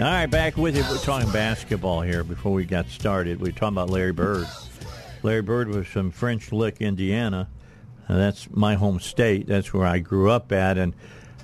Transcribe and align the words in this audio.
All 0.00 0.04
right, 0.04 0.26
back 0.26 0.56
with 0.56 0.76
you. 0.76 0.84
We're 0.88 0.98
talking 0.98 1.28
basketball 1.32 2.02
here 2.02 2.22
before 2.22 2.52
we 2.52 2.64
got 2.64 2.86
started. 2.86 3.40
We 3.40 3.48
were 3.48 3.52
talking 3.52 3.74
about 3.74 3.90
Larry 3.90 4.12
Bird. 4.12 4.46
Larry 5.24 5.42
Bird 5.42 5.66
was 5.66 5.88
from 5.88 6.12
French 6.12 6.52
Lick, 6.52 6.80
Indiana. 6.80 7.48
Uh, 8.08 8.16
that's 8.16 8.48
my 8.48 8.76
home 8.76 9.00
state. 9.00 9.48
That's 9.48 9.74
where 9.74 9.84
I 9.84 9.98
grew 9.98 10.30
up 10.30 10.52
at. 10.52 10.78
And 10.78 10.94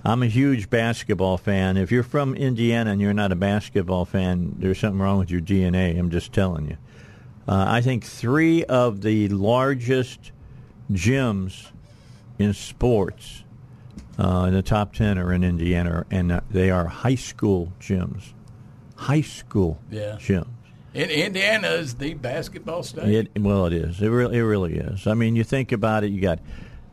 I'm 0.05 0.23
a 0.23 0.29
huge 0.29 0.71
basketball 0.71 1.37
fan. 1.37 1.77
If 1.77 1.91
you're 1.91 2.05
from 2.05 2.37
Indiana 2.37 2.93
and 2.93 3.01
you're 3.01 3.13
not 3.13 3.33
a 3.33 3.37
basketball 3.37 4.05
fan, 4.05 4.55
there's 4.59 4.79
something 4.79 5.01
wrong 5.01 5.19
with 5.19 5.33
your 5.33 5.41
DNA. 5.41 5.99
I'm 5.99 6.11
just 6.11 6.33
telling 6.33 6.69
you. 6.69 6.77
Uh, 7.49 7.65
I 7.67 7.81
think 7.81 8.05
three 8.05 8.63
of 8.65 9.03
the 9.03 9.29
largest 9.31 10.31
gyms 10.93 11.73
in 12.39 12.53
sports 12.53 13.45
uh, 14.19 14.45
in 14.49 14.55
the 14.55 14.63
top 14.63 14.93
10 14.95 15.19
are 15.19 15.33
in 15.33 15.43
Indiana, 15.45 16.05
and 16.11 16.31
uh, 16.33 16.41
they 16.51 16.71
are 16.71 16.87
high 16.87 17.15
school 17.17 17.73
gyms. 17.81 18.33
High 18.97 19.23
school 19.23 19.79
Yeah. 19.91 20.17
gyms. 20.19 20.47
In 20.95 21.11
Indiana 21.11 21.69
is 21.69 21.95
the 21.97 22.15
basketball 22.15 22.85
state. 22.85 23.29
It, 23.35 23.41
well, 23.43 23.67
it 23.67 23.73
is. 23.73 24.01
It 24.01 24.09
really, 24.09 24.39
it 24.39 24.43
really 24.43 24.75
is. 24.77 25.09
I 25.09 25.15
mean, 25.15 25.35
you 25.35 25.43
think 25.43 25.73
about 25.73 26.05
it. 26.05 26.13
You 26.13 26.21
got 26.21 26.39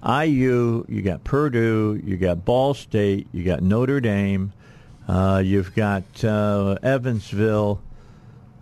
IU, 0.04 0.84
you 0.90 1.02
got 1.04 1.24
Purdue, 1.24 2.02
you 2.04 2.18
got 2.18 2.44
Ball 2.44 2.74
State, 2.74 3.28
you 3.32 3.44
got 3.44 3.62
Notre 3.62 4.02
Dame, 4.02 4.52
uh, 5.08 5.44
you've 5.46 5.76
got 5.76 6.24
uh, 6.24 6.78
Evansville, 6.82 7.82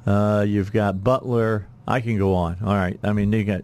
uh, 0.05 0.45
you've 0.47 0.73
got 0.73 1.01
Butler. 1.03 1.67
I 1.87 2.01
can 2.01 2.17
go 2.17 2.33
on. 2.35 2.57
All 2.63 2.75
right. 2.75 2.99
I 3.03 3.13
mean, 3.13 3.31
they 3.31 3.43
got 3.45 3.63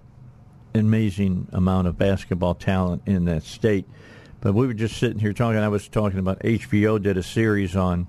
amazing 0.79 1.47
amount 1.51 1.87
of 1.87 1.97
basketball 1.97 2.55
talent 2.55 3.03
in 3.05 3.25
that 3.25 3.43
state. 3.43 3.85
But 4.41 4.53
we 4.53 4.67
were 4.67 4.73
just 4.73 4.97
sitting 4.97 5.19
here 5.19 5.33
talking. 5.33 5.59
I 5.59 5.69
was 5.69 5.87
talking 5.87 6.19
about 6.19 6.39
HBO 6.39 7.01
did 7.01 7.17
a 7.17 7.23
series 7.23 7.75
on 7.75 8.07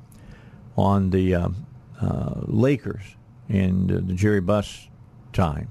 on 0.77 1.11
the 1.11 1.35
um, 1.35 1.67
uh, 2.01 2.35
Lakers 2.43 3.17
in 3.49 3.87
the, 3.87 4.01
the 4.01 4.13
Jerry 4.13 4.41
Buss 4.41 4.89
time, 5.33 5.71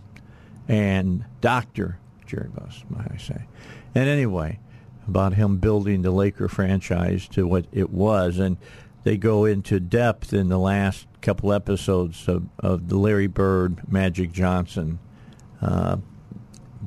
and 0.67 1.25
Doctor 1.41 1.99
Jerry 2.25 2.49
Buss, 2.49 2.83
might 2.89 3.11
I 3.11 3.17
say. 3.17 3.45
And 3.93 4.09
anyway, 4.09 4.59
about 5.07 5.33
him 5.33 5.57
building 5.57 6.01
the 6.01 6.11
Laker 6.11 6.47
franchise 6.47 7.27
to 7.29 7.47
what 7.47 7.65
it 7.71 7.91
was, 7.91 8.39
and 8.39 8.57
they 9.03 9.17
go 9.17 9.45
into 9.45 9.79
depth 9.79 10.33
in 10.33 10.49
the 10.49 10.57
last 10.57 11.07
couple 11.21 11.53
episodes 11.53 12.27
of, 12.27 12.47
of 12.59 12.89
the 12.89 12.97
Larry 12.97 13.27
Bird, 13.27 13.91
Magic 13.91 14.31
Johnson, 14.31 14.99
uh, 15.61 15.97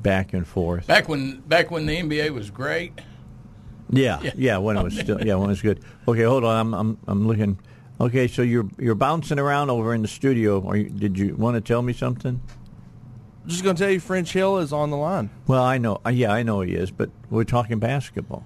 back 0.02 0.32
and 0.32 0.46
forth. 0.46 0.86
Back 0.86 1.08
when 1.08 1.40
back 1.40 1.70
when 1.70 1.86
the 1.86 1.96
NBA 1.96 2.30
was 2.30 2.50
great. 2.50 3.00
Yeah, 3.90 4.20
Yeah. 4.22 4.30
yeah, 4.36 4.58
when 4.58 4.76
it 4.76 4.82
was 4.84 4.94
still, 4.98 5.20
yeah, 5.24 5.34
when 5.36 5.46
it 5.46 5.52
was 5.52 5.62
good. 5.62 5.80
Okay, 6.06 6.22
hold 6.22 6.44
on, 6.44 6.56
I'm, 6.56 6.74
I'm, 6.74 6.98
I'm 7.06 7.26
looking. 7.28 7.58
Okay, 8.00 8.28
so 8.28 8.42
you're 8.42 8.68
you're 8.78 8.94
bouncing 8.94 9.38
around 9.38 9.70
over 9.70 9.94
in 9.94 10.02
the 10.02 10.08
studio. 10.08 10.66
Are 10.68 10.76
you, 10.76 10.88
did 10.90 11.18
you 11.18 11.34
want 11.36 11.54
to 11.56 11.60
tell 11.60 11.82
me 11.82 11.92
something? 11.92 12.40
Just 13.46 13.64
going 13.64 13.76
to 13.76 13.82
tell 13.82 13.90
you, 13.90 13.98
French 13.98 14.30
Hill 14.32 14.58
is 14.58 14.74
on 14.74 14.90
the 14.90 14.96
line. 14.98 15.30
Well, 15.46 15.62
I 15.64 15.78
know, 15.78 16.02
uh, 16.04 16.10
yeah, 16.10 16.30
I 16.30 16.42
know 16.42 16.60
he 16.60 16.74
is, 16.74 16.90
but 16.90 17.08
we're 17.30 17.44
talking 17.44 17.78
basketball. 17.78 18.44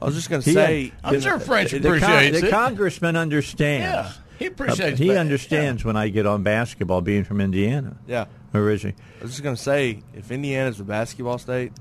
I 0.00 0.06
was 0.06 0.16
just 0.16 0.28
going 0.28 0.42
to 0.42 0.50
He 0.50 0.52
say, 0.54 0.92
had- 1.04 1.14
I'm 1.14 1.20
sure 1.20 1.38
French 1.38 1.70
the, 1.70 1.78
con- 1.78 1.86
appreciates 1.96 2.40
the 2.40 2.48
it. 2.48 2.50
congressman 2.50 3.14
understands. 3.14 4.16
Yeah, 4.18 4.22
he 4.40 4.46
appreciates. 4.46 5.00
Uh, 5.00 5.04
he 5.04 5.10
that. 5.10 5.18
understands 5.18 5.84
when 5.84 5.96
I 5.96 6.08
get 6.08 6.26
on 6.26 6.42
basketball, 6.42 7.02
being 7.02 7.22
from 7.22 7.40
Indiana 7.40 7.96
yeah, 8.08 8.24
originally. 8.56 8.96
I 9.20 9.22
was 9.22 9.32
just 9.32 9.42
going 9.42 9.56
to 9.56 9.62
say, 9.62 10.02
if 10.14 10.30
Indiana's 10.30 10.80
a 10.80 10.84
basketball 10.84 11.38
state, 11.38 11.72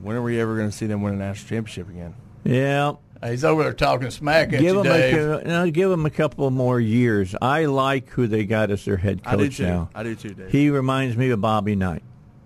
when 0.00 0.16
are 0.16 0.22
we 0.22 0.40
ever 0.40 0.56
going 0.56 0.70
to 0.70 0.76
see 0.76 0.86
them 0.86 1.02
win 1.02 1.14
a 1.14 1.16
national 1.16 1.48
championship 1.48 1.88
again? 1.88 2.14
Yeah, 2.44 2.92
Yeah. 3.22 3.30
He's 3.30 3.44
over 3.44 3.62
there 3.62 3.72
talking 3.72 4.10
smack 4.10 4.48
at 4.52 4.60
give 4.60 4.62
you, 4.62 4.80
him 4.80 4.86
a, 4.86 4.98
Dave. 4.98 5.14
cou- 5.14 5.48
no, 5.48 5.70
give 5.70 5.90
him 5.90 6.04
a 6.04 6.10
couple 6.10 6.48
more 6.50 6.78
years. 6.78 7.34
I 7.40 7.64
like 7.64 8.10
who 8.10 8.26
they 8.26 8.44
got 8.44 8.70
as 8.70 8.84
their 8.84 8.98
head 8.98 9.22
I 9.24 9.36
do 9.36 9.44
coach 9.46 9.56
too. 9.56 9.62
now. 9.66 9.88
I 9.94 10.02
do 10.02 10.14
too, 10.14 10.34
Dave. 10.34 10.50
He 10.50 10.68
reminds 10.68 11.16
me 11.16 11.30
of 11.30 11.40
Bobby 11.40 11.74
Knight. 11.76 12.02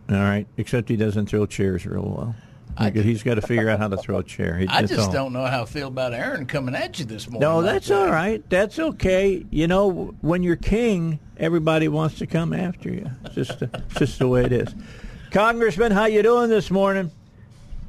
All 0.08 0.16
right, 0.16 0.46
except 0.56 0.88
he 0.88 0.96
doesn't 0.96 1.26
throw 1.26 1.44
chairs 1.46 1.84
real 1.86 2.02
well. 2.16 2.34
Because 2.78 3.04
he's 3.04 3.22
got 3.22 3.34
to 3.34 3.42
figure 3.42 3.68
out 3.68 3.78
how 3.78 3.88
to 3.88 3.96
throw 3.96 4.18
a 4.18 4.22
chair. 4.24 4.56
He, 4.58 4.66
I 4.68 4.82
just 4.82 5.08
all. 5.08 5.12
don't 5.12 5.32
know 5.32 5.44
how 5.44 5.62
I 5.62 5.66
feel 5.66 5.88
about 5.88 6.14
Aaron 6.14 6.46
coming 6.46 6.74
at 6.74 6.98
you 6.98 7.04
this 7.04 7.28
morning. 7.28 7.40
No, 7.48 7.58
like 7.58 7.72
that's 7.74 7.88
that. 7.88 7.98
all 8.06 8.10
right. 8.10 8.42
That's 8.48 8.78
okay. 8.78 9.44
You 9.50 9.66
know, 9.66 10.14
when 10.20 10.42
you're 10.42 10.56
king, 10.56 11.18
everybody 11.36 11.88
wants 11.88 12.18
to 12.18 12.26
come 12.26 12.52
after 12.52 12.88
you. 12.90 13.10
It's 13.26 13.34
just, 13.34 13.62
it's 13.62 13.94
just 13.98 14.18
the 14.18 14.28
way 14.28 14.44
it 14.44 14.52
is. 14.52 14.74
Congressman, 15.30 15.92
how 15.92 16.06
you 16.06 16.22
doing 16.22 16.48
this 16.50 16.70
morning? 16.70 17.10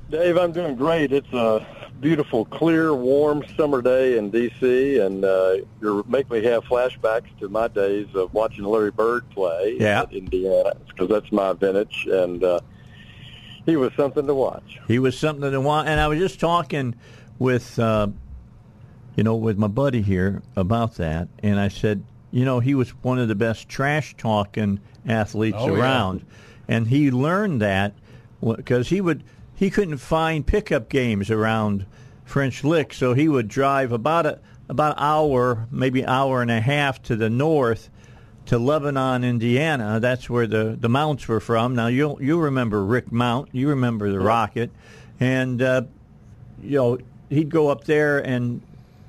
Dave, 0.10 0.38
I'm 0.38 0.52
doing 0.52 0.76
great. 0.76 1.14
It's 1.14 1.32
a 1.32 1.66
beautiful, 2.02 2.44
clear, 2.46 2.94
warm 2.94 3.44
summer 3.56 3.82
day 3.82 4.18
in 4.18 4.30
D.C., 4.30 5.00
and 5.00 5.24
uh, 5.24 5.58
you're 5.82 6.04
making 6.04 6.42
me 6.42 6.44
have 6.50 6.66
flashbacks 6.66 7.28
to 7.40 7.48
my 7.48 7.68
days 7.70 8.08
of 8.14 8.34
watching 8.34 8.66
Larry 8.66 8.92
Bird 8.92 9.30
play 9.30 9.78
Yeah. 9.80 10.02
at 10.02 10.12
Indiana, 10.12 10.74
because 10.88 11.08
that's 11.08 11.32
my 11.32 11.54
vintage, 11.54 12.08
and 12.12 12.44
uh, 12.44 12.60
he 13.66 13.76
was 13.76 13.92
something 13.96 14.26
to 14.28 14.34
watch. 14.34 14.80
He 14.88 15.00
was 15.00 15.18
something 15.18 15.52
to 15.52 15.62
watch, 15.62 15.88
And 15.88 16.00
I 16.00 16.08
was 16.08 16.20
just 16.20 16.40
talking 16.40 16.96
with, 17.40 17.78
uh, 17.80 18.08
you 19.16 19.24
know, 19.24 19.36
with 19.36 19.58
my 19.58 19.68
buddy 19.68 20.02
here 20.02 20.42
about 20.56 20.96
that, 20.96 21.28
and 21.44 21.60
I 21.60 21.68
said, 21.68 22.04
you 22.32 22.46
know, 22.46 22.60
he 22.60 22.74
was 22.76 22.90
one 23.04 23.20
of 23.20 23.28
the 23.28 23.36
best 23.36 23.68
trash 23.68 24.16
talking 24.18 24.80
athletes 25.08 25.58
Oh, 25.60 25.76
yeah. 25.76 25.82
around, 25.82 26.26
and 26.68 26.88
he 26.88 27.12
learned 27.12 27.62
that 27.62 27.94
because 28.42 28.90
he 28.90 29.02
would 29.02 29.24
he 29.56 29.70
couldn't 29.70 29.98
find 29.98 30.48
pickup 30.48 30.90
games 30.90 31.30
around 31.30 31.86
French 32.26 32.64
Lick, 32.64 32.94
so 32.94 33.14
he 33.14 33.28
would 33.28 33.48
drive 33.48 33.92
about 33.92 34.26
a 34.26 34.40
about 34.70 34.94
an 34.98 35.04
hour, 35.04 35.68
maybe 35.70 36.06
hour 36.06 36.42
and 36.42 36.50
a 36.50 36.62
half 36.62 37.02
to 37.04 37.16
the 37.18 37.30
north 37.30 37.90
to 38.52 38.60
Lebanon, 38.60 39.24
Indiana. 39.24 40.02
That's 40.02 40.30
where 40.30 40.46
the, 40.46 40.76
the 40.78 40.90
Mounts 40.90 41.26
were 41.26 41.40
from. 41.40 41.74
Now 41.74 41.88
you'll 41.88 42.22
you 42.22 42.38
remember 42.38 42.84
Rick 42.84 43.10
Mount, 43.10 43.48
you 43.54 43.70
remember 43.70 44.12
the 44.12 44.20
Rocket, 44.20 44.72
and 45.22 45.62
uh, 45.62 45.84
you 46.62 46.76
know 46.76 46.98
he'd 47.30 47.50
go 47.50 47.70
up 47.70 47.86
there 47.86 48.20
and 48.20 48.62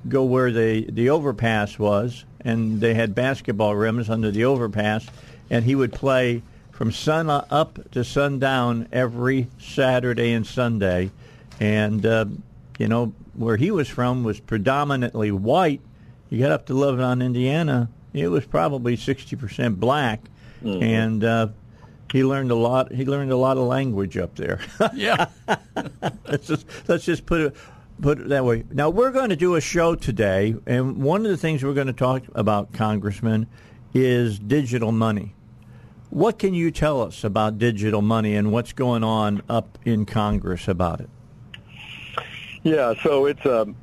go 0.07 0.23
where 0.23 0.49
the 0.49 0.89
the 0.89 1.09
overpass 1.09 1.77
was, 1.77 2.23
and 2.39 2.79
they 2.79 2.93
had 2.93 3.13
basketball 3.13 3.75
rims 3.75 4.09
under 4.09 4.31
the 4.31 4.45
overpass, 4.45 5.07
and 5.49 5.65
he 5.65 5.75
would 5.75 5.91
play 5.91 6.41
from 6.71 6.93
sun 6.93 7.29
up 7.29 7.91
to 7.91 8.05
sundown 8.05 8.87
every 8.93 9.49
Saturday 9.59 10.31
and 10.31 10.47
Sunday, 10.47 11.11
and 11.59 12.05
uh, 12.05 12.23
you 12.79 12.87
know 12.87 13.11
where 13.33 13.57
he 13.57 13.71
was 13.71 13.89
from 13.89 14.23
was 14.23 14.39
predominantly 14.39 15.31
white. 15.31 15.81
You 16.29 16.39
got 16.39 16.51
up 16.53 16.65
to 16.67 16.73
Lebanon, 16.73 17.21
Indiana, 17.21 17.89
it 18.13 18.27
was 18.27 18.45
probably 18.45 18.95
sixty 18.95 19.35
percent 19.35 19.79
black, 19.79 20.21
and 20.63 21.23
uh, 21.23 21.47
he 22.11 22.23
learned 22.23 22.51
a 22.51 22.55
lot. 22.55 22.91
He 22.91 23.05
learned 23.05 23.31
a 23.31 23.37
lot 23.37 23.57
of 23.57 23.63
language 23.63 24.17
up 24.17 24.35
there. 24.35 24.59
Yeah. 24.93 25.27
let's 26.27 26.47
just 26.47 26.65
let's 26.87 27.05
just 27.05 27.25
put 27.25 27.41
it 27.41 27.55
put 28.01 28.19
it 28.19 28.29
that 28.29 28.45
way. 28.45 28.63
Now 28.71 28.89
we're 28.89 29.11
going 29.11 29.29
to 29.29 29.35
do 29.35 29.55
a 29.55 29.61
show 29.61 29.95
today, 29.95 30.55
and 30.65 30.97
one 31.03 31.25
of 31.25 31.31
the 31.31 31.37
things 31.37 31.63
we're 31.63 31.73
going 31.73 31.87
to 31.87 31.93
talk 31.93 32.23
about, 32.35 32.71
Congressman, 32.73 33.47
is 33.93 34.39
digital 34.39 34.91
money. 34.91 35.33
What 36.09 36.37
can 36.37 36.53
you 36.53 36.69
tell 36.69 37.01
us 37.01 37.23
about 37.23 37.57
digital 37.57 38.03
money 38.03 38.35
and 38.35 38.51
what's 38.51 38.71
going 38.73 39.03
on 39.03 39.41
up 39.49 39.79
in 39.83 40.05
Congress 40.05 40.67
about 40.67 41.01
it? 41.01 41.09
Yeah, 42.61 42.93
so 43.01 43.25
it's. 43.25 43.45
Um, 43.45 43.75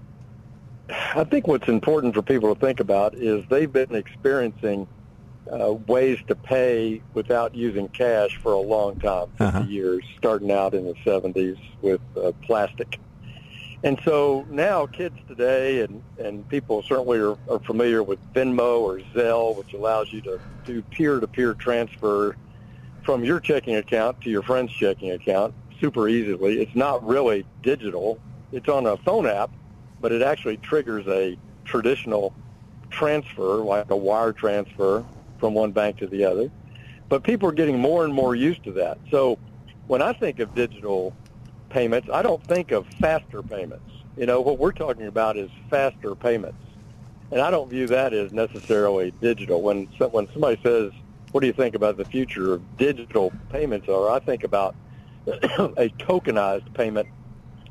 I 0.91 1.25
think 1.25 1.47
what's 1.47 1.69
important 1.69 2.15
for 2.15 2.23
people 2.23 2.55
to 2.55 2.61
think 2.61 2.81
about 2.81 3.15
is 3.15 3.45
they've 3.49 3.73
been 3.73 3.95
experiencing 3.95 4.87
uh, 5.51 5.73
ways 5.87 6.19
to 6.29 6.35
pay 6.35 7.03
without 7.15 7.55
using 7.55 7.89
cash 7.89 8.37
for 8.43 8.53
a 8.53 8.61
long 8.61 8.97
time, 9.01 9.27
50 9.39 9.45
Uh-huh. 9.45 9.65
years, 9.67 10.05
starting 10.17 10.51
out 10.51 10.75
in 10.75 10.85
the 10.85 10.95
70s 11.05 11.59
with 11.83 12.01
uh, 12.17 12.33
plastic. 12.43 12.99
And 13.83 13.99
so 14.05 14.47
now 14.51 14.87
kids 14.87 15.17
today 15.27 15.81
and, 15.81 16.03
and 16.23 16.47
people 16.49 16.83
certainly 16.83 17.19
are, 17.19 17.37
are 17.49 17.61
familiar 17.61 18.03
with 18.03 18.19
Venmo 18.35 18.81
or 18.81 19.01
Zelle, 19.15 19.57
which 19.57 19.73
allows 19.73 20.13
you 20.13 20.21
to 20.23 20.39
do 20.65 20.83
peer-to-peer 20.83 21.55
transfer 21.55 22.37
from 23.03 23.25
your 23.25 23.41
checking 23.41 23.77
account 23.77 24.21
to 24.21 24.31
your 24.31 24.43
friend's 24.43 24.73
checking 24.73 25.11
account 25.13 25.55
super 25.81 26.09
easily. 26.09 26.61
It's 26.61 26.75
not 26.77 27.03
really 27.07 27.47
digital. 27.63 28.21
It's 28.53 28.69
on 28.69 28.85
a 28.87 28.99
phone 28.99 29.27
app, 29.27 29.51
but 30.01 30.13
it 30.13 30.23
actually 30.23 30.57
triggers 30.59 31.07
a 31.09 31.37
traditional 31.65 32.33
transfer, 32.91 33.57
like 33.57 33.91
a 33.91 33.97
wire 33.97 34.33
transfer 34.33 35.05
from 35.39 35.55
one 35.55 35.73
bank 35.73 35.99
to 35.99 36.07
the 36.07 36.25
other. 36.25 36.51
But 37.09 37.25
people 37.25 37.49
are 37.49 37.53
getting 37.53 37.79
more 37.79 38.05
and 38.05 38.13
more 38.13 38.35
used 38.35 38.65
to 38.65 38.73
that. 38.73 38.99
So 39.11 39.39
when 39.87 40.03
I 40.03 40.13
think 40.13 40.39
of 40.39 40.55
digital 40.55 41.13
payments, 41.71 42.09
I 42.13 42.23
don't 42.23 42.43
think 42.45 42.71
of 42.71 42.87
faster 43.01 43.43
payments. 43.43 43.85
You 44.17 44.27
know, 44.27 44.41
what 44.41 44.59
we're 44.59 44.73
talking 44.73 45.07
about 45.07 45.37
is 45.37 45.51
faster 45.71 46.15
payments. 46.15 46.59
And 47.33 47.41
I 47.41 47.51
don't 47.51 47.71
view 47.71 47.87
that 47.89 48.13
as 48.13 48.33
necessarily 48.33 49.13
digital. 49.13 49.63
When 49.63 49.87
when 50.11 50.29
somebody 50.33 50.61
says, 50.63 50.93
"What 51.31 51.41
do 51.41 51.47
you 51.47 51.53
think 51.53 51.77
about 51.77 51.97
the 51.97 52.05
future 52.05 52.53
of 52.53 52.77
digital 52.77 53.33
payments?" 53.51 53.89
Are 53.89 54.11
I 54.11 54.19
think 54.19 54.43
about 54.43 54.75
a 55.27 55.89
tokenized 55.99 56.75
payment 56.75 57.09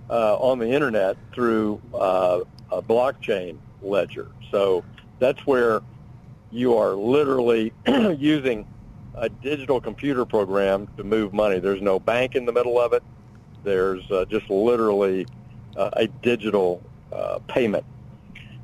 uh, 0.10 0.36
on 0.38 0.60
the 0.60 0.70
internet 0.70 1.18
through 1.34 1.82
uh, 1.94 2.40
a 2.72 2.82
blockchain 2.82 3.58
ledger. 3.82 4.28
So 4.52 4.84
that's 5.20 5.46
where 5.46 5.82
you 6.52 6.76
are 6.78 6.94
literally 6.96 7.74
using 8.18 8.66
a 9.16 9.30
digital 9.30 9.80
computer 9.80 10.26
program 10.26 10.88
to 10.98 11.04
move 11.04 11.34
money. 11.34 11.60
There's 11.60 11.82
no 11.82 12.00
bank 12.00 12.36
in 12.36 12.46
the 12.46 12.54
middle 12.54 12.80
of 12.80 12.94
it. 12.94 13.04
There's 13.64 14.10
uh, 14.10 14.26
just 14.26 14.50
literally 14.50 15.28
uh, 15.76 15.90
a 15.94 16.08
digital 16.08 16.82
uh, 17.12 17.40
payment. 17.48 17.86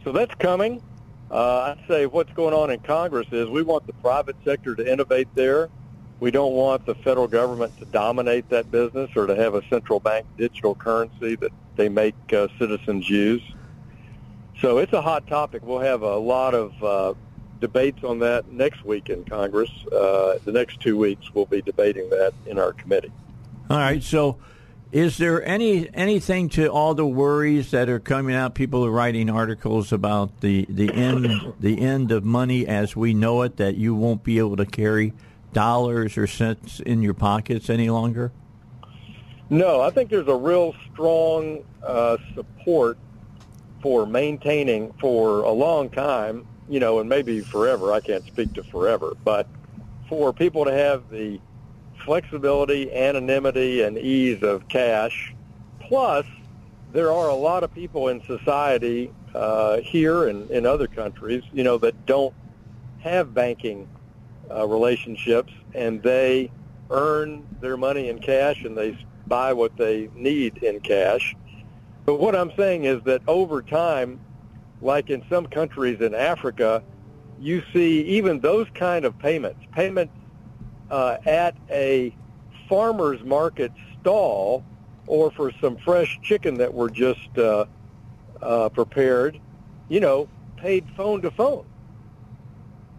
So 0.04 0.12
that's 0.12 0.34
coming. 0.36 0.82
Uh, 1.30 1.76
I'd 1.76 1.88
say 1.88 2.06
what's 2.06 2.32
going 2.34 2.54
on 2.54 2.70
in 2.70 2.80
Congress 2.80 3.28
is 3.32 3.50
we 3.50 3.64
want 3.64 3.86
the 3.88 3.94
private 3.94 4.36
sector 4.44 4.76
to 4.76 4.92
innovate 4.92 5.28
there. 5.36 5.70
We 6.20 6.32
don't 6.32 6.54
want 6.54 6.86
the 6.86 6.96
federal 6.96 7.28
government 7.28 7.78
to 7.80 7.86
dominate 7.86 8.50
that 8.50 8.72
business 8.72 9.12
or 9.16 9.28
to 9.28 9.36
have 9.36 9.54
a 9.56 9.68
central 9.68 10.00
bank 10.00 10.26
digital 10.38 10.74
currency 10.74 11.36
that 11.36 11.52
they 11.76 11.90
make 11.90 12.16
uh, 12.32 12.48
citizens 12.58 13.10
use. 13.10 13.44
So 14.62 14.78
it's 14.78 14.94
a 14.94 15.02
hot 15.02 15.28
topic. 15.28 15.62
We'll 15.66 15.80
have 15.80 16.02
a 16.02 16.16
lot 16.16 16.56
of 16.56 16.84
uh, 16.84 17.14
debates 17.60 18.04
on 18.04 18.20
that 18.20 18.52
next 18.52 18.86
week 18.86 19.10
in 19.10 19.26
Congress. 19.26 19.70
Uh, 19.88 20.38
the 20.46 20.52
next 20.52 20.80
two 20.80 20.98
weeks, 20.98 21.34
we'll 21.34 21.46
be 21.46 21.62
debating 21.62 22.10
that 22.10 22.34
in 22.46 22.58
our 22.58 22.72
committee. 22.72 23.12
All 23.70 23.78
right. 23.78 24.02
So, 24.02 24.38
is 24.92 25.18
there 25.18 25.44
any 25.44 25.94
anything 25.94 26.48
to 26.50 26.68
all 26.68 26.94
the 26.94 27.06
worries 27.06 27.72
that 27.72 27.90
are 27.90 28.00
coming 28.00 28.36
out? 28.36 28.56
People 28.56 28.86
are 28.86 28.92
writing 28.92 29.30
articles 29.30 29.92
about 29.92 30.40
the 30.40 30.66
the 30.70 30.94
end 30.94 31.54
the 31.60 31.82
end 31.82 32.12
of 32.12 32.24
money 32.24 32.66
as 32.66 32.96
we 32.96 33.14
know 33.14 33.42
it. 33.42 33.58
That 33.58 33.76
you 33.76 33.94
won't 33.94 34.24
be 34.24 34.38
able 34.38 34.56
to 34.56 34.66
carry 34.66 35.14
dollars 35.56 36.18
or 36.18 36.28
cents 36.28 36.82
in 36.82 37.02
your 37.02 37.14
pockets 37.16 37.70
any 37.70 37.90
longer. 37.90 38.32
No, 39.50 39.82
I 39.82 39.90
think 39.90 40.10
there's 40.10 40.28
a 40.28 40.36
real 40.36 40.76
strong 40.92 41.64
uh, 41.82 42.18
support 42.36 42.98
for 43.82 44.06
maintaining 44.06 44.92
for 45.00 45.44
a 45.44 45.52
long 45.52 45.90
time, 45.90 46.46
you 46.68 46.80
know, 46.80 47.00
and 47.00 47.08
maybe 47.08 47.40
forever. 47.40 47.94
I 47.94 48.02
can't 48.02 48.26
speak 48.26 48.54
to 48.56 48.64
forever, 48.64 49.16
but 49.24 49.48
for 50.10 50.34
people 50.34 50.66
to 50.66 50.74
have 50.74 51.10
the 51.10 51.40
flexibility, 52.04 52.94
anonymity, 52.94 53.82
and 53.84 53.98
ease 53.98 54.44
of 54.44 54.68
cash. 54.68 55.34
Plus, 55.80 56.26
there 56.92 57.14
are 57.14 57.30
a 57.30 57.36
lot 57.36 57.64
of 57.64 57.74
people 57.74 58.10
in 58.10 58.22
society 58.26 59.12
uh, 59.34 59.78
here 59.78 60.28
and 60.28 60.50
in 60.52 60.66
other 60.66 60.88
countries, 60.88 61.44
you 61.54 61.64
know, 61.64 61.78
that 61.78 62.06
don't 62.06 62.34
have 63.00 63.34
banking 63.34 63.88
uh, 64.52 64.68
relationships, 64.68 65.54
and 65.74 66.02
they 66.04 66.52
earn 66.90 67.48
their 67.62 67.78
money 67.78 68.10
in 68.10 68.20
cash 68.20 68.64
and 68.64 68.78
they 68.78 68.98
buy 69.28 69.54
what 69.54 69.76
they 69.78 70.10
need 70.16 70.58
in 70.58 70.80
cash. 70.80 71.36
But 72.06 72.20
what 72.20 72.36
I'm 72.36 72.52
saying 72.56 72.86
is 72.86 73.02
that 73.04 73.22
over 73.28 73.62
time, 73.62 74.20
like 74.82 75.10
in 75.10 75.24
some 75.30 75.48
countries 75.48 76.02
in 76.02 76.14
Africa, 76.14 76.84
you 77.40 77.64
see 77.74 78.02
even 78.04 78.40
those 78.40 78.68
kind 78.76 79.04
of 79.06 79.18
payments, 79.20 79.60
payments 79.72 80.14
uh, 80.92 81.18
at 81.26 81.56
a 81.70 82.16
farmer's 82.70 83.24
market 83.24 83.72
stall 84.00 84.64
or 85.08 85.32
for 85.32 85.52
some 85.60 85.78
fresh 85.78 86.20
chicken 86.22 86.56
that 86.56 86.74
were 86.74 86.90
just 86.90 87.38
uh, 87.38 87.66
uh, 88.42 88.70
prepared, 88.70 89.40
you 89.90 90.00
know, 90.00 90.28
paid 90.58 90.86
phone 90.96 91.22
to 91.22 91.32
phone 91.32 91.66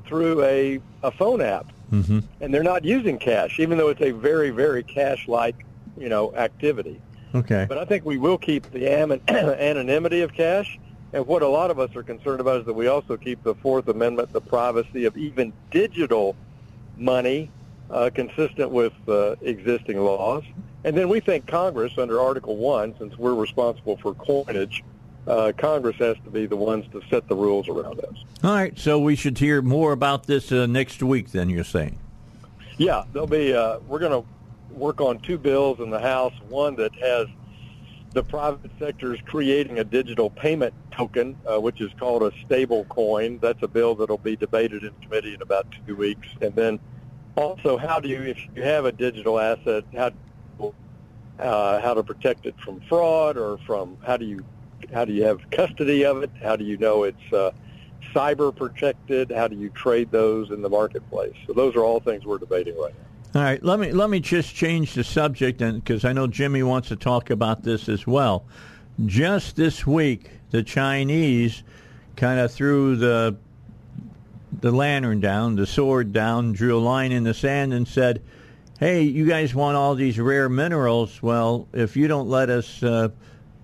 through 0.07 0.43
a, 0.45 0.81
a 1.07 1.11
phone 1.13 1.41
app. 1.41 1.67
Mm-hmm. 1.93 2.19
And 2.41 2.53
they're 2.53 2.65
not 2.65 2.85
using 2.85 3.19
cash, 3.19 3.61
even 3.61 3.79
though 3.79 3.89
it's 3.89 4.03
a 4.03 4.11
very, 4.11 4.51
very 4.51 4.83
cash-like, 4.83 5.65
you 5.97 6.09
know, 6.09 6.35
activity. 6.35 7.01
Okay. 7.35 7.65
But 7.69 7.79
I 7.79 7.85
think 7.85 8.05
we 8.05 8.19
will 8.19 8.39
keep 8.39 8.71
the 8.73 8.91
am- 8.91 9.13
anonymity 9.29 10.23
of 10.23 10.35
cash. 10.35 10.79
And 11.13 11.27
what 11.27 11.43
a 11.43 11.49
lot 11.49 11.71
of 11.71 11.79
us 11.79 11.95
are 11.95 12.03
concerned 12.03 12.41
about 12.41 12.61
is 12.61 12.67
that 12.67 12.75
we 12.75 12.89
also 12.89 13.17
keep 13.17 13.43
the 13.45 13.55
Fourth 13.55 13.89
Amendment, 13.89 14.33
the 14.33 14.41
privacy 14.41 15.05
of 15.05 15.17
even 15.17 15.53
digital 15.71 16.35
money, 16.97 17.51
uh, 17.89 18.11
consistent 18.13 18.71
with 18.71 18.93
uh, 19.09 19.37
existing 19.43 20.01
laws. 20.01 20.43
And 20.83 20.97
then 20.97 21.09
we 21.09 21.21
think 21.21 21.47
Congress, 21.47 21.93
under 21.99 22.21
Article 22.21 22.57
1, 22.57 22.97
since 22.99 23.17
we're 23.17 23.35
responsible 23.35 23.97
for 23.97 24.15
coinage, 24.15 24.83
uh, 25.27 25.53
Congress 25.57 25.97
has 25.97 26.17
to 26.25 26.31
be 26.31 26.47
the 26.47 26.57
ones 26.57 26.87
to 26.93 27.03
set 27.11 27.29
the 27.29 27.35
rules 27.35 27.69
around 27.69 28.01
us. 28.01 28.25
All 28.45 28.55
right. 28.55 28.79
So 28.79 28.99
we 28.99 29.17
should 29.17 29.39
hear 29.39 29.63
more 29.63 29.93
about 29.93 30.27
this 30.27 30.53
uh, 30.53 30.67
next 30.67 31.03
week. 31.03 31.33
Then 31.33 31.51
you're 31.51 31.65
saying. 31.65 31.99
Yeah, 32.79 33.05
there'll 33.13 33.27
be. 33.27 33.55
Uh, 33.55 33.79
we're 33.89 33.99
going 33.99 34.23
to 34.23 34.29
work 34.75 35.01
on 35.01 35.19
two 35.21 35.39
bills 35.39 35.81
in 35.81 35.91
the 35.91 36.01
House. 36.01 36.35
One 36.49 36.77
that 36.77 36.95
has 36.97 37.27
the 38.13 38.23
private 38.23 38.71
sector 38.79 39.15
is 39.15 39.21
creating 39.27 39.79
a 39.79 39.85
digital 39.85 40.31
payment 40.31 40.75
token, 40.91 41.37
uh, 41.47 41.61
which 41.61 41.81
is 41.81 41.91
called 41.99 42.23
a 42.23 42.33
stable 42.45 42.85
coin. 42.85 43.39
That's 43.41 43.63
a 43.63 43.69
bill 43.69 43.95
that'll 43.95 44.19
be 44.19 44.37
debated 44.37 44.85
in 44.85 44.93
committee 45.03 45.35
in 45.35 45.43
about 45.43 45.67
two 45.87 45.97
weeks. 45.97 46.29
And 46.41 46.55
then 46.55 46.79
also, 47.37 47.77
how 47.77 48.01
do 48.01 48.09
you, 48.09 48.23
if 48.23 48.39
you 48.55 48.63
have 48.63 48.85
a 48.85 48.93
digital 48.93 49.39
asset, 49.39 49.85
how 49.95 50.13
uh, 51.39 51.81
how 51.81 51.95
to 51.95 52.03
protect 52.03 52.47
it 52.47 52.55
from 52.65 52.81
fraud 52.89 53.37
or 53.37 53.59
from 53.67 53.99
how 54.07 54.17
do 54.17 54.25
you 54.25 54.45
how 54.93 55.05
do 55.05 55.13
you 55.13 55.25
have 55.25 55.51
custody 55.51 56.05
of 56.05 56.23
it? 56.23 56.31
How 56.43 56.57
do 56.57 56.65
you 56.65 56.77
know 56.77 57.05
it's 57.05 57.33
uh, 57.33 57.53
cyber 58.15 58.55
protected? 58.55 59.31
How 59.31 59.49
do 59.49 59.57
you 59.57 59.71
trade 59.71 60.11
those 60.11 60.51
in 60.51 60.63
the 60.63 60.69
marketplace? 60.69 61.35
So 61.47 61.53
those 61.53 61.77
are 61.77 61.85
all 61.85 62.01
things 62.01 62.25
we're 62.25 62.39
debating 62.39 62.79
right 62.79 62.95
now. 62.95 63.41
All 63.41 63.43
right, 63.43 63.63
let 63.63 63.79
me 63.79 63.93
let 63.93 64.09
me 64.09 64.21
just 64.21 64.55
change 64.55 64.95
the 64.95 65.05
subject, 65.05 65.61
and 65.61 65.85
because 65.85 66.05
I 66.07 66.15
know 66.15 66.27
Jimmy 66.27 66.63
wants 66.63 66.89
to 66.89 66.97
talk 66.97 67.29
about 67.29 67.63
this 67.65 67.89
as 67.89 68.07
well. 68.07 68.47
Just 69.05 69.57
this 69.57 69.87
week, 69.87 70.31
the 70.51 70.63
Chinese 70.63 71.63
kind 72.15 72.41
of 72.41 72.51
threw 72.51 72.97
the 72.97 73.37
the 74.59 74.71
lantern 74.71 75.21
down, 75.21 75.57
the 75.57 75.67
sword 75.67 76.15
down, 76.15 76.53
drew 76.55 76.79
a 76.79 76.81
line 76.81 77.13
in 77.13 77.25
the 77.25 77.35
sand, 77.35 77.75
and 77.75 77.87
said, 77.87 78.23
"Hey, 78.79 79.03
you 79.03 79.27
guys 79.27 79.55
want 79.55 79.77
all 79.77 79.95
these 79.95 80.19
rare 80.19 80.49
minerals? 80.49 81.23
Well, 81.23 81.69
if 81.75 81.95
you 81.97 82.09
don't 82.09 82.29
let 82.29 82.49
us." 82.49 82.83
Uh, 82.83 83.11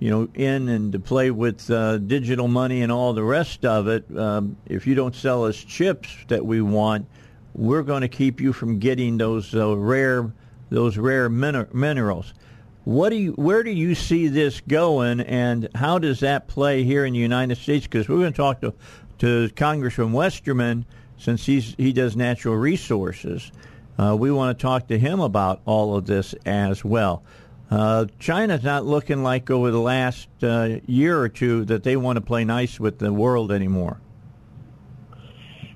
you 0.03 0.11
know, 0.11 0.29
in 0.35 0.69
and 0.69 0.91
to 0.91 0.99
play 0.99 1.31
with 1.31 1.71
uh, 1.71 1.97
digital 1.99 2.49
money 2.49 2.83
and 2.83 2.91
all 2.91 3.13
the 3.13 3.23
rest 3.23 3.65
of 3.65 3.87
it. 3.87 4.05
Um, 4.19 4.57
if 4.67 4.85
you 4.85 4.97
don't 4.97 5.15
sell 5.15 5.45
us 5.45 5.57
chips 5.57 6.09
that 6.27 6.45
we 6.45 6.61
want, 6.61 7.07
we're 7.55 7.85
going 7.85 8.01
to 8.01 8.09
keep 8.09 8.41
you 8.41 8.53
from 8.53 8.81
getting 8.81 9.17
those 9.17 9.55
uh, 9.55 9.77
rare 9.77 10.33
those 10.71 10.99
rare 10.99 11.29
min- 11.29 11.69
minerals. 11.73 12.35
What 12.83 13.11
do 13.11 13.17
you, 13.17 13.33
where 13.35 13.63
do 13.63 13.71
you 13.71 13.95
see 13.95 14.27
this 14.27 14.61
going, 14.61 15.21
and 15.21 15.69
how 15.77 16.01
does 16.01 16.19
that 16.19 16.49
play 16.49 16.83
here 16.83 17.05
in 17.05 17.13
the 17.13 17.21
United 17.21 17.59
States? 17.59 17.87
Because 17.87 18.09
we're 18.09 18.19
going 18.19 18.33
to 18.33 18.37
talk 18.37 18.61
to 18.63 18.75
to 19.19 19.51
Congressman 19.55 20.13
Westerman 20.13 20.85
since 21.17 21.47
he's 21.47 21.77
he 21.77 21.93
does 21.93 22.17
natural 22.17 22.57
resources. 22.57 23.53
Uh, 23.97 24.17
we 24.19 24.33
want 24.33 24.59
to 24.59 24.61
talk 24.61 24.89
to 24.89 24.99
him 24.99 25.21
about 25.21 25.61
all 25.65 25.95
of 25.95 26.07
this 26.07 26.35
as 26.45 26.85
well. 26.85 27.23
Uh, 27.73 28.05
China's 28.19 28.63
not 28.63 28.85
looking 28.85 29.23
like 29.23 29.49
over 29.49 29.71
the 29.71 29.81
last 29.81 30.29
uh, 30.43 30.77
year 30.87 31.19
or 31.19 31.31
two 31.31 31.65
that 31.65 31.83
they 31.83 31.97
want 31.97 32.19
to 32.19 32.21
play 32.21 32.45
nice 32.45 32.79
with 32.79 32.99
the 32.99 33.11
world 33.11 33.51
anymore. 33.51 33.99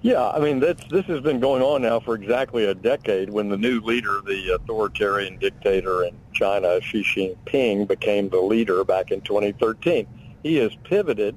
Yeah, 0.02 0.28
I 0.28 0.38
mean 0.38 0.60
this 0.60 0.76
this 0.90 1.06
has 1.06 1.22
been 1.22 1.40
going 1.40 1.62
on 1.62 1.80
now 1.80 2.00
for 2.00 2.14
exactly 2.14 2.66
a 2.66 2.74
decade. 2.74 3.30
When 3.30 3.48
the 3.48 3.56
new 3.56 3.80
leader, 3.80 4.20
the 4.20 4.56
authoritarian 4.56 5.38
dictator 5.38 6.04
in 6.04 6.14
China, 6.34 6.82
Xi 6.82 7.02
Jinping, 7.02 7.88
became 7.88 8.28
the 8.28 8.42
leader 8.42 8.84
back 8.84 9.10
in 9.10 9.22
2013, 9.22 10.06
he 10.42 10.56
has 10.56 10.76
pivoted 10.84 11.34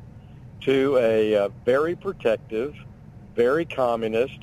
to 0.61 0.97
a, 0.97 1.33
a 1.35 1.49
very 1.63 1.95
protective, 1.95 2.75
very 3.33 3.63
communist, 3.63 4.39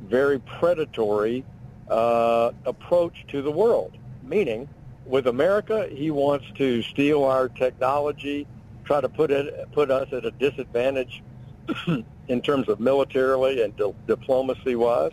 very 0.00 0.38
predatory 0.38 1.44
uh, 1.90 2.52
approach 2.64 3.26
to 3.28 3.42
the 3.42 3.52
world. 3.52 3.98
Meaning, 4.22 4.66
with 5.08 5.26
America, 5.26 5.88
he 5.90 6.10
wants 6.10 6.46
to 6.56 6.82
steal 6.82 7.24
our 7.24 7.48
technology, 7.48 8.46
try 8.84 9.00
to 9.00 9.08
put 9.08 9.30
it 9.30 9.52
put 9.72 9.90
us 9.90 10.08
at 10.12 10.24
a 10.24 10.32
disadvantage 10.32 11.24
in 12.28 12.42
terms 12.42 12.68
of 12.68 12.78
militarily 12.78 13.62
and 13.62 13.74
di- 13.76 13.92
diplomacy 14.06 14.76
wise. 14.76 15.12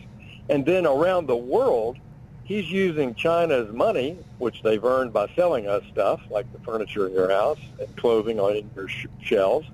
And 0.49 0.65
then 0.65 0.85
around 0.85 1.27
the 1.27 1.37
world, 1.37 1.97
he's 2.43 2.69
using 2.69 3.15
China's 3.15 3.73
money, 3.73 4.19
which 4.37 4.61
they've 4.63 4.83
earned 4.83 5.13
by 5.13 5.27
selling 5.35 5.67
us 5.67 5.83
stuff 5.89 6.21
like 6.29 6.51
the 6.51 6.59
furniture 6.59 7.07
in 7.07 7.13
your 7.13 7.29
house 7.29 7.59
and 7.79 7.95
clothing 7.95 8.39
on 8.39 8.69
your 8.75 8.87
sh- 8.87 9.07
shelves. 9.19 9.67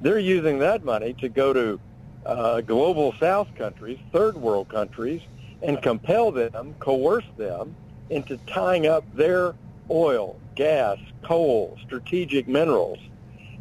They're 0.00 0.18
using 0.18 0.58
that 0.60 0.82
money 0.82 1.14
to 1.20 1.28
go 1.28 1.52
to 1.52 1.80
uh, 2.26 2.60
global 2.62 3.14
South 3.20 3.48
countries, 3.54 3.98
third 4.12 4.36
world 4.36 4.68
countries, 4.68 5.22
and 5.62 5.80
compel 5.80 6.32
them, 6.32 6.74
coerce 6.80 7.24
them 7.36 7.76
into 8.12 8.36
tying 8.46 8.86
up 8.86 9.04
their 9.14 9.54
oil, 9.90 10.38
gas, 10.54 10.98
coal, 11.22 11.78
strategic 11.84 12.46
minerals, 12.46 12.98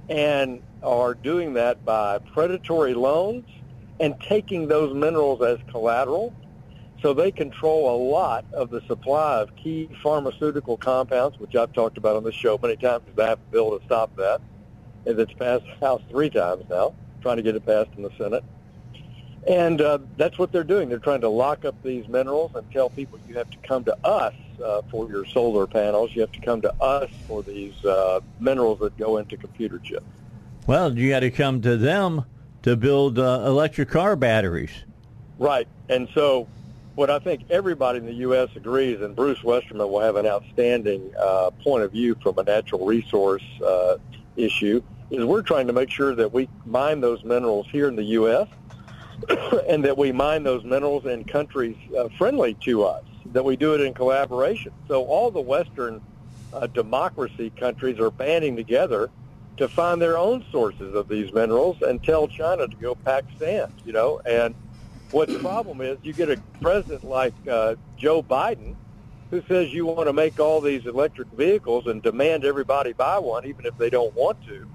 and 0.10 0.62
are 0.84 1.14
doing 1.14 1.54
that 1.54 1.84
by 1.86 2.20
predatory 2.20 2.94
loans 2.94 3.46
and 4.00 4.20
taking 4.20 4.68
those 4.68 4.94
minerals 4.94 5.42
as 5.42 5.58
collateral. 5.70 6.34
So 7.02 7.14
they 7.14 7.32
control 7.32 7.96
a 7.96 7.98
lot 8.12 8.46
of 8.54 8.70
the 8.70 8.82
supply 8.82 9.40
of 9.40 9.56
key 9.56 9.90
pharmaceutical 10.04 10.78
compounds, 10.78 11.40
which 11.40 11.56
I've 11.56 11.74
talked 11.74 11.98
about 11.98 12.16
on 12.16 12.24
this 12.24 12.36
show 12.36 12.60
many 12.62 12.76
times 12.76 13.04
because 13.06 13.24
I 13.24 13.30
have 13.30 13.40
a 13.40 13.52
bill 13.52 13.78
to 13.78 13.84
stop 13.86 14.16
that. 14.18 14.42
And 15.06 15.20
it's 15.20 15.34
passed 15.34 15.64
the 15.80 15.86
House 15.86 16.02
three 16.10 16.30
times 16.30 16.66
now, 16.70 16.94
trying 17.22 17.38
to 17.38 17.44
get 17.44 17.56
it 17.56 17.66
passed 17.66 17.90
in 17.96 18.04
the 18.04 18.12
Senate. 18.18 18.44
And 19.48 19.82
uh, 19.82 20.00
that's 20.18 20.38
what 20.38 20.52
they're 20.52 20.64
doing. 20.64 20.90
They're 20.90 21.00
trying 21.00 21.22
to 21.22 21.30
lock 21.30 21.66
up 21.66 21.76
these 21.84 22.08
minerals 22.08 22.52
and 22.54 22.70
tell 22.72 22.90
people 22.90 23.20
you 23.28 23.36
have 23.38 23.50
to 23.50 23.58
come 23.68 23.84
to 23.86 23.98
us 24.06 24.36
uh, 24.64 24.82
for 24.92 25.10
your 25.10 25.26
solar 25.26 25.66
panels. 25.66 26.12
You 26.14 26.22
have 26.22 26.32
to 26.34 26.42
come 26.42 26.62
to 26.62 26.74
us 26.82 27.10
for 27.28 27.42
these 27.42 27.84
uh, 27.84 28.20
minerals 28.40 28.80
that 28.80 28.96
go 28.98 29.18
into 29.18 29.38
computer 29.38 29.80
chips. 29.80 30.06
Well, 30.68 30.96
you 30.96 31.10
got 31.10 31.22
to 31.22 31.32
come 31.32 31.62
to 31.64 31.76
them 31.76 32.26
to 32.62 32.76
build 32.76 33.18
uh, 33.18 33.44
electric 33.46 33.90
car 33.90 34.16
batteries. 34.16 34.72
Right. 35.40 35.68
And 35.90 36.08
so 36.14 36.48
what 36.96 37.10
I 37.10 37.18
think 37.18 37.46
everybody 37.50 37.98
in 37.98 38.06
the 38.06 38.14
U.S. 38.14 38.50
agrees, 38.56 39.02
and 39.02 39.16
Bruce 39.16 39.44
Westerman 39.44 39.90
will 39.90 40.02
have 40.02 40.18
an 40.18 40.28
outstanding 40.28 41.12
uh, 41.20 41.50
point 41.64 41.84
of 41.84 41.92
view 41.92 42.16
from 42.22 42.38
a 42.38 42.44
natural 42.44 42.86
resource 42.86 43.44
uh, 43.66 43.98
issue, 44.36 44.84
is 45.10 45.26
we're 45.26 45.42
trying 45.42 45.68
to 45.68 45.74
make 45.74 45.90
sure 45.90 46.14
that 46.16 46.32
we 46.32 46.48
mine 46.66 47.02
those 47.02 47.24
minerals 47.24 47.66
here 47.72 47.88
in 47.88 47.96
the 47.96 48.04
U.S. 48.04 48.48
and 49.68 49.84
that 49.86 49.98
we 49.98 50.12
mine 50.12 50.44
those 50.44 50.64
minerals 50.64 51.06
in 51.06 51.24
countries 51.24 51.78
uh, 51.98 52.10
friendly 52.18 52.56
to 52.66 52.84
us, 52.84 53.04
that 53.28 53.44
we 53.44 53.56
do 53.56 53.74
it 53.74 53.82
in 53.82 53.94
collaboration. 53.94 54.72
So 54.88 55.04
all 55.06 55.32
the 55.32 55.42
Western 55.42 56.02
uh, 56.54 56.68
democracy 56.68 57.52
countries 57.58 58.00
are 58.00 58.12
banding 58.12 58.56
together 58.56 59.10
to 59.58 59.68
find 59.68 60.02
their 60.02 60.18
own 60.18 60.44
sources 60.52 60.96
of 60.96 61.08
these 61.08 61.32
minerals 61.34 61.78
and 61.82 62.04
tell 62.04 62.28
China 62.28 62.68
to 62.68 62.76
go 62.78 62.96
pack 62.96 63.26
sand, 63.38 63.74
you 63.86 63.94
know. 63.94 64.22
And 64.26 64.56
what 65.12 65.28
the 65.28 65.40
problem 65.40 65.82
is, 65.82 65.98
you 66.04 66.14
get 66.14 66.30
a 66.30 66.38
president 66.62 67.04
like 67.04 67.34
uh, 67.50 67.76
Joe 67.98 68.24
Biden 68.24 68.76
who 69.30 69.42
says 69.48 69.74
you 69.74 69.86
want 69.86 70.08
to 70.08 70.14
make 70.14 70.40
all 70.40 70.60
these 70.60 70.86
electric 70.86 71.28
vehicles 71.30 71.88
and 71.88 72.02
demand 72.02 72.44
everybody 72.44 72.92
buy 72.92 73.18
one, 73.18 73.46
even 73.46 73.66
if 73.66 73.78
they 73.78 73.90
don't 73.90 74.14
want 74.14 74.38
to, 74.46 74.68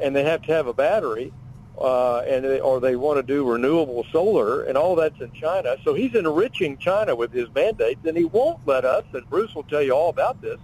and 0.00 0.14
they 0.14 0.22
have 0.22 0.42
to 0.42 0.52
have 0.52 0.68
a 0.68 0.72
battery, 0.72 1.32
uh, 1.78 2.20
and 2.20 2.44
they, 2.44 2.60
or 2.60 2.80
they 2.80 2.96
want 2.96 3.18
to 3.18 3.22
do 3.22 3.44
renewable 3.44 4.04
solar, 4.12 4.64
and 4.64 4.76
all 4.76 4.96
that's 4.96 5.20
in 5.20 5.32
China. 5.32 5.76
So 5.84 5.94
he's 5.94 6.14
enriching 6.14 6.78
China 6.78 7.14
with 7.14 7.32
his 7.32 7.48
mandates, 7.54 8.00
and 8.04 8.16
he 8.16 8.24
won't 8.24 8.60
let 8.66 8.84
us. 8.84 9.04
And 9.12 9.28
Bruce 9.28 9.54
will 9.54 9.64
tell 9.64 9.82
you 9.82 9.92
all 9.92 10.08
about 10.08 10.40
this. 10.40 10.58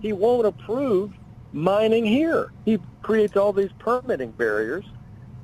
He 0.00 0.12
won't 0.12 0.46
approve 0.46 1.12
mining 1.52 2.04
here. 2.04 2.52
He 2.64 2.78
creates 3.02 3.36
all 3.36 3.52
these 3.52 3.70
permitting 3.78 4.32
barriers 4.32 4.84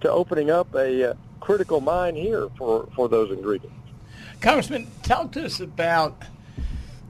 to 0.00 0.10
opening 0.10 0.50
up 0.50 0.74
a 0.74 1.10
uh, 1.10 1.14
critical 1.40 1.80
mine 1.80 2.14
here 2.16 2.48
for, 2.56 2.88
for 2.94 3.08
those 3.08 3.30
ingredients. 3.30 3.74
Congressman, 4.40 4.88
talk 5.02 5.32
to 5.32 5.44
us 5.44 5.60
about 5.60 6.22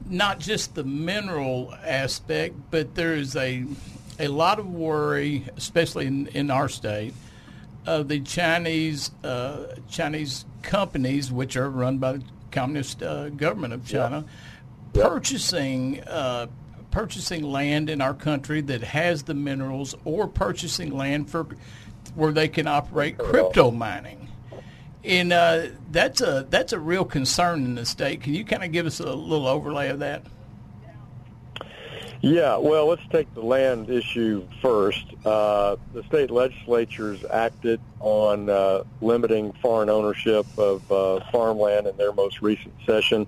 not 0.07 0.39
just 0.39 0.75
the 0.75 0.83
mineral 0.83 1.73
aspect, 1.83 2.55
but 2.71 2.95
there 2.95 3.13
is 3.13 3.35
a 3.35 3.65
a 4.19 4.27
lot 4.27 4.59
of 4.59 4.69
worry, 4.69 5.45
especially 5.55 6.05
in, 6.05 6.27
in 6.27 6.51
our 6.51 6.67
state, 6.67 7.13
of 7.89 8.07
the 8.07 8.19
Chinese 8.19 9.09
uh, 9.23 9.75
Chinese 9.89 10.45
companies, 10.61 11.31
which 11.31 11.57
are 11.57 11.69
run 11.69 11.97
by 11.97 12.13
the 12.13 12.23
communist 12.51 13.01
uh, 13.01 13.29
government 13.29 13.73
of 13.73 13.85
China, 13.85 14.25
Yep. 14.93 15.07
purchasing 15.07 16.01
uh, 16.03 16.47
purchasing 16.91 17.43
land 17.43 17.89
in 17.89 18.01
our 18.01 18.13
country 18.13 18.61
that 18.61 18.81
has 18.83 19.23
the 19.23 19.33
minerals, 19.33 19.95
or 20.05 20.27
purchasing 20.27 20.95
land 20.95 21.29
for 21.29 21.47
where 22.15 22.31
they 22.31 22.47
can 22.47 22.67
operate 22.67 23.17
crypto 23.17 23.71
mining. 23.71 24.27
And 25.03 25.31
uh, 25.33 25.67
that's 25.91 26.21
a 26.21 26.45
that's 26.49 26.73
a 26.73 26.79
real 26.79 27.05
concern 27.05 27.65
in 27.65 27.75
the 27.75 27.85
state. 27.85 28.21
Can 28.21 28.33
you 28.35 28.43
kind 28.45 28.63
of 28.63 28.71
give 28.71 28.85
us 28.85 28.99
a 28.99 29.13
little 29.13 29.47
overlay 29.47 29.89
of 29.89 29.99
that? 29.99 30.23
Yeah, 32.21 32.57
well, 32.57 32.87
let's 32.87 33.07
take 33.11 33.33
the 33.33 33.41
land 33.41 33.89
issue 33.89 34.47
first. 34.61 35.15
Uh, 35.23 35.77
the 35.93 36.03
state 36.03 36.31
legislatures 36.31 37.23
acted 37.31 37.79
on 38.01 38.49
uh, 38.49 38.81
limiting 38.99 39.53
foreign 39.61 39.89
ownership 39.89 40.45
of 40.57 40.83
uh, 40.91 41.21
farmland 41.31 41.87
in 41.87 41.95
their 41.97 42.11
most 42.11 42.41
recent 42.41 42.75
session. 42.85 43.25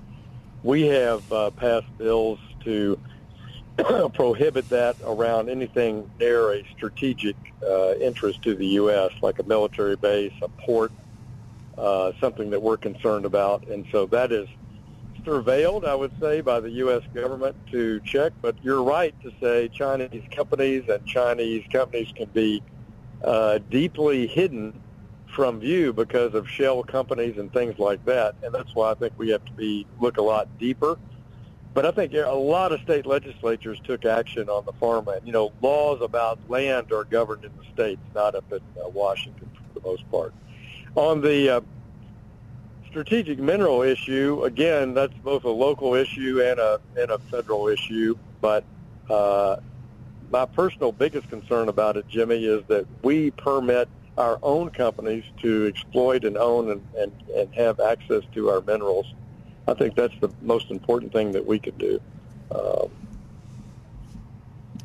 We 0.61 0.83
have 0.87 1.23
uh, 1.31 1.51
passed 1.51 1.87
bills 1.97 2.39
to 2.65 2.99
prohibit 4.13 4.69
that 4.69 4.97
around 5.05 5.49
anything 5.49 6.09
near 6.19 6.53
a 6.53 6.63
strategic 6.75 7.37
uh, 7.65 7.93
interest 7.95 8.41
to 8.43 8.55
the 8.55 8.67
U.S., 8.67 9.11
like 9.21 9.39
a 9.39 9.43
military 9.43 9.95
base, 9.95 10.33
a 10.41 10.49
port, 10.49 10.91
uh, 11.77 12.11
something 12.19 12.49
that 12.49 12.61
we're 12.61 12.77
concerned 12.77 13.25
about. 13.25 13.65
And 13.69 13.85
so 13.89 14.05
that 14.07 14.33
is 14.33 14.49
surveilled, 15.23 15.85
I 15.85 15.95
would 15.95 16.11
say, 16.19 16.41
by 16.41 16.59
the 16.59 16.69
U.S. 16.71 17.03
government 17.13 17.55
to 17.71 17.99
check. 18.01 18.33
But 18.41 18.55
you're 18.61 18.83
right 18.83 19.13
to 19.21 19.31
say 19.41 19.67
Chinese 19.69 20.23
companies 20.31 20.83
and 20.89 21.05
Chinese 21.05 21.65
companies 21.71 22.11
can 22.15 22.29
be 22.29 22.61
uh, 23.23 23.59
deeply 23.69 24.27
hidden 24.27 24.79
from 25.27 25.59
view 25.59 25.93
because 25.93 26.33
of 26.33 26.47
shell 26.49 26.83
companies 26.83 27.37
and 27.37 27.51
things 27.53 27.79
like 27.79 28.03
that. 28.05 28.35
And 28.43 28.53
that's 28.53 28.75
why 28.75 28.91
I 28.91 28.93
think 28.95 29.13
we 29.17 29.29
have 29.29 29.43
to 29.45 29.51
be 29.53 29.85
look 29.99 30.17
a 30.17 30.21
lot 30.21 30.47
deeper. 30.59 30.97
But 31.73 31.85
I 31.85 31.91
think 31.91 32.13
a 32.13 32.29
lot 32.31 32.73
of 32.73 32.81
state 32.81 33.05
legislatures 33.05 33.79
took 33.85 34.03
action 34.03 34.49
on 34.49 34.65
the 34.65 34.73
farmland. 34.73 35.21
You 35.25 35.31
know, 35.31 35.53
laws 35.61 36.01
about 36.01 36.37
land 36.49 36.91
are 36.91 37.05
governed 37.05 37.45
in 37.45 37.51
the 37.57 37.63
states, 37.73 38.01
not 38.13 38.35
up 38.35 38.51
in 38.51 38.59
uh, 38.77 38.89
Washington 38.89 39.49
for 39.55 39.79
the 39.79 39.85
most 39.87 40.09
part. 40.11 40.33
On 40.95 41.21
the 41.21 41.49
uh, 41.49 41.61
strategic 42.91 43.39
mineral 43.39 43.81
issue, 43.81 44.43
again, 44.43 44.93
that's 44.93 45.13
both 45.23 45.45
a 45.45 45.49
local 45.49 45.95
issue 45.95 46.41
and 46.43 46.59
a 46.59 46.79
and 46.99 47.09
a 47.09 47.17
federal 47.17 47.67
issue. 47.67 48.15
But 48.41 48.63
uh, 49.09 49.55
my 50.29 50.45
personal 50.45 50.91
biggest 50.91 51.29
concern 51.29 51.69
about 51.69 51.97
it, 51.97 52.07
Jimmy, 52.07 52.45
is 52.45 52.63
that 52.67 52.85
we 53.01 53.31
permit 53.31 53.89
our 54.17 54.37
own 54.43 54.69
companies 54.69 55.23
to 55.41 55.67
exploit 55.67 56.25
and 56.25 56.37
own 56.37 56.69
and, 56.69 56.85
and, 56.97 57.11
and 57.35 57.55
have 57.55 57.79
access 57.79 58.23
to 58.33 58.49
our 58.49 58.61
minerals. 58.61 59.05
I 59.67 59.73
think 59.73 59.95
that's 59.95 60.17
the 60.19 60.29
most 60.41 60.69
important 60.69 61.13
thing 61.13 61.31
that 61.31 61.45
we 61.45 61.59
could 61.59 61.77
do. 61.77 61.99
Um, 62.53 62.89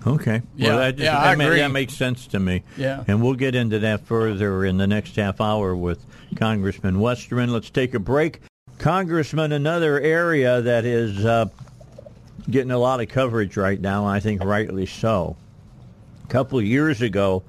Okay. 0.07 0.43
Yeah, 0.55 0.69
well, 0.69 0.79
that, 0.79 0.97
just, 0.97 1.05
yeah, 1.05 1.13
that, 1.15 1.41
I 1.41 1.45
agree. 1.45 1.59
that 1.59 1.73
makes 1.73 1.95
sense 1.95 2.29
to 2.29 2.39
me. 2.39 2.63
Yeah. 2.77 3.03
And 3.09 3.23
we'll 3.23 3.35
get 3.35 3.55
into 3.55 3.81
that 3.81 4.07
further 4.07 4.65
in 4.65 4.77
the 4.77 4.87
next 4.87 5.17
half 5.17 5.41
hour 5.41 5.75
with 5.75 6.05
Congressman 6.37 7.01
Westerman. 7.01 7.53
Let's 7.53 7.71
take 7.71 7.93
a 7.95 7.99
break. 7.99 8.41
Congressman, 8.79 9.53
another 9.53 9.99
area 10.01 10.61
that 10.61 10.85
is 10.85 11.25
uh, 11.25 11.47
getting 12.49 12.71
a 12.71 12.79
lot 12.79 13.01
of 13.01 13.09
coverage 13.09 13.57
right 13.57 13.81
now, 13.81 14.07
I 14.07 14.21
think 14.21 14.45
rightly 14.45 14.87
so. 14.87 15.37
A 16.25 16.29
couple 16.29 16.59
of 16.59 16.65
years 16.65 17.03
ago, 17.03 17.43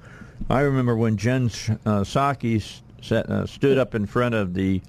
I 0.50 0.60
remember 0.60 0.96
when 0.96 1.16
Jen 1.16 1.46
uh, 1.46 2.02
Psaki 2.02 2.80
set, 3.02 3.28
uh, 3.28 3.46
stood 3.46 3.78
up 3.78 3.94
in 3.94 4.06
front 4.06 4.34
of 4.34 4.54
the 4.54 4.80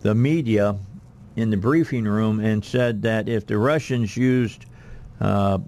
the 0.00 0.14
media 0.14 0.76
in 1.34 1.50
the 1.50 1.56
briefing 1.56 2.04
room 2.04 2.38
and 2.38 2.64
said 2.64 3.02
that 3.02 3.28
if 3.28 3.46
the 3.46 3.58
Russians 3.58 4.16
used 4.16 4.66
uh, 5.20 5.58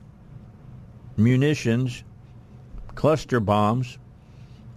munitions, 1.18 2.04
cluster 2.94 3.40
bombs, 3.40 3.98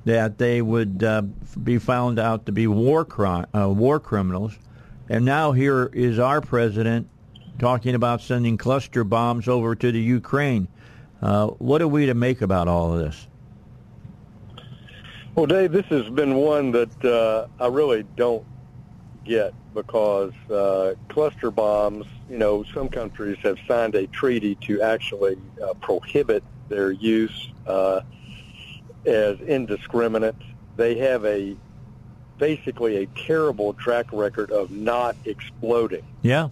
that 0.06 0.38
they 0.38 0.62
would 0.62 1.04
uh, 1.04 1.22
be 1.64 1.78
found 1.78 2.20
out 2.20 2.46
to 2.48 2.52
be 2.52 2.68
war 2.68 3.06
cri- 3.06 3.46
uh, 3.56 3.70
war 3.70 4.00
criminals. 4.00 4.58
And 5.10 5.24
now 5.26 5.52
here 5.52 5.90
is 5.94 6.20
our 6.20 6.42
president 6.42 7.08
talking 7.60 7.96
about 7.96 8.22
sending 8.22 8.58
cluster 8.58 9.04
bombs 9.04 9.48
over 9.48 9.76
to 9.76 9.92
the 9.92 10.00
Ukraine. 10.00 10.68
Uh, 11.22 11.48
what 11.48 11.82
are 11.82 11.88
we 11.88 12.08
to 12.08 12.16
make 12.16 12.42
about 12.42 12.68
all 12.68 12.94
of 12.94 13.00
this? 13.00 13.28
Well, 15.36 15.46
Dave, 15.46 15.72
this 15.72 15.86
has 15.86 16.10
been 16.10 16.36
one 16.36 16.72
that 16.72 17.06
uh, 17.06 17.48
I 17.64 17.68
really 17.68 18.04
don't 18.16 18.44
get 19.24 19.54
because 19.74 20.34
uh, 20.50 20.96
cluster 21.10 21.52
bombs, 21.52 22.06
you 22.30 22.38
know, 22.38 22.64
some 22.74 22.90
countries 22.90 23.38
have 23.44 23.58
signed 23.68 23.96
a 23.96 24.08
treaty 24.08 24.56
to 24.56 24.82
actually 24.82 25.38
uh, 25.64 25.74
prohibit 25.76 26.44
their 26.70 26.92
use 26.92 27.50
uh, 27.68 28.02
as 29.06 29.40
indiscriminate. 29.42 30.36
They 30.76 30.98
have 31.00 31.26
a 31.26 31.56
basically 32.38 32.98
a 32.98 33.06
terrible 33.08 33.74
track 33.74 34.08
record 34.12 34.52
of 34.52 34.72
not 34.72 35.16
exploding. 35.26 36.04
Yeah. 36.24 36.50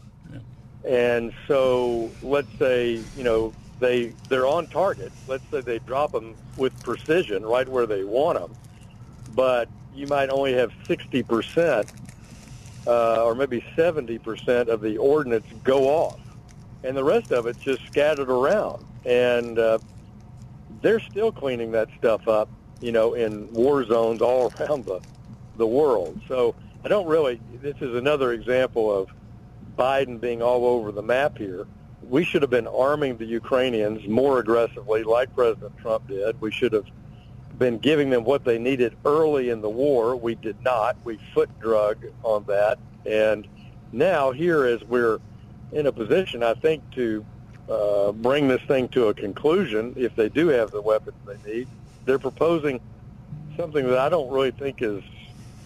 And 0.88 1.34
so 1.48 2.10
let's 2.22 2.48
say, 2.58 3.02
you 3.18 3.24
know, 3.24 3.54
they, 3.80 4.14
they're 4.30 4.48
on 4.48 4.68
target. 4.68 5.12
Let's 5.28 5.44
say 5.52 5.62
they 5.62 5.80
drop 5.80 6.12
them 6.12 6.36
with 6.58 6.78
precision 6.84 7.46
right 7.46 7.68
where 7.68 7.86
they 7.86 8.04
want 8.04 8.40
them, 8.40 8.54
but 9.36 9.68
you 9.96 10.08
might 10.08 10.30
only 10.30 10.54
have 10.54 10.72
60% 10.86 11.90
uh, 12.88 13.24
or 13.24 13.36
maybe 13.36 13.64
70% 13.76 14.68
of 14.68 14.82
the 14.82 14.98
ordnance 14.98 15.46
go 15.64 15.88
off. 15.88 16.20
And 16.84 16.96
the 16.96 17.04
rest 17.04 17.32
of 17.32 17.46
it's 17.46 17.60
just 17.60 17.86
scattered 17.88 18.30
around. 18.30 18.86
And 19.06 19.60
uh, 19.60 19.80
they're 20.82 21.00
still 21.00 21.32
cleaning 21.32 21.72
that 21.72 21.90
stuff 21.98 22.28
up, 22.28 22.50
you 22.82 22.92
know, 22.92 23.14
in 23.14 23.52
war 23.54 23.84
zones 23.86 24.22
all 24.22 24.52
around 24.60 24.86
the, 24.86 25.02
the 25.58 25.68
world. 25.68 26.20
So 26.28 26.56
I 26.84 26.88
don't 26.88 27.08
really, 27.08 27.42
this 27.62 27.76
is 27.82 27.96
another 27.96 28.32
example 28.32 28.96
of 28.96 29.10
Biden 29.78 30.20
being 30.20 30.42
all 30.42 30.66
over 30.66 30.92
the 30.92 31.02
map 31.02 31.38
here. 31.38 31.68
We 32.02 32.24
should 32.24 32.42
have 32.42 32.52
been 32.52 32.68
arming 32.68 33.18
the 33.18 33.26
Ukrainians 33.26 34.08
more 34.08 34.40
aggressively 34.40 35.04
like 35.04 35.34
President 35.36 35.78
Trump 35.78 36.08
did. 36.08 36.40
We 36.42 36.52
should 36.52 36.74
have 36.74 36.86
been 37.60 37.78
giving 37.78 38.10
them 38.10 38.24
what 38.24 38.46
they 38.46 38.58
needed 38.58 38.98
early 39.06 39.50
in 39.50 39.62
the 39.62 39.70
war. 39.70 40.16
We 40.16 40.36
did 40.36 40.62
not. 40.64 40.98
We 41.04 41.20
foot 41.34 41.50
drug 41.60 41.98
on 42.24 42.46
that. 42.46 42.80
And 43.06 43.48
now 43.92 44.32
here 44.32 44.66
as 44.66 44.82
we're 44.86 45.20
in 45.74 45.86
a 45.86 45.92
position, 45.92 46.42
I 46.42 46.54
think, 46.56 46.90
to 46.92 47.26
uh, 47.70 48.12
bring 48.14 48.48
this 48.48 48.62
thing 48.62 48.88
to 48.90 49.10
a 49.10 49.14
conclusion, 49.14 49.94
if 49.98 50.16
they 50.16 50.30
do 50.30 50.48
have 50.48 50.72
the 50.72 50.82
weapons 50.82 51.18
they 51.28 51.54
need, 51.54 51.68
they're 52.06 52.18
proposing 52.18 52.80
something 53.58 53.86
that 53.88 54.00
I 54.00 54.10
don't 54.10 54.32
really 54.32 54.52
think 54.52 54.82
is 54.82 55.04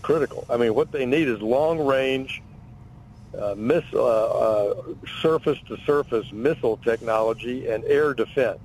critical. 0.01 0.45
I 0.49 0.57
mean, 0.57 0.73
what 0.73 0.91
they 0.91 1.05
need 1.05 1.27
is 1.27 1.41
long-range 1.41 2.41
uh, 3.39 3.55
miss, 3.55 3.83
uh, 3.93 4.03
uh, 4.03 4.73
surface-to-surface 5.21 6.31
missile 6.31 6.77
technology 6.77 7.67
and 7.67 7.83
air 7.85 8.13
defense 8.13 8.59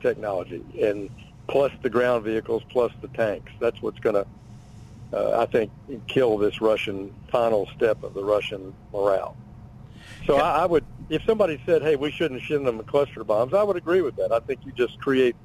technology. 0.00 0.64
And 0.80 1.10
plus 1.48 1.72
the 1.82 1.90
ground 1.90 2.24
vehicles, 2.24 2.62
plus 2.70 2.92
the 3.00 3.08
tanks. 3.08 3.52
That's 3.60 3.80
what's 3.82 3.98
going 4.00 4.16
to, 4.16 4.26
uh, 5.12 5.40
I 5.40 5.46
think, 5.46 5.70
kill 6.06 6.38
this 6.38 6.60
Russian 6.60 7.12
final 7.30 7.68
step 7.76 8.02
of 8.02 8.14
the 8.14 8.24
Russian 8.24 8.74
morale. 8.92 9.36
So 10.26 10.36
I, 10.36 10.62
I 10.62 10.66
would, 10.66 10.84
if 11.08 11.22
somebody 11.24 11.60
said, 11.66 11.82
"Hey, 11.82 11.96
we 11.96 12.10
shouldn't 12.10 12.42
send 12.42 12.66
them 12.66 12.82
cluster 12.84 13.22
bombs," 13.22 13.54
I 13.54 13.62
would 13.62 13.76
agree 13.76 14.02
with 14.02 14.16
that. 14.16 14.32
I 14.32 14.40
think 14.40 14.60
you 14.64 14.72
just 14.72 14.98
create 14.98 15.36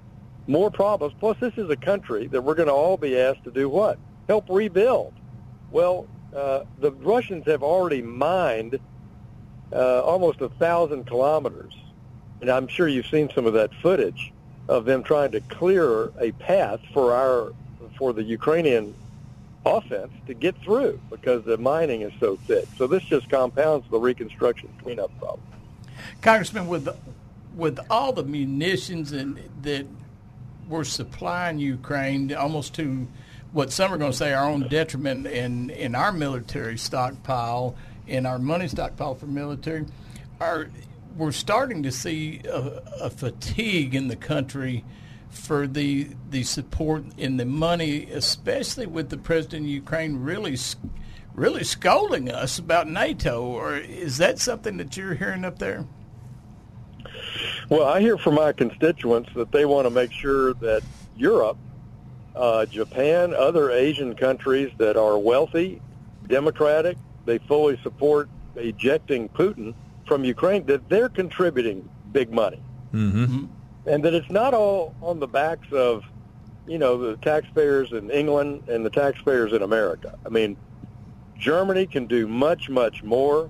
more 0.48 0.72
problems. 0.72 1.14
Plus, 1.20 1.38
this 1.40 1.54
is 1.58 1.70
a 1.70 1.76
country 1.76 2.28
that 2.28 2.42
we're 2.42 2.56
going 2.56 2.68
to 2.68 2.74
all 2.74 2.98
be 2.98 3.18
asked 3.20 3.44
to 3.44 3.52
do 3.52 3.70
what? 3.70 4.00
Help 4.28 4.46
rebuild. 4.50 5.14
Well, 5.72 6.08
uh, 6.36 6.62
the 6.80 6.92
Russians 6.92 7.46
have 7.46 7.62
already 7.62 8.02
mined 8.02 8.80
uh, 9.72 10.02
almost 10.02 10.42
a 10.42 10.50
thousand 10.50 11.06
kilometers, 11.06 11.74
and 12.42 12.50
I'm 12.50 12.68
sure 12.68 12.88
you've 12.88 13.08
seen 13.08 13.30
some 13.36 13.46
of 13.46 13.54
that 13.54 13.72
footage 13.82 14.34
of 14.68 14.86
them 14.86 15.04
trying 15.04 15.32
to 15.32 15.42
clear 15.42 16.12
a 16.20 16.32
path 16.34 16.80
for 16.94 17.14
our 17.14 17.54
for 17.98 18.14
the 18.14 18.24
Ukrainian 18.24 18.96
offense 19.66 20.12
to 20.26 20.34
get 20.34 20.56
through 20.58 21.00
because 21.10 21.44
the 21.46 21.58
mining 21.58 22.02
is 22.02 22.12
so 22.20 22.36
thick. 22.48 22.66
So 22.78 22.88
this 22.88 23.04
just 23.04 23.30
compounds 23.30 23.86
the 23.92 24.00
reconstruction 24.00 24.70
cleanup 24.82 25.12
problem. 25.20 25.42
Congressman, 26.22 26.68
with 26.68 26.90
with 27.56 27.80
all 27.90 28.14
the 28.14 28.24
munitions 28.24 29.12
and 29.12 29.40
that 29.62 29.86
we're 30.68 30.84
supplying 30.84 31.60
Ukraine 31.60 32.34
almost 32.34 32.74
to 32.76 33.08
what 33.52 33.72
some 33.72 33.94
are 33.94 33.98
going 33.98 34.12
to 34.12 34.18
say 34.18 34.34
our 34.34 34.48
own 34.50 34.68
detriment 34.70 35.28
in 35.28 35.70
in 35.70 35.96
our 35.96 36.12
military 36.12 36.78
stockpile, 36.78 37.76
in 38.08 38.26
our 38.26 38.40
money 38.40 38.68
stockpile 38.68 39.16
for 39.16 39.28
military, 39.28 39.86
are 40.40 40.70
we're 41.16 41.32
starting 41.32 41.84
to 41.84 41.92
see 41.92 42.42
a, 42.50 42.82
a, 43.02 43.10
fatigue 43.10 43.96
in 43.96 44.08
the 44.08 44.16
country 44.16 44.84
for 45.30 45.68
the 45.68 46.10
the 46.30 46.44
support 46.44 47.04
in 47.18 47.38
the 47.38 47.46
money, 47.46 48.06
especially 48.12 48.86
with 48.86 49.10
the 49.10 49.18
president 49.18 49.64
of 49.66 49.70
Ukraine 49.70 50.18
really 50.18 50.58
really 51.34 51.64
scolding 51.64 52.30
us 52.30 52.60
about 52.60 52.88
NATO. 52.88 53.42
Or 53.42 53.78
is 53.78 54.18
that 54.18 54.40
something 54.40 54.78
that 54.78 54.98
you're 54.98 55.14
hearing 55.14 55.46
up 55.46 55.60
there? 55.60 55.86
Well, 57.70 57.86
I 57.86 58.02
hear 58.02 58.18
from 58.18 58.36
my 58.36 58.52
constituents 58.52 59.30
that 59.36 59.52
they 59.52 59.66
want 59.66 59.86
to 59.86 59.90
make 59.90 60.12
sure 60.12 60.54
that 60.56 60.84
Europe, 61.16 61.58
uh, 62.36 62.66
Japan, 62.66 63.34
other 63.34 63.72
Asian 63.72 64.16
countries 64.16 64.72
that 64.78 64.98
are 64.98 65.18
wealthy, 65.18 65.82
democratic, 66.28 66.98
they 67.26 67.38
fully 67.38 67.80
support 67.82 68.30
ejecting 68.56 69.30
Putin 69.30 69.74
from 70.12 70.26
Ukraine 70.26 70.66
that 70.66 70.90
they're 70.90 71.08
contributing 71.08 71.90
big 72.12 72.34
money, 72.34 72.62
mm-hmm. 72.94 73.46
and 73.86 74.04
that 74.04 74.14
it's 74.14 74.30
not 74.30 74.54
all 74.54 74.94
on 75.02 75.22
the 75.22 75.28
backs 75.28 75.72
of 75.72 76.04
you 76.68 76.78
know 76.78 76.98
the 76.98 77.16
taxpayers 77.22 77.94
in 77.94 78.12
England 78.12 78.68
and 78.68 78.86
the 78.86 78.90
taxpayers 78.90 79.54
in 79.54 79.62
America. 79.62 80.20
I 80.26 80.28
mean, 80.28 80.58
Germany 81.40 81.86
can 81.88 82.08
do 82.08 82.28
much 82.28 82.70
much 82.70 83.04
more, 83.04 83.50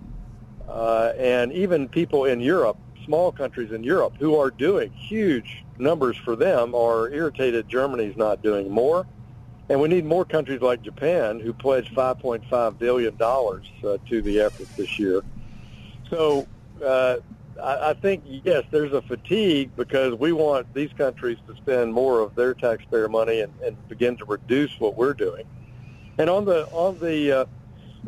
uh, 0.70 1.14
and 1.18 1.52
even 1.52 1.90
people 1.90 2.26
in 2.26 2.40
Europe, 2.40 2.78
small 3.06 3.32
countries 3.32 3.72
in 3.72 3.84
Europe 3.84 4.14
who 4.20 4.38
are 4.38 4.52
doing 4.52 4.92
huge 4.92 5.66
numbers 5.80 6.16
for 6.16 6.36
them 6.36 6.76
are 6.76 7.10
irritated 7.10 7.68
Germany's 7.68 8.16
not 8.16 8.44
doing 8.44 8.70
more. 8.70 9.08
And 9.68 9.82
we 9.82 9.88
need 9.88 10.06
more 10.06 10.26
countries 10.26 10.62
like 10.62 10.84
Japan, 10.84 11.40
who 11.40 11.54
pledged 11.54 11.96
$5.5 11.96 12.78
billion 12.78 13.16
uh, 13.20 13.98
to 14.10 14.22
the 14.22 14.42
effort 14.42 14.68
this 14.78 15.00
year. 15.00 15.24
So 16.12 16.46
uh, 16.86 17.18
I, 17.64 17.90
I 17.92 17.94
think 17.94 18.24
yes, 18.26 18.66
there's 18.70 18.92
a 18.92 19.02
fatigue 19.02 19.72
because 19.76 20.14
we 20.14 20.34
want 20.34 20.72
these 20.74 20.92
countries 20.94 21.38
to 21.48 21.56
spend 21.56 21.94
more 21.94 22.20
of 22.20 22.36
their 22.36 22.54
taxpayer 22.54 23.08
money 23.08 23.40
and, 23.40 23.54
and 23.66 23.88
begin 23.88 24.18
to 24.18 24.26
reduce 24.26 24.78
what 24.80 24.98
we're 24.98 25.14
doing. 25.14 25.46
And 26.18 26.30
on 26.30 26.46
the 26.46 26.68
on 26.68 27.00
the 27.00 27.48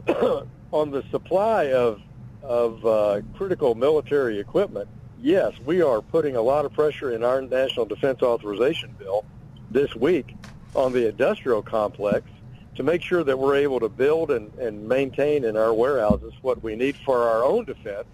uh, 0.07 0.43
on 0.71 0.91
the 0.91 1.03
supply 1.09 1.71
of 1.71 2.01
of 2.43 2.85
uh, 2.85 3.21
critical 3.37 3.73
military 3.73 4.37
equipment, 4.37 4.89
yes, 5.21 5.53
we 5.65 5.81
are 5.81 6.01
putting 6.01 6.35
a 6.35 6.41
lot 6.41 6.65
of 6.65 6.73
pressure 6.73 7.11
in 7.11 7.23
our 7.23 7.41
national 7.41 7.85
defense 7.85 8.21
authorization 8.21 8.93
bill 8.99 9.23
this 9.71 9.95
week 9.95 10.35
on 10.75 10.91
the 10.91 11.07
industrial 11.07 11.61
complex 11.61 12.29
to 12.75 12.83
make 12.83 13.01
sure 13.01 13.23
that 13.23 13.37
we're 13.37 13.55
able 13.55 13.79
to 13.79 13.89
build 13.89 14.31
and, 14.31 14.53
and 14.55 14.87
maintain 14.87 15.43
in 15.43 15.55
our 15.55 15.73
warehouses 15.73 16.33
what 16.41 16.63
we 16.63 16.75
need 16.75 16.95
for 16.97 17.27
our 17.29 17.43
own 17.43 17.65
defense, 17.65 18.07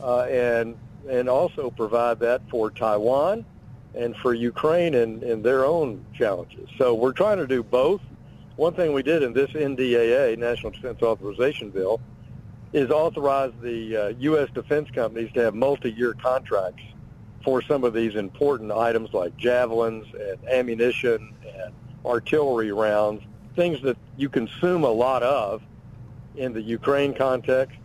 uh, 0.00 0.22
and 0.22 0.76
and 1.08 1.28
also 1.28 1.70
provide 1.70 2.18
that 2.18 2.42
for 2.50 2.70
Taiwan 2.70 3.44
and 3.94 4.16
for 4.16 4.34
Ukraine 4.34 4.94
and, 4.94 5.22
and 5.22 5.44
their 5.44 5.64
own 5.64 6.04
challenges. 6.14 6.68
So 6.78 6.94
we're 6.94 7.12
trying 7.12 7.38
to 7.38 7.46
do 7.46 7.62
both. 7.62 8.00
One 8.56 8.74
thing 8.74 8.92
we 8.92 9.02
did 9.02 9.22
in 9.22 9.32
this 9.32 9.50
NDAA, 9.50 10.36
National 10.36 10.72
Defense 10.72 11.00
Authorization 11.02 11.70
Bill, 11.70 12.00
is 12.72 12.90
authorize 12.90 13.52
the 13.62 13.96
uh, 13.96 14.08
U.S. 14.18 14.48
defense 14.52 14.90
companies 14.90 15.30
to 15.34 15.40
have 15.40 15.54
multi-year 15.54 16.14
contracts 16.14 16.82
for 17.44 17.62
some 17.62 17.84
of 17.84 17.94
these 17.94 18.16
important 18.16 18.72
items 18.72 19.14
like 19.14 19.36
javelins 19.36 20.04
and 20.12 20.48
ammunition 20.48 21.32
and 21.46 21.72
artillery 22.04 22.72
rounds 22.72 23.22
things 23.56 23.82
that 23.82 23.96
you 24.16 24.28
consume 24.28 24.84
a 24.84 24.90
lot 24.90 25.22
of 25.22 25.62
in 26.36 26.52
the 26.52 26.62
Ukraine 26.62 27.14
context, 27.14 27.76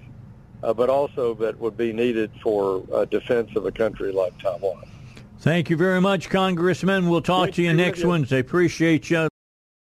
uh, 0.61 0.73
but 0.73 0.89
also 0.89 1.33
that 1.35 1.57
would 1.59 1.77
be 1.77 1.93
needed 1.93 2.29
for 2.43 2.83
uh, 2.93 3.05
defense 3.05 3.49
of 3.55 3.65
a 3.65 3.71
country 3.71 4.11
like 4.11 4.37
Taiwan. 4.39 4.83
Thank 5.39 5.71
you 5.71 5.77
very 5.77 5.99
much, 5.99 6.29
Congressman. 6.29 7.09
We'll 7.09 7.21
talk 7.21 7.45
Thank 7.45 7.55
to 7.55 7.61
you 7.63 7.73
next 7.73 8.05
Wednesday. 8.05 8.39
Appreciate 8.39 9.09
you. 9.09 9.17
All 9.19 9.29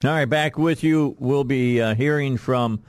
right, 0.03 0.25
back 0.25 0.57
with 0.57 0.83
you. 0.83 1.15
We'll 1.19 1.43
be 1.43 1.79
uh, 1.79 1.93
hearing 1.93 2.37
from 2.37 2.81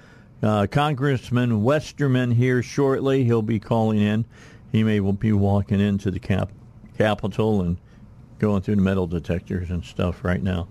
uh, 0.42 0.66
Congressman 0.70 1.62
Westerman 1.62 2.30
here 2.30 2.62
shortly. 2.62 3.24
He'll 3.24 3.42
be 3.42 3.60
calling 3.60 4.00
in. 4.00 4.24
He 4.72 4.82
may 4.82 4.98
be 4.98 5.32
walking 5.32 5.80
into 5.80 6.10
the 6.10 6.18
cap- 6.18 6.52
Capitol 6.96 7.60
and 7.60 7.76
going 8.38 8.62
through 8.62 8.76
the 8.76 8.82
metal 8.82 9.06
detectors 9.06 9.70
and 9.70 9.84
stuff 9.84 10.24
right 10.24 10.42
now. 10.42 10.66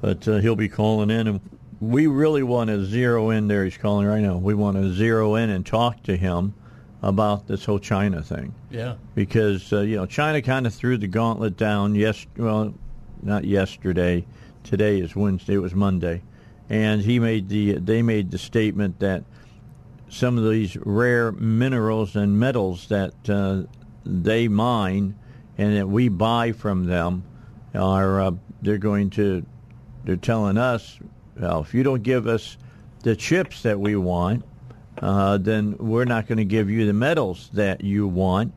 But 0.00 0.26
uh, 0.28 0.38
he'll 0.38 0.56
be 0.56 0.68
calling 0.68 1.10
in, 1.10 1.26
and 1.26 1.40
we 1.80 2.06
really 2.06 2.42
want 2.42 2.68
to 2.68 2.84
zero 2.84 3.30
in 3.30 3.48
there. 3.48 3.64
He's 3.64 3.76
calling 3.76 4.06
right 4.06 4.20
now. 4.20 4.36
We 4.36 4.54
want 4.54 4.76
to 4.76 4.92
zero 4.92 5.34
in 5.34 5.50
and 5.50 5.64
talk 5.64 6.02
to 6.04 6.16
him 6.16 6.54
about 7.02 7.46
this 7.46 7.64
whole 7.64 7.78
China 7.78 8.22
thing. 8.22 8.54
Yeah. 8.70 8.96
Because 9.14 9.72
uh, 9.72 9.80
you 9.80 9.96
know 9.96 10.06
China 10.06 10.42
kind 10.42 10.66
of 10.66 10.74
threw 10.74 10.98
the 10.98 11.06
gauntlet 11.06 11.56
down. 11.56 11.94
Yes, 11.94 12.26
well, 12.36 12.74
not 13.22 13.44
yesterday. 13.44 14.24
Today 14.64 15.00
is 15.00 15.16
Wednesday. 15.16 15.54
It 15.54 15.58
was 15.58 15.74
Monday, 15.74 16.22
and 16.68 17.00
he 17.00 17.18
made 17.18 17.48
the 17.48 17.74
they 17.74 18.02
made 18.02 18.30
the 18.30 18.38
statement 18.38 18.98
that 19.00 19.24
some 20.08 20.38
of 20.38 20.48
these 20.50 20.76
rare 20.76 21.32
minerals 21.32 22.16
and 22.16 22.38
metals 22.38 22.88
that 22.88 23.14
uh, 23.28 23.62
they 24.04 24.48
mine 24.48 25.14
and 25.56 25.76
that 25.76 25.88
we 25.88 26.08
buy 26.08 26.52
from 26.52 26.84
them 26.84 27.24
are 27.74 28.20
uh, 28.20 28.30
they're 28.62 28.78
going 28.78 29.10
to 29.10 29.44
they're 30.08 30.16
telling 30.16 30.56
us, 30.56 30.98
well, 31.38 31.60
if 31.60 31.74
you 31.74 31.82
don't 31.82 32.02
give 32.02 32.26
us 32.26 32.56
the 33.02 33.14
chips 33.14 33.60
that 33.64 33.78
we 33.78 33.94
want, 33.94 34.42
uh, 35.02 35.36
then 35.36 35.76
we're 35.76 36.06
not 36.06 36.26
going 36.26 36.38
to 36.38 36.46
give 36.46 36.70
you 36.70 36.86
the 36.86 36.94
metals 36.94 37.50
that 37.52 37.84
you 37.84 38.08
want. 38.08 38.54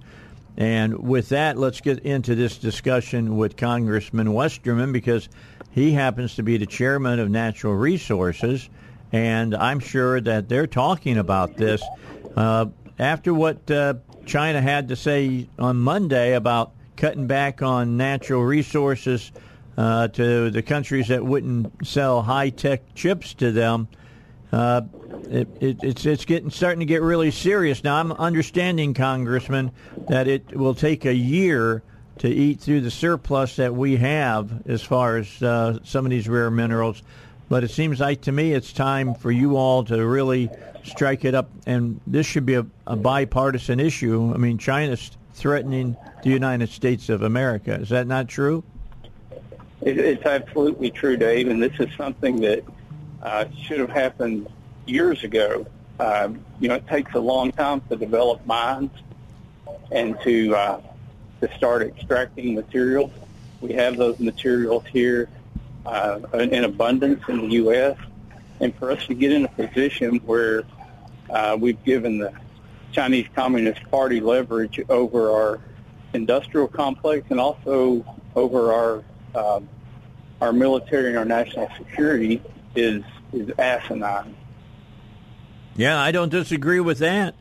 And 0.55 0.99
with 0.99 1.27
that, 1.27 1.57
let's 1.57 1.81
get 1.81 1.99
into 2.05 2.35
this 2.35 2.57
discussion 2.57 3.35
with 3.35 3.57
Congressman 3.57 4.31
Westerman 4.31 4.93
because 4.93 5.27
he 5.71 5.91
happens 5.91 6.35
to 6.35 6.43
be 6.43 6.55
the 6.55 6.65
chairman 6.65 7.19
of 7.19 7.29
Natural 7.29 7.73
Resources, 7.73 8.69
and 9.11 9.53
I'm 9.53 9.81
sure 9.81 10.21
that 10.21 10.47
they're 10.47 10.67
talking 10.67 11.17
about 11.17 11.57
this. 11.57 11.83
Uh, 12.33 12.67
after 12.97 13.33
what 13.33 13.69
uh, 13.69 13.95
China 14.25 14.61
had 14.61 14.87
to 14.87 14.95
say 14.95 15.49
on 15.59 15.75
Monday 15.81 16.33
about 16.33 16.71
cutting 16.95 17.27
back 17.27 17.61
on 17.61 17.97
natural 17.97 18.41
resources 18.41 19.33
uh, 19.81 20.07
to 20.09 20.51
the 20.51 20.61
countries 20.61 21.07
that 21.07 21.25
wouldn't 21.25 21.87
sell 21.87 22.21
high 22.21 22.51
tech 22.51 22.93
chips 22.93 23.33
to 23.33 23.51
them, 23.51 23.87
uh, 24.51 24.81
it, 25.27 25.47
it, 25.59 25.83
it's 25.83 26.05
it's 26.05 26.23
getting 26.23 26.51
starting 26.51 26.81
to 26.81 26.85
get 26.85 27.01
really 27.01 27.31
serious. 27.31 27.83
Now 27.83 27.95
I'm 27.95 28.11
understanding, 28.11 28.93
Congressman, 28.93 29.71
that 30.07 30.27
it 30.27 30.55
will 30.55 30.75
take 30.75 31.05
a 31.05 31.13
year 31.15 31.81
to 32.19 32.29
eat 32.29 32.59
through 32.59 32.81
the 32.81 32.91
surplus 32.91 33.55
that 33.55 33.73
we 33.73 33.95
have 33.95 34.67
as 34.67 34.83
far 34.83 35.17
as 35.17 35.41
uh, 35.41 35.79
some 35.83 36.05
of 36.05 36.11
these 36.11 36.29
rare 36.29 36.51
minerals. 36.51 37.01
But 37.49 37.63
it 37.63 37.71
seems 37.71 37.99
like 37.99 38.21
to 38.21 38.31
me 38.31 38.53
it's 38.53 38.71
time 38.73 39.15
for 39.15 39.31
you 39.31 39.57
all 39.57 39.83
to 39.85 40.05
really 40.05 40.51
strike 40.83 41.25
it 41.25 41.33
up, 41.33 41.49
and 41.65 41.99
this 42.05 42.27
should 42.27 42.45
be 42.45 42.53
a, 42.53 42.67
a 42.85 42.95
bipartisan 42.95 43.79
issue. 43.79 44.31
I 44.31 44.37
mean, 44.37 44.59
China's 44.59 45.09
threatening 45.33 45.97
the 46.21 46.29
United 46.29 46.69
States 46.69 47.09
of 47.09 47.23
America. 47.23 47.73
Is 47.73 47.89
that 47.89 48.05
not 48.05 48.27
true? 48.27 48.63
It, 49.81 49.97
it's 49.97 50.25
absolutely 50.25 50.91
true, 50.91 51.17
Dave, 51.17 51.47
and 51.47 51.61
this 51.61 51.73
is 51.79 51.89
something 51.95 52.41
that 52.41 52.63
uh, 53.21 53.45
should 53.63 53.79
have 53.79 53.89
happened 53.89 54.47
years 54.85 55.23
ago. 55.23 55.65
Um, 55.99 56.43
you 56.59 56.67
know, 56.67 56.75
it 56.75 56.87
takes 56.87 57.13
a 57.13 57.19
long 57.19 57.51
time 57.51 57.81
to 57.89 57.95
develop 57.95 58.45
mines 58.45 58.91
and 59.91 60.19
to 60.21 60.55
uh, 60.55 60.81
to 61.41 61.55
start 61.55 61.81
extracting 61.83 62.55
materials. 62.55 63.11
We 63.59 63.73
have 63.73 63.97
those 63.97 64.19
materials 64.19 64.85
here 64.91 65.29
uh, 65.85 66.19
in 66.33 66.63
abundance 66.63 67.23
in 67.27 67.49
the 67.49 67.55
U.S. 67.55 67.97
And 68.59 68.75
for 68.75 68.91
us 68.91 69.05
to 69.07 69.13
get 69.13 69.31
in 69.31 69.45
a 69.45 69.47
position 69.49 70.17
where 70.25 70.63
uh, 71.29 71.57
we've 71.59 71.83
given 71.83 72.19
the 72.19 72.33
Chinese 72.91 73.27
Communist 73.35 73.83
Party 73.89 74.19
leverage 74.19 74.79
over 74.89 75.31
our 75.31 75.59
industrial 76.13 76.67
complex 76.67 77.25
and 77.29 77.39
also 77.39 78.05
over 78.35 78.73
our 78.73 79.03
um, 79.35 79.67
our 80.39 80.53
military 80.53 81.09
and 81.09 81.17
our 81.17 81.25
national 81.25 81.69
security 81.77 82.41
is 82.75 83.03
is 83.33 83.49
asinine. 83.57 84.35
Yeah, 85.75 85.99
I 85.99 86.11
don't 86.11 86.29
disagree 86.29 86.79
with 86.79 86.99
that. 86.99 87.35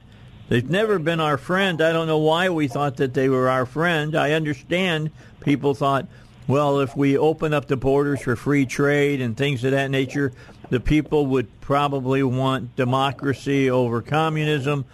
They've 0.49 0.69
never 0.69 0.99
been 0.99 1.21
our 1.21 1.37
friend. 1.37 1.81
I 1.81 1.93
don't 1.93 2.07
know 2.07 2.19
why 2.19 2.49
we 2.49 2.69
thought 2.69 2.97
that 2.97 3.15
they 3.15 3.29
were 3.29 3.49
our 3.49 3.67
friend. 3.67 4.17
I 4.17 4.33
understand 4.33 5.11
people 5.41 5.75
thought, 5.75 6.07
well, 6.47 6.81
if 6.81 6.97
we 6.97 7.17
open 7.17 7.55
up 7.55 7.67
the 7.67 7.77
borders 7.77 8.23
for 8.23 8.37
free 8.37 8.67
trade 8.67 9.21
and 9.21 9.37
things 9.37 9.65
of 9.65 9.73
that 9.73 9.91
nature, 9.91 10.33
the 10.69 10.81
people 10.81 11.27
would 11.27 11.61
probably 11.61 12.23
want 12.23 12.75
democracy 12.77 13.71
over 13.71 14.03
communism. 14.03 14.85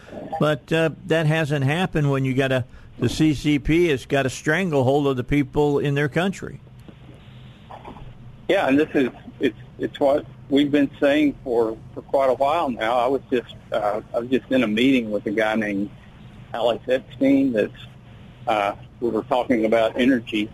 But 0.41 0.71
uh, 0.73 0.91
that 1.07 1.27
hasn't 1.27 1.65
happened 1.65 2.11
when 2.11 2.25
you 2.25 2.35
got 2.35 2.53
a 2.53 2.65
the 2.99 3.09
CCP 3.09 3.91
has 3.91 4.07
got 4.07 4.25
a 4.25 4.31
stranglehold 4.31 5.07
of 5.07 5.17
the 5.17 5.25
people 5.25 5.79
in 5.79 5.95
their 5.95 6.09
country. 6.09 6.61
Yeah, 8.49 8.69
and 8.69 8.79
this 8.79 8.89
is 8.95 9.11
it's 9.41 9.59
it's 9.79 9.99
what 9.99 10.25
we've 10.49 10.71
been 10.71 10.91
saying 11.01 11.35
for 11.43 11.77
for 11.95 12.03
quite 12.03 12.31
a 12.31 12.35
while 12.35 12.71
now. 12.71 12.97
I 12.97 13.09
was 13.09 13.23
just 13.31 13.57
uh, 13.73 14.01
I 14.15 14.21
was 14.21 14.31
just 14.31 14.51
in 14.51 14.63
a 14.63 14.69
meeting 14.69 15.11
with 15.11 15.27
a 15.27 15.33
guy 15.33 15.57
named 15.57 15.91
Alex 16.55 16.85
Epstein. 16.89 17.53
That's 17.53 17.87
uh, 18.47 18.75
we 19.01 19.11
were 19.11 19.25
talking 19.25 19.65
about 19.65 19.99
energy 19.99 20.49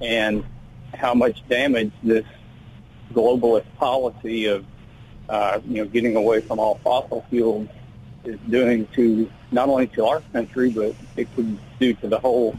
and 0.00 0.44
how 0.94 1.12
much 1.12 1.46
damage 1.48 1.92
this 2.04 2.24
globalist 3.12 3.66
policy 3.78 4.46
of 4.46 4.64
uh, 5.28 5.60
you 5.66 5.82
know 5.82 5.86
getting 5.86 6.14
away 6.14 6.40
from 6.40 6.60
all 6.60 6.76
fossil 6.84 7.26
fuels 7.30 7.68
is 8.24 8.38
doing 8.48 8.86
to 8.94 9.28
not 9.50 9.68
only 9.68 9.88
to 9.88 10.06
our 10.06 10.20
country, 10.32 10.70
but 10.70 10.94
it 11.16 11.34
could 11.34 11.58
do 11.80 11.94
to 11.94 12.06
the 12.06 12.18
whole 12.18 12.56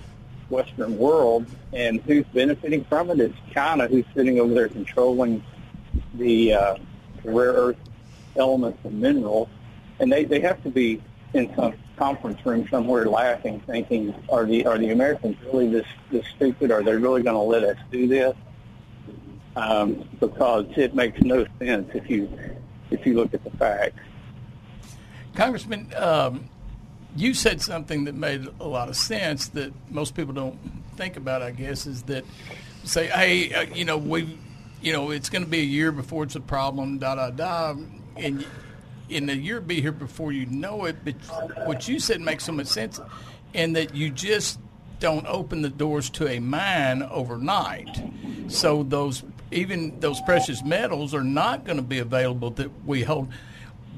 Western 0.50 0.98
world. 0.98 1.46
And 1.74 2.02
who's 2.02 2.26
benefiting 2.34 2.84
from? 2.86 3.10
It's 3.20 3.36
China, 3.52 3.88
who's 3.88 4.06
sitting 4.16 4.40
over 4.40 4.54
there 4.54 4.70
controlling 4.70 5.44
the 6.16 6.54
uh, 6.54 6.76
rare 7.24 7.54
earth 7.54 7.78
elements 8.36 8.80
and 8.84 9.00
minerals. 9.00 9.50
And 10.00 10.12
they, 10.12 10.24
they 10.26 10.40
have 10.42 10.62
to 10.64 10.70
be 10.70 11.02
in 11.34 11.54
some 11.56 11.74
conference 11.98 12.44
room 12.46 12.68
somewhere 12.70 13.06
laughing, 13.06 13.62
thinking, 13.68 14.16
are 14.30 14.46
the 14.46 14.66
are 14.66 14.78
the 14.78 14.92
Americans 14.92 15.36
really 15.46 15.68
this 15.68 15.86
this 16.12 16.26
stupid? 16.36 16.72
Are 16.72 16.82
they 16.82 16.96
really 16.96 17.22
going 17.22 17.36
to 17.36 17.42
let 17.42 17.64
us 17.64 17.78
do 17.92 18.08
this? 18.08 18.36
Um, 19.56 20.08
because 20.20 20.66
it 20.78 20.96
makes 20.96 21.20
no 21.22 21.46
sense 21.60 21.90
if 21.94 22.10
you 22.10 22.30
if 22.90 23.06
you 23.06 23.16
look 23.16 23.34
at 23.34 23.44
the 23.44 23.52
facts. 23.52 24.00
Congressman, 25.36 25.94
um, 25.98 26.50
you 27.16 27.34
said 27.34 27.62
something 27.62 28.06
that 28.06 28.16
made 28.16 28.48
a 28.60 28.68
lot 28.68 28.90
of 28.90 28.96
sense 28.96 29.48
that 29.50 29.74
most 29.90 30.16
people 30.16 30.34
don't 30.34 30.58
think 30.96 31.18
about. 31.18 31.42
I 31.42 31.52
guess 31.52 31.86
is 31.86 32.04
that 32.04 32.26
say, 32.84 33.08
hey, 33.08 33.54
uh, 33.54 33.62
you 33.74 33.86
know, 33.86 33.98
we, 33.98 34.38
you 34.82 34.94
know, 34.94 35.12
it's 35.12 35.30
going 35.30 35.44
to 35.44 35.50
be 35.50 35.60
a 35.60 35.64
year 35.64 35.92
before 35.92 36.24
it's 36.24 36.36
a 36.36 36.42
problem. 36.42 37.00
Da 37.00 37.16
da 37.16 37.30
da, 37.32 37.76
and 38.16 38.46
in 39.10 39.30
a 39.30 39.34
year 39.34 39.60
be 39.60 39.82
here 39.82 39.92
before 39.92 40.32
you 40.32 40.46
know 40.46 40.86
it. 40.86 40.98
But 41.04 41.16
what 41.66 41.88
you 41.88 42.00
said 42.00 42.22
makes 42.22 42.46
so 42.46 42.52
much 42.52 42.68
sense, 42.68 43.00
and 43.54 43.76
that 43.76 43.96
you 43.96 44.12
just 44.12 44.60
don't 45.00 45.26
open 45.28 45.62
the 45.62 45.70
doors 45.70 46.10
to 46.12 46.28
a 46.28 46.40
mine 46.40 47.04
overnight. 47.04 48.02
So 48.50 48.84
those 48.84 49.24
even 49.52 50.00
those 50.00 50.22
precious 50.22 50.64
metals 50.64 51.14
are 51.14 51.24
not 51.24 51.66
going 51.66 51.78
to 51.78 51.84
be 51.84 52.00
available 52.00 52.52
that 52.52 52.86
we 52.86 53.04
hold 53.04 53.30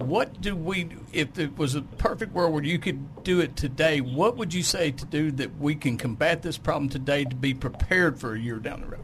what 0.01 0.41
do 0.41 0.55
we 0.55 0.89
if 1.13 1.37
it 1.37 1.57
was 1.57 1.75
a 1.75 1.81
perfect 1.81 2.33
world 2.33 2.53
where 2.53 2.63
you 2.63 2.79
could 2.79 3.23
do 3.23 3.39
it 3.39 3.55
today 3.55 4.01
what 4.01 4.37
would 4.37 4.53
you 4.53 4.63
say 4.63 4.91
to 4.91 5.05
do 5.05 5.31
that 5.31 5.57
we 5.57 5.75
can 5.75 5.97
combat 5.97 6.41
this 6.41 6.57
problem 6.57 6.89
today 6.89 7.23
to 7.23 7.35
be 7.35 7.53
prepared 7.53 8.19
for 8.19 8.33
a 8.33 8.39
year 8.39 8.57
down 8.57 8.81
the 8.81 8.87
road? 8.87 8.99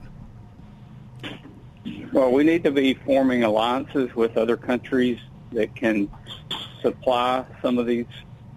Well 2.11 2.31
we 2.31 2.43
need 2.43 2.63
to 2.63 2.71
be 2.71 2.93
forming 2.93 3.43
alliances 3.43 4.13
with 4.15 4.37
other 4.37 4.57
countries 4.57 5.19
that 5.51 5.75
can 5.75 6.09
supply 6.81 7.45
some 7.61 7.77
of 7.77 7.85
these 7.85 8.05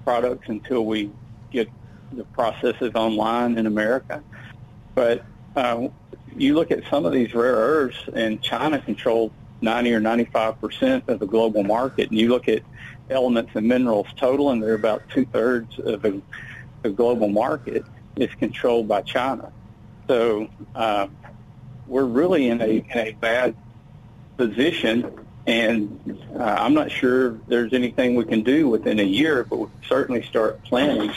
products 0.05 0.49
until 0.49 0.85
we 0.85 1.11
get 1.51 1.69
the 2.13 2.25
processes 2.25 2.93
online 2.95 3.59
in 3.59 3.67
america. 3.67 4.23
But 4.95 5.25
uh, 5.57 5.89
you 6.37 6.55
look 6.55 6.71
at 6.71 6.83
some 6.91 7.05
of 7.05 7.13
these 7.13 7.35
rare 7.35 7.55
earths 7.55 7.99
and 8.15 8.41
china 8.43 8.81
controls 8.81 9.33
90 9.63 9.95
or 9.95 10.01
95 10.01 10.61
percent 10.61 11.05
of 11.09 11.19
the 11.19 11.27
global 11.27 11.63
market. 11.63 12.11
And 12.11 12.19
you 12.19 12.29
look 12.29 12.49
at 12.49 12.63
elements 13.11 13.53
and 13.55 13.67
minerals 13.67 14.07
total, 14.17 14.51
and 14.51 14.63
they're 14.63 14.75
about 14.75 15.03
two 15.11 15.25
thirds 15.27 15.79
of 15.79 16.03
the, 16.03 16.23
the 16.83 16.91
global 16.91 17.29
market 17.29 17.85
is 18.17 18.31
controlled 18.35 18.89
by 18.89 19.03
China. 19.03 19.53
So 20.07 20.49
uh, 20.75 21.09
we're 21.87 22.05
really 22.05 22.49
in 22.49 22.61
a, 22.61 22.65
in 22.65 22.99
a 22.99 23.13
bad 23.13 23.55
position, 24.37 25.27
and 25.47 26.19
uh, 26.35 26.43
I'm 26.43 26.75
not 26.75 26.91
sure 26.91 27.39
there's 27.49 27.73
anything 27.73 28.15
we 28.15 28.25
can 28.25 28.43
do 28.43 28.69
within 28.69 29.01
a 29.01 29.05
year, 29.05 29.45
but 29.45 29.57
we 29.57 29.67
certainly 29.89 30.23
start 30.23 30.63
planning 30.65 31.13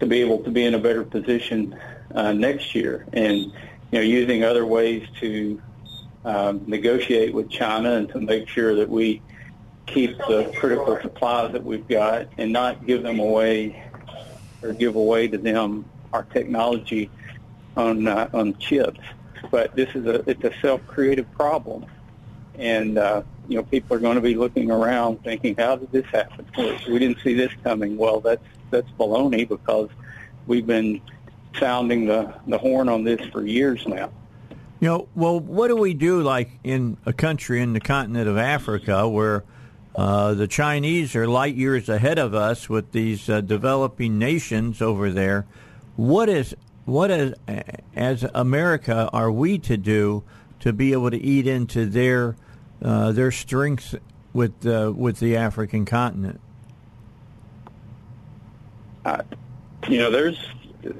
to 0.00 0.06
be 0.06 0.20
able 0.20 0.42
to 0.44 0.50
be 0.50 0.64
in 0.64 0.74
a 0.74 0.78
better 0.78 1.04
position 1.04 1.78
uh, 2.14 2.32
next 2.32 2.74
year, 2.74 3.06
and 3.12 3.36
you 3.38 3.52
know 3.92 4.00
using 4.00 4.44
other 4.44 4.64
ways 4.64 5.06
to 5.20 5.60
um, 6.28 6.62
negotiate 6.66 7.32
with 7.32 7.48
China 7.48 7.92
and 7.92 8.08
to 8.10 8.20
make 8.20 8.48
sure 8.48 8.74
that 8.74 8.88
we 8.88 9.22
keep 9.86 10.16
the 10.28 10.52
critical 10.58 10.98
supplies 11.00 11.52
that 11.52 11.64
we've 11.64 11.88
got 11.88 12.28
and 12.36 12.52
not 12.52 12.86
give 12.86 13.02
them 13.02 13.18
away 13.18 13.82
or 14.62 14.74
give 14.74 14.94
away 14.94 15.26
to 15.26 15.38
them 15.38 15.86
our 16.12 16.24
technology 16.24 17.10
on 17.78 18.06
uh, 18.06 18.28
on 18.34 18.56
chips. 18.58 19.00
But 19.50 19.74
this 19.74 19.88
is 19.94 20.04
a 20.04 20.28
it's 20.28 20.44
a 20.44 20.52
self-created 20.60 21.32
problem, 21.32 21.86
and 22.56 22.98
uh, 22.98 23.22
you 23.48 23.56
know 23.56 23.62
people 23.62 23.96
are 23.96 24.00
going 24.00 24.16
to 24.16 24.20
be 24.20 24.34
looking 24.34 24.70
around 24.70 25.24
thinking, 25.24 25.54
how 25.56 25.76
did 25.76 25.90
this 25.92 26.06
happen? 26.06 26.44
We 26.86 26.98
didn't 26.98 27.20
see 27.22 27.32
this 27.32 27.52
coming. 27.64 27.96
Well, 27.96 28.20
that's 28.20 28.44
that's 28.70 28.90
baloney 28.98 29.48
because 29.48 29.88
we've 30.46 30.66
been 30.66 31.00
sounding 31.58 32.04
the 32.04 32.34
the 32.46 32.58
horn 32.58 32.90
on 32.90 33.04
this 33.04 33.24
for 33.28 33.46
years 33.46 33.86
now. 33.86 34.10
You 34.80 34.88
know, 34.88 35.08
well, 35.16 35.40
what 35.40 35.68
do 35.68 35.76
we 35.76 35.92
do 35.92 36.22
like 36.22 36.50
in 36.62 36.98
a 37.04 37.12
country 37.12 37.60
in 37.60 37.72
the 37.72 37.80
continent 37.80 38.28
of 38.28 38.38
Africa 38.38 39.08
where 39.08 39.42
uh, 39.96 40.34
the 40.34 40.46
Chinese 40.46 41.16
are 41.16 41.26
light 41.26 41.56
years 41.56 41.88
ahead 41.88 42.16
of 42.18 42.32
us 42.32 42.68
with 42.68 42.92
these 42.92 43.28
uh, 43.28 43.40
developing 43.40 44.18
nations 44.18 44.80
over 44.80 45.10
there? 45.10 45.46
What 45.96 46.28
is 46.28 46.54
what 46.84 47.10
is 47.10 47.34
as 47.96 48.24
America 48.34 49.10
are 49.12 49.32
we 49.32 49.58
to 49.58 49.76
do 49.76 50.22
to 50.60 50.72
be 50.72 50.92
able 50.92 51.10
to 51.10 51.18
eat 51.18 51.48
into 51.48 51.86
their 51.86 52.36
uh, 52.80 53.10
their 53.10 53.32
strengths 53.32 53.96
with 54.32 54.64
uh, 54.64 54.92
with 54.94 55.18
the 55.18 55.36
African 55.36 55.86
continent? 55.86 56.40
Uh, 59.04 59.22
you 59.88 59.98
know, 59.98 60.10
there's 60.12 60.38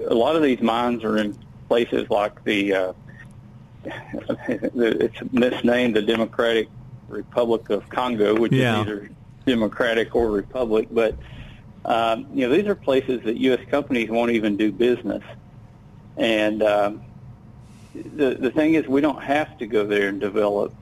a 0.09 0.14
lot 0.14 0.35
of 0.35 0.43
these 0.43 0.61
mines 0.61 1.05
are 1.05 1.17
in 1.17 1.38
places 1.69 2.11
like 2.11 2.43
the 2.43 2.75
uh, 2.75 2.93
it's 4.49 5.19
misnamed 5.33 5.97
the 5.97 6.03
Democratic 6.03 6.71
Republic 7.09 7.71
of 7.71 7.88
Congo, 7.88 8.35
which 8.38 8.53
Yeah. 8.53 8.83
is 8.83 8.88
either 8.88 9.11
democratic 9.47 10.14
or 10.14 10.31
republic. 10.31 10.88
But 10.91 11.19
um, 11.85 12.27
you 12.33 12.47
know, 12.49 12.55
these 12.55 12.67
are 12.67 12.75
places 12.75 13.23
that 13.25 13.37
U.S. 13.38 13.61
companies 13.71 14.11
won't 14.11 14.33
even 14.33 14.57
do 14.57 14.73
business. 14.73 15.23
And 16.17 16.62
um, 16.62 17.03
the 17.95 18.37
the 18.41 18.51
thing 18.51 18.75
is, 18.75 18.87
we 18.87 19.01
don't 19.01 19.23
have 19.23 19.57
to 19.59 19.67
go 19.67 19.87
there 19.87 20.09
and 20.09 20.21
develop 20.21 20.77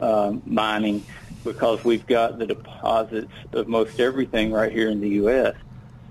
um, 0.00 0.42
mining 0.46 1.06
because 1.44 1.84
we've 1.84 2.06
got 2.06 2.38
the 2.38 2.46
deposits 2.46 3.32
of 3.52 3.68
most 3.68 3.92
everything 3.98 4.50
right 4.52 4.72
here 4.72 4.88
in 4.88 5.00
the 5.00 5.10
U.S. 5.10 5.54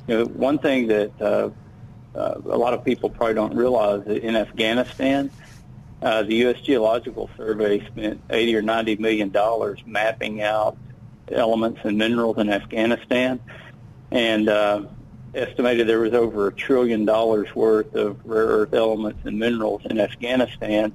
You 0.07 0.19
know, 0.19 0.25
one 0.25 0.59
thing 0.59 0.87
that 0.87 1.19
uh, 1.21 1.49
uh, 2.15 2.35
a 2.45 2.57
lot 2.57 2.73
of 2.73 2.85
people 2.85 3.09
probably 3.09 3.35
don't 3.35 3.55
realize 3.55 4.03
that 4.05 4.23
in 4.23 4.35
Afghanistan, 4.35 5.31
uh, 6.01 6.23
the 6.23 6.35
U.S. 6.35 6.61
Geological 6.61 7.29
Survey 7.37 7.85
spent 7.87 8.21
80 8.29 8.55
or 8.57 8.61
90 8.61 8.97
million 8.97 9.29
dollars 9.29 9.79
mapping 9.85 10.41
out 10.41 10.77
elements 11.31 11.81
and 11.83 11.97
minerals 11.97 12.37
in 12.37 12.49
Afghanistan, 12.49 13.39
and 14.11 14.47
uh, 14.47 14.83
estimated 15.33 15.87
there 15.87 15.99
was 15.99 16.13
over 16.13 16.47
a 16.47 16.53
trillion 16.53 17.05
dollars 17.05 17.53
worth 17.55 17.95
of 17.95 18.25
rare 18.25 18.45
earth 18.45 18.73
elements 18.73 19.19
and 19.25 19.39
minerals 19.39 19.81
in 19.85 19.99
Afghanistan. 19.99 20.93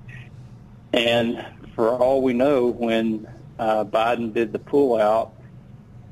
And 0.92 1.44
for 1.74 1.90
all 1.90 2.22
we 2.22 2.32
know, 2.32 2.66
when 2.66 3.26
uh, 3.58 3.84
Biden 3.84 4.32
did 4.32 4.52
the 4.52 4.58
pullout, 4.58 5.30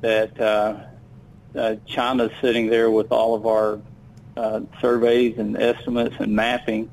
that 0.01 0.41
uh, 0.41 0.81
uh, 1.55 1.77
China's 1.87 2.33
sitting 2.41 2.69
there 2.69 2.91
with 2.91 3.13
all 3.13 3.35
of 3.35 3.47
our 3.47 3.81
uh, 4.37 4.61
surveys 4.81 5.39
and 5.39 5.57
estimates 5.57 6.15
and 6.19 6.35
mapping 6.35 6.91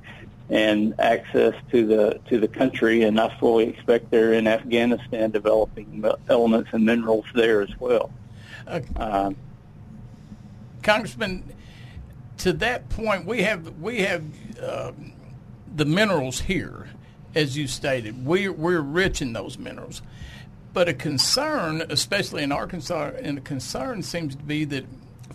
and 0.49 0.97
access 0.99 1.53
to 1.71 1.85
the 1.85 2.19
to 2.29 2.39
the 2.39 2.47
country, 2.47 3.03
and 3.03 3.19
I 3.19 3.37
fully 3.37 3.67
expect 3.67 4.11
they're 4.11 4.33
in 4.33 4.47
Afghanistan 4.47 5.31
developing 5.31 6.05
elements 6.29 6.69
and 6.71 6.85
minerals 6.85 7.25
there 7.33 7.61
as 7.61 7.77
well. 7.79 8.11
Um, 8.95 9.35
Congressman, 10.83 11.43
to 12.39 12.53
that 12.53 12.89
point, 12.89 13.25
we 13.25 13.41
have 13.43 13.79
we 13.79 14.01
have 14.01 14.23
um, 14.61 15.13
the 15.75 15.85
minerals 15.85 16.39
here, 16.39 16.87
as 17.35 17.57
you 17.57 17.67
stated. 17.67 18.25
We're 18.25 18.53
we're 18.53 18.81
rich 18.81 19.21
in 19.21 19.33
those 19.33 19.57
minerals, 19.57 20.01
but 20.73 20.87
a 20.87 20.93
concern, 20.93 21.83
especially 21.89 22.43
in 22.43 22.53
Arkansas, 22.53 23.11
and 23.21 23.37
a 23.37 23.41
concern 23.41 24.01
seems 24.01 24.35
to 24.35 24.43
be 24.43 24.63
that 24.65 24.85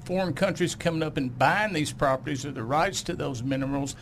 foreign 0.04 0.32
countries 0.32 0.74
coming 0.74 1.02
up 1.02 1.16
and 1.16 1.38
buying 1.38 1.74
these 1.74 1.92
properties 1.92 2.44
or 2.46 2.50
the 2.50 2.62
rights 2.62 3.02
to 3.02 3.14
those 3.14 3.42
minerals. 3.42 3.94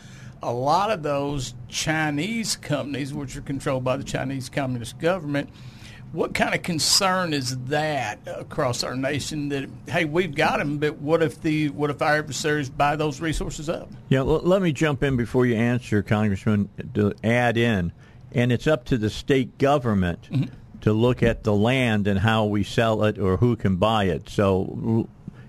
A 0.43 0.51
lot 0.51 0.91
of 0.91 1.03
those 1.03 1.53
Chinese 1.67 2.55
companies, 2.55 3.13
which 3.13 3.35
are 3.37 3.41
controlled 3.41 3.83
by 3.83 3.97
the 3.97 4.03
Chinese 4.03 4.49
Communist 4.49 4.99
government, 4.99 5.49
what 6.11 6.33
kind 6.33 6.53
of 6.53 6.61
concern 6.61 7.33
is 7.33 7.57
that 7.65 8.19
across 8.27 8.83
our 8.83 8.95
nation 8.95 9.49
that 9.49 9.69
hey 9.87 10.05
we've 10.05 10.35
got 10.35 10.59
them 10.59 10.77
but 10.77 10.97
what 10.97 11.23
if 11.23 11.41
the 11.41 11.69
what 11.69 11.89
if 11.89 12.01
our 12.01 12.17
adversaries 12.17 12.69
buy 12.69 12.95
those 12.95 13.21
resources 13.21 13.69
up 13.69 13.89
Yeah, 14.09 14.19
l- 14.19 14.41
let 14.41 14.61
me 14.61 14.73
jump 14.73 15.03
in 15.03 15.15
before 15.15 15.45
you 15.45 15.55
answer, 15.55 16.03
Congressman, 16.03 16.69
to 16.93 17.13
add 17.23 17.57
in. 17.57 17.93
And 18.33 18.51
it's 18.51 18.67
up 18.67 18.85
to 18.85 18.97
the 18.97 19.09
state 19.09 19.57
government 19.57 20.27
mm-hmm. 20.31 20.53
to 20.81 20.93
look 20.93 21.21
at 21.21 21.43
the 21.43 21.53
land 21.53 22.07
and 22.07 22.19
how 22.19 22.45
we 22.45 22.63
sell 22.63 23.03
it 23.03 23.17
or 23.17 23.37
who 23.37 23.55
can 23.55 23.75
buy 23.75 24.05
it. 24.05 24.29
So, 24.29 25.07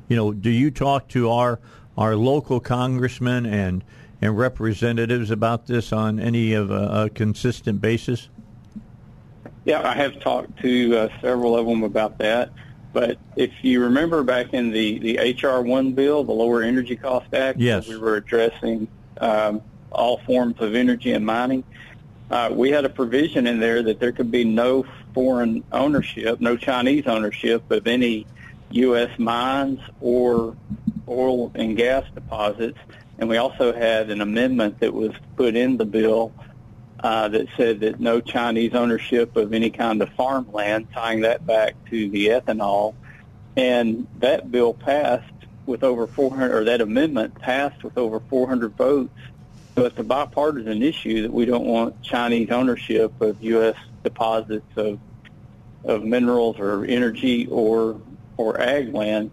you 0.09 0.17
know, 0.17 0.33
do 0.33 0.51
you 0.51 0.71
talk 0.71 1.09
to 1.09 1.31
our 1.31 1.61
our 1.97 2.17
local 2.17 2.59
congressmen 2.59 3.47
and 3.47 3.85
and 4.23 4.39
representatives 4.39 5.31
about 5.33 5.67
this 5.67 5.93
on 5.93 6.21
any 6.21 6.53
of 6.55 6.71
a, 6.71 7.05
a 7.07 7.11
consistent 7.11 7.81
basis? 7.81 8.29
Yeah, 9.65 9.87
I 9.87 9.95
have 9.95 10.21
talked 10.21 10.61
to 10.63 10.97
uh, 10.97 11.09
several 11.21 11.59
of 11.59 11.67
them 11.67 11.83
about 11.83 12.19
that. 12.19 12.51
But 12.93 13.19
if 13.37 13.51
you 13.63 13.83
remember 13.83 14.23
back 14.23 14.55
in 14.55 14.71
the, 14.71 14.99
the 14.99 15.35
HR 15.43 15.61
one 15.61 15.93
bill, 15.93 16.23
the 16.25 16.33
Lower 16.33 16.63
Energy 16.63 16.95
Cost 16.95 17.35
Act, 17.35 17.59
Yes. 17.59 17.89
we 17.89 17.97
were 17.97 18.17
addressing 18.17 18.87
um, 19.21 19.61
all 19.91 20.19
forms 20.19 20.61
of 20.61 20.75
energy 20.75 21.13
and 21.13 21.27
mining. 21.27 21.65
Uh, 22.31 22.51
we 22.53 22.71
had 22.71 22.85
a 22.85 22.89
provision 22.89 23.47
in 23.47 23.61
there 23.61 23.83
that 23.83 23.99
there 23.99 24.13
could 24.13 24.31
be 24.31 24.45
no 24.45 24.85
foreign 25.15 25.65
ownership, 25.73 26.41
no 26.41 26.57
Chinese 26.57 27.07
ownership 27.07 27.69
of 27.71 27.87
any 27.87 28.27
U.S. 28.71 29.19
mines 29.19 29.81
or 30.01 30.57
oil 31.09 31.51
and 31.55 31.77
gas 31.77 32.05
deposits. 32.15 32.79
And 33.19 33.29
we 33.29 33.37
also 33.37 33.73
had 33.73 34.11
an 34.11 34.21
amendment 34.21 34.81
that 34.81 34.93
was 34.93 35.13
put 35.37 35.55
in 35.55 35.77
the 35.77 35.85
bill 35.85 36.33
uh, 37.01 37.29
that 37.29 37.49
said 37.57 37.81
that 37.81 38.01
no 38.01 38.21
Chinese 38.21 38.75
ownership 38.75 39.37
of 39.37 39.53
any 39.53 39.71
kind 39.71 40.01
of 40.03 40.09
farmland, 40.11 40.89
tying 40.93 41.23
that 41.23 41.47
back 41.47 41.75
to 41.91 42.09
the 42.09 42.29
ethanol. 42.29 42.95
And 43.57 44.07
that 44.19 44.51
bill 44.51 44.73
passed 44.73 45.27
with 45.67 45.85
over 45.85 46.07
400, 46.07 46.55
or 46.55 46.65
that 46.65 46.81
amendment 46.81 47.39
passed 47.41 47.85
with 47.85 47.99
over 47.99 48.21
400 48.21 48.77
votes. 48.77 49.13
So 49.77 49.87
it's 49.87 49.99
a 49.99 50.05
bipartisan 50.05 50.83
issue 50.83 51.23
that 51.23 51.33
we 51.33 51.45
don't 51.45 51.65
want 51.65 52.03
Chinese 52.03 52.51
ownership 52.51 53.21
of 53.21 53.43
U.S. 53.43 53.77
deposits 54.03 54.67
of 54.77 54.99
of 55.85 56.05
minerals 56.05 56.59
or 56.59 56.85
energy 56.85 57.47
or 57.47 58.01
or 58.37 58.61
ag 58.61 58.95
land. 58.95 59.31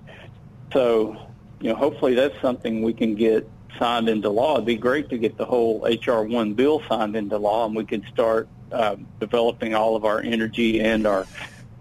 So, 0.73 1.17
you 1.59 1.69
know, 1.69 1.75
hopefully 1.75 2.15
that's 2.15 2.39
something 2.41 2.81
we 2.81 2.93
can 2.93 3.15
get 3.15 3.49
signed 3.77 4.09
into 4.09 4.29
law. 4.29 4.55
It'd 4.55 4.65
be 4.65 4.75
great 4.75 5.09
to 5.09 5.17
get 5.17 5.37
the 5.37 5.45
whole 5.45 5.85
HR 5.85 6.21
one 6.21 6.53
bill 6.53 6.81
signed 6.87 7.15
into 7.15 7.37
law, 7.37 7.65
and 7.65 7.75
we 7.75 7.85
could 7.85 8.05
start 8.11 8.47
uh, 8.71 8.95
developing 9.19 9.75
all 9.75 9.95
of 9.95 10.05
our 10.05 10.21
energy 10.21 10.79
and 10.81 11.05
our 11.05 11.25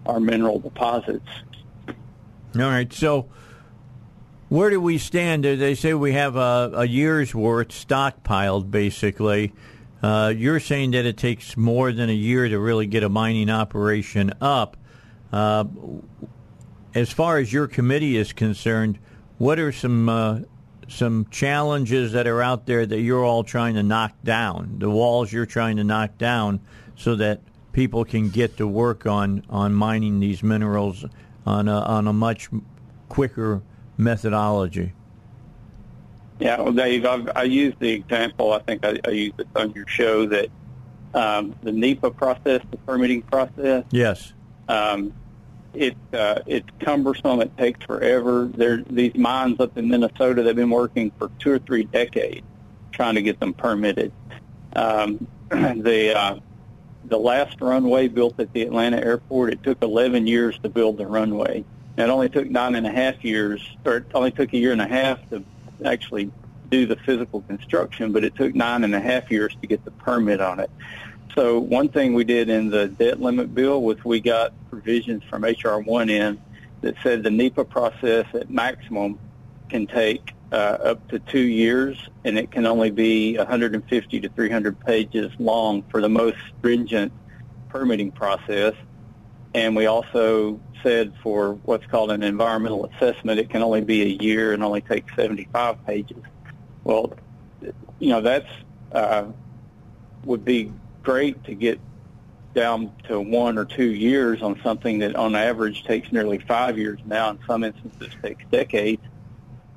our 0.05 0.19
mineral 0.19 0.59
deposits. 0.59 1.27
All 2.55 2.61
right. 2.61 2.91
So, 2.91 3.29
where 4.49 4.69
do 4.69 4.81
we 4.81 4.97
stand? 4.97 5.43
They 5.43 5.75
say 5.75 5.93
we 5.93 6.13
have 6.13 6.35
a, 6.35 6.71
a 6.73 6.85
year's 6.85 7.35
worth 7.35 7.69
stockpiled, 7.69 8.71
basically. 8.71 9.53
Uh, 10.01 10.33
you're 10.35 10.59
saying 10.59 10.91
that 10.91 11.05
it 11.05 11.17
takes 11.17 11.57
more 11.57 11.91
than 11.91 12.09
a 12.09 12.13
year 12.13 12.47
to 12.47 12.57
really 12.57 12.87
get 12.87 13.03
a 13.03 13.09
mining 13.09 13.49
operation 13.49 14.33
up. 14.41 14.77
Uh, 15.31 15.65
as 16.95 17.11
far 17.11 17.37
as 17.37 17.53
your 17.53 17.67
committee 17.67 18.17
is 18.17 18.33
concerned, 18.33 18.97
what 19.37 19.59
are 19.59 19.71
some 19.71 20.09
uh, 20.09 20.39
some 20.89 21.25
challenges 21.31 22.11
that 22.13 22.27
are 22.27 22.41
out 22.41 22.65
there 22.65 22.85
that 22.85 22.99
you're 22.99 23.23
all 23.23 23.43
trying 23.43 23.75
to 23.75 23.83
knock 23.83 24.13
down? 24.23 24.75
The 24.79 24.89
walls 24.89 25.31
you're 25.31 25.45
trying 25.45 25.77
to 25.77 25.83
knock 25.83 26.17
down 26.17 26.59
so 26.95 27.15
that 27.15 27.41
people 27.71 28.03
can 28.03 28.29
get 28.29 28.57
to 28.57 28.67
work 28.67 29.05
on, 29.05 29.43
on 29.49 29.73
mining 29.73 30.19
these 30.19 30.43
minerals 30.43 31.05
on 31.45 31.67
a, 31.67 31.79
on 31.79 32.07
a 32.07 32.13
much 32.13 32.49
quicker 33.07 33.61
methodology. 33.97 34.93
Yeah, 36.39 36.61
well, 36.61 36.71
Dave, 36.71 37.05
I've, 37.05 37.29
I 37.35 37.43
used 37.43 37.79
the 37.79 37.91
example. 37.91 38.53
I 38.53 38.59
think 38.59 38.85
I, 38.85 38.97
I 39.05 39.09
used 39.11 39.39
it 39.39 39.47
on 39.55 39.71
your 39.73 39.87
show 39.87 40.25
that 40.27 40.47
um, 41.13 41.55
the 41.63 41.71
NEPA 41.71 42.11
process, 42.11 42.61
the 42.71 42.77
permitting 42.77 43.21
process, 43.23 43.83
Yes. 43.91 44.33
um, 44.69 45.13
it 45.73 45.95
uh, 46.13 46.39
it's 46.45 46.67
cumbersome. 46.79 47.41
It 47.41 47.55
takes 47.57 47.85
forever. 47.85 48.49
There, 48.53 48.83
these 48.89 49.15
mines 49.15 49.59
up 49.59 49.77
in 49.77 49.87
Minnesota, 49.87 50.43
they've 50.43 50.55
been 50.55 50.69
working 50.69 51.11
for 51.17 51.31
two 51.39 51.51
or 51.51 51.59
three 51.59 51.83
decades 51.83 52.45
trying 52.91 53.15
to 53.15 53.21
get 53.21 53.39
them 53.39 53.53
permitted. 53.53 54.11
Um, 54.75 55.27
the 55.49 56.17
uh, 56.17 56.39
the 57.05 57.17
last 57.17 57.61
runway 57.61 58.07
built 58.07 58.39
at 58.39 58.51
the 58.53 58.63
Atlanta 58.63 58.97
airport, 58.97 59.53
it 59.53 59.63
took 59.63 59.81
11 59.81 60.27
years 60.27 60.59
to 60.59 60.69
build 60.69 60.97
the 60.97 61.07
runway. 61.07 61.63
It 61.97 62.09
only 62.09 62.29
took 62.29 62.49
nine 62.49 62.75
and 62.75 62.85
a 62.85 62.91
half 62.91 63.23
years, 63.23 63.61
or 63.85 63.97
it 63.97 64.05
only 64.13 64.31
took 64.31 64.53
a 64.53 64.57
year 64.57 64.71
and 64.71 64.81
a 64.81 64.87
half 64.87 65.27
to 65.29 65.43
actually 65.83 66.31
do 66.69 66.85
the 66.85 66.95
physical 66.95 67.41
construction, 67.41 68.11
but 68.11 68.23
it 68.23 68.35
took 68.35 68.53
nine 68.53 68.83
and 68.83 68.93
a 68.93 68.99
half 68.99 69.31
years 69.31 69.55
to 69.61 69.67
get 69.67 69.83
the 69.85 69.91
permit 69.91 70.39
on 70.39 70.59
it. 70.59 70.69
So 71.35 71.59
one 71.59 71.89
thing 71.89 72.13
we 72.13 72.23
did 72.23 72.49
in 72.49 72.69
the 72.69 72.87
debt 72.87 73.21
limit 73.21 73.53
bill 73.53 73.81
was 73.81 74.03
we 74.03 74.19
got 74.19 74.53
provisions 74.69 75.23
from 75.29 75.43
HR 75.43 75.79
one 75.79 76.09
in 76.09 76.41
that 76.81 76.95
said 77.03 77.23
the 77.23 77.31
NEPA 77.31 77.65
process 77.65 78.25
at 78.33 78.49
maximum 78.49 79.19
can 79.69 79.85
take 79.85 80.33
uh, 80.51 80.55
up 80.55 81.07
to 81.09 81.19
two 81.19 81.39
years, 81.39 81.97
and 82.23 82.37
it 82.37 82.51
can 82.51 82.65
only 82.65 82.89
be 82.89 83.37
150 83.37 84.19
to 84.19 84.29
300 84.29 84.79
pages 84.79 85.31
long 85.37 85.83
for 85.83 86.01
the 86.01 86.09
most 86.09 86.37
stringent 86.57 87.11
permitting 87.69 88.11
process. 88.11 88.73
And 89.53 89.75
we 89.75 89.85
also 89.85 90.59
said 90.81 91.13
for 91.21 91.53
what's 91.65 91.85
called 91.85 92.11
an 92.11 92.23
environmental 92.23 92.85
assessment, 92.85 93.39
it 93.39 93.49
can 93.49 93.61
only 93.61 93.81
be 93.81 94.01
a 94.01 94.23
year 94.23 94.53
and 94.53 94.63
only 94.63 94.81
take 94.81 95.05
75 95.15 95.85
pages. 95.85 96.23
Well, 96.83 97.13
you 97.99 98.09
know, 98.09 98.21
that's 98.21 98.49
uh, 98.91 99.25
would 100.25 100.45
be 100.45 100.71
great 101.09 101.43
to 101.43 101.55
get 101.55 101.79
down 102.53 102.91
to 103.07 103.19
one 103.19 103.57
or 103.57 103.65
two 103.65 103.91
years 103.91 104.43
on 104.43 104.61
something 104.61 104.99
that 104.99 105.15
on 105.15 105.33
average 105.33 105.83
takes 105.83 106.11
nearly 106.11 106.37
five 106.37 106.77
years 106.77 106.99
now. 107.03 107.31
In 107.31 107.39
some 107.47 107.63
instances 107.63 108.09
takes 108.21 108.45
decades. 108.51 109.01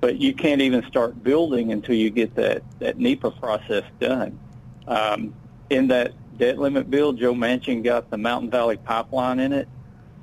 But 0.02 0.18
you 0.18 0.34
can't 0.34 0.60
even 0.60 0.86
start 0.88 1.22
building 1.22 1.72
until 1.72 1.94
you 1.94 2.10
get 2.10 2.34
that, 2.34 2.62
that 2.80 2.98
NEPA 2.98 3.30
process 3.30 3.84
done. 3.98 4.38
Um, 4.86 5.34
in 5.70 5.88
that 5.88 6.12
debt 6.36 6.58
limit 6.58 6.90
bill, 6.90 7.14
Joe 7.14 7.32
Manchin 7.32 7.82
got 7.82 8.10
the 8.10 8.18
Mountain 8.18 8.50
Valley 8.50 8.76
Pipeline 8.76 9.38
in 9.38 9.54
it, 9.54 9.68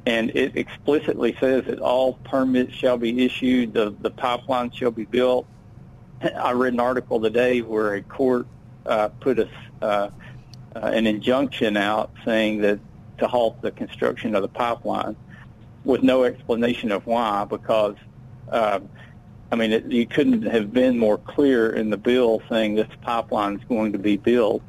and 0.06 0.30
it 0.36 0.58
explicitly 0.58 1.36
says 1.40 1.66
that 1.66 1.80
all 1.80 2.20
permits 2.24 2.76
shall 2.76 3.00
be 3.00 3.26
issued, 3.26 3.74
the, 3.74 3.96
the 4.02 4.12
pipeline 4.12 4.70
shall 4.70 4.92
be 4.92 5.06
built. 5.06 5.48
I 6.22 6.52
read 6.52 6.74
an 6.74 6.80
article 6.80 7.20
today 7.20 7.64
where 7.64 7.96
a 7.96 8.04
court 8.04 8.46
uh, 8.86 9.08
put 9.08 9.40
a, 9.40 9.50
uh, 9.82 10.10
uh, 10.82 10.88
an 10.88 11.08
injunction 11.08 11.78
out 11.78 12.12
saying 12.26 12.62
that 12.62 12.80
to 13.18 13.28
halt 13.28 13.62
the 13.62 13.72
construction 13.72 14.36
of 14.36 14.42
the 14.42 14.48
pipeline 14.48 15.16
with 15.84 16.04
no 16.04 16.24
explanation 16.24 16.92
of 16.92 17.06
why 17.06 17.46
because 17.46 17.96
uh, 18.52 18.80
I 19.52 19.56
mean 19.56 19.72
it, 19.72 19.86
you 19.86 20.06
couldn't 20.06 20.44
have 20.44 20.74
been 20.74 20.98
more 20.98 21.18
clear 21.18 21.72
in 21.72 21.90
the 21.90 21.98
bill 21.98 22.42
saying 22.50 22.76
this 22.76 22.88
pipeline 23.02 23.56
is 23.56 23.64
going 23.66 23.94
to 23.94 24.00
be 24.00 24.18
built. 24.18 24.62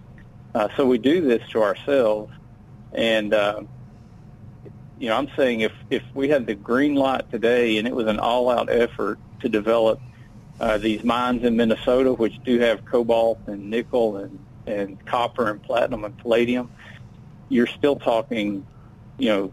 Uh, 0.54 0.68
so 0.76 0.86
we 0.86 0.98
do 0.98 1.20
this 1.20 1.48
to 1.50 1.62
ourselves. 1.62 2.32
And 2.92 3.32
uh, 3.32 3.62
you 4.98 5.08
know 5.08 5.16
I'm 5.16 5.30
saying 5.36 5.60
if 5.60 5.72
if 5.90 6.02
we 6.14 6.28
had 6.28 6.46
the 6.46 6.54
green 6.54 6.94
light 6.94 7.30
today 7.30 7.78
and 7.78 7.86
it 7.86 7.94
was 7.94 8.06
an 8.06 8.18
all 8.18 8.50
out 8.50 8.68
effort 8.70 9.18
to 9.40 9.48
develop 9.48 10.00
uh, 10.58 10.78
these 10.78 11.04
mines 11.04 11.44
in 11.44 11.56
Minnesota 11.56 12.12
which 12.12 12.42
do 12.44 12.58
have 12.58 12.84
cobalt 12.84 13.38
and 13.46 13.70
nickel 13.70 14.16
and 14.16 14.38
and 14.70 15.04
copper 15.06 15.50
and 15.50 15.62
platinum 15.62 16.04
and 16.04 16.16
palladium, 16.18 16.70
you're 17.48 17.66
still 17.66 17.96
talking, 17.96 18.66
you 19.18 19.28
know, 19.28 19.52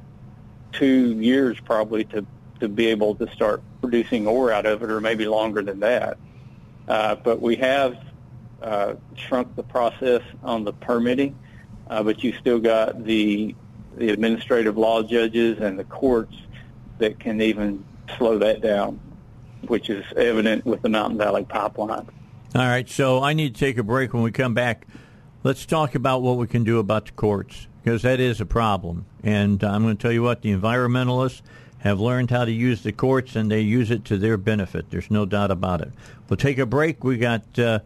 two 0.72 1.20
years 1.20 1.60
probably 1.60 2.04
to 2.06 2.26
to 2.60 2.68
be 2.68 2.88
able 2.88 3.14
to 3.16 3.30
start 3.32 3.62
producing 3.82 4.28
ore 4.28 4.52
out 4.52 4.66
of 4.66 4.82
it, 4.82 4.90
or 4.90 5.00
maybe 5.00 5.28
longer 5.28 5.62
than 5.62 5.80
that. 5.80 6.18
Uh, 6.88 7.16
but 7.16 7.42
we 7.42 7.56
have 7.56 7.98
uh, 8.62 8.96
shrunk 9.16 9.56
the 9.56 9.64
process 9.64 10.22
on 10.44 10.64
the 10.64 10.74
permitting, 10.74 11.38
uh, 11.90 12.02
but 12.02 12.24
you 12.24 12.34
still 12.34 12.60
got 12.60 13.04
the 13.04 13.56
the 13.98 14.10
administrative 14.10 14.78
law 14.78 15.02
judges 15.02 15.60
and 15.60 15.78
the 15.78 15.84
courts 15.84 16.36
that 17.00 17.20
can 17.20 17.42
even 17.42 17.84
slow 18.18 18.38
that 18.38 18.62
down, 18.62 19.00
which 19.68 19.90
is 19.90 20.06
evident 20.16 20.66
with 20.66 20.82
the 20.82 20.90
Mountain 20.90 21.18
Valley 21.18 21.44
Pipeline. 21.44 22.08
All 22.56 22.62
right, 22.62 22.88
so 22.90 23.22
I 23.22 23.34
need 23.34 23.56
to 23.56 23.60
take 23.60 23.78
a 23.78 23.84
break. 23.84 24.14
When 24.14 24.24
we 24.24 24.32
come 24.32 24.54
back, 24.54 24.88
let's 25.48 25.66
talk 25.66 25.96
about 25.96 26.22
what 26.22 26.36
we 26.36 26.46
can 26.46 26.66
do 26.66 26.78
about 26.78 27.06
the 27.06 27.12
courts 27.14 27.68
because 27.82 28.02
that 28.02 28.20
is 28.20 28.42
a 28.42 28.46
problem. 28.46 29.06
And 29.24 29.64
I'm 29.64 29.82
going 29.84 29.96
to 29.96 30.02
tell 30.02 30.12
you 30.12 30.22
what 30.22 30.42
the 30.42 30.54
environmentalists 30.54 31.42
have 31.80 32.02
learned 32.02 32.32
how 32.32 32.44
to 32.44 32.52
use 32.52 32.84
the 32.84 32.92
courts 32.92 33.34
and 33.38 33.50
they 33.50 33.62
use 33.62 33.90
it 33.90 34.04
to 34.06 34.18
their 34.18 34.36
benefit. 34.36 34.90
There's 34.90 35.10
no 35.10 35.26
doubt 35.26 35.50
about 35.50 35.80
it. 35.80 35.94
We'll 36.28 36.36
take 36.36 36.58
a 36.58 36.66
break. 36.66 37.06
We 37.06 37.18
got 37.18 37.58
uh, 37.58 37.80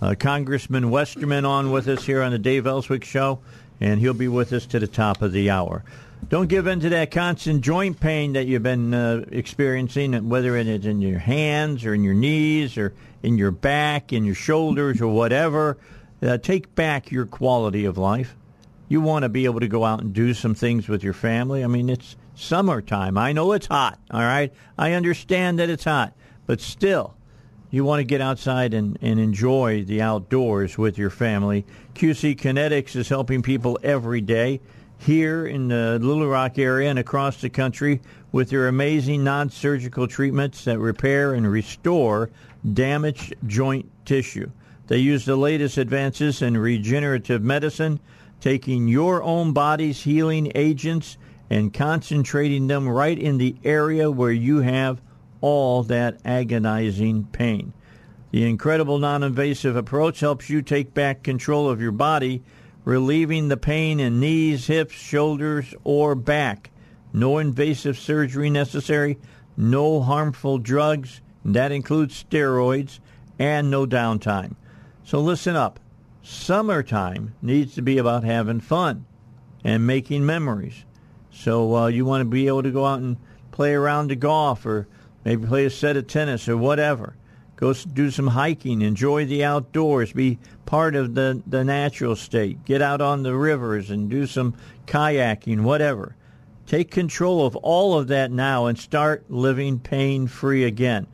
uh, 0.00 0.14
Congressman 0.16 0.90
Westerman 0.92 1.44
on 1.44 1.72
with 1.72 1.88
us 1.88 2.04
here 2.04 2.22
on 2.22 2.30
the 2.30 2.38
Dave 2.38 2.68
Elswick 2.68 3.02
Show, 3.02 3.40
and 3.80 3.98
he'll 3.98 4.14
be 4.14 4.28
with 4.28 4.52
us 4.52 4.64
to 4.66 4.78
the 4.78 4.86
top 4.86 5.20
of 5.20 5.32
the 5.32 5.50
hour. 5.50 5.82
Don't 6.28 6.48
give 6.48 6.68
in 6.68 6.78
to 6.78 6.88
that 6.90 7.10
constant 7.10 7.62
joint 7.62 7.98
pain 7.98 8.34
that 8.34 8.46
you've 8.46 8.62
been 8.62 8.94
uh, 8.94 9.24
experiencing, 9.32 10.28
whether 10.28 10.56
it's 10.56 10.86
in 10.86 11.00
your 11.00 11.18
hands 11.18 11.84
or 11.84 11.94
in 11.94 12.04
your 12.04 12.14
knees 12.14 12.78
or 12.78 12.94
in 13.24 13.38
your 13.38 13.50
back, 13.50 14.12
in 14.12 14.24
your 14.24 14.36
shoulders 14.36 15.00
or 15.00 15.08
whatever. 15.08 15.78
Uh, 16.22 16.36
take 16.38 16.74
back 16.74 17.10
your 17.10 17.26
quality 17.26 17.84
of 17.84 17.96
life. 17.96 18.36
You 18.88 19.00
want 19.00 19.22
to 19.22 19.28
be 19.28 19.44
able 19.44 19.60
to 19.60 19.68
go 19.68 19.84
out 19.84 20.00
and 20.00 20.12
do 20.12 20.34
some 20.34 20.54
things 20.54 20.88
with 20.88 21.04
your 21.04 21.12
family. 21.12 21.62
I 21.62 21.66
mean, 21.66 21.88
it's 21.88 22.16
summertime. 22.34 23.18
I 23.18 23.32
know 23.32 23.52
it's 23.52 23.66
hot, 23.66 23.98
all 24.10 24.20
right? 24.20 24.52
I 24.76 24.92
understand 24.92 25.58
that 25.58 25.68
it's 25.68 25.84
hot, 25.84 26.14
but 26.46 26.60
still, 26.60 27.14
you 27.70 27.84
want 27.84 28.00
to 28.00 28.04
get 28.04 28.20
outside 28.20 28.72
and, 28.72 28.98
and 29.02 29.20
enjoy 29.20 29.84
the 29.84 30.00
outdoors 30.00 30.78
with 30.78 30.96
your 30.96 31.10
family. 31.10 31.66
QC 31.94 32.36
Kinetics 32.36 32.96
is 32.96 33.08
helping 33.08 33.42
people 33.42 33.78
every 33.82 34.20
day 34.20 34.60
here 34.98 35.46
in 35.46 35.68
the 35.68 35.98
Little 36.00 36.26
Rock 36.26 36.58
area 36.58 36.90
and 36.90 36.98
across 36.98 37.40
the 37.40 37.50
country 37.50 38.00
with 38.32 38.50
their 38.50 38.68
amazing 38.68 39.22
non-surgical 39.22 40.08
treatments 40.08 40.64
that 40.64 40.78
repair 40.78 41.34
and 41.34 41.50
restore 41.50 42.30
damaged 42.72 43.34
joint 43.46 43.90
tissue. 44.04 44.50
They 44.88 44.98
use 44.98 45.24
the 45.24 45.36
latest 45.36 45.78
advances 45.78 46.42
in 46.42 46.56
regenerative 46.56 47.42
medicine, 47.42 48.00
taking 48.40 48.88
your 48.88 49.22
own 49.22 49.52
body's 49.52 50.02
healing 50.02 50.50
agents 50.54 51.18
and 51.50 51.72
concentrating 51.72 52.66
them 52.66 52.88
right 52.88 53.18
in 53.18 53.38
the 53.38 53.56
area 53.64 54.10
where 54.10 54.32
you 54.32 54.60
have 54.60 55.00
all 55.40 55.82
that 55.84 56.18
agonizing 56.24 57.24
pain. 57.24 57.72
The 58.30 58.48
incredible 58.48 58.98
non-invasive 58.98 59.76
approach 59.76 60.20
helps 60.20 60.50
you 60.50 60.62
take 60.62 60.92
back 60.92 61.22
control 61.22 61.68
of 61.70 61.80
your 61.80 61.92
body 61.92 62.42
relieving 62.84 63.48
the 63.48 63.56
pain 63.56 64.00
in 64.00 64.20
knees, 64.20 64.66
hips, 64.66 64.94
shoulders, 64.94 65.74
or 65.84 66.14
back. 66.14 66.70
No 67.12 67.36
invasive 67.36 67.98
surgery 67.98 68.48
necessary, 68.48 69.18
no 69.56 70.00
harmful 70.00 70.56
drugs, 70.56 71.20
that 71.44 71.72
includes 71.72 72.24
steroids, 72.24 73.00
and 73.38 73.70
no 73.70 73.86
downtime. 73.86 74.54
So 75.08 75.20
listen 75.20 75.56
up. 75.56 75.80
Summertime 76.22 77.32
needs 77.40 77.74
to 77.76 77.80
be 77.80 77.96
about 77.96 78.24
having 78.24 78.60
fun 78.60 79.06
and 79.64 79.86
making 79.86 80.26
memories. 80.26 80.84
So 81.30 81.74
uh, 81.74 81.86
you 81.86 82.04
want 82.04 82.20
to 82.20 82.26
be 82.26 82.46
able 82.46 82.62
to 82.64 82.70
go 82.70 82.84
out 82.84 83.00
and 83.00 83.16
play 83.50 83.72
around 83.72 84.08
the 84.08 84.16
golf 84.16 84.66
or 84.66 84.86
maybe 85.24 85.46
play 85.46 85.64
a 85.64 85.70
set 85.70 85.96
of 85.96 86.08
tennis 86.08 86.46
or 86.46 86.58
whatever. 86.58 87.16
Go 87.56 87.72
do 87.72 88.10
some 88.10 88.26
hiking, 88.26 88.82
enjoy 88.82 89.24
the 89.24 89.44
outdoors, 89.44 90.12
be 90.12 90.38
part 90.66 90.94
of 90.94 91.14
the, 91.14 91.42
the 91.46 91.64
natural 91.64 92.14
state. 92.14 92.66
Get 92.66 92.82
out 92.82 93.00
on 93.00 93.22
the 93.22 93.34
rivers 93.34 93.88
and 93.88 94.10
do 94.10 94.26
some 94.26 94.56
kayaking, 94.84 95.62
whatever. 95.62 96.16
Take 96.66 96.90
control 96.90 97.46
of 97.46 97.56
all 97.56 97.98
of 97.98 98.08
that 98.08 98.30
now 98.30 98.66
and 98.66 98.78
start 98.78 99.24
living 99.30 99.78
pain 99.78 100.26
free 100.26 100.64
again. 100.64 101.06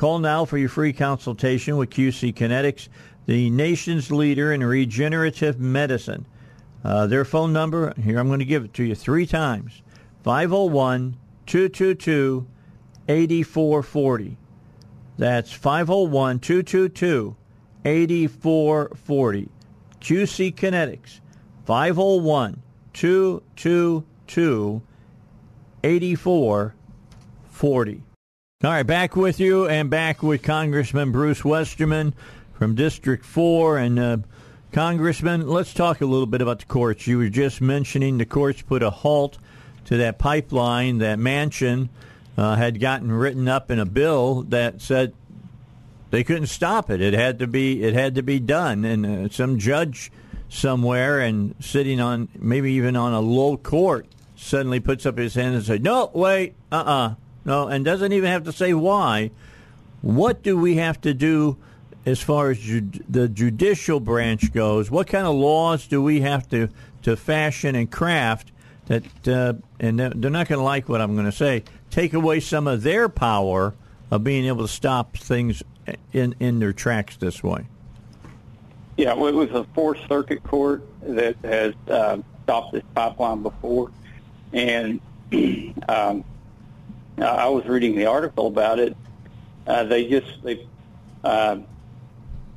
Call 0.00 0.18
now 0.18 0.46
for 0.46 0.56
your 0.56 0.70
free 0.70 0.94
consultation 0.94 1.76
with 1.76 1.90
QC 1.90 2.32
Kinetics, 2.32 2.88
the 3.30 3.48
nation's 3.48 4.10
leader 4.10 4.52
in 4.52 4.60
regenerative 4.60 5.60
medicine. 5.60 6.26
Uh, 6.82 7.06
their 7.06 7.24
phone 7.24 7.52
number, 7.52 7.94
here 7.94 8.18
I'm 8.18 8.26
going 8.26 8.40
to 8.40 8.44
give 8.44 8.64
it 8.64 8.74
to 8.74 8.82
you 8.82 8.96
three 8.96 9.24
times 9.24 9.82
501 10.24 11.16
222 11.46 12.44
8440. 13.08 14.36
That's 15.16 15.52
501 15.52 16.40
222 16.40 17.36
8440. 17.84 19.48
QC 20.00 20.54
Kinetics, 20.56 21.20
501 21.66 22.60
222 22.94 24.82
8440. 25.84 28.02
All 28.62 28.70
right, 28.70 28.82
back 28.82 29.14
with 29.14 29.38
you 29.38 29.68
and 29.68 29.88
back 29.88 30.24
with 30.24 30.42
Congressman 30.42 31.12
Bruce 31.12 31.44
Westerman 31.44 32.12
from 32.60 32.74
District 32.74 33.24
4. 33.24 33.78
And, 33.78 33.98
uh, 33.98 34.16
Congressman, 34.70 35.48
let's 35.48 35.72
talk 35.72 36.02
a 36.02 36.04
little 36.04 36.26
bit 36.26 36.42
about 36.42 36.58
the 36.58 36.66
courts. 36.66 37.06
You 37.06 37.16
were 37.16 37.30
just 37.30 37.62
mentioning 37.62 38.18
the 38.18 38.26
courts 38.26 38.60
put 38.60 38.82
a 38.82 38.90
halt 38.90 39.38
to 39.86 39.96
that 39.96 40.18
pipeline 40.18 40.98
that 40.98 41.18
Manchin 41.18 41.88
uh, 42.36 42.56
had 42.56 42.78
gotten 42.78 43.10
written 43.12 43.48
up 43.48 43.70
in 43.70 43.78
a 43.78 43.86
bill 43.86 44.42
that 44.42 44.82
said 44.82 45.14
they 46.10 46.22
couldn't 46.22 46.48
stop 46.48 46.90
it. 46.90 47.00
It 47.00 47.14
had 47.14 47.38
to 47.38 47.46
be 47.46 47.82
it 47.82 47.94
had 47.94 48.14
to 48.16 48.22
be 48.22 48.38
done, 48.38 48.84
and 48.84 49.06
uh, 49.06 49.28
some 49.30 49.58
judge 49.58 50.12
somewhere 50.50 51.18
and 51.18 51.54
sitting 51.60 51.98
on 51.98 52.28
maybe 52.38 52.72
even 52.72 52.94
on 52.94 53.14
a 53.14 53.20
low 53.20 53.56
court 53.56 54.06
suddenly 54.36 54.80
puts 54.80 55.06
up 55.06 55.16
his 55.16 55.34
hand 55.34 55.54
and 55.54 55.64
says, 55.64 55.80
"No, 55.80 56.10
wait, 56.12 56.56
uh, 56.70 56.74
uh-uh, 56.74 57.06
uh 57.06 57.14
no," 57.46 57.68
and 57.68 57.86
doesn't 57.86 58.12
even 58.12 58.30
have 58.30 58.44
to 58.44 58.52
say 58.52 58.74
why. 58.74 59.30
What 60.02 60.42
do 60.42 60.58
we 60.58 60.76
have 60.76 61.00
to 61.00 61.14
do 61.14 61.56
as 62.06 62.20
far 62.20 62.50
as 62.50 62.58
ju- 62.58 62.90
the 63.08 63.28
judicial 63.28 64.00
branch 64.00 64.52
goes? 64.52 64.90
What 64.90 65.06
kind 65.06 65.26
of 65.26 65.34
laws 65.34 65.86
do 65.86 66.02
we 66.02 66.20
have 66.20 66.48
to 66.50 66.68
to 67.02 67.16
fashion 67.16 67.74
and 67.74 67.90
craft 67.90 68.52
that? 68.86 69.04
Uh, 69.28 69.54
and 69.78 69.98
they're 69.98 70.30
not 70.30 70.48
going 70.48 70.58
to 70.58 70.64
like 70.64 70.88
what 70.88 71.00
I'm 71.00 71.14
going 71.14 71.26
to 71.26 71.32
say 71.32 71.64
take 71.90 72.14
away 72.14 72.40
some 72.40 72.66
of 72.66 72.82
their 72.82 73.08
power 73.08 73.74
of 74.10 74.24
being 74.24 74.44
able 74.46 74.66
to 74.66 74.72
stop 74.72 75.16
things 75.16 75.62
in 76.12 76.34
in 76.40 76.58
their 76.58 76.72
tracks 76.72 77.16
this 77.16 77.42
way? 77.42 77.66
Yeah, 78.96 79.14
well, 79.14 79.28
it 79.28 79.34
was 79.34 79.50
a 79.50 79.64
Fourth 79.74 79.98
Circuit 80.08 80.42
Court 80.42 80.82
that 81.02 81.36
has 81.42 81.74
uh, 81.88 82.18
stopped 82.44 82.72
this 82.72 82.82
pipeline 82.94 83.42
before, 83.42 83.90
and 84.52 85.00
um, 85.88 86.24
I 87.18 87.48
was 87.48 87.66
reading 87.66 87.96
the 87.96 88.06
article 88.06 88.46
about 88.46 88.78
it. 88.78 88.96
Uh, 89.66 89.84
they 89.84 90.06
just 90.08 90.42
they 90.42 90.66
uh, 91.24 91.58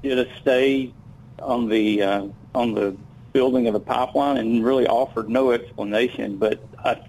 did 0.03 0.19
a 0.19 0.27
stay 0.41 0.93
on 1.39 1.67
the 1.69 2.03
uh, 2.03 2.27
on 2.53 2.73
the 2.75 2.95
building 3.31 3.65
of 3.67 3.73
the 3.73 3.79
pipeline 3.79 4.37
and 4.37 4.63
really 4.63 4.85
offered 4.85 5.29
no 5.29 5.51
explanation. 5.51 6.37
But 6.37 6.61
I, 6.83 7.01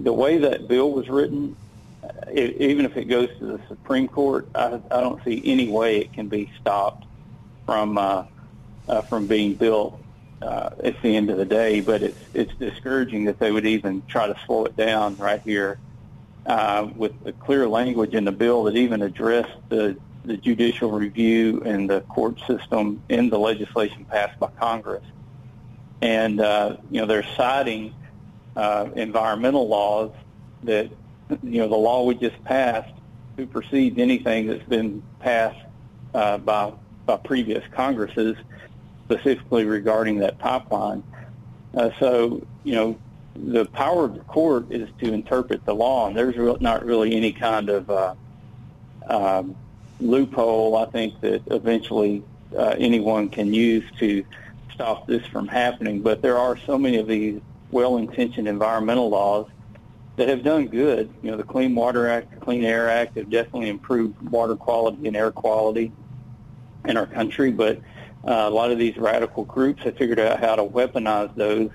the 0.00 0.12
way 0.12 0.38
that 0.38 0.68
bill 0.68 0.90
was 0.92 1.08
written, 1.10 1.54
it, 2.28 2.56
even 2.58 2.86
if 2.86 2.96
it 2.96 3.04
goes 3.04 3.28
to 3.38 3.44
the 3.44 3.60
Supreme 3.68 4.08
Court, 4.08 4.48
I, 4.54 4.80
I 4.90 5.00
don't 5.00 5.22
see 5.24 5.42
any 5.44 5.68
way 5.68 5.98
it 5.98 6.12
can 6.14 6.28
be 6.28 6.50
stopped 6.60 7.04
from 7.66 7.98
uh, 7.98 8.24
uh, 8.88 9.02
from 9.02 9.26
being 9.26 9.54
built 9.54 10.00
uh, 10.40 10.70
at 10.82 11.00
the 11.02 11.14
end 11.16 11.28
of 11.28 11.36
the 11.36 11.44
day. 11.44 11.80
But 11.80 12.02
it's 12.02 12.18
it's 12.32 12.54
discouraging 12.54 13.24
that 13.24 13.38
they 13.38 13.52
would 13.52 13.66
even 13.66 14.02
try 14.06 14.28
to 14.28 14.36
slow 14.46 14.64
it 14.64 14.76
down 14.76 15.16
right 15.16 15.42
here 15.42 15.78
uh, 16.46 16.88
with 16.94 17.22
the 17.24 17.32
clear 17.32 17.68
language 17.68 18.14
in 18.14 18.24
the 18.24 18.32
bill 18.32 18.64
that 18.64 18.76
even 18.76 19.02
addressed 19.02 19.58
the 19.68 19.96
the 20.24 20.36
judicial 20.36 20.90
review 20.90 21.62
and 21.64 21.88
the 21.90 22.00
court 22.02 22.38
system 22.46 23.02
in 23.08 23.28
the 23.28 23.38
legislation 23.38 24.04
passed 24.04 24.38
by 24.38 24.48
Congress. 24.58 25.04
And 26.00 26.40
uh, 26.40 26.76
you 26.90 27.00
know 27.00 27.06
they're 27.06 27.26
citing 27.36 27.94
uh, 28.56 28.88
environmental 28.94 29.68
laws 29.68 30.10
that 30.64 30.90
you 31.42 31.60
know 31.60 31.68
the 31.68 31.76
law 31.76 32.04
we 32.04 32.14
just 32.14 32.42
passed 32.44 32.92
supersedes 33.36 33.98
anything 33.98 34.46
that's 34.46 34.68
been 34.68 35.02
passed 35.20 35.64
uh, 36.14 36.38
by 36.38 36.72
by 37.06 37.16
previous 37.16 37.64
Congresses, 37.72 38.36
specifically 39.06 39.64
regarding 39.64 40.18
that 40.18 40.38
pipeline. 40.38 41.02
Uh, 41.74 41.90
so 41.98 42.44
you 42.64 42.74
know 42.74 42.98
the 43.34 43.64
power 43.66 44.04
of 44.04 44.14
the 44.14 44.20
court 44.20 44.66
is 44.70 44.88
to 45.00 45.12
interpret 45.12 45.64
the 45.64 45.74
law, 45.74 46.06
and 46.06 46.16
there's 46.16 46.60
not 46.60 46.84
really 46.84 47.14
any 47.14 47.32
kind 47.32 47.70
of 47.70 47.90
uh, 47.90 48.14
um, 49.08 49.56
loophole. 50.02 50.76
I 50.76 50.86
think 50.86 51.20
that 51.20 51.42
eventually 51.46 52.22
uh, 52.56 52.74
anyone 52.78 53.28
can 53.28 53.52
use 53.54 53.84
to 53.98 54.24
stop 54.72 55.06
this 55.06 55.24
from 55.26 55.48
happening. 55.48 56.02
But 56.02 56.22
there 56.22 56.38
are 56.38 56.56
so 56.56 56.78
many 56.78 56.98
of 56.98 57.06
these 57.06 57.40
well-intentioned 57.70 58.48
environmental 58.48 59.08
laws 59.08 59.46
that 60.16 60.28
have 60.28 60.42
done 60.42 60.66
good. 60.66 61.10
You 61.22 61.30
know, 61.30 61.36
the 61.36 61.44
Clean 61.44 61.74
Water 61.74 62.08
Act, 62.08 62.34
the 62.34 62.40
Clean 62.40 62.64
Air 62.64 62.88
Act 62.88 63.16
have 63.16 63.30
definitely 63.30 63.68
improved 63.68 64.20
water 64.28 64.56
quality 64.56 65.06
and 65.08 65.16
air 65.16 65.30
quality 65.30 65.92
in 66.84 66.96
our 66.96 67.06
country. 67.06 67.50
But 67.50 67.78
uh, 68.24 68.32
a 68.32 68.50
lot 68.50 68.70
of 68.70 68.78
these 68.78 68.96
radical 68.96 69.44
groups 69.44 69.82
have 69.84 69.96
figured 69.96 70.20
out 70.20 70.38
how 70.38 70.56
to 70.56 70.64
weaponize 70.64 71.34
those, 71.34 71.70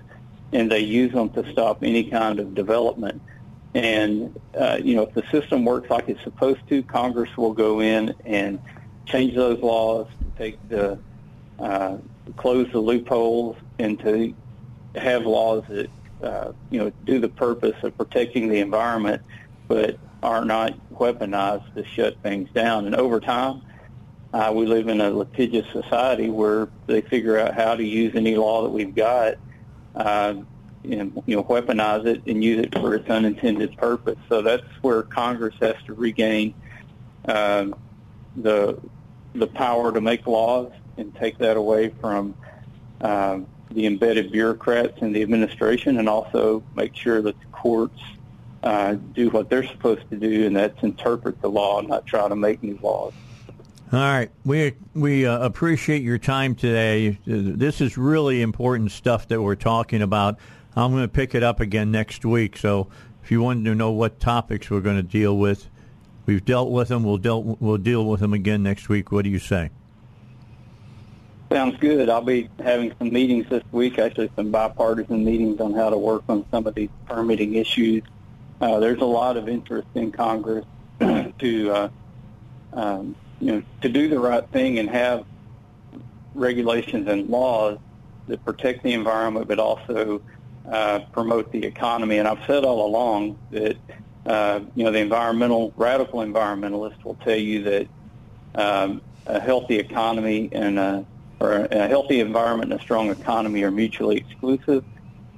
and 0.53 0.71
they 0.71 0.79
use 0.79 1.11
them 1.11 1.29
to 1.31 1.51
stop 1.51 1.83
any 1.83 2.03
kind 2.03 2.39
of 2.39 2.53
development. 2.53 3.21
And 3.73 4.39
uh, 4.57 4.79
you 4.81 4.95
know, 4.95 5.03
if 5.03 5.13
the 5.13 5.23
system 5.31 5.65
works 5.65 5.89
like 5.89 6.09
it's 6.09 6.23
supposed 6.23 6.67
to, 6.69 6.81
Congress 6.83 7.35
will 7.37 7.53
go 7.53 7.81
in 7.81 8.13
and 8.25 8.59
change 9.05 9.35
those 9.35 9.59
laws, 9.59 10.07
take 10.37 10.57
the 10.69 10.99
uh, 11.59 11.97
close 12.35 12.71
the 12.71 12.79
loopholes, 12.79 13.55
and 13.79 13.99
to 13.99 14.33
have 14.95 15.25
laws 15.25 15.63
that 15.69 15.89
uh, 16.23 16.51
you 16.69 16.79
know 16.79 16.91
do 17.05 17.19
the 17.19 17.29
purpose 17.29 17.75
of 17.83 17.95
protecting 17.97 18.47
the 18.49 18.59
environment, 18.59 19.21
but 19.67 19.97
are 20.23 20.45
not 20.45 20.73
weaponized 20.91 21.73
to 21.75 21.85
shut 21.85 22.17
things 22.23 22.49
down. 22.51 22.85
And 22.85 22.95
over 22.95 23.19
time, 23.19 23.61
uh, 24.33 24.51
we 24.53 24.65
live 24.65 24.87
in 24.87 24.99
a 25.01 25.09
litigious 25.09 25.65
society 25.71 26.29
where 26.29 26.67
they 26.87 27.01
figure 27.01 27.37
out 27.39 27.53
how 27.53 27.75
to 27.75 27.83
use 27.83 28.15
any 28.15 28.35
law 28.35 28.63
that 28.63 28.69
we've 28.69 28.95
got, 28.95 29.35
uh, 29.95 30.35
and 30.83 31.21
you 31.25 31.35
know, 31.35 31.43
weaponize 31.43 32.05
it 32.05 32.21
and 32.27 32.43
use 32.43 32.59
it 32.59 32.73
for 32.73 32.95
its 32.95 33.09
unintended 33.09 33.77
purpose. 33.77 34.17
So 34.29 34.41
that's 34.41 34.63
where 34.81 35.03
Congress 35.03 35.55
has 35.61 35.75
to 35.85 35.93
regain 35.93 36.53
um, 37.25 37.75
the 38.35 38.79
the 39.33 39.47
power 39.47 39.91
to 39.91 40.01
make 40.01 40.25
laws 40.25 40.71
and 40.97 41.13
take 41.15 41.37
that 41.37 41.57
away 41.57 41.89
from 42.01 42.33
um, 43.01 43.45
the 43.71 43.85
embedded 43.85 44.31
bureaucrats 44.31 45.01
in 45.01 45.11
the 45.11 45.21
administration, 45.21 45.99
and 45.99 46.09
also 46.09 46.63
make 46.75 46.95
sure 46.95 47.21
that 47.21 47.39
the 47.39 47.45
courts 47.47 48.01
uh, 48.63 48.93
do 49.13 49.29
what 49.29 49.49
they're 49.49 49.67
supposed 49.67 50.09
to 50.09 50.15
do, 50.15 50.45
and 50.47 50.55
that's 50.55 50.81
interpret 50.83 51.41
the 51.41 51.49
law, 51.49 51.81
not 51.81 52.05
try 52.05 52.27
to 52.27 52.35
make 52.35 52.63
new 52.63 52.79
laws. 52.81 53.13
All 53.93 53.99
right, 53.99 54.29
we 54.43 54.73
we 54.93 55.25
uh, 55.25 55.39
appreciate 55.39 56.01
your 56.01 56.17
time 56.17 56.55
today. 56.55 57.17
This 57.25 57.79
is 57.79 57.97
really 57.97 58.41
important 58.41 58.91
stuff 58.91 59.29
that 59.29 59.41
we're 59.41 59.55
talking 59.55 60.01
about. 60.01 60.39
I'm 60.77 60.91
going 60.91 61.03
to 61.03 61.07
pick 61.07 61.33
it 61.33 61.41
up 61.41 61.59
again 61.59 61.89
next 61.91 62.23
week. 62.23 62.55
So 62.55 62.87
if 63.23 63.31
you 63.31 63.41
wanted 63.41 63.65
to 63.65 63.73
know 63.73 63.89
what 63.89 64.19
topics 64.19 64.69
we're 64.69 64.81
going 64.81 64.97
to 64.97 65.03
deal 65.03 65.35
with, 65.35 65.69
we've 66.27 66.45
dealt 66.45 66.69
with 66.69 66.89
them. 66.89 67.03
We'll 67.03 67.17
deal 67.17 67.57
we'll 67.59 67.77
deal 67.77 68.05
with 68.05 68.19
them 68.19 68.31
again 68.31 68.61
next 68.61 68.87
week. 68.87 69.11
What 69.11 69.23
do 69.23 69.31
you 69.31 69.39
say? 69.39 69.71
Sounds 71.51 71.77
good. 71.79 72.09
I'll 72.09 72.21
be 72.21 72.49
having 72.59 72.93
some 72.99 73.11
meetings 73.11 73.47
this 73.49 73.63
week, 73.71 73.97
actually 73.97 74.29
some 74.35 74.51
bipartisan 74.51 75.25
meetings 75.25 75.59
on 75.61 75.73
how 75.73 75.89
to 75.89 75.97
work 75.97 76.23
on 76.29 76.45
some 76.51 76.67
of 76.67 76.75
these 76.75 76.89
permitting 77.07 77.55
issues. 77.55 78.03
Uh, 78.61 78.79
there's 78.79 79.01
a 79.01 79.05
lot 79.05 79.35
of 79.35 79.49
interest 79.49 79.87
in 79.95 80.11
Congress 80.11 80.65
to 80.99 81.71
uh, 81.71 81.89
um, 82.73 83.15
you 83.39 83.51
know, 83.51 83.63
to 83.81 83.89
do 83.89 84.09
the 84.09 84.19
right 84.19 84.47
thing 84.51 84.77
and 84.77 84.91
have 84.91 85.25
regulations 86.35 87.07
and 87.07 87.29
laws 87.29 87.79
that 88.27 88.43
protect 88.45 88.83
the 88.83 88.93
environment, 88.93 89.47
but 89.47 89.57
also 89.57 90.21
uh, 90.69 90.99
promote 91.11 91.51
the 91.51 91.65
economy. 91.65 92.17
And 92.17 92.27
I've 92.27 92.45
said 92.45 92.63
all 92.63 92.85
along 92.85 93.37
that 93.51 93.77
uh, 94.25 94.59
you 94.75 94.83
know 94.83 94.91
the 94.91 94.99
environmental 94.99 95.73
radical 95.77 96.19
environmentalists 96.19 97.03
will 97.03 97.15
tell 97.15 97.37
you 97.37 97.63
that 97.63 97.87
um, 98.55 99.01
a 99.25 99.39
healthy 99.39 99.77
economy 99.77 100.49
and 100.51 100.77
a, 100.77 101.05
or 101.39 101.53
a 101.53 101.87
healthy 101.87 102.19
environment 102.19 102.71
and 102.71 102.79
a 102.79 102.83
strong 102.83 103.09
economy 103.09 103.63
are 103.63 103.71
mutually 103.71 104.17
exclusive. 104.17 104.83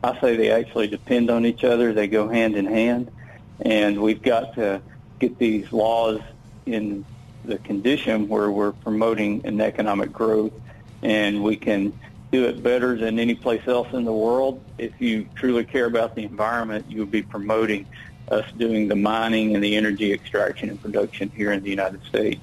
I 0.04 0.20
say 0.22 0.38
they 0.38 0.52
actually 0.52 0.88
depend 0.88 1.30
on 1.30 1.46
each 1.46 1.64
other. 1.64 1.94
They 1.94 2.08
go 2.08 2.30
hand 2.30 2.56
in 2.56 2.66
hand, 2.66 3.12
and 3.60 4.02
we've 4.02 4.22
got 4.22 4.56
to 4.56 4.82
get 5.20 5.38
these 5.38 5.72
laws 5.74 6.22
in 6.66 7.06
the 7.44 7.58
condition 7.58 8.28
where 8.28 8.50
we're 8.50 8.72
promoting 8.72 9.46
an 9.46 9.60
economic 9.62 10.12
growth 10.12 10.54
and 11.02 11.44
we 11.44 11.56
can 11.56 11.94
do 12.32 12.46
it 12.46 12.62
better 12.62 12.96
than 12.96 13.20
any 13.20 13.36
place 13.36 13.68
else 13.68 13.88
in 13.94 14.06
the 14.06 14.14
world. 14.14 14.64
If 14.78 15.00
you 15.00 15.28
truly 15.36 15.64
care 15.64 15.86
about 15.86 16.16
the 16.16 16.24
environment, 16.24 16.86
you 16.90 17.00
would 17.00 17.12
be 17.12 17.24
promoting 17.24 17.88
us 18.30 18.46
doing 18.58 18.88
the 18.88 18.96
mining 18.96 19.56
and 19.56 19.64
the 19.64 19.76
energy 19.76 20.14
extraction 20.14 20.70
and 20.70 20.82
production 20.82 21.30
here 21.30 21.52
in 21.52 21.64
the 21.64 21.70
United 21.70 22.04
States. 22.06 22.42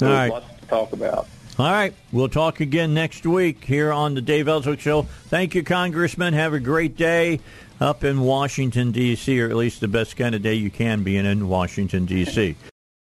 So 0.00 0.06
All 0.06 0.12
right. 0.12 0.30
lots 0.30 0.60
to 0.60 0.66
talk 0.66 0.92
about. 0.92 1.28
All 1.58 1.70
right. 1.70 1.94
We'll 2.12 2.28
talk 2.28 2.60
again 2.60 2.94
next 2.94 3.26
week 3.26 3.64
here 3.64 3.92
on 3.92 4.14
the 4.14 4.20
Dave 4.20 4.48
Elswick 4.48 4.80
Show. 4.80 5.02
Thank 5.02 5.54
you, 5.54 5.62
Congressman. 5.62 6.34
Have 6.34 6.52
a 6.52 6.60
great 6.60 6.96
day 6.96 7.40
up 7.80 8.04
in 8.04 8.20
Washington, 8.20 8.92
D.C., 8.92 9.40
or 9.40 9.48
at 9.48 9.56
least 9.56 9.80
the 9.80 9.88
best 9.88 10.16
kind 10.16 10.34
of 10.34 10.42
day 10.42 10.54
you 10.54 10.70
can 10.70 11.02
be 11.02 11.16
in 11.16 11.26
in 11.26 11.48
Washington, 11.48 12.04
D.C. 12.04 12.56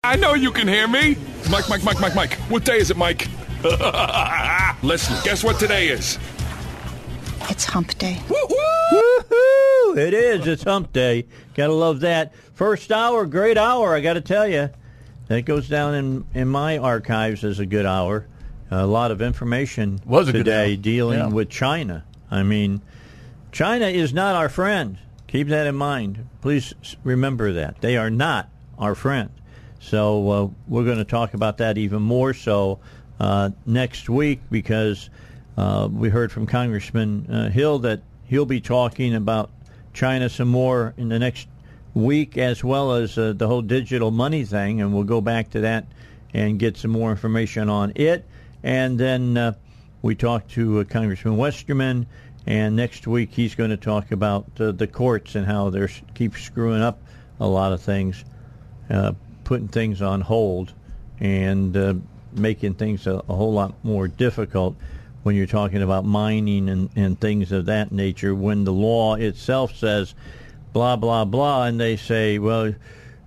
I 0.04 0.16
know 0.16 0.34
you 0.34 0.50
can 0.50 0.68
hear 0.68 0.86
me. 0.86 1.16
Mike, 1.50 1.68
Mike, 1.68 1.82
Mike, 1.82 2.00
Mike, 2.00 2.14
Mike. 2.14 2.34
What 2.50 2.64
day 2.64 2.78
is 2.78 2.90
it, 2.90 2.96
Mike? 2.96 3.28
Listen, 4.82 5.16
guess 5.24 5.42
what 5.42 5.58
today 5.58 5.88
is? 5.88 6.18
It's 7.48 7.64
hump 7.64 7.96
day. 7.96 8.20
Woo-hoo! 8.28 9.94
It 9.96 10.12
is. 10.12 10.46
It's 10.46 10.64
hump 10.64 10.92
day. 10.92 11.24
Gotta 11.54 11.72
love 11.72 12.00
that. 12.00 12.34
First 12.52 12.92
hour, 12.92 13.24
great 13.24 13.56
hour, 13.56 13.94
I 13.94 14.00
gotta 14.02 14.20
tell 14.20 14.46
you. 14.46 14.68
That 15.28 15.42
goes 15.46 15.66
down 15.66 15.94
in, 15.94 16.26
in 16.34 16.48
my 16.48 16.76
archives 16.76 17.42
as 17.42 17.58
a 17.58 17.64
good 17.64 17.86
hour. 17.86 18.26
A 18.70 18.86
lot 18.86 19.10
of 19.10 19.22
information 19.22 19.98
Was 20.04 20.28
a 20.28 20.32
today 20.32 20.76
dealing 20.76 21.20
Yeah. 21.20 21.28
with 21.28 21.48
China. 21.48 22.04
I 22.30 22.42
mean, 22.42 22.82
China 23.50 23.86
is 23.86 24.12
not 24.12 24.34
our 24.34 24.50
friend. 24.50 24.98
Keep 25.26 25.48
that 25.48 25.66
in 25.66 25.74
mind. 25.74 26.28
Please 26.42 26.74
remember 27.02 27.54
that. 27.54 27.80
They 27.80 27.96
are 27.96 28.10
not 28.10 28.50
our 28.78 28.94
friend. 28.94 29.30
So 29.80 30.30
uh, 30.30 30.48
we're 30.68 30.84
going 30.84 30.98
to 30.98 31.04
talk 31.04 31.32
about 31.32 31.56
that 31.58 31.78
even 31.78 32.02
more 32.02 32.34
so 32.34 32.80
uh, 33.20 33.50
next 33.66 34.08
week 34.08 34.40
because 34.50 35.10
uh, 35.56 35.88
we 35.90 36.08
heard 36.08 36.32
from 36.32 36.46
Congressman 36.46 37.26
uh, 37.30 37.50
Hill 37.50 37.80
that 37.80 38.02
he'll 38.26 38.46
be 38.46 38.60
talking 38.60 39.14
about 39.14 39.50
China 39.92 40.28
some 40.28 40.48
more 40.48 40.94
in 40.96 41.08
the 41.08 41.18
next 41.18 41.46
week 41.94 42.36
as 42.36 42.64
well 42.64 42.92
as 42.92 43.16
uh, 43.16 43.32
the 43.32 43.46
whole 43.46 43.62
digital 43.62 44.10
money 44.10 44.44
thing, 44.44 44.80
and 44.80 44.92
we'll 44.92 45.04
go 45.04 45.20
back 45.20 45.50
to 45.50 45.60
that 45.60 45.86
and 46.32 46.58
get 46.58 46.76
some 46.76 46.90
more 46.90 47.10
information 47.10 47.68
on 47.68 47.92
it. 47.94 48.24
And 48.64 48.98
then 48.98 49.36
uh, 49.36 49.52
we 50.02 50.16
talked 50.16 50.50
to 50.52 50.80
uh, 50.80 50.84
Congressman 50.84 51.36
Westerman, 51.36 52.06
and 52.46 52.74
next 52.74 53.06
week 53.06 53.30
he's 53.32 53.54
going 53.54 53.70
to 53.70 53.76
talk 53.76 54.10
about 54.10 54.56
the 54.56 54.88
courts 54.88 55.34
and 55.36 55.46
how 55.46 55.70
they're 55.70 55.90
keep 56.14 56.36
screwing 56.36 56.82
up 56.82 57.00
a 57.40 57.46
lot 57.46 57.72
of 57.72 57.80
things, 57.80 58.24
putting 59.44 59.68
things 59.68 60.02
on 60.02 60.20
hold, 60.20 60.72
and 61.20 62.02
making 62.34 62.74
things 62.74 63.06
a, 63.06 63.22
a 63.28 63.34
whole 63.34 63.52
lot 63.52 63.74
more 63.84 64.08
difficult 64.08 64.76
when 65.22 65.34
you're 65.34 65.46
talking 65.46 65.82
about 65.82 66.04
mining 66.04 66.68
and, 66.68 66.90
and 66.94 67.18
things 67.18 67.50
of 67.50 67.66
that 67.66 67.90
nature. 67.90 68.34
When 68.34 68.64
the 68.64 68.72
law 68.72 69.14
itself 69.14 69.74
says 69.74 70.14
blah 70.72 70.96
blah 70.96 71.24
blah, 71.24 71.64
and 71.64 71.80
they 71.80 71.96
say, 71.96 72.38
well, 72.38 72.74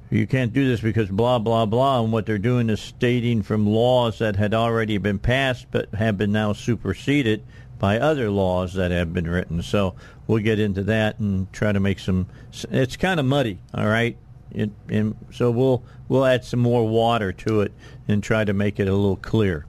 you 0.10 0.28
can't 0.28 0.54
do 0.54 0.68
this 0.68 0.80
because 0.80 1.10
blah 1.10 1.40
blah 1.40 1.66
blah, 1.66 2.02
and 2.02 2.14
what 2.14 2.26
they're 2.26 2.38
doing 2.38 2.70
is 2.70 2.80
stating 2.80 3.42
from 3.42 3.68
laws 3.68 4.20
that 4.20 4.36
had 4.36 4.54
already 4.54 4.98
been 4.98 5.20
passed 5.20 5.66
but 5.72 5.94
have 5.96 6.18
been 6.18 6.32
now 6.32 6.54
superseded 6.54 7.44
by 7.80 8.00
other 8.00 8.30
laws 8.30 8.74
that 8.74 8.92
have 8.92 9.14
been 9.14 9.30
written. 9.30 9.62
So 9.62 9.96
we'll 10.28 10.44
get 10.44 10.60
into 10.60 10.84
that 10.84 11.20
and 11.20 11.52
try 11.52 11.72
to 11.72 11.80
make 11.80 12.00
some. 12.00 12.28
It's 12.70 12.98
kind 12.98 13.20
of 13.20 13.26
muddy, 13.26 13.60
all 13.74 13.88
right. 13.88 14.18
It, 14.52 14.72
and 14.88 15.16
so 15.34 15.52
we'll 15.52 15.84
we'll 16.08 16.26
add 16.26 16.46
some 16.46 16.62
more 16.62 16.88
water 16.88 17.34
to 17.34 17.62
it 17.62 17.74
and 18.08 18.24
try 18.24 18.44
to 18.44 18.54
make 18.54 18.80
it 18.80 18.88
a 18.88 18.94
little 18.94 19.18
clear. 19.18 19.66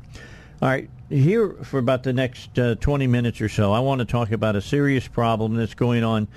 All 0.60 0.68
right, 0.68 0.90
here 1.08 1.50
for 1.62 1.78
about 1.78 2.02
the 2.02 2.12
next 2.12 2.58
uh, 2.58 2.74
20 2.76 3.06
minutes 3.06 3.40
or 3.40 3.48
so, 3.48 3.72
I 3.72 3.80
want 3.80 4.00
to 4.00 4.04
talk 4.04 4.32
about 4.32 4.56
a 4.56 4.60
serious 4.60 5.06
problem 5.06 5.54
that's 5.54 5.74
going 5.74 6.04
on 6.04 6.28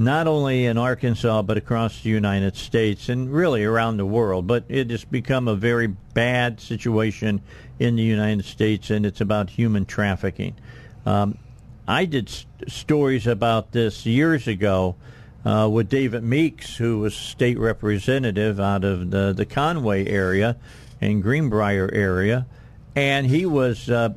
not 0.00 0.26
only 0.26 0.64
in 0.64 0.78
Arkansas 0.78 1.42
but 1.42 1.58
across 1.58 2.02
the 2.02 2.08
United 2.08 2.56
States 2.56 3.10
and 3.10 3.30
really 3.30 3.64
around 3.64 3.98
the 3.98 4.06
world. 4.06 4.46
But 4.46 4.64
it 4.68 4.90
has 4.90 5.04
become 5.04 5.46
a 5.46 5.54
very 5.54 5.88
bad 5.88 6.60
situation 6.60 7.42
in 7.78 7.96
the 7.96 8.02
United 8.02 8.44
States, 8.44 8.90
and 8.90 9.04
it's 9.04 9.20
about 9.20 9.50
human 9.50 9.84
trafficking. 9.84 10.56
Um, 11.04 11.38
I 11.86 12.04
did 12.04 12.28
st- 12.28 12.70
stories 12.70 13.26
about 13.26 13.72
this 13.72 14.06
years 14.06 14.46
ago 14.46 14.96
uh, 15.44 15.68
with 15.70 15.88
David 15.88 16.22
Meeks, 16.22 16.76
who 16.76 17.00
was 17.00 17.14
state 17.14 17.58
representative 17.58 18.60
out 18.60 18.84
of 18.84 19.10
the, 19.10 19.32
the 19.32 19.46
Conway 19.46 20.06
area 20.06 20.56
and 21.00 21.22
Greenbrier 21.22 21.90
area, 21.92 22.46
and 22.94 23.26
he 23.26 23.46
was, 23.46 23.88
uh, 23.88 24.10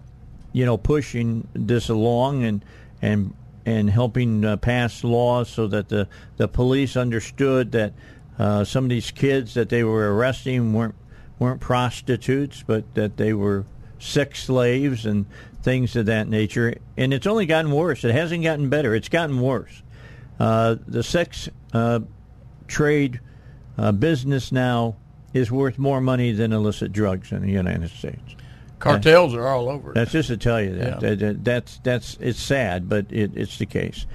you 0.52 0.66
know, 0.66 0.78
pushing 0.78 1.48
this 1.54 1.90
along 1.90 2.44
and 2.44 2.66
and 3.02 3.34
and 3.66 3.90
helping 3.90 4.44
uh, 4.44 4.58
pass 4.58 5.04
laws 5.04 5.50
so 5.50 5.68
that 5.68 5.90
the 5.90 6.08
the 6.38 6.48
police 6.48 6.98
understood 6.98 7.72
that 7.72 7.94
uh, 8.40 8.64
some 8.64 8.86
of 8.86 8.90
these 8.90 9.12
kids 9.12 9.54
that 9.54 9.70
they 9.70 9.84
were 9.84 10.16
arresting 10.16 10.74
weren't 10.74 10.96
weren't 11.40 11.62
prostitutes, 11.62 12.64
but 12.66 12.96
that 12.96 13.18
they 13.18 13.34
were 13.34 13.66
sex 14.00 14.44
slaves 14.44 15.06
and 15.06 15.26
things 15.62 15.96
of 15.96 16.06
that 16.08 16.28
nature. 16.28 16.76
And 16.98 17.14
it's 17.14 17.26
only 17.26 17.46
gotten 17.46 17.72
worse. 17.72 18.04
It 18.04 18.14
hasn't 18.14 18.44
gotten 18.44 18.70
better. 18.70 18.94
It's 18.94 19.10
gotten 19.10 19.40
worse. 19.40 19.82
Uh, 20.40 20.76
the 20.88 21.04
sex 21.04 21.48
uh, 21.74 22.02
trade 22.68 23.22
uh, 23.78 23.92
business 23.92 24.52
now 24.52 24.96
is 25.34 25.52
worth 25.52 25.78
more 25.80 26.00
money 26.02 26.32
than 26.32 26.54
illicit 26.54 26.92
drugs 26.92 27.32
in 27.32 27.42
the 27.42 27.52
United 27.52 27.90
States. 27.90 28.36
Cartels 28.80 29.34
are 29.34 29.48
all 29.48 29.70
over. 29.70 29.94
That's 29.94 30.12
just 30.12 30.28
to 30.28 30.38
tell 30.38 30.62
you 30.62 30.76
that. 30.76 31.02
Yeah. 31.02 31.10
That- 31.10 31.20
that- 31.20 31.44
that's 31.44 31.78
that's 31.84 32.18
it's 32.20 32.42
sad, 32.42 32.90
but 32.90 33.06
it, 33.10 33.32
it's 33.36 33.58
the 33.58 33.66
case. 33.66 34.06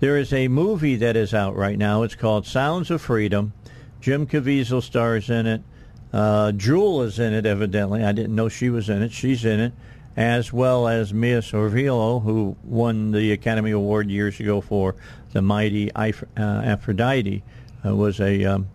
There 0.00 0.16
is 0.16 0.32
a 0.32 0.48
movie 0.48 0.96
that 0.96 1.16
is 1.16 1.34
out 1.34 1.56
right 1.56 1.76
now. 1.78 2.02
It's 2.02 2.14
called 2.14 2.46
Sounds 2.46 2.90
of 2.90 3.00
Freedom. 3.02 3.52
Jim 4.00 4.26
Caviezel 4.26 4.82
stars 4.82 5.28
in 5.30 5.46
it. 5.46 5.62
Uh, 6.12 6.52
Jewel 6.52 7.02
is 7.02 7.18
in 7.18 7.32
it. 7.34 7.46
Evidently, 7.46 8.04
I 8.04 8.12
didn't 8.12 8.34
know 8.34 8.48
she 8.48 8.70
was 8.70 8.88
in 8.88 9.02
it. 9.02 9.12
She's 9.12 9.44
in 9.44 9.58
it, 9.60 9.72
as 10.16 10.52
well 10.52 10.86
as 10.86 11.12
Mira 11.12 11.40
Sorvino, 11.40 12.22
who 12.22 12.56
won 12.62 13.10
the 13.10 13.32
Academy 13.32 13.72
Award 13.72 14.08
years 14.10 14.38
ago 14.40 14.60
for 14.60 14.94
the 15.32 15.42
Mighty 15.42 15.90
uh, 15.94 16.12
Aphrodite. 16.36 17.42
Uh, 17.84 17.94
was 17.96 18.20
a 18.20 18.44
um, 18.44 18.68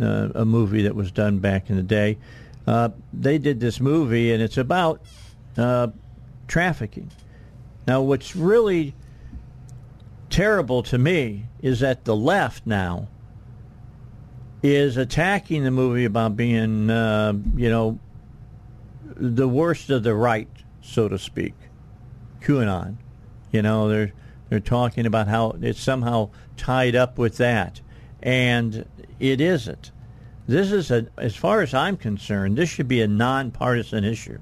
uh, 0.00 0.28
a 0.34 0.44
movie 0.44 0.82
that 0.82 0.94
was 0.94 1.10
done 1.10 1.38
back 1.38 1.70
in 1.70 1.76
the 1.76 1.82
day. 1.82 2.18
Uh, 2.66 2.90
they 3.12 3.38
did 3.38 3.60
this 3.60 3.80
movie, 3.80 4.32
and 4.32 4.42
it's 4.42 4.58
about 4.58 5.00
uh, 5.56 5.88
trafficking. 6.46 7.10
Now, 7.86 8.02
what's 8.02 8.36
really 8.36 8.94
terrible 10.30 10.82
to 10.84 10.98
me 10.98 11.46
is 11.62 11.80
that 11.80 12.04
the 12.04 12.14
left 12.14 12.66
now 12.66 13.08
is 14.62 14.96
attacking 14.96 15.64
the 15.64 15.70
movie 15.70 16.04
about 16.04 16.36
being, 16.36 16.90
uh, 16.90 17.32
you 17.56 17.70
know, 17.70 17.98
the 19.16 19.48
worst 19.48 19.90
of 19.90 20.02
the 20.02 20.14
right, 20.14 20.48
so 20.82 21.08
to 21.08 21.18
speak. 21.18 21.54
QAnon. 22.42 22.96
You 23.50 23.62
know, 23.62 23.88
they're 23.88 24.12
they're 24.48 24.60
talking 24.60 25.06
about 25.06 25.28
how 25.28 25.56
it's 25.60 25.80
somehow 25.80 26.30
tied 26.56 26.94
up 26.94 27.18
with 27.18 27.38
that, 27.38 27.80
and 28.22 28.84
it 29.20 29.40
isn't. 29.40 29.90
This 30.46 30.72
is 30.72 30.90
a, 30.90 31.06
as 31.18 31.36
far 31.36 31.60
as 31.60 31.74
I'm 31.74 31.96
concerned, 31.96 32.56
this 32.56 32.70
should 32.70 32.88
be 32.88 33.02
a 33.02 33.08
nonpartisan 33.08 34.04
issue. 34.04 34.38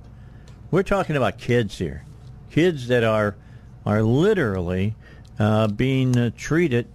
We're 0.71 0.85
talking 0.85 1.17
about 1.17 1.39
kids 1.39 1.79
here, 1.79 2.05
kids 2.51 2.89
that 2.89 3.05
are 3.05 3.37
are 3.85 4.03
literally 4.03 4.95
uh, 5.39 5.69
being 5.69 6.17
uh, 6.17 6.31
treated 6.37 6.89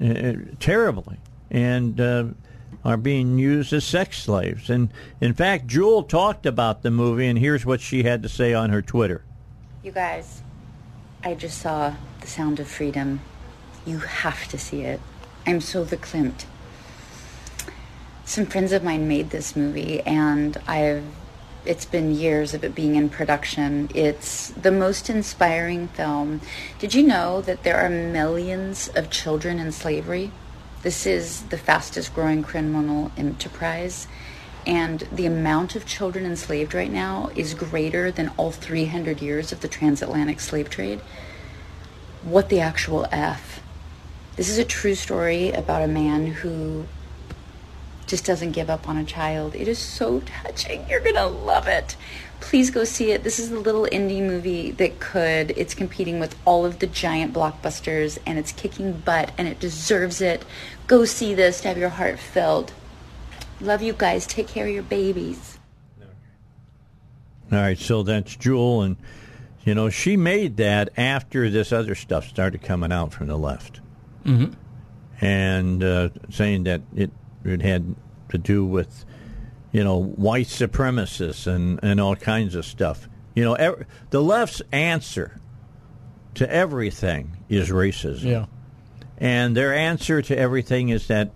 uh, 0.00 0.32
terribly 0.60 1.18
and 1.50 2.00
uh, 2.00 2.24
are 2.84 2.96
being 2.96 3.38
used 3.38 3.72
as 3.72 3.84
sex 3.84 4.18
slaves. 4.22 4.70
And 4.70 4.90
in 5.20 5.34
fact, 5.34 5.66
Jewel 5.66 6.04
talked 6.04 6.46
about 6.46 6.82
the 6.82 6.90
movie, 6.90 7.26
and 7.26 7.38
here's 7.38 7.66
what 7.66 7.80
she 7.80 8.04
had 8.04 8.22
to 8.22 8.28
say 8.28 8.54
on 8.54 8.70
her 8.70 8.82
Twitter. 8.82 9.24
You 9.82 9.92
guys, 9.92 10.42
I 11.24 11.34
just 11.34 11.58
saw 11.58 11.94
The 12.20 12.26
Sound 12.26 12.60
of 12.60 12.68
Freedom. 12.68 13.20
You 13.84 13.98
have 13.98 14.46
to 14.48 14.58
see 14.58 14.82
it. 14.82 15.00
I'm 15.46 15.60
so 15.60 15.84
verklempt. 15.84 16.44
Some 18.26 18.46
friends 18.46 18.72
of 18.72 18.82
mine 18.82 19.06
made 19.06 19.30
this 19.30 19.54
movie, 19.54 20.00
and 20.00 20.56
I've. 20.66 21.04
It's 21.64 21.84
been 21.84 22.12
years 22.12 22.54
of 22.54 22.64
it 22.64 22.74
being 22.74 22.96
in 22.96 23.08
production. 23.08 23.88
It's 23.94 24.48
the 24.48 24.72
most 24.72 25.08
inspiring 25.08 25.86
film. 25.88 26.40
Did 26.80 26.92
you 26.92 27.04
know 27.04 27.40
that 27.42 27.62
there 27.62 27.76
are 27.76 27.88
millions 27.88 28.88
of 28.96 29.10
children 29.10 29.60
in 29.60 29.70
slavery? 29.70 30.32
This 30.82 31.06
is 31.06 31.42
the 31.44 31.56
fastest 31.56 32.16
growing 32.16 32.42
criminal 32.42 33.12
enterprise. 33.16 34.08
And 34.66 35.06
the 35.12 35.26
amount 35.26 35.76
of 35.76 35.86
children 35.86 36.26
enslaved 36.26 36.74
right 36.74 36.90
now 36.90 37.30
is 37.36 37.54
greater 37.54 38.10
than 38.10 38.32
all 38.36 38.50
300 38.50 39.22
years 39.22 39.52
of 39.52 39.60
the 39.60 39.68
transatlantic 39.68 40.40
slave 40.40 40.68
trade. 40.68 41.00
What 42.22 42.48
the 42.48 42.58
actual 42.58 43.06
F? 43.12 43.60
This 44.34 44.48
is 44.48 44.58
a 44.58 44.64
true 44.64 44.96
story 44.96 45.52
about 45.52 45.82
a 45.82 45.88
man 45.88 46.26
who 46.26 46.86
just 48.06 48.24
doesn't 48.24 48.52
give 48.52 48.70
up 48.70 48.88
on 48.88 48.96
a 48.96 49.04
child. 49.04 49.54
It 49.54 49.68
is 49.68 49.78
so 49.78 50.20
touching. 50.20 50.88
You're 50.88 51.00
going 51.00 51.14
to 51.16 51.26
love 51.26 51.66
it. 51.66 51.96
Please 52.40 52.70
go 52.70 52.84
see 52.84 53.10
it. 53.12 53.24
This 53.24 53.38
is 53.38 53.50
a 53.50 53.58
little 53.58 53.84
indie 53.90 54.20
movie 54.20 54.70
that 54.72 55.00
could. 55.00 55.52
It's 55.56 55.74
competing 55.74 56.20
with 56.20 56.36
all 56.44 56.64
of 56.66 56.78
the 56.78 56.86
giant 56.86 57.32
blockbusters 57.32 58.18
and 58.26 58.38
it's 58.38 58.52
kicking 58.52 58.92
butt 58.92 59.32
and 59.38 59.48
it 59.48 59.58
deserves 59.58 60.20
it. 60.20 60.44
Go 60.86 61.04
see 61.04 61.34
this 61.34 61.60
to 61.62 61.68
have 61.68 61.78
your 61.78 61.88
heart 61.88 62.18
filled. 62.18 62.72
Love 63.60 63.82
you 63.82 63.94
guys. 63.94 64.26
Take 64.26 64.48
care 64.48 64.66
of 64.66 64.72
your 64.72 64.82
babies. 64.82 65.58
All 67.50 67.58
right, 67.58 67.78
so 67.78 68.02
that's 68.02 68.34
Jewel, 68.34 68.82
and 68.82 68.96
you 69.64 69.72
know 69.74 69.88
she 69.88 70.16
made 70.16 70.56
that 70.56 70.88
after 70.96 71.48
this 71.48 71.72
other 71.72 71.94
stuff 71.94 72.26
started 72.26 72.60
coming 72.60 72.90
out 72.90 73.12
from 73.12 73.28
the 73.28 73.38
left, 73.38 73.80
Mhm. 74.24 74.54
and 75.20 75.84
uh, 75.84 76.08
saying 76.28 76.64
that 76.64 76.82
it 76.96 77.12
it 77.46 77.62
had 77.62 77.94
to 78.30 78.38
do 78.38 78.64
with 78.64 79.04
you 79.72 79.84
know 79.84 80.02
white 80.02 80.46
supremacists 80.46 81.46
and 81.46 81.80
and 81.82 82.00
all 82.00 82.16
kinds 82.16 82.54
of 82.54 82.64
stuff. 82.64 83.08
You 83.34 83.44
know, 83.44 83.54
ev- 83.54 83.86
the 84.10 84.22
left's 84.22 84.62
answer 84.72 85.38
to 86.34 86.50
everything 86.52 87.36
is 87.48 87.68
racism. 87.70 88.24
Yeah. 88.24 88.46
And 89.18 89.56
their 89.56 89.74
answer 89.74 90.20
to 90.22 90.36
everything 90.36 90.90
is 90.90 91.06
that 91.08 91.30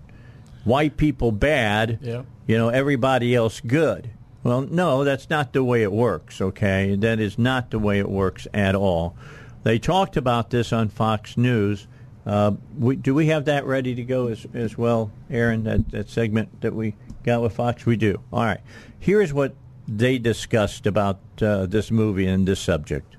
white 0.63 0.97
people 0.97 1.31
bad, 1.31 1.99
Yeah. 2.01 2.23
you 2.47 2.57
know, 2.57 2.69
everybody 2.69 3.33
else 3.35 3.59
good. 3.59 4.09
Well, 4.43 4.61
no, 4.61 5.03
that's 5.03 5.29
not 5.29 5.53
the 5.53 5.63
way 5.63 5.81
it 5.83 5.91
works, 5.91 6.41
okay? 6.41 6.95
That 6.95 7.19
is 7.19 7.37
not 7.39 7.69
the 7.71 7.79
way 7.79 7.99
it 7.99 8.09
works 8.09 8.47
at 8.53 8.75
all. 8.75 9.15
They 9.63 9.77
talked 9.79 10.17
about 10.17 10.49
this 10.49 10.73
on 10.73 10.89
Fox 10.89 11.37
News. 11.37 11.87
Uh, 12.25 12.51
we, 12.77 12.95
do 12.95 13.15
we 13.15 13.27
have 13.27 13.45
that 13.45 13.65
ready 13.65 13.95
to 13.95 14.03
go 14.03 14.27
as, 14.27 14.45
as 14.53 14.77
well, 14.77 15.11
Aaron, 15.29 15.63
that, 15.63 15.89
that 15.91 16.09
segment 16.09 16.61
that 16.61 16.73
we 16.73 16.95
got 17.23 17.41
with 17.41 17.53
Fox? 17.53 17.85
We 17.85 17.95
do. 17.95 18.21
All 18.31 18.43
right. 18.43 18.61
Here's 18.99 19.33
what 19.33 19.55
they 19.87 20.19
discussed 20.19 20.85
about 20.85 21.19
uh, 21.41 21.65
this 21.65 21.89
movie 21.89 22.27
and 22.27 22.47
this 22.47 22.59
subject. 22.59 23.15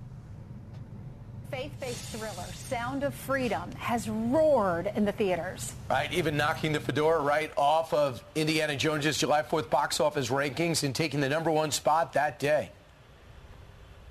Faith-based 1.50 2.16
thriller 2.16 2.46
Sound 2.54 3.02
of 3.02 3.12
Freedom 3.12 3.70
has 3.72 4.08
roared 4.08 4.90
in 4.94 5.04
the 5.04 5.12
theaters. 5.12 5.74
Right, 5.90 6.10
even 6.14 6.36
knocking 6.36 6.72
the 6.72 6.80
fedora 6.80 7.20
right 7.20 7.52
off 7.56 7.92
of 7.92 8.24
Indiana 8.34 8.76
Jones's 8.76 9.18
July 9.18 9.42
4th 9.42 9.68
box 9.68 10.00
office 10.00 10.30
rankings 10.30 10.82
and 10.82 10.94
taking 10.94 11.20
the 11.20 11.28
number 11.28 11.50
one 11.50 11.70
spot 11.70 12.14
that 12.14 12.38
day. 12.38 12.70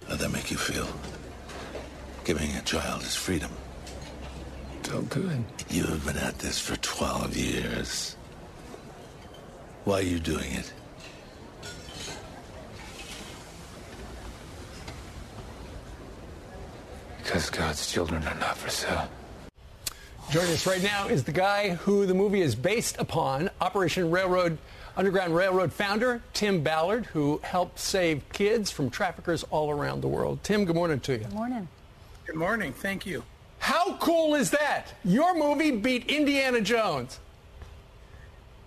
How'd 0.08 0.20
that 0.20 0.32
make 0.32 0.52
you 0.52 0.58
feel? 0.58 0.88
Giving 2.24 2.56
a 2.56 2.62
child 2.62 3.02
his 3.02 3.16
freedom. 3.16 3.50
Felt 4.92 5.10
good. 5.10 5.46
You 5.70 5.84
have 5.86 6.06
been 6.06 6.18
at 6.18 6.38
this 6.40 6.60
for 6.60 6.76
12 6.76 7.38
years. 7.38 8.18
Why 9.86 10.00
are 10.00 10.02
you 10.02 10.20
doing 10.20 10.52
it? 10.52 10.74
Because 17.24 17.50
God's 17.50 17.90
children 17.90 18.22
are 18.28 18.36
not 18.36 18.58
for 18.58 18.70
sale. 18.70 19.10
Joining 20.30 20.52
us 20.52 20.68
right 20.68 20.84
now 20.84 21.08
is 21.08 21.24
the 21.24 21.32
guy 21.32 21.70
who 21.70 22.06
the 22.06 22.14
movie 22.14 22.42
is 22.42 22.54
based 22.54 22.98
upon, 23.00 23.50
Operation 23.62 24.12
Railroad, 24.12 24.58
Underground 24.98 25.34
Railroad 25.34 25.72
founder 25.72 26.22
Tim 26.34 26.64
Ballard, 26.64 27.06
who 27.06 27.40
helped 27.46 27.80
save 27.80 28.28
kids 28.34 28.72
from 28.72 28.90
traffickers 28.90 29.44
all 29.52 29.72
around 29.72 30.02
the 30.02 30.10
world. 30.10 30.44
Tim, 30.44 30.66
good 30.66 30.76
morning 30.76 31.00
to 31.00 31.14
you. 31.14 31.20
Good 31.20 31.34
morning. 31.34 31.68
Good 32.26 32.36
morning. 32.36 32.74
Thank 32.74 33.06
you. 33.06 33.24
How 33.62 33.96
cool 33.98 34.34
is 34.34 34.50
that? 34.50 34.88
Your 35.06 35.36
movie 35.38 35.70
beat 35.70 36.10
Indiana 36.10 36.62
Jones. 36.62 37.20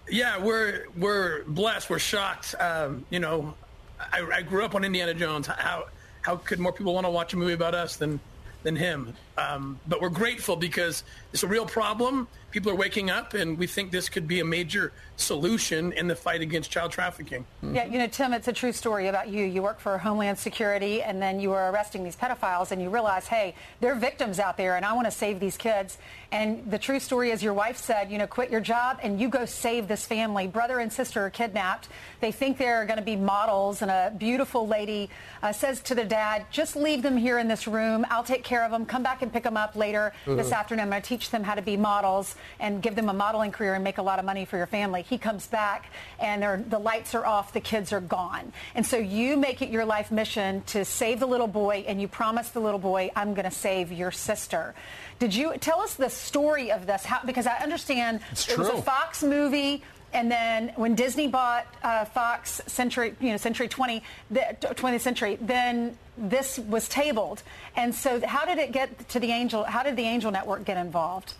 Yeah, 0.09 0.38
we're 0.38 0.86
we're 0.97 1.42
blessed. 1.49 1.90
We're 1.90 1.99
shocked. 1.99 2.55
Um, 2.61 3.05
you 3.11 3.18
know, 3.18 3.55
I, 3.99 4.24
I 4.32 4.42
grew 4.42 4.64
up 4.64 4.76
on 4.76 4.84
Indiana 4.84 5.12
Jones. 5.12 5.49
How 5.49 5.86
how 6.22 6.36
could 6.36 6.61
more 6.61 6.72
people 6.72 6.95
want 6.95 7.07
to 7.07 7.11
watch 7.11 7.34
a 7.34 7.36
movie 7.36 7.55
about 7.55 7.74
us 7.74 7.97
than 7.97 8.20
than 8.62 8.76
him? 8.76 9.14
Um, 9.36 9.80
but 9.88 10.01
we're 10.01 10.11
grateful 10.11 10.55
because 10.55 11.03
it's 11.32 11.42
a 11.42 11.49
real 11.49 11.66
problem. 11.66 12.28
People 12.55 12.70
are 12.70 12.76
waking 12.76 13.11
up, 13.11 13.34
and 13.34 13.59
we 13.59 13.66
think 13.66 13.90
this 13.90 14.09
could 14.09 14.28
be 14.28 14.38
a 14.38 14.44
major 14.44 14.92
solution 15.16 15.90
in 15.90 16.07
the 16.07 16.14
fight 16.14 16.40
against 16.40 16.70
child 16.70 16.92
trafficking. 16.92 17.44
Yeah, 17.64 17.84
you 17.86 17.98
know, 17.98 18.07
Tim, 18.07 18.32
it's 18.32 18.46
a 18.46 18.52
true 18.52 18.70
story 18.70 19.09
about 19.09 19.28
you. 19.28 19.44
You 19.44 19.61
work 19.61 19.80
for 19.80 19.98
Homeland 19.98 20.38
Security, 20.38 21.02
and 21.02 21.20
then 21.20 21.40
you 21.40 21.50
were 21.50 21.72
arresting 21.72 22.05
these 22.05 22.14
pedophiles, 22.14 22.70
and 22.70 22.80
you 22.80 22.90
realize, 22.90 23.26
hey, 23.26 23.57
they're 23.80 23.96
victims 23.96 24.38
out 24.38 24.57
there, 24.57 24.76
and 24.76 24.84
I 24.84 24.92
want 24.92 25.07
to 25.07 25.11
save 25.11 25.40
these 25.40 25.57
kids. 25.57 25.98
And 26.35 26.68
the 26.68 26.78
true 26.80 26.99
story 26.99 27.30
is 27.30 27.45
your 27.45 27.55
wife 27.55 27.76
said, 27.76 28.11
you 28.11 28.18
know, 28.18 28.26
quit 28.26 28.51
your 28.51 28.61
job 28.61 28.99
and 29.05 29.20
you 29.20 29.28
go 29.28 29.45
save 29.47 29.87
this 29.87 30.05
family. 30.05 30.49
Brother 30.49 30.80
and 30.80 30.93
sister 30.93 31.24
are 31.24 31.30
kidnapped. 31.30 31.87
They 32.20 32.32
think 32.32 32.59
they're 32.59 32.85
going 32.87 32.99
to 32.99 33.05
be 33.05 33.14
models, 33.14 33.82
and 33.82 33.91
a 33.91 34.12
beautiful 34.18 34.66
lady 34.66 35.11
uh, 35.45 35.53
says 35.53 35.80
to 35.82 35.95
the 35.95 36.03
dad, 36.05 36.47
just 36.51 36.74
leave 36.74 37.03
them 37.03 37.16
here 37.16 37.39
in 37.39 37.47
this 37.47 37.68
room. 37.68 38.05
I'll 38.11 38.24
take 38.24 38.43
care 38.43 38.64
of 38.64 38.72
them. 38.72 38.85
Come 38.85 39.05
back 39.05 39.22
and 39.22 39.32
pick 39.32 39.45
them 39.45 39.57
up 39.57 39.76
later 39.76 40.12
this 40.26 40.51
Mhm. 40.51 40.57
afternoon. 40.59 40.82
I'm 40.82 40.91
going 40.91 41.03
to 41.03 41.09
teach 41.09 41.30
them 41.30 41.45
how 41.45 41.55
to 41.55 41.62
be 41.62 41.76
models 41.76 42.35
and 42.59 42.82
give 42.82 42.97
them 42.97 43.09
a 43.09 43.12
modeling 43.14 43.53
career 43.53 43.74
and 43.74 43.85
make 43.85 43.99
a 43.99 44.03
lot 44.03 44.18
of 44.18 44.24
money 44.24 44.45
for 44.45 44.57
your 44.57 44.66
family. 44.66 45.03
He 45.03 45.18
comes 45.18 45.47
back 45.47 45.87
and 46.18 46.68
the 46.68 46.80
lights 46.80 47.14
are 47.14 47.24
off, 47.24 47.53
the 47.53 47.61
kids 47.61 47.93
are 47.93 48.01
gone. 48.01 48.53
And 48.74 48.85
so 48.85 48.97
you 48.97 49.37
make 49.37 49.62
it 49.62 49.68
your 49.68 49.85
life 49.85 50.11
mission 50.11 50.62
to 50.66 50.85
save 50.85 51.20
the 51.20 51.26
little 51.26 51.47
boy 51.47 51.85
and 51.87 52.01
you 52.01 52.09
promise 52.09 52.49
the 52.49 52.61
little 52.61 52.80
boy, 52.80 53.12
I'm 53.14 53.35
going 53.35 53.45
to 53.45 53.55
save 53.55 53.93
your 53.93 54.11
sister. 54.11 54.74
Did 55.18 55.34
you 55.34 55.56
tell 55.58 55.80
us 55.80 55.94
the 55.94 56.10
story 56.10 56.72
of 56.72 56.86
this? 56.86 57.04
How, 57.04 57.20
because 57.24 57.46
I 57.46 57.56
understand 57.58 58.20
it 58.32 58.58
was 58.58 58.68
a 58.68 58.82
Fox 58.82 59.22
movie. 59.22 59.82
And 60.12 60.30
then 60.30 60.72
when 60.76 60.94
Disney 60.94 61.26
bought 61.26 61.66
uh, 61.82 62.04
Fox 62.04 62.60
Century, 62.66 63.14
you 63.20 63.30
know, 63.30 63.36
Century 63.36 63.66
20, 63.66 64.02
the 64.30 64.56
20th 64.60 65.00
Century, 65.00 65.38
then 65.40 65.98
this 66.16 66.58
was 66.58 66.88
tabled. 66.88 67.42
And 67.76 67.92
so, 67.92 68.24
how 68.24 68.44
did 68.44 68.58
it 68.58 68.70
get 68.70 69.08
to 69.10 69.18
the 69.18 69.32
Angel? 69.32 69.64
How 69.64 69.82
did 69.82 69.96
the 69.96 70.04
Angel 70.04 70.30
Network 70.30 70.64
get 70.64 70.76
involved? 70.76 71.34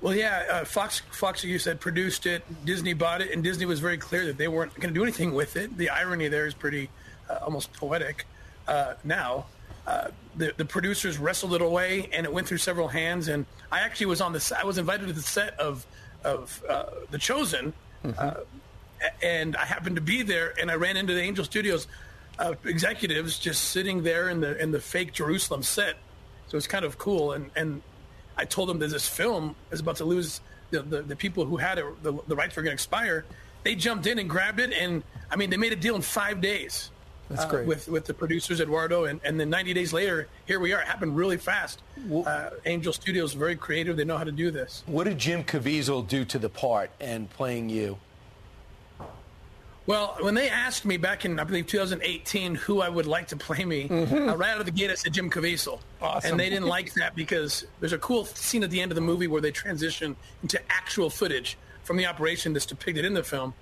Well, 0.00 0.14
yeah, 0.14 0.44
uh, 0.50 0.64
Fox, 0.64 1.00
Fox, 1.12 1.42
you 1.42 1.58
said, 1.58 1.80
produced 1.80 2.26
it. 2.26 2.42
Disney 2.64 2.92
bought 2.92 3.22
it, 3.22 3.32
and 3.32 3.42
Disney 3.42 3.64
was 3.64 3.80
very 3.80 3.96
clear 3.96 4.26
that 4.26 4.36
they 4.36 4.48
weren't 4.48 4.74
going 4.74 4.92
to 4.92 4.94
do 4.94 5.02
anything 5.02 5.32
with 5.32 5.56
it. 5.56 5.76
The 5.78 5.88
irony 5.88 6.28
there 6.28 6.46
is 6.46 6.54
pretty, 6.54 6.90
uh, 7.28 7.38
almost 7.42 7.72
poetic. 7.72 8.26
Uh, 8.68 8.94
now, 9.02 9.46
uh, 9.86 10.08
the 10.36 10.52
the 10.56 10.64
producers 10.64 11.18
wrestled 11.18 11.54
it 11.54 11.62
away, 11.62 12.08
and 12.12 12.24
it 12.26 12.32
went 12.32 12.46
through 12.48 12.58
several 12.58 12.88
hands. 12.88 13.28
And 13.28 13.46
I 13.70 13.80
actually 13.80 14.06
was 14.06 14.20
on 14.20 14.32
the, 14.32 14.56
I 14.60 14.64
was 14.64 14.78
invited 14.78 15.06
to 15.08 15.12
the 15.12 15.22
set 15.22 15.58
of 15.60 15.86
of 16.24 16.62
uh, 16.68 16.84
The 17.10 17.18
Chosen, 17.18 17.72
uh, 18.04 18.34
a- 19.02 19.24
and 19.24 19.56
I 19.56 19.64
happened 19.66 19.96
to 19.96 20.02
be 20.02 20.22
there, 20.22 20.54
and 20.60 20.70
I 20.70 20.74
ran 20.74 20.96
into 20.96 21.12
the 21.14 21.20
Angel 21.20 21.44
Studios 21.44 21.86
uh, 22.38 22.54
executives 22.64 23.38
just 23.38 23.64
sitting 23.70 24.02
there 24.02 24.28
in 24.30 24.40
the 24.40 24.60
in 24.60 24.70
the 24.72 24.80
fake 24.80 25.12
Jerusalem 25.12 25.62
set. 25.62 25.96
So 26.48 26.56
it's 26.56 26.66
kind 26.66 26.84
of 26.84 26.98
cool, 26.98 27.32
and 27.32 27.50
and 27.56 27.82
I 28.36 28.44
told 28.46 28.68
them 28.68 28.78
that 28.80 28.88
this 28.90 29.08
film 29.08 29.54
is 29.70 29.80
about 29.80 29.96
to 29.96 30.04
lose 30.04 30.40
the, 30.70 30.82
the, 30.82 31.02
the 31.02 31.14
people 31.16 31.44
who 31.44 31.56
had 31.56 31.78
it, 31.78 31.84
the, 32.02 32.12
the 32.26 32.34
rights 32.34 32.56
were 32.56 32.62
going 32.62 32.70
to 32.72 32.74
expire. 32.74 33.24
They 33.62 33.76
jumped 33.76 34.06
in 34.08 34.18
and 34.18 34.28
grabbed 34.28 34.58
it, 34.60 34.72
and 34.72 35.02
I 35.30 35.36
mean, 35.36 35.50
they 35.50 35.56
made 35.56 35.72
a 35.72 35.76
deal 35.76 35.94
in 35.94 36.02
five 36.02 36.40
days. 36.40 36.90
That's 37.30 37.44
uh, 37.44 37.48
great. 37.48 37.66
with 37.66 37.88
with 37.88 38.04
the 38.04 38.14
producers 38.14 38.60
Eduardo, 38.60 39.04
and, 39.04 39.20
and 39.24 39.40
then 39.40 39.50
90 39.50 39.72
days 39.74 39.92
later, 39.92 40.28
here 40.46 40.60
we 40.60 40.72
are. 40.72 40.80
It 40.82 40.86
happened 40.86 41.16
really 41.16 41.38
fast. 41.38 41.82
Uh, 42.12 42.50
Angel 42.66 42.92
Studios 42.92 43.32
very 43.32 43.56
creative; 43.56 43.96
they 43.96 44.04
know 44.04 44.18
how 44.18 44.24
to 44.24 44.32
do 44.32 44.50
this. 44.50 44.82
What 44.86 45.04
did 45.04 45.18
Jim 45.18 45.42
Caviezel 45.44 46.06
do 46.06 46.24
to 46.26 46.38
the 46.38 46.48
part 46.50 46.90
and 47.00 47.30
playing 47.30 47.70
you? 47.70 47.98
Well, 49.86 50.16
when 50.20 50.34
they 50.34 50.48
asked 50.48 50.86
me 50.86 50.96
back 50.96 51.26
in, 51.26 51.38
I 51.38 51.44
believe, 51.44 51.66
2018, 51.66 52.54
who 52.54 52.80
I 52.80 52.88
would 52.88 53.04
like 53.06 53.28
to 53.28 53.36
play 53.36 53.66
me, 53.66 53.86
Mhm. 53.88 54.30
uh, 54.32 54.36
right 54.36 54.50
out 54.50 54.60
of 54.60 54.64
the 54.64 54.72
gate, 54.72 54.90
I 54.90 54.94
said 54.94 55.12
Jim 55.12 55.28
Caviezel. 55.30 55.78
Awesome. 56.00 56.30
And 56.30 56.40
they 56.40 56.48
didn't 56.48 56.68
like 56.68 56.94
that 56.94 57.14
because 57.14 57.66
there's 57.80 57.92
a 57.92 57.98
cool 57.98 58.24
scene 58.24 58.64
at 58.64 58.70
the 58.70 58.80
end 58.80 58.90
of 58.90 58.94
the 58.96 59.02
movie 59.02 59.26
where 59.26 59.42
they 59.42 59.50
transition 59.50 60.16
into 60.42 60.58
actual 60.72 61.10
footage 61.10 61.58
from 61.82 61.98
the 61.98 62.06
operation 62.06 62.54
that's 62.54 62.64
depicted 62.64 63.04
in 63.04 63.12
the 63.12 63.22
film. 63.22 63.52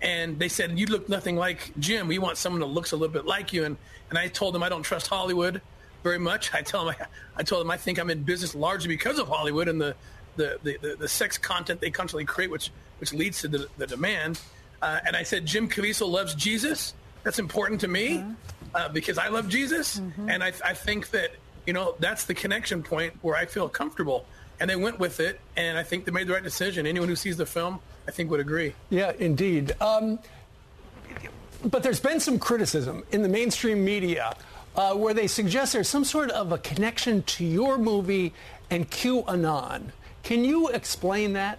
And 0.00 0.38
they 0.38 0.48
said, 0.48 0.78
you 0.78 0.86
look 0.86 1.08
nothing 1.08 1.36
like 1.36 1.72
Jim. 1.78 2.06
We 2.06 2.18
want 2.18 2.36
someone 2.36 2.60
that 2.60 2.66
looks 2.66 2.92
a 2.92 2.96
little 2.96 3.12
bit 3.12 3.26
like 3.26 3.52
you. 3.52 3.64
And, 3.64 3.76
and 4.10 4.18
I 4.18 4.28
told 4.28 4.54
them 4.54 4.62
I 4.62 4.68
don't 4.68 4.82
trust 4.82 5.08
Hollywood 5.08 5.60
very 6.02 6.18
much. 6.18 6.54
I 6.54 6.62
tell 6.62 6.84
them, 6.84 6.94
I, 6.98 7.06
I 7.36 7.42
told 7.42 7.62
them 7.62 7.70
I 7.70 7.76
think 7.76 7.98
I'm 7.98 8.10
in 8.10 8.22
business 8.22 8.54
largely 8.54 8.88
because 8.88 9.18
of 9.18 9.28
Hollywood 9.28 9.68
and 9.68 9.80
the, 9.80 9.94
the, 10.36 10.58
the, 10.62 10.78
the, 10.80 10.96
the 10.96 11.08
sex 11.08 11.36
content 11.36 11.80
they 11.80 11.90
constantly 11.90 12.24
create, 12.24 12.50
which, 12.50 12.70
which 13.00 13.12
leads 13.12 13.40
to 13.40 13.48
the, 13.48 13.66
the 13.76 13.86
demand. 13.86 14.40
Uh, 14.80 15.00
and 15.04 15.16
I 15.16 15.24
said, 15.24 15.44
Jim 15.44 15.68
Caviezel 15.68 16.08
loves 16.08 16.34
Jesus. 16.34 16.94
That's 17.24 17.40
important 17.40 17.80
to 17.80 17.88
me 17.88 18.24
uh, 18.74 18.88
because 18.88 19.18
I 19.18 19.28
love 19.28 19.48
Jesus. 19.48 20.00
And 20.28 20.42
I, 20.42 20.52
I 20.64 20.74
think 20.74 21.10
that, 21.10 21.32
you 21.66 21.72
know, 21.72 21.96
that's 21.98 22.24
the 22.24 22.34
connection 22.34 22.82
point 22.82 23.14
where 23.22 23.36
I 23.36 23.46
feel 23.46 23.68
comfortable. 23.68 24.24
And 24.60 24.70
they 24.70 24.76
went 24.76 25.00
with 25.00 25.18
it. 25.18 25.40
And 25.56 25.76
I 25.76 25.82
think 25.82 26.04
they 26.04 26.12
made 26.12 26.28
the 26.28 26.32
right 26.32 26.42
decision. 26.42 26.86
Anyone 26.86 27.08
who 27.08 27.16
sees 27.16 27.36
the 27.36 27.46
film, 27.46 27.80
I 28.08 28.10
think, 28.10 28.30
would 28.30 28.40
agree. 28.40 28.72
Yeah, 28.88 29.12
indeed. 29.18 29.72
Um, 29.82 30.18
but 31.62 31.82
there's 31.82 32.00
been 32.00 32.20
some 32.20 32.38
criticism 32.38 33.04
in 33.12 33.22
the 33.22 33.28
mainstream 33.28 33.84
media 33.84 34.34
uh, 34.74 34.94
where 34.94 35.12
they 35.12 35.26
suggest 35.26 35.74
there's 35.74 35.88
some 35.88 36.04
sort 36.04 36.30
of 36.30 36.50
a 36.50 36.58
connection 36.58 37.22
to 37.24 37.44
your 37.44 37.76
movie 37.76 38.32
and 38.70 38.90
QAnon. 38.90 39.90
Can 40.22 40.42
you 40.42 40.68
explain 40.68 41.34
that? 41.34 41.58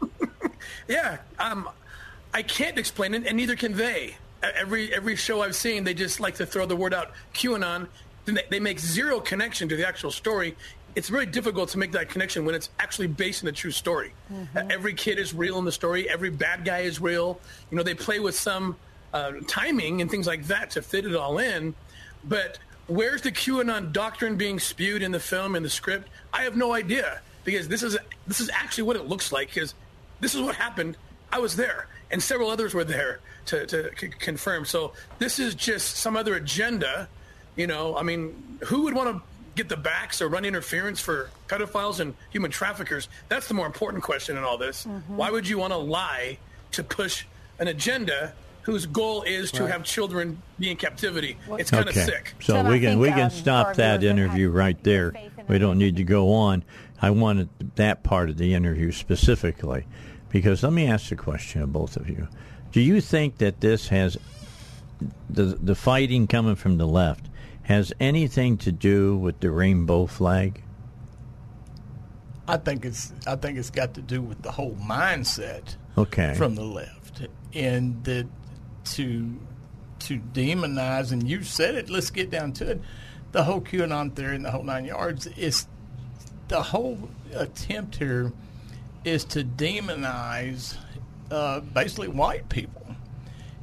Yeah, 0.88 1.18
um, 1.38 1.68
I 2.32 2.42
can't 2.42 2.78
explain 2.78 3.14
it, 3.14 3.26
and 3.26 3.36
neither 3.36 3.56
can 3.56 3.76
they. 3.76 4.16
Every 4.42 4.92
every 4.94 5.16
show 5.16 5.42
I've 5.42 5.56
seen, 5.56 5.84
they 5.84 5.94
just 5.94 6.20
like 6.20 6.36
to 6.36 6.46
throw 6.46 6.66
the 6.66 6.76
word 6.76 6.94
out 6.94 7.10
QAnon. 7.34 7.88
They 8.24 8.60
make 8.60 8.78
zero 8.78 9.18
connection 9.18 9.68
to 9.68 9.76
the 9.76 9.86
actual 9.86 10.12
story. 10.12 10.56
It's 10.94 11.08
very 11.08 11.26
difficult 11.26 11.70
to 11.70 11.78
make 11.78 11.92
that 11.92 12.10
connection 12.10 12.44
when 12.44 12.54
it's 12.54 12.68
actually 12.78 13.06
based 13.08 13.42
in 13.42 13.48
a 13.48 13.52
true 13.52 13.70
story. 13.70 14.12
Uh, 14.30 14.62
every 14.68 14.94
kid 14.94 15.18
is 15.18 15.32
real 15.32 15.58
in 15.58 15.64
the 15.64 15.72
story. 15.72 16.08
Every 16.08 16.30
bad 16.30 16.64
guy 16.64 16.80
is 16.80 17.00
real. 17.00 17.40
You 17.70 17.76
know, 17.76 17.82
they 17.82 17.94
play 17.94 18.20
with 18.20 18.34
some 18.34 18.76
uh, 19.14 19.32
timing 19.46 20.00
and 20.02 20.10
things 20.10 20.26
like 20.26 20.44
that 20.48 20.70
to 20.72 20.82
fit 20.82 21.06
it 21.06 21.16
all 21.16 21.38
in. 21.38 21.74
But 22.24 22.58
where's 22.88 23.22
the 23.22 23.32
QAnon 23.32 23.92
doctrine 23.92 24.36
being 24.36 24.58
spewed 24.60 25.02
in 25.02 25.12
the 25.12 25.20
film 25.20 25.54
and 25.54 25.64
the 25.64 25.70
script? 25.70 26.08
I 26.32 26.42
have 26.42 26.56
no 26.56 26.72
idea 26.72 27.20
because 27.44 27.68
this 27.68 27.82
is 27.82 27.96
this 28.26 28.40
is 28.40 28.50
actually 28.50 28.84
what 28.84 28.96
it 28.96 29.08
looks 29.08 29.32
like. 29.32 29.48
Because 29.48 29.74
this 30.20 30.34
is 30.34 30.42
what 30.42 30.54
happened. 30.56 30.96
I 31.32 31.38
was 31.38 31.56
there, 31.56 31.86
and 32.10 32.22
several 32.22 32.50
others 32.50 32.74
were 32.74 32.84
there 32.84 33.20
to, 33.46 33.64
to 33.66 33.90
c- 33.98 34.08
confirm. 34.08 34.66
So 34.66 34.92
this 35.18 35.38
is 35.38 35.54
just 35.54 35.96
some 35.96 36.16
other 36.16 36.34
agenda. 36.34 37.08
You 37.56 37.66
know, 37.66 37.96
I 37.96 38.02
mean, 38.02 38.58
who 38.64 38.82
would 38.82 38.94
want 38.94 39.16
to 39.16 39.22
get 39.54 39.68
the 39.68 39.76
backs 39.76 40.20
or 40.22 40.28
run 40.28 40.44
interference 40.44 41.00
for 41.00 41.30
pedophiles 41.48 42.00
and 42.00 42.14
human 42.30 42.50
traffickers? 42.50 43.08
That's 43.28 43.48
the 43.48 43.54
more 43.54 43.66
important 43.66 44.02
question 44.02 44.36
in 44.36 44.44
all 44.44 44.58
this. 44.58 44.84
Mm-hmm. 44.84 45.16
Why 45.16 45.30
would 45.30 45.48
you 45.48 45.58
want 45.58 45.72
to 45.72 45.78
lie 45.78 46.38
to 46.72 46.82
push 46.82 47.24
an 47.58 47.68
agenda 47.68 48.32
whose 48.62 48.86
goal 48.86 49.22
is 49.22 49.50
to 49.52 49.64
Right. 49.64 49.72
have 49.72 49.84
children 49.84 50.40
be 50.58 50.70
in 50.70 50.76
captivity? 50.76 51.36
It's 51.58 51.70
kind 51.70 51.88
of 51.88 51.96
okay. 51.96 52.06
sick. 52.06 52.34
So 52.40 52.62
we 52.64 52.80
can 52.80 52.98
we 52.98 53.08
can 53.08 53.30
stop 53.30 53.74
that 53.76 54.02
interview 54.04 54.50
right 54.50 54.82
there. 54.82 55.12
We 55.48 55.58
don't 55.58 55.78
need 55.78 55.96
to 55.96 56.04
go 56.04 56.32
on. 56.32 56.64
I 57.00 57.10
wanted 57.10 57.48
that 57.74 58.04
part 58.04 58.30
of 58.30 58.38
the 58.38 58.54
interview 58.54 58.92
specifically 58.92 59.86
because 60.30 60.62
let 60.62 60.72
me 60.72 60.86
ask 60.86 61.08
the 61.08 61.16
question 61.16 61.60
of 61.60 61.72
both 61.72 61.96
of 61.96 62.08
you. 62.08 62.28
Do 62.70 62.80
you 62.80 63.00
think 63.00 63.38
that 63.38 63.60
this 63.60 63.88
has 63.88 64.16
the 65.28 65.44
the 65.60 65.74
fighting 65.74 66.26
coming 66.26 66.54
from 66.54 66.78
the 66.78 66.86
left 66.86 67.26
has 67.62 67.92
anything 68.00 68.58
to 68.58 68.72
do 68.72 69.16
with 69.16 69.40
the 69.40 69.50
rainbow 69.50 70.06
flag? 70.06 70.62
I 72.48 72.56
think 72.56 72.84
it's 72.84 73.12
I 73.26 73.36
think 73.36 73.58
it's 73.58 73.70
got 73.70 73.94
to 73.94 74.02
do 74.02 74.20
with 74.20 74.42
the 74.42 74.50
whole 74.50 74.74
mindset 74.74 75.76
Okay. 75.96 76.34
from 76.34 76.54
the 76.54 76.64
left 76.64 77.26
and 77.54 78.02
that 78.04 78.26
to 78.84 79.38
to 80.00 80.18
demonize 80.18 81.12
and 81.12 81.28
you 81.28 81.42
said 81.44 81.76
it. 81.76 81.88
Let's 81.88 82.10
get 82.10 82.30
down 82.30 82.52
to 82.54 82.72
it. 82.72 82.80
The 83.30 83.44
whole 83.44 83.60
QAnon 83.60 84.14
theory 84.14 84.34
and 84.36 84.44
the 84.44 84.50
whole 84.50 84.64
nine 84.64 84.84
yards 84.84 85.26
is 85.28 85.66
the 86.48 86.60
whole 86.62 87.08
attempt 87.34 87.96
here 87.96 88.32
is 89.04 89.24
to 89.26 89.44
demonize 89.44 90.76
uh, 91.30 91.60
basically 91.60 92.08
white 92.08 92.48
people 92.48 92.96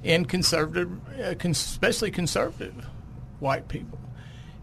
and 0.04 0.28
conservative, 0.28 0.90
uh, 1.20 1.36
especially 1.50 2.10
conservative 2.12 2.88
white 3.40 3.68
people. 3.68 4.00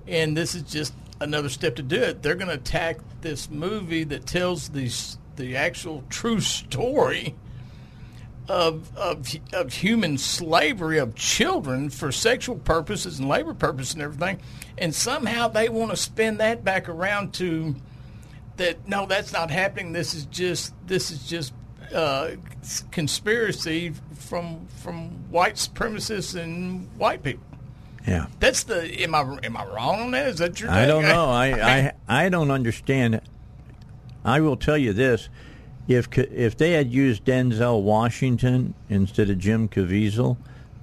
And 0.07 0.37
this 0.37 0.55
is 0.55 0.63
just 0.63 0.95
another 1.21 1.49
step 1.49 1.77
to 1.77 1.83
do 1.83 2.01
it. 2.01 2.23
They're 2.23 2.35
going 2.35 2.49
to 2.49 2.55
attack 2.55 2.99
this 3.21 3.51
movie 3.51 4.05
that 4.05 4.27
tells 4.27 4.69
the 4.69 4.91
the 5.37 5.57
actual 5.57 6.03
true 6.09 6.41
story 6.41 7.35
of, 8.49 8.97
of 8.97 9.29
of 9.53 9.73
human 9.73 10.19
slavery 10.19 10.99
of 10.99 11.15
children 11.15 11.91
for 11.91 12.13
sexual 12.13 12.57
purposes 12.57 13.19
and 13.19 13.29
labor 13.29 13.55
purposes 13.55 13.95
and 13.95 14.03
everything, 14.03 14.41
and 14.79 14.95
somehow 14.95 15.49
they 15.49 15.69
want 15.69 15.91
to 15.91 15.97
spin 15.97 16.39
that 16.39 16.65
back 16.65 16.89
around 16.89 17.35
to 17.35 17.75
that 18.57 18.89
no, 18.89 19.07
that's 19.07 19.33
not 19.33 19.51
happening. 19.51 19.93
This 19.93 20.15
is 20.15 20.27
just 20.27 20.75
this 20.87 21.11
is 21.11 21.27
just 21.27 21.53
uh, 21.95 22.33
conspiracy 22.91 23.93
from 24.15 24.67
from 24.67 25.11
white 25.31 25.55
supremacists 25.57 26.41
and 26.41 26.89
white 26.97 27.23
people. 27.23 27.45
Yeah. 28.07 28.27
That's 28.41 28.63
the 28.65 28.85
am 29.03 29.15
I 29.15 29.39
am 29.43 29.57
I 29.57 29.65
wrong 29.67 30.01
on 30.01 30.11
that? 30.13 30.29
Is 30.29 30.39
that 30.39 30.61
your? 30.61 30.71
I 30.71 30.81
take? 30.81 30.89
don't 30.89 31.03
know. 31.03 31.27
I, 31.27 31.93
I 32.09 32.25
I 32.25 32.29
don't 32.29 32.51
understand. 32.51 33.21
I 34.25 34.41
will 34.41 34.57
tell 34.57 34.79
you 34.79 34.93
this: 34.93 35.29
if 35.89 36.09
if 36.17 36.57
they 36.57 36.73
had 36.73 36.93
used 36.93 37.25
Denzel 37.25 37.83
Washington 37.83 38.75
instead 38.89 39.29
of 39.31 39.39
Jim 39.39 39.69
Caviezel 39.69 40.37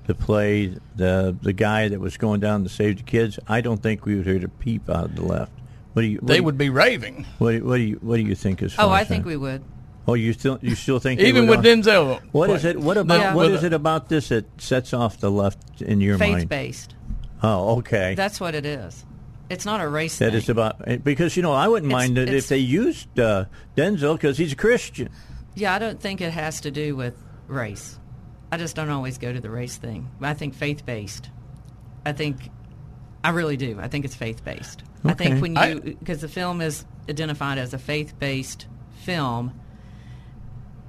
to 0.08 0.14
play 0.14 0.76
the 0.96 1.36
the 1.42 1.54
guy 1.54 1.88
that 1.88 2.00
was 2.00 2.18
going 2.18 2.42
down 2.42 2.64
to 2.64 2.70
save 2.70 2.98
the 2.98 3.04
kids, 3.04 3.40
I 3.48 3.62
don't 3.62 3.82
think 3.82 4.06
we 4.06 4.16
would 4.16 4.26
hear 4.26 4.44
a 4.46 4.50
peep 4.50 4.90
out 4.90 5.06
of 5.06 5.16
the 5.16 5.24
left. 5.24 5.52
What 5.94 6.02
do 6.02 6.08
you? 6.10 6.18
What 6.18 6.28
they 6.28 6.34
do 6.34 6.38
you- 6.40 6.44
would 6.44 6.58
be 6.58 6.70
raving. 6.70 7.26
What 7.38 7.52
do, 7.52 7.64
what 7.66 7.78
do 7.78 7.84
you 7.84 8.00
What 8.02 8.18
do 8.18 8.24
you 8.24 8.36
think? 8.36 8.62
As 8.62 8.76
Oh, 8.78 8.90
I 8.90 9.02
as 9.02 9.08
think 9.08 9.24
that? 9.24 9.30
we 9.30 9.38
would. 9.38 9.64
Oh, 10.06 10.16
you 10.16 10.34
still 10.34 10.60
you 10.62 10.76
still 10.76 11.00
think 11.00 11.22
Even 11.22 11.48
would 11.48 11.64
with 11.64 11.66
Denzel 11.66 12.20
What 12.34 12.50
is 12.50 12.62
playing. 12.64 12.78
it? 12.80 12.84
What 12.84 12.98
about 12.98 13.20
Yeah. 13.20 13.34
what 13.34 13.46
With 13.46 13.56
is 13.56 13.64
a- 13.64 13.68
it 13.68 13.74
about 13.74 14.10
this 14.10 14.28
that 14.30 14.46
sets 14.62 14.94
off 14.94 15.18
the 15.20 15.32
left 15.32 15.82
in 15.82 16.02
your 16.02 16.18
Faith 16.18 16.30
mind? 16.32 16.42
Faith 16.42 16.50
based. 16.50 16.96
Oh, 17.44 17.78
okay. 17.80 18.16
That's 18.16 18.40
what 18.40 18.56
it 18.56 18.66
is. 18.66 19.06
It's 19.50 19.66
not 19.66 19.82
a 19.82 19.88
race 19.88 20.18
That 20.20 20.30
thing. 20.32 20.36
is 20.38 20.50
about 20.50 20.88
eh, 20.88 20.98
because 20.98 21.36
you 21.36 21.44
know 21.44 21.52
I 21.54 21.68
wouldn't 21.68 21.92
It's- 21.92 22.02
mind 22.08 22.18
it 22.18 22.30
if 22.34 22.48
they 22.48 22.58
used 22.58 23.20
uh, 23.20 23.46
Denzel 23.76 24.14
because 24.16 24.38
he's 24.38 24.54
a 24.54 24.56
Christian. 24.56 25.10
Yeah, 25.56 25.74
I 25.76 25.80
don't 25.80 26.00
think 26.00 26.22
it 26.22 26.32
has 26.32 26.62
to 26.62 26.72
do 26.72 26.96
with 26.96 27.16
race. 27.48 28.00
I 28.52 28.58
just 28.58 28.76
don't 28.76 28.90
always 28.90 29.18
go 29.18 29.32
to 29.34 29.40
the 29.42 29.50
race 29.50 29.76
thing. 29.78 30.10
I 30.22 30.34
think 30.34 30.54
faith 30.56 30.86
based. 30.86 31.30
I 32.06 32.14
think, 32.14 32.50
I 33.24 33.30
really 33.30 33.58
do. 33.58 33.78
I 33.80 33.88
think 33.88 34.06
it's 34.06 34.16
faith 34.16 34.44
based. 34.44 34.84
I 35.06 35.14
think 35.14 35.42
when 35.42 35.56
you, 35.56 35.80
because 36.00 36.22
the 36.22 36.28
film 36.30 36.62
is 36.62 36.86
identified 37.10 37.58
as 37.58 37.74
a 37.74 37.78
faith 37.78 38.18
based 38.20 38.68
film, 39.02 39.60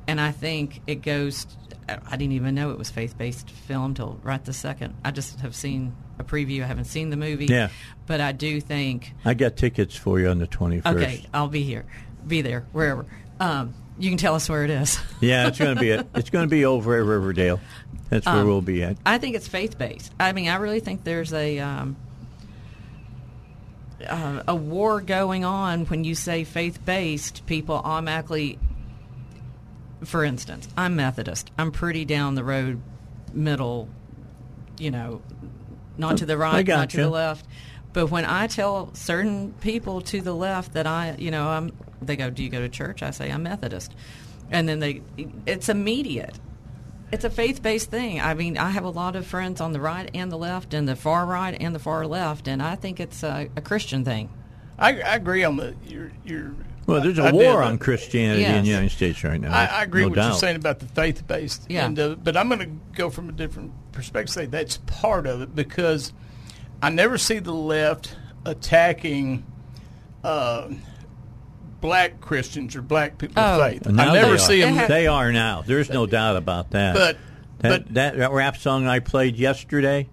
and 0.06 0.20
I 0.20 0.30
think 0.30 0.80
it 0.86 0.96
goes, 1.02 1.46
I 1.88 2.16
didn't 2.16 2.32
even 2.32 2.54
know 2.54 2.70
it 2.70 2.78
was 2.78 2.90
faith 2.90 3.18
based 3.18 3.50
film 3.50 3.94
till 3.94 4.20
right 4.22 4.42
the 4.44 4.52
second. 4.52 4.94
I 5.04 5.10
just 5.10 5.40
have 5.40 5.54
seen 5.54 5.94
a 6.18 6.24
preview. 6.24 6.62
I 6.62 6.66
haven't 6.66 6.84
seen 6.86 7.10
the 7.10 7.16
movie. 7.16 7.46
Yeah. 7.46 7.68
But 8.06 8.20
I 8.20 8.32
do 8.32 8.60
think 8.60 9.12
I 9.24 9.34
got 9.34 9.56
tickets 9.56 9.96
for 9.96 10.20
you 10.20 10.28
on 10.28 10.38
the 10.38 10.46
twenty 10.46 10.80
first. 10.80 10.96
Okay, 10.96 11.24
I'll 11.32 11.48
be 11.48 11.62
here, 11.62 11.84
be 12.26 12.42
there, 12.42 12.64
wherever. 12.72 13.06
Um, 13.40 13.74
you 13.98 14.10
can 14.10 14.18
tell 14.18 14.34
us 14.34 14.48
where 14.48 14.64
it 14.64 14.70
is. 14.70 14.98
Yeah, 15.20 15.48
it's 15.48 15.58
going 15.58 15.74
to 15.74 15.80
be 15.80 15.90
a, 15.90 16.04
it's 16.14 16.28
going 16.30 16.44
to 16.46 16.50
be 16.50 16.66
over 16.66 16.98
at 16.98 17.04
Riverdale. 17.04 17.60
That's 18.10 18.26
where 18.26 18.36
Um, 18.36 18.46
we'll 18.46 18.60
be 18.60 18.82
at. 18.82 18.98
I 19.06 19.16
think 19.16 19.36
it's 19.36 19.48
faith 19.48 19.78
based. 19.78 20.12
I 20.20 20.32
mean, 20.32 20.48
I 20.50 20.56
really 20.56 20.80
think 20.80 21.02
there's 21.02 21.32
a 21.32 21.58
um, 21.60 21.96
uh, 24.06 24.42
a 24.46 24.54
war 24.54 25.00
going 25.00 25.44
on 25.44 25.86
when 25.86 26.04
you 26.04 26.14
say 26.14 26.44
faith 26.44 26.84
based. 26.84 27.46
People 27.46 27.76
automatically, 27.76 28.58
for 30.04 30.24
instance, 30.24 30.68
I'm 30.76 30.96
Methodist. 30.96 31.50
I'm 31.56 31.72
pretty 31.72 32.04
down 32.04 32.34
the 32.34 32.44
road, 32.44 32.82
middle. 33.32 33.88
You 34.78 34.90
know, 34.90 35.22
not 35.96 36.18
to 36.18 36.26
the 36.26 36.36
right, 36.36 36.66
not 36.66 36.90
to 36.90 36.96
gotcha. 36.96 36.96
the 36.98 37.10
left. 37.10 37.46
But 37.92 38.10
when 38.10 38.24
I 38.24 38.48
tell 38.48 38.92
certain 38.94 39.52
people 39.60 40.00
to 40.02 40.20
the 40.20 40.34
left 40.34 40.74
that 40.74 40.86
I, 40.86 41.14
you 41.18 41.30
know, 41.30 41.48
I'm, 41.48 41.72
they 42.02 42.16
go, 42.16 42.30
"Do 42.30 42.42
you 42.42 42.50
go 42.50 42.60
to 42.60 42.68
church?" 42.68 43.02
I 43.02 43.10
say, 43.10 43.30
"I'm 43.30 43.44
Methodist," 43.44 43.94
and 44.50 44.68
then 44.68 44.80
they, 44.80 45.02
it's 45.46 45.68
immediate. 45.68 46.38
It's 47.12 47.24
a 47.24 47.30
faith-based 47.30 47.90
thing. 47.90 48.20
I 48.20 48.34
mean, 48.34 48.58
I 48.58 48.70
have 48.70 48.82
a 48.84 48.90
lot 48.90 49.14
of 49.14 49.24
friends 49.26 49.60
on 49.60 49.72
the 49.72 49.80
right 49.80 50.10
and 50.14 50.32
the 50.32 50.38
left, 50.38 50.74
and 50.74 50.88
the 50.88 50.96
far 50.96 51.24
right 51.24 51.56
and 51.60 51.72
the 51.74 51.78
far 51.78 52.04
left, 52.06 52.48
and 52.48 52.60
I 52.60 52.74
think 52.74 52.98
it's 52.98 53.22
a, 53.22 53.48
a 53.54 53.60
Christian 53.60 54.04
thing. 54.04 54.30
I, 54.78 55.00
I 55.00 55.14
agree 55.14 55.44
on 55.44 55.56
the 55.56 55.76
your 55.86 56.10
your. 56.24 56.54
Well, 56.86 57.00
there's 57.00 57.18
a 57.18 57.24
I 57.24 57.32
war 57.32 57.42
that. 57.42 57.64
on 57.64 57.78
Christianity 57.78 58.44
in 58.44 58.62
the 58.64 58.68
United 58.70 58.90
States 58.90 59.24
right 59.24 59.40
now. 59.40 59.52
I, 59.52 59.64
I 59.66 59.82
agree 59.84 60.02
no 60.02 60.08
with 60.08 60.16
doubt. 60.16 60.22
what 60.24 60.28
you're 60.32 60.38
saying 60.40 60.56
about 60.56 60.80
the 60.80 60.86
faith 60.86 61.26
based. 61.26 61.66
Yeah. 61.70 61.86
And, 61.86 61.98
uh, 61.98 62.14
but 62.16 62.36
I'm 62.36 62.48
going 62.48 62.60
to 62.60 62.96
go 62.96 63.08
from 63.10 63.28
a 63.28 63.32
different 63.32 63.72
perspective. 63.92 64.32
Say 64.34 64.46
that's 64.46 64.76
part 64.86 65.26
of 65.26 65.40
it 65.42 65.54
because 65.54 66.12
I 66.82 66.90
never 66.90 67.16
see 67.18 67.38
the 67.38 67.52
left 67.54 68.14
attacking 68.44 69.44
uh, 70.22 70.70
black 71.80 72.20
Christians 72.20 72.76
or 72.76 72.82
black 72.82 73.18
people 73.18 73.42
Oh. 73.42 73.60
of 73.60 73.70
faith. 73.72 73.86
Now 73.86 74.10
I 74.10 74.14
never 74.14 74.38
see 74.38 74.62
are. 74.62 74.72
them. 74.72 74.88
They 74.88 75.06
are 75.06 75.32
now. 75.32 75.62
There's 75.66 75.90
no 75.90 76.06
doubt 76.06 76.36
about 76.36 76.70
that. 76.72 76.94
But- 76.94 77.18
that, 77.60 77.84
but- 77.84 77.94
that 77.94 78.18
that 78.18 78.32
rap 78.32 78.56
song 78.58 78.86
I 78.86 78.98
played 78.98 79.36
yesterday. 79.36 80.08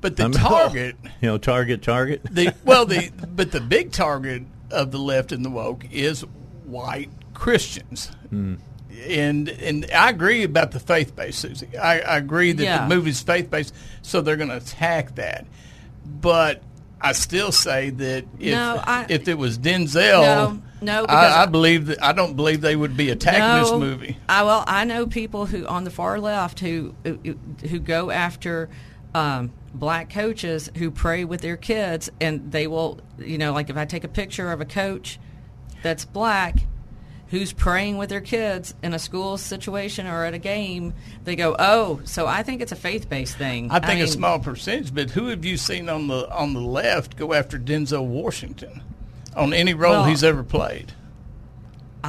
But 0.00 0.16
the 0.16 0.24
I'm- 0.24 0.32
target, 0.32 0.96
you 1.20 1.28
know, 1.28 1.38
target, 1.38 1.82
target. 1.82 2.22
the 2.28 2.52
well, 2.64 2.84
the 2.84 3.10
but 3.28 3.52
the 3.52 3.60
big 3.60 3.92
target 3.92 4.42
of 4.70 4.90
the 4.90 4.98
left 4.98 5.32
and 5.32 5.44
the 5.44 5.50
woke 5.50 5.84
is 5.90 6.22
white 6.64 7.10
Christians. 7.34 8.06
Hmm. 8.30 8.54
And 9.08 9.48
and 9.48 9.86
I 9.94 10.08
agree 10.10 10.42
about 10.42 10.70
the 10.70 10.80
faith 10.80 11.14
based, 11.14 11.44
Suzi. 11.44 11.76
I, 11.78 12.00
I 12.00 12.16
agree 12.16 12.52
that 12.52 12.64
Yeah. 12.64 12.86
the 12.88 12.94
movie's 12.94 13.20
faith 13.20 13.50
based, 13.50 13.74
so 14.02 14.20
they're 14.22 14.36
going 14.36 14.48
to 14.48 14.56
attack 14.56 15.16
that. 15.16 15.46
But 16.04 16.62
I 17.00 17.12
still 17.12 17.52
say 17.52 17.90
that 17.90 18.24
if 18.38 18.52
No, 18.52 18.80
I- 18.82 19.06
if 19.10 19.28
it 19.28 19.36
was 19.36 19.58
Denzel, 19.58 20.22
No, 20.22 20.62
no, 20.80 21.04
I, 21.04 21.42
I 21.42 21.46
believe 21.46 21.86
that 21.86 22.02
I 22.02 22.12
don't 22.12 22.36
believe 22.36 22.62
they 22.62 22.74
would 22.74 22.96
be 22.96 23.10
attacking 23.10 23.62
this 23.62 23.72
movie. 23.78 24.16
I 24.30 24.44
well, 24.44 24.64
I 24.66 24.84
know 24.84 25.06
people 25.06 25.44
who 25.44 25.66
on 25.66 25.84
the 25.84 25.90
far 25.90 26.18
left 26.18 26.60
who 26.60 26.94
who, 27.04 27.36
who 27.68 27.78
go 27.78 28.10
after 28.10 28.70
um, 29.14 29.52
black 29.78 30.10
coaches 30.10 30.70
who 30.76 30.90
pray 30.90 31.24
with 31.24 31.40
their 31.40 31.56
kids, 31.56 32.10
and 32.20 32.50
they 32.52 32.66
will, 32.66 33.00
you 33.18 33.38
know, 33.38 33.52
like 33.52 33.70
if 33.70 33.76
I 33.76 33.84
take 33.84 34.04
a 34.04 34.08
picture 34.08 34.50
of 34.50 34.60
a 34.60 34.64
coach 34.64 35.18
that's 35.82 36.04
black 36.04 36.66
who's 37.28 37.52
praying 37.52 37.98
with 37.98 38.08
their 38.08 38.20
kids 38.20 38.74
in 38.82 38.94
a 38.94 38.98
school 38.98 39.36
situation 39.36 40.06
or 40.06 40.24
at 40.24 40.34
a 40.34 40.38
game, 40.38 40.94
they 41.24 41.36
go, 41.36 41.56
"Oh, 41.58 42.00
so 42.04 42.26
I 42.26 42.42
think 42.42 42.60
it's 42.60 42.72
a 42.72 42.76
faith-based 42.76 43.36
thing." 43.36 43.70
I 43.70 43.80
think 43.80 44.00
a 44.00 44.04
mean, 44.04 44.12
small 44.12 44.38
percentage, 44.38 44.94
but 44.94 45.10
who 45.10 45.28
have 45.28 45.44
you 45.44 45.56
seen 45.56 45.88
on 45.88 46.06
the 46.08 46.28
on 46.30 46.52
the 46.52 46.60
left 46.60 47.16
go 47.16 47.32
after 47.32 47.58
Denzel 47.58 48.06
Washington 48.06 48.82
on 49.34 49.52
any 49.52 49.74
role 49.74 49.92
Well, 49.92 50.04
he's 50.06 50.24
ever 50.24 50.42
played? 50.42 50.92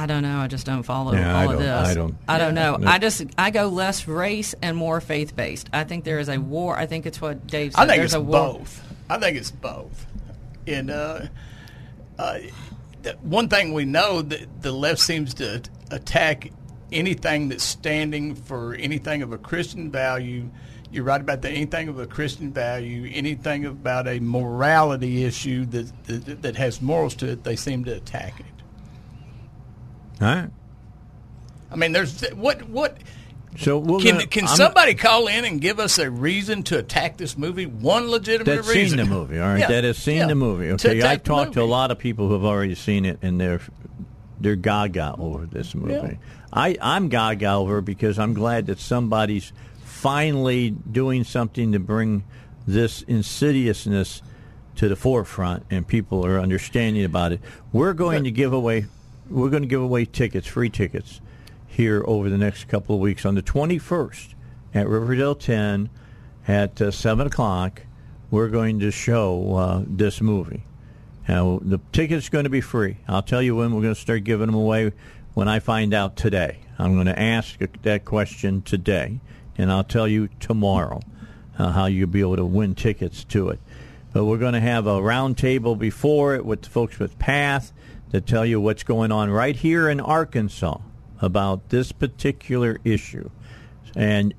I 0.00 0.06
don't 0.06 0.22
know. 0.22 0.38
I 0.38 0.46
just 0.46 0.64
don't 0.64 0.84
follow 0.84 1.12
Yeah, 1.12 1.34
all 1.36 1.44
of 1.50 1.52
don't- 1.58 1.62
this. 1.62 1.88
I 1.88 1.94
don't- 1.94 2.14
I 2.28 2.38
don't 2.38 2.54
know. 2.54 2.76
No. 2.76 2.88
I 2.88 2.98
just 2.98 3.24
I 3.36 3.50
go 3.50 3.66
less 3.68 4.06
race 4.06 4.54
and 4.62 4.76
more 4.76 5.00
faith 5.00 5.34
based. 5.34 5.68
I 5.72 5.82
think 5.84 6.04
there 6.04 6.20
is 6.20 6.28
a 6.28 6.38
war. 6.38 6.78
I 6.78 6.86
think 6.86 7.04
it's 7.04 7.20
what 7.20 7.46
Dave 7.48 7.72
said. 7.74 7.80
I 7.82 7.86
think 7.86 7.98
There's 7.98 8.12
it's 8.14 8.14
a 8.14 8.20
war. 8.20 8.58
both. 8.58 8.82
I 9.10 9.18
think 9.18 9.36
it's 9.36 9.50
both. 9.50 10.06
And 10.68 10.90
uh, 10.90 11.22
uh, 12.18 12.38
th- 13.02 13.16
one 13.22 13.48
thing 13.48 13.72
we 13.72 13.84
know 13.86 14.22
that 14.22 14.62
the 14.62 14.70
left 14.72 15.00
seems 15.00 15.34
to 15.34 15.62
attack 15.90 16.50
anything 16.92 17.48
that's 17.48 17.64
standing 17.64 18.34
for 18.36 18.74
anything 18.74 19.22
of 19.22 19.32
a 19.32 19.38
Christian 19.38 19.90
value. 19.90 20.48
You're 20.92 21.04
right 21.04 21.20
about 21.20 21.42
that. 21.42 21.50
Anything 21.52 21.88
of 21.88 21.98
a 21.98 22.06
Christian 22.06 22.52
value, 22.52 23.10
anything 23.12 23.66
about 23.66 24.06
a 24.08 24.20
morality 24.20 25.24
issue 25.24 25.64
that 25.66 25.90
that, 26.06 26.42
that 26.42 26.56
has 26.56 26.80
morals 26.80 27.14
to 27.16 27.28
it, 27.32 27.42
they 27.44 27.56
seem 27.56 27.84
to 27.86 27.92
attack 27.96 28.38
it. 28.40 28.46
All 30.20 30.26
right. 30.28 30.50
I 31.70 31.76
mean, 31.76 31.92
there's 31.92 32.22
what 32.30 32.68
what 32.68 32.96
So 33.58 33.78
we're 33.78 33.98
can 34.00 34.14
gonna, 34.16 34.26
can 34.26 34.46
I'm- 34.46 34.56
somebody 34.56 34.94
call 34.94 35.26
in 35.26 35.44
and 35.44 35.60
give 35.60 35.78
us 35.78 35.98
a 35.98 36.10
reason 36.10 36.62
to 36.64 36.78
attack 36.78 37.16
this 37.18 37.36
movie? 37.36 37.66
One 37.66 38.08
legitimate 38.10 38.46
that's 38.56 38.68
reason. 38.68 38.98
seen 38.98 39.06
the 39.08 39.12
movie? 39.14 39.38
All 39.38 39.48
right, 39.48 39.60
Yeah, 39.60 39.68
that 39.68 39.84
has 39.84 39.98
seen 39.98 40.18
yeah. 40.18 40.26
the 40.26 40.34
movie. 40.34 40.70
Okay, 40.72 41.02
I've 41.02 41.22
talked 41.22 41.52
to 41.54 41.62
a 41.62 41.64
lot 41.64 41.90
of 41.90 41.98
people 41.98 42.26
who 42.28 42.34
have 42.34 42.44
already 42.44 42.74
seen 42.74 43.04
it, 43.04 43.18
and 43.22 43.40
they're 43.40 43.60
they're 44.40 44.56
gaga 44.56 45.14
over 45.18 45.46
this 45.46 45.74
movie. 45.74 45.92
Yeah. 45.94 46.14
I 46.52 46.76
I'm 46.80 47.08
gaga 47.08 47.52
over 47.52 47.80
because 47.82 48.18
I'm 48.18 48.32
glad 48.34 48.66
that 48.66 48.78
somebody's 48.78 49.52
finally 49.84 50.70
doing 50.70 51.24
something 51.24 51.72
to 51.72 51.78
bring 51.78 52.24
this 52.66 53.02
insidiousness 53.02 54.22
to 54.76 54.88
the 54.88 54.94
forefront, 54.96 55.64
and 55.70 55.86
people 55.86 56.24
are 56.24 56.38
understanding 56.38 57.04
about 57.04 57.32
it. 57.32 57.40
We're 57.72 57.94
going 57.94 58.24
to 58.24 58.30
give 58.30 58.52
away 58.52 58.86
we're 59.30 59.50
going 59.50 59.62
to 59.62 59.68
give 59.68 59.82
away 59.82 60.04
tickets, 60.04 60.46
free 60.46 60.70
tickets, 60.70 61.20
here 61.66 62.02
over 62.06 62.28
the 62.28 62.38
next 62.38 62.66
couple 62.68 62.94
of 62.94 63.00
weeks 63.00 63.24
on 63.24 63.34
the 63.34 63.42
21st 63.42 64.34
at 64.74 64.88
Riverdale 64.88 65.34
10 65.34 65.90
at 66.46 66.80
uh, 66.80 66.90
7 66.90 67.26
o'clock. 67.26 67.82
We're 68.30 68.48
going 68.48 68.80
to 68.80 68.90
show 68.90 69.54
uh, 69.54 69.84
this 69.86 70.20
movie. 70.20 70.64
Now, 71.28 71.60
the 71.62 71.78
ticket's 71.92 72.28
going 72.28 72.44
to 72.44 72.50
be 72.50 72.60
free. 72.60 72.96
I'll 73.06 73.22
tell 73.22 73.42
you 73.42 73.54
when 73.56 73.74
we're 73.74 73.82
going 73.82 73.94
to 73.94 74.00
start 74.00 74.24
giving 74.24 74.46
them 74.46 74.54
away 74.54 74.92
when 75.34 75.46
I 75.46 75.60
find 75.60 75.92
out 75.92 76.16
today. 76.16 76.60
I'm 76.78 76.94
going 76.94 77.06
to 77.06 77.18
ask 77.18 77.58
that 77.82 78.04
question 78.04 78.62
today, 78.62 79.20
and 79.56 79.70
I'll 79.70 79.84
tell 79.84 80.08
you 80.08 80.28
tomorrow 80.40 81.00
uh, 81.58 81.72
how 81.72 81.86
you'll 81.86 82.08
be 82.08 82.20
able 82.20 82.36
to 82.36 82.44
win 82.44 82.74
tickets 82.74 83.24
to 83.24 83.50
it. 83.50 83.60
But 84.12 84.24
we're 84.24 84.38
going 84.38 84.54
to 84.54 84.60
have 84.60 84.86
a 84.86 85.02
round 85.02 85.36
table 85.36 85.76
before 85.76 86.34
it 86.34 86.46
with 86.46 86.62
the 86.62 86.70
folks 86.70 86.98
with 86.98 87.18
Path 87.18 87.72
to 88.12 88.20
tell 88.20 88.44
you 88.46 88.60
what's 88.60 88.82
going 88.82 89.12
on 89.12 89.30
right 89.30 89.56
here 89.56 89.88
in 89.88 90.00
Arkansas 90.00 90.78
about 91.20 91.68
this 91.70 91.92
particular 91.92 92.78
issue. 92.84 93.30
and 93.96 94.34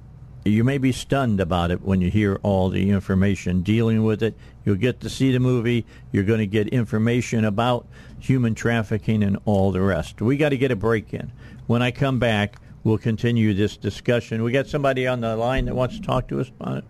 you 0.46 0.64
may 0.64 0.78
be 0.78 0.92
stunned 0.92 1.40
about 1.42 1.70
it 1.70 1.82
when 1.82 2.00
you 2.02 2.10
hear 2.10 2.40
all 2.44 2.70
the 2.70 2.90
information 2.90 3.62
dealing 3.62 4.04
with 4.04 4.24
it. 4.24 4.36
You'll 4.64 4.76
get 4.76 5.02
to 5.02 5.10
see 5.10 5.32
the 5.32 5.40
movie. 5.40 5.86
You're 6.12 6.24
going 6.24 6.40
to 6.40 6.48
get 6.48 6.70
information 6.70 7.44
about 7.44 7.86
human 8.20 8.56
trafficking 8.56 9.22
and 9.22 9.38
all 9.46 9.72
the 9.72 9.82
rest. 9.82 10.22
We 10.22 10.38
got 10.38 10.50
to 10.50 10.58
get 10.58 10.72
a 10.72 10.76
break 10.78 11.14
in. 11.14 11.32
When 11.68 11.82
I 11.82 11.92
come 11.92 12.20
back, 12.20 12.56
we'll 12.84 12.98
continue 12.98 13.54
this 13.54 13.76
discussion. 13.76 14.42
We 14.44 14.52
got 14.52 14.68
somebody 14.68 15.06
on 15.06 15.20
the 15.20 15.36
line 15.36 15.66
that 15.66 15.76
wants 15.76 15.98
to 15.98 16.02
talk 16.02 16.30
to 16.30 16.40
us 16.40 16.50
about 16.50 16.80
it. 16.80 16.86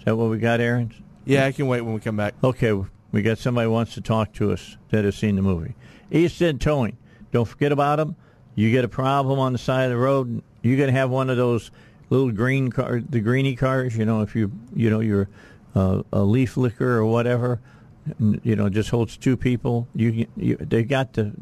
Is 0.00 0.04
that 0.04 0.16
what 0.16 0.28
we 0.28 0.38
got, 0.38 0.60
Aaron? 0.60 0.92
Yeah, 1.24 1.46
I 1.46 1.52
can 1.52 1.68
wait 1.68 1.82
when 1.82 1.94
we 1.94 2.00
come 2.00 2.16
back. 2.16 2.34
Okay, 2.42 2.72
we 3.12 3.22
got 3.22 3.38
somebody 3.38 3.66
who 3.66 3.72
wants 3.72 3.94
to 3.94 4.00
talk 4.00 4.32
to 4.34 4.52
us 4.52 4.76
that 4.90 5.04
has 5.04 5.16
seen 5.16 5.36
the 5.36 5.42
movie. 5.42 5.74
East 6.10 6.40
End 6.42 6.60
Towing. 6.60 6.96
Don't 7.32 7.46
forget 7.46 7.72
about 7.72 7.96
them. 7.96 8.16
You 8.54 8.70
get 8.70 8.84
a 8.84 8.88
problem 8.88 9.38
on 9.38 9.52
the 9.52 9.58
side 9.58 9.84
of 9.84 9.90
the 9.90 9.96
road, 9.96 10.42
you're 10.62 10.76
going 10.76 10.92
to 10.92 10.98
have 10.98 11.10
one 11.10 11.30
of 11.30 11.36
those 11.36 11.70
little 12.10 12.30
green 12.30 12.70
car, 12.70 13.00
the 13.00 13.20
greeny 13.20 13.56
cars. 13.56 13.96
You 13.96 14.04
know, 14.04 14.22
if 14.22 14.34
you 14.34 14.50
you 14.74 14.90
know 14.90 15.00
you're 15.00 15.28
uh, 15.74 16.02
a 16.12 16.22
leaf 16.22 16.56
liquor 16.56 16.98
or 16.98 17.06
whatever, 17.06 17.60
you 18.18 18.56
know, 18.56 18.68
just 18.68 18.90
holds 18.90 19.16
two 19.16 19.36
people. 19.36 19.86
You, 19.94 20.26
you 20.36 20.56
they 20.56 20.82
got 20.82 21.14
the 21.14 21.32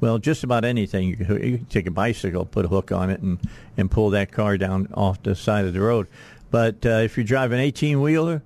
well, 0.00 0.18
just 0.18 0.44
about 0.44 0.64
anything. 0.64 1.08
You 1.08 1.16
can, 1.16 1.26
you 1.42 1.58
can 1.58 1.66
take 1.66 1.86
a 1.86 1.90
bicycle, 1.90 2.44
put 2.44 2.64
a 2.64 2.68
hook 2.68 2.92
on 2.92 3.10
it, 3.10 3.20
and 3.20 3.38
and 3.76 3.90
pull 3.90 4.10
that 4.10 4.32
car 4.32 4.56
down 4.56 4.88
off 4.94 5.22
the 5.22 5.34
side 5.34 5.64
of 5.66 5.74
the 5.74 5.80
road. 5.80 6.08
But 6.50 6.84
uh, 6.84 7.00
if 7.04 7.16
you 7.16 7.24
drive 7.24 7.52
an 7.52 7.60
18 7.60 8.00
wheeler, 8.00 8.42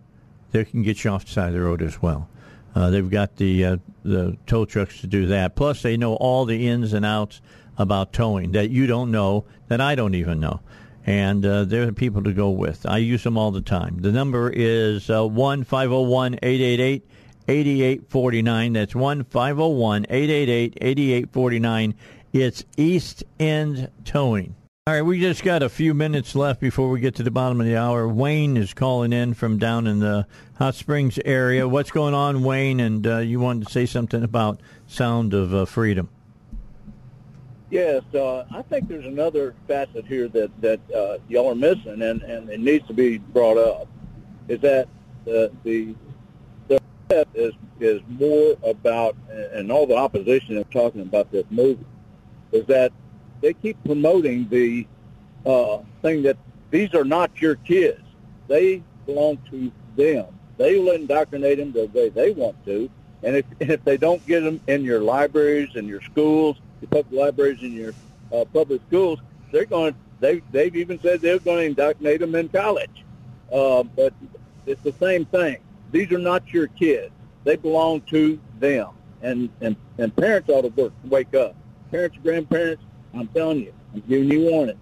they 0.51 0.65
can 0.65 0.83
get 0.83 1.05
you 1.05 1.11
off 1.11 1.25
the 1.25 1.31
side 1.31 1.49
of 1.49 1.55
the 1.55 1.61
road 1.61 1.81
as 1.81 2.03
well. 2.03 2.29
Uh, 2.75 2.91
they've 2.91 3.11
got 3.11 3.37
the 3.37 3.65
uh, 3.65 3.77
the 4.03 4.37
tow 4.47 4.65
trucks 4.65 5.01
to 5.01 5.07
do 5.07 5.27
that. 5.27 5.55
Plus, 5.55 5.83
they 5.83 5.97
know 5.97 6.15
all 6.15 6.45
the 6.45 6.69
ins 6.69 6.93
and 6.93 7.05
outs 7.05 7.41
about 7.79 8.13
towing 8.13 8.53
that 8.53 8.71
you 8.71 8.87
don't 8.87 9.11
know, 9.11 9.45
that 9.69 9.81
I 9.81 9.95
don't 9.95 10.15
even 10.15 10.41
know. 10.41 10.61
And 11.07 11.45
uh, 11.45 11.65
they're 11.65 11.87
the 11.87 11.93
people 11.93 12.23
to 12.25 12.33
go 12.33 12.51
with. 12.51 12.87
I 12.87 12.99
use 12.99 13.23
them 13.23 13.37
all 13.37 13.51
the 13.51 13.61
time. 13.61 13.99
The 14.01 14.13
number 14.13 14.51
is 14.51 15.11
uh, 15.11 15.27
one 15.27 15.65
five 15.65 15.91
zero 15.91 16.03
one 16.03 16.39
eight 16.43 16.61
eight 16.61 16.81
eight 16.81 17.07
eighty 17.47 17.83
eight 17.83 18.09
forty 18.11 18.43
nine. 18.43 18.73
That's 18.73 18.95
one 18.95 19.25
five 19.25 19.57
zero 19.57 19.69
one 19.69 20.07
eight 20.09 20.31
eight 20.31 20.49
eight 20.49 20.79
eighty 20.81 21.13
eight 21.13 21.31
forty 21.31 21.59
nine. 21.59 21.95
It's 22.33 22.65
East 22.77 23.23
End 23.39 23.91
Towing. 24.05 24.57
All 24.87 24.93
right, 24.93 25.01
we 25.01 25.19
just 25.19 25.43
got 25.43 25.63
a 25.63 25.71
few 25.71 25.95
minutes 25.95 26.35
left 26.35 26.61
before 26.61 26.91
we 26.91 27.01
get 27.01 27.15
to 27.15 27.23
the 27.23 27.31
bottom 27.31 27.59
of 27.59 27.67
the 27.67 27.75
hour. 27.75 28.07
Wayne 28.07 28.59
is 28.59 28.75
calling 28.75 29.15
in 29.15 29.33
from 29.33 29.57
down 29.57 29.87
in 29.87 30.01
the 30.01 30.27
Hot 30.59 30.75
Springs 30.75 31.19
area. 31.25 31.67
What's 31.67 31.91
going 31.91 32.13
on, 32.13 32.43
Wayne? 32.45 32.81
And 32.81 33.07
uh, 33.07 33.17
you 33.21 33.41
wanted 33.41 33.67
to 33.67 33.73
say 33.73 33.87
something 33.87 34.23
about 34.23 34.61
Sound 34.87 35.33
of 35.33 35.55
uh, 35.55 35.65
Freedom. 35.65 36.11
Yes, 37.71 38.03
uh, 38.15 38.45
I 38.51 38.61
think 38.61 38.89
there's 38.89 39.07
another 39.07 39.55
facet 39.67 40.05
here 40.05 40.29
that 40.29 40.51
that 40.61 40.81
uh, 40.95 41.17
y'all 41.29 41.53
are 41.53 41.55
missing, 41.55 42.03
and, 42.03 42.21
and 42.21 42.51
it 42.51 42.61
needs 42.61 42.87
to 42.89 42.93
be 42.93 43.17
brought 43.17 43.57
up. 43.57 43.89
Is 44.49 44.61
that 44.61 44.87
the 45.25 45.51
the 45.63 45.95
the 46.69 46.79
is 47.33 47.55
is 47.81 48.03
more 48.07 48.55
about, 48.63 49.17
and 49.31 49.73
all 49.73 49.87
the 49.87 49.97
opposition 49.97 50.59
is 50.59 50.67
talking 50.71 51.01
about 51.01 51.33
this 51.33 51.47
movie, 51.49 51.87
is 52.53 52.67
that 52.67 52.93
they 53.45 53.53
keep 53.53 53.77
promoting 53.85 54.49
the 54.49 54.87
uh, 55.45 55.79
thing 56.03 56.23
that 56.23 56.37
these 56.71 56.95
are 56.95 57.05
not 57.05 57.31
your 57.41 57.57
kids; 57.57 58.03
they 58.49 58.83
belong 59.07 59.39
to 59.51 59.71
them. 59.97 60.27
They 60.57 60.79
will 60.79 60.93
indoctrinate 60.93 61.59
them 61.59 61.73
the 61.73 61.87
way 61.87 62.09
they 62.09 62.31
want 62.33 62.57
to, 62.65 62.89
and 63.23 63.37
if 63.37 63.45
if 63.61 63.85
they 63.85 63.97
don't 63.97 64.25
get 64.27 64.41
them 64.41 64.61
in 64.67 64.83
your 64.83 65.01
libraries 65.01 65.71
and 65.75 65.87
your 65.87 66.01
schools 66.01 66.57
your 66.81 67.03
public 67.03 67.21
libraries 67.21 67.63
and 67.63 67.73
your 67.73 67.95
uh, 68.33 68.45
public 68.53 68.81
schools, 68.89 69.19
they're 69.53 69.65
going. 69.65 69.95
They 70.21 70.41
they've 70.53 70.75
even 70.75 71.01
said 71.01 71.21
they're 71.21 71.39
going 71.39 71.59
to 71.59 71.65
indoctrinate 71.65 72.21
them 72.21 72.35
in 72.35 72.49
college. 72.49 73.05
Uh, 73.53 73.83
but 73.83 74.13
it's 74.67 74.83
the 74.83 74.95
same 75.01 75.25
thing. 75.27 75.59
These 75.93 76.13
are 76.13 76.19
not 76.19 76.53
your 76.53 76.69
kids. 76.69 77.13
They 77.45 77.57
belong 77.57 78.01
to 78.03 78.39
them. 78.59 78.89
And 79.23 79.51
and 79.61 79.77
and 79.99 80.15
parents 80.17 80.49
ought 80.49 80.63
to 80.63 80.69
work, 80.69 80.93
wake 81.05 81.35
up. 81.35 81.55
Parents, 81.91 82.17
grandparents. 82.23 82.83
I'm 83.17 83.29
telling 83.29 83.61
you, 83.61 83.73
I'm 83.95 84.03
giving 84.09 84.31
you 84.31 84.51
warning. 84.51 84.79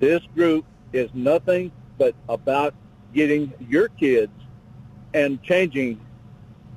This 0.00 0.20
group 0.34 0.64
is 0.92 1.10
nothing 1.14 1.70
but 1.98 2.14
about 2.28 2.74
getting 3.14 3.52
your 3.68 3.88
kids 3.88 4.32
and 5.12 5.42
changing 5.42 6.00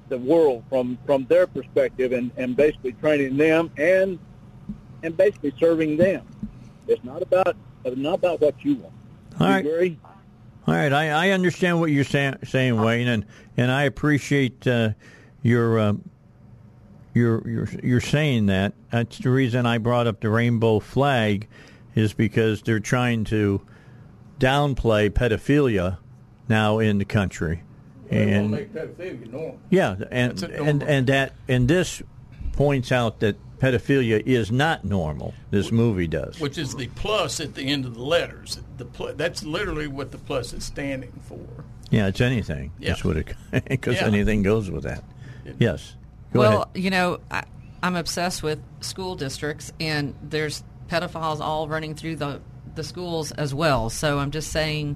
the 0.09 0.17
world 0.17 0.63
from 0.69 0.97
from 1.05 1.25
their 1.25 1.47
perspective 1.47 2.11
and 2.11 2.31
and 2.37 2.55
basically 2.55 2.93
training 2.93 3.37
them 3.37 3.71
and 3.77 4.19
and 5.03 5.17
basically 5.17 5.53
serving 5.59 5.97
them. 5.97 6.25
It's 6.87 7.03
not 7.03 7.21
about 7.21 7.55
it's 7.83 7.97
not 7.97 8.15
about 8.15 8.41
what 8.41 8.63
you 8.63 8.75
want. 8.75 8.93
All 9.39 9.49
you 9.49 9.55
agree? 9.55 9.99
All 10.67 10.73
right, 10.73 10.91
I, 10.91 11.27
I 11.27 11.29
understand 11.29 11.79
what 11.79 11.91
you're 11.91 12.03
say, 12.03 12.33
saying, 12.43 12.81
Wayne, 12.81 13.07
and, 13.07 13.25
and 13.55 13.71
I 13.71 13.83
appreciate 13.83 14.67
uh, 14.67 14.89
your 15.41 15.79
uh, 15.79 15.93
your 17.17 17.47
your 17.49 17.67
you're 17.83 18.01
saying 18.01 18.45
that. 18.47 18.73
That's 18.91 19.17
the 19.17 19.29
reason 19.29 19.65
I 19.65 19.77
brought 19.79 20.07
up 20.07 20.21
the 20.21 20.29
rainbow 20.29 20.79
flag, 20.79 21.47
is 21.95 22.13
because 22.13 22.61
they're 22.61 22.79
trying 22.79 23.23
to 23.25 23.61
downplay 24.39 25.09
pedophilia 25.09 25.97
now 26.47 26.79
in 26.79 26.97
the 26.97 27.05
country, 27.05 27.63
and 28.09 28.51
make 28.51 28.73
pedophilia 28.73 29.31
normal. 29.31 29.59
yeah, 29.69 29.95
and 30.11 30.41
and 30.43 30.83
and 30.83 31.07
that 31.07 31.33
and 31.47 31.67
this 31.67 32.01
points 32.53 32.91
out 32.91 33.19
that 33.19 33.35
pedophilia 33.59 34.21
is 34.25 34.51
not 34.51 34.85
normal. 34.85 35.33
This 35.51 35.71
movie 35.71 36.07
does. 36.07 36.39
which 36.39 36.57
is 36.57 36.75
the 36.75 36.87
plus 36.89 37.39
at 37.39 37.55
the 37.55 37.63
end 37.63 37.85
of 37.85 37.95
the 37.95 38.03
letters. 38.03 38.59
The 38.77 38.85
pl- 38.85 39.13
that's 39.15 39.43
literally 39.43 39.87
what 39.87 40.11
the 40.11 40.17
plus 40.19 40.53
is 40.53 40.63
standing 40.63 41.11
for. 41.23 41.39
Yeah, 41.89 42.07
it's 42.07 42.21
anything. 42.21 42.71
Yeah. 42.79 42.89
That's 42.89 43.03
what 43.03 43.17
it 43.17 43.35
because 43.67 43.95
Yeah. 43.95 44.05
anything 44.07 44.43
goes 44.43 44.69
with 44.69 44.83
that. 44.83 45.03
Yes. 45.57 45.95
Go 46.37 46.41
well, 46.41 46.61
ahead. 46.63 46.83
you 46.83 46.89
know, 46.89 47.19
I, 47.29 47.43
I'm 47.81 47.95
obsessed 47.95 48.43
with 48.43 48.59
school 48.81 49.15
districts, 49.15 49.71
and 49.79 50.15
there's 50.21 50.63
pedophiles 50.87 51.39
all 51.39 51.67
running 51.67 51.95
through 51.95 52.17
the 52.17 52.41
the 52.75 52.83
schools 52.83 53.31
as 53.31 53.53
well. 53.53 53.89
So 53.89 54.19
I'm 54.19 54.31
just 54.31 54.51
saying, 54.51 54.95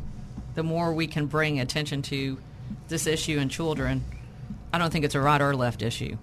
the 0.53 0.63
more 0.63 0.93
we 0.93 1.07
can 1.07 1.25
bring 1.25 1.59
attention 1.59 2.03
to 2.03 2.37
this 2.87 3.07
issue 3.07 3.39
in 3.39 3.49
children, 3.49 4.03
I 4.71 4.77
don't 4.77 4.91
think 4.91 5.03
it's 5.03 5.15
a 5.15 5.21
right 5.21 5.41
or 5.41 5.55
left 5.55 5.81
issue. 5.81 6.17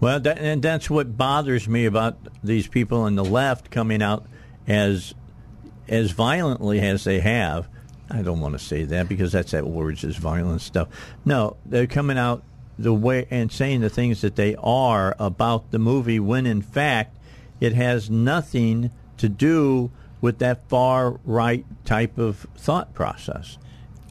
Well, 0.00 0.20
that, 0.20 0.38
and 0.38 0.62
that's 0.62 0.88
what 0.88 1.16
bothers 1.16 1.68
me 1.68 1.84
about 1.84 2.16
these 2.42 2.66
people 2.66 3.02
on 3.02 3.14
the 3.14 3.24
left 3.24 3.70
coming 3.70 4.02
out 4.02 4.26
as 4.66 5.14
as 5.88 6.12
violently 6.12 6.80
as 6.80 7.04
they 7.04 7.20
have. 7.20 7.68
I 8.10 8.22
don't 8.22 8.40
want 8.40 8.54
to 8.54 8.58
say 8.58 8.84
that 8.84 9.08
because 9.08 9.32
that's 9.32 9.52
that 9.52 9.66
words 9.66 10.04
is 10.04 10.16
violent 10.16 10.60
stuff. 10.60 10.88
No, 11.24 11.56
they're 11.66 11.86
coming 11.86 12.18
out 12.18 12.42
the 12.78 12.92
way 12.94 13.26
and 13.30 13.52
saying 13.52 13.80
the 13.80 13.90
things 13.90 14.20
that 14.22 14.36
they 14.36 14.54
are 14.56 15.14
about 15.18 15.70
the 15.70 15.78
movie 15.78 16.18
when 16.18 16.46
in 16.46 16.62
fact 16.62 17.16
it 17.60 17.74
has 17.74 18.10
nothing 18.10 18.90
to 19.18 19.28
do 19.28 19.90
with 20.20 20.38
that 20.38 20.68
far 20.68 21.20
right 21.24 21.64
type 21.84 22.18
of 22.18 22.46
thought 22.56 22.94
process. 22.94 23.58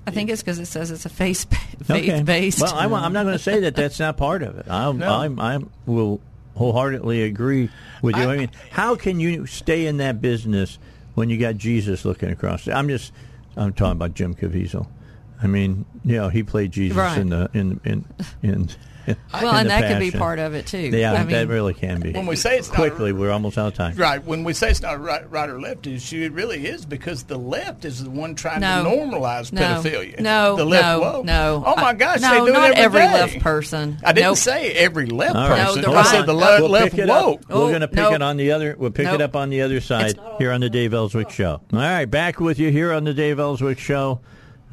I 0.05 0.12
think 0.12 0.30
it's 0.30 0.41
because 0.41 0.59
it 0.59 0.66
says 0.66 0.91
it's 0.91 1.05
a 1.05 1.09
faith 1.09 1.45
Okay. 1.89 2.22
based. 2.24 2.62
Well, 2.62 2.74
I, 2.74 2.86
am 2.86 3.14
not 3.14 3.24
going 3.24 3.38
to 3.38 3.39
say 3.39 3.62
that 3.62 3.76
that's 3.76 3.99
not 3.99 4.18
part 4.18 4.43
of 4.43 4.57
it. 4.57 4.68
I, 4.70 4.91
No. 4.93 5.07
I'm, 5.09 5.39
I 5.39 5.59
will 5.86 6.22
wholeheartedly 6.55 7.24
agree 7.24 7.70
with 8.01 8.16
you. 8.18 8.24
I, 8.24 8.38
mean, 8.38 8.51
how 8.72 8.95
can 8.95 9.20
you 9.20 9.45
stay 9.45 9.86
in 9.88 9.97
that 9.97 10.22
business 10.22 10.80
when 11.16 11.30
you 11.30 11.38
got 11.38 11.57
Jesus 11.57 12.03
looking 12.05 12.30
across? 12.30 12.68
I'm 12.68 12.88
just, 12.88 13.14
I'm 13.55 13.74
talking 13.74 13.93
about 13.93 14.14
Jim 14.14 14.34
Caviezel. 14.36 14.88
I 15.43 15.47
mean, 15.47 15.85
you 16.05 16.17
know, 16.17 16.29
he 16.29 16.43
played 16.43 16.71
Jesus 16.71 16.97
Right. 16.97 17.17
in 17.17 17.29
the 17.29 17.49
in 17.53 17.79
in 17.83 18.05
in. 18.43 18.51
in 19.07 19.15
Well, 19.33 19.49
in 19.53 19.57
and 19.61 19.65
the 19.65 19.69
that 19.69 19.87
could 19.91 19.99
be 19.99 20.11
part 20.11 20.37
of 20.37 20.53
it, 20.53 20.67
too. 20.67 20.77
Yeah, 20.77 21.13
I 21.13 21.23
that 21.23 21.27
mean- 21.27 21.47
really 21.47 21.73
can 21.73 21.99
be. 22.01 22.11
When 22.11 22.27
we 22.27 22.35
say 22.35 22.59
it's 22.59 22.67
not- 22.67 22.75
quickly, 22.75 23.11
we're 23.11 23.31
almost 23.31 23.57
out 23.57 23.65
of 23.69 23.73
time. 23.73 23.95
Right. 23.95 24.23
When 24.23 24.43
we 24.43 24.53
say 24.53 24.69
it's 24.69 24.83
not 24.83 25.01
right, 25.01 25.27
right 25.31 25.49
or 25.49 25.59
left 25.59 25.87
issue, 25.87 26.21
it 26.23 26.33
really 26.33 26.67
is 26.67 26.85
because 26.85 27.23
the 27.23 27.39
left 27.39 27.83
is 27.83 28.03
the 28.03 28.11
one 28.11 28.35
trying 28.35 28.61
No. 28.61 28.83
to 28.83 28.89
normalize 28.91 29.51
No. 29.51 29.61
pedophilia. 29.61 30.19
No, 30.19 30.55
the 30.55 30.65
left, 30.65 30.83
no, 30.85 30.99
whoa. 30.99 31.21
no. 31.23 31.63
Oh 31.65 31.75
my 31.77 31.89
I- 31.89 31.93
gosh, 31.93 32.21
no, 32.21 32.29
they 32.45 32.51
do 32.51 32.53
not 32.53 32.69
it 32.71 32.77
every, 32.77 33.01
every 33.01 33.11
day. 33.17 33.21
left 33.23 33.39
person. 33.39 33.97
I 34.03 34.13
didn't 34.13 34.27
Nope. 34.27 34.37
say 34.37 34.71
every 34.73 35.07
left 35.07 35.35
All 35.35 35.49
right. 35.49 35.65
person. 35.65 35.81
the 35.81 35.89
I 35.89 35.93
right- 35.95 36.05
said 36.05 36.25
the 36.27 36.33
le- 36.33 36.61
we'll 36.61 36.69
left 36.69 36.91
pick 36.91 36.99
it 36.99 37.07
woke. 37.09 37.41
up. 37.41 37.49
We're 37.49 37.69
going 37.69 37.81
to 37.81 37.87
pick 37.87 37.97
nope. 37.97 38.13
it 38.13 38.21
on 38.21 38.37
the 38.37 38.51
other. 38.51 38.75
We'll 38.77 38.91
pick 38.91 39.07
it 39.07 39.19
up 39.19 39.35
on 39.35 39.49
the 39.49 39.63
other 39.63 39.81
side 39.81 40.19
here 40.37 40.51
on 40.51 40.61
the 40.61 40.69
Dave 40.69 40.93
Elswick 40.93 41.31
Show. 41.31 41.59
All 41.73 41.79
right, 41.79 42.05
back 42.05 42.39
with 42.39 42.59
you 42.59 42.69
here 42.69 42.93
on 42.93 43.03
the 43.03 43.15
Dave 43.15 43.39
Elswick 43.39 43.79
Show. 43.79 44.19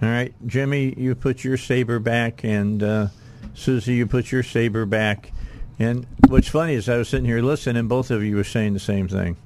All 0.01 0.09
right, 0.09 0.33
Jimmie, 0.47 0.95
you 0.97 1.15
put 1.17 1.43
your 1.43 1.57
saber 1.57 1.99
back, 1.99 2.45
and 2.45 2.83
uh, 2.83 3.09
Suzi, 3.55 3.97
you 3.97 4.07
put 4.07 4.31
your 4.31 4.45
saber 4.45 4.87
back. 4.87 5.33
And 5.81 6.07
what's 6.29 6.49
funny 6.49 6.75
is 6.75 6.89
I 6.89 6.99
was 6.99 7.09
sitting 7.09 7.27
here 7.27 7.43
listening, 7.43 7.77
and 7.77 7.89
both 7.89 8.11
of 8.11 8.23
you 8.23 8.37
were 8.37 8.45
saying 8.45 8.75
the 8.75 8.81
same 8.81 9.09
thing, 9.09 9.37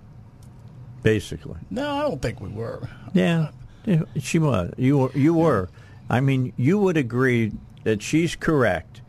basically. 1.02 1.56
No, 1.70 1.90
I 1.90 2.02
don't 2.02 2.20
think 2.20 2.40
we 2.40 2.50
were. 2.50 2.88
Yeah, 3.14 3.50
yeah, 3.86 4.02
she 4.20 4.38
was. 4.38 4.74
You 4.76 4.98
were. 4.98 5.12
You 5.14 5.32
were. 5.34 5.70
I 6.10 6.20
mean, 6.20 6.52
you 6.58 6.78
would 6.78 6.98
agree 6.98 7.52
that 7.84 8.02
she's 8.02 8.36
correct. 8.36 9.00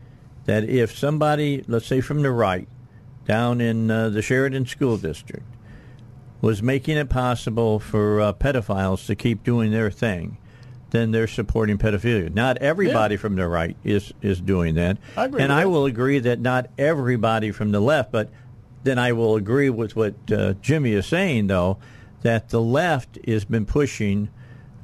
That 0.46 0.64
if 0.64 0.96
somebody, 0.96 1.62
let's 1.68 1.86
say 1.86 2.00
from 2.00 2.22
the 2.22 2.30
right, 2.30 2.68
down 3.26 3.60
in 3.60 3.90
uh, 3.90 4.08
the 4.08 4.22
Sheridan 4.22 4.66
School 4.66 4.96
District, 4.96 5.44
was 6.40 6.62
making 6.62 6.96
it 6.96 7.08
possible 7.08 7.78
for 7.78 8.20
uh, 8.20 8.32
pedophiles 8.32 9.06
to 9.06 9.14
keep 9.14 9.42
doing 9.44 9.70
their 9.70 9.90
thing, 9.90 10.36
then 10.94 11.10
they're 11.10 11.26
supporting 11.26 11.76
pedophilia. 11.76 12.32
Not 12.32 12.58
everybody 12.58 13.16
from 13.16 13.34
the 13.34 13.48
right 13.48 13.76
is 13.82 14.12
is 14.22 14.40
doing 14.40 14.76
that, 14.76 14.98
I 15.16 15.24
agree 15.26 15.42
and 15.42 15.52
I 15.52 15.62
that. 15.62 15.68
will 15.68 15.84
agree 15.86 16.20
that 16.20 16.40
not 16.40 16.66
everybody 16.78 17.50
from 17.50 17.72
the 17.72 17.80
left, 17.80 18.12
but 18.12 18.30
then 18.84 18.98
I 18.98 19.12
will 19.12 19.34
agree 19.36 19.70
with 19.70 19.96
what 19.96 20.14
uh, 20.30 20.52
Jimmie 20.62 20.92
is 20.92 21.06
saying, 21.06 21.48
though, 21.48 21.78
that 22.22 22.50
the 22.50 22.60
left 22.60 23.18
has 23.26 23.44
been 23.44 23.66
pushing 23.66 24.28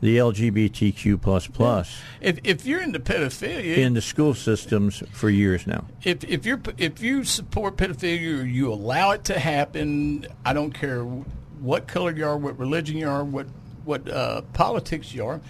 the 0.01 0.17
LGBTQ 0.17 1.21
plus 1.21 1.47
plus 1.47 2.01
If 2.23 2.39
if 2.43 2.65
you're 2.65 2.81
into 2.81 2.99
pedophilia, 2.99 3.77
in 3.77 3.93
the 3.93 4.01
school 4.01 4.33
systems 4.35 5.03
for 5.13 5.29
years 5.31 5.67
now. 5.67 5.85
if 6.03 6.25
if 6.25 6.47
you're 6.47 6.61
if 6.79 7.03
you 7.03 7.23
support 7.25 7.77
pedophilia 7.77 8.41
or 8.41 8.45
you 8.47 8.73
allow 8.73 9.11
it 9.11 9.25
to 9.25 9.39
happen, 9.39 10.27
I 10.45 10.55
don't 10.55 10.73
care 10.73 11.03
what 11.05 11.87
color 11.87 12.13
you 12.17 12.25
are, 12.27 12.37
what 12.39 12.59
religion 12.59 12.97
you 12.97 13.09
are, 13.09 13.23
what 13.23 13.47
what 13.85 14.09
uh, 14.09 14.41
politics 14.55 15.13
you 15.15 15.25
are, 15.27 15.41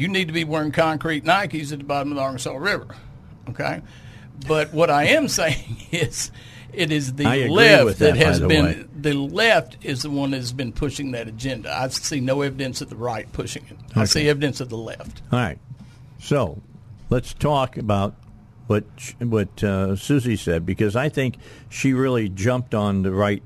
you 0.00 0.08
need 0.08 0.28
to 0.28 0.32
be 0.32 0.44
wearing 0.44 0.72
concrete 0.72 1.24
Nikes 1.24 1.72
at 1.72 1.78
the 1.78 1.84
bottom 1.84 2.12
of 2.12 2.16
the 2.16 2.22
Arkansas 2.22 2.56
River. 2.56 2.96
Okay, 3.50 3.82
but 4.46 4.72
what 4.72 4.90
I 4.90 5.08
am 5.08 5.28
saying 5.40 5.76
is. 5.90 6.30
It 6.72 6.92
is 6.92 7.14
the 7.14 7.24
left 7.48 7.84
with 7.84 7.98
that, 7.98 8.16
has 8.16 8.38
been 8.38 8.64
way. 8.64 8.84
the 8.94 9.12
left 9.12 9.84
is 9.84 10.02
the 10.02 10.10
one 10.10 10.30
that 10.30 10.36
has 10.36 10.52
been 10.52 10.72
pushing 10.72 11.10
that 11.10 11.26
agenda. 11.26 11.76
I 11.76 11.88
see 11.88 12.20
no 12.20 12.42
evidence 12.42 12.80
of 12.80 12.90
the 12.90 12.94
right 12.94 13.26
pushing 13.32 13.64
it. 13.68 13.76
I 13.96 14.04
see 14.04 14.28
evidence 14.28 14.60
of 14.60 14.68
the 14.68 14.76
left. 14.76 15.20
All 15.32 15.40
right. 15.40 15.58
So 16.20 16.62
let's 17.08 17.34
talk 17.34 17.76
about 17.76 18.14
what 18.68 18.84
what 19.18 19.48
uh, 19.64 19.96
Suzi 19.96 20.38
said 20.38 20.64
because 20.64 20.94
I 20.94 21.08
think 21.08 21.38
she 21.68 21.92
really 21.92 22.28
jumped 22.28 22.72
on 22.72 23.02
the 23.02 23.10
right 23.10 23.42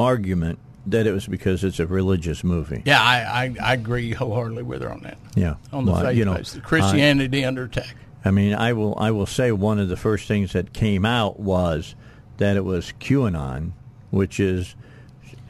argument 0.00 0.58
that 0.86 1.06
it 1.06 1.12
was 1.12 1.26
because 1.26 1.64
it's 1.64 1.80
a 1.80 1.86
religious 1.86 2.44
movie. 2.44 2.82
Yeah, 2.84 3.02
I, 3.02 3.44
I, 3.44 3.54
I 3.62 3.74
agree 3.74 4.12
wholeheartedly 4.12 4.62
with 4.62 4.82
her 4.82 4.90
on 4.92 5.00
that. 5.00 5.18
Yeah. 5.34 5.56
On 5.72 5.84
the 5.84 5.92
Well, 5.92 6.02
faith 6.02 6.16
you 6.16 6.24
know, 6.24 6.34
base, 6.34 6.58
Christianity 6.62 7.44
under 7.44 7.64
attack. 7.64 7.94
I 8.24 8.30
mean, 8.30 8.54
I 8.54 8.72
will 8.72 8.96
I 8.98 9.10
will 9.10 9.26
say 9.26 9.52
one 9.52 9.78
of 9.78 9.88
the 9.88 9.96
first 9.96 10.26
things 10.26 10.52
that 10.52 10.72
came 10.72 11.04
out 11.04 11.38
was 11.38 11.94
that 12.38 12.56
it 12.56 12.64
was 12.64 12.92
QAnon, 13.00 13.72
which 14.10 14.40
is 14.40 14.74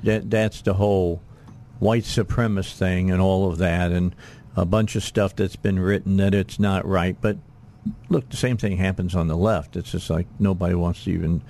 that 0.02 0.30
that's 0.30 0.62
the 0.62 0.74
whole 0.74 1.22
white 1.78 2.04
supremacist 2.04 2.76
thing 2.76 3.10
and 3.10 3.20
all 3.20 3.50
of 3.50 3.58
that, 3.58 3.92
and 3.92 4.14
a 4.56 4.64
bunch 4.64 4.96
of 4.96 5.02
stuff 5.02 5.36
that's 5.36 5.56
been 5.56 5.78
written 5.78 6.16
that 6.18 6.34
it's 6.34 6.58
not 6.58 6.86
right. 6.86 7.16
But 7.20 7.38
look, 8.08 8.28
the 8.28 8.36
same 8.36 8.56
thing 8.56 8.76
happens 8.76 9.14
on 9.14 9.28
the 9.28 9.36
left. 9.36 9.76
It's 9.76 9.92
just 9.92 10.10
like 10.10 10.26
nobody 10.38 10.74
wants 10.74 11.04
to 11.04 11.10
even 11.10 11.42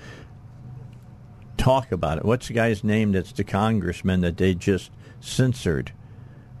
talk 1.57 1.91
about 1.91 2.17
it. 2.17 2.25
What's 2.25 2.47
the 2.47 2.53
guy's 2.53 2.83
name? 2.83 3.11
That's 3.11 3.31
the 3.31 3.43
congressman 3.43 4.21
that 4.21 4.37
they 4.37 4.53
just 4.53 4.91
censored 5.19 5.91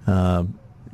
uh, 0.05 0.45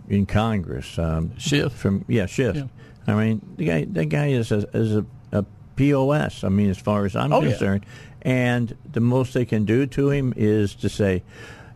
in 0.10 0.26
Congress. 0.26 0.98
Um, 1.00 1.38
Schiff. 1.38 1.74
From 1.74 2.06
yeah, 2.08 2.26
Schiff. 2.26 2.56
Yeah. 2.56 2.64
I 3.08 3.14
mean, 3.16 3.42
the 3.58 3.66
guy 3.66 3.86
that 3.86 4.06
guy 4.06 4.28
is 4.28 4.52
a, 4.52 4.68
is 4.74 4.96
a, 4.96 5.06
a 5.32 5.44
pos. 5.76 6.44
I 6.44 6.50
mean, 6.50 6.70
as 6.70 6.78
far 6.78 7.06
as 7.06 7.16
I'm 7.16 7.34
Oh, 7.34 7.42
yeah. 7.42 7.50
concerned, 7.50 7.86
and 8.22 8.76
the 8.92 9.02
most 9.02 9.34
they 9.34 9.46
can 9.46 9.66
do 9.66 9.86
to 9.88 10.10
him 10.10 10.34
is 10.36 10.76
to 10.76 10.90
say. 10.90 11.24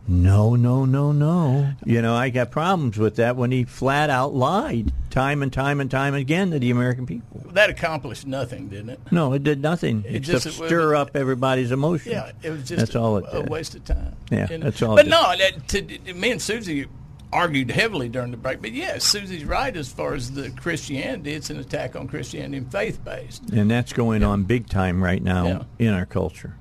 No, 0.09 0.55
no, 0.55 0.85
no, 0.85 1.11
no. 1.11 1.73
You 1.85 2.01
know, 2.01 2.15
I 2.15 2.29
got 2.29 2.49
problems 2.49 2.97
with 2.97 3.17
that 3.17 3.35
when 3.35 3.51
he 3.51 3.65
flat 3.65 4.09
out 4.09 4.33
lied 4.33 4.93
time 5.09 5.43
and 5.43 5.51
time 5.51 5.81
and 5.81 5.91
time 5.91 6.13
again 6.13 6.51
to 6.51 6.59
the 6.59 6.71
American 6.71 7.05
people. 7.05 7.43
That 7.51 7.69
accomplished 7.69 8.25
nothing, 8.25 8.69
didn't 8.69 8.91
it? 8.91 8.99
No, 9.11 9.33
it 9.33 9.43
did 9.43 9.61
nothing 9.61 10.03
It 10.07 10.15
except 10.17 10.43
just- 10.43 10.57
stir 10.57 10.95
up 10.95 11.15
everybody's 11.15 11.71
emotions. 11.71 12.13
Yeah, 12.13 12.31
it 12.41 12.51
was 12.51 12.63
just 12.67 12.79
that's 12.79 12.95
a, 12.95 12.99
all 13.01 13.17
it 13.17 13.25
a 13.31 13.41
waste 13.41 13.75
of 13.75 13.83
time. 13.83 14.15
Yeah, 14.31 14.47
you 14.49 14.57
know? 14.59 14.65
that's 14.65 14.81
all. 14.81 14.95
But 14.95 15.07
it 15.07 15.09
no, 15.09 15.35
that, 15.37 15.67
to, 15.69 16.13
me 16.13 16.31
and 16.31 16.39
Suzi 16.39 16.87
argued 17.33 17.69
heavily 17.71 18.07
during 18.07 18.31
the 18.31 18.37
break. 18.37 18.61
But 18.61 18.71
yes, 18.71 19.13
Suzi's 19.13 19.43
right 19.43 19.75
as 19.75 19.91
far 19.91 20.13
as 20.13 20.31
the 20.31 20.49
Christianity. 20.51 21.33
It's 21.33 21.49
an 21.49 21.59
attack 21.59 21.97
on 21.97 22.07
Christianity 22.07 22.57
and 22.59 22.71
faith 22.71 23.03
based. 23.03 23.49
and 23.49 23.69
that's 23.69 23.91
going 23.91 24.23
on 24.23 24.43
big 24.43 24.69
time 24.69 25.03
right 25.03 25.21
now 25.21 25.47
Yeah. 25.47 25.63
in 25.87 25.93
our 25.93 26.05
culture. 26.05 26.55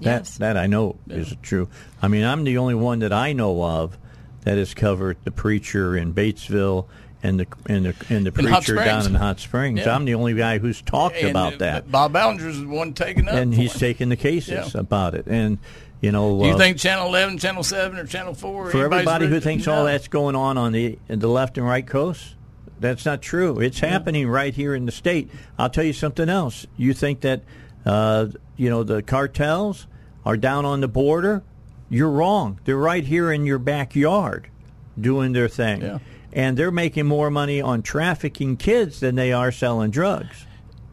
That 0.00 0.20
Yes. 0.20 0.38
that 0.38 0.56
I 0.56 0.66
know 0.66 0.96
is 1.08 1.34
true. 1.42 1.68
I 2.00 2.08
mean, 2.08 2.24
I'm 2.24 2.44
the 2.44 2.58
only 2.58 2.74
one 2.74 3.00
that 3.00 3.12
I 3.12 3.32
know 3.32 3.62
of 3.64 3.98
that 4.44 4.56
has 4.58 4.74
covered 4.74 5.16
the 5.24 5.30
preacher 5.30 5.96
in 5.96 6.14
Batesville 6.14 6.86
and 7.22 7.40
the 7.40 7.46
and 7.68 7.86
the 7.86 7.94
and 8.08 8.24
the 8.26 8.40
In 8.40 8.46
preacher 8.46 8.76
down 8.76 9.06
in 9.06 9.14
Hot 9.14 9.40
Springs. 9.40 9.80
Yeah. 9.80 9.94
I'm 9.94 10.04
the 10.04 10.14
only 10.14 10.34
guy 10.34 10.58
who's 10.58 10.80
talked 10.82 11.16
And, 11.16 11.30
about 11.30 11.54
uh, 11.54 11.58
that, 11.58 11.90
Bob 11.90 12.12
Ballinger's 12.12 12.60
the 12.60 12.66
one 12.68 12.92
taking 12.92 13.26
up. 13.28 13.34
and 13.34 13.52
he's 13.52 13.74
it. 13.74 13.78
taking 13.80 14.08
the 14.08 14.16
cases 14.16 14.72
Yeah. 14.74 14.80
about 14.80 15.14
it. 15.14 15.26
And 15.26 15.58
you 16.00 16.12
know, 16.12 16.38
Do 16.40 16.46
you 16.46 16.54
uh, 16.54 16.58
think 16.58 16.76
Channel 16.78 17.08
11, 17.08 17.38
Channel 17.38 17.64
7, 17.64 17.98
or 17.98 18.04
Channel 18.06 18.34
4? 18.34 18.70
for 18.70 18.84
everybody 18.84 19.26
who 19.26 19.40
thinks 19.40 19.66
no. 19.66 19.74
all 19.74 19.84
that's 19.84 20.06
going 20.06 20.36
on 20.36 20.56
on 20.56 20.70
the 20.70 20.96
the 21.08 21.26
left 21.28 21.58
and 21.58 21.66
right 21.66 21.84
coast, 21.84 22.36
that's 22.78 23.04
not 23.04 23.20
true. 23.20 23.58
It's 23.58 23.80
happening 23.80 24.28
right 24.28 24.54
here 24.54 24.76
in 24.76 24.86
the 24.86 24.92
state. 24.92 25.28
I'll 25.58 25.70
tell 25.70 25.82
you 25.82 25.92
something 25.92 26.28
else. 26.28 26.68
You 26.76 26.94
think 26.94 27.22
that 27.22 27.42
uh, 27.84 28.26
you 28.56 28.70
know 28.70 28.82
the 28.82 29.02
cartels 29.02 29.86
are 30.24 30.36
down 30.36 30.64
on 30.64 30.80
the 30.80 30.88
border? 30.88 31.42
You're 31.88 32.10
wrong. 32.10 32.60
They're 32.64 32.76
right 32.76 33.04
here 33.04 33.32
in 33.32 33.46
your 33.46 33.58
backyard 33.58 34.48
doing 35.00 35.32
their 35.32 35.48
thing. 35.48 35.82
Yeah. 35.82 35.98
And 36.32 36.56
they're 36.56 36.70
making 36.70 37.06
more 37.06 37.30
money 37.30 37.62
on 37.62 37.82
trafficking 37.82 38.58
kids 38.58 39.00
than 39.00 39.14
they 39.14 39.32
are 39.32 39.50
selling 39.50 39.90
drugs. 39.90 40.44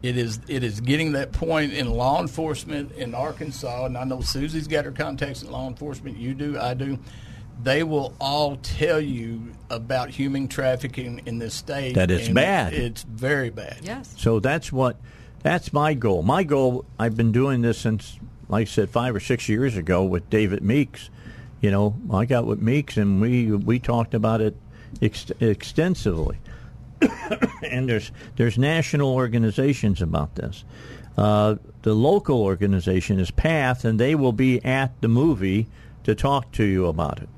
It 0.02 0.16
is 0.16 0.40
it 0.46 0.62
is 0.62 0.80
getting 0.80 1.12
that 1.12 1.32
point 1.32 1.72
in 1.72 1.90
law 1.90 2.20
enforcement 2.20 2.92
in 2.92 3.14
Arkansas, 3.14 3.86
and 3.86 3.98
I 3.98 4.04
know 4.04 4.18
Suzi's 4.18 4.68
got 4.68 4.84
her 4.84 4.92
contacts 4.92 5.42
in 5.42 5.50
law 5.50 5.68
enforcement. 5.68 6.16
You 6.16 6.34
do, 6.34 6.58
I 6.58 6.74
do. 6.74 6.98
They 7.62 7.82
will 7.82 8.14
all 8.20 8.56
tell 8.56 9.00
you 9.00 9.52
about 9.70 10.10
human 10.10 10.46
trafficking 10.46 11.22
in 11.26 11.38
this 11.38 11.54
state. 11.54 11.94
That 11.94 12.10
it's 12.10 12.26
and 12.26 12.34
bad. 12.34 12.74
It's 12.74 13.02
very 13.02 13.50
bad. 13.50 13.78
Yes. 13.82 14.14
So 14.18 14.38
that's 14.38 14.70
what 14.70 14.96
that's 15.46 15.72
my 15.72 15.94
goal. 15.94 16.22
My 16.24 16.42
goal. 16.42 16.84
I've 16.98 17.16
been 17.16 17.30
doing 17.30 17.62
this 17.62 17.78
since, 17.78 18.18
like 18.48 18.62
I 18.62 18.70
said, 18.70 18.90
five 18.90 19.14
or 19.14 19.20
six 19.20 19.48
years 19.48 19.76
ago 19.76 20.02
with 20.02 20.28
David 20.28 20.60
Meeks. 20.60 21.08
You 21.60 21.70
know, 21.70 21.94
I 22.12 22.24
got 22.24 22.46
with 22.46 22.60
Meeks 22.60 22.96
and 22.96 23.20
we 23.20 23.52
we 23.52 23.78
talked 23.78 24.12
about 24.12 24.40
it 24.40 24.56
ex- 25.00 25.30
extensively. 25.40 26.38
and 27.62 27.88
there's 27.88 28.10
there's 28.34 28.58
national 28.58 29.14
organizations 29.14 30.02
about 30.02 30.34
this. 30.34 30.64
Uh, 31.16 31.54
the 31.82 31.94
local 31.94 32.42
organization 32.42 33.20
is 33.20 33.30
Path, 33.30 33.84
and 33.84 34.00
they 34.00 34.16
will 34.16 34.32
be 34.32 34.62
at 34.64 35.00
the 35.00 35.08
movie 35.08 35.68
to 36.02 36.14
talk 36.16 36.50
to 36.52 36.64
you 36.64 36.86
about 36.86 37.22
it. 37.22 37.28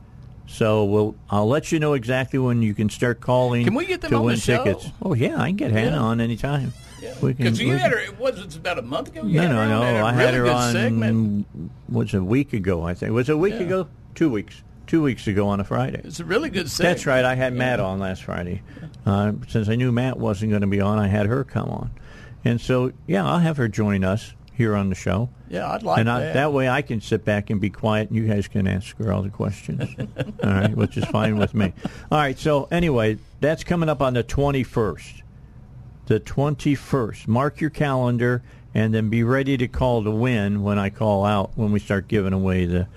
So 0.47 0.83
we'll, 0.85 1.15
I'll 1.29 1.47
let 1.47 1.73
you 1.73 1.79
know 1.79 1.93
exactly 1.93 2.39
when 2.39 2.63
you 2.63 2.73
can 2.73 2.89
start 2.89 3.21
calling. 3.21 3.65
Can 3.65 3.75
we 3.75 3.85
get 3.85 4.01
them 4.01 4.11
to 4.13 4.17
on 4.17 4.23
the 4.23 4.27
win 4.29 4.37
show? 4.39 4.65
tickets. 4.65 4.89
Oh 5.03 5.13
yeah, 5.13 5.39
I 5.39 5.49
can 5.49 5.57
get 5.57 5.73
Hannah 5.73 5.97
Yeah. 5.97 6.03
on 6.03 6.21
anytime. 6.23 6.73
Can- 7.01 7.35
Because 7.37 7.61
you 7.61 7.77
had 7.77 7.93
her, 7.93 7.99
it 7.99 8.19
was 8.19 8.39
it's 8.41 8.57
about 8.57 8.79
a 8.79 8.83
month 8.83 9.09
ago. 9.09 9.23
You 9.25 9.41
no, 9.41 9.49
no, 9.49 9.69
no. 9.69 9.83
I 9.83 10.11
really 10.13 10.25
had 10.25 10.35
her 10.35 10.43
good 10.45 10.53
on. 10.53 10.73
Segment. 10.73 11.47
Was 11.89 12.15
a 12.15 12.23
week 12.23 12.53
ago, 12.53 12.83
I 12.85 12.95
think. 12.95 13.13
Was 13.13 13.29
it 13.29 13.33
a 13.33 13.37
week 13.39 13.55
Yeah. 13.55 13.61
ago? 13.61 13.89
Two 14.15 14.31
weeks. 14.31 14.63
Two 14.87 15.03
weeks 15.03 15.27
ago 15.27 15.49
on 15.49 15.61
a 15.61 15.65
Friday. 15.65 16.01
It's 16.03 16.19
a 16.21 16.25
really 16.25 16.49
good 16.49 16.71
segment. 16.71 16.97
That's 16.97 17.07
right. 17.07 17.25
I 17.25 17.35
had 17.35 17.53
Matt 17.53 17.79
on 17.79 17.99
last 17.99 18.23
Friday. 18.25 18.63
Uh, 19.05 19.33
since 19.47 19.69
I 19.69 19.77
knew 19.77 19.93
Matt 19.93 20.19
wasn't 20.19 20.51
going 20.51 20.63
to 20.63 20.67
be 20.67 20.81
on, 20.81 20.99
I 20.99 21.09
had 21.09 21.27
her 21.27 21.45
come 21.45 21.69
on, 21.69 21.91
and 22.45 22.59
so 22.61 22.93
yeah, 23.07 23.27
I'll 23.27 23.39
have 23.39 23.59
her 23.59 23.69
join 23.69 24.03
us 24.03 24.33
here 24.55 24.75
on 24.75 24.89
the 24.89 24.95
show. 24.95 25.29
Yeah, 25.51 25.71
I'd 25.71 25.83
like 25.83 25.97
to. 25.97 26.01
and 26.01 26.11
I, 26.11 26.21
that. 26.21 26.35
that 26.35 26.53
way 26.53 26.69
I 26.69 26.83
can 26.83 27.01
sit 27.03 27.25
back 27.25 27.49
and 27.51 27.61
be 27.61 27.71
quiet, 27.71 28.09
and 28.09 28.17
you 28.17 28.27
guys 28.27 28.49
can 28.49 28.67
ask 28.67 28.97
her 28.99 29.13
all 29.13 29.23
the 29.23 29.29
questions. 29.31 29.95
all 29.99 30.51
right, 30.51 30.75
which 30.75 30.97
is 30.97 31.05
fine 31.07 31.37
with 31.39 31.55
me. 31.55 31.73
All 32.11 32.19
right. 32.19 32.39
So 32.39 32.67
anyway, 32.71 33.19
that's 33.41 33.65
coming 33.65 33.89
up 33.91 34.01
on 34.03 34.15
the 34.15 34.23
twenty 34.23 34.63
first. 34.65 35.23
The 36.09 36.19
twenty 36.19 36.75
first. 36.75 37.29
Mark 37.29 37.61
your 37.61 37.69
calendar, 37.69 38.43
and 38.73 38.95
then 38.95 39.11
be 39.11 39.23
ready 39.23 39.59
to 39.59 39.69
call 39.69 40.03
to 40.05 40.11
win 40.11 40.63
when 40.63 40.79
I 40.79 40.89
call 40.89 41.27
out 41.27 41.53
when 41.55 41.71
we 41.71 41.79
start 41.79 42.09
giving 42.09 42.33
away 42.33 42.65
the 42.65 42.89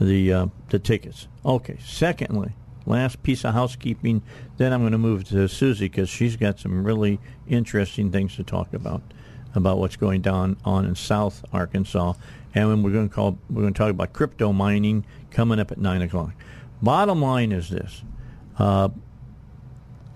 the 0.00 0.32
uh, 0.32 0.46
the 0.70 0.78
tickets. 0.78 1.28
Okay. 1.44 1.76
Secondly, 1.84 2.52
last 2.86 3.22
piece 3.22 3.44
of 3.44 3.52
housekeeping. 3.52 4.22
Then 4.56 4.72
I'm 4.72 4.80
going 4.80 4.92
to 4.92 4.98
move 4.98 5.24
to 5.24 5.34
Suzi 5.44 5.80
because 5.80 6.08
she's 6.08 6.36
got 6.36 6.58
some 6.58 6.84
really 6.84 7.20
interesting 7.46 8.10
things 8.10 8.34
to 8.36 8.42
talk 8.42 8.72
about 8.72 9.02
about 9.54 9.76
what's 9.76 9.96
going 9.96 10.22
down 10.22 10.56
on 10.64 10.86
in 10.86 10.94
South 10.94 11.44
Arkansas, 11.52 12.14
and 12.54 12.82
we're 12.82 12.92
going 12.92 13.10
to 13.10 13.14
call 13.14 13.38
we're 13.50 13.60
going 13.60 13.74
to 13.74 13.78
talk 13.78 13.90
about 13.90 14.14
crypto 14.14 14.54
mining 14.54 15.04
coming 15.30 15.60
up 15.60 15.70
at 15.70 15.76
nine 15.76 16.00
o'clock. 16.00 16.32
Bottom 16.80 17.20
line 17.20 17.52
is 17.52 17.68
this. 17.68 18.02
Uh, 18.58 18.88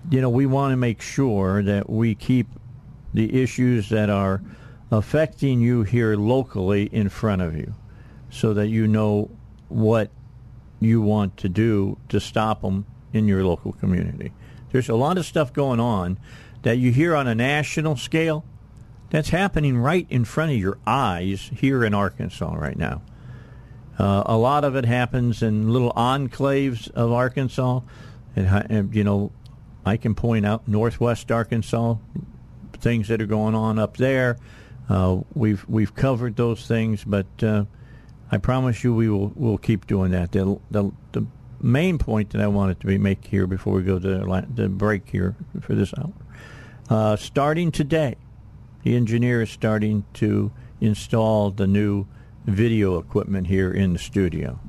you 0.09 0.21
know, 0.21 0.29
we 0.29 0.45
want 0.45 0.71
to 0.71 0.77
make 0.77 1.01
sure 1.01 1.61
that 1.63 1.89
we 1.89 2.15
keep 2.15 2.47
the 3.13 3.41
issues 3.41 3.89
that 3.89 4.09
are 4.09 4.41
affecting 4.91 5.61
you 5.61 5.83
here 5.83 6.15
locally 6.15 6.83
in 6.91 7.09
front 7.09 7.41
of 7.41 7.55
you 7.55 7.73
so 8.29 8.53
that 8.53 8.67
you 8.67 8.87
know 8.87 9.29
what 9.67 10.09
you 10.79 11.01
want 11.01 11.37
to 11.37 11.49
do 11.49 11.97
to 12.09 12.19
stop 12.19 12.61
them 12.61 12.85
in 13.13 13.27
your 13.27 13.43
local 13.43 13.73
community. 13.73 14.31
There's 14.71 14.89
a 14.89 14.95
lot 14.95 15.17
of 15.17 15.25
stuff 15.25 15.53
going 15.53 15.79
on 15.79 16.19
that 16.63 16.77
you 16.77 16.91
hear 16.91 17.15
on 17.15 17.27
a 17.27 17.35
national 17.35 17.95
scale 17.97 18.45
that's 19.09 19.29
happening 19.29 19.77
right 19.77 20.05
in 20.09 20.25
front 20.25 20.51
of 20.51 20.57
your 20.57 20.77
eyes 20.85 21.49
here 21.55 21.83
in 21.83 21.93
Arkansas 21.93 22.53
right 22.53 22.77
now. 22.77 23.01
Uh, 23.97 24.23
a 24.25 24.37
lot 24.37 24.63
of 24.63 24.75
it 24.75 24.85
happens 24.85 25.41
in 25.43 25.73
little 25.73 25.91
enclaves 25.93 26.89
of 26.91 27.11
Arkansas. 27.11 27.81
And, 28.35 28.95
you 28.95 29.03
know, 29.03 29.31
I 29.85 29.97
can 29.97 30.15
point 30.15 30.45
out 30.45 30.67
northwest 30.67 31.31
Arkansas, 31.31 31.95
things 32.73 33.07
that 33.07 33.21
are 33.21 33.25
going 33.25 33.55
on 33.55 33.79
up 33.79 33.97
there. 33.97 34.37
Uh, 34.89 35.19
we've 35.33 35.65
we've 35.69 35.93
covered 35.93 36.35
those 36.35 36.65
things, 36.65 37.03
but 37.03 37.27
uh, 37.43 37.65
I 38.31 38.37
promise 38.37 38.83
you 38.83 38.93
we 38.93 39.09
will 39.09 39.31
we'll 39.35 39.57
keep 39.57 39.87
doing 39.87 40.11
that. 40.11 40.31
The, 40.31 40.59
the, 40.71 40.91
the 41.11 41.25
main 41.61 41.97
point 41.97 42.31
that 42.31 42.41
I 42.41 42.47
wanted 42.47 42.79
to 42.81 42.87
be 42.87 42.97
make 42.97 43.25
here 43.25 43.47
before 43.47 43.73
we 43.73 43.83
go 43.83 43.99
to 43.99 44.45
the, 44.55 44.69
break 44.69 45.09
here 45.09 45.35
for 45.61 45.75
this 45.75 45.93
hour, 45.97 46.13
uh, 46.89 47.15
starting 47.15 47.71
today, 47.71 48.15
the 48.83 48.95
engineer 48.95 49.41
is 49.41 49.49
starting 49.49 50.05
to 50.15 50.51
install 50.81 51.51
the 51.51 51.67
new 51.67 52.07
video 52.45 52.97
equipment 52.97 53.47
here 53.47 53.71
in 53.71 53.93
the 53.93 53.99
studio. 53.99 54.59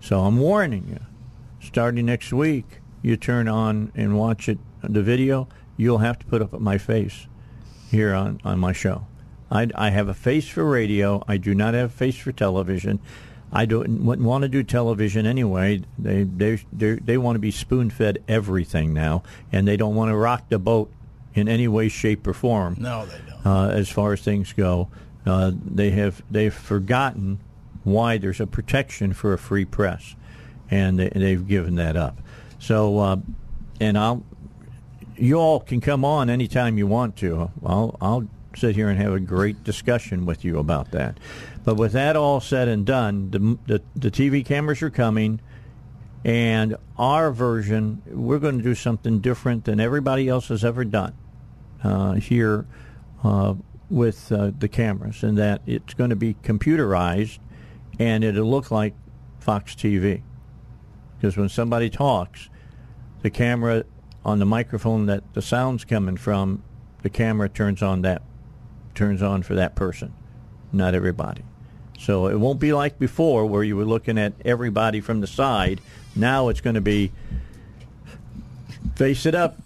So 0.00 0.20
I'm 0.20 0.38
warning 0.38 0.88
you, 0.88 1.00
starting 1.66 2.06
next 2.06 2.32
week, 2.32 2.80
you 3.02 3.16
turn 3.16 3.48
on 3.48 3.92
and 3.94 4.18
watch 4.18 4.48
it 4.48 4.58
the 4.82 5.02
video, 5.02 5.48
you'll 5.76 5.98
have 5.98 6.18
to 6.18 6.26
put 6.26 6.42
up 6.42 6.58
my 6.60 6.78
face 6.78 7.26
here 7.90 8.14
on, 8.14 8.40
on 8.44 8.58
my 8.58 8.72
show. 8.72 9.06
I, 9.50 9.68
I 9.74 9.90
have 9.90 10.08
a 10.08 10.14
face 10.14 10.48
for 10.48 10.64
radio. 10.64 11.22
I 11.26 11.36
do 11.38 11.54
not 11.54 11.74
have 11.74 11.90
a 11.90 11.92
face 11.92 12.16
for 12.16 12.32
television. 12.32 13.00
I 13.50 13.64
don't 13.64 14.04
wouldn't 14.04 14.28
want 14.28 14.42
to 14.42 14.48
do 14.48 14.62
television 14.62 15.24
anyway. 15.24 15.82
They 15.98 16.24
they 16.24 16.56
they 16.70 16.94
they 16.96 17.16
want 17.16 17.36
to 17.36 17.40
be 17.40 17.50
spoon 17.50 17.88
fed 17.88 18.22
everything 18.28 18.92
now, 18.92 19.22
and 19.50 19.66
they 19.66 19.78
don't 19.78 19.94
want 19.94 20.10
to 20.10 20.16
rock 20.16 20.50
the 20.50 20.58
boat 20.58 20.92
in 21.32 21.48
any 21.48 21.66
way, 21.66 21.88
shape, 21.88 22.26
or 22.26 22.34
form. 22.34 22.76
No, 22.78 23.06
they 23.06 23.18
don't. 23.26 23.46
Uh, 23.46 23.70
as 23.70 23.88
far 23.88 24.12
as 24.12 24.20
things 24.20 24.52
go, 24.52 24.88
uh, 25.24 25.52
they 25.54 25.90
have 25.92 26.22
they've 26.30 26.52
forgotten 26.52 27.40
why 27.84 28.18
there's 28.18 28.40
a 28.40 28.46
protection 28.46 29.14
for 29.14 29.32
a 29.32 29.38
free 29.38 29.64
press, 29.64 30.14
and 30.70 30.98
they, 30.98 31.08
they've 31.08 31.48
given 31.48 31.76
that 31.76 31.96
up. 31.96 32.20
So, 32.58 32.98
uh, 32.98 33.16
and 33.80 33.98
I'll 33.98 34.24
you 35.16 35.36
all 35.36 35.60
can 35.60 35.80
come 35.80 36.04
on 36.04 36.30
anytime 36.30 36.78
you 36.78 36.86
want 36.86 37.16
to. 37.16 37.50
I'll 37.64 37.96
I'll 38.00 38.28
sit 38.56 38.74
here 38.74 38.88
and 38.88 38.98
have 38.98 39.12
a 39.12 39.20
great 39.20 39.62
discussion 39.64 40.26
with 40.26 40.44
you 40.44 40.58
about 40.58 40.90
that. 40.92 41.18
But 41.64 41.76
with 41.76 41.92
that 41.92 42.16
all 42.16 42.40
said 42.40 42.68
and 42.68 42.86
done, 42.86 43.30
the 43.30 43.58
the, 43.66 43.82
the 43.96 44.10
TV 44.10 44.44
cameras 44.44 44.82
are 44.82 44.90
coming, 44.90 45.40
and 46.24 46.76
our 46.96 47.30
version 47.30 48.02
we're 48.06 48.38
going 48.38 48.58
to 48.58 48.64
do 48.64 48.74
something 48.74 49.20
different 49.20 49.64
than 49.64 49.80
everybody 49.80 50.28
else 50.28 50.48
has 50.48 50.64
ever 50.64 50.84
done 50.84 51.14
uh, 51.82 52.14
here 52.14 52.66
uh, 53.22 53.54
with 53.90 54.30
uh, 54.32 54.50
the 54.58 54.68
cameras, 54.68 55.22
and 55.22 55.38
that 55.38 55.62
it's 55.66 55.94
going 55.94 56.10
to 56.10 56.16
be 56.16 56.34
computerized, 56.34 57.38
and 57.98 58.24
it'll 58.24 58.50
look 58.50 58.70
like 58.70 58.94
Fox 59.40 59.74
TV. 59.74 60.22
Because 61.18 61.36
when 61.36 61.48
somebody 61.48 61.90
talks, 61.90 62.48
the 63.22 63.30
camera 63.30 63.84
on 64.24 64.38
the 64.38 64.46
microphone 64.46 65.06
that 65.06 65.22
the 65.34 65.42
sound's 65.42 65.84
coming 65.84 66.16
from, 66.16 66.62
the 67.02 67.10
camera 67.10 67.48
turns 67.48 67.82
on 67.82 68.02
that 68.02 68.22
turns 68.94 69.22
on 69.22 69.42
for 69.42 69.54
that 69.54 69.76
person, 69.76 70.12
not 70.72 70.94
everybody. 70.94 71.42
So 71.98 72.26
it 72.28 72.38
won't 72.38 72.60
be 72.60 72.72
like 72.72 72.98
before 72.98 73.46
where 73.46 73.62
you 73.62 73.76
were 73.76 73.84
looking 73.84 74.18
at 74.18 74.32
everybody 74.44 75.00
from 75.00 75.20
the 75.20 75.26
side. 75.26 75.80
Now 76.14 76.48
it's 76.48 76.60
going 76.60 76.74
to 76.74 76.80
be 76.80 77.12
face 78.96 79.26
it 79.26 79.34
up. 79.34 79.56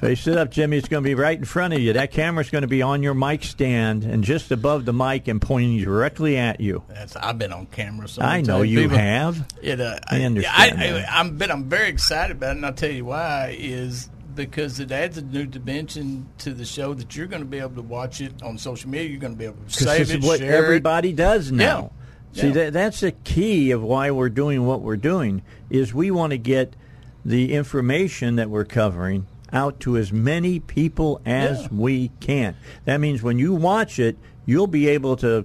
Face 0.00 0.26
it 0.26 0.36
up, 0.36 0.50
Jimmie. 0.50 0.76
It's 0.76 0.88
going 0.88 1.02
to 1.02 1.08
be 1.08 1.14
right 1.14 1.38
in 1.38 1.46
front 1.46 1.72
of 1.72 1.80
you. 1.80 1.94
That 1.94 2.10
camera's 2.10 2.50
going 2.50 2.62
to 2.62 2.68
be 2.68 2.82
on 2.82 3.02
your 3.02 3.14
mic 3.14 3.42
stand 3.44 4.04
and 4.04 4.22
just 4.22 4.50
above 4.50 4.84
the 4.84 4.92
mic 4.92 5.26
and 5.26 5.40
pointing 5.40 5.78
directly 5.82 6.36
at 6.36 6.60
you. 6.60 6.82
That's 6.88 7.16
I've 7.16 7.38
been 7.38 7.52
on 7.52 7.64
camera. 7.66 8.06
So 8.06 8.20
I 8.20 8.42
know 8.42 8.60
you 8.60 8.80
People- 8.82 8.98
have. 8.98 9.46
It, 9.62 9.80
uh, 9.80 9.98
I 10.06 10.20
understand 10.22 10.82
I, 10.82 10.98
I, 11.00 11.20
I'm, 11.20 11.38
but 11.38 11.50
I'm 11.50 11.64
very 11.64 11.88
excited 11.88 12.36
about 12.36 12.50
it, 12.50 12.56
and 12.56 12.66
I'll 12.66 12.74
tell 12.74 12.90
you 12.90 13.06
why. 13.06 13.56
Is 13.58 14.10
because 14.34 14.80
it 14.80 14.92
adds 14.92 15.16
a 15.16 15.22
new 15.22 15.46
dimension 15.46 16.28
to 16.38 16.52
the 16.52 16.66
show 16.66 16.92
that 16.92 17.16
you're 17.16 17.26
going 17.26 17.40
to 17.42 17.48
be 17.48 17.58
able 17.58 17.76
to 17.76 17.82
watch 17.82 18.20
it 18.20 18.42
on 18.42 18.58
social 18.58 18.90
media. 18.90 19.08
You're 19.08 19.20
going 19.20 19.32
to 19.32 19.38
be 19.38 19.46
able 19.46 19.64
to 19.66 19.72
save 19.72 20.08
this 20.08 20.10
it, 20.10 20.18
is 20.20 20.26
what 20.26 20.40
share 20.40 20.52
it. 20.52 20.62
everybody 20.62 21.14
does 21.14 21.50
now. 21.50 21.90
Yeah. 22.34 22.40
See, 22.42 22.46
Yeah. 22.48 22.52
that, 22.52 22.72
that's 22.74 23.00
the 23.00 23.12
key 23.12 23.70
of 23.70 23.82
why 23.82 24.10
we're 24.10 24.28
doing 24.28 24.66
what 24.66 24.82
we're 24.82 24.98
doing. 24.98 25.40
Is 25.70 25.94
we 25.94 26.10
want 26.10 26.32
to 26.32 26.38
get 26.38 26.76
the 27.24 27.54
information 27.54 28.36
that 28.36 28.50
we're 28.50 28.66
covering 28.66 29.26
out 29.52 29.80
to 29.80 29.96
as 29.96 30.12
many 30.12 30.58
people 30.60 31.20
as 31.24 31.62
Yeah. 31.62 31.68
we 31.72 32.10
can. 32.20 32.56
That 32.84 32.98
means 33.00 33.22
when 33.22 33.38
you 33.38 33.54
watch 33.54 33.98
it, 33.98 34.16
you'll 34.44 34.66
be 34.66 34.88
able 34.88 35.16
to 35.16 35.44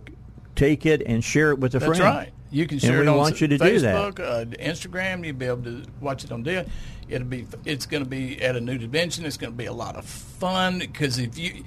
take 0.55 0.85
it 0.85 1.01
and 1.05 1.23
share 1.23 1.51
it 1.51 1.59
with 1.59 1.75
a 1.75 1.79
That's 1.79 1.97
friend. 1.97 2.03
right. 2.03 2.29
You 2.53 2.67
can 2.67 2.79
share 2.79 2.99
and 2.99 2.99
it 2.99 3.03
we 3.03 3.07
on 3.07 3.17
want 3.17 3.39
you 3.41 3.47
to 3.47 3.57
do 3.57 3.79
that. 3.79 3.95
Facebook, 4.15 4.19
uh, 4.19 4.43
Instagram. 4.61 5.25
You'll 5.25 5.37
be 5.37 5.45
able 5.45 5.63
to 5.63 5.83
watch 6.01 6.25
it 6.25 6.33
on 6.33 6.43
there. 6.43 6.65
It'll 7.07 7.25
be. 7.27 7.47
It's 7.65 7.85
going 7.85 8.03
to 8.03 8.09
be 8.09 8.41
at 8.41 8.57
a 8.57 8.61
new 8.61 8.77
dimension. 8.77 9.25
It's 9.25 9.37
going 9.37 9.53
to 9.53 9.57
be 9.57 9.67
a 9.67 9.73
lot 9.73 9.95
of 9.95 10.03
fun 10.05 10.79
because 10.79 11.17
if 11.17 11.37
you 11.37 11.63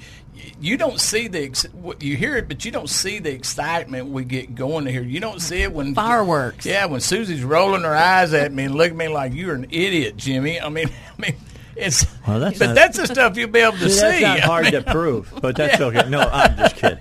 you 0.61 0.77
don't 0.77 1.01
see 1.01 1.27
the 1.29 1.97
you 2.01 2.17
hear 2.17 2.37
it, 2.37 2.49
but 2.49 2.67
you 2.67 2.71
don't 2.71 2.91
see 2.91 3.19
the 3.19 3.33
excitement 3.33 4.09
we 4.09 4.25
get 4.25 4.55
going 4.55 4.85
to 4.85 4.91
here. 4.93 5.03
You 5.03 5.21
don't 5.21 5.41
see 5.41 5.63
it 5.63 5.73
when 5.73 5.95
Fireworks. 5.95 6.67
Yeah, 6.67 6.85
when 6.87 7.01
Suzi's 7.01 7.45
rolling 7.45 7.83
her 7.83 7.95
eyes 7.97 8.35
at 8.35 8.53
me 8.53 8.65
and 8.65 8.75
looking 8.75 9.01
at 9.01 9.07
me 9.07 9.09
like 9.09 9.33
you're 9.33 9.55
an 9.55 9.67
idiot, 9.71 10.19
Jimmie. 10.19 10.61
I 10.61 10.69
mean, 10.69 10.89
I 11.19 11.21
mean. 11.23 11.35
It's, 11.77 12.07
Well, 12.27 12.41
that's 12.41 12.59
but 12.59 12.67
not- 12.67 12.75
that's 12.77 12.97
the 12.99 13.07
stuff 13.07 13.37
you'll 13.37 13.49
be 13.51 13.61
able 13.61 13.77
to 13.79 13.89
See, 13.91 13.95
see. 13.95 14.01
that's 14.01 14.21
not 14.23 14.39
I 14.41 14.47
hard 14.47 14.65
mean- 14.65 14.73
to 14.75 14.83
prove, 14.83 15.33
but 15.43 15.57
that's 15.61 15.81
okay. 15.81 16.09
No, 16.09 16.21
I'm 16.21 16.57
just 16.57 16.77
kidding. 16.77 16.99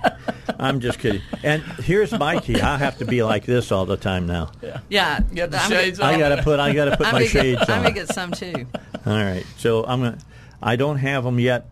I'm 0.59 0.79
just 0.79 0.99
kidding. 0.99 1.21
And 1.43 1.61
here's 1.63 2.11
my 2.11 2.39
key: 2.39 2.59
I 2.61 2.77
have 2.77 2.97
to 2.99 3.05
be 3.05 3.21
like 3.23 3.45
this 3.45 3.71
all 3.71 3.85
the 3.85 3.97
time 3.97 4.25
now. 4.27 4.51
Yeah, 4.89 5.19
You 5.31 5.41
have 5.41 5.51
the 5.51 5.57
I'm 5.61 5.69
shades 5.69 5.99
gonna- 5.99 6.13
I 6.13 6.19
gotta 6.19 6.41
put 6.43 6.59
I 6.59 6.73
gotta 6.73 6.97
put 6.97 7.07
I'm 7.07 7.13
my 7.13 7.19
gonna 7.19 7.23
get- 7.25 7.31
shades 7.31 7.61
I'm 7.69 7.81
gonna 7.83 7.91
get 7.91 8.07
some 8.09 8.31
too. 8.31 8.65
All 9.05 9.13
right, 9.13 9.45
so 9.57 9.85
I'm 9.85 10.01
gonna. 10.01 10.17
I 10.61 10.75
don't 10.75 10.97
have 10.97 11.23
them 11.23 11.39
yet, 11.39 11.69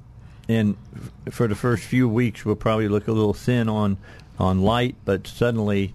and 0.50 0.76
for 1.30 1.48
the 1.48 1.56
first 1.56 1.84
few 1.84 2.08
weeks, 2.10 2.44
we'll 2.46 2.56
probably 2.56 2.88
look 2.88 3.08
a 3.08 3.12
little 3.14 3.34
thin 3.34 3.70
on 3.70 3.98
on 4.40 4.62
light, 4.62 4.96
but 5.06 5.28
suddenly 5.28 5.94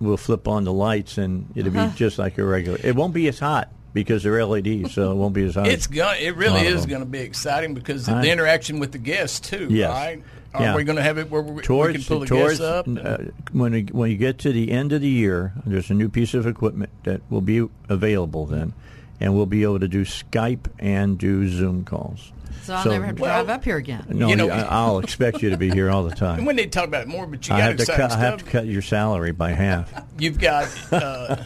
we'll 0.00 0.16
flip 0.16 0.46
on 0.48 0.64
the 0.64 0.72
lights, 0.72 1.18
and 1.18 1.48
it'll 1.54 1.76
Uh-huh. 1.76 1.88
be 1.88 1.96
just 1.96 2.18
like 2.18 2.38
a 2.38 2.44
regular. 2.44 2.78
It 2.82 2.94
won't 2.96 3.14
be 3.14 3.28
as 3.28 3.38
hot 3.38 3.70
because 3.92 4.22
they're 4.22 4.44
LEDs, 4.44 4.92
so 4.94 5.12
it 5.12 5.14
won't 5.14 5.34
be 5.34 5.44
as 5.44 5.54
hot. 5.54 5.66
It's 5.66 5.86
going. 5.86 6.22
It 6.22 6.36
really 6.36 6.66
is 6.66 6.86
going 6.86 7.00
to 7.02 7.06
be 7.06 7.20
exciting 7.20 7.74
because 7.74 8.08
of 8.08 8.14
I- 8.14 8.22
the 8.22 8.30
interaction 8.30 8.78
with 8.78 8.92
the 8.92 8.98
guests 8.98 9.40
too. 9.40 9.68
Yes. 9.70 9.90
Right? 9.90 10.22
Are 10.54 10.62
Yeah. 10.62 10.76
we 10.76 10.84
going 10.84 10.96
to 10.96 11.02
have 11.02 11.16
it 11.16 11.30
where 11.30 11.40
we, 11.40 11.52
we 11.52 11.62
towards 11.62 11.94
can 11.96 12.04
pull 12.04 12.20
the 12.20 12.26
towards 12.26 12.58
guests 12.58 12.62
up? 12.62 12.86
and- 12.86 12.98
uh, 12.98 13.18
when 13.52 13.72
we, 13.72 13.82
when 13.84 14.10
you 14.10 14.16
get 14.18 14.38
to 14.40 14.52
the 14.52 14.70
end 14.70 14.92
of 14.92 15.00
the 15.00 15.08
year, 15.08 15.52
there's 15.64 15.90
a 15.90 15.94
new 15.94 16.08
piece 16.10 16.34
of 16.34 16.46
equipment 16.46 16.90
that 17.04 17.22
will 17.30 17.40
be 17.40 17.66
available 17.88 18.44
then, 18.46 18.74
and 19.22 19.34
we'll 19.34 19.46
be 19.46 19.62
able 19.62 19.78
to 19.80 19.88
do 19.88 20.04
Skype 20.04 20.66
and 20.78 21.16
do 21.16 21.48
Zoom 21.48 21.84
calls. 21.84 22.32
So 22.64 22.74
I'll 22.74 22.84
never 22.86 23.06
have 23.06 23.16
to 23.16 23.22
drive 23.22 23.48
up 23.48 23.64
here 23.64 23.76
again. 23.76 24.04
No, 24.08 24.28
You 24.28 24.36
know- 24.36 24.48
I, 24.48 24.60
I'll 24.60 25.00
expect 25.00 25.42
you 25.42 25.50
to 25.50 25.56
be 25.56 25.68
here 25.70 25.90
all 25.90 26.04
the 26.04 26.14
time. 26.14 26.44
we 26.44 26.54
need 26.54 26.70
to 26.70 26.78
talk 26.78 26.86
about 26.86 27.02
it 27.02 27.08
more. 27.08 27.26
But 27.26 27.48
you 27.48 27.54
I 27.54 27.58
got 27.58 27.64
have 27.66 27.76
to 27.78 27.82
exciting 27.82 28.08
cut. 28.08 28.12
I 28.12 28.20
have 28.20 28.38
to 28.44 28.50
cut 28.50 28.66
your 28.66 28.82
salary 28.82 29.32
by 29.32 29.50
half. 29.50 29.92
You've 30.18 30.38
got 30.38 30.68
uh, 30.92 31.42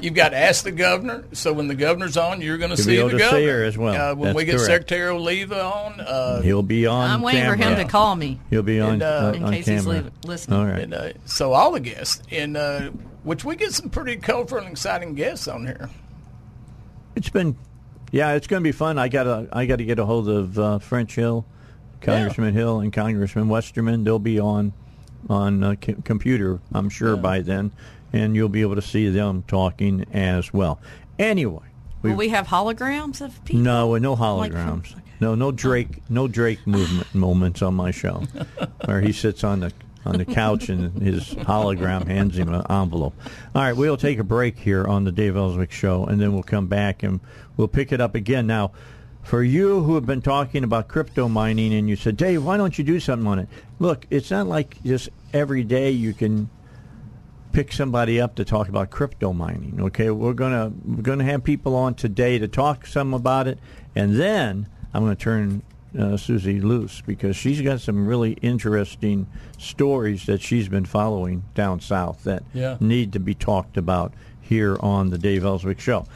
you've 0.00 0.14
got 0.14 0.30
to 0.30 0.36
ask 0.38 0.64
the 0.64 0.72
governor. 0.72 1.24
So 1.32 1.52
when 1.52 1.68
the 1.68 1.76
governor's 1.76 2.16
on, 2.16 2.40
you're 2.40 2.58
going 2.58 2.70
to 2.70 2.76
see 2.76 2.96
able 2.96 3.10
the 3.10 3.18
to 3.18 3.24
see 3.24 3.30
governor 3.30 3.52
her 3.58 3.64
as 3.64 3.78
well. 3.78 3.94
Uh, 4.12 4.14
when 4.16 4.24
That's 4.28 4.36
we 4.36 4.44
get 4.44 4.52
correct. 4.56 4.66
Secretary 4.66 5.10
Oliva 5.10 5.62
on, 5.62 6.00
uh, 6.00 6.40
He'll 6.42 6.62
be 6.64 6.84
on. 6.86 7.08
I'm 7.10 7.22
waiting 7.22 7.44
for 7.44 7.54
him 7.54 7.76
to 7.76 7.84
call 7.84 8.16
me. 8.16 8.40
He'll 8.50 8.62
be 8.64 8.80
on 8.80 8.94
And, 8.94 9.02
uh, 9.04 9.32
In 9.36 9.44
on 9.44 9.52
case 9.52 9.66
he's 9.68 9.84
camera. 9.84 10.02
li- 10.02 10.10
listening. 10.24 10.58
All 10.58 10.66
right. 10.66 10.80
and 10.80 10.94
uh, 10.94 11.12
so 11.26 11.52
all 11.52 11.70
the 11.70 11.80
guests, 11.80 12.22
and 12.32 12.56
uh, 12.56 12.90
which 13.22 13.44
we 13.44 13.54
get 13.54 13.72
some 13.72 13.88
pretty 13.90 14.16
colorful 14.16 14.58
and 14.58 14.66
exciting 14.68 15.14
guests 15.14 15.46
on 15.46 15.64
here. 15.66 15.88
It's 17.20 17.28
been, 17.28 17.54
yeah, 18.12 18.32
it's 18.32 18.46
going 18.46 18.62
to 18.62 18.66
be 18.66 18.72
fun. 18.72 18.98
I 18.98 19.08
got 19.08 19.24
to 19.24 19.46
I 19.52 19.66
got 19.66 19.76
to 19.76 19.84
get 19.84 19.98
a 19.98 20.06
hold 20.06 20.26
of 20.26 20.58
uh, 20.58 20.78
French 20.78 21.14
Hill, 21.16 21.44
Congressman 22.00 22.54
Hill, 22.54 22.80
and 22.80 22.90
Congressman 22.90 23.50
Westerman. 23.50 24.04
They'll 24.04 24.18
be 24.18 24.40
on 24.40 24.72
on 25.28 25.62
uh, 25.62 25.74
c- 25.84 25.96
computer, 26.02 26.60
I'm 26.72 26.88
sure 26.88 27.14
by 27.18 27.40
then, 27.40 27.72
and 28.14 28.34
you'll 28.34 28.48
be 28.48 28.62
able 28.62 28.76
to 28.76 28.80
see 28.82 29.10
them 29.10 29.44
talking 29.46 30.06
as 30.14 30.50
well. 30.54 30.80
Anyway, 31.18 31.60
Will 32.00 32.14
we 32.14 32.30
have 32.30 32.46
holograms 32.46 33.20
of 33.20 33.44
people? 33.44 33.60
no, 33.60 33.94
no 33.98 34.14
Like 34.14 34.52
from- 34.52 34.80
holograms. 34.80 34.98
No, 35.20 35.34
no 35.34 35.52
Drake, 35.52 36.02
no 36.08 36.26
Drake 36.26 36.60
movement 36.66 37.14
moments 37.14 37.60
on 37.60 37.74
my 37.74 37.90
show, 37.90 38.22
where 38.86 39.02
he 39.02 39.12
sits 39.12 39.44
on 39.44 39.60
the 39.60 39.70
on 40.04 40.16
the 40.16 40.24
couch 40.24 40.68
and 40.68 41.02
his 41.02 41.34
hologram 41.34 42.06
hands 42.06 42.38
him 42.38 42.52
an 42.52 42.64
envelope. 42.70 43.14
All 43.54 43.62
right, 43.62 43.76
we'll 43.76 43.96
take 43.96 44.18
a 44.18 44.24
break 44.24 44.58
here 44.58 44.86
on 44.86 45.04
the 45.04 45.12
Dave 45.12 45.36
Elswick 45.36 45.70
Show, 45.72 46.04
and 46.04 46.20
then 46.20 46.32
we'll 46.32 46.42
come 46.42 46.66
back 46.66 47.02
and 47.02 47.20
we'll 47.56 47.68
pick 47.68 47.92
it 47.92 48.00
up 48.00 48.14
again. 48.14 48.46
Now, 48.46 48.72
for 49.22 49.42
you 49.42 49.82
who 49.82 49.94
have 49.94 50.06
been 50.06 50.22
talking 50.22 50.64
about 50.64 50.88
crypto 50.88 51.28
mining, 51.28 51.74
and 51.74 51.88
you 51.88 51.96
said, 51.96 52.16
Dave, 52.16 52.44
why 52.44 52.56
don't 52.56 52.78
you 52.78 52.84
do 52.84 52.98
something 52.98 53.26
on 53.26 53.38
it? 53.38 53.48
Look, 53.78 54.06
it's 54.10 54.30
not 54.30 54.46
like 54.46 54.82
just 54.82 55.10
every 55.32 55.62
day 55.62 55.90
you 55.90 56.14
can 56.14 56.48
pick 57.52 57.72
somebody 57.72 58.20
up 58.20 58.36
to 58.36 58.44
talk 58.44 58.68
about 58.68 58.90
crypto 58.90 59.32
mining. 59.32 59.78
Okay, 59.80 60.10
we're 60.10 60.32
gonna 60.32 60.72
we're 60.84 61.02
gonna 61.02 61.24
have 61.24 61.44
people 61.44 61.76
on 61.76 61.94
today 61.94 62.38
to 62.38 62.48
talk 62.48 62.86
some 62.86 63.12
about 63.12 63.46
it, 63.46 63.58
and 63.94 64.16
then 64.16 64.68
I'm 64.92 65.04
going 65.04 65.16
to 65.16 65.22
turn 65.22 65.62
uh, 65.98 66.16
Suzi 66.16 66.62
loose 66.62 67.00
because 67.00 67.36
she's 67.36 67.60
got 67.60 67.80
some 67.80 68.06
really 68.06 68.32
interesting 68.42 69.26
stories 69.58 70.26
that 70.26 70.40
she's 70.40 70.68
been 70.68 70.84
following 70.84 71.42
down 71.54 71.80
south 71.80 72.24
that 72.24 72.42
Yeah. 72.54 72.76
need 72.80 73.12
to 73.14 73.20
be 73.20 73.34
talked 73.34 73.76
about 73.76 74.12
here 74.40 74.76
on 74.80 75.10
the 75.10 75.18
Dave 75.18 75.44
Elswick 75.44 75.80
Show. 75.80 76.06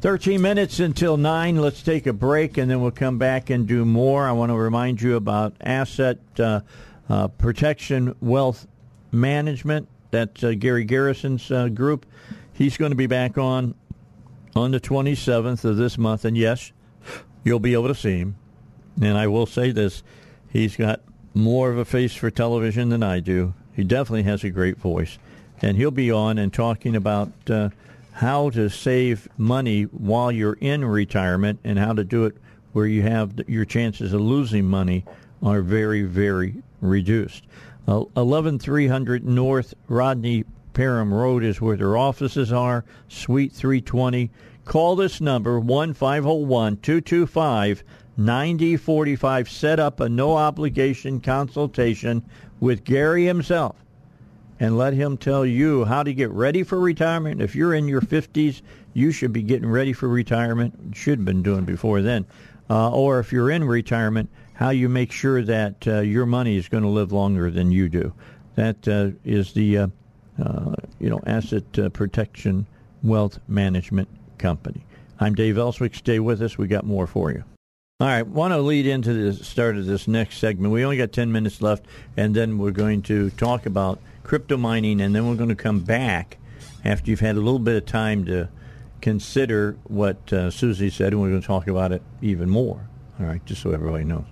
13 0.00 0.40
minutes 0.40 0.80
until 0.80 1.16
9. 1.16 1.56
Let's 1.56 1.82
take 1.82 2.06
a 2.06 2.12
break 2.12 2.56
and 2.56 2.70
then 2.70 2.80
we'll 2.80 2.90
come 2.90 3.18
back 3.18 3.50
and 3.50 3.66
do 3.66 3.84
more. 3.84 4.26
I 4.26 4.32
want 4.32 4.50
to 4.50 4.56
remind 4.56 5.02
you 5.02 5.16
about 5.16 5.54
Asset 5.60 6.18
uh, 6.38 6.60
uh, 7.08 7.28
Protection 7.28 8.14
Wealth 8.20 8.66
Management. 9.12 9.88
That's 10.10 10.42
uh, 10.42 10.52
Gary 10.58 10.84
Garrison's 10.84 11.50
uh, 11.50 11.68
group. 11.68 12.06
He's 12.52 12.76
going 12.76 12.90
to 12.92 12.96
be 12.96 13.06
back 13.06 13.38
on 13.38 13.74
on 14.56 14.72
the 14.72 14.80
27th 14.80 15.64
of 15.64 15.76
this 15.76 15.96
month. 15.98 16.24
And 16.24 16.36
yes, 16.36 16.72
you'll 17.44 17.60
be 17.60 17.74
able 17.74 17.88
to 17.88 17.94
see 17.94 18.18
him. 18.18 18.36
And 19.00 19.18
I 19.18 19.26
will 19.26 19.46
say 19.46 19.70
this 19.70 20.02
he's 20.50 20.76
got 20.76 21.00
more 21.34 21.70
of 21.70 21.78
a 21.78 21.84
face 21.84 22.14
for 22.14 22.30
television 22.30 22.88
than 22.88 23.02
I 23.02 23.20
do. 23.20 23.54
He 23.74 23.84
definitely 23.84 24.24
has 24.24 24.44
a 24.44 24.50
great 24.50 24.78
voice. 24.78 25.18
And 25.62 25.76
he'll 25.76 25.90
be 25.90 26.10
on 26.10 26.38
and 26.38 26.52
talking 26.52 26.96
about 26.96 27.32
uh, 27.48 27.70
how 28.12 28.50
to 28.50 28.68
save 28.68 29.28
money 29.36 29.84
while 29.84 30.32
you're 30.32 30.58
in 30.60 30.84
retirement 30.84 31.60
and 31.64 31.78
how 31.78 31.92
to 31.92 32.04
do 32.04 32.24
it 32.24 32.36
where 32.72 32.86
you 32.86 33.02
have 33.02 33.34
your 33.48 33.64
chances 33.64 34.12
of 34.12 34.20
losing 34.20 34.64
money 34.64 35.04
are 35.42 35.62
very, 35.62 36.02
very 36.02 36.62
reduced. 36.80 37.44
Uh, 37.88 38.04
11300 38.16 39.24
North 39.24 39.74
Rodney 39.88 40.44
Parham 40.72 41.12
Road 41.12 41.42
is 41.42 41.60
where 41.60 41.76
their 41.76 41.96
offices 41.96 42.52
are, 42.52 42.84
Suite 43.08 43.52
320. 43.52 44.30
Call 44.64 44.96
this 44.96 45.20
number, 45.20 45.58
1501 45.58 46.76
225 46.76 47.82
9045. 48.20 49.48
Set 49.48 49.80
up 49.80 50.00
a 50.00 50.08
no 50.08 50.36
obligation 50.36 51.20
consultation 51.20 52.22
with 52.60 52.84
Gary 52.84 53.24
himself 53.24 53.76
and 54.60 54.76
let 54.76 54.92
him 54.92 55.16
tell 55.16 55.46
you 55.46 55.86
how 55.86 56.02
to 56.02 56.12
get 56.12 56.30
ready 56.30 56.62
for 56.62 56.78
retirement. 56.78 57.40
If 57.40 57.56
you're 57.56 57.74
in 57.74 57.88
your 57.88 58.02
50s, 58.02 58.60
you 58.92 59.10
should 59.10 59.32
be 59.32 59.42
getting 59.42 59.68
ready 59.68 59.94
for 59.94 60.08
retirement. 60.08 60.94
Should 60.94 61.20
have 61.20 61.24
been 61.24 61.42
doing 61.42 61.64
before 61.64 62.02
then. 62.02 62.26
Uh, 62.68 62.90
or 62.90 63.18
if 63.18 63.32
you're 63.32 63.50
in 63.50 63.64
retirement, 63.64 64.28
how 64.52 64.70
you 64.70 64.88
make 64.88 65.10
sure 65.10 65.42
that 65.42 65.86
uh, 65.88 66.00
your 66.00 66.26
money 66.26 66.56
is 66.56 66.68
going 66.68 66.82
to 66.82 66.90
live 66.90 67.10
longer 67.10 67.50
than 67.50 67.72
you 67.72 67.88
do. 67.88 68.12
That 68.54 68.86
uh, 68.86 69.10
is 69.24 69.54
the 69.54 69.78
uh, 69.78 69.86
uh, 70.42 70.74
you 70.98 71.08
know 71.08 71.20
asset 71.26 71.78
uh, 71.78 71.88
protection 71.88 72.66
wealth 73.02 73.38
management 73.48 74.08
company. 74.38 74.84
I'm 75.18 75.34
Dave 75.34 75.56
Elswick. 75.56 75.94
Stay 75.94 76.20
with 76.20 76.42
us. 76.42 76.58
We 76.58 76.68
got 76.68 76.84
more 76.84 77.06
for 77.06 77.32
you. 77.32 77.44
All 78.00 78.06
right, 78.06 78.26
want 78.26 78.54
to 78.54 78.58
lead 78.58 78.86
into 78.86 79.12
the 79.12 79.44
start 79.44 79.76
of 79.76 79.84
this 79.84 80.08
next 80.08 80.38
segment. 80.38 80.72
We 80.72 80.82
only 80.82 80.96
got 80.96 81.12
10 81.12 81.30
minutes 81.32 81.60
left, 81.60 81.84
and 82.16 82.34
then 82.34 82.56
we're 82.56 82.70
going 82.70 83.02
to 83.02 83.28
talk 83.28 83.66
about 83.66 84.00
crypto 84.22 84.56
mining, 84.56 85.02
and 85.02 85.14
then 85.14 85.28
we're 85.28 85.34
going 85.34 85.50
to 85.50 85.54
come 85.54 85.80
back 85.80 86.38
after 86.82 87.10
you've 87.10 87.20
had 87.20 87.36
a 87.36 87.40
little 87.40 87.58
bit 87.58 87.76
of 87.76 87.84
time 87.84 88.24
to 88.24 88.48
consider 89.02 89.76
what 89.84 90.16
uh, 90.32 90.48
Suzi 90.48 90.90
said, 90.90 91.12
and 91.12 91.20
we're 91.20 91.28
going 91.28 91.42
to 91.42 91.46
talk 91.46 91.66
about 91.68 91.92
it 91.92 92.00
even 92.22 92.48
more. 92.48 92.88
All 93.20 93.26
right, 93.26 93.44
just 93.44 93.60
so 93.60 93.72
everybody 93.72 94.04
knows. 94.04 94.24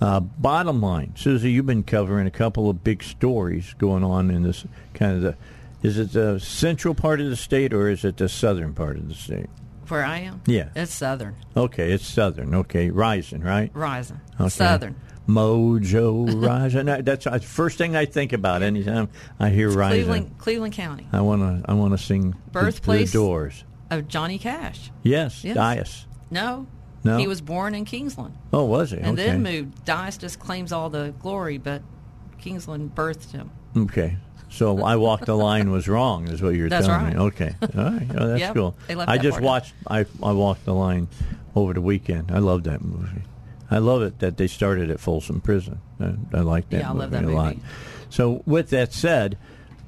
Uh, 0.00 0.20
bottom 0.20 0.80
line, 0.80 1.12
Suzi, 1.16 1.52
you've 1.52 1.66
been 1.66 1.82
covering 1.82 2.28
a 2.28 2.30
couple 2.30 2.70
of 2.70 2.84
big 2.84 3.02
stories 3.02 3.74
going 3.76 4.04
on 4.04 4.30
in 4.30 4.44
this 4.44 4.64
kind 4.94 5.16
of 5.16 5.22
the. 5.22 5.36
Is 5.82 5.98
it 5.98 6.12
the 6.12 6.38
central 6.38 6.94
part 6.94 7.20
of 7.20 7.28
the 7.28 7.34
state 7.34 7.72
or 7.72 7.88
is 7.88 8.04
it 8.04 8.18
the 8.18 8.28
southern 8.28 8.72
part 8.72 8.98
of 8.98 9.08
the 9.08 9.16
state? 9.16 9.50
Where 9.90 10.04
I 10.04 10.18
am? 10.20 10.40
Yeah. 10.46 10.68
It's 10.76 10.94
Southern. 10.94 11.34
Okay, 11.56 11.92
it's 11.92 12.06
southern. 12.06 12.54
Okay, 12.54 12.90
rising, 12.90 13.40
right? 13.42 13.70
Rising. 13.74 14.20
Okay. 14.38 14.48
Southern. 14.48 14.94
Mojo 15.28 16.42
rising. 16.46 16.86
That's 17.04 17.24
the 17.24 17.40
first 17.40 17.78
thing 17.78 17.96
I 17.96 18.04
think 18.04 18.32
about 18.32 18.62
anytime 18.62 19.08
I 19.38 19.50
hear 19.50 19.68
rising. 19.70 20.04
Cleveland, 20.04 20.38
Cleveland 20.38 20.74
County. 20.74 21.06
I 21.12 21.20
want 21.20 21.42
to. 21.42 21.70
I 21.70 21.74
want 21.74 21.92
to 21.92 21.98
sing 21.98 22.30
the- 22.30 22.36
Birthplace 22.52 23.12
the, 23.12 23.18
Doors. 23.18 23.64
of 23.90 24.08
Johnny 24.08 24.38
Cash. 24.38 24.90
Yes, 25.02 25.44
Yes. 25.44 25.56
Dyess. 25.56 26.04
No. 26.30 26.66
No? 27.02 27.16
He 27.16 27.26
was 27.26 27.40
born 27.40 27.74
in 27.74 27.84
Kingsland. 27.86 28.34
Oh, 28.52 28.64
was 28.66 28.90
he? 28.90 28.98
And 28.98 29.18
okay. 29.18 29.30
then 29.30 29.42
moved. 29.42 29.84
Dyess 29.86 30.18
just 30.18 30.38
claims 30.38 30.70
all 30.70 30.90
the 30.90 31.14
glory, 31.18 31.56
but 31.56 31.82
Kingsland 32.38 32.94
birthed 32.94 33.32
him. 33.32 33.50
Okay. 33.76 34.18
So 34.50 34.82
I 34.82 34.96
walked 34.96 35.26
the 35.26 35.36
line 35.36 35.70
was 35.70 35.88
wrong, 35.88 36.28
is 36.28 36.42
what 36.42 36.54
you're 36.54 36.68
That's 36.68 36.86
telling 36.86 37.04
right. 37.04 37.14
me. 37.16 37.20
Okay. 37.20 37.54
All 37.76 37.84
right. 37.84 38.06
Oh, 38.16 38.26
that's 38.28 38.40
Yep. 38.40 38.54
cool. 38.54 38.76
I 38.88 39.16
just 39.18 39.40
watched. 39.40 39.74
I 39.86 40.06
I 40.22 40.32
walked 40.32 40.64
the 40.64 40.74
line 40.74 41.08
over 41.54 41.72
the 41.72 41.80
weekend. 41.80 42.30
I 42.32 42.38
love 42.38 42.64
that 42.64 42.82
movie. 42.82 43.22
I 43.70 43.78
love 43.78 44.02
it 44.02 44.18
that 44.18 44.36
they 44.36 44.48
started 44.48 44.90
at 44.90 44.98
Folsom 44.98 45.40
Prison. 45.40 45.80
I, 46.00 46.14
I 46.36 46.40
like 46.40 46.68
that 46.70 46.78
Yeah, 46.80 46.90
I 46.90 46.92
movie 46.92 47.00
love 47.02 47.10
that 47.12 47.24
a 47.24 47.30
lot. 47.30 47.56
So 48.08 48.42
with 48.44 48.70
that 48.70 48.92
said, 48.92 49.38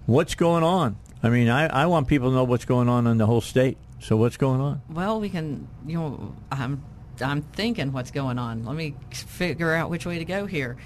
what's 0.06 0.36
going 0.36 0.62
on? 0.62 0.96
I 1.24 1.28
mean, 1.30 1.48
I, 1.48 1.66
I 1.66 1.86
want 1.86 2.06
people 2.06 2.30
to 2.30 2.34
know 2.34 2.44
what's 2.44 2.64
going 2.64 2.88
on 2.88 3.06
in 3.08 3.18
the 3.18 3.26
whole 3.26 3.40
state. 3.40 3.78
So 3.98 4.16
what's 4.16 4.36
going 4.36 4.60
on? 4.60 4.82
Well, 4.88 5.20
we 5.20 5.28
can. 5.28 5.66
You 5.86 5.98
know, 5.98 6.34
I'm 6.52 6.82
I'm 7.20 7.42
thinking 7.42 7.92
what's 7.92 8.10
going 8.12 8.38
on. 8.38 8.64
Let 8.64 8.76
me 8.76 8.94
figure 9.10 9.72
out 9.74 9.90
which 9.90 10.06
way 10.06 10.18
to 10.18 10.24
go 10.24 10.46
here. 10.46 10.76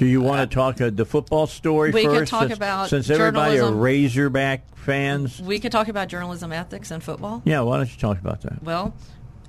Do 0.00 0.06
you 0.06 0.22
want 0.22 0.50
to 0.50 0.54
talk 0.54 0.80
uh, 0.80 0.88
the 0.88 1.04
football 1.04 1.46
story 1.46 1.90
we 1.90 2.06
could 2.06 2.26
talk 2.26 2.44
since, 2.44 2.56
about 2.56 2.88
since 2.88 3.10
everybody 3.10 3.58
are. 3.58 3.70
Razorback 3.70 4.74
fans. 4.74 5.42
We 5.42 5.58
could 5.58 5.72
talk 5.72 5.88
about 5.88 6.08
journalism 6.08 6.54
ethics 6.54 6.90
and 6.90 7.04
football. 7.04 7.42
Yeah, 7.44 7.60
why 7.60 7.76
don't 7.76 7.92
you 7.92 7.98
talk 7.98 8.18
about 8.18 8.40
that? 8.40 8.62
Well, 8.62 8.94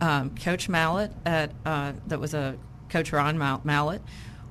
um, 0.02 0.36
Coach 0.36 0.68
Mallett 0.68 1.14
at 1.26 1.54
uh, 1.66 1.94
that 2.08 2.20
was 2.20 2.34
a 2.34 2.58
Coach 2.90 3.14
Ryan 3.14 3.38
Mallett 3.64 4.02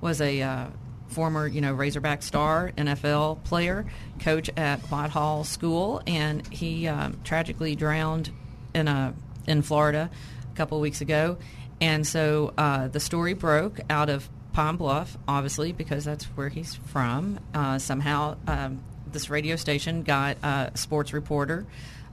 was 0.01 0.23
a 0.23 0.41
uh, 0.41 0.67
former 1.09 1.47
you 1.47 1.61
know 1.61 1.75
Razorback 1.75 2.23
star 2.23 2.73
NFL 2.79 3.45
player, 3.45 3.85
coach 4.21 4.49
at 4.57 4.81
Whitehall 4.91 5.45
School, 5.45 6.01
and 6.07 6.47
he 6.51 6.89
um, 6.89 7.21
tragically 7.25 7.77
drowned 7.77 8.31
in 8.75 8.89
a 8.89 9.13
in 9.47 9.61
Florida 9.61 10.09
a 10.51 10.57
couple 10.57 10.79
of 10.79 10.83
weeks 10.83 11.03
ago, 11.03 11.37
and 11.79 12.07
so 12.07 12.55
uh, 12.57 12.89
the 12.89 13.01
story 13.01 13.35
broke 13.35 13.81
out 13.91 14.09
of 14.09 14.31
Pine 14.53 14.77
Bluff, 14.77 15.17
obviously 15.27 15.73
because 15.73 16.05
that's 16.05 16.25
where 16.25 16.49
he's 16.49 16.75
from. 16.75 17.41
Uh, 17.55 17.79
somehow, 17.79 18.37
um, 18.47 18.83
this 19.11 19.31
radio 19.31 19.57
station 19.57 20.03
got 20.03 20.37
uh, 20.43 20.71
a 20.73 20.79
sports 20.79 21.13
reporter, 21.13 21.67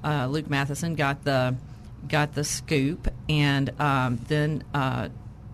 uh, 0.03 0.27
Luke 0.27 0.49
Matheson, 0.49 0.95
got 0.95 1.23
the 1.23 1.55
got 2.07 2.33
the 2.35 2.43
scoop, 2.43 3.07
and 3.27 3.69
um, 3.81 4.17
then 4.27 4.63
uh, 4.73 5.09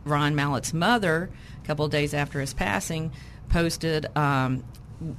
Ryan 0.05 0.35
Mallett's 0.35 0.73
mother, 0.73 1.30
a 1.64 1.68
couple 1.68 1.85
of 1.85 1.91
days 1.91 2.14
after 2.14 2.39
his 2.39 2.53
passing, 2.53 3.11
posted 3.49 4.05
um, 4.18 4.64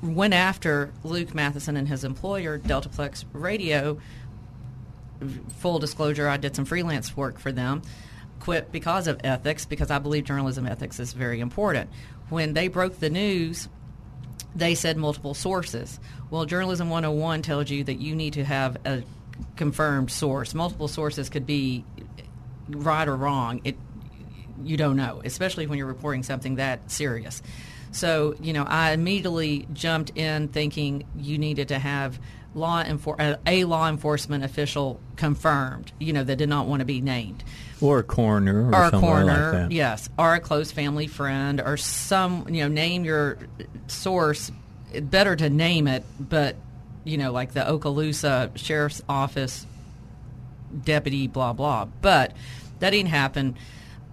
went 0.02 0.34
after 0.34 0.92
Luke 1.02 1.34
Matheson 1.34 1.76
and 1.76 1.88
his 1.88 2.04
employer, 2.04 2.58
Deltaplex 2.58 3.24
Radio. 3.32 3.98
Full 5.58 5.78
disclosure, 5.78 6.28
I 6.28 6.36
did 6.36 6.54
some 6.54 6.64
freelance 6.64 7.16
work 7.16 7.38
for 7.38 7.52
them. 7.52 7.82
Quit 8.44 8.70
because 8.70 9.06
of 9.06 9.20
ethics, 9.24 9.64
because 9.64 9.90
I 9.90 9.98
believe 9.98 10.24
journalism 10.24 10.66
ethics 10.66 11.00
is 11.00 11.14
very 11.14 11.40
important. 11.40 11.90
When 12.28 12.52
they 12.52 12.68
broke 12.68 13.00
the 13.00 13.10
news, 13.10 13.68
they 14.54 14.74
said 14.74 14.96
multiple 14.98 15.32
sources. 15.34 15.98
Well, 16.30 16.44
Journalism 16.44 16.90
101 16.90 17.42
tells 17.42 17.70
you 17.70 17.84
that 17.84 17.94
you 17.94 18.14
need 18.14 18.34
to 18.34 18.44
have 18.44 18.76
a 18.84 19.02
confirmed 19.56 20.10
source. 20.10 20.54
Multiple 20.54 20.88
sources 20.88 21.30
could 21.30 21.46
be 21.46 21.84
right 22.68 23.08
or 23.08 23.16
wrong. 23.16 23.62
It 23.64 23.76
you 24.62 24.76
don't 24.76 24.96
know, 24.96 25.20
especially 25.24 25.66
when 25.66 25.78
you're 25.78 25.86
reporting 25.86 26.22
something 26.22 26.56
that 26.56 26.90
serious. 26.90 27.42
So, 27.92 28.34
you 28.40 28.52
know, 28.52 28.64
I 28.64 28.92
immediately 28.92 29.66
jumped 29.72 30.16
in 30.16 30.48
thinking 30.48 31.04
you 31.16 31.38
needed 31.38 31.68
to 31.68 31.78
have 31.78 32.18
law 32.54 32.82
enfor- 32.82 33.38
a 33.46 33.64
law 33.64 33.88
enforcement 33.88 34.44
official 34.44 35.00
confirmed, 35.16 35.92
you 35.98 36.12
know, 36.12 36.24
that 36.24 36.36
did 36.36 36.48
not 36.48 36.66
want 36.66 36.80
to 36.80 36.84
be 36.84 37.00
named 37.00 37.42
Or 37.80 37.98
a 37.98 38.02
coroner, 38.02 38.70
or, 38.70 38.74
or 38.74 38.84
a 38.84 38.90
coroner, 38.90 39.62
like 39.62 39.72
yes, 39.72 40.08
or 40.18 40.34
a 40.34 40.40
close 40.40 40.70
family 40.70 41.06
friend, 41.06 41.60
or 41.60 41.76
some, 41.76 42.46
you 42.48 42.62
know, 42.62 42.68
name 42.68 43.04
your 43.04 43.38
source. 43.86 44.50
Better 45.02 45.34
to 45.34 45.50
name 45.50 45.88
it, 45.88 46.04
but 46.20 46.56
you 47.02 47.18
know, 47.18 47.32
like 47.32 47.52
the 47.52 47.60
Okaloosa 47.60 48.56
Sheriff's 48.56 49.02
Office 49.08 49.66
deputy, 50.84 51.26
blah 51.26 51.52
blah. 51.52 51.86
But 51.86 52.32
that 52.78 52.90
didn't 52.90 53.10
happen. 53.10 53.56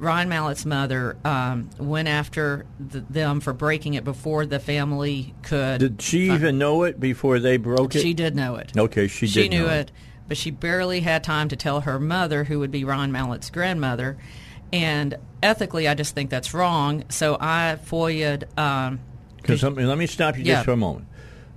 Ryan 0.01 0.29
Mallett's 0.29 0.65
mother 0.65 1.15
um, 1.23 1.69
went 1.77 2.07
after 2.07 2.65
th 2.91 3.03
them 3.07 3.39
for 3.39 3.53
breaking 3.53 3.93
it 3.93 4.03
before 4.03 4.47
the 4.47 4.59
family 4.59 5.35
could. 5.43 5.79
Did 5.79 6.01
she 6.01 6.31
even 6.31 6.57
know 6.57 6.81
it 6.83 6.99
before 6.99 7.37
they 7.37 7.57
broke 7.57 7.93
it? 7.95 8.01
She 8.01 8.15
did 8.15 8.35
know 8.35 8.55
it. 8.55 8.75
Okay, 8.75 9.07
she 9.07 9.27
did 9.27 9.31
She 9.31 9.47
knew 9.47 9.65
know 9.67 9.69
it, 9.69 9.91
but 10.27 10.37
she 10.37 10.49
barely 10.49 11.01
had 11.01 11.23
time 11.23 11.49
to 11.49 11.55
tell 11.55 11.81
her 11.81 11.99
mother, 11.99 12.45
who 12.45 12.57
would 12.57 12.71
be 12.71 12.83
Ryan 12.83 13.11
Mallett's 13.11 13.51
grandmother. 13.51 14.17
And 14.73 15.17
ethically, 15.43 15.87
I 15.87 15.93
just 15.93 16.15
think 16.15 16.31
that's 16.31 16.51
wrong. 16.51 17.03
So 17.09 17.37
I 17.39 17.77
FOIA'd. 17.85 18.47
Um, 18.57 19.01
Because 19.37 19.61
let 19.61 19.75
me, 19.75 19.85
let 19.85 19.99
me 19.99 20.07
stop 20.07 20.35
you 20.35 20.43
Yeah. 20.43 20.55
just 20.55 20.65
for 20.65 20.71
a 20.71 20.77
moment. 20.77 21.05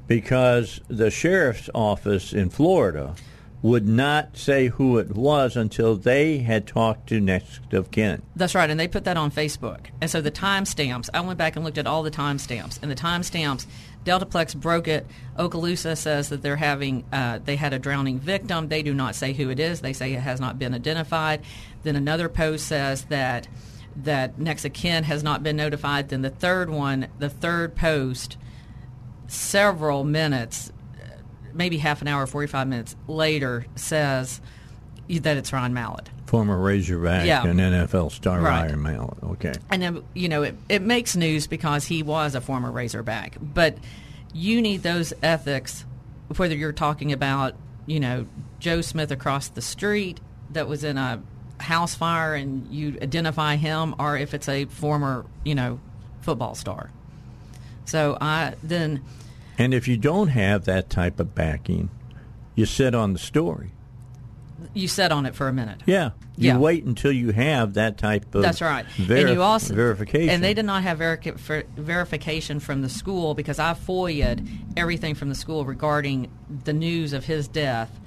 Because 0.07 0.83
the 0.89 1.11
sheriff's 1.11 1.71
office 1.75 2.35
in 2.35 2.51
Florida 2.51 3.15
would 3.65 3.89
not 3.89 4.37
say 4.37 4.69
who 4.69 4.99
it 4.99 5.17
was 5.17 5.57
until 5.57 5.97
they 5.97 6.37
had 6.37 6.67
talked 6.67 7.07
to 7.07 7.19
next 7.19 7.73
of 7.73 7.91
kin. 7.91 8.21
That's 8.37 8.55
right, 8.55 8.69
and 8.69 8.79
they 8.79 8.87
put 8.87 9.05
that 9.05 9.17
on 9.17 9.31
Facebook. 9.31 9.87
And 10.03 10.11
so 10.11 10.21
the 10.21 10.31
timestamps, 10.31 11.09
I 11.15 11.23
went 11.23 11.39
back 11.39 11.57
and 11.57 11.65
looked 11.65 11.79
at 11.79 11.87
all 11.87 12.03
the 12.03 12.11
timestamps, 12.11 12.79
and 12.83 12.91
the 12.91 12.95
timestamps, 12.95 13.65
Deltaplex 14.05 14.55
broke 14.55 14.87
it. 14.87 15.07
Okaloosa 15.39 15.97
says 15.97 16.29
that 16.29 16.43
they're 16.43 16.57
having, 16.57 17.07
uh, 17.11 17.39
they 17.43 17.57
had 17.57 17.73
a 17.73 17.79
drowning 17.79 18.19
victim. 18.19 18.69
They 18.69 18.83
do 18.83 18.93
not 18.93 19.15
say 19.15 19.33
who 19.33 19.49
it 19.49 19.59
is. 19.59 19.81
They 19.81 19.95
say 19.95 20.13
it 20.13 20.21
has 20.21 20.41
not 20.41 20.59
been 20.59 20.75
identified. 20.75 21.41
Then 21.85 21.97
another 21.97 22.29
post 22.29 22.67
says 22.67 23.07
that 23.07 23.49
that 23.97 24.39
next 24.39 24.67
of 24.67 24.75
kin 24.75 25.05
has 25.05 25.23
not 25.23 25.43
been 25.43 25.57
notified. 25.57 26.11
Then 26.11 26.21
the 26.21 26.29
third 26.29 26.69
one, 26.69 27.09
the 27.19 27.31
third 27.31 27.77
post, 27.77 28.37
several 29.27 30.05
minutes, 30.05 30.71
maybe 31.55 31.79
half 31.79 32.03
an 32.03 32.09
hour, 32.09 32.27
45 32.27 32.69
minutes 32.69 32.97
later, 33.09 33.67
says 33.77 34.41
that 35.09 35.37
it's 35.37 35.53
Ryan 35.53 35.75
Mallett. 35.75 36.09
Former 36.27 36.59
Razorback 36.59 37.27
Yeah. 37.27 37.47
and 37.47 37.61
NFL 37.61 38.11
star 38.11 38.41
Right. 38.41 38.63
Ryan 38.67 38.83
Mallett. 38.83 39.23
Okay. 39.23 39.53
And 39.71 39.83
then, 39.83 40.03
you 40.15 40.29
know, 40.29 40.43
it, 40.43 40.57
it 40.69 40.83
makes 40.83 41.15
news 41.15 41.47
because 41.47 41.85
he 41.85 42.03
was 42.03 42.35
a 42.35 42.41
former 42.41 42.71
Razorback. 42.71 43.37
But 43.41 43.77
you 44.33 44.61
need 44.63 44.83
those 44.83 45.13
ethics, 45.23 45.85
whether 46.37 46.55
you're 46.57 46.73
talking 46.73 47.13
about, 47.13 47.55
you 47.87 48.01
know, 48.01 48.27
Joe 48.59 48.81
Smith 48.81 49.11
across 49.11 49.49
the 49.49 49.61
street 49.63 50.19
that 50.53 50.67
was 50.67 50.83
in 50.85 50.97
a 50.99 51.23
house 51.61 51.95
fire 51.95 52.35
and 52.35 52.67
you 52.73 52.99
identify 53.03 53.57
him, 53.57 53.95
or 53.99 54.17
if 54.17 54.33
it's 54.35 54.49
a 54.49 54.65
former, 54.65 55.25
you 55.45 55.55
know, 55.55 55.79
football 56.23 56.55
star. 56.55 56.91
So 57.85 58.17
I 58.21 58.55
then 58.63 59.03
And 59.59 59.73
if 59.75 59.87
you 59.89 59.97
don't 59.97 60.29
have 60.29 60.65
that 60.65 60.91
type 60.91 61.21
of 61.21 61.35
backing, 61.35 61.91
you 62.55 62.67
sit 62.67 62.95
on 62.95 63.13
the 63.13 63.19
story. 63.19 63.71
you 64.73 64.89
sit 64.89 65.13
on 65.13 65.27
it 65.27 65.35
for 65.35 65.47
a 65.47 65.53
minute. 65.53 65.83
Yeah. 65.85 66.11
You 66.37 66.49
Yeah. 66.53 66.57
wait 66.59 66.85
until 66.85 67.13
you 67.13 67.31
have 67.33 67.75
that 67.75 67.99
type 67.99 68.35
of 68.35 68.43
That's 68.43 68.63
right. 68.63 68.87
verif- 68.97 69.21
and 69.21 69.29
you 69.31 69.43
also 69.43 69.75
verification. 69.75 70.31
And 70.31 70.43
they 70.43 70.55
did 70.55 70.65
not 70.65 70.83
have 70.83 70.99
ver- 70.99 71.65
verification 71.77 72.61
from 72.61 72.81
the 72.83 72.89
school 72.89 73.35
because 73.35 73.59
I 73.59 73.75
FOIA'd 73.75 74.49
everything 74.77 75.15
from 75.17 75.29
the 75.29 75.35
school 75.35 75.65
regarding 75.65 76.29
the 76.65 76.73
news 76.73 77.13
of 77.13 77.27
his 77.27 77.47
death, 77.47 78.01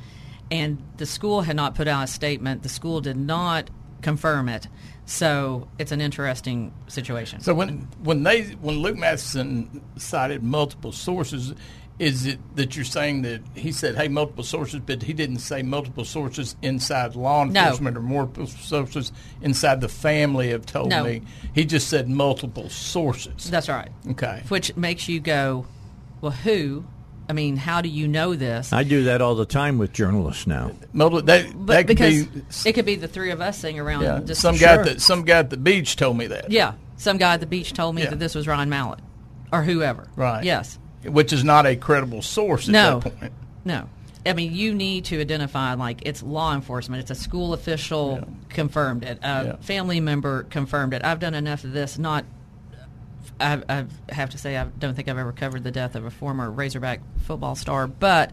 and 0.49 0.79
the 0.97 1.05
school 1.05 1.41
had 1.43 1.55
not 1.55 1.75
put 1.75 1.87
out 1.87 2.03
a 2.05 2.07
statement. 2.07 2.63
The 2.63 2.69
school 2.69 3.01
did 3.01 3.17
not 3.17 3.69
confirm 4.01 4.49
it. 4.49 4.67
So 5.09 5.69
it's 5.79 5.93
an 5.93 6.01
interesting 6.01 6.73
situation. 6.87 7.39
So 7.39 7.53
when 7.53 7.87
when 8.03 8.23
they 8.23 8.43
when 8.61 8.79
Luke 8.79 8.97
Matheson 8.97 9.81
cited 9.95 10.43
multiple 10.43 10.91
sources, 10.91 11.53
is 11.97 12.25
it 12.25 12.39
that 12.57 12.75
you're 12.75 12.83
saying 12.83 13.21
that 13.21 13.41
he 13.55 13.71
said, 13.71 13.95
"Hey, 13.95 14.09
multiple 14.09 14.43
sources," 14.43 14.81
but 14.85 15.01
he 15.03 15.13
didn't 15.13 15.39
say 15.39 15.63
multiple 15.63 16.03
sources 16.03 16.57
inside 16.61 17.15
law 17.15 17.45
No. 17.45 17.61
enforcement 17.61 17.95
or 17.95 18.01
multiple 18.01 18.47
sources 18.47 19.13
inside 19.41 19.79
the 19.79 19.87
family 19.87 20.49
have 20.49 20.65
told 20.65 20.89
No. 20.89 21.05
me. 21.05 21.21
He 21.55 21.63
just 21.63 21.87
said 21.87 22.09
multiple 22.09 22.69
sources. 22.69 23.49
That's 23.49 23.69
right. 23.69 23.89
Okay. 24.11 24.43
Which 24.49 24.75
makes 24.75 25.07
you 25.07 25.21
go, 25.21 25.65
well, 26.19 26.33
who? 26.33 26.83
I 27.29 27.33
mean, 27.33 27.57
how 27.57 27.81
do 27.81 27.89
you 27.89 28.07
know 28.07 28.35
this? 28.35 28.71
I 28.71 28.83
do 28.83 29.03
that 29.05 29.21
all 29.21 29.35
the 29.35 29.45
time 29.45 29.77
with 29.77 29.91
journalists 29.91 30.47
now. 30.47 30.71
Multiple, 30.93 31.23
that, 31.23 31.45
But 31.53 31.73
that 31.73 31.77
could 31.87 31.87
because 31.97 32.25
be 32.27 32.69
it 32.69 32.73
could 32.73 32.85
be 32.85 32.95
the 32.95 33.07
three 33.07 33.31
of 33.31 33.41
us 33.41 33.57
sitting 33.59 33.79
around. 33.79 34.03
yeah, 34.03 34.19
just 34.23 34.39
some 34.41 34.55
guy 34.55 34.75
at 34.75 34.85
the 34.85 34.99
some 34.99 35.23
guy 35.23 35.39
at 35.39 35.49
the 35.49 35.57
beach 35.57 35.95
told 35.97 36.17
me 36.17 36.27
that. 36.27 36.49
Yeah, 36.51 36.73
some 36.95 37.17
guy 37.17 37.33
at 37.33 37.39
the 37.41 37.45
beach 37.45 37.73
told 37.73 37.95
me 37.95 38.03
Yeah. 38.03 38.11
that 38.11 38.19
this 38.19 38.33
was 38.33 38.47
Ryan 38.47 38.69
Mallett, 38.69 38.99
or 39.51 39.63
whoever. 39.63 40.07
Right. 40.15 40.43
Yes. 40.43 40.79
Which 41.03 41.33
is 41.33 41.43
not 41.43 41.65
a 41.65 41.75
credible 41.75 42.21
source 42.21 42.67
at 42.69 42.71
No. 42.71 42.99
that 42.99 43.19
point. 43.19 43.33
No. 43.65 43.89
I 44.25 44.33
mean, 44.33 44.53
you 44.53 44.73
need 44.73 45.05
to 45.05 45.21
identify 45.21 45.73
like 45.75 46.01
it's 46.05 46.21
law 46.23 46.53
enforcement. 46.53 47.01
It's 47.01 47.11
a 47.11 47.15
school 47.15 47.53
official 47.53 48.21
confirmed 48.49 49.03
it. 49.03 49.19
A 49.21 49.43
Yeah. 49.45 49.55
family 49.61 49.99
member 49.99 50.43
confirmed 50.43 50.93
it. 50.93 51.03
I've 51.03 51.19
done 51.19 51.33
enough 51.33 51.63
of 51.63 51.71
this. 51.73 51.97
Not. 51.97 52.25
I, 53.39 53.61
I 53.69 53.85
have 54.09 54.31
to 54.31 54.37
say 54.37 54.57
I 54.57 54.65
don't 54.65 54.95
think 54.95 55.07
I've 55.07 55.17
ever 55.17 55.31
covered 55.31 55.63
the 55.63 55.71
death 55.71 55.95
of 55.95 56.05
a 56.05 56.11
former 56.11 56.49
Razorback 56.49 57.01
football 57.21 57.55
star, 57.55 57.87
but 57.87 58.31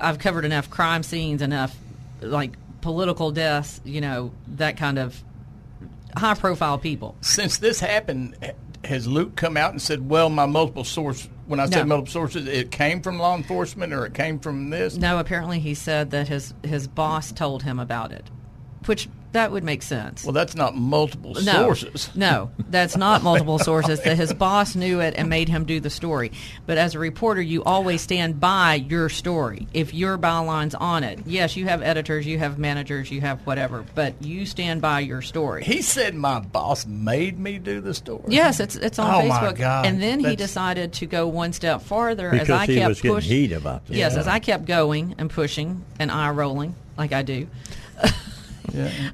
I've 0.00 0.18
covered 0.18 0.44
enough 0.44 0.70
crime 0.70 1.02
scenes, 1.02 1.42
enough 1.42 1.76
like 2.20 2.52
political 2.80 3.30
deaths. 3.30 3.80
You 3.84 4.00
know 4.00 4.32
that 4.56 4.76
kind 4.76 4.98
of 4.98 5.22
high 6.16 6.34
profile 6.34 6.78
people. 6.78 7.16
Since 7.20 7.58
this 7.58 7.80
happened, 7.80 8.36
has 8.84 9.06
Luke 9.06 9.36
come 9.36 9.56
out 9.56 9.72
and 9.72 9.82
said, 9.82 10.08
"Well, 10.08 10.28
my 10.30 10.46
multiple 10.46 10.84
source." 10.84 11.28
When 11.46 11.60
I 11.60 11.66
No. 11.66 11.70
said 11.70 11.86
multiple 11.86 12.10
sources, 12.12 12.48
it 12.48 12.72
came 12.72 13.02
from 13.02 13.20
law 13.20 13.36
enforcement 13.36 13.92
or 13.92 14.04
it 14.04 14.14
came 14.14 14.40
from 14.40 14.70
this. 14.70 14.96
No, 14.96 15.20
apparently 15.20 15.60
he 15.60 15.74
said 15.74 16.10
that 16.10 16.26
his 16.26 16.52
his 16.64 16.88
boss 16.88 17.30
told 17.30 17.62
him 17.62 17.78
about 17.78 18.10
it, 18.10 18.24
which 18.86 19.08
that 19.36 19.52
would 19.52 19.64
make 19.64 19.82
sense. 19.82 20.24
Well, 20.24 20.32
that's 20.32 20.54
not 20.54 20.74
multiple 20.76 21.34
no, 21.34 21.40
sources. 21.42 22.10
No, 22.16 22.50
that's 22.70 22.96
not 22.96 23.22
multiple 23.22 23.58
sources. 23.58 24.00
That 24.02 24.16
his 24.16 24.32
boss 24.34 24.74
knew 24.74 25.00
it 25.00 25.14
and 25.16 25.28
made 25.28 25.48
him 25.48 25.64
do 25.64 25.78
the 25.80 25.90
story. 25.90 26.32
But 26.66 26.78
as 26.78 26.94
a 26.94 26.98
reporter, 26.98 27.40
you 27.40 27.62
always 27.64 28.00
stand 28.02 28.40
by 28.40 28.74
your 28.74 29.08
story. 29.08 29.68
If 29.72 29.94
your 29.94 30.16
byline's 30.16 30.74
on 30.74 31.04
it, 31.04 31.20
yes, 31.26 31.56
you 31.56 31.66
have 31.66 31.82
editors, 31.82 32.26
you 32.26 32.38
have 32.38 32.58
managers, 32.58 33.10
you 33.10 33.20
have 33.20 33.46
whatever, 33.46 33.84
but 33.94 34.20
you 34.22 34.46
stand 34.46 34.80
by 34.82 35.00
your 35.00 35.22
story. 35.22 35.64
He 35.64 35.82
said 35.82 36.14
my 36.14 36.40
boss 36.40 36.86
made 36.86 37.38
me 37.38 37.58
do 37.58 37.80
the 37.80 37.94
story. 37.94 38.24
Yes, 38.28 38.60
it's 38.60 38.76
it's 38.76 38.98
on 38.98 39.24
Oh, 39.24 39.28
my 39.28 39.38
Facebook. 39.40 39.56
God. 39.58 39.86
And 39.86 40.02
then 40.02 40.20
he 40.20 40.36
decided 40.36 40.92
to 40.94 41.06
go 41.06 41.26
one 41.28 41.52
step 41.52 41.82
farther 41.82 42.30
as 42.34 42.50
I 42.50 42.66
he 42.66 42.76
kept 42.76 42.88
was 42.88 43.00
getting 43.00 43.14
push- 43.16 43.24
heat 43.26 43.52
about 43.52 43.86
this. 43.86 43.96
Yes, 43.96 44.14
Yeah. 44.14 44.20
as 44.20 44.26
I 44.26 44.38
kept 44.38 44.64
going 44.64 45.14
and 45.18 45.28
pushing 45.30 45.84
and 45.98 46.10
eye 46.10 46.30
rolling 46.30 46.74
like 46.96 47.12
I 47.12 47.22
do. 47.22 47.46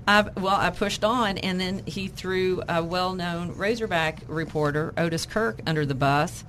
I 0.08 0.22
well, 0.36 0.56
I 0.56 0.70
pushed 0.70 1.04
on, 1.04 1.38
and 1.38 1.60
then 1.60 1.82
he 1.86 2.08
threw 2.08 2.62
a 2.68 2.82
well-known 2.82 3.56
Razorback 3.56 4.20
reporter, 4.28 4.92
Otis 4.96 5.26
Kirk, 5.26 5.60
under 5.66 5.84
the 5.86 5.94
bus. 5.94 6.44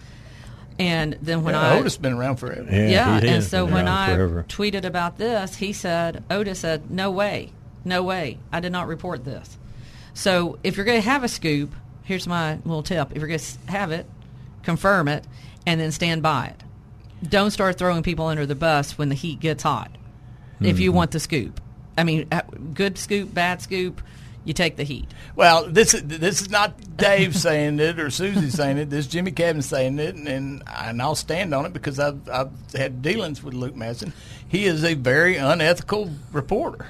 And 0.79 1.17
then 1.21 1.43
when 1.43 1.53
Yeah, 1.53 1.61
I 1.73 1.79
Otis 1.79 1.97
been 1.97 2.13
around 2.13 2.37
forever. 2.37 2.65
Yeah, 2.69 2.87
yeah, 2.87 3.19
he 3.21 3.27
and 3.27 3.43
so 3.43 3.65
when 3.65 3.87
I 3.87 4.15
forever. 4.15 4.45
tweeted 4.49 4.85
about 4.85 5.17
this, 5.17 5.55
he 5.55 5.71
said, 5.71 6.23
Otis 6.31 6.59
said, 6.59 6.89
"No 6.89 7.11
way, 7.11 7.51
no 7.85 8.01
way, 8.01 8.39
I 8.51 8.59
did 8.59 8.71
not 8.71 8.87
report 8.87 9.23
this." 9.23 9.57
So 10.15 10.57
if 10.63 10.75
you're 10.75 10.85
going 10.85 11.01
to 11.01 11.07
have 11.09 11.23
a 11.23 11.27
scoop, 11.27 11.73
here's 12.03 12.27
my 12.27 12.55
little 12.65 12.81
tip: 12.83 13.11
if 13.11 13.17
you're 13.19 13.27
going 13.27 13.39
to 13.39 13.71
have 13.71 13.91
it, 13.91 14.07
confirm 14.63 15.07
it, 15.07 15.25
and 15.67 15.79
then 15.79 15.91
stand 15.91 16.23
by 16.23 16.47
it. 16.47 16.63
Don't 17.29 17.51
start 17.51 17.77
throwing 17.77 18.01
people 18.03 18.25
under 18.25 18.45
the 18.47 18.55
bus 18.55 18.97
when 18.97 19.09
the 19.09 19.15
heat 19.15 19.39
gets 19.39 19.61
hot. 19.63 19.91
If 20.59 20.79
you 20.79 20.91
Mhm. 20.91 20.95
want 20.95 21.11
the 21.11 21.19
scoop, 21.19 21.61
I 21.97 22.03
mean, 22.03 22.27
uh, 22.31 22.41
good 22.73 22.97
scoop, 22.97 23.33
bad 23.33 23.61
scoop, 23.61 24.01
you 24.45 24.53
take 24.53 24.75
the 24.75 24.83
heat. 24.83 25.05
Well, 25.35 25.67
this 25.69 25.93
is 25.93 26.03
this 26.03 26.41
is 26.41 26.49
not 26.49 26.97
Dave 26.97 27.35
saying 27.35 27.79
it 27.79 27.99
or 27.99 28.07
Suzi 28.07 28.51
saying 28.51 28.77
it. 28.77 28.89
This 28.89 29.05
is 29.05 29.11
Jimmie 29.11 29.31
Cavin 29.31 29.63
saying 29.63 29.99
it, 29.99 30.15
and 30.15 30.27
and, 30.27 30.63
and 30.67 31.01
I'll 31.01 31.15
stand 31.15 31.53
on 31.53 31.65
it 31.65 31.73
because 31.73 31.99
I've 31.99 32.27
I've 32.29 32.51
had 32.75 33.01
dealings 33.01 33.41
with 33.43 33.53
Luke 33.53 33.75
Madison. 33.75 34.11
He 34.47 34.65
is 34.65 34.83
a 34.83 34.93
very 34.95 35.37
unethical 35.37 36.09
reporter. 36.31 36.87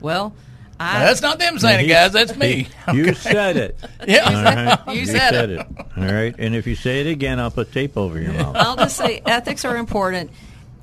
Well, 0.00 0.34
I, 0.80 0.98
Now, 0.98 1.04
that's 1.06 1.22
not 1.22 1.38
them 1.38 1.58
saying 1.58 1.84
it, 1.84 1.88
guys. 1.88 2.12
That's 2.12 2.36
me. 2.36 2.66
You 2.92 3.02
Okay. 3.10 3.14
said 3.14 3.56
it. 3.56 3.78
Yeah. 4.08 4.24
All 4.24 4.42
right? 4.86 4.96
You 4.96 5.06
said 5.06 5.50
it. 5.50 5.66
All 5.96 6.04
right. 6.04 6.34
And 6.38 6.54
if 6.56 6.66
you 6.66 6.74
say 6.74 7.00
it 7.00 7.06
again, 7.06 7.38
I'll 7.38 7.50
put 7.50 7.70
tape 7.72 7.96
over 7.96 8.20
your 8.20 8.32
mouth. 8.32 8.56
I'll 8.56 8.76
just 8.76 8.96
say 8.96 9.20
ethics 9.26 9.64
are 9.64 9.76
important 9.76 10.30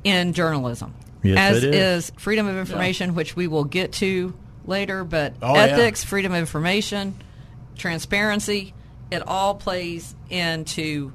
in 0.04 0.32
journalism. 0.34 0.94
Yes, 1.24 1.58
as 1.58 1.64
it 1.64 1.76
is. 1.76 2.12
freedom 2.18 2.48
of 2.48 2.58
information, 2.58 3.14
which 3.16 3.36
we 3.36 3.48
will 3.48 3.66
get 3.66 3.92
to 3.94 4.34
later. 4.66 5.04
But 5.04 5.34
Oh, 5.42 5.54
yeah. 5.56 5.62
ethics, 5.64 6.04
freedom 6.04 6.32
of 6.32 6.38
information, 6.40 7.16
transparency, 7.78 8.74
it 9.12 9.22
all 9.28 9.56
plays 9.56 10.16
into 10.30 11.12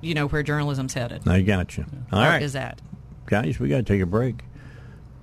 you 0.00 0.14
know 0.14 0.28
where 0.28 0.42
journalism's 0.42 0.94
headed. 0.94 1.26
I 1.26 1.40
got 1.42 1.76
you. 1.76 1.84
All 2.12 2.20
Or 2.20 2.28
right. 2.28 2.42
is 2.42 2.52
that? 2.52 2.80
Guys, 3.26 3.58
we 3.58 3.68
got 3.68 3.78
to 3.78 3.82
take 3.82 4.00
a 4.00 4.06
break. 4.06 4.42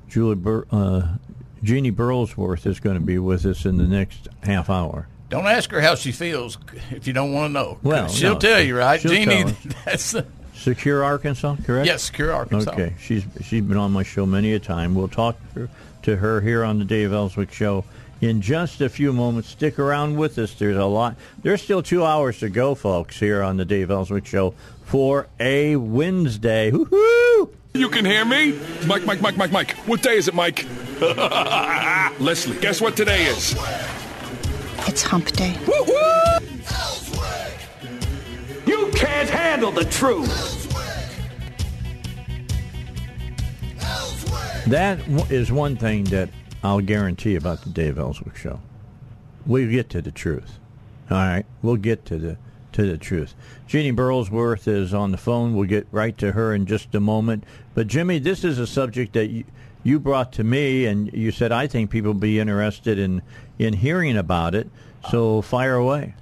Julie 0.10 0.36
Bur- 0.36 0.68
uh, 0.72 1.16
Jeannie 1.64 1.92
Burlsworth 1.92 2.66
is 2.68 2.80
going 2.80 2.96
to 2.96 3.02
be 3.06 3.18
with 3.18 3.46
us 3.46 3.66
in 3.66 3.78
the 3.78 3.86
next 3.88 4.28
half 4.44 4.70
hour. 4.70 5.08
Don't 5.30 5.46
ask 5.48 5.72
her 5.72 5.82
how 5.82 5.96
she 5.96 6.12
feels 6.12 6.58
if 6.92 7.08
you 7.08 7.14
don't 7.14 7.34
want 7.34 7.50
to 7.50 7.54
know. 7.54 7.80
Well, 7.82 8.08
she'll 8.10 8.34
no, 8.34 8.40
tell 8.40 8.62
you, 8.62 8.78
right, 8.78 9.00
she'll 9.02 9.12
Jeannie? 9.12 9.44
tell 9.44 9.48
us. 9.50 9.56
That's 9.86 10.12
the, 10.12 10.26
Secure 10.66 11.04
Arkansas, 11.04 11.58
correct? 11.64 11.86
Yes, 11.86 12.02
Secure 12.02 12.34
Arkansas. 12.34 12.72
Okay, 12.72 12.96
she's 13.00 13.24
she's 13.44 13.62
been 13.62 13.78
on 13.78 13.92
my 13.92 14.02
show 14.02 14.26
many 14.26 14.52
a 14.54 14.60
time. 14.60 14.96
We'll 14.96 15.08
talk 15.08 15.38
to 16.02 16.16
her, 16.16 16.42
here 16.42 16.64
on 16.64 16.80
the 16.80 16.86
Dave 16.86 17.14
Elswick 17.14 17.52
Show 17.52 17.86
in 18.20 18.42
just 18.42 18.82
a 18.82 18.90
few 18.90 19.14
moments. 19.14 19.50
Stick 19.50 19.78
around 19.78 20.18
with 20.18 20.40
us. 20.40 20.56
There's 20.56 20.76
a 20.76 20.86
lot. 20.86 21.18
There's 21.44 21.62
still 21.62 21.84
two 21.84 22.04
hours 22.04 22.40
to 22.40 22.50
go, 22.50 22.74
folks, 22.74 23.20
here 23.20 23.44
on 23.44 23.58
the 23.58 23.66
Dave 23.66 23.92
Elswick 23.92 24.26
Show 24.26 24.56
for 24.86 25.28
a 25.40 25.76
Wednesday. 25.76 26.72
Woohoo! 26.72 27.54
You 27.76 27.88
can 27.90 28.04
hear 28.04 28.26
me? 28.26 28.60
Mike, 28.88 29.06
Mike, 29.06 29.22
Mike, 29.22 29.38
Mike, 29.38 29.52
Mike. 29.52 29.72
What 29.86 30.02
day 30.02 30.18
is 30.18 30.28
it, 30.28 30.34
Mike? 30.34 30.66
Leslie, 32.20 32.58
guess 32.60 32.82
what 32.82 32.98
today 32.98 33.26
is? 33.26 33.56
It's 34.88 35.04
hump 35.04 35.28
day. 35.34 35.56
You 38.66 38.92
can't 38.94 39.30
handle 39.30 39.72
the 39.72 39.86
truth. 39.86 40.64
That 44.68 45.00
is 45.32 45.52
one 45.52 45.76
thing 45.76 46.06
that 46.06 46.30
I'll 46.64 46.82
guarantee 46.82 47.36
about 47.36 47.62
the 47.62 47.70
Dave 47.70 48.00
Elswick 48.00 48.36
show. 48.36 48.60
We'll 49.46 49.70
get 49.70 49.90
to 49.92 50.02
the 50.02 50.12
truth. 50.12 50.58
All 51.12 51.18
right, 51.18 51.46
we'll 51.62 51.76
get 51.76 52.06
to 52.06 52.18
the 52.18 52.38
to 52.72 52.86
the 52.86 52.98
truth. 52.98 53.36
Jeannie 53.68 53.94
Burlsworth 53.94 54.68
is 54.68 54.94
on 54.94 55.12
the 55.12 55.18
phone. 55.18 55.56
We'll 55.56 55.68
get 55.68 55.88
right 55.92 56.18
to 56.18 56.34
her 56.34 56.54
in 56.54 56.66
just 56.66 56.94
a 56.96 57.00
moment. 57.00 57.46
But 57.74 57.88
Jimmie, 57.88 58.20
this 58.20 58.44
is 58.44 58.60
a 58.60 58.68
subject 58.68 59.14
that 59.14 59.28
you, 59.28 59.46
you 59.84 60.00
brought 60.00 60.34
to 60.34 60.44
me, 60.44 60.86
and 60.86 61.14
you 61.14 61.32
said 61.32 61.52
I 61.52 61.68
think 61.68 61.92
people 61.92 62.16
be 62.16 62.40
interested 62.40 62.98
in 62.98 63.22
in 63.60 63.74
hearing 63.74 64.18
about 64.18 64.56
it. 64.56 64.68
So 65.12 65.44
fire 65.44 65.76
away. 65.76 66.16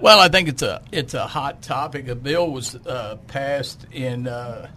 Well, 0.00 0.18
I 0.18 0.28
think 0.28 0.48
it's 0.48 0.62
a 0.62 0.82
it's 0.92 1.12
a 1.12 1.26
hot 1.26 1.60
topic. 1.60 2.08
A 2.08 2.14
bill 2.14 2.50
was 2.50 2.74
uh, 2.74 3.18
passed 3.26 3.86
in 3.92 4.26
uh, 4.26 4.70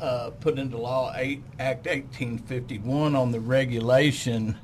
uh, 0.00 0.30
put 0.40 0.58
into 0.58 0.78
law 0.78 1.12
eight, 1.14 1.42
Act 1.58 1.86
1851 1.86 3.14
on 3.14 3.30
the 3.30 3.40
regulation 3.40 4.56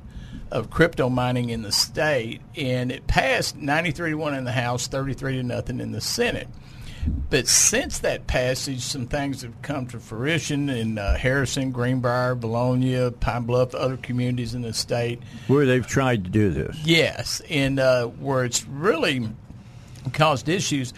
of 0.49 0.69
crypto 0.69 1.07
mining 1.07 1.49
in 1.49 1.61
the 1.61 1.71
state, 1.71 2.41
and 2.57 2.91
it 2.91 3.05
passed 3.07 3.55
93 3.55 4.11
to 4.11 4.15
one 4.15 4.33
in 4.33 4.43
the 4.43 4.51
House, 4.51 4.87
33 4.87 5.37
to 5.37 5.43
nothing 5.43 5.79
in 5.79 5.91
the 5.91 6.01
Senate. 6.01 6.47
But 7.29 7.47
since 7.47 7.99
that 7.99 8.27
passage, 8.27 8.81
some 8.81 9.07
things 9.07 9.41
have 9.41 9.59
come 9.61 9.87
to 9.87 9.99
fruition 9.99 10.69
in 10.69 10.97
uh, 10.97 11.17
Harrison, 11.17 11.71
Greenbrier, 11.71 12.35
Bologna, 12.35 13.09
Pine 13.11 13.43
Bluff, 13.43 13.73
other 13.73 13.97
communities 13.97 14.53
in 14.53 14.61
the 14.61 14.73
state. 14.73 15.19
Where 15.47 15.65
they've 15.65 15.87
tried 15.87 16.25
to 16.25 16.29
do 16.29 16.51
this. 16.51 16.77
Yes, 16.83 17.41
and 17.49 17.79
uh, 17.79 18.07
where 18.07 18.45
it's 18.45 18.65
really 18.67 19.29
caused 20.13 20.49
issues. 20.49 20.93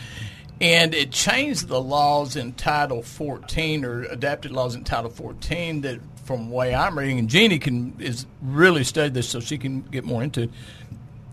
And 0.61 0.93
it 0.93 1.11
changed 1.11 1.67
the 1.67 1.81
laws 1.81 2.35
in 2.35 2.53
Title 2.53 3.01
14 3.01 3.83
or 3.83 4.03
adapted 4.03 4.51
laws 4.51 4.75
in 4.75 4.83
Title 4.83 5.09
14 5.09 5.81
that, 5.81 5.99
from 6.23 6.49
the 6.49 6.55
way 6.55 6.73
I'm 6.73 6.97
reading, 6.97 7.19
and 7.19 7.29
Jeannie 7.29 7.59
can 7.59 7.95
is 7.99 8.25
really 8.41 8.83
studied 8.83 9.13
this 9.13 9.27
so 9.27 9.39
she 9.39 9.57
can 9.57 9.81
get 9.81 10.05
more 10.05 10.23
into 10.23 10.43
it, 10.43 10.51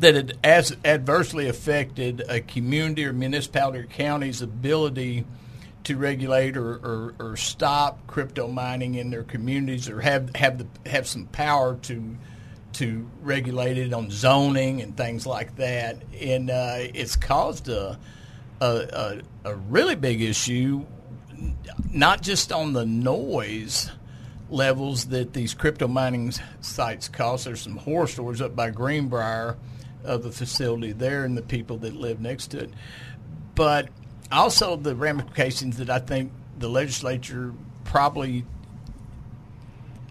that 0.01 0.17
it 0.17 0.39
as 0.43 0.77
adversely 0.85 1.49
affected 1.49 2.25
a 2.29 2.41
community 2.41 3.05
or 3.05 3.13
municipality 3.13 3.79
or 3.79 3.85
county's 3.85 4.43
ability 4.43 5.27
to 5.85 5.97
regulate 5.97 6.57
or, 6.57 6.75
or, 6.75 7.15
or 7.19 7.37
stop 7.37 8.07
crypto 8.07 8.49
mining 8.49 8.95
in 8.95 9.11
their 9.11 9.23
communities 9.23 9.89
or 9.89 10.01
have 10.01 10.35
have 10.35 10.59
the 10.59 10.91
have 10.91 11.07
some 11.07 11.27
power 11.27 11.77
to 11.83 12.17
to 12.75 13.09
regulate 13.23 13.79
it 13.79 13.93
on 13.93 14.11
zoning 14.11 14.81
and 14.81 14.97
things 14.97 15.27
like 15.27 15.57
that. 15.57 16.03
And 16.21 16.51
uh, 16.51 16.77
it's 16.79 17.17
caused 17.17 17.69
a, 17.69 17.99
a, 18.61 18.67
a, 19.45 19.51
a 19.51 19.55
really 19.55 19.97
big 19.97 20.23
issue, 20.23 20.85
not 21.91 22.23
just 22.23 22.53
on 22.53 22.73
the 22.73 22.87
noise 22.87 23.91
levels 24.49 25.07
that 25.07 25.33
these 25.33 25.55
crypto 25.55 25.89
mining 25.89 26.33
sites 26.61 27.09
cause. 27.09 27.45
There's 27.45 27.61
some 27.61 27.77
horror 27.77 28.07
stories 28.07 28.41
up 28.41 28.57
by 28.57 28.71
Greenbrier 28.71 29.57
of 30.05 30.23
the 30.23 30.33
facility 30.33 30.93
there 30.93 31.25
and 31.25 31.37
the 31.37 31.43
people 31.43 31.77
that 31.79 31.95
live 31.95 32.21
next 32.21 32.49
to 32.49 32.61
it. 32.61 32.71
But 33.55 33.89
also 34.33 34.77
the 34.77 34.95
ramifications 34.95 35.77
that 35.79 35.91
I 35.91 35.99
think 35.99 36.33
the 36.59 36.69
legislature 36.69 37.53
probably 37.85 38.45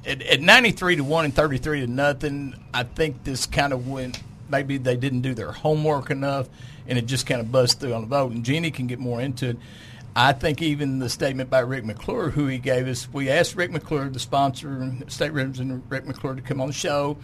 at, 0.05 0.21
at 0.21 0.41
93 0.41 0.97
to 0.97 1.03
1 1.03 1.25
and 1.25 1.33
33 1.33 1.81
to 1.81 1.87
nothing, 1.87 2.55
I 2.73 2.83
think 2.83 3.23
this 3.23 3.45
kind 3.45 3.73
of 3.73 3.87
went, 3.87 4.21
maybe 4.49 4.77
they 4.77 4.97
didn't 4.97 5.21
do 5.21 5.33
their 5.33 5.51
homework 5.51 6.09
enough 6.09 6.47
and 6.87 6.97
it 6.97 7.05
just 7.05 7.27
kind 7.27 7.39
of 7.39 7.51
buzzed 7.51 7.79
through 7.79 7.93
on 7.93 8.01
the 8.01 8.07
vote. 8.07 8.31
And 8.31 8.43
Jeannie 8.43 8.71
can 8.71 8.87
get 8.87 8.99
more 8.99 9.21
into 9.21 9.49
it. 9.49 9.57
I 10.15 10.33
think 10.33 10.61
even 10.61 10.99
the 10.99 11.09
statement 11.09 11.49
by 11.49 11.59
Rick 11.59 11.85
McClure, 11.85 12.29
who 12.29 12.47
he 12.47 12.57
gave 12.57 12.87
us, 12.87 13.07
we 13.13 13.29
asked 13.29 13.55
Rick 13.55 13.71
McClure, 13.71 14.09
the 14.09 14.19
sponsor, 14.19 14.91
State 15.07 15.31
Representative 15.31 15.89
Rick 15.89 16.07
McClure, 16.07 16.35
to 16.35 16.41
come 16.41 16.59
on 16.59 16.67
the 16.67 16.73
show. 16.73 17.17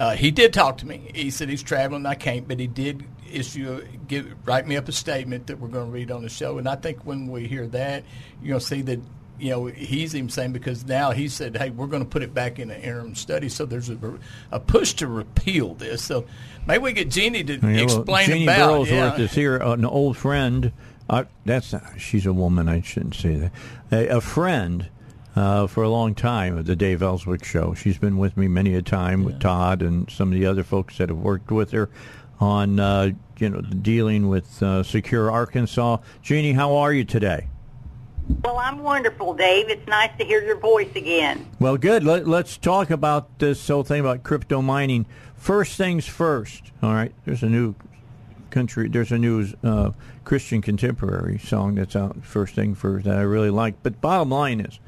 Uh, 0.00 0.16
he 0.16 0.30
did 0.30 0.54
talk 0.54 0.78
to 0.78 0.86
me. 0.86 1.10
He 1.14 1.30
said 1.30 1.50
he's 1.50 1.62
traveling. 1.62 2.06
I 2.06 2.14
can't, 2.14 2.48
but 2.48 2.58
he 2.58 2.66
did 2.66 3.04
issue 3.30 3.86
give 4.08 4.34
write 4.44 4.66
me 4.66 4.76
up 4.76 4.88
a 4.88 4.92
statement 4.92 5.46
that 5.46 5.60
we're 5.60 5.68
going 5.68 5.86
to 5.86 5.92
read 5.92 6.10
on 6.10 6.22
the 6.22 6.28
show. 6.28 6.58
And 6.58 6.68
I 6.68 6.76
think 6.76 7.04
when 7.04 7.28
we 7.28 7.46
hear 7.46 7.66
that, 7.68 8.04
you're 8.42 8.48
going 8.48 8.60
to 8.60 8.66
see 8.66 8.82
that 8.82 9.00
you 9.40 9.50
know 9.50 9.66
he's 9.66 10.14
even 10.14 10.28
saying 10.28 10.52
because 10.52 10.84
now 10.84 11.10
he 11.10 11.28
said, 11.28 11.56
hey, 11.56 11.70
we're 11.70 11.86
going 11.86 12.02
to 12.02 12.08
put 12.08 12.22
it 12.22 12.34
back 12.34 12.58
in 12.58 12.70
an 12.70 12.80
interim 12.80 13.14
study. 13.14 13.48
So 13.48 13.66
there's 13.66 13.88
a, 13.88 13.98
a 14.50 14.60
push 14.60 14.94
to 14.94 15.06
repeal 15.06 15.74
this. 15.74 16.02
So 16.02 16.26
maybe 16.66 16.82
we 16.82 16.92
get 16.92 17.10
Jeannie 17.10 17.44
to 17.44 17.54
Yeah, 17.54 17.60
well, 17.60 17.82
explain 17.82 18.26
Jeannie 18.26 18.44
about. 18.44 18.86
Burlsworth 18.86 19.18
yeah. 19.18 19.24
is 19.24 19.32
here, 19.32 19.56
an 19.56 19.84
old 19.84 20.16
friend. 20.16 20.72
Uh, 21.08 21.24
that's 21.44 21.72
not, 21.72 21.98
she's 21.98 22.26
a 22.26 22.32
woman. 22.32 22.68
I 22.68 22.82
shouldn't 22.82 23.16
say 23.16 23.34
that. 23.34 23.52
A, 23.90 24.16
a 24.16 24.20
friend 24.20 24.88
uh, 25.34 25.66
for 25.66 25.82
a 25.82 25.88
long 25.88 26.14
time 26.14 26.56
of 26.56 26.66
the 26.66 26.76
Dave 26.76 27.02
Elswick 27.02 27.44
show. 27.44 27.74
She's 27.74 27.98
been 27.98 28.18
with 28.18 28.36
me 28.36 28.48
many 28.48 28.74
a 28.74 28.82
time 28.82 29.24
with 29.24 29.40
Todd 29.40 29.82
and 29.82 30.08
some 30.10 30.32
of 30.32 30.38
the 30.38 30.46
other 30.46 30.62
folks 30.62 30.98
that 30.98 31.08
have 31.08 31.18
worked 31.18 31.50
with 31.50 31.72
her 31.72 31.90
on 32.40 32.80
uh, 32.80 33.10
you 33.38 33.50
know 33.50 33.60
dealing 33.60 34.28
with 34.28 34.62
uh, 34.62 34.82
secure 34.82 35.30
Arkansas. 35.30 35.98
Jeannie, 36.22 36.52
how 36.52 36.76
are 36.76 36.92
you 36.92 37.04
today? 37.04 37.48
Well, 38.44 38.58
I'm 38.58 38.82
wonderful, 38.82 39.34
Dave. 39.34 39.68
It's 39.68 39.86
nice 39.86 40.10
to 40.18 40.24
hear 40.24 40.42
your 40.42 40.58
voice 40.58 40.90
again. 40.94 41.46
Well, 41.58 41.76
good. 41.76 42.04
Let, 42.04 42.26
let's 42.26 42.56
talk 42.56 42.90
about 42.90 43.38
this 43.38 43.66
whole 43.66 43.82
thing 43.82 44.00
about 44.00 44.22
crypto 44.22 44.62
mining. 44.62 45.06
First 45.36 45.76
things 45.76 46.06
first. 46.06 46.70
All 46.82 46.92
right. 46.92 47.12
There's 47.24 47.42
a 47.42 47.48
new 47.48 47.74
country. 48.50 48.88
There's 48.88 49.12
a 49.12 49.18
new 49.18 49.46
uh, 49.62 49.92
Christian 50.24 50.62
contemporary 50.62 51.38
song 51.38 51.74
that's 51.74 51.96
out. 51.96 52.24
First 52.24 52.54
thing 52.54 52.74
first 52.74 53.04
that 53.04 53.16
I 53.16 53.22
really 53.22 53.50
like. 53.50 53.82
But 53.82 54.00
bottom 54.00 54.30
line 54.30 54.60
is 54.60 54.78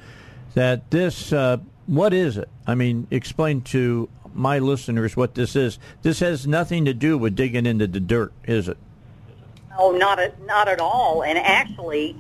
that 0.55 0.91
this. 0.91 1.33
Uh, 1.33 1.59
what 1.87 2.15
is 2.15 2.37
it? 2.37 2.49
I 2.67 2.75
mean, 2.75 3.07
explain 3.11 3.61
to 3.63 4.09
my 4.33 4.59
listeners 4.59 5.17
what 5.17 5.35
this 5.35 5.57
is. 5.57 5.79
This 6.03 6.21
has 6.21 6.47
nothing 6.47 6.85
to 6.85 6.95
do 6.95 7.19
with 7.19 7.35
digging 7.35 7.67
into 7.67 7.87
the 7.87 8.01
dirt, 8.01 8.33
is 8.45 8.69
it? 8.69 8.79
Oh, 9.77 9.91
not 9.91 10.19
at, 10.19 10.41
not 10.43 10.69
at 10.69 10.81
all. 10.81 11.25
And 11.25 11.39
actually, 11.39 12.17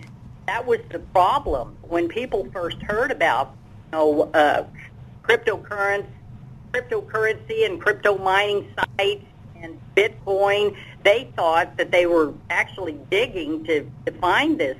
that 0.46 0.66
was 0.66 0.80
the 0.90 0.98
problem 0.98 1.76
when 1.82 2.08
people 2.08 2.48
first 2.52 2.80
heard 2.82 3.10
about 3.10 3.54
you 3.92 3.98
know 3.98 4.22
uh, 4.34 4.64
cryptocurrency, 5.22 6.06
cryptocurrency 6.72 7.66
and 7.66 7.80
crypto 7.80 8.18
mining 8.18 8.66
sites 8.76 9.24
and 9.56 9.78
Bitcoin. 9.96 10.76
They 11.04 11.30
thought 11.36 11.76
that 11.76 11.90
they 11.90 12.06
were 12.06 12.32
actually 12.50 12.98
digging 13.10 13.64
to, 13.64 13.88
to 14.06 14.12
find 14.12 14.58
this, 14.58 14.76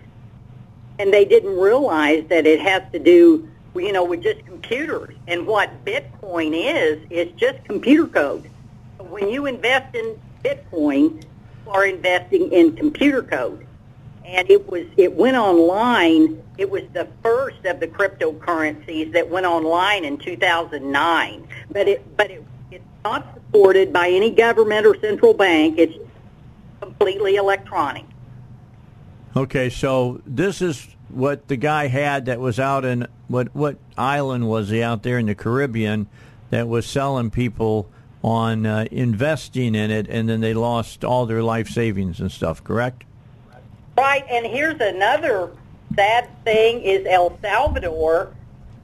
and 0.98 1.12
they 1.12 1.24
didn't 1.24 1.56
realize 1.59 2.24
that 2.28 2.47
it 2.47 2.60
has 2.60 2.82
to 2.93 2.98
do 2.98 3.48
you 3.74 3.93
know 3.93 4.05
with 4.05 4.22
just 4.22 4.44
computers. 4.44 5.14
And 5.28 5.47
what 5.47 5.84
Bitcoin 5.84 6.52
is 6.55 7.01
is 7.10 7.32
just 7.36 7.62
computer 7.64 8.06
code. 8.06 8.51
When 8.98 9.28
you 9.28 9.47
invest 9.47 9.94
in 9.94 10.18
Bitcoin, 10.44 11.22
you 11.22 11.70
are 11.70 11.86
investing 11.86 12.52
in 12.52 12.74
computer 12.76 13.22
code 13.22 13.66
and 14.24 14.51
it 14.51 14.69
was 14.70 14.86
it 14.97 15.15
went 15.15 15.36
online. 15.36 16.43
It 16.59 16.70
was 16.70 16.82
the 16.93 17.09
first 17.23 17.65
of 17.65 17.81
the 17.81 17.89
cryptocurrencies 17.89 19.12
that 19.12 19.28
went 19.28 19.47
online 19.47 20.05
in 20.05 20.19
2009. 20.19 21.49
But 21.70 21.89
it 21.89 22.16
but 22.16 22.31
it, 22.31 22.44
it's 22.70 22.85
not 23.05 23.35
supported 23.35 23.93
by 23.93 24.09
any 24.09 24.31
government 24.31 24.86
or 24.86 24.99
central 25.01 25.35
bank. 25.35 25.78
It's 25.78 25.97
completely 26.81 27.36
electronic. 27.36 28.05
Okay, 29.35 29.70
so 29.70 30.20
this 30.27 30.61
is 30.61 30.89
what 31.09 31.49
the 31.49 31.57
guy 31.57 31.86
had 31.89 32.27
that 32.27 32.40
was 32.40 32.59
out 32.59 32.85
in 32.85 33.07
what 33.28 33.55
what 33.55 33.78
island 33.97 34.49
was 34.49 34.69
he 34.69 34.82
out 34.82 35.03
there 35.03 35.19
in 35.19 35.27
the 35.27 35.35
Caribbean 35.35 36.07
that 36.51 36.69
was 36.69 36.86
selling 36.86 37.31
people 37.31 37.90
on 38.23 38.66
uh, 38.66 38.86
investing 38.90 39.74
in 39.74 39.90
it, 39.90 40.07
and 40.09 40.28
then 40.28 40.40
they 40.40 40.55
lost 40.55 41.05
all 41.05 41.27
their 41.27 41.43
life 41.43 41.69
savings 41.69 42.20
and 42.20 42.31
stuff. 42.31 42.62
Correct? 42.62 43.05
Right, 43.97 44.24
and 44.31 44.47
here's 44.47 44.81
another 44.81 45.51
sad 45.94 46.28
thing 46.44 46.81
is 46.82 47.06
El 47.06 47.39
Salvador. 47.43 48.35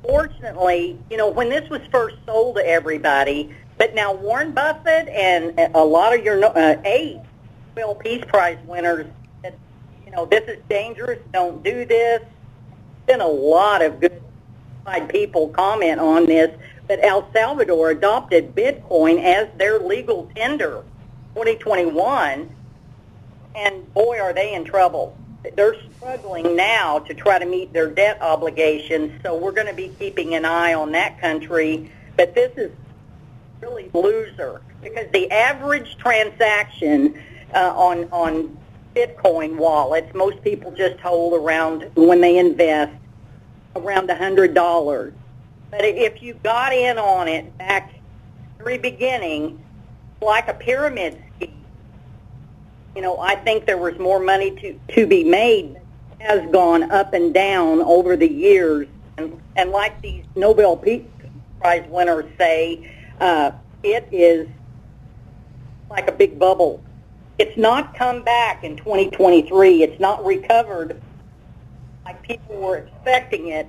Fortunately, 0.03 0.99
you 1.11 1.17
know, 1.17 1.29
when 1.29 1.49
this 1.49 1.69
was 1.71 1.81
first 1.91 2.17
sold 2.27 2.57
to 2.57 2.67
everybody, 2.67 3.55
but 3.79 3.95
now 3.95 4.13
Warren 4.13 4.53
Buffett 4.53 5.09
and 5.09 5.59
a 5.75 5.85
lot 5.85 6.17
of 6.17 6.25
your 6.25 6.45
uh, 6.45 6.77
eight 6.85 7.21
Nobel 7.75 7.95
Peace 7.95 8.25
Prize 8.27 8.59
winners 8.67 9.07
said, 9.43 9.59
you 10.05 10.13
know, 10.13 10.27
this 10.27 10.47
is 10.49 10.59
dangerous, 10.69 11.21
don't 11.33 11.63
do 11.63 11.85
this. 11.85 12.23
Been 13.07 13.21
a 13.21 13.27
lot 13.27 13.83
of 13.83 14.01
good 14.01 14.21
people 15.09 15.49
comment 15.49 16.01
on 16.01 16.27
this, 16.27 16.51
but 16.87 16.99
El 17.03 17.31
Salvador 17.33 17.91
adopted 17.91 18.55
Bitcoin 18.55 19.23
as 19.23 19.49
their 19.57 19.79
legal 19.79 20.31
tender 20.35 20.83
2021 21.35 22.55
and 23.59 23.93
boy, 23.93 24.21
are 24.21 24.33
they 24.33 24.55
in 24.55 24.65
trouble. 24.65 25.17
They're 25.57 25.77
struggling 25.97 26.57
now 26.57 26.99
to 27.01 27.15
try 27.15 27.39
to 27.39 27.47
meet 27.47 27.73
their 27.73 27.89
debt 27.89 28.19
obligations, 28.21 29.21
so 29.23 29.37
we're 29.37 29.53
going 29.53 29.67
to 29.67 29.75
be 29.75 29.89
keeping 29.99 30.35
an 30.35 30.45
eye 30.45 30.75
on 30.75 30.93
that 30.93 31.21
country. 31.21 31.91
But 32.17 32.35
this 32.35 32.53
is 32.57 32.73
really 33.61 33.91
loser 33.93 34.61
because 34.83 35.11
the 35.13 35.31
average 35.31 35.97
transaction 35.99 37.21
uh, 37.55 37.73
on 37.75 38.09
on 38.11 38.57
Bitcoin 38.95 39.57
wallets, 39.57 40.13
most 40.15 40.43
people 40.43 40.73
just 40.73 40.99
hold 41.01 41.35
around 41.35 41.91
when 41.95 42.21
they 42.21 42.39
invest 42.39 42.95
around 43.77 44.11
a 44.11 44.17
hundred 44.17 44.55
dollars. 44.55 45.15
But 45.71 45.85
if 45.85 46.23
you 46.23 46.35
got 46.35 46.73
in 46.73 46.99
on 46.99 47.29
it 47.29 47.57
back 47.59 47.95
very 48.59 48.79
beginning, 48.79 49.65
like 50.21 50.49
a 50.49 50.55
pyramid 50.55 51.23
you 52.95 53.03
know, 53.03 53.19
I 53.19 53.37
think 53.37 53.67
there 53.67 53.79
was 53.79 53.99
more 53.99 54.21
money 54.21 54.51
to 54.51 54.95
to 54.95 55.07
be 55.07 55.25
made. 55.25 55.77
Has 56.21 56.51
gone 56.51 56.91
up 56.91 57.15
and 57.15 57.33
down 57.33 57.81
over 57.81 58.17
the 58.17 58.31
years, 58.31 58.89
and 59.17 59.41
and 59.57 59.71
like 59.71 60.01
these 60.03 60.25
Nobel 60.35 60.77
Peace 60.77 61.05
Prize 61.61 61.89
winners 61.89 62.27
say, 62.37 62.91
uh, 63.21 63.53
it 63.83 64.09
is 64.11 64.49
like 65.91 66.09
a 66.09 66.13
big 66.13 66.39
bubble. 66.39 66.83
It's 67.39 67.57
not 67.57 67.95
come 67.95 68.25
back 68.25 68.65
in 68.65 68.77
2023. 68.77 69.85
It's 69.85 70.01
not 70.01 70.25
recovered 70.25 71.01
like 72.09 72.23
people 72.23 72.57
were 72.57 72.79
expecting 72.79 73.49
it 73.49 73.69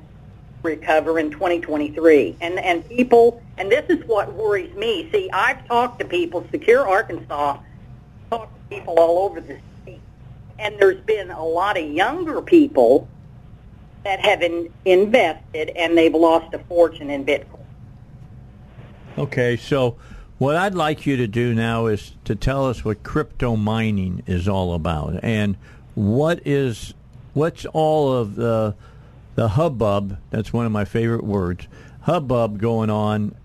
recover 0.63 1.19
in 1.19 1.29
2023. 1.31 2.37
And 2.41 2.59
and 2.59 2.87
people, 2.87 3.41
and 3.57 3.71
this 3.71 3.85
is 3.89 4.05
what 4.07 4.33
worries 4.33 4.73
me. 4.75 5.09
See, 5.11 5.29
I've 5.31 5.65
talked 5.67 5.99
to 5.99 6.05
people, 6.05 6.45
Secure 6.51 6.87
Arkansas, 6.87 7.59
talked 8.29 8.53
to 8.69 8.75
people 8.75 8.99
all 8.99 9.19
over 9.25 9.41
the 9.41 9.59
state, 9.81 10.01
and 10.57 10.79
there's 10.79 11.01
been 11.01 11.31
a 11.31 11.45
lot 11.45 11.77
of 11.77 11.89
younger 11.89 12.41
people 12.41 13.07
that 14.03 14.19
have 14.19 14.41
in, 14.41 14.71
invested 14.85 15.69
and 15.69 15.97
they've 15.97 16.13
lost 16.13 16.53
a 16.53 16.59
fortune 16.59 17.09
in 17.09 17.25
Bitcoin. 17.25 17.59
Okay, 19.17 19.57
so 19.57 19.97
what 20.37 20.55
I'd 20.55 20.75
like 20.75 21.05
you 21.05 21.17
to 21.17 21.27
do 21.27 21.53
now 21.53 21.87
is 21.87 22.13
to 22.23 22.35
tell 22.35 22.65
us 22.65 22.85
what 22.85 23.03
crypto 23.03 23.55
mining 23.57 24.23
is 24.25 24.47
all 24.47 24.73
about 24.73 25.19
and 25.21 25.57
what 25.95 26.41
is 26.45 26.93
what's 27.33 27.65
all 27.65 28.13
of 28.13 28.35
the 28.35 28.73
the 29.35 29.49
hubbub 29.49 30.17
that's 30.29 30.53
one 30.53 30.65
of 30.65 30.71
my 30.71 30.85
favorite 30.85 31.23
words 31.23 31.67
hubbub 32.01 32.57
going 32.57 32.89
on 32.89 33.35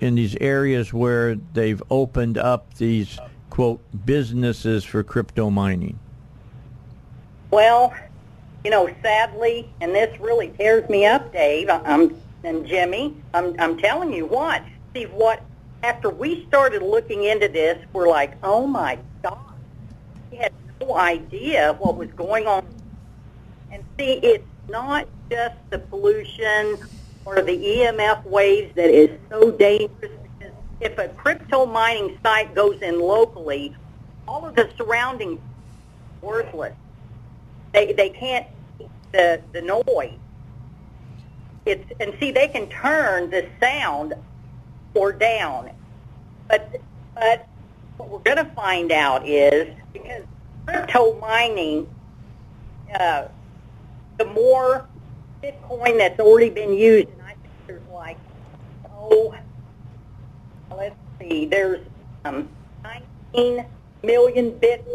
in 0.00 0.14
these 0.14 0.36
areas 0.36 0.92
where 0.92 1.34
they've 1.52 1.82
opened 1.90 2.38
up 2.38 2.74
these 2.74 3.18
quote 3.58 3.80
businesses 4.06 4.84
for 4.84 5.02
crypto 5.02 5.50
mining 5.50 5.98
Well, 7.50 7.92
you 8.62 8.70
know, 8.70 8.88
sadly, 9.02 9.68
and 9.80 9.92
this 9.92 10.20
really 10.20 10.50
tears 10.56 10.88
me 10.88 11.06
up, 11.06 11.32
Dave. 11.32 11.68
I'm 11.68 12.14
and 12.44 12.64
Jimmie. 12.64 13.16
I'm 13.34 13.58
I'm 13.58 13.76
telling 13.76 14.12
you 14.12 14.26
what. 14.26 14.62
See 14.94 15.06
what 15.06 15.42
after 15.82 16.08
we 16.08 16.46
started 16.46 16.82
looking 16.82 17.24
into 17.24 17.48
this, 17.48 17.84
we're 17.92 18.08
like, 18.08 18.36
oh 18.44 18.64
my 18.64 18.96
god, 19.24 19.56
we 20.30 20.36
had 20.36 20.52
no 20.80 20.94
idea 20.94 21.74
what 21.80 21.96
was 21.96 22.10
going 22.10 22.46
on. 22.46 22.64
And 23.72 23.82
see, 23.98 24.20
it's 24.22 24.46
not 24.68 25.08
just 25.32 25.56
the 25.70 25.80
pollution 25.80 26.78
or 27.24 27.42
the 27.42 27.58
EMF 27.58 28.24
waves 28.24 28.72
that 28.76 28.90
is 28.90 29.18
so 29.28 29.50
dangerous. 29.50 30.17
If 30.80 30.96
a 30.98 31.08
crypto 31.08 31.66
mining 31.66 32.18
site 32.22 32.54
goes 32.54 32.80
in 32.82 33.00
locally, 33.00 33.74
all 34.26 34.46
of 34.46 34.54
the 34.54 34.70
surrounding 34.76 35.40
worthless. 36.20 36.74
They 37.72 37.92
they 37.92 38.10
can't 38.10 38.46
the 39.12 39.40
the 39.52 39.62
noise. 39.62 40.18
It's 41.66 41.90
and 42.00 42.14
see 42.18 42.30
they 42.30 42.48
can 42.48 42.68
turn 42.68 43.30
the 43.30 43.46
sound 43.60 44.14
or 44.94 45.12
down, 45.12 45.70
but 46.48 46.80
but 47.14 47.46
what 47.96 48.08
we're 48.08 48.18
going 48.20 48.38
to 48.38 48.52
find 48.54 48.92
out 48.92 49.26
is 49.28 49.74
because 49.92 50.22
crypto 50.66 51.18
mining, 51.20 51.88
uh, 52.98 53.24
the 54.18 54.24
more 54.24 54.86
Bitcoin 55.42 55.98
that's 55.98 56.18
already 56.20 56.50
been 56.50 56.72
used, 56.72 57.08
and 57.08 57.22
I 57.22 57.34
think 57.34 57.52
there's 57.66 57.82
like 57.92 58.18
oh, 58.90 59.34
let's 60.74 60.96
see, 61.18 61.46
there's 61.46 61.80
um, 62.24 62.48
19 63.34 63.64
million 64.02 64.58
bits 64.58 64.88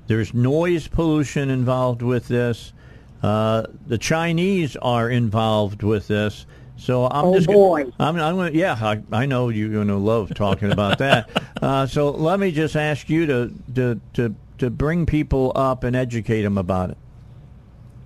There's 0.07 0.33
noise 0.33 0.87
pollution 0.87 1.49
involved 1.49 2.01
with 2.01 2.27
this. 2.27 2.73
The 3.21 3.97
Chinese 3.99 4.75
are 4.77 5.09
involved 5.09 5.83
with 5.83 6.07
this. 6.07 6.45
So 6.79 7.05
I'm 7.07 7.25
Oh, 7.25 7.33
just 7.33 7.47
boy. 7.47 7.83
Gonna, 7.85 7.95
I'm, 7.99 8.15
I'm 8.19 8.35
gonna, 8.35 8.51
yeah, 8.51 8.77
I, 8.79 9.01
I 9.11 9.25
know 9.25 9.49
you're 9.49 9.69
going 9.71 9.87
to 9.87 9.95
love 9.95 10.33
talking 10.35 10.71
about 10.71 10.97
that. 10.99 11.29
uh, 11.61 11.87
so 11.87 12.11
let 12.11 12.39
me 12.39 12.51
just 12.51 12.75
ask 12.75 13.09
you 13.09 13.25
to, 13.25 13.51
to 13.75 14.01
to 14.13 14.35
to 14.59 14.69
bring 14.69 15.05
people 15.05 15.51
up 15.55 15.83
and 15.83 15.95
educate 15.95 16.41
them 16.43 16.57
about 16.57 16.91
it. 16.91 16.97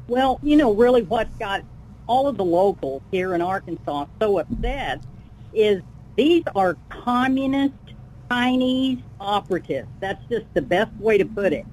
Well, 0.07 0.39
you 0.43 0.55
know, 0.57 0.73
really 0.73 1.03
what 1.03 1.27
got 1.39 1.63
all 2.07 2.27
of 2.27 2.37
the 2.37 2.43
locals 2.45 3.01
here 3.11 3.33
in 3.35 3.41
Arkansas 3.41 4.05
so 4.21 4.39
upset 4.39 5.01
is 5.53 5.81
these 6.17 6.43
are 6.55 6.77
communist 6.89 7.73
Chinese 8.29 8.99
operatives. 9.19 9.87
That's 9.99 10.23
just 10.29 10.45
the 10.53 10.61
best 10.61 10.91
way 10.99 11.17
to 11.17 11.25
put 11.25 11.53
it. 11.53 11.65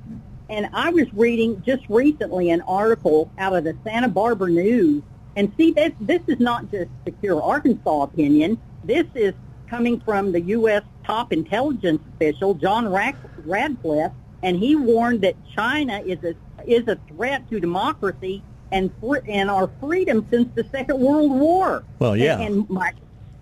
And 0.49 0.69
I 0.73 0.91
was 0.91 1.13
reading 1.13 1.63
just 1.65 1.85
recently 1.89 2.51
an 2.51 2.63
article 2.63 3.31
out 3.39 3.55
of 3.55 3.65
the 3.65 3.77
Santa 3.85 4.09
Barbara 4.09 4.51
News, 4.51 5.03
and 5.37 5.53
see, 5.57 5.73
this, 5.73 5.93
this 6.01 6.23
is 6.27 6.41
not 6.41 6.71
just 6.71 6.91
Secure 7.05 7.43
Arkansas 7.43 8.03
opinion. 8.03 8.59
This 8.83 9.07
is 9.15 9.35
coming 9.69 10.01
from 10.01 10.33
the 10.33 10.41
U.S. 10.41 10.83
top 11.05 11.33
intelligence 11.33 12.01
official, 12.15 12.55
John 12.55 12.89
Ratcliffe, 12.89 14.13
and 14.43 14.57
he 14.57 14.75
warned 14.75 15.21
that 15.23 15.37
China 15.55 16.01
is 16.05 16.19
a 16.25 16.35
is 16.67 16.87
a 16.89 16.99
threat 17.09 17.49
to 17.51 17.61
democracy 17.61 18.43
and 18.73 18.91
and 19.29 19.51
our 19.51 19.71
freedom 19.81 20.27
since 20.31 20.49
the 20.55 20.65
Second 20.71 20.99
World 20.99 21.31
War. 21.31 21.85
Well, 21.99 22.17
yeah. 22.17 22.39
And, 22.41 22.55
and 22.55 22.71
Mike, 22.71 22.97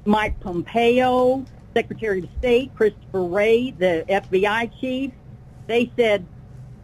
Mike 0.05 0.39
Pompeo, 0.41 1.45
Secretary 1.75 2.21
of 2.21 2.29
State, 2.39 2.75
Christopher 2.75 3.25
Wray, 3.25 3.71
the 3.73 4.05
FBI 4.09 4.71
chief, 4.81 5.13
they 5.67 5.91
said 5.97 6.27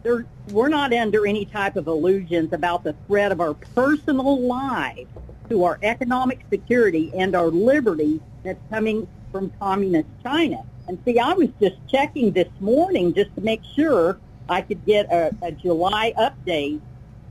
they're, 0.03 0.25
we're 0.49 0.69
not 0.69 0.93
under 0.93 1.25
any 1.25 1.45
type 1.45 1.75
of 1.75 1.87
illusions 1.87 2.53
about 2.53 2.83
the 2.83 2.93
threat 3.07 3.31
of 3.31 3.41
our 3.41 3.53
personal 3.53 4.41
lives 4.41 5.09
to 5.49 5.63
our 5.63 5.79
economic 5.81 6.41
security 6.49 7.11
and 7.15 7.35
our 7.35 7.47
liberty 7.47 8.19
that's 8.43 8.59
coming 8.69 9.07
from 9.31 9.51
communist 9.59 10.09
China. 10.21 10.63
And 10.87 10.99
see, 11.05 11.17
I 11.19 11.33
was 11.33 11.49
just 11.61 11.75
checking 11.87 12.31
this 12.31 12.49
morning 12.59 13.13
just 13.13 13.33
to 13.35 13.41
make 13.41 13.61
sure 13.75 14.19
I 14.49 14.61
could 14.61 14.85
get 14.85 15.11
a, 15.11 15.31
a 15.41 15.51
July 15.51 16.13
update. 16.17 16.81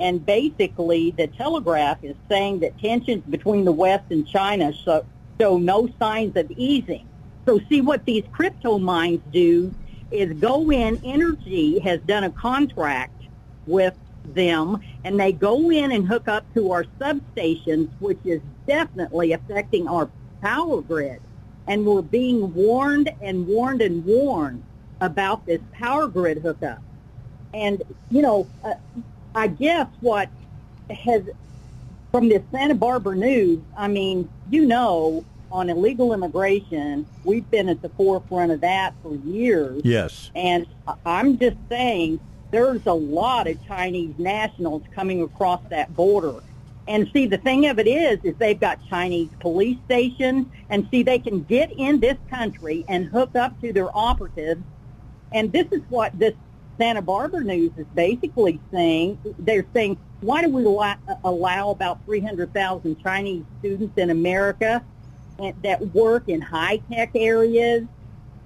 And 0.01 0.25
basically, 0.25 1.11
the 1.13 1.29
Telegraph 1.29 2.03
is 2.03 2.17
saying 2.29 2.61
that 2.61 2.79
tensions 2.79 3.23
between 3.29 3.65
the 3.65 3.73
West 3.73 4.05
and 4.11 4.27
China 4.27 4.73
show, 4.73 5.05
show 5.39 5.59
no 5.59 5.89
signs 5.99 6.37
of 6.37 6.51
easing. 6.53 7.07
So 7.47 7.61
see 7.69 7.81
what 7.81 8.05
these 8.05 8.25
crypto 8.33 8.79
mines 8.79 9.21
do 9.33 9.73
is 10.13 10.33
go 10.35 10.71
in, 10.71 10.99
Entergy 10.99 11.81
has 11.83 12.01
done 12.01 12.25
a 12.25 12.31
contract 12.31 13.23
with 13.67 13.95
them, 14.25 14.81
and 15.05 15.19
they 15.19 15.33
go 15.33 15.71
in 15.71 15.93
and 15.93 16.07
hook 16.07 16.29
up 16.29 16.45
to 16.55 16.71
our 16.73 16.85
substations, 17.01 17.89
which 17.99 18.19
is 18.25 18.41
definitely 18.67 19.33
affecting 19.33 19.89
our 19.89 20.09
power 20.41 20.81
grid. 20.81 21.21
And 21.67 21.87
we're 21.87 22.03
being 22.03 22.53
warned 22.55 23.11
and 23.21 23.47
warned 23.47 23.83
and 23.83 24.05
warned 24.05 24.63
about 25.01 25.47
this 25.47 25.61
power 25.73 26.07
grid 26.07 26.39
hookup. 26.39 26.83
And, 27.55 27.83
you 28.11 28.23
know, 28.23 28.47
uh, 28.65 28.75
I 29.35 29.47
guess 29.49 29.89
what 30.01 30.29
has, 30.91 31.23
from 32.11 32.29
the 32.29 32.43
Santa 32.51 32.75
Barbara 32.75 33.17
News, 33.17 33.61
I 33.77 33.89
mean, 33.89 34.29
you 34.51 34.67
know, 34.67 35.25
on 35.53 35.69
illegal 35.69 36.15
immigration, 36.15 37.07
we've 37.25 37.49
been 37.51 37.69
at 37.69 37.83
the 37.83 37.91
forefront 37.91 38.51
of 38.51 38.63
that 38.63 38.95
for 39.03 39.15
years. 39.17 39.83
Yes. 39.85 40.31
And 40.35 40.67
I'm 41.05 41.39
just 41.39 41.59
saying 41.69 42.19
there's 42.51 42.87
a 42.87 42.93
lot 42.93 43.47
of 43.47 43.65
Chinese 43.67 44.15
nationals 44.19 44.83
coming 44.95 45.23
across 45.23 45.61
that 45.69 45.95
border. 45.95 46.43
And 46.89 47.09
see, 47.13 47.27
the 47.27 47.39
thing 47.39 47.67
of 47.67 47.79
it 47.79 47.87
is, 47.87 48.19
is 48.25 48.35
they've 48.39 48.59
got 48.59 48.81
Chinese 48.89 49.29
police 49.39 49.79
stations, 49.85 50.47
and 50.69 50.89
see, 50.91 51.03
they 51.05 51.19
can 51.19 51.45
get 51.45 51.71
in 51.73 52.01
this 52.01 52.17
country 52.29 52.85
and 52.89 53.07
hook 53.07 53.37
up 53.37 53.61
to 53.61 53.73
their 53.73 53.97
operatives. 53.97 54.63
And 55.33 55.53
this 55.53 55.67
is 55.71 55.83
what 55.91 56.19
this 56.19 56.35
Santa 56.79 57.03
Barbara 57.03 57.45
News 57.45 57.71
is 57.77 57.87
basically 57.95 58.59
saying. 58.73 59.19
They're 59.39 59.67
saying, 59.73 59.99
why 60.21 60.43
do 60.43 60.49
we 60.49 60.65
allow, 60.65 60.97
allow 61.23 61.71
about 61.71 62.05
300,000 62.07 63.01
Chinese 63.03 63.45
students 63.61 63.97
in 63.97 64.11
America 64.11 64.83
that 65.63 65.95
work 65.95 66.29
in 66.29 66.41
high-tech 66.41 67.11
areas 67.15 67.87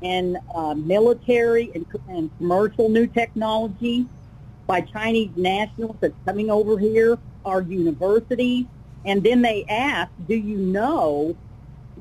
and 0.03 0.39
uh, 0.55 0.75
military 0.75 1.71
and, 1.75 1.87
and 2.09 2.31
commercial 2.39 2.89
new 2.89 3.07
technology 3.07 4.07
by 4.67 4.81
Chinese 4.81 5.31
nationals 5.37 5.97
that's 6.01 6.15
coming 6.25 6.51
over 6.51 6.79
here, 6.79 7.19
our 7.45 7.63
universities. 7.63 8.67
And 9.05 9.23
then 9.23 9.43
they 9.43 9.65
ask, 9.69 10.11
do 10.27 10.35
you 10.35 10.57
know 10.57 11.37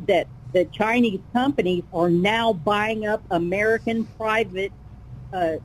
that 0.08 0.28
the 0.54 0.66
Chinese 0.66 1.20
companies 1.34 1.84
are 1.94 2.10
now 2.10 2.54
buying 2.54 3.06
up 3.06 3.22
American 3.30 4.06
private 4.18 4.72
uh, 5.32 5.56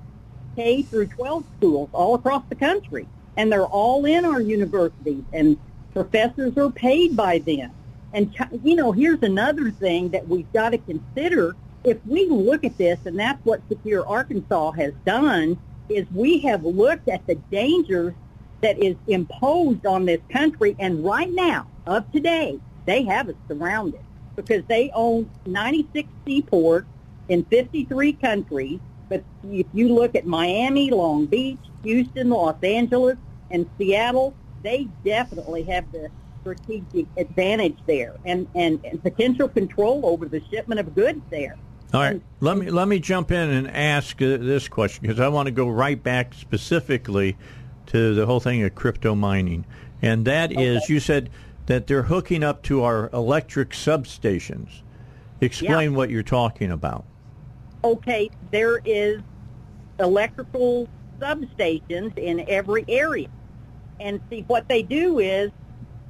K 0.56 0.82
through 0.82 1.06
12 1.06 1.44
schools 1.56 1.88
all 1.92 2.14
across 2.14 2.44
the 2.48 2.56
country? 2.56 3.06
And 3.36 3.50
they're 3.50 3.66
all 3.66 4.04
in 4.04 4.24
our 4.26 4.40
universities, 4.40 5.24
and 5.32 5.56
professors 5.92 6.58
are 6.58 6.70
paid 6.70 7.16
by 7.16 7.38
them. 7.38 7.70
And, 8.12 8.34
you 8.64 8.74
know, 8.74 8.92
here's 8.92 9.22
another 9.22 9.70
thing 9.70 10.10
that 10.10 10.26
we've 10.26 10.52
got 10.52 10.70
to 10.70 10.78
consider. 10.78 11.54
If 11.84 11.98
we 12.04 12.28
look 12.28 12.64
at 12.64 12.76
this, 12.76 12.98
and 13.04 13.18
that's 13.18 13.44
what 13.44 13.62
Secure 13.68 14.06
Arkansas 14.06 14.72
has 14.72 14.92
done, 15.06 15.58
is 15.88 16.06
we 16.12 16.38
have 16.40 16.64
looked 16.64 17.08
at 17.08 17.26
the 17.26 17.36
dangers 17.50 18.14
that 18.60 18.78
is 18.78 18.96
imposed 19.06 19.86
on 19.86 20.04
this 20.04 20.20
country. 20.30 20.76
And 20.78 21.04
right 21.04 21.30
now, 21.32 21.66
of 21.86 22.10
today, 22.12 22.58
they 22.86 23.04
have 23.04 23.28
us 23.28 23.36
surrounded 23.48 24.00
because 24.36 24.64
they 24.68 24.90
own 24.94 25.30
96 25.46 26.08
seaports 26.26 26.86
in 27.28 27.44
53 27.44 28.12
countries. 28.14 28.80
But 29.08 29.24
if 29.44 29.66
you 29.72 29.88
look 29.88 30.14
at 30.14 30.26
Miami, 30.26 30.90
Long 30.90 31.26
Beach, 31.26 31.58
Houston, 31.82 32.30
Los 32.30 32.62
Angeles, 32.62 33.16
and 33.50 33.68
Seattle, 33.78 34.34
they 34.62 34.88
definitely 35.04 35.62
have 35.64 35.90
the 35.92 36.10
strategic 36.40 37.06
advantage 37.16 37.78
there 37.86 38.16
and, 38.24 38.46
and, 38.54 38.84
and 38.84 39.02
potential 39.02 39.48
control 39.48 40.00
over 40.04 40.26
the 40.26 40.42
shipment 40.50 40.80
of 40.80 40.94
goods 40.94 41.20
there. 41.30 41.56
All 41.92 42.00
right, 42.00 42.22
let 42.38 42.56
me 42.56 42.70
let 42.70 42.86
me 42.86 43.00
jump 43.00 43.32
in 43.32 43.50
and 43.50 43.68
ask 43.68 44.22
uh, 44.22 44.36
this 44.36 44.68
question 44.68 45.02
because 45.02 45.18
I 45.18 45.26
want 45.26 45.46
to 45.46 45.50
go 45.50 45.68
right 45.68 46.00
back 46.00 46.34
specifically 46.34 47.36
to 47.86 48.14
the 48.14 48.26
whole 48.26 48.38
thing 48.38 48.62
of 48.62 48.76
crypto 48.76 49.16
mining, 49.16 49.66
and 50.00 50.24
that 50.26 50.52
okay. 50.52 50.64
is 50.64 50.88
you 50.88 51.00
said 51.00 51.30
that 51.66 51.88
they're 51.88 52.04
hooking 52.04 52.44
up 52.44 52.62
to 52.64 52.84
our 52.84 53.10
electric 53.12 53.70
substations. 53.70 54.82
Explain 55.40 55.90
yeah. 55.90 55.96
what 55.96 56.10
you're 56.10 56.22
talking 56.22 56.70
about. 56.70 57.04
Okay, 57.82 58.30
there 58.52 58.80
is 58.84 59.20
electrical 59.98 60.88
substations 61.18 62.16
in 62.16 62.48
every 62.48 62.84
area, 62.88 63.28
and 63.98 64.20
see 64.30 64.42
what 64.42 64.68
they 64.68 64.82
do 64.82 65.18
is 65.18 65.50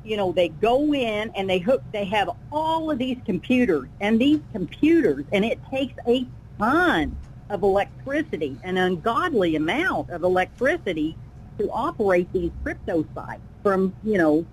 you 0.03 0.17
know, 0.17 0.33
they 0.33 0.49
go 0.49 0.95
in 0.95 1.31
and 1.37 1.49
they 1.49 1.59
hook, 1.59 1.85
they 1.93 2.05
have 2.07 2.31
all 2.51 2.91
of 2.91 2.99
these 2.99 3.19
computers 3.25 3.89
and 4.01 4.21
these 4.21 4.41
computers, 4.53 5.25
and 5.33 5.45
it 5.45 5.61
takes 5.73 5.95
a 6.07 6.27
ton 6.59 7.17
of 7.51 7.63
electricity, 7.63 8.59
an 8.63 8.77
ungodly 8.77 9.57
amount 9.57 10.09
of 10.11 10.23
electricity 10.23 11.17
to 11.59 11.71
operate 11.71 12.33
these 12.33 12.53
crypto 12.63 13.05
sites 13.15 13.43
from, 13.63 13.95
you 14.03 14.17
know, 14.17 14.47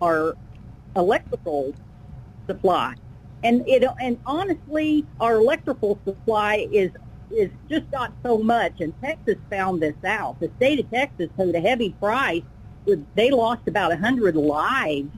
our 0.00 0.36
electrical 0.96 1.74
supply. 2.48 2.94
And 3.42 3.62
it, 3.68 3.84
and 4.00 4.18
honestly, 4.26 5.06
our 5.20 5.36
electrical 5.36 6.00
supply 6.04 6.66
is 6.72 6.90
is 7.30 7.50
just 7.70 7.84
not 7.92 8.14
so 8.24 8.38
much. 8.38 8.80
And 8.80 8.94
Texas 9.04 9.36
found 9.50 9.82
this 9.82 9.94
out. 10.04 10.40
The 10.40 10.50
state 10.56 10.80
of 10.80 10.90
Texas 10.90 11.28
paid 11.36 11.54
a 11.54 11.60
heavy 11.60 11.90
price 11.90 12.42
they 13.14 13.30
lost 13.30 13.66
about 13.66 13.92
a 13.92 13.96
hundred 13.96 14.36
lives 14.36 15.10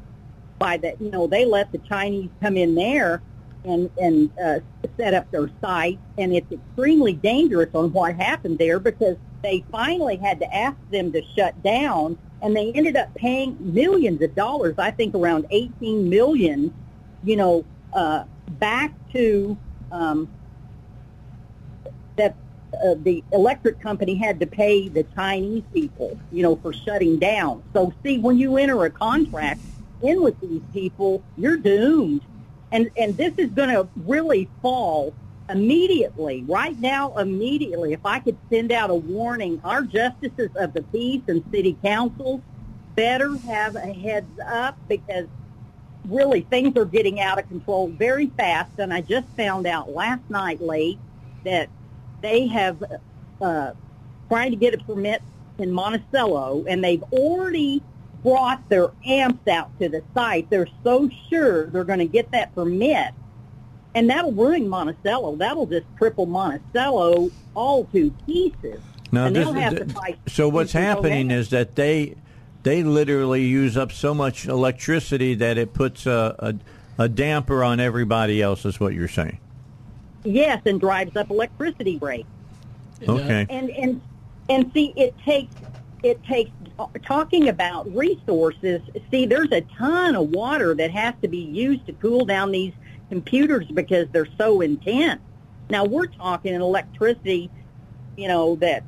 by 0.58 0.76
that. 0.78 1.00
You 1.00 1.10
know, 1.10 1.26
they 1.26 1.44
let 1.44 1.72
the 1.72 1.78
Chinese 1.78 2.30
come 2.40 2.56
in 2.56 2.74
there 2.74 3.22
and 3.64 3.90
and 4.00 4.30
uh, 4.42 4.60
set 4.96 5.14
up 5.14 5.30
their 5.30 5.50
site, 5.60 5.98
and 6.18 6.34
it's 6.34 6.50
extremely 6.50 7.12
dangerous 7.12 7.70
on 7.74 7.92
what 7.92 8.14
happened 8.14 8.58
there 8.58 8.78
because 8.78 9.16
they 9.42 9.64
finally 9.70 10.16
had 10.16 10.38
to 10.40 10.54
ask 10.54 10.76
them 10.90 11.12
to 11.12 11.22
shut 11.36 11.60
down, 11.62 12.18
and 12.42 12.56
they 12.56 12.72
ended 12.72 12.96
up 12.96 13.14
paying 13.14 13.56
millions 13.60 14.22
of 14.22 14.34
dollars. 14.34 14.74
I 14.78 14.90
think 14.90 15.14
around 15.14 15.46
18 15.50 16.08
million. 16.08 16.74
You 17.22 17.36
know, 17.36 17.64
uh, 17.92 18.24
back 18.58 18.94
to 19.12 19.58
um, 19.92 20.28
that 22.16 22.34
uh, 22.74 22.94
the 23.02 23.22
electric 23.32 23.80
company 23.80 24.14
had 24.14 24.40
to 24.40 24.46
pay 24.46 24.88
the 24.88 25.04
Chinese 25.14 25.64
people, 25.72 26.18
you 26.32 26.42
know, 26.42 26.56
for 26.56 26.72
shutting 26.72 27.18
down. 27.18 27.62
So 27.72 27.92
see, 28.02 28.18
when 28.18 28.38
you 28.38 28.56
enter 28.56 28.84
a 28.84 28.90
contract 28.90 29.60
in 30.02 30.22
with 30.22 30.40
these 30.40 30.62
people, 30.72 31.22
you're 31.36 31.56
doomed. 31.56 32.22
And, 32.72 32.90
and 32.96 33.16
this 33.16 33.34
is 33.36 33.50
going 33.50 33.70
to 33.70 33.88
really 34.04 34.48
fall 34.62 35.14
immediately, 35.48 36.44
right 36.46 36.78
now, 36.78 37.16
immediately. 37.16 37.92
If 37.92 38.06
I 38.06 38.20
could 38.20 38.38
send 38.50 38.70
out 38.70 38.90
a 38.90 38.94
warning, 38.94 39.60
our 39.64 39.82
justices 39.82 40.50
of 40.56 40.72
the 40.72 40.82
peace 40.84 41.22
and 41.26 41.42
city 41.50 41.76
councils 41.82 42.40
better 42.94 43.36
have 43.38 43.74
a 43.76 43.92
heads 43.92 44.38
up 44.46 44.78
because 44.88 45.26
really 46.08 46.42
things 46.42 46.76
are 46.76 46.84
getting 46.84 47.20
out 47.20 47.38
of 47.38 47.48
control 47.48 47.88
very 47.88 48.28
fast. 48.36 48.70
And 48.78 48.94
I 48.94 49.00
just 49.00 49.26
found 49.36 49.66
out 49.66 49.90
last 49.90 50.22
night 50.30 50.60
late 50.60 50.98
that 51.44 51.68
they 52.20 52.46
have 52.46 52.82
uh, 53.40 53.72
trying 54.28 54.50
to 54.50 54.56
get 54.56 54.74
a 54.74 54.78
permit 54.78 55.22
in 55.58 55.72
Monticello, 55.72 56.64
and 56.68 56.82
they've 56.82 57.02
already 57.12 57.82
brought 58.22 58.68
their 58.68 58.90
amps 59.06 59.48
out 59.48 59.78
to 59.78 59.88
the 59.88 60.02
site. 60.14 60.48
They're 60.50 60.68
so 60.84 61.10
sure 61.28 61.66
they're 61.66 61.84
going 61.84 62.00
to 62.00 62.06
get 62.06 62.30
that 62.32 62.54
permit, 62.54 63.12
and 63.94 64.08
that'll 64.10 64.32
ruin 64.32 64.68
Monticello. 64.68 65.36
That'll 65.36 65.66
just 65.66 65.86
cripple 65.96 66.28
Monticello 66.28 67.30
all 67.54 67.84
to 67.86 68.10
pieces. 68.26 68.80
Now, 69.12 69.28
this, 69.28 69.48
to 69.48 70.16
so 70.28 70.48
what's 70.48 70.72
happening 70.72 71.30
is 71.30 71.50
that 71.50 71.74
they 71.74 72.14
they 72.62 72.82
literally 72.82 73.44
use 73.44 73.76
up 73.76 73.90
so 73.90 74.14
much 74.14 74.46
electricity 74.46 75.34
that 75.34 75.58
it 75.58 75.72
puts 75.72 76.06
a, 76.06 76.36
a, 76.38 77.04
a 77.04 77.08
damper 77.08 77.64
on 77.64 77.80
everybody 77.80 78.40
else. 78.40 78.64
Is 78.64 78.78
what 78.78 78.94
you're 78.94 79.08
saying? 79.08 79.38
Yes, 80.24 80.60
and 80.66 80.80
drives 80.80 81.16
up 81.16 81.30
electricity 81.30 81.98
rates. 82.00 82.28
Okay. 83.06 83.46
And 83.48 83.70
and 83.70 84.02
and 84.48 84.70
see, 84.72 84.92
it 84.96 85.16
takes 85.24 85.52
it 86.02 86.22
takes 86.24 86.50
talking 87.04 87.48
about 87.48 87.94
resources. 87.94 88.80
See, 89.10 89.26
there's 89.26 89.52
a 89.52 89.62
ton 89.78 90.16
of 90.16 90.30
water 90.30 90.74
that 90.74 90.90
has 90.90 91.14
to 91.22 91.28
be 91.28 91.38
used 91.38 91.86
to 91.86 91.92
cool 91.94 92.24
down 92.24 92.52
these 92.52 92.72
computers 93.08 93.66
because 93.66 94.08
they're 94.12 94.28
so 94.38 94.60
intense. 94.60 95.20
Now 95.68 95.84
we're 95.84 96.06
talking 96.06 96.54
electricity, 96.54 97.50
you 98.16 98.28
know, 98.28 98.56
that 98.56 98.82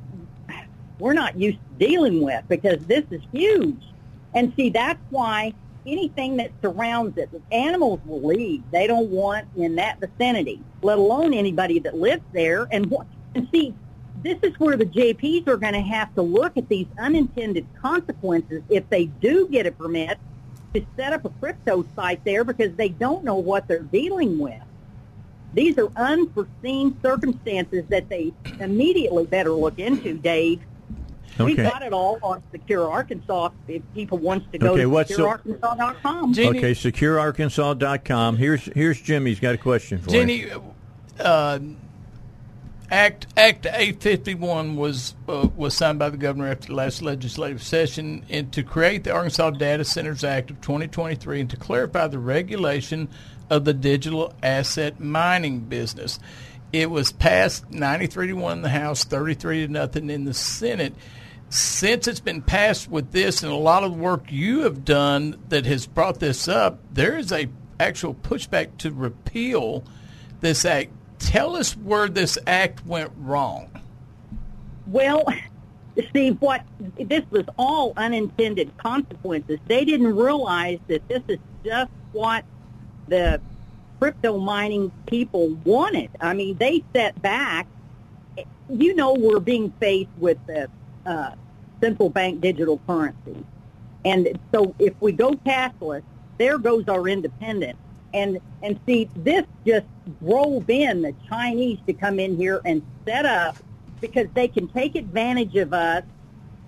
we're 0.99 1.13
not 1.13 1.39
used 1.39 1.57
to 1.57 1.85
dealing 1.85 2.21
with 2.21 2.43
because 2.47 2.85
this 2.85 3.03
is 3.11 3.21
huge. 3.31 3.81
And 4.33 4.53
see, 4.55 4.69
that's 4.69 4.99
why 5.09 5.53
anything 5.85 6.37
that 6.37 6.51
surrounds 6.61 7.17
it, 7.17 7.29
the 7.31 7.41
animals 7.55 7.99
will 8.05 8.21
leave. 8.21 8.63
They 8.71 8.87
don't 8.87 9.09
want 9.09 9.47
in 9.55 9.75
that 9.75 9.99
vicinity, 9.99 10.61
let 10.81 10.97
alone 10.97 11.33
anybody 11.33 11.79
that 11.79 11.95
lives 11.95 12.23
there. 12.33 12.67
And, 12.71 12.93
and 13.35 13.47
see, 13.51 13.73
this 14.21 14.37
is 14.43 14.57
where 14.59 14.77
the 14.77 14.85
JPs 14.85 15.47
are 15.47 15.57
going 15.57 15.73
to 15.73 15.81
have 15.81 16.13
to 16.15 16.21
look 16.21 16.57
at 16.57 16.69
these 16.69 16.87
unintended 16.97 17.67
consequences 17.81 18.63
if 18.69 18.89
they 18.89 19.05
do 19.05 19.47
get 19.49 19.65
a 19.65 19.71
permit 19.71 20.17
to 20.73 20.85
set 20.95 21.13
up 21.13 21.25
a 21.25 21.29
crypto 21.29 21.85
site 21.95 22.23
there 22.23 22.43
because 22.43 22.73
they 22.75 22.89
don't 22.89 23.23
know 23.23 23.35
what 23.35 23.67
they're 23.67 23.79
dealing 23.79 24.39
with. 24.39 24.61
These 25.53 25.77
are 25.77 25.89
unforeseen 25.95 26.97
circumstances 27.01 27.85
that 27.89 28.09
they 28.09 28.33
immediately 28.59 29.25
better 29.25 29.51
look 29.51 29.77
into, 29.77 30.15
Dave. 30.15 30.61
We've 31.39 31.57
got 31.57 31.81
it 31.83 31.93
all 31.93 32.19
on 32.21 32.43
Secure 32.51 32.89
Arkansas. 32.91 33.49
If 33.67 33.81
people 33.93 34.17
wants 34.19 34.45
to 34.51 34.57
go 34.57 34.73
Okay, 34.73 34.81
to 34.81 34.85
what's 34.89 35.15
the- 35.15 35.23
securearkansas.com. 35.23 36.31
Okay, 36.31 36.71
securearkansas.com. 36.73 38.37
Here's 38.37 38.65
here's 38.73 39.01
Jimmie's 39.01 39.39
got 39.39 39.55
a 39.55 39.57
question 39.57 39.97
for 39.99 40.09
Jenny, 40.09 40.41
you. 40.41 40.73
uh, 41.19 41.59
Act 42.91 43.25
Act 43.37 43.65
851 43.65 44.75
was 44.75 45.15
uh, 45.27 45.47
was 45.55 45.75
signed 45.75 45.97
by 45.99 46.09
the 46.09 46.17
governor 46.17 46.47
after 46.49 46.67
the 46.67 46.75
last 46.75 47.01
legislative 47.01 47.63
session, 47.63 48.23
and 48.29 48.51
to 48.53 48.61
create 48.61 49.03
the 49.03 49.11
Arkansas 49.11 49.51
Data 49.51 49.83
Centers 49.83 50.23
Act 50.23 50.51
of 50.51 50.61
2023, 50.61 51.41
and 51.41 51.49
to 51.49 51.57
clarify 51.57 52.07
the 52.07 52.19
regulation 52.19 53.07
of 53.49 53.65
the 53.65 53.73
digital 53.73 54.33
asset 54.43 54.99
mining 54.99 55.61
business. 55.61 56.19
It 56.71 56.89
was 56.89 57.11
passed 57.11 57.71
93 57.71 58.27
to 58.27 58.33
one 58.33 58.57
in 58.57 58.61
the 58.63 58.69
House, 58.69 59.03
33 59.03 59.67
to 59.67 59.71
nothing 59.71 60.09
in 60.09 60.25
the 60.25 60.33
Senate. 60.33 60.93
Since 61.53 62.07
it's 62.07 62.19
been 62.19 62.41
passed 62.41 62.89
with 62.89 63.11
this, 63.11 63.43
and 63.43 63.51
a 63.51 63.55
lot 63.55 63.83
of 63.83 63.95
work 63.95 64.31
you 64.31 64.61
have 64.61 64.83
done 64.83 65.39
that 65.49 65.67
has 65.67 65.85
brought 65.85 66.19
this 66.19 66.47
up, 66.47 66.79
there 66.91 67.15
is 67.15 67.31
a 67.31 67.47
actual 67.79 68.15
pushback 68.15 68.75
to 68.79 68.89
repeal 68.89 69.83
this 70.41 70.65
act. 70.65 70.89
Tell 71.19 71.55
us 71.55 71.77
where 71.77 72.09
this 72.09 72.39
act 72.47 72.83
went 72.87 73.11
wrong. 73.19 73.69
Well, 74.87 75.25
see 76.11 76.31
what 76.31 76.63
this 76.99 77.21
was 77.29 77.45
all 77.55 77.93
unintended 77.97 78.75
consequences. 78.79 79.59
They 79.67 79.85
didn't 79.85 80.15
realize 80.15 80.79
that 80.87 81.07
this 81.07 81.21
is 81.27 81.37
just 81.63 81.91
what 82.13 82.45
the 83.07 83.39
crypto 83.99 84.39
mining 84.39 84.91
people 85.05 85.49
wanted. 85.63 86.09
I 86.19 86.33
mean, 86.33 86.57
they 86.57 86.83
set 86.95 87.21
back. 87.21 87.67
You 88.69 88.95
know, 88.95 89.13
we're 89.13 89.39
being 89.39 89.71
faced 89.79 90.09
with 90.17 90.39
the 90.47 90.67
uh, 91.05 91.35
central 91.83 92.09
bank 92.09 92.39
digital 92.39 92.79
currency, 92.87 93.43
and 94.05 94.39
so 94.53 94.73
if 94.79 94.93
we 95.01 95.11
go 95.11 95.31
cashless, 95.31 96.03
there 96.37 96.57
goes 96.57 96.87
our 96.87 97.07
independence. 97.07 97.77
And 98.13 98.39
and 98.61 98.79
see, 98.85 99.09
this 99.15 99.45
just 99.65 99.85
drove 100.21 100.69
in 100.69 101.01
the 101.01 101.13
Chinese 101.27 101.79
to 101.87 101.93
come 101.93 102.19
in 102.19 102.37
here 102.37 102.61
and 102.63 102.81
set 103.05 103.25
up 103.25 103.57
because 103.99 104.27
they 104.33 104.47
can 104.47 104.67
take 104.67 104.95
advantage 104.95 105.55
of 105.55 105.73
us 105.73 106.03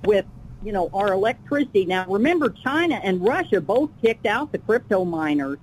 with 0.04 0.26
you 0.64 0.72
know 0.72 0.90
our 0.94 1.14
electricity. 1.14 1.86
Now 1.86 2.06
remember, 2.08 2.50
China 2.50 3.00
and 3.04 3.22
Russia 3.24 3.62
both 3.62 3.92
kicked 4.02 4.26
out 4.26 4.52
the 4.52 4.58
crypto 4.58 5.06
miners, 5.06 5.60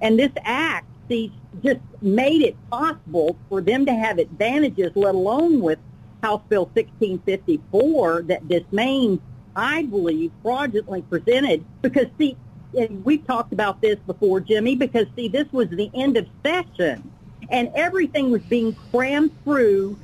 and 0.00 0.18
this 0.18 0.32
act 0.44 0.86
see 1.08 1.32
just 1.62 1.80
made 2.02 2.42
it 2.42 2.56
possible 2.70 3.36
for 3.48 3.60
them 3.60 3.86
to 3.86 3.94
have 3.94 4.18
advantages. 4.18 4.92
Let 4.94 5.14
alone 5.14 5.60
with 5.60 5.78
House 6.26 6.42
Bill 6.48 6.64
1654 6.74 8.22
that 8.22 8.48
Dismayne, 8.48 9.20
I 9.54 9.84
believe, 9.84 10.32
fraudulently 10.42 11.02
presented. 11.02 11.64
Because 11.82 12.08
see, 12.18 12.36
and 12.76 13.04
we've 13.04 13.24
talked 13.24 13.52
about 13.52 13.80
this 13.80 13.96
before, 14.08 14.40
Jimmie. 14.40 14.74
Because 14.74 15.06
see, 15.14 15.28
this 15.28 15.46
was 15.52 15.68
the 15.68 15.88
end 15.94 16.16
of 16.16 16.26
session, 16.44 17.12
and 17.48 17.70
everything 17.76 18.32
was 18.32 18.42
being 18.42 18.74
crammed 18.90 19.30
through 19.44 19.96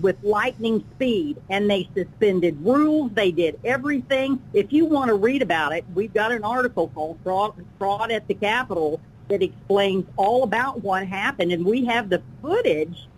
with 0.00 0.16
lightning 0.22 0.84
speed 0.94 1.36
and 1.50 1.68
they 1.68 1.88
suspended 1.96 2.56
rules 2.60 3.10
they 3.14 3.32
did 3.32 3.58
everything 3.64 4.40
if 4.52 4.72
you 4.72 4.84
want 4.84 5.08
to 5.08 5.16
read 5.16 5.42
about 5.42 5.72
it 5.72 5.84
we've 5.96 6.14
got 6.14 6.30
an 6.30 6.44
article 6.44 6.86
called 6.94 7.18
fraud, 7.24 7.52
fraud 7.76 8.12
at 8.12 8.28
the 8.28 8.34
capitol 8.34 9.00
that 9.28 9.42
explains 9.42 10.06
all 10.16 10.44
about 10.44 10.80
what 10.84 11.04
happened 11.04 11.50
and 11.50 11.66
we 11.66 11.84
have 11.84 12.08
the 12.08 12.22
footage 12.40 13.08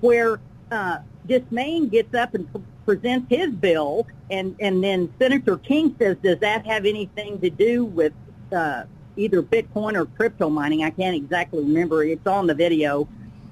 where 0.00 0.40
uh, 0.70 0.96
Dismayne 1.26 1.88
gets 1.88 2.14
up 2.14 2.34
and 2.34 2.50
pre- 2.50 2.62
presents 2.84 3.26
his 3.28 3.50
bill 3.52 4.06
and, 4.30 4.56
and 4.60 4.82
then 4.82 5.12
Senator 5.18 5.56
King 5.56 5.94
says 5.98 6.16
does 6.22 6.38
that 6.40 6.66
have 6.66 6.84
anything 6.84 7.40
to 7.40 7.50
do 7.50 7.84
with 7.84 8.12
uh, 8.52 8.84
either 9.16 9.42
Bitcoin 9.42 9.94
or 9.94 10.06
crypto 10.06 10.48
mining 10.48 10.84
I 10.84 10.90
can't 10.90 11.16
exactly 11.16 11.62
remember 11.62 12.04
it's 12.04 12.26
on 12.26 12.46
the 12.46 12.54
video 12.54 13.08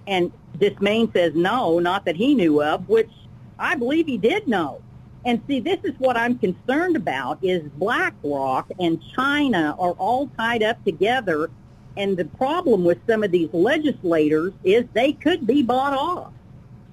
and 0.07 0.33
Dismayne 0.59 1.13
says 1.13 1.35
no, 1.35 1.79
not 1.79 2.05
that 2.05 2.17
he 2.17 2.35
knew 2.35 2.63
of, 2.63 2.89
which 2.89 3.11
I 3.59 3.75
believe 3.75 4.07
he 4.07 4.19
did 4.19 4.47
know. 4.47 4.81
And 5.25 5.41
see, 5.47 5.61
this 5.61 5.79
is 5.85 5.95
what 5.99 6.17
I'm 6.17 6.39
concerned 6.39 6.97
about 6.97 7.39
is 7.43 7.63
BlackRock 7.79 8.71
and 8.79 9.03
China 9.17 9.75
are 9.79 9.93
all 9.93 10.29
tied 10.37 10.63
up 10.63 10.83
together. 10.85 11.51
And 11.97 12.17
the 12.17 12.27
problem 12.27 12.85
with 12.85 12.99
some 13.09 13.23
of 13.23 13.31
these 13.31 13.49
legislators 13.53 14.53
is 14.65 14.85
they 14.93 15.13
could 15.13 15.47
be 15.47 15.63
bought 15.63 15.95
off. 15.95 16.33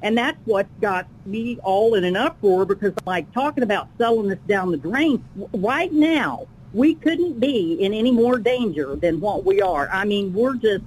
And 0.03 0.18
that's 0.18 0.38
what 0.45 0.68
got 0.82 1.07
me 1.26 1.60
all 1.64 1.94
in 1.95 2.03
an 2.03 2.15
uproar 2.15 2.65
because 2.65 2.94
like 3.06 3.32
talking 3.34 3.64
about 3.64 3.88
selling 3.98 4.30
this 4.30 4.40
down 4.48 4.72
the 4.72 4.78
drain 4.78 5.23
right 5.53 5.91
now, 5.91 6.48
we 6.73 6.95
couldn't 6.95 7.40
be 7.40 7.73
in 7.73 7.94
any 7.94 8.11
more 8.11 8.40
danger 8.40 8.95
than 8.95 9.19
what 9.19 9.45
we 9.45 9.61
are. 9.61 9.90
I 9.91 10.06
mean, 10.06 10.34
we're 10.34 10.56
just 10.56 10.84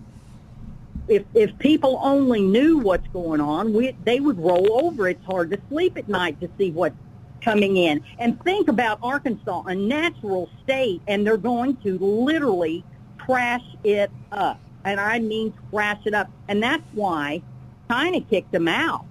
if 1.07 1.24
if 1.35 1.57
people 1.59 2.01
only 2.03 2.41
knew 2.41 2.78
what's 2.78 3.07
going 3.09 3.41
on, 3.41 3.73
we 3.73 3.97
they 4.05 4.20
would 4.20 4.39
roll 4.39 4.85
over. 4.85 5.09
It's 5.09 5.24
hard 5.27 5.51
to 5.51 5.61
sleep 5.69 5.97
at 5.97 6.09
night 6.09 6.41
to 6.41 6.51
see 6.59 6.70
what's 6.70 6.97
coming 7.43 7.77
in. 7.77 8.03
And 8.19 8.43
think 8.43 8.69
about 8.69 8.99
Arkansas, 9.03 9.65
a 9.66 9.74
natural 9.74 10.49
state, 10.62 11.03
and 11.07 11.27
they're 11.27 11.36
going 11.36 11.77
to 11.78 11.99
literally 11.99 12.82
trash 13.19 13.65
it 13.85 14.11
up. 14.32 14.59
And 14.85 14.99
I 14.99 15.19
mean 15.19 15.53
trash 15.70 16.01
it 16.07 16.15
up. 16.15 16.31
And 16.49 16.62
that's 16.62 16.82
why 16.93 17.43
China 17.89 18.20
kicked 18.20 18.52
them 18.52 18.69
out 18.69 19.05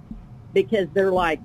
because 0.53 0.87
they're 0.93 1.11
like, 1.11 1.39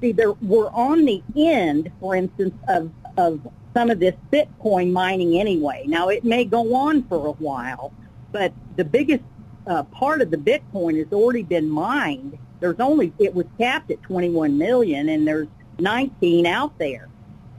see, 0.00 0.12
they're, 0.12 0.32
we're 0.32 0.70
on 0.70 1.04
the 1.04 1.22
end, 1.36 1.90
for 2.00 2.14
instance, 2.14 2.54
of 2.68 2.90
of 3.16 3.40
some 3.74 3.90
of 3.90 3.98
this 3.98 4.14
Bitcoin 4.32 4.92
mining 4.92 5.38
anyway. 5.38 5.84
Now 5.86 6.08
it 6.08 6.24
may 6.24 6.44
go 6.44 6.74
on 6.74 7.02
for 7.04 7.26
a 7.26 7.32
while, 7.32 7.92
but 8.32 8.52
the 8.76 8.84
biggest 8.84 9.22
uh, 9.66 9.82
part 9.84 10.22
of 10.22 10.30
the 10.30 10.36
Bitcoin 10.36 10.98
has 10.98 11.12
already 11.12 11.42
been 11.42 11.68
mined. 11.68 12.38
There's 12.60 12.80
only 12.80 13.12
it 13.18 13.34
was 13.34 13.46
capped 13.58 13.90
at 13.90 14.02
21 14.02 14.56
million, 14.56 15.08
and 15.08 15.26
there's 15.26 15.48
19 15.78 16.46
out 16.46 16.78
there. 16.78 17.08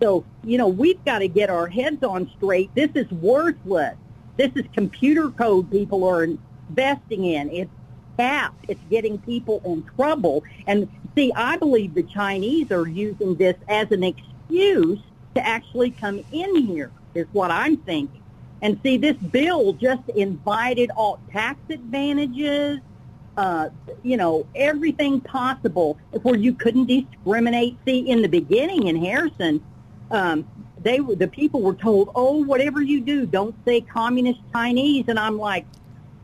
So 0.02 0.26
you 0.44 0.58
know 0.58 0.68
we've 0.68 1.04
got 1.06 1.20
to 1.20 1.28
get 1.28 1.50
our 1.50 1.68
heads 1.68 2.04
on 2.04 2.32
straight. 2.38 2.74
This 2.76 2.90
is 2.96 3.10
worthless. 3.12 3.96
This 4.38 4.52
is 4.56 4.66
computer 4.74 5.30
code 5.30 5.72
people 5.72 6.04
are 6.04 6.24
investing 6.24 7.26
in. 7.26 7.50
It's 7.50 7.72
capped. 8.18 8.66
It's 8.68 8.82
getting 8.90 9.18
people 9.20 9.62
in 9.66 9.84
trouble. 9.96 10.44
And 10.66 10.90
see, 11.16 11.32
I 11.36 11.58
believe 11.58 11.94
the 11.94 12.04
Chinese 12.04 12.72
are 12.72 12.88
using 12.88 13.36
this 13.36 13.56
as 13.68 13.92
an 13.92 14.04
excuse 14.04 15.00
to 15.36 15.46
actually 15.46 15.92
come 15.92 16.24
in 16.32 16.56
here. 16.56 16.92
Is 17.14 17.28
what 17.32 17.50
I'm 17.50 17.78
thinking. 17.78 18.22
And 18.62 18.80
see, 18.84 18.98
this 18.98 19.18
bill 19.18 19.74
just 19.74 20.08
invited 20.10 20.92
all 20.92 21.20
tax 21.32 21.60
advantages, 21.70 22.80
uh, 23.38 23.70
you 24.04 24.18
know, 24.18 24.46
everything 24.56 25.22
possible 25.22 25.98
where 26.24 26.36
you 26.36 26.54
couldn't 26.54 26.86
discriminate. 26.86 27.78
See, 27.86 28.00
in 28.10 28.22
the 28.22 28.28
beginning 28.28 28.88
in 28.88 28.96
Harrison, 28.96 29.64
um, 30.12 30.46
they 30.82 31.00
the 31.00 31.28
people 31.28 31.62
were 31.62 31.76
told, 31.76 32.12
"Oh, 32.16 32.44
whatever 32.44 32.82
you 32.82 33.02
do, 33.02 33.26
don't 33.26 33.56
say 33.66 33.82
communist 33.82 34.40
Chinese." 34.54 35.06
And 35.08 35.20
I'm 35.20 35.38
like, 35.38 35.66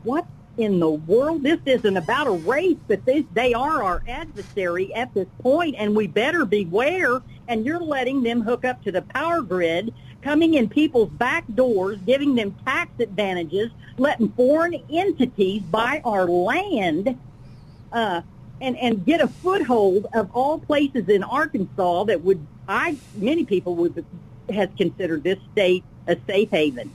"What 0.02 0.26
in 0.56 0.78
the 0.80 0.90
world? 0.90 1.42
This 1.42 1.60
isn't 1.64 1.96
about 1.96 2.26
a 2.26 2.32
race, 2.32 2.78
but 2.86 3.04
this, 3.04 3.24
they 3.32 3.54
are 3.54 3.82
our 3.82 4.02
adversary 4.08 4.94
at 4.94 5.12
this 5.14 5.28
point, 5.40 5.76
and 5.78 5.94
we 5.94 6.06
better 6.06 6.44
beware." 6.44 7.22
And 7.46 7.66
you're 7.66 7.80
letting 7.80 8.22
them 8.22 8.40
hook 8.40 8.64
up 8.64 8.82
to 8.84 8.92
the 8.92 9.02
power 9.02 9.42
grid 9.42 9.92
coming 10.22 10.54
in 10.54 10.68
people's 10.68 11.10
back 11.10 11.44
doors, 11.54 11.98
giving 12.06 12.34
them 12.34 12.56
tax 12.64 12.90
advantages, 12.98 13.70
letting 13.98 14.30
foreign 14.30 14.74
entities 14.90 15.62
buy 15.62 16.00
our 16.04 16.26
land, 16.26 17.18
uh, 17.92 18.22
and 18.60 18.76
and 18.78 19.04
get 19.04 19.20
a 19.20 19.28
foothold 19.28 20.06
of 20.14 20.30
all 20.34 20.58
places 20.58 21.08
in 21.08 21.22
Arkansas 21.22 22.04
that 22.04 22.22
would 22.22 22.44
I 22.66 22.96
many 23.14 23.44
people 23.44 23.74
would 23.76 24.04
has 24.50 24.68
considered 24.76 25.22
this 25.22 25.38
state 25.52 25.84
a 26.06 26.16
safe 26.26 26.50
haven. 26.50 26.90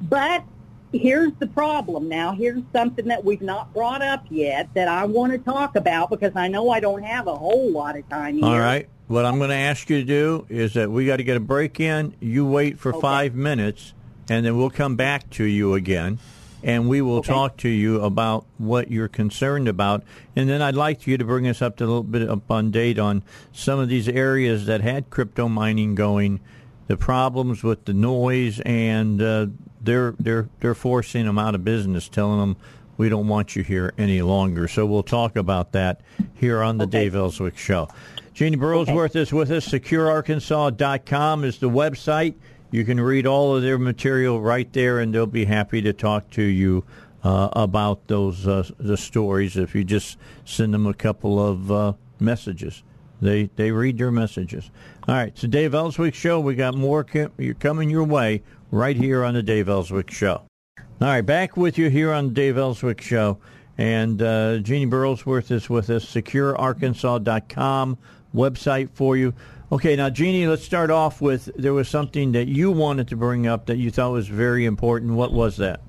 But 0.00 0.44
here's 0.92 1.32
the 1.38 1.46
problem 1.46 2.08
now. 2.08 2.32
Here's 2.32 2.62
something 2.72 3.06
that 3.08 3.24
we've 3.24 3.42
not 3.42 3.72
brought 3.72 4.02
up 4.02 4.24
yet 4.30 4.68
that 4.74 4.88
I 4.88 5.04
want 5.04 5.32
to 5.32 5.38
talk 5.38 5.76
about 5.76 6.10
because 6.10 6.32
I 6.34 6.48
know 6.48 6.70
I 6.70 6.80
don't 6.80 7.02
have 7.02 7.26
a 7.26 7.36
whole 7.36 7.70
lot 7.70 7.96
of 7.96 8.08
time 8.08 8.36
here. 8.36 8.44
All 8.44 8.58
right. 8.58 8.88
What 9.08 9.24
I'm 9.24 9.38
going 9.38 9.50
to 9.50 9.56
ask 9.56 9.90
you 9.90 9.98
to 9.98 10.04
do 10.04 10.46
is 10.48 10.74
that 10.74 10.90
we 10.90 11.04
got 11.04 11.16
to 11.16 11.24
get 11.24 11.36
a 11.36 11.40
break 11.40 11.80
in. 11.80 12.14
You 12.20 12.46
wait 12.46 12.78
for 12.78 12.92
five 12.92 13.34
minutes, 13.34 13.92
and 14.28 14.46
then 14.46 14.56
we'll 14.56 14.70
come 14.70 14.94
back 14.94 15.28
to 15.30 15.44
you 15.44 15.74
again, 15.74 16.20
and 16.62 16.88
we 16.88 17.02
will 17.02 17.20
talk 17.20 17.56
to 17.58 17.68
you 17.68 18.02
about 18.04 18.46
what 18.56 18.88
you're 18.88 19.08
concerned 19.08 19.66
about. 19.66 20.04
And 20.36 20.48
then 20.48 20.62
I'd 20.62 20.76
like 20.76 21.08
you 21.08 21.18
to 21.18 21.24
bring 21.24 21.48
us 21.48 21.60
up 21.60 21.76
to 21.78 21.84
a 21.84 21.86
little 21.86 22.04
bit 22.04 22.28
up 22.28 22.48
on 22.52 22.70
date 22.70 23.00
on 23.00 23.24
some 23.52 23.80
of 23.80 23.88
these 23.88 24.08
areas 24.08 24.66
that 24.66 24.80
had 24.80 25.10
crypto 25.10 25.48
mining 25.48 25.96
going, 25.96 26.38
the 26.86 26.96
problems 26.96 27.64
with 27.64 27.86
the 27.86 27.94
noise, 27.94 28.60
and 28.60 29.20
uh, 29.20 29.46
they're 29.80 30.14
they're 30.18 30.48
they're 30.60 30.74
forcing 30.74 31.26
them 31.26 31.38
out 31.38 31.54
of 31.54 31.64
business, 31.64 32.08
telling 32.08 32.40
them 32.40 32.56
we 32.96 33.08
don't 33.08 33.28
want 33.28 33.56
you 33.56 33.62
here 33.62 33.94
any 33.96 34.20
longer. 34.22 34.68
So 34.68 34.84
we'll 34.84 35.02
talk 35.02 35.36
about 35.36 35.72
that 35.72 36.02
here 36.34 36.62
on 36.62 36.78
the 36.78 36.86
Dave 36.86 37.14
Elswick 37.14 37.56
Show. 37.56 37.88
Jeannie 38.34 38.56
Burlsworth 38.56 39.16
is 39.16 39.32
with 39.32 39.50
us. 39.50 39.68
SecureArkansas.com 39.68 41.44
is 41.44 41.58
the 41.58 41.70
website. 41.70 42.34
You 42.70 42.84
can 42.84 43.00
read 43.00 43.26
all 43.26 43.56
of 43.56 43.62
their 43.62 43.78
material 43.78 44.40
right 44.40 44.70
there, 44.72 45.00
and 45.00 45.14
they'll 45.14 45.26
be 45.26 45.44
happy 45.44 45.82
to 45.82 45.92
talk 45.92 46.30
to 46.30 46.42
you 46.42 46.84
uh, 47.24 47.48
about 47.52 48.06
those 48.06 48.46
uh, 48.46 48.68
the 48.78 48.96
stories 48.96 49.56
if 49.56 49.74
you 49.74 49.82
just 49.82 50.18
send 50.44 50.72
them 50.72 50.86
a 50.86 50.94
couple 50.94 51.44
of 51.44 51.72
uh, 51.72 51.92
messages. 52.18 52.82
They 53.20 53.50
they 53.56 53.72
read 53.72 53.98
your 53.98 54.10
messages. 54.10 54.70
All 55.08 55.14
right, 55.14 55.36
so 55.36 55.48
Dave 55.48 55.74
Elswick 55.74 56.14
Show. 56.14 56.40
We 56.40 56.54
got 56.54 56.74
more 56.74 57.04
com- 57.04 57.32
you're 57.38 57.54
coming 57.54 57.90
your 57.90 58.04
way 58.04 58.42
right 58.70 58.96
here 58.96 59.24
on 59.24 59.34
the 59.34 59.42
Dave 59.42 59.68
Elswick 59.68 60.10
Show. 60.10 60.42
All 60.78 61.08
right, 61.08 61.22
back 61.22 61.56
with 61.56 61.78
you 61.78 61.88
here 61.90 62.12
on 62.12 62.28
the 62.28 62.34
Dave 62.34 62.58
Elswick 62.58 63.00
Show. 63.00 63.38
And 63.78 64.20
uh, 64.20 64.58
Jeannie 64.58 64.90
Burlsworth 64.90 65.50
is 65.50 65.70
with 65.70 65.88
us, 65.88 66.04
securearkansas.com 66.04 67.98
website 68.34 68.90
for 68.92 69.16
you. 69.16 69.32
Okay, 69.72 69.96
now, 69.96 70.10
Jeannie, 70.10 70.46
let's 70.46 70.64
start 70.64 70.90
off 70.90 71.20
with 71.20 71.48
there 71.56 71.72
was 71.72 71.88
something 71.88 72.32
that 72.32 72.48
you 72.48 72.70
wanted 72.72 73.08
to 73.08 73.16
bring 73.16 73.46
up 73.46 73.66
that 73.66 73.76
you 73.76 73.90
thought 73.90 74.12
was 74.12 74.28
very 74.28 74.66
important. 74.66 75.12
What 75.12 75.32
was 75.32 75.56
that? 75.58 75.80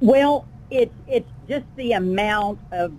Well, 0.00 0.46
it's 0.70 0.94
it's 1.06 1.30
just 1.48 1.66
the 1.76 1.92
amount 1.92 2.58
of 2.72 2.92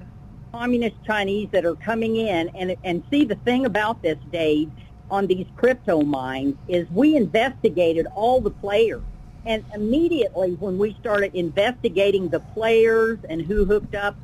communist 0.52 0.96
Chinese 1.06 1.50
that 1.52 1.66
are 1.66 1.76
coming 1.76 2.16
in, 2.16 2.50
and 2.50 2.76
and 2.84 3.04
see 3.12 3.26
the 3.26 3.36
thing 3.36 3.66
about 3.66 4.02
this, 4.02 4.18
Dave, 4.32 4.72
on 5.12 5.28
these 5.28 5.46
crypto 5.56 6.02
mines 6.02 6.56
is 6.68 6.90
we 6.90 7.16
investigated 7.16 8.08
all 8.16 8.42
the 8.42 8.50
players, 8.50 9.04
and 9.46 9.64
immediately 9.76 10.54
when 10.60 10.78
we 10.78 10.96
started 10.96 11.36
investigating 11.36 12.30
the 12.30 12.40
players 12.40 13.20
and 13.30 13.42
who 13.42 13.66
hooked 13.66 13.94
up 13.94 14.16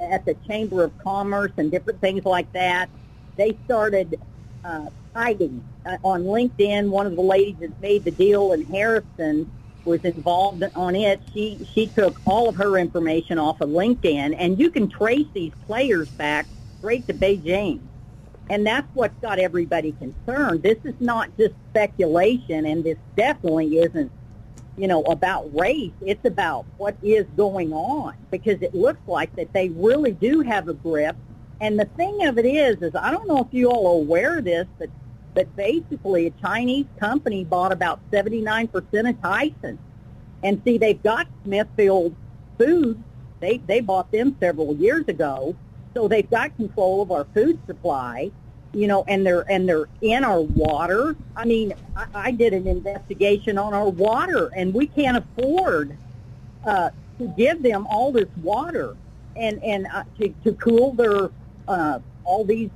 at 0.00 0.24
the 0.24 0.34
Chamber 0.46 0.84
of 0.84 0.96
Commerce 0.98 1.52
and 1.56 1.70
different 1.70 2.00
things 2.00 2.24
like 2.24 2.50
that, 2.52 2.88
they 3.36 3.58
started 3.64 4.20
uh, 4.62 4.86
hiding 5.14 5.64
uh, 5.84 5.98
on 6.04 6.22
LinkedIn. 6.22 6.88
One 6.88 7.06
of 7.06 7.16
the 7.16 7.22
ladies 7.22 7.56
that 7.60 7.80
made 7.80 8.04
the 8.04 8.12
deal 8.12 8.52
in 8.52 8.64
Harrison 8.66 9.50
was 9.84 10.00
involved 10.00 10.64
on 10.74 10.96
it. 10.96 11.20
She 11.32 11.68
she 11.74 11.88
took 11.88 12.20
all 12.24 12.48
of 12.48 12.56
her 12.56 12.78
information 12.78 13.38
off 13.38 13.60
of 13.60 13.68
LinkedIn, 13.70 14.34
and 14.38 14.58
you 14.58 14.70
can 14.70 14.88
trace 14.88 15.26
these 15.34 15.52
players 15.66 16.08
back 16.16 16.48
straight 16.78 17.06
to 17.08 17.14
Beijing. 17.14 17.80
And 18.50 18.66
that's 18.66 18.86
what's 18.94 19.18
got 19.22 19.38
everybody 19.38 19.92
concerned. 19.92 20.62
This 20.62 20.78
is 20.84 20.94
not 21.00 21.34
just 21.38 21.54
speculation, 21.70 22.66
and 22.66 22.84
this 22.84 22.98
definitely 23.16 23.78
isn't, 23.78 24.12
you 24.76 24.86
know, 24.86 25.02
about 25.04 25.54
race. 25.58 25.92
It's 26.02 26.24
about 26.26 26.66
what 26.76 26.96
is 27.02 27.24
going 27.36 27.72
on 27.72 28.14
because 28.30 28.60
it 28.60 28.74
looks 28.74 29.00
like 29.06 29.34
that 29.36 29.52
they 29.52 29.70
really 29.70 30.12
do 30.12 30.40
have 30.40 30.68
a 30.68 30.74
grip. 30.74 31.16
And 31.60 31.78
the 31.78 31.86
thing 31.96 32.26
of 32.26 32.36
it 32.36 32.44
is, 32.44 32.82
is 32.82 32.94
I 32.94 33.10
don't 33.10 33.26
know 33.26 33.38
if 33.38 33.48
you 33.52 33.70
all 33.70 33.86
are 33.86 34.00
aware 34.02 34.38
of 34.38 34.44
this, 34.44 34.66
but 34.78 34.90
but 35.34 35.54
basically 35.56 36.26
a 36.26 36.30
Chinese 36.30 36.86
company 36.98 37.44
bought 37.44 37.72
about 37.72 38.00
79% 38.12 38.72
of 39.08 39.20
Tyson. 39.20 39.78
And 40.42 40.62
see, 40.64 40.78
they've 40.78 41.02
got 41.02 41.26
Smithfield 41.44 42.14
Foods. 42.56 43.00
They, 43.40 43.58
they 43.58 43.80
bought 43.80 44.12
them 44.12 44.36
several 44.38 44.76
years 44.76 45.06
ago. 45.08 45.56
So 45.94 46.08
they've 46.08 46.28
got 46.28 46.54
control 46.56 47.02
of 47.02 47.10
our 47.12 47.24
food 47.34 47.58
supply, 47.66 48.30
you 48.72 48.86
know, 48.86 49.04
and 49.06 49.24
they're, 49.24 49.50
and 49.50 49.68
they're 49.68 49.88
in 50.00 50.24
our 50.24 50.40
water. 50.40 51.16
I 51.36 51.44
mean, 51.44 51.72
I, 51.96 52.06
I 52.14 52.30
did 52.32 52.52
an 52.52 52.66
investigation 52.66 53.56
on 53.58 53.72
our 53.72 53.88
water 53.88 54.50
and 54.56 54.74
we 54.74 54.88
can't 54.88 55.16
afford, 55.16 55.96
uh, 56.66 56.90
to 57.18 57.28
give 57.36 57.62
them 57.62 57.86
all 57.88 58.10
this 58.10 58.28
water 58.42 58.96
and, 59.36 59.62
and 59.62 59.86
uh, 59.92 60.04
to, 60.18 60.34
to 60.44 60.52
cool 60.54 60.92
their, 60.94 61.30
uh, 61.68 62.00
all 62.24 62.44
these 62.44 62.70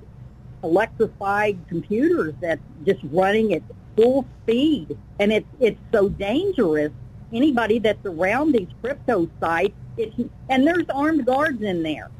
electrified 0.62 1.58
computers 1.68 2.34
that's 2.40 2.60
just 2.84 3.00
running 3.10 3.54
at 3.54 3.62
full 3.96 4.24
speed, 4.42 4.96
and 5.18 5.32
it's 5.32 5.46
it's 5.60 5.78
so 5.92 6.08
dangerous. 6.08 6.92
Anybody 7.32 7.78
that's 7.78 8.04
around 8.06 8.52
these 8.52 8.68
crypto 8.80 9.28
sites, 9.40 9.74
it's, 9.96 10.14
and 10.48 10.66
there's 10.66 10.88
armed 10.88 11.26
guards 11.26 11.62
in 11.62 11.82
there, 11.82 12.10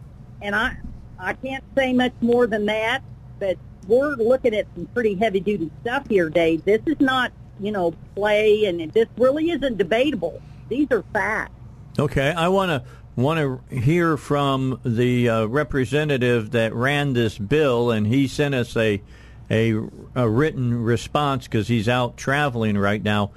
and 0.43 0.55
I 0.55 0.77
I 1.19 1.32
can't 1.35 1.65
say 1.77 1.93
much 1.93 2.12
more 2.20 2.47
than 2.47 2.66
that, 2.66 3.03
but 3.39 3.57
we're 3.86 4.15
looking 4.15 4.55
at 4.55 4.66
some 4.74 4.86
pretty 4.86 5.15
heavy 5.15 5.40
duty 5.40 5.70
stuff 5.82 6.09
here, 6.09 6.28
Dave. 6.28 6.65
This 6.65 6.81
is 6.86 7.01
not 7.01 7.32
you 7.61 7.73
know 7.73 7.95
play, 8.15 8.65
and 8.66 8.93
this 8.93 9.09
really 9.16 9.51
isn't 9.51 9.78
debatable. 9.78 10.40
These 10.69 10.89
are 10.90 11.03
facts. 11.12 11.53
Okay, 11.99 12.31
I 12.31 12.49
want 12.49 12.70
to 12.70 12.89
want 13.20 13.40
to 13.69 13.77
hear 13.77 14.16
from 14.16 14.81
the 14.85 15.28
uh, 15.28 15.45
representative 15.47 16.53
that 16.53 16.73
ran 16.74 17.15
this 17.15 17.36
bill, 17.36 17.90
and 17.90 18.07
he 18.07 18.28
sent 18.28 18.55
us 18.55 18.77
a 18.77 19.03
a, 19.51 19.73
a 20.15 20.28
written 20.28 20.82
response 20.82 21.45
because 21.45 21.69
he's 21.69 21.89
out 21.89 22.16
traveling 22.16 22.77
right 22.77 23.03
now. 23.03 23.32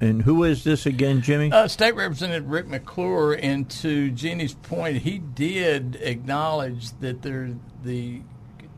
And 0.00 0.22
who 0.22 0.44
is 0.44 0.64
this 0.64 0.86
again, 0.86 1.22
Jimmie? 1.22 1.50
Uh, 1.50 1.66
State 1.66 1.96
Representative 1.96 2.48
Rick 2.48 2.68
McClure. 2.68 3.32
And 3.32 3.68
to 3.70 4.10
Jeannie's 4.10 4.54
point, 4.54 4.98
he 4.98 5.18
did 5.18 5.96
acknowledge 6.00 6.90
that 7.00 7.22
there 7.22 7.50
the 7.82 8.20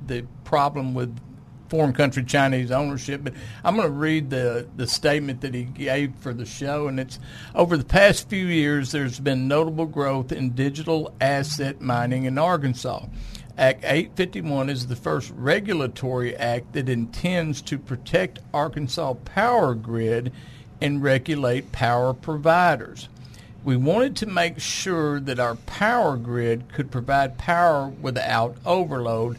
the 0.07 0.25
problem 0.45 0.95
with 0.95 1.19
foreign 1.69 1.93
country 1.93 2.25
Chinese 2.25 2.71
ownership. 2.71 3.23
But 3.25 3.35
I'm 3.65 3.77
going 3.77 3.89
to 3.89 3.93
read 3.93 4.31
the, 4.31 4.69
the 4.77 4.87
statement 4.87 5.41
that 5.41 5.55
he 5.55 5.65
gave 5.65 6.15
for 6.21 6.33
the 6.33 6.47
show, 6.47 6.89
and 6.89 7.01
it's 7.01 7.19
over 7.55 7.77
the 7.77 7.85
past 7.85 8.29
few 8.29 8.47
years, 8.47 8.93
there's 8.93 9.19
been 9.19 9.49
notable 9.49 9.87
growth 9.87 10.33
in 10.33 10.51
digital 10.51 11.13
asset 11.21 11.81
mining 11.81 12.25
in 12.25 12.39
Arkansas. 12.39 13.07
Act 13.59 13.85
851 13.85 14.69
is 14.69 14.87
the 14.87 14.97
first 14.97 15.33
regulatory 15.35 16.37
act 16.37 16.75
that 16.75 16.91
intends 16.91 17.63
to 17.63 17.79
protect 17.79 18.41
Arkansas 18.53 19.15
power 19.15 19.75
grid 19.75 20.31
and 20.81 21.03
regulate 21.03 21.73
power 21.73 22.13
providers. 22.15 23.09
We 23.65 23.77
wanted 23.77 24.17
to 24.17 24.27
make 24.27 24.61
sure 24.61 25.19
that 25.21 25.41
our 25.41 25.57
power 25.57 26.17
grid 26.17 26.73
could 26.73 26.91
provide 26.91 27.39
power 27.39 27.89
without 27.89 28.57
overload 28.65 29.39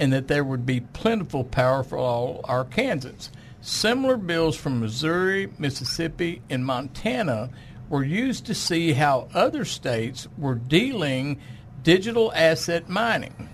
and 0.00 0.12
that 0.12 0.28
there 0.28 0.44
would 0.44 0.66
be 0.66 0.80
plentiful 0.80 1.44
power 1.44 1.82
for 1.82 1.98
all 1.98 2.42
Arkansans. 2.42 3.30
Similar 3.60 4.16
bills 4.16 4.56
from 4.56 4.80
Missouri, 4.80 5.52
Mississippi, 5.58 6.42
and 6.48 6.64
Montana 6.64 7.50
were 7.88 8.04
used 8.04 8.46
to 8.46 8.54
see 8.54 8.92
how 8.92 9.28
other 9.34 9.64
states 9.64 10.28
were 10.36 10.54
dealing 10.54 11.40
digital 11.82 12.32
asset 12.34 12.88
mining. 12.88 13.48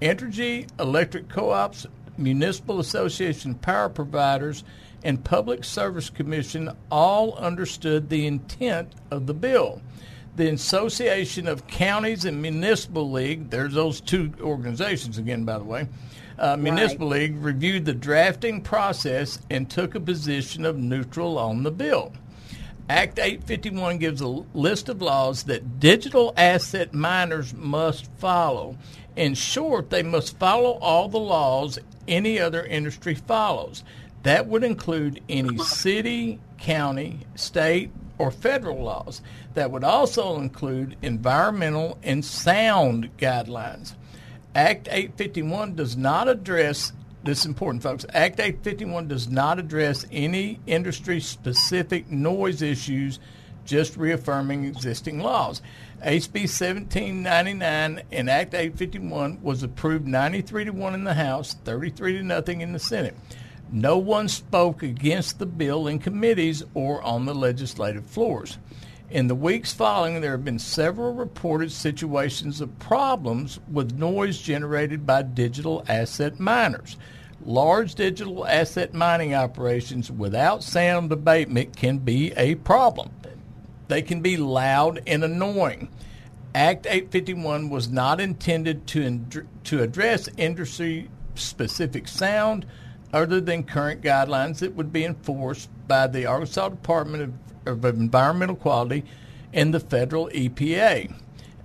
Entergy, 0.00 0.68
electric 0.78 1.28
co-ops, 1.28 1.86
municipal 2.16 2.80
association 2.80 3.54
power 3.54 3.88
providers, 3.88 4.64
and 5.08 5.24
Public 5.24 5.64
Service 5.64 6.10
Commission 6.10 6.70
all 6.90 7.34
understood 7.36 8.10
the 8.10 8.26
intent 8.26 8.92
of 9.10 9.26
the 9.26 9.32
bill 9.32 9.80
the 10.38 10.50
Association 10.50 11.48
of 11.48 11.66
Counties 11.66 12.24
and 12.24 12.40
Municipal 12.40 13.10
League, 13.10 13.50
there's 13.50 13.74
those 13.74 14.00
two 14.00 14.32
organizations 14.40 15.18
again, 15.18 15.44
by 15.44 15.58
the 15.58 15.64
way, 15.64 15.88
uh, 16.38 16.56
Municipal 16.56 17.10
right. 17.10 17.22
League 17.22 17.36
reviewed 17.42 17.84
the 17.84 17.92
drafting 17.92 18.62
process 18.62 19.40
and 19.50 19.68
took 19.68 19.96
a 19.96 20.00
position 20.00 20.64
of 20.64 20.78
neutral 20.78 21.38
on 21.38 21.64
the 21.64 21.72
bill. 21.72 22.12
Act 22.88 23.18
851 23.18 23.98
gives 23.98 24.20
a 24.20 24.28
list 24.28 24.88
of 24.88 25.02
laws 25.02 25.42
that 25.42 25.80
digital 25.80 26.32
asset 26.36 26.94
miners 26.94 27.52
must 27.52 28.06
follow. 28.18 28.78
In 29.16 29.34
short, 29.34 29.90
they 29.90 30.04
must 30.04 30.38
follow 30.38 30.78
all 30.78 31.08
the 31.08 31.18
laws 31.18 31.80
any 32.06 32.38
other 32.38 32.64
industry 32.64 33.16
follows. 33.16 33.82
That 34.22 34.46
would 34.46 34.64
include 34.64 35.22
any 35.28 35.58
city, 35.58 36.40
county, 36.58 37.20
state, 37.34 37.90
or 38.18 38.30
federal 38.30 38.82
laws 38.82 39.22
that 39.54 39.70
would 39.70 39.84
also 39.84 40.38
include 40.38 40.96
environmental 41.02 41.98
and 42.02 42.24
sound 42.24 43.16
guidelines. 43.16 43.94
Act 44.54 44.88
851 44.90 45.76
does 45.76 45.96
not 45.96 46.28
address 46.28 46.92
this 47.24 47.40
is 47.40 47.46
important, 47.46 47.82
folks. 47.82 48.06
Act 48.14 48.40
851 48.40 49.08
does 49.08 49.28
not 49.28 49.58
address 49.58 50.06
any 50.10 50.60
industry 50.66 51.20
specific 51.20 52.10
noise 52.10 52.62
issues, 52.62 53.18
just 53.64 53.96
reaffirming 53.96 54.64
existing 54.64 55.18
laws. 55.18 55.60
HB 56.00 56.46
1799 56.46 58.02
and 58.12 58.30
Act 58.30 58.54
851 58.54 59.42
was 59.42 59.62
approved 59.62 60.06
93 60.06 60.66
to 60.66 60.70
1 60.70 60.94
in 60.94 61.04
the 61.04 61.14
House, 61.14 61.54
33 61.64 62.18
to 62.18 62.22
nothing 62.22 62.60
in 62.60 62.72
the 62.72 62.78
Senate. 62.78 63.16
No 63.70 63.98
one 63.98 64.28
spoke 64.28 64.82
against 64.82 65.38
the 65.38 65.46
bill 65.46 65.86
in 65.88 65.98
committees 65.98 66.64
or 66.74 67.02
on 67.02 67.26
the 67.26 67.34
legislative 67.34 68.06
floors. 68.06 68.58
In 69.10 69.26
the 69.26 69.34
weeks 69.34 69.72
following, 69.72 70.20
there 70.20 70.32
have 70.32 70.44
been 70.44 70.58
several 70.58 71.14
reported 71.14 71.72
situations 71.72 72.60
of 72.60 72.78
problems 72.78 73.58
with 73.70 73.98
noise 73.98 74.38
generated 74.38 75.06
by 75.06 75.22
digital 75.22 75.84
asset 75.88 76.38
miners. 76.38 76.96
Large 77.44 77.94
digital 77.94 78.46
asset 78.46 78.92
mining 78.92 79.34
operations 79.34 80.10
without 80.10 80.62
sound 80.62 81.10
abatement 81.12 81.76
can 81.76 81.98
be 81.98 82.32
a 82.36 82.56
problem. 82.56 83.10
They 83.88 84.02
can 84.02 84.20
be 84.20 84.36
loud 84.36 85.02
and 85.06 85.24
annoying. 85.24 85.88
Act 86.54 86.86
851 86.86 87.70
was 87.70 87.88
not 87.88 88.20
intended 88.20 88.86
to, 88.88 89.44
to 89.64 89.82
address 89.82 90.28
industry 90.36 91.08
specific 91.34 92.08
sound 92.08 92.66
other 93.12 93.40
than 93.40 93.62
current 93.62 94.02
guidelines 94.02 94.58
that 94.58 94.74
would 94.74 94.92
be 94.92 95.04
enforced 95.04 95.68
by 95.86 96.06
the 96.06 96.26
Arkansas 96.26 96.68
Department 96.68 97.34
of, 97.66 97.84
of 97.84 98.00
Environmental 98.00 98.56
Quality 98.56 99.04
and 99.52 99.72
the 99.72 99.80
federal 99.80 100.28
EPA. 100.28 101.14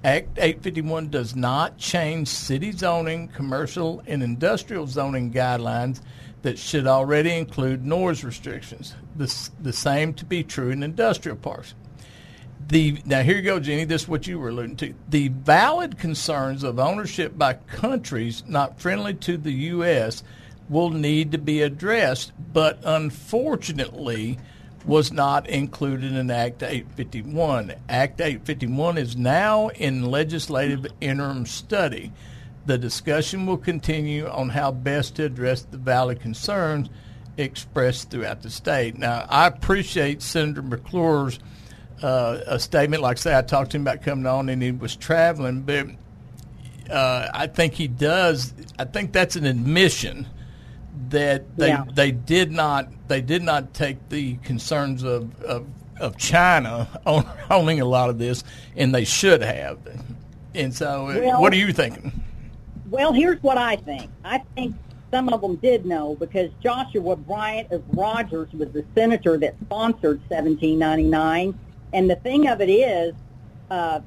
Act 0.03 0.37
851 0.37 1.09
does 1.09 1.35
not 1.35 1.77
change 1.77 2.27
city 2.27 2.71
zoning, 2.71 3.29
commercial, 3.29 4.03
and 4.05 4.21
industrial 4.21 4.85
zoning 4.85 5.31
guidelines 5.31 6.01
that 6.41 6.59
should 6.59 6.87
already 6.87 7.31
include 7.31 7.85
noise 7.85 8.23
restrictions. 8.23 8.95
The, 9.15 9.49
the 9.61 9.71
same 9.71 10.13
to 10.15 10.25
be 10.25 10.43
true 10.43 10.71
in 10.71 10.83
industrial 10.83 11.37
parks. 11.37 11.73
The, 12.67 13.01
now 13.05 13.21
here 13.23 13.37
you 13.37 13.41
go, 13.43 13.59
Jenny. 13.59 13.85
This 13.85 14.03
is 14.03 14.07
what 14.07 14.27
you 14.27 14.39
were 14.39 14.49
alluding 14.49 14.75
to. 14.77 14.93
The 15.09 15.29
valid 15.29 15.97
concerns 15.97 16.63
of 16.63 16.79
ownership 16.79 17.37
by 17.37 17.53
countries 17.53 18.43
not 18.45 18.79
friendly 18.79 19.13
to 19.15 19.37
the 19.37 19.51
U.S. 19.51 20.23
will 20.69 20.89
need 20.89 21.31
to 21.31 21.37
be 21.37 21.61
addressed, 21.61 22.31
but 22.53 22.79
unfortunately, 22.83 24.37
was 24.85 25.11
not 25.11 25.47
included 25.47 26.13
in 26.13 26.29
Act 26.29 26.63
851. 26.63 27.73
Act 27.87 28.19
851 28.19 28.97
is 28.97 29.15
now 29.15 29.69
in 29.69 30.03
legislative 30.03 30.85
interim 30.99 31.45
study. 31.45 32.11
The 32.65 32.77
discussion 32.77 33.45
will 33.45 33.57
continue 33.57 34.27
on 34.27 34.49
how 34.49 34.71
best 34.71 35.15
to 35.15 35.25
address 35.25 35.61
the 35.63 35.77
valid 35.77 36.21
concerns 36.21 36.89
expressed 37.37 38.09
throughout 38.09 38.41
the 38.41 38.49
state. 38.49 38.97
Now, 38.97 39.25
I 39.29 39.47
appreciate 39.47 40.21
Senator 40.21 40.61
McClure's 40.61 41.39
uh, 42.01 42.39
a 42.45 42.59
statement. 42.59 43.01
Like 43.01 43.17
I 43.17 43.19
say, 43.19 43.37
I 43.37 43.41
talked 43.41 43.71
to 43.71 43.77
him 43.77 43.83
about 43.83 44.01
coming 44.01 44.25
on, 44.25 44.49
and 44.49 44.61
he 44.61 44.71
was 44.71 44.95
traveling, 44.95 45.61
but 45.61 45.87
uh, 46.89 47.29
I 47.33 47.47
think 47.47 47.73
he 47.73 47.87
does. 47.87 48.53
I 48.77 48.85
think 48.85 49.13
that's 49.13 49.35
an 49.35 49.45
admission 49.45 50.27
that 51.09 51.57
they 51.57 51.69
Yeah. 51.69 51.85
they 51.93 52.11
did 52.11 52.51
not 52.51 52.87
they 53.07 53.21
did 53.21 53.43
not 53.43 53.73
take 53.73 54.09
the 54.09 54.35
concerns 54.37 55.03
of 55.03 55.41
of, 55.43 55.65
of 55.99 56.17
China 56.17 56.87
on 57.05 57.25
owning 57.49 57.79
a 57.81 57.85
lot 57.85 58.09
of 58.09 58.17
this, 58.17 58.43
and 58.75 58.93
they 58.93 59.03
should 59.05 59.41
have. 59.41 59.79
And 60.55 60.73
so, 60.73 61.09
uh, 61.09 61.19
Well- 61.19 61.41
what 61.41 61.53
are 61.53 61.57
you 61.57 61.73
thinking? 61.73 62.11
Well, 62.89 63.11
here's 63.11 63.41
what 63.41 63.57
I 63.57 63.75
think. 63.77 64.11
I 64.23 64.39
think 64.55 64.75
some 65.11 65.29
of 65.29 65.41
them 65.41 65.55
did 65.55 65.85
know 65.85 66.15
because 66.19 66.51
Joshua 66.61 67.15
Bryant 67.15 67.71
of 67.71 67.83
Rogers 67.91 68.49
was 68.53 68.69
the 68.71 68.85
senator 68.93 69.35
that 69.39 69.55
sponsored 69.65 70.21
1799. 70.29 71.57
And 71.91 72.09
the 72.09 72.15
thing 72.17 72.47
of 72.47 72.61
it 72.61 72.69
is, 72.69 73.13
uh, 73.71 74.01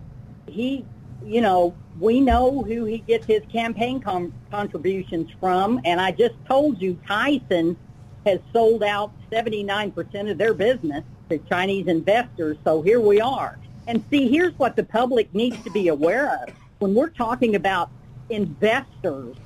he, 0.47 0.85
you 1.27 1.41
know, 1.41 1.77
we 1.99 2.21
know 2.21 2.63
who 2.63 2.85
he 2.85 2.99
gets 2.99 3.27
his 3.27 3.43
campaign 3.51 4.01
com- 4.01 4.33
contributions 4.51 5.29
from. 5.41 5.81
And 5.85 6.01
I 6.01 6.13
just 6.13 6.35
told 6.49 6.81
you 6.81 6.99
Tyson 7.07 7.77
has 8.25 8.39
sold 8.53 8.83
out 8.83 9.13
79% 9.33 10.31
of 10.31 10.39
their 10.39 10.55
business 10.55 11.03
to 11.31 11.39
Chinese 11.39 11.89
investors. 11.89 12.59
So 12.65 12.81
here 12.83 13.01
we 13.01 13.21
are. 13.21 13.59
And 13.89 14.05
see, 14.11 14.29
here's 14.29 14.55
what 14.57 14.77
the 14.77 14.85
public 14.85 15.35
needs 15.35 15.63
to 15.65 15.71
be 15.71 15.89
aware 15.89 16.33
of. 16.43 16.55
When 16.79 16.95
we're 16.95 17.11
talking 17.11 17.57
about 17.57 17.91
investors, 18.29 19.37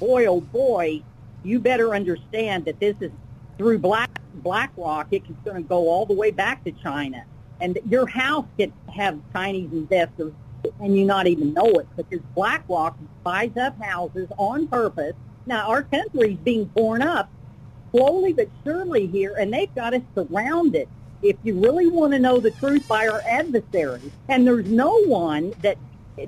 boy, 0.00 0.26
oh 0.26 0.40
boy, 0.40 1.02
you 1.42 1.60
better 1.60 1.94
understand 1.94 2.64
that 2.64 2.80
this 2.80 2.96
is 3.00 3.12
through 3.58 3.78
Black 3.78 4.10
BlackRock. 4.34 5.08
It's 5.10 5.26
going 5.44 5.62
to 5.62 5.68
go 5.68 5.88
all 5.88 6.06
the 6.06 6.14
way 6.14 6.30
back 6.30 6.64
to 6.64 6.72
China, 6.72 7.24
and 7.60 7.78
your 7.88 8.06
house 8.06 8.46
could 8.58 8.72
have 8.94 9.20
Chinese 9.32 9.72
investors, 9.72 10.32
and 10.80 10.96
you 10.96 11.04
not 11.04 11.26
even 11.26 11.54
know 11.54 11.66
it 11.66 11.88
because 11.96 12.20
BlackRock 12.34 12.96
buys 13.24 13.56
up 13.56 13.80
houses 13.82 14.28
on 14.36 14.68
purpose. 14.68 15.14
Now 15.46 15.68
our 15.68 15.82
country's 15.82 16.38
being 16.38 16.68
torn 16.70 17.02
up 17.02 17.30
slowly 17.90 18.32
but 18.32 18.48
surely 18.64 19.06
here, 19.06 19.34
and 19.38 19.52
they've 19.52 19.74
got 19.74 19.94
us 19.94 20.02
surrounded. 20.14 20.88
If 21.22 21.36
you 21.42 21.58
really 21.60 21.88
want 21.88 22.12
to 22.12 22.18
know 22.18 22.38
the 22.38 22.50
truth 22.52 22.86
by 22.86 23.08
our 23.08 23.22
adversaries, 23.28 24.12
and 24.28 24.46
there's 24.46 24.66
no 24.66 25.02
one 25.04 25.52
that 25.62 25.78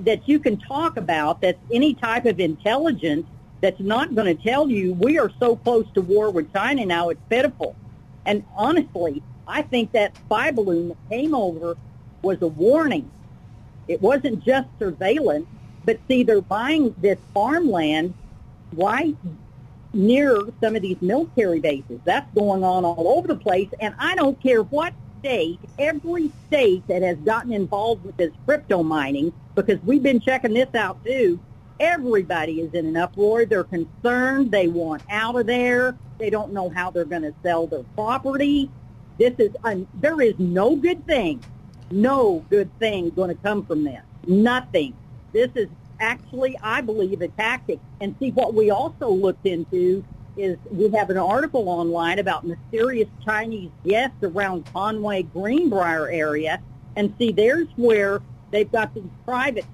that 0.01 0.28
you 0.28 0.39
can 0.39 0.57
talk 0.57 0.97
about 0.97 1.40
that's 1.40 1.59
any 1.73 1.94
type 1.94 2.24
of 2.24 2.39
intelligence 2.39 3.27
that's 3.61 3.81
not 3.81 4.15
going 4.15 4.36
to 4.36 4.40
tell 4.43 4.70
you 4.70 4.94
we 4.94 5.19
are 5.19 5.31
so 5.40 5.57
close 5.57 5.85
to 5.94 6.01
war 6.01 6.31
with 6.31 6.52
China 6.52 6.86
now 6.86 7.09
it's 7.09 7.20
pitiful. 7.28 7.74
And 8.24 8.44
honestly, 8.57 9.23
I 9.47 9.62
think 9.62 9.93
that 9.93 10.15
spy 10.27 10.52
balloon 10.52 10.89
that 10.89 10.98
came 11.11 11.35
over 11.35 11.77
was 12.23 12.40
a 12.43 12.47
warning. 12.47 13.11
It 13.91 14.01
wasn't 14.01 14.45
just 14.45 14.69
surveillance, 14.79 15.47
but 15.85 15.99
see, 16.07 16.23
they're 16.23 16.41
buying 16.41 16.95
this 16.99 17.19
farmland 17.35 18.15
right 18.73 19.17
near 19.93 20.39
some 20.62 20.77
of 20.77 20.83
these 20.83 21.03
military 21.03 21.59
bases. 21.59 22.01
That's 22.05 22.33
going 22.33 22.62
on 22.62 22.85
all 22.85 23.09
over 23.09 23.27
the 23.27 23.35
place, 23.35 23.69
and 23.81 23.93
I 23.99 24.15
don't 24.15 24.41
care 24.41 24.62
what 24.62 24.95
state, 25.19 25.59
every 25.79 26.31
state 26.47 26.87
that 26.87 27.03
has 27.03 27.19
gotten 27.19 27.53
involved 27.53 28.05
with 28.05 28.17
this 28.17 28.33
crypto 28.47 28.85
mining, 28.85 29.33
because 29.57 29.81
we've 29.83 30.05
been 30.05 30.21
checking 30.21 30.55
this 30.55 30.73
out 30.75 31.05
too, 31.05 31.41
everybody 31.81 32.61
is 32.61 32.73
in 32.73 32.87
an 32.87 32.97
uproar. 32.97 33.45
They're 33.45 33.65
concerned. 33.65 34.53
They 34.53 34.69
want 34.69 35.03
out 35.11 35.35
of 35.35 35.47
there. 35.47 35.97
They 36.19 36.31
don't 36.31 36.53
know 36.53 36.69
how 36.69 36.93
they're 36.93 37.05
going 37.05 37.23
to 37.23 37.35
sell 37.43 37.67
their 37.67 37.83
property. 37.97 38.71
This 39.19 39.35
is, 39.39 39.51
un- 39.65 39.89
there 39.95 40.21
is 40.21 40.35
no 40.39 40.77
good 40.77 41.05
thing, 41.07 41.43
no 41.91 42.45
good 42.51 42.71
thing 42.79 43.11
going 43.11 43.35
to 43.35 43.43
come 43.43 43.65
from 43.65 43.85
this. 43.85 44.03
Nothing. 44.27 44.95
This 45.33 45.51
is 45.55 45.69
actually, 46.01 46.57
I 46.62 46.81
believe, 46.81 47.21
a 47.21 47.29
tactic. 47.29 47.79
And 48.01 48.15
see, 48.19 48.31
what 48.31 48.55
we 48.55 48.71
also 48.71 49.11
looked 49.11 49.47
into 49.47 50.05
is 50.37 50.57
we 50.71 50.89
have 50.91 51.11
an 51.11 51.19
article 51.19 51.69
online 51.69 52.19
about 52.19 52.47
mysterious 52.47 53.09
Chinese 53.25 53.71
guests 53.85 54.23
around 54.23 54.65
Conway 54.73 55.25
Greenbrier 55.25 56.09
area. 56.09 56.61
And 56.97 57.15
see, 57.19 57.33
there's 57.33 57.69
where 57.77 58.23
they've 58.51 58.71
got 58.71 58.95
these 58.95 59.05
private 59.25 59.65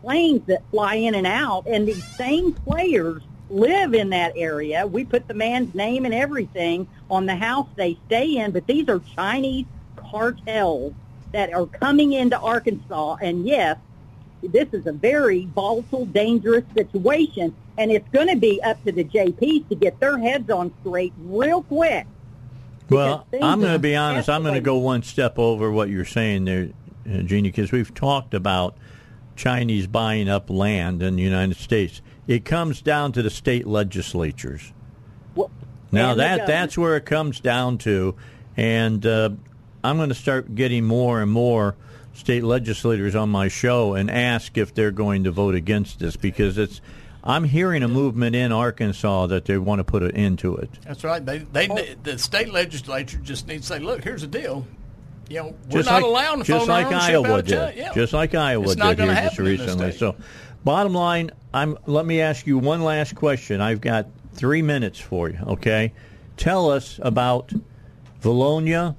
planes 0.00 0.42
that 0.46 0.62
fly 0.70 0.96
in 0.96 1.14
and 1.14 1.26
out, 1.26 1.66
and 1.66 1.86
these 1.86 2.04
same 2.16 2.52
players 2.52 3.22
live 3.48 3.94
in 3.94 4.10
that 4.10 4.32
area. 4.34 4.86
We 4.86 5.04
put 5.04 5.28
the 5.28 5.34
man's 5.34 5.74
name 5.74 6.04
and 6.04 6.14
everything 6.14 6.88
on 7.10 7.26
the 7.26 7.36
house 7.36 7.68
they 7.76 7.98
stay 8.06 8.36
in, 8.36 8.50
but 8.50 8.66
these 8.66 8.88
are 8.88 9.00
Chinese 9.14 9.66
cartels 9.96 10.94
that 11.32 11.52
are 11.52 11.66
coming 11.66 12.12
into 12.12 12.38
Arkansas. 12.38 13.16
And 13.20 13.46
yes, 13.46 13.78
this 14.42 14.68
is 14.72 14.86
a 14.86 14.92
very 14.92 15.46
volatile, 15.46 16.06
dangerous 16.06 16.64
situation, 16.74 17.54
and 17.78 17.90
it's 17.90 18.08
going 18.10 18.28
to 18.28 18.36
be 18.36 18.62
up 18.62 18.82
to 18.84 18.92
the 18.92 19.04
JPs 19.04 19.68
to 19.68 19.74
get 19.74 19.98
their 20.00 20.18
heads 20.18 20.50
on 20.50 20.72
straight 20.80 21.12
real 21.18 21.62
quick. 21.62 22.06
Well, 22.90 23.26
I'm 23.40 23.60
going 23.60 23.72
to 23.72 23.78
be 23.78 23.96
honest. 23.96 24.28
I'm 24.28 24.42
going 24.42 24.54
to 24.54 24.60
go 24.60 24.76
one 24.76 25.02
step 25.02 25.38
over 25.38 25.70
what 25.70 25.88
you're 25.88 26.04
saying 26.04 26.44
there, 26.44 26.70
uh, 27.10 27.22
Jeannie, 27.22 27.48
because 27.48 27.72
we've 27.72 27.94
talked 27.94 28.34
about 28.34 28.76
Chinese 29.36 29.86
buying 29.86 30.28
up 30.28 30.50
land 30.50 31.02
in 31.02 31.16
the 31.16 31.22
United 31.22 31.56
States. 31.56 32.02
It 32.26 32.44
comes 32.44 32.82
down 32.82 33.12
to 33.12 33.22
the 33.22 33.30
state 33.30 33.66
legislatures. 33.66 34.72
now 35.90 36.14
that 36.14 36.46
that's 36.46 36.76
where 36.76 36.96
it 36.96 37.06
comes 37.06 37.40
down 37.40 37.78
to, 37.78 38.14
and 38.56 39.06
uh, 39.06 39.30
I'm 39.84 39.96
going 39.96 40.08
to 40.08 40.14
start 40.14 40.54
getting 40.54 40.84
more 40.84 41.20
and 41.20 41.30
more 41.30 41.76
state 42.14 42.44
legislators 42.44 43.14
on 43.14 43.30
my 43.30 43.48
show 43.48 43.94
and 43.94 44.10
ask 44.10 44.56
if 44.56 44.74
they're 44.74 44.90
going 44.90 45.24
to 45.24 45.30
vote 45.30 45.54
against 45.54 45.98
this 45.98 46.16
because 46.16 46.58
it's. 46.58 46.80
I'm 47.24 47.44
hearing 47.44 47.84
a 47.84 47.88
movement 47.88 48.34
in 48.34 48.50
Arkansas 48.50 49.28
that 49.28 49.44
they 49.44 49.56
want 49.56 49.78
to 49.78 49.84
put 49.84 50.02
an 50.02 50.10
end 50.10 50.40
to 50.40 50.56
it. 50.56 50.70
That's 50.84 51.04
right. 51.04 51.24
They 51.24 51.38
they 51.38 51.68
oh. 51.68 51.94
the 52.02 52.18
state 52.18 52.52
legislature 52.52 53.18
just 53.18 53.46
needs 53.46 53.68
to 53.68 53.74
say, 53.74 53.78
look, 53.78 54.02
here's 54.02 54.22
the 54.22 54.26
deal. 54.26 54.66
You 55.28 55.36
know, 55.36 55.54
we're 55.70 55.78
just 55.78 55.88
not 55.88 56.02
like, 56.02 56.04
allowing 56.04 56.38
to 56.40 56.44
just 56.44 56.66
phone 56.66 56.70
our 56.70 56.82
like 56.82 56.86
ownership 56.92 57.14
Iowa 57.14 57.42
did. 57.42 57.76
Yeah. 57.76 57.92
Just 57.94 58.12
like 58.12 58.34
Iowa 58.34 58.64
It's 58.64 58.74
did 58.74 58.84
here 58.84 58.94
just 58.94 59.20
happen 59.20 59.46
in 59.46 59.52
this 59.52 59.60
recently. 59.60 59.92
So, 59.92 60.16
bottom 60.64 60.94
line, 60.94 61.30
I'm. 61.54 61.78
Let 61.86 62.06
me 62.06 62.20
ask 62.20 62.46
you 62.46 62.58
one 62.58 62.82
last 62.82 63.14
question. 63.14 63.60
I've 63.60 63.80
got 63.80 64.08
three 64.34 64.62
minutes 64.62 64.98
for 64.98 65.30
you. 65.30 65.38
Okay, 65.46 65.92
tell 66.36 66.70
us 66.70 66.98
about 67.02 67.52
Vilonia. 68.20 68.96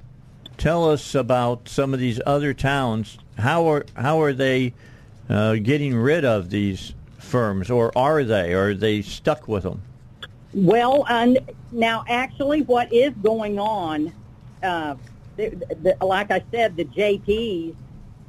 Tell 0.58 0.90
us 0.90 1.16
about 1.16 1.68
some 1.68 1.94
of 1.94 2.00
these 2.00 2.22
other 2.26 2.54
towns. 2.54 3.18
How 3.38 3.68
are 3.68 3.86
how 3.96 4.22
are 4.22 4.34
they 4.34 4.74
uh, 5.30 5.56
getting 5.56 5.96
rid 5.96 6.26
of 6.26 6.50
these 6.50 6.94
firms, 7.18 7.70
or 7.70 7.96
are 7.98 8.24
they? 8.24 8.54
Or 8.54 8.70
are 8.70 8.74
they 8.74 9.02
stuck 9.02 9.48
with 9.48 9.64
them? 9.64 9.82
Well, 10.54 11.06
and 11.10 11.40
now 11.72 12.06
actually, 12.08 12.62
what 12.62 12.94
is 12.94 13.12
going 13.22 13.60
on? 13.60 14.14
Uh, 14.62 14.96
the, 15.36 15.50
the, 15.82 16.06
like 16.06 16.30
I 16.30 16.44
said, 16.52 16.78
the 16.78 16.86
JPs 16.86 17.76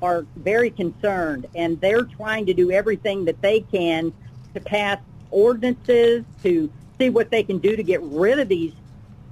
are 0.00 0.26
very 0.36 0.70
concerned, 0.70 1.46
and 1.54 1.80
they're 1.80 2.04
trying 2.04 2.46
to 2.46 2.54
do 2.54 2.70
everything 2.70 3.24
that 3.26 3.40
they 3.42 3.60
can 3.60 4.12
to 4.54 4.60
pass 4.60 4.98
ordinances 5.30 6.24
to 6.42 6.70
see 6.98 7.10
what 7.10 7.30
they 7.30 7.42
can 7.42 7.58
do 7.58 7.76
to 7.76 7.82
get 7.82 8.00
rid 8.02 8.38
of 8.38 8.48
these 8.48 8.72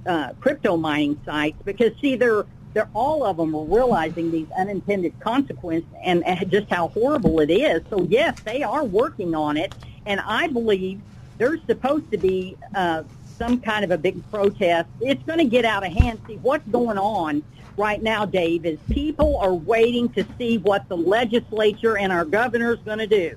uh, 0.05 0.33
crypto 0.39 0.77
mining 0.77 1.19
sites. 1.25 1.57
Because 1.63 1.93
see, 1.99 2.15
they're 2.15 2.45
they're 2.73 2.89
all 2.93 3.23
of 3.23 3.37
them 3.37 3.55
are 3.55 3.63
realizing 3.63 4.31
these 4.31 4.49
unintended 4.57 5.19
consequences 5.19 5.89
and, 6.03 6.23
just 6.49 6.69
how 6.69 6.87
horrible 6.89 7.39
it 7.39 7.51
is. 7.51 7.81
So 7.89 8.03
yes, 8.03 8.39
they 8.41 8.63
are 8.63 8.83
working 8.83 9.35
on 9.35 9.57
it, 9.57 9.73
and 10.05 10.19
I 10.21 10.47
believe 10.47 11.01
there's 11.37 11.61
supposed 11.65 12.09
to 12.11 12.17
be 12.17 12.57
uh, 12.75 13.03
some 13.37 13.59
kind 13.59 13.83
of 13.83 13.91
a 13.91 13.97
big 13.97 14.29
protest. 14.31 14.89
It's 15.01 15.23
going 15.23 15.39
to 15.39 15.45
get 15.45 15.65
out 15.65 15.85
of 15.85 15.91
hand. 15.93 16.19
See 16.27 16.37
what's 16.37 16.67
going 16.69 16.97
on 16.97 17.43
right 17.77 18.01
now, 18.01 18.25
Dave, 18.25 18.65
is 18.65 18.79
people 18.89 19.37
are 19.37 19.53
waiting 19.53 20.09
to 20.09 20.25
see 20.37 20.57
what 20.57 20.87
the 20.89 20.97
legislature 20.97 21.97
and 21.97 22.11
our 22.11 22.25
governor 22.25 22.73
is 22.73 22.79
going 22.81 22.99
to 22.99 23.07
do. 23.07 23.35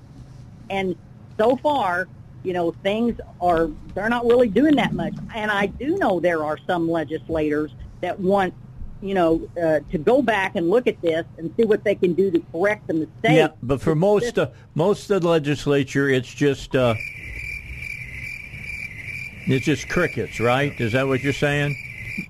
And 0.68 0.96
so 1.38 1.56
far, 1.56 2.08
you 2.42 2.52
know, 2.52 2.72
things 2.82 3.18
are, 3.40 3.68
they're 3.94 4.08
not 4.08 4.26
really 4.26 4.48
doing 4.48 4.76
that 4.76 4.92
much. 4.92 5.14
And 5.34 5.50
I 5.50 5.66
do 5.66 5.96
know 5.96 6.20
there 6.20 6.44
are 6.44 6.58
some 6.66 6.88
legislators 6.88 7.72
that 8.02 8.20
want, 8.20 8.54
you 9.02 9.14
know, 9.14 9.48
uh, 9.60 9.80
to 9.90 9.98
go 9.98 10.22
back 10.22 10.56
and 10.56 10.70
look 10.70 10.86
at 10.86 11.00
this 11.02 11.24
and 11.38 11.52
see 11.56 11.64
what 11.64 11.84
they 11.84 11.94
can 11.94 12.14
do 12.14 12.30
to 12.30 12.42
correct 12.52 12.86
the 12.86 12.94
mistake. 12.94 13.36
Yeah, 13.36 13.48
but 13.62 13.80
for 13.80 13.94
most 13.94 14.38
uh, 14.38 14.50
most 14.74 15.10
of 15.10 15.22
the 15.22 15.28
legislature, 15.28 16.08
it's 16.08 16.32
just 16.32 16.74
uh, 16.74 16.94
it's 19.46 19.66
just 19.66 19.88
crickets, 19.88 20.40
right? 20.40 20.78
Is 20.80 20.92
that 20.92 21.06
what 21.06 21.22
you're 21.22 21.32
saying? 21.32 21.76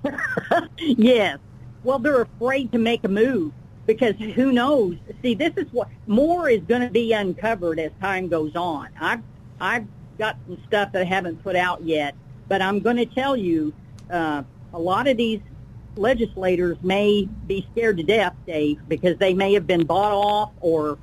yes. 0.77 1.39
Well, 1.83 1.99
they're 1.99 2.21
afraid 2.21 2.71
to 2.73 2.77
make 2.77 3.03
a 3.03 3.07
move 3.07 3.53
because 3.85 4.15
who 4.17 4.51
knows? 4.51 4.97
See, 5.21 5.33
this 5.33 5.53
is 5.55 5.71
what 5.71 5.87
more 6.05 6.49
is 6.49 6.61
going 6.61 6.81
to 6.81 6.89
be 6.89 7.13
uncovered 7.13 7.79
as 7.79 7.91
time 8.01 8.27
goes 8.27 8.55
on. 8.55 8.89
I've 8.99 9.23
I've 9.59 9.87
got 10.17 10.37
some 10.45 10.61
stuff 10.67 10.91
that 10.91 11.01
I 11.01 11.05
haven't 11.05 11.43
put 11.43 11.55
out 11.55 11.83
yet, 11.83 12.13
but 12.47 12.61
I'm 12.61 12.79
going 12.81 12.97
to 12.97 13.05
tell 13.05 13.37
you, 13.37 13.73
uh, 14.11 14.43
a 14.73 14.79
lot 14.79 15.07
of 15.07 15.17
these 15.17 15.39
legislators 15.97 16.77
may 16.81 17.27
be 17.47 17.67
scared 17.71 17.97
to 17.97 18.03
death, 18.03 18.33
Dave, 18.45 18.79
because 18.87 19.17
they 19.17 19.33
may 19.33 19.53
have 19.53 19.67
been 19.67 19.85
bought 19.85 20.11
off 20.13 20.51
or 20.61 20.97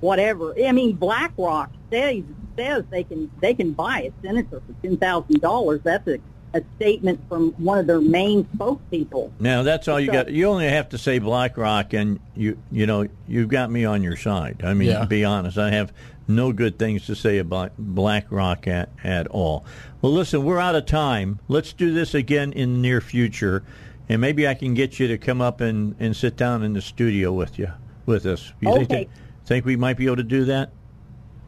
whatever. 0.00 0.54
I 0.62 0.72
mean, 0.72 0.96
BlackRock 0.96 1.70
says 1.90 2.22
says 2.56 2.84
they 2.90 3.04
can 3.04 3.30
they 3.40 3.54
can 3.54 3.72
buy 3.72 4.00
a 4.12 4.26
senator 4.26 4.60
for 4.66 4.72
ten 4.86 4.96
thousand 4.96 5.40
dollars. 5.40 5.80
That's 5.82 6.06
a 6.08 6.18
a 6.54 6.62
statement 6.76 7.18
from 7.30 7.52
one 7.52 7.78
of 7.78 7.86
their 7.86 8.00
main 8.02 8.44
spokespeople. 8.44 9.30
Now 9.40 9.62
that's 9.62 9.88
all 9.88 9.98
you 9.98 10.06
So- 10.08 10.12
got. 10.12 10.30
You 10.30 10.46
only 10.48 10.68
have 10.68 10.90
to 10.90 10.98
say 10.98 11.18
BlackRock, 11.18 11.94
and 11.94 12.20
you 12.36 12.58
you 12.70 12.86
know 12.86 13.08
you've 13.26 13.48
got 13.48 13.70
me 13.70 13.84
on 13.86 14.02
your 14.02 14.16
side. 14.16 14.60
I 14.64 14.74
mean, 14.74 14.88
Yeah. 14.90 15.00
to 15.00 15.06
be 15.06 15.24
honest, 15.24 15.56
I 15.56 15.70
have 15.70 15.92
no 16.28 16.52
good 16.52 16.78
things 16.78 17.06
to 17.06 17.14
say 17.16 17.38
about 17.38 17.72
BlackRock 17.78 18.66
at 18.68 18.90
at 19.02 19.28
all. 19.28 19.64
Well, 20.02 20.12
listen, 20.12 20.44
we're 20.44 20.58
out 20.58 20.74
of 20.74 20.84
time. 20.84 21.38
Let's 21.48 21.72
do 21.72 21.92
this 21.94 22.12
again 22.12 22.52
in 22.52 22.74
the 22.74 22.78
near 22.80 23.00
future, 23.00 23.62
and 24.08 24.20
maybe 24.20 24.46
I 24.46 24.54
can 24.54 24.74
get 24.74 24.98
you 24.98 25.08
to 25.08 25.18
come 25.18 25.40
up 25.40 25.60
and, 25.60 25.94
and 25.98 26.16
sit 26.16 26.36
down 26.36 26.62
in 26.62 26.72
the 26.72 26.82
studio 26.82 27.32
with 27.32 27.58
you 27.58 27.68
with 28.06 28.26
us. 28.26 28.52
You 28.60 28.74
think 28.74 28.88
that- 28.88 29.08
think 29.44 29.64
we 29.64 29.76
might 29.76 29.96
be 29.96 30.06
able 30.06 30.16
to 30.16 30.22
do 30.22 30.44
that? 30.46 30.70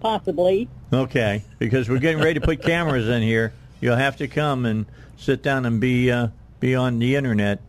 Possibly. 0.01 0.69
Okay, 0.93 1.45
because 1.59 1.89
we're 1.89 1.99
getting 1.99 2.21
ready 2.21 2.35
to 2.35 2.41
put 2.41 2.63
cameras 2.63 3.09
in 3.09 3.23
here. 3.23 3.55
You'll 3.81 3.97
have 3.97 4.17
to 4.17 4.29
come 4.29 4.67
and 4.67 4.87
sit 5.17 5.43
down 5.43 5.65
and 5.65 5.81
be 5.81 6.11
uh, 6.11 6.29
be 6.61 6.75
on 6.75 6.99
the 6.99 7.17
internet 7.17 7.61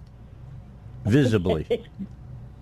visibly. 1.06 1.66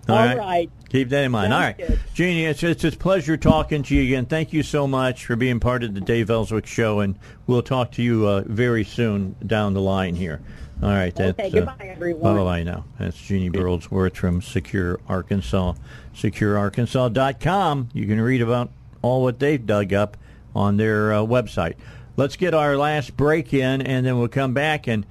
All 0.09 0.15
right. 0.35 0.69
Keep 0.89 1.09
that 1.09 1.23
in 1.23 1.31
mind. 1.31 1.51
Sounds 1.51 1.53
All 1.53 1.59
right, 1.59 1.77
good. 1.77 1.99
Jeannie, 2.13 2.45
it's, 2.45 2.61
it's 2.61 2.83
a 2.83 2.91
pleasure 2.91 3.37
talking 3.37 3.81
to 3.83 3.95
you 3.95 4.03
again. 4.03 4.25
Thank 4.25 4.53
you 4.53 4.61
so 4.61 4.85
much 4.85 5.25
for 5.25 5.35
being 5.35 5.59
part 5.59 5.83
of 5.83 5.95
the 5.95 6.01
Dave 6.01 6.29
Elswick 6.29 6.67
Show, 6.67 6.99
and 6.99 7.17
we'll 7.47 7.63
talk 7.63 7.93
to 7.93 8.03
you 8.03 8.27
uh, 8.27 8.43
very 8.45 8.83
soon 8.83 9.35
down 9.47 9.73
the 9.73 9.81
line 9.81 10.15
here. 10.15 10.41
All 10.81 10.89
right. 10.89 11.15
That's, 11.15 11.39
Okay, 11.39 11.49
goodbye, 11.49 11.75
everyone. 11.81 12.35
Bye 12.35 12.43
bye 12.43 12.63
now. 12.63 12.85
That's 12.99 13.17
Jeannie 13.17 13.49
Burlsworth 13.49 14.15
from 14.15 14.41
Secure 14.41 14.99
Arkansas. 15.07 15.73
SecureArkansas.com. 16.15 17.89
You 17.93 18.05
can 18.05 18.19
read 18.19 18.41
about 18.41 18.69
all 19.01 19.23
what 19.23 19.39
they've 19.39 19.65
dug 19.65 19.93
up 19.93 20.17
on 20.55 20.77
their 20.77 21.13
uh, 21.13 21.17
website. 21.19 21.75
Let's 22.15 22.35
get 22.35 22.53
our 22.53 22.77
last 22.77 23.15
break 23.17 23.53
in, 23.53 23.81
and 23.81 24.05
then 24.05 24.19
we'll 24.19 24.27
come 24.27 24.53
back. 24.53 24.87
And 24.87 25.05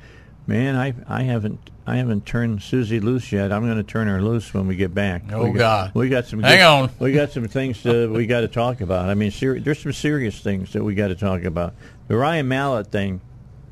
man, 0.46 0.76
I 0.76 0.94
I 1.08 1.22
haven't 1.22 1.70
I 1.86 1.96
haven't 1.96 2.26
turned 2.26 2.60
Suzi 2.60 3.02
loose 3.02 3.32
yet. 3.32 3.50
I'm 3.52 3.64
going 3.64 3.76
to 3.76 3.82
turn 3.82 4.06
her 4.06 4.22
loose 4.22 4.54
when 4.54 4.66
we 4.68 4.76
get 4.76 4.94
back. 4.94 5.24
Oh, 5.32 5.46
we 5.46 5.58
got, 5.58 5.86
God. 5.86 5.94
we 5.94 6.08
got 6.08 6.26
some. 6.26 6.42
Hang 6.42 6.58
good- 6.58 6.64
on. 6.64 6.90
We 7.00 7.12
got 7.12 7.32
some 7.32 7.48
things 7.48 7.82
to, 7.82 8.12
we 8.12 8.26
got 8.26 8.42
to 8.42 8.48
talk 8.48 8.80
about. 8.80 9.08
I 9.08 9.14
mean, 9.14 9.30
seri- 9.32 9.58
there's 9.60 9.80
some 9.80 9.92
serious 9.92 10.38
things 10.38 10.72
that 10.74 10.84
we 10.84 10.94
got 10.94 11.08
to 11.08 11.16
talk 11.16 11.42
about. 11.42 11.74
The 12.08 12.16
Ryan 12.16 12.46
Mallett 12.48 12.88
thing. 12.92 13.20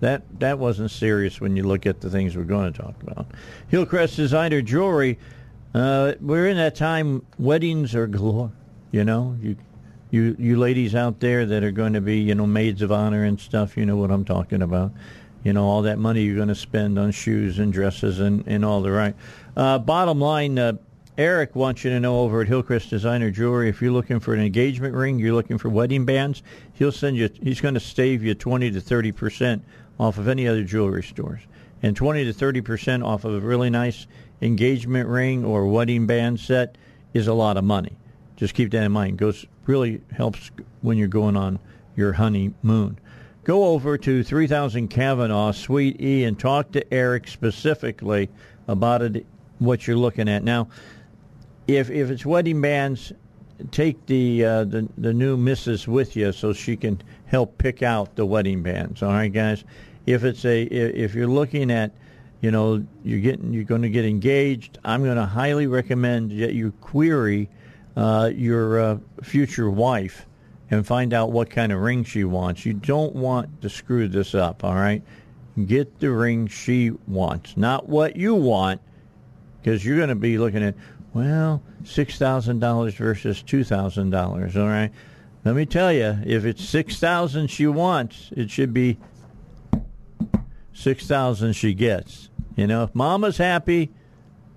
That 0.01 0.23
that 0.41 0.59
wasn't 0.59 0.91
serious 0.91 1.41
when 1.41 1.57
you 1.57 1.63
look 1.63 1.87
at 1.87 2.01
the 2.01 2.11
things 2.11 2.37
we're 2.37 2.45
going 2.45 2.73
to 2.73 2.83
talk 2.83 2.95
about. 3.03 3.27
Hillcrest 3.69 4.17
Designer 4.17 4.63
Jewelry. 4.63 5.19
Uh, 5.75 6.15
we're 6.21 6.49
in 6.49 6.57
that 6.57 6.75
time. 6.75 7.25
Weddings 7.39 7.95
are 7.95 8.07
galore. 8.07 8.51
You 8.93 9.05
know, 9.05 9.37
you 9.41 9.57
you 10.11 10.35
you 10.39 10.59
ladies 10.59 10.95
out 10.95 11.21
there 11.21 11.45
that 11.47 11.63
are 11.63 11.71
going 11.71 11.93
to 11.93 12.01
be 12.01 12.19
you 12.19 12.35
know 12.35 12.47
maids 12.47 12.83
of 12.83 12.91
honor 12.91 13.25
and 13.25 13.39
stuff. 13.39 13.77
You 13.77 13.85
know 13.85 13.97
what 13.97 14.11
I'm 14.11 14.25
talking 14.25 14.63
about. 14.63 14.93
You 15.45 15.53
know 15.53 15.65
all 15.65 15.83
that 15.83 15.99
money 15.99 16.23
you're 16.23 16.37
going 16.37 16.49
to 16.49 16.55
spend 16.55 16.99
on 16.99 17.13
shoes 17.13 17.59
and 17.59 17.73
dresses 17.73 18.21
and 18.21 18.43
and 18.47 18.65
all 18.65 18.81
the 18.81 18.91
right. 18.91 19.15
Uh, 19.57 19.79
bottom 19.79 20.21
line. 20.21 20.59
Uh, 20.59 20.73
Eric 21.19 21.55
wants 21.55 21.85
you 21.85 21.91
to 21.91 22.01
know 22.01 22.21
over 22.21 22.41
at 22.41 22.49
Hillcrest 22.49 22.89
Designer 22.89 23.31
Jewelry, 23.31 23.69
if 23.69 23.83
you're 23.83 23.93
looking 23.93 24.21
for 24.21 24.33
an 24.33 24.41
engagement 24.41 24.95
ring, 24.95 25.19
you're 25.19 25.35
looking 25.35 25.59
for 25.59 25.69
wedding 25.69 26.07
bands, 26.07 26.43
he'll 26.73 26.93
send 26.93 27.15
you. 27.15 27.29
He's 27.43 27.61
going 27.61 27.75
to 27.75 27.81
save 27.81 28.23
you 28.23 28.35
20 28.35 28.71
to 28.71 28.81
30 28.81 29.13
percent 29.13 29.65
off 30.01 30.19
of 30.19 30.27
any 30.27 30.49
other 30.49 30.65
jewelry 30.65 31.03
stores, 31.03 31.41
and 31.83 31.97
20 31.97 32.25
to 32.25 32.33
30 32.33 32.61
percent 32.63 33.03
off 33.03 33.25
of 33.25 33.35
a 33.35 33.41
really 33.41 33.71
nice 33.71 34.07
engagement 34.41 35.09
ring 35.09 35.45
or 35.45 35.67
wedding 35.67 36.07
band 36.07 36.41
set 36.41 36.77
is 37.15 37.27
a 37.27 37.35
lot 37.35 37.57
of 37.57 37.65
money. 37.65 37.97
Just 38.37 38.55
keep 38.55 38.71
that 38.71 38.83
in 38.83 38.93
mind. 38.93 39.19
Goes 39.19 39.47
really 39.67 40.01
helps 40.13 40.51
when 40.81 40.97
you're 40.99 41.09
going 41.09 41.37
on 41.37 41.59
your 41.95 42.13
honeymoon. 42.13 42.99
Go 43.45 43.65
over 43.67 43.97
to 43.99 44.23
3000 44.25 44.89
Kavanaugh 44.89 45.53
Suite 45.53 46.01
E 46.01 46.25
and 46.25 46.39
talk 46.39 46.73
to 46.73 46.93
Eric 46.93 47.29
specifically 47.29 48.29
about 48.67 49.03
it, 49.03 49.27
what 49.59 49.87
you're 49.87 49.97
looking 49.97 50.29
at 50.29 50.43
now 50.43 50.69
if 51.79 51.91
if 51.91 52.11
it's 52.11 52.27
wedding 52.27 52.61
bands, 52.61 53.13
take 53.71 54.05
the 54.07 54.45
uh, 54.45 54.65
the 54.65 54.89
the 54.99 55.13
new 55.13 55.37
missus 55.37 55.87
with 55.87 56.17
you 56.17 56.33
so 56.33 56.53
she 56.53 56.77
can 56.77 57.01
help 57.27 57.59
pick 57.59 57.83
out 57.83 58.17
the 58.17 58.27
wedding 58.27 58.63
bands. 58.63 59.03
All 59.03 59.11
right, 59.13 59.33
guys. 59.33 59.65
If 60.07 60.25
it's 60.25 60.45
a 60.45 60.63
if 60.63 61.15
you're 61.15 61.29
looking 61.29 61.71
at, 61.71 61.93
you 62.41 62.51
know, 62.51 62.85
you're 63.05 63.21
getting 63.21 63.53
you're 63.53 63.65
going 63.65 63.83
to 63.83 63.91
get 63.91 64.05
engaged, 64.05 64.79
I'm 64.85 65.05
going 65.05 65.17
to 65.17 65.27
highly 65.27 65.67
recommend 65.67 66.31
that 66.41 66.55
you 66.55 66.73
query 66.81 67.49
uh, 67.97 68.31
your 68.35 68.81
uh, 68.81 68.99
future 69.23 69.71
wife 69.71 70.27
and 70.71 70.87
find 70.87 71.13
out 71.13 71.33
what 71.33 71.51
kind 71.51 71.73
of 71.73 71.81
ring 71.81 72.05
she 72.05 72.25
wants. 72.25 72.65
You 72.65 72.75
don't 72.75 73.15
want 73.15 73.63
to 73.63 73.69
screw 73.69 74.09
this 74.09 74.35
up. 74.35 74.65
All 74.65 74.75
right. 74.75 75.03
Get 75.67 75.99
the 75.99 76.11
ring 76.11 76.47
she 76.47 76.93
wants, 77.07 77.57
not 77.57 77.89
what 77.89 78.17
you 78.17 78.35
want 78.35 78.81
because 79.61 79.85
you're 79.85 79.97
going 79.97 80.09
to 80.09 80.15
be 80.15 80.39
looking 80.39 80.63
at 80.63 80.75
well 81.13 81.63
six 81.85 82.19
thousand 82.19 82.61
dollars 82.61 82.95
versus 82.95 83.43
two 83.43 83.65
thousand 83.65 84.11
dollars. 84.11 84.57
All 84.57 84.67
right, 84.67 84.91
let 85.45 85.55
me 85.55 85.67
tell 85.67 85.93
you, 85.93 86.19
if 86.25 86.45
it's 86.45 86.65
six 86.65 86.99
thousand 86.99 87.49
she 87.49 87.67
wants, 87.67 88.31
it 88.37 88.51
should 88.51 88.73
be 88.73 88.99
six 90.81 91.07
thousand 91.07 91.53
she 91.53 91.75
gets. 91.75 92.31
You 92.57 92.67
know, 92.67 92.83
if 92.85 92.95
Mama's 92.95 93.37
happy, 93.37 93.91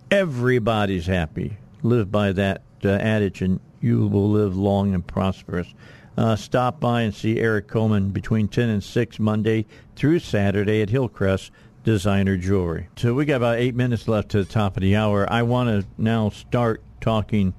everybody's 0.10 1.06
happy. 1.06 1.58
Live 1.84 2.12
by 2.12 2.32
that 2.32 2.62
uh, 2.84 2.90
adage, 2.90 3.41
and 3.41 3.60
you 3.82 4.08
will 4.08 4.30
live 4.30 4.56
long 4.56 4.94
and 4.94 5.06
prosperous. 5.06 5.74
Uh, 6.18 6.36
stop 6.36 6.80
by 6.80 7.02
and 7.02 7.14
see 7.14 7.40
Eric 7.40 7.68
Coleman 7.68 8.10
between 8.10 8.48
10 8.48 8.70
and 8.70 8.84
6 8.84 9.20
Monday 9.20 9.66
through 9.95 10.20
Saturday 10.20 10.82
at 10.82 10.90
Hillcrest 10.90 11.52
Designer 11.84 12.38
Jewelry. 12.38 12.88
So 12.95 13.14
we 13.14 13.26
got 13.26 13.38
about 13.38 13.58
eight 13.58 13.76
minutes 13.76 14.08
left 14.08 14.30
to 14.30 14.44
the 14.44 14.50
top 14.50 14.78
of 14.78 14.82
the 14.82 14.95
hour. 14.95 15.28
I 15.32 15.41
want 15.41 15.70
to 15.70 15.88
now 15.98 16.30
start 16.30 16.82
talking 17.02 17.54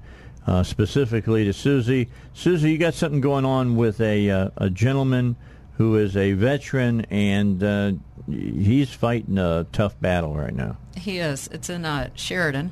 uh, 0.47 0.63
specifically 0.63 1.43
to 1.43 1.51
Suzi. 1.51 2.07
Suzi, 2.33 2.71
you 2.71 2.77
got 2.77 2.93
something 2.93 3.21
going 3.21 3.45
on 3.45 3.75
with 3.75 3.99
a, 3.99 4.29
uh, 4.29 4.49
a 4.57 4.69
gentleman 4.69 5.35
who 5.77 5.97
is 5.97 6.15
a 6.15 6.33
veteran, 6.33 7.01
and 7.09 7.61
uh, 7.61 7.91
he's 8.27 8.91
fighting 8.91 9.37
a 9.37 9.65
tough 9.71 9.99
battle 9.99 10.35
right 10.35 10.53
now. 10.53 10.77
He 10.95 11.19
is. 11.19 11.47
It's 11.51 11.69
in 11.69 11.85
uh, 11.85 12.09
Sheridan. 12.15 12.71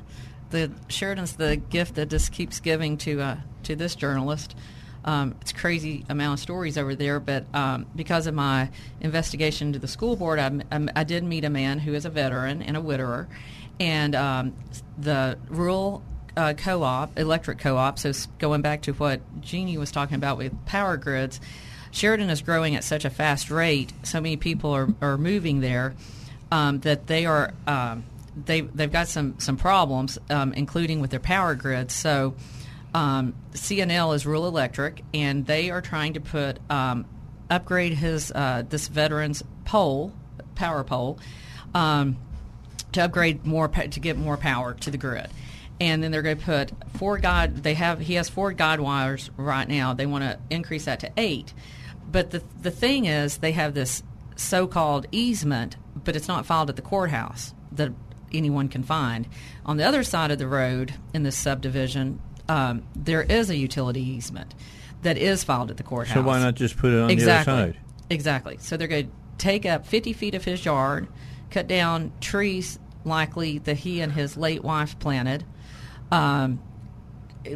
The 0.50 0.70
Sheridan's 0.88 1.36
the 1.36 1.56
gift 1.56 1.96
that 1.96 2.10
just 2.10 2.32
keeps 2.32 2.60
giving 2.60 2.96
to 2.98 3.20
uh, 3.20 3.36
to 3.64 3.76
this 3.76 3.94
journalist. 3.94 4.54
Um, 5.04 5.34
it's 5.42 5.52
crazy 5.52 6.04
amount 6.08 6.38
of 6.38 6.42
stories 6.42 6.78
over 6.78 6.94
there, 6.94 7.20
but 7.20 7.44
um, 7.52 7.86
because 7.94 8.26
of 8.26 8.34
my 8.34 8.70
investigation 9.02 9.74
to 9.74 9.78
the 9.78 9.88
school 9.88 10.16
board, 10.16 10.38
I, 10.38 10.60
I, 10.72 10.86
I 10.96 11.04
did 11.04 11.24
meet 11.24 11.44
a 11.44 11.50
man 11.50 11.78
who 11.78 11.92
is 11.92 12.06
a 12.06 12.10
veteran 12.10 12.62
and 12.62 12.74
a 12.74 12.80
widower, 12.80 13.28
and 13.78 14.14
um, 14.14 14.54
the 14.96 15.36
rural 15.48 16.02
uh, 16.36 16.54
co-op, 16.54 17.18
electric 17.18 17.58
co-op. 17.58 17.98
So 17.98 18.12
going 18.38 18.62
back 18.62 18.82
to 18.82 18.92
what 18.92 19.20
Jeannie 19.40 19.78
was 19.78 19.92
talking 19.92 20.16
about 20.16 20.38
with 20.38 20.52
power 20.64 20.96
grids, 20.96 21.40
Sheridan 21.94 22.28
is 22.28 22.42
growing 22.42 22.74
at 22.74 22.82
such 22.82 23.04
a 23.04 23.10
fast 23.10 23.52
rate. 23.52 23.92
So 24.02 24.20
many 24.20 24.36
people 24.36 24.72
are, 24.72 24.88
are 25.00 25.16
moving 25.16 25.60
there 25.60 25.94
um, 26.50 26.80
that 26.80 27.06
they 27.06 27.24
are 27.24 27.54
um, 27.68 28.04
they 28.44 28.62
they've 28.62 28.90
got 28.90 29.06
some 29.06 29.38
some 29.38 29.56
problems, 29.56 30.18
um, 30.28 30.52
including 30.54 31.00
with 31.00 31.12
their 31.12 31.20
power 31.20 31.54
grid. 31.54 31.92
So 31.92 32.34
um, 32.94 33.34
CNL 33.52 34.12
is 34.16 34.26
Rural 34.26 34.48
Electric, 34.48 35.04
and 35.14 35.46
they 35.46 35.70
are 35.70 35.80
trying 35.80 36.14
to 36.14 36.20
put 36.20 36.58
um, 36.68 37.06
upgrade 37.48 37.92
his 37.92 38.32
uh, 38.32 38.64
this 38.68 38.88
veteran's 38.88 39.44
pole, 39.64 40.12
power 40.56 40.82
pole, 40.82 41.20
um, 41.74 42.16
to 42.90 43.04
upgrade 43.04 43.46
more 43.46 43.68
to 43.68 44.00
get 44.00 44.16
more 44.16 44.36
power 44.36 44.74
to 44.74 44.90
the 44.90 44.98
grid. 44.98 45.28
And 45.80 46.02
then 46.02 46.10
they're 46.10 46.22
going 46.22 46.38
to 46.38 46.44
put 46.44 46.72
four 46.96 47.18
guide. 47.18 47.62
They 47.62 47.74
have 47.74 48.00
he 48.00 48.14
has 48.14 48.28
four 48.28 48.50
guide 48.50 48.80
wires 48.80 49.30
right 49.36 49.68
now. 49.68 49.94
They 49.94 50.06
want 50.06 50.24
to 50.24 50.40
increase 50.50 50.86
that 50.86 50.98
to 51.00 51.12
eight. 51.16 51.54
But 52.14 52.30
the 52.30 52.44
the 52.62 52.70
thing 52.70 53.06
is, 53.06 53.38
they 53.38 53.50
have 53.50 53.74
this 53.74 54.04
so-called 54.36 55.08
easement, 55.10 55.76
but 56.04 56.14
it's 56.14 56.28
not 56.28 56.46
filed 56.46 56.70
at 56.70 56.76
the 56.76 56.82
courthouse 56.82 57.52
that 57.72 57.90
anyone 58.32 58.68
can 58.68 58.84
find. 58.84 59.26
On 59.66 59.78
the 59.78 59.84
other 59.84 60.04
side 60.04 60.30
of 60.30 60.38
the 60.38 60.46
road 60.46 60.94
in 61.12 61.24
this 61.24 61.36
subdivision, 61.36 62.20
um, 62.48 62.84
there 62.94 63.22
is 63.22 63.50
a 63.50 63.56
utility 63.56 64.00
easement 64.00 64.54
that 65.02 65.18
is 65.18 65.42
filed 65.42 65.72
at 65.72 65.76
the 65.76 65.82
courthouse. 65.82 66.14
So 66.14 66.22
why 66.22 66.38
not 66.38 66.54
just 66.54 66.76
put 66.76 66.92
it 66.92 67.00
on 67.00 67.10
exactly. 67.10 67.52
the 67.52 67.60
other 67.60 67.72
side? 67.72 67.80
Exactly. 68.10 68.58
So 68.60 68.76
they're 68.76 68.86
going 68.86 69.06
to 69.06 69.12
take 69.38 69.66
up 69.66 69.84
50 69.84 70.12
feet 70.12 70.36
of 70.36 70.44
his 70.44 70.64
yard, 70.64 71.08
cut 71.50 71.66
down 71.66 72.12
trees 72.20 72.78
likely 73.04 73.58
that 73.58 73.78
he 73.78 74.00
and 74.00 74.12
his 74.12 74.36
late 74.36 74.62
wife 74.62 74.96
planted, 75.00 75.44
um, 76.12 76.62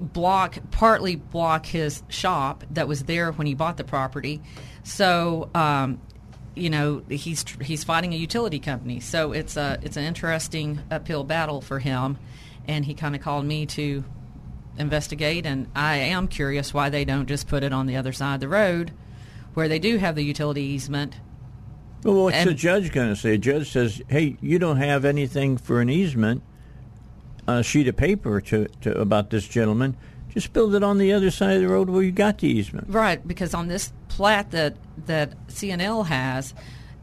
block 0.01 0.59
partly 0.71 1.17
block 1.17 1.67
his 1.67 2.03
shop 2.09 2.65
that 2.71 2.89
was 2.89 3.05
there 3.05 3.33
when 3.33 3.47
he 3.47 3.55
bought 3.55 3.77
the 3.77 3.85
property. 3.85 4.43
So 4.83 5.51
um, 5.55 6.01
you 6.55 6.71
know 6.71 7.03
he's 7.09 7.45
he's 7.63 7.85
fighting 7.85 8.13
a 8.13 8.17
utility 8.17 8.59
company. 8.59 9.01
So 9.01 9.33
it's 9.33 9.57
a 9.57 9.79
it's 9.83 9.97
an 9.97 10.05
interesting 10.05 10.81
uphill 10.91 11.25
battle 11.25 11.61
for 11.61 11.79
him, 11.79 12.19
and 12.67 12.85
he 12.85 12.95
kind 12.95 13.15
of 13.15 13.23
called 13.23 13.45
me 13.45 13.67
to 13.67 14.05
investigate. 14.79 15.47
And 15.47 15.69
I 15.75 15.97
am 15.97 16.29
curious 16.29 16.73
why 16.75 16.89
they 16.91 17.05
don't 17.05 17.27
just 17.27 17.49
put 17.49 17.63
it 17.63 17.73
on 17.73 17.87
the 17.87 17.97
other 17.97 18.13
side 18.13 18.35
of 18.35 18.41
the 18.41 18.49
road, 18.49 18.93
where 19.55 19.69
they 19.69 19.79
do 19.79 19.99
have 19.99 20.15
the 20.15 20.25
utility 20.25 20.63
easement. 20.63 21.17
Well, 22.05 22.25
what's 22.25 22.37
And- 22.37 22.51
the 22.51 22.55
judge 22.55 22.93
going 22.93 23.09
to 23.09 23.17
say? 23.17 23.33
The 23.33 23.39
judge 23.39 23.71
says, 23.73 24.01
"Hey, 24.07 24.37
you 24.41 24.59
don't 24.61 24.77
have 24.77 25.05
anything 25.05 25.57
for 25.57 25.81
an 25.81 25.91
easement, 25.91 26.43
a 27.49 27.63
sheet 27.63 27.89
of 27.89 27.97
paper 27.97 28.41
to, 28.43 28.67
to 28.83 29.01
about 29.01 29.31
this 29.31 29.49
gentleman. 29.49 29.97
Just 30.29 30.53
build 30.53 30.75
it 30.75 30.83
on 30.85 30.99
the 30.99 31.13
other 31.13 31.31
side 31.31 31.57
of 31.57 31.63
the 31.63 31.69
road 31.69 31.89
where 31.89 32.03
you 32.03 32.13
got 32.13 32.39
the 32.39 32.47
easement." 32.49 32.89
Right, 32.91 33.27
because 33.27 33.55
on 33.55 33.67
this 33.69 33.93
plat 34.09 34.51
that 34.53 34.77
that 35.07 35.33
CNL 35.49 36.07
has, 36.07 36.55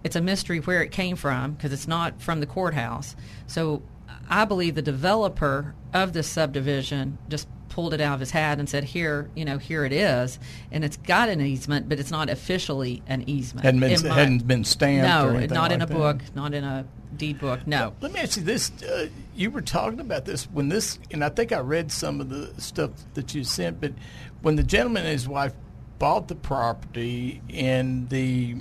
it's 0.03 0.15
a 0.15 0.21
mystery 0.21 0.59
where 0.59 0.81
it 0.83 0.91
came 0.91 1.15
from 1.15 1.53
because 1.53 1.73
it's 1.73 1.87
not 1.87 2.21
from 2.21 2.39
the 2.39 2.45
courthouse. 2.45 3.15
So 3.47 3.81
I 4.29 4.45
believe 4.45 4.75
the 4.75 4.81
developer 4.83 5.73
of 5.93 6.13
this 6.13 6.27
subdivision 6.27 7.17
just 7.27 7.47
pulled 7.69 7.93
it 7.93 7.99
out 7.99 8.13
of 8.13 8.19
his 8.21 8.31
hat 8.31 8.59
and 8.59 8.69
said, 8.69 8.83
"Here, 8.85 9.29
you 9.35 9.43
know, 9.43 9.57
here 9.57 9.83
it 9.83 9.91
is," 9.91 10.39
and 10.71 10.85
it's 10.85 10.95
got 10.97 11.27
an 11.27 11.41
easement, 11.41 11.89
but 11.89 11.99
it's 11.99 12.11
not 12.11 12.29
officially 12.29 13.01
an 13.07 13.27
easement. 13.27 13.65
Hadn't 13.65 13.79
been- 13.81 14.07
my- 14.07 14.15
hadn't 14.15 14.47
been 14.47 14.63
stamped 14.63 15.07
No, 15.07 15.27
or 15.27 15.37
anything 15.37 15.55
not 15.55 15.71
in 15.71 15.79
like 15.79 15.89
a 15.89 15.91
that. 15.93 15.97
book, 15.99 16.21
not 16.35 16.53
in 16.53 16.63
a 16.63 16.85
deed 17.17 17.39
book. 17.39 17.65
No. 17.65 17.93
Let 18.01 18.11
me 18.11 18.19
ask 18.19 18.37
you 18.37 18.43
this: 18.43 18.71
uh, 18.83 19.07
You 19.35 19.51
were 19.51 19.61
talking 19.61 19.99
about 19.99 20.25
this 20.25 20.45
when 20.45 20.69
this, 20.69 20.99
and 21.11 21.23
I 21.23 21.29
think 21.29 21.51
I 21.51 21.59
read 21.59 21.91
some 21.91 22.21
of 22.21 22.29
the 22.29 22.59
stuff 22.59 22.91
that 23.13 23.33
you 23.33 23.43
sent. 23.43 23.81
But 23.81 23.93
when 24.41 24.55
the 24.55 24.63
gentleman 24.63 25.03
and 25.03 25.11
his 25.11 25.27
wife 25.27 25.53
bought 25.99 26.27
the 26.27 26.35
property, 26.35 27.41
and 27.53 28.09
the 28.09 28.57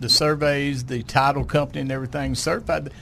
the 0.00 0.08
surveys, 0.08 0.84
the 0.84 1.02
title 1.02 1.44
company, 1.44 1.82
and 1.82 1.92
everything 1.92 2.34
certified, 2.34 2.92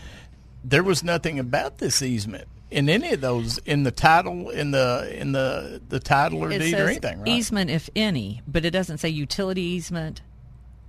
there 0.65 0.83
was 0.83 1.03
nothing 1.03 1.39
about 1.39 1.79
this 1.79 2.03
easement 2.03 2.49
in 2.71 2.89
any 2.89 3.13
of 3.13 3.21
those 3.21 3.59
in 3.59 3.83
the 3.83 3.91
title, 3.91 4.51
in 4.51 4.71
the 4.71 5.15
in 5.19 5.33
the 5.33 5.81
the 5.89 6.01
title 6.01 6.41
or 6.41 6.51
it 6.51 6.59
deed 6.59 6.75
or 6.75 6.89
anything, 6.89 7.21
right? 7.21 7.29
easement, 7.29 7.71
if 7.71 7.89
any, 7.97 8.43
but 8.47 8.65
it 8.65 8.71
doesn't 8.71 8.99
say 8.99 9.09
utility 9.09 9.63
easement, 9.63 10.21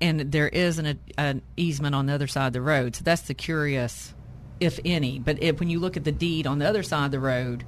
and 0.02 0.32
there 0.32 0.48
is 0.48 0.80
an, 0.80 1.00
an 1.18 1.42
easement 1.58 1.96
on 1.96 2.06
the 2.06 2.14
other 2.14 2.28
side 2.28 2.48
of 2.48 2.54
the 2.54 2.62
road. 2.62 2.96
So 2.96 3.04
that's 3.04 3.24
the 3.24 3.34
curious, 3.34 4.14
if 4.60 4.80
any. 4.86 5.20
But 5.20 5.42
if, 5.42 5.60
when 5.60 5.70
you 5.70 5.80
look 5.80 5.98
at 5.98 6.04
the 6.04 6.12
deed 6.12 6.48
on 6.48 6.60
the 6.60 6.68
other 6.68 6.84
side 6.84 7.06
of 7.06 7.12
the 7.12 7.20
road, 7.20 7.66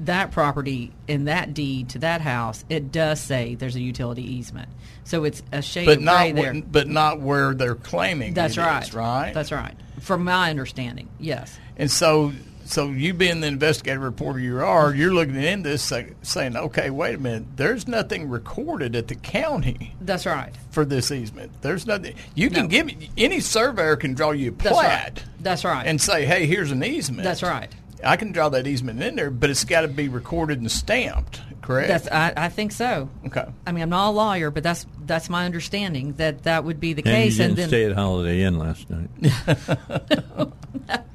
that 0.00 0.30
property 0.32 0.92
in 1.06 1.26
that 1.26 1.52
deed 1.52 1.90
to 1.90 1.98
that 2.00 2.20
house, 2.20 2.64
it 2.68 2.90
does 2.90 3.20
say 3.20 3.54
there's 3.54 3.76
a 3.76 3.80
utility 3.80 4.22
easement. 4.22 4.68
So 5.04 5.24
it's 5.24 5.42
a 5.52 5.60
shade 5.62 5.86
but 5.86 5.98
of 5.98 6.02
not 6.02 6.18
gray 6.18 6.32
there. 6.32 6.52
where, 6.54 6.62
but 6.62 6.88
not 6.88 7.20
where 7.20 7.54
they're 7.54 7.74
claiming. 7.74 8.34
That's 8.34 8.56
it 8.56 8.60
right. 8.60 8.82
is, 8.82 8.94
right. 8.94 9.32
That's 9.34 9.52
right. 9.52 9.74
From 10.00 10.24
my 10.24 10.50
understanding, 10.50 11.10
yes. 11.18 11.58
And 11.76 11.90
so, 11.90 12.32
so 12.70 12.88
you 12.88 13.14
being 13.14 13.40
the 13.40 13.48
investigative 13.48 14.02
reporter 14.02 14.38
you 14.38 14.60
are, 14.60 14.94
you're 14.94 15.12
looking 15.12 15.34
into 15.34 15.68
this 15.70 15.92
saying, 16.22 16.56
okay, 16.56 16.90
wait 16.90 17.16
a 17.16 17.18
minute, 17.18 17.56
there's 17.56 17.88
nothing 17.88 18.28
recorded 18.28 18.94
at 18.94 19.08
the 19.08 19.16
county 19.16 19.94
That's 20.00 20.24
right. 20.24 20.54
for 20.70 20.84
this 20.84 21.10
easement. 21.10 21.50
There's 21.62 21.84
nothing. 21.86 22.14
You 22.34 22.48
can 22.48 22.68
give 22.68 22.86
me 22.86 23.10
any 23.16 23.40
surveyor 23.40 23.96
can 23.96 24.14
draw 24.14 24.30
you 24.30 24.50
a 24.50 24.52
That's 24.52 24.76
plat 24.76 25.04
right. 25.16 25.24
That's 25.40 25.64
right. 25.64 25.86
and 25.86 26.00
say, 26.00 26.24
hey, 26.24 26.46
here's 26.46 26.70
an 26.70 26.84
easement. 26.84 27.24
That's 27.24 27.42
right. 27.42 27.74
I 28.04 28.16
can 28.16 28.32
draw 28.32 28.48
that 28.50 28.66
easement 28.66 29.02
in 29.02 29.16
there, 29.16 29.30
but 29.30 29.50
it's 29.50 29.64
got 29.64 29.82
to 29.82 29.88
be 29.88 30.08
recorded 30.08 30.60
and 30.60 30.70
stamped. 30.70 31.40
Correct. 31.70 31.88
That's, 31.88 32.08
I, 32.08 32.32
I 32.46 32.48
think 32.48 32.72
so. 32.72 33.08
Okay. 33.26 33.46
I 33.64 33.70
mean, 33.70 33.82
I'm 33.84 33.90
not 33.90 34.08
a 34.08 34.10
lawyer, 34.10 34.50
but 34.50 34.64
that's 34.64 34.86
that's 35.06 35.30
my 35.30 35.44
understanding 35.44 36.14
that 36.14 36.42
that 36.42 36.64
would 36.64 36.80
be 36.80 36.94
the 36.94 37.02
And 37.02 37.08
you 37.08 37.14
case. 37.14 37.36
didn't 37.36 37.50
and 37.50 37.58
then, 37.58 37.68
stay 37.68 37.84
at 37.84 37.92
Holiday 37.92 38.42
Inn 38.42 38.58
last 38.58 38.88
night. 38.90 39.08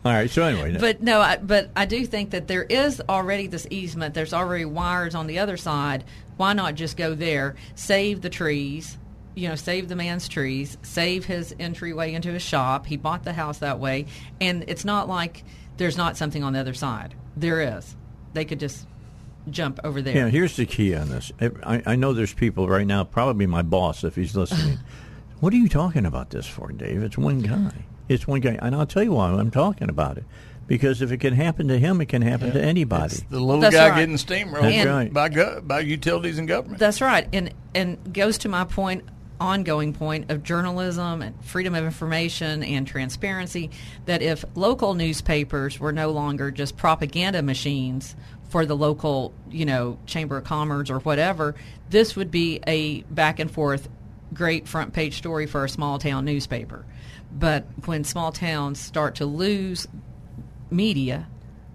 All 0.05 0.11
right. 0.13 0.29
So 0.29 0.43
anyway, 0.43 0.77
but 0.79 1.01
no, 1.01 1.19
I, 1.19 1.37
but 1.37 1.71
I 1.75 1.85
do 1.85 2.05
think 2.05 2.29
that 2.29 2.47
there 2.47 2.63
is 2.63 3.01
already 3.09 3.47
this 3.47 3.67
easement. 3.69 4.13
There's 4.13 4.33
already 4.33 4.63
wires 4.63 5.13
on 5.13 5.27
the 5.27 5.39
other 5.39 5.57
side. 5.57 6.05
Why 6.37 6.53
not 6.53 6.75
just 6.75 6.95
go 6.95 7.15
there, 7.15 7.55
save 7.75 8.21
the 8.21 8.29
trees, 8.29 8.97
you 9.35 9.49
know, 9.49 9.55
save 9.55 9.89
the 9.89 9.95
man's 9.97 10.29
trees, 10.29 10.77
save 10.83 11.25
his 11.25 11.53
entryway 11.59 12.13
into 12.13 12.31
his 12.31 12.41
shop. 12.43 12.85
He 12.85 12.95
bought 12.95 13.23
the 13.23 13.33
house 13.33 13.57
that 13.59 13.79
way, 13.79 14.05
and 14.39 14.63
it's 14.67 14.85
not 14.85 15.09
like 15.09 15.43
there's 15.75 15.97
not 15.97 16.15
something 16.15 16.43
on 16.45 16.53
the 16.53 16.59
other 16.59 16.73
side. 16.73 17.13
There 17.35 17.77
is. 17.77 17.93
They 18.33 18.45
could 18.45 18.61
just 18.61 18.85
jump 19.49 19.79
over 19.83 20.01
there. 20.01 20.15
Yeah, 20.15 20.29
here's 20.29 20.55
the 20.55 20.65
key 20.65 20.95
on 20.95 21.09
this. 21.09 21.31
I, 21.39 21.81
I 21.85 21.95
know 21.95 22.13
there's 22.13 22.33
people 22.33 22.67
right 22.67 22.87
now, 22.87 23.03
probably 23.03 23.45
my 23.45 23.61
boss 23.61 24.03
if 24.03 24.15
he's 24.15 24.35
listening. 24.35 24.79
what 25.39 25.53
are 25.53 25.57
you 25.57 25.69
talking 25.69 26.05
about 26.05 26.29
this 26.29 26.45
for, 26.45 26.71
Dave? 26.71 27.03
It's 27.03 27.17
one 27.17 27.39
guy. 27.39 27.85
It's 28.07 28.27
one 28.27 28.39
guy. 28.41 28.57
And 28.61 28.75
I'll 28.75 28.85
tell 28.85 29.03
you 29.03 29.13
why 29.13 29.29
I'm 29.29 29.51
talking 29.51 29.89
about 29.89 30.17
it. 30.17 30.25
Because 30.67 31.01
if 31.01 31.11
it 31.11 31.17
can 31.19 31.33
happen 31.33 31.67
to 31.67 31.77
him, 31.77 32.01
it 32.01 32.07
can 32.07 32.23
happen 32.23 32.51
to 32.53 32.61
anybody. 32.61 33.17
the 33.29 33.39
little 33.39 33.61
That's 33.61 33.75
guy 33.75 33.89
right. 33.89 33.99
getting 33.99 34.15
steamrolled 34.15 34.61
That's 34.61 34.85
right. 34.87 35.13
by 35.13 35.29
go, 35.29 35.61
by 35.61 35.81
utilities 35.81 36.39
and 36.39 36.47
government. 36.47 36.79
That's 36.79 37.01
right, 37.01 37.27
and 37.33 37.53
and 37.75 38.11
goes 38.11 38.39
to 38.39 38.49
my 38.49 38.63
point, 38.63 39.03
ongoing 39.39 39.93
point 39.93 40.31
of 40.31 40.41
journalism 40.41 41.21
and 41.21 41.45
freedom 41.45 41.75
of 41.75 41.85
information 41.85 42.63
and 42.63 42.87
transparency. 42.87 43.69
That 44.05 44.23
if 44.23 44.43
local 44.55 44.95
newspapers 44.95 45.79
were 45.79 45.91
no 45.91 46.09
longer 46.09 46.49
just 46.49 46.77
propaganda 46.77 47.43
machines 47.43 48.15
for 48.49 48.65
the 48.65 48.75
local, 48.75 49.33
you 49.49 49.65
know, 49.65 49.97
chamber 50.05 50.37
of 50.37 50.43
commerce 50.43 50.89
or 50.89 50.99
whatever, 50.99 51.55
this 51.89 52.15
would 52.15 52.31
be 52.31 52.59
a 52.67 53.01
back 53.03 53.39
and 53.39 53.49
forth 53.49 53.89
great 54.33 54.67
front 54.67 54.93
page 54.93 55.17
story 55.17 55.45
for 55.45 55.63
a 55.63 55.69
small 55.69 55.99
town 55.99 56.25
newspaper. 56.25 56.85
But 57.31 57.65
when 57.85 58.03
small 58.03 58.31
towns 58.31 58.79
start 58.79 59.15
to 59.15 59.25
lose 59.25 59.87
media, 60.69 61.27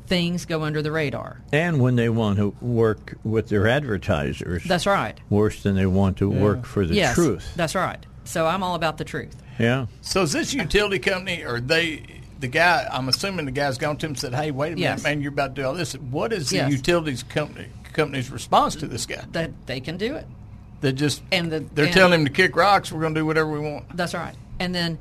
things 0.06 0.44
go 0.44 0.62
under 0.62 0.82
the 0.82 0.90
radar. 0.90 1.40
And 1.52 1.80
when 1.80 1.96
they 1.96 2.08
want 2.08 2.38
to 2.38 2.54
work 2.60 3.16
with 3.24 3.48
their 3.48 3.68
advertisers, 3.68 4.64
That's 4.64 4.86
right. 4.86 5.18
worse 5.28 5.62
than 5.62 5.76
they 5.76 5.86
want 5.86 6.18
to 6.18 6.28
work 6.28 6.64
for 6.64 6.86
the 6.86 6.94
yes, 6.94 7.14
truth. 7.14 7.52
That's 7.56 7.74
right. 7.74 8.04
So 8.24 8.46
I'm 8.46 8.62
all 8.62 8.74
about 8.74 8.98
the 8.98 9.04
truth. 9.04 9.36
Yeah. 9.58 9.86
So 10.00 10.22
is 10.22 10.32
this 10.32 10.54
utility 10.54 10.98
company 10.98 11.44
or 11.44 11.60
they? 11.60 12.19
The 12.40 12.48
guy, 12.48 12.88
I'm 12.90 13.08
assuming 13.08 13.44
the 13.44 13.52
guy's 13.52 13.76
gone 13.78 13.96
to 13.98 14.06
him 14.06 14.10
and 14.12 14.18
said, 14.18 14.34
"Hey, 14.34 14.50
wait 14.50 14.72
a 14.74 14.78
Yes. 14.78 15.02
minute, 15.02 15.16
man, 15.16 15.22
you're 15.22 15.32
about 15.32 15.54
to 15.54 15.62
do 15.62 15.66
all 15.68 15.74
this. 15.74 15.92
What 15.94 16.32
is 16.32 16.48
the 16.50 16.56
Yes. 16.56 16.72
utilities 16.72 17.22
company 17.22 17.68
company's 17.92 18.30
response 18.30 18.76
to 18.76 18.86
this 18.86 19.04
guy? 19.04 19.22
That 19.32 19.50
they 19.66 19.80
can 19.80 19.96
do 19.98 20.14
it. 20.14 20.26
They 20.80 20.92
just 20.92 21.22
And 21.30 21.52
the 21.52 21.60
they're 21.74 21.84
and- 21.86 21.94
telling 21.94 22.20
him 22.20 22.24
to 22.26 22.32
kick 22.32 22.56
rocks. 22.56 22.90
We're 22.90 23.00
going 23.02 23.14
to 23.14 23.20
do 23.20 23.26
whatever 23.26 23.50
we 23.50 23.58
want. 23.58 23.94
That's 23.96 24.14
right. 24.14 24.34
And 24.58 24.74
then 24.74 24.98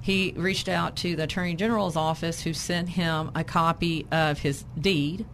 he 0.00 0.32
reached 0.36 0.68
out 0.68 0.94
to 0.96 1.16
the 1.16 1.24
attorney 1.24 1.54
general's 1.54 1.96
office, 1.96 2.42
who 2.42 2.52
sent 2.52 2.90
him 2.90 3.30
a 3.34 3.42
copy 3.42 4.06
of 4.12 4.38
his 4.40 4.64
deed 4.80 5.24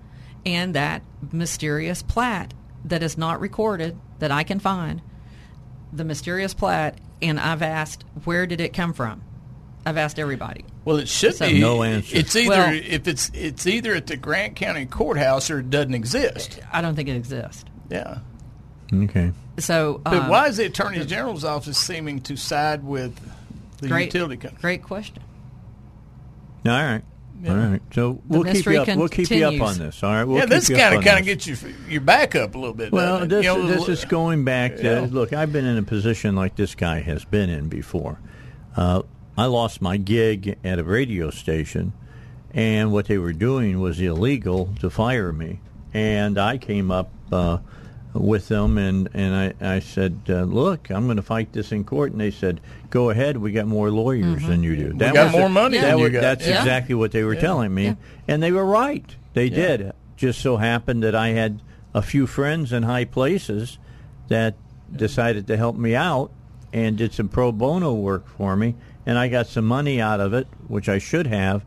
and 0.47 0.75
that 0.75 1.03
mysterious 1.33 2.03
plat 2.03 2.55
that 2.85 3.03
is 3.03 3.19
not 3.19 3.41
recorded 3.41 3.97
that 4.21 4.31
I 4.31 4.43
can 4.43 4.59
find. 4.59 5.03
The 5.93 6.05
mysterious 6.05 6.55
plat, 6.55 6.99
and 7.21 7.39
I've 7.39 7.63
asked, 7.63 8.05
where 8.25 8.47
did 8.47 8.61
it 8.61 8.73
come 8.73 8.93
from? 8.95 9.21
I've 9.85 9.99
asked 9.99 10.19
everybody. 10.19 10.65
Well, 10.85 10.97
it 10.97 11.09
should 11.09 11.35
So- 11.37 11.47
be 11.49 11.61
No 11.61 11.83
answer. 11.83 12.17
It's 12.17 12.35
either 12.35 12.49
Well- 12.51 12.75
if 12.75 13.07
it's 13.07 13.31
it's 13.35 13.67
either 13.67 13.95
at 13.95 14.07
the 14.09 14.17
Grant 14.17 14.57
County 14.57 14.87
Courthouse 14.87 15.51
or 15.51 15.61
it 15.61 15.71
doesn't 15.71 15.95
exist. 15.95 16.59
I 16.73 16.81
don't 16.81 16.95
think 16.97 17.09
it 17.09 17.17
exists. 17.17 17.65
Yeah. 17.91 18.19
Okay. 18.93 19.33
So, 19.59 20.01
But 20.05 20.15
um, 20.15 20.29
why 20.29 20.49
is 20.49 20.57
the 20.57 20.65
attorney 20.67 21.05
general's 21.05 21.45
office 21.45 21.79
seeming 21.79 22.21
to 22.23 22.37
side 22.37 22.83
with 22.85 23.15
the 23.81 23.89
great, 23.89 24.07
utility 24.07 24.37
company? 24.37 24.61
Great 24.61 24.83
question. 24.83 25.23
All 26.67 26.73
right. 26.73 27.03
All 27.49 27.55
right. 27.57 27.83
So 27.93 28.21
we'll 28.29 28.45
keep 28.45 28.65
you 28.67 28.81
up. 28.81 28.89
We'll 28.97 29.09
keep 29.09 29.29
you 29.31 29.45
up 29.47 29.61
on 29.61 29.77
this. 29.79 30.03
All 30.03 30.13
right. 30.13 30.25
We'll 30.25 30.39
yeah, 30.39 30.47
this 30.47 30.69
kind 30.69 30.95
of 30.95 30.99
on 30.99 31.05
kind 31.05 31.19
of 31.19 31.25
gets 31.25 31.47
your 31.47 31.57
your 31.89 32.01
back 32.01 32.37
up 32.37 32.55
a 32.55 32.59
little 32.59 32.75
bit. 32.75 32.93
Well, 32.93 33.27
doesn't 33.27 33.33
it? 33.33 33.35
this, 33.37 33.45
You 33.45 33.57
know, 33.63 33.67
this 33.67 33.89
is 33.89 34.05
going 34.05 34.45
back 34.45 34.77
to 34.77 34.83
Yeah. 34.83 35.07
look. 35.11 35.33
I've 35.33 35.53
been 35.53 35.65
in 35.65 35.77
a 35.77 35.83
position 35.83 36.37
like 36.37 36.55
this 36.55 36.75
guy 36.77 37.01
has 37.01 37.25
been 37.25 37.51
in 37.51 37.69
before. 37.69 38.19
Uh, 38.77 39.03
I 39.37 39.47
lost 39.47 39.81
my 39.81 39.97
gig 39.97 40.59
at 40.63 40.79
a 40.79 40.85
radio 40.85 41.31
station, 41.31 41.93
and 42.53 42.93
what 42.93 43.07
they 43.07 43.19
were 43.19 43.33
doing 43.33 43.81
was 43.81 43.99
illegal 44.01 44.71
to 44.81 44.91
fire 44.91 45.33
me. 45.33 45.61
And 45.95 46.39
I 46.39 46.59
came 46.59 46.91
up 46.91 47.11
uh, 47.31 47.59
with 48.15 48.49
them, 48.49 48.77
and 48.79 49.09
and 49.15 49.35
I 49.61 49.75
I 49.77 49.79
said, 49.81 50.21
uh, 50.29 50.43
look, 50.43 50.91
I'm 50.91 51.07
going 51.07 51.17
to 51.17 51.23
fight 51.23 51.53
this 51.53 51.73
in 51.73 51.85
court. 51.85 52.13
And 52.13 52.21
they 52.21 52.31
said, 52.31 52.61
go 52.91 53.11
ahead. 53.11 53.37
We 53.39 53.53
got 53.53 53.67
more 53.67 53.91
lawyers 53.91 54.47
than 54.47 54.63
you 54.63 54.77
do. 54.77 54.89
We 54.93 55.13
got 55.13 55.33
more 55.33 55.49
money 55.49 55.79
that 55.79 55.91
than 55.91 55.99
you 55.99 56.05
was-. 56.05 56.21
That's 56.21 56.47
Yeah. 56.47 56.59
exactly 56.59 56.95
what 56.95 57.13
they 57.13 57.25
were 57.25 57.35
Yeah. 57.35 57.41
telling 57.41 57.75
me, 57.75 57.85
Yeah. 57.85 57.95
and 58.29 58.43
they 58.43 58.53
were 58.53 58.67
right. 58.67 59.05
They 59.35 59.49
did. 59.49 59.93
Just 60.17 60.41
so 60.41 60.59
happened 60.59 61.03
that 61.03 61.15
I 61.15 61.29
had 61.31 61.61
a 61.95 62.03
few 62.03 62.27
friends 62.27 62.73
in 62.73 62.83
high 62.85 63.05
places 63.07 63.79
that 64.29 64.55
decided 64.95 65.47
to 65.47 65.57
help 65.57 65.77
me 65.77 65.95
out 65.95 66.31
and 66.73 66.97
did 66.97 67.13
some 67.13 67.29
pro 67.29 67.51
bono 67.53 67.93
work 67.95 68.27
for 68.29 68.57
me, 68.57 68.75
and 69.07 69.19
I 69.19 69.29
got 69.29 69.47
some 69.47 69.67
money 69.67 70.01
out 70.01 70.21
of 70.21 70.35
it, 70.35 70.47
which 70.69 70.89
I 70.89 70.99
should 70.99 71.27
have, 71.27 71.65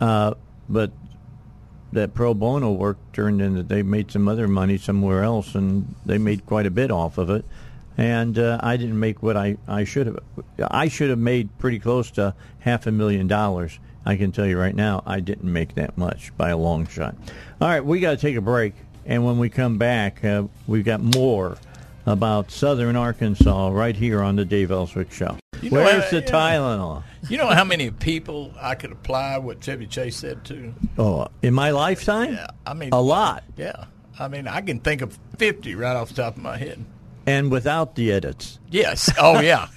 uh, 0.00 0.34
but 0.68 0.92
that 1.92 2.14
pro 2.14 2.34
bono 2.34 2.70
work 2.72 2.98
turned 3.12 3.42
into 3.42 3.62
they 3.62 3.82
made 3.82 4.10
some 4.10 4.28
other 4.28 4.46
money 4.46 4.78
somewhere 4.78 5.24
else, 5.24 5.54
and 5.54 5.94
they 6.06 6.18
made 6.18 6.46
quite 6.46 6.66
a 6.66 6.70
bit 6.70 6.90
off 6.90 7.18
of 7.18 7.30
it. 7.30 7.44
And 7.98 8.38
uh, 8.38 8.58
I 8.62 8.76
didn't 8.76 8.98
make 8.98 9.22
what 9.22 9.36
I, 9.36 9.58
I 9.66 9.84
should 9.84 10.06
have. 10.06 10.18
I 10.70 10.88
should 10.88 11.10
have 11.10 11.18
made 11.18 11.58
pretty 11.58 11.78
close 11.78 12.10
to 12.12 12.34
half 12.60 12.86
a 12.86 12.92
million 12.92 13.26
dollars. 13.26 13.78
I 14.06 14.16
can 14.16 14.32
tell 14.32 14.46
you 14.46 14.58
right 14.58 14.74
now, 14.74 15.02
I 15.04 15.20
didn't 15.20 15.52
make 15.52 15.74
that 15.74 15.98
much 15.98 16.34
by 16.36 16.48
a 16.50 16.56
long 16.56 16.86
shot. 16.86 17.14
All 17.60 17.68
right, 17.68 17.84
we 17.84 18.00
got 18.00 18.12
to 18.12 18.16
take 18.16 18.36
a 18.36 18.40
break, 18.40 18.74
and 19.04 19.24
when 19.24 19.38
we 19.38 19.50
come 19.50 19.76
back, 19.76 20.24
uh, 20.24 20.44
we've 20.66 20.84
got 20.84 21.02
more 21.02 21.58
about 22.06 22.50
Southern 22.50 22.96
Arkansas 22.96 23.68
right 23.68 23.94
here 23.94 24.22
on 24.22 24.36
the 24.36 24.44
Dave 24.44 24.70
Elswick 24.70 25.12
Show. 25.12 25.36
You 25.62 25.70
know, 25.70 25.84
Where's 25.84 26.10
the. 26.10 26.22
Tylenol? 26.22 27.02
You 27.28 27.36
know 27.38 27.48
how 27.48 27.64
many 27.64 27.90
people 27.90 28.52
I 28.60 28.74
could 28.74 28.92
apply 28.92 29.38
what 29.38 29.60
Chevy 29.60 29.86
Chase 29.86 30.16
said 30.16 30.44
to? 30.46 30.72
Oh, 30.98 31.28
in 31.42 31.52
my 31.54 31.70
lifetime? 31.70 32.32
Yeah, 32.34 32.46
I 32.66 32.72
mean 32.74 32.90
a 32.92 33.00
lot, 33.00 33.44
Yeah, 33.56 33.84
I 34.18 34.28
mean 34.28 34.48
I 34.48 34.60
can 34.62 34.80
think 34.80 35.02
of 35.02 35.18
fifty 35.36 35.74
right 35.74 35.94
off 35.96 36.08
the 36.10 36.14
top 36.22 36.36
of 36.36 36.42
my 36.42 36.56
head. 36.56 36.84
and 37.26 37.50
without 37.50 37.94
the 37.94 38.10
edits. 38.12 38.58
Yes. 38.70 39.10
Oh 39.18 39.40
yeah. 39.40 39.68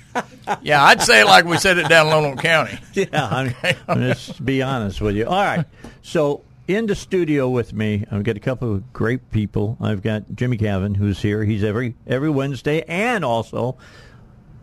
yeah, 0.62 0.84
I'd 0.84 1.02
say 1.02 1.24
like 1.24 1.44
we 1.46 1.58
said 1.58 1.78
it 1.78 1.90
down 1.90 2.08
in 2.08 2.14
Lonoke 2.14 2.42
County. 2.42 2.78
Yeah, 2.94 3.08
I'm, 3.14 3.54
I'm 3.88 4.00
just 4.02 4.44
be 4.46 4.62
honest 4.62 5.02
with 5.02 5.16
you. 5.16 5.26
All 5.26 5.44
right, 5.44 5.66
so 6.02 6.44
in 6.68 6.86
the 6.86 6.96
studio 6.96 7.50
with 7.50 7.74
me, 7.74 8.06
I've 8.10 8.24
got 8.24 8.38
a 8.38 8.40
couple 8.40 8.74
of 8.74 8.94
great 8.94 9.32
people. 9.32 9.76
I've 9.82 10.02
got 10.02 10.34
Jimmie 10.34 10.58
Cavin, 10.58 10.96
who's 10.96 11.22
here. 11.22 11.44
He's 11.44 11.64
every 11.64 11.96
every 12.08 12.30
Wednesday, 12.30 12.84
and 12.88 13.26
also 13.26 13.78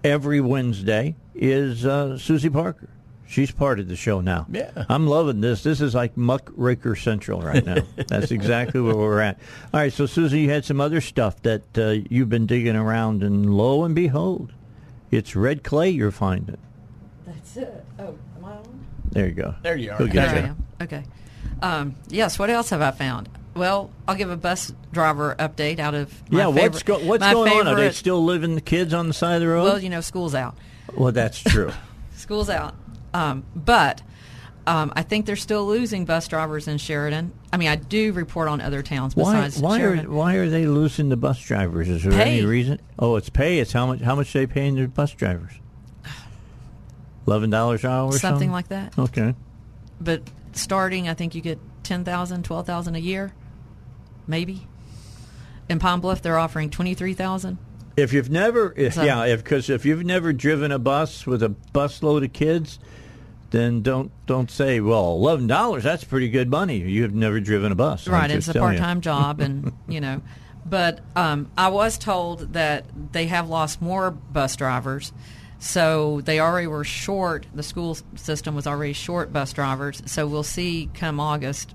every 0.04 0.40
Wednesday 0.40 1.14
is 1.34 1.84
uh, 1.86 2.10
Suzi 2.18 2.52
Parker. 2.52 2.88
She's 3.26 3.52
part 3.52 3.78
of 3.78 3.86
the 3.86 3.94
show 3.94 4.20
now. 4.20 4.46
Yeah. 4.50 4.86
I'm 4.88 5.06
loving 5.06 5.40
this. 5.40 5.62
This 5.62 5.80
is 5.80 5.94
like 5.94 6.16
muckraker 6.16 6.96
central 6.96 7.40
right 7.40 7.64
now. 7.64 7.76
That's 8.08 8.32
exactly 8.32 8.80
where 8.80 8.96
we're 8.96 9.20
at. 9.20 9.38
All 9.72 9.78
right, 9.78 9.92
so 9.92 10.04
Suzi, 10.04 10.42
you 10.42 10.50
had 10.50 10.64
some 10.64 10.80
other 10.80 11.00
stuff 11.00 11.40
that 11.42 11.62
uh, 11.78 11.90
you've 12.10 12.28
been 12.28 12.46
digging 12.46 12.74
around, 12.74 13.22
and 13.22 13.54
lo 13.56 13.84
and 13.84 13.94
behold, 13.94 14.52
it's 15.12 15.36
red 15.36 15.62
clay 15.62 15.90
you're 15.90 16.10
finding. 16.10 16.56
That's 17.24 17.56
it. 17.56 17.84
Oh, 18.00 18.18
am 18.36 18.44
I 18.44 18.50
on? 18.50 18.86
There 19.12 19.26
you 19.28 19.32
go. 19.34 19.54
There 19.62 19.76
you 19.76 19.92
are. 19.92 19.98
We'll 20.00 20.08
There 20.08 20.28
I 20.28 20.34
you. 20.40 20.46
am. 20.46 20.66
Okay. 20.82 21.04
Um, 21.62 21.94
yes. 22.08 22.36
What 22.36 22.50
else 22.50 22.70
have 22.70 22.80
I 22.80 22.90
found? 22.90 23.28
Well, 23.54 23.90
I'll 24.06 24.14
give 24.14 24.30
a 24.30 24.36
bus 24.36 24.72
driver 24.92 25.34
update 25.38 25.78
out 25.78 25.94
of 25.94 26.12
Yeah, 26.30 26.46
what's 26.48 26.82
go- 26.82 26.98
what's 27.00 27.24
going 27.32 27.52
on? 27.52 27.68
Are 27.68 27.74
they 27.76 27.90
still 27.92 28.24
living 28.24 28.54
the 28.54 28.60
kids 28.60 28.94
on 28.94 29.08
the 29.08 29.14
side 29.14 29.34
of 29.36 29.40
the 29.40 29.48
road? 29.48 29.64
Well, 29.64 29.78
you 29.80 29.88
know, 29.90 30.00
school's 30.00 30.34
out. 30.34 30.56
Well, 30.96 31.12
that's 31.12 31.40
true. 31.40 31.72
School's 32.16 32.50
out. 32.50 32.74
Um, 33.14 33.44
but 33.56 34.02
um, 34.66 34.92
I 34.94 35.02
think 35.02 35.24
they're 35.26 35.34
still 35.36 35.66
losing 35.66 36.04
bus 36.04 36.28
drivers 36.28 36.68
in 36.68 36.78
Sheridan. 36.78 37.32
I 37.52 37.56
mean, 37.56 37.68
I 37.68 37.76
do 37.76 38.12
report 38.12 38.46
on 38.48 38.60
other 38.60 38.82
towns 38.82 39.14
besides 39.14 39.58
Why 39.58 39.76
are 39.76 39.80
Sheridan. 39.80 40.14
Why 40.14 40.34
are 40.34 40.48
they 40.48 40.66
losing 40.66 41.08
the 41.08 41.16
bus 41.16 41.40
drivers? 41.40 41.88
Is 41.88 42.02
there 42.04 42.12
Pay. 42.12 42.38
any 42.38 42.44
reason? 42.44 42.80
Oh, 42.98 43.16
it's 43.16 43.30
pay. 43.30 43.58
It's 43.58 43.72
how 43.72 43.86
much? 43.86 44.00
How 44.00 44.14
much 44.14 44.32
they 44.32 44.46
paying 44.46 44.74
their 44.76 44.86
bus 44.86 45.12
drivers? 45.12 45.52
Eleven 47.26 47.50
dollars 47.50 47.84
an 47.84 47.90
hour, 47.90 48.06
or 48.08 48.12
Something 48.12 48.20
something 48.30 48.52
like 48.52 48.68
that. 48.68 48.98
Okay. 48.98 49.34
but 50.00 50.22
starting, 50.52 51.08
I 51.08 51.14
think 51.14 51.34
you 51.34 51.40
get 51.40 51.58
10000 51.84 52.42
12000 52.44 52.94
a 52.94 52.98
year, 52.98 53.32
maybe. 54.30 54.66
In 55.68 55.78
Pine 55.78 56.00
Bluff, 56.00 56.22
they're 56.22 56.38
offering 56.38 56.70
23000 56.70 57.58
If 57.96 58.12
you've 58.12 58.30
never, 58.30 58.72
if, 58.76 58.94
So- 58.94 59.02
yeah, 59.04 59.24
if 59.24 59.44
because 59.44 59.68
if 59.68 59.84
you've 59.84 60.04
never 60.04 60.32
driven 60.32 60.72
a 60.72 60.78
bus 60.78 61.26
with 61.26 61.42
a 61.42 61.54
busload 61.74 62.24
of 62.24 62.32
kids, 62.32 62.78
then 63.50 63.82
don't 63.82 64.10
don't 64.26 64.50
say, 64.50 64.80
well, 64.80 65.12
eleven 65.12 65.46
dollars. 65.46 65.82
That's 65.82 66.04
pretty 66.04 66.28
good 66.28 66.48
money. 66.50 66.78
You 66.78 67.02
have 67.02 67.14
never 67.14 67.40
driven 67.40 67.72
a 67.72 67.74
bus, 67.74 68.06
Right, 68.06 68.30
it's 68.30 68.46
a 68.48 68.54
part-time 68.54 69.00
job, 69.00 69.40
and 69.40 69.72
you 69.88 70.00
know, 70.00 70.22
but 70.64 71.00
um, 71.16 71.50
I 71.58 71.68
was 71.68 71.98
told 71.98 72.52
that 72.54 72.84
they 73.12 73.26
have 73.26 73.48
lost 73.48 73.82
more 73.82 74.12
bus 74.12 74.54
drivers, 74.54 75.12
so 75.58 76.20
they 76.20 76.38
already 76.38 76.68
were 76.68 76.84
short. 76.84 77.46
The 77.52 77.64
school 77.64 77.96
system 78.14 78.54
was 78.54 78.68
already 78.68 78.92
short 78.92 79.32
bus 79.32 79.52
drivers, 79.52 80.00
so 80.06 80.26
we'll 80.28 80.44
see 80.44 80.88
come 80.94 81.18
August 81.18 81.74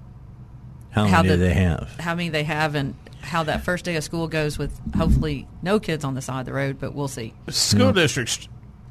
How 0.96 1.06
how 1.06 1.22
many 1.22 1.30
the- 1.30 1.38
do 1.38 1.44
they 1.44 1.54
have? 1.54 1.96
how 2.00 2.16
many 2.16 2.30
they 2.30 2.44
have 2.44 2.74
and 2.76 2.96
how 3.22 3.44
that 3.44 3.64
first 3.64 3.86
day 3.86 3.96
of 3.96 4.04
school 4.04 4.28
goes 4.28 4.58
with 4.58 4.72
hopefully 4.96 5.48
no 5.62 5.80
kids 5.80 6.04
on 6.04 6.14
the 6.16 6.22
side 6.22 6.40
of 6.42 6.46
the 6.46 6.54
road, 6.54 6.78
but 6.80 6.94
we'll 6.96 7.08
see. 7.08 7.34
School 7.50 7.92
districts 7.92 8.48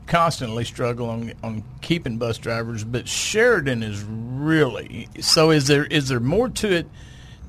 constantly 0.07 0.65
struggle 0.65 1.09
on 1.09 1.33
on 1.43 1.65
keeping 1.81 2.19
bus 2.19 2.37
drivers, 2.39 2.85
but 2.85 3.09
Sheridan 3.09 3.83
is 3.83 4.03
really 4.05 5.09
so. 5.21 5.51
Is 5.51 5.67
there 5.67 5.85
is 5.87 6.09
there 6.09 6.21
more 6.21 6.49
to 6.51 6.71
it 6.73 6.87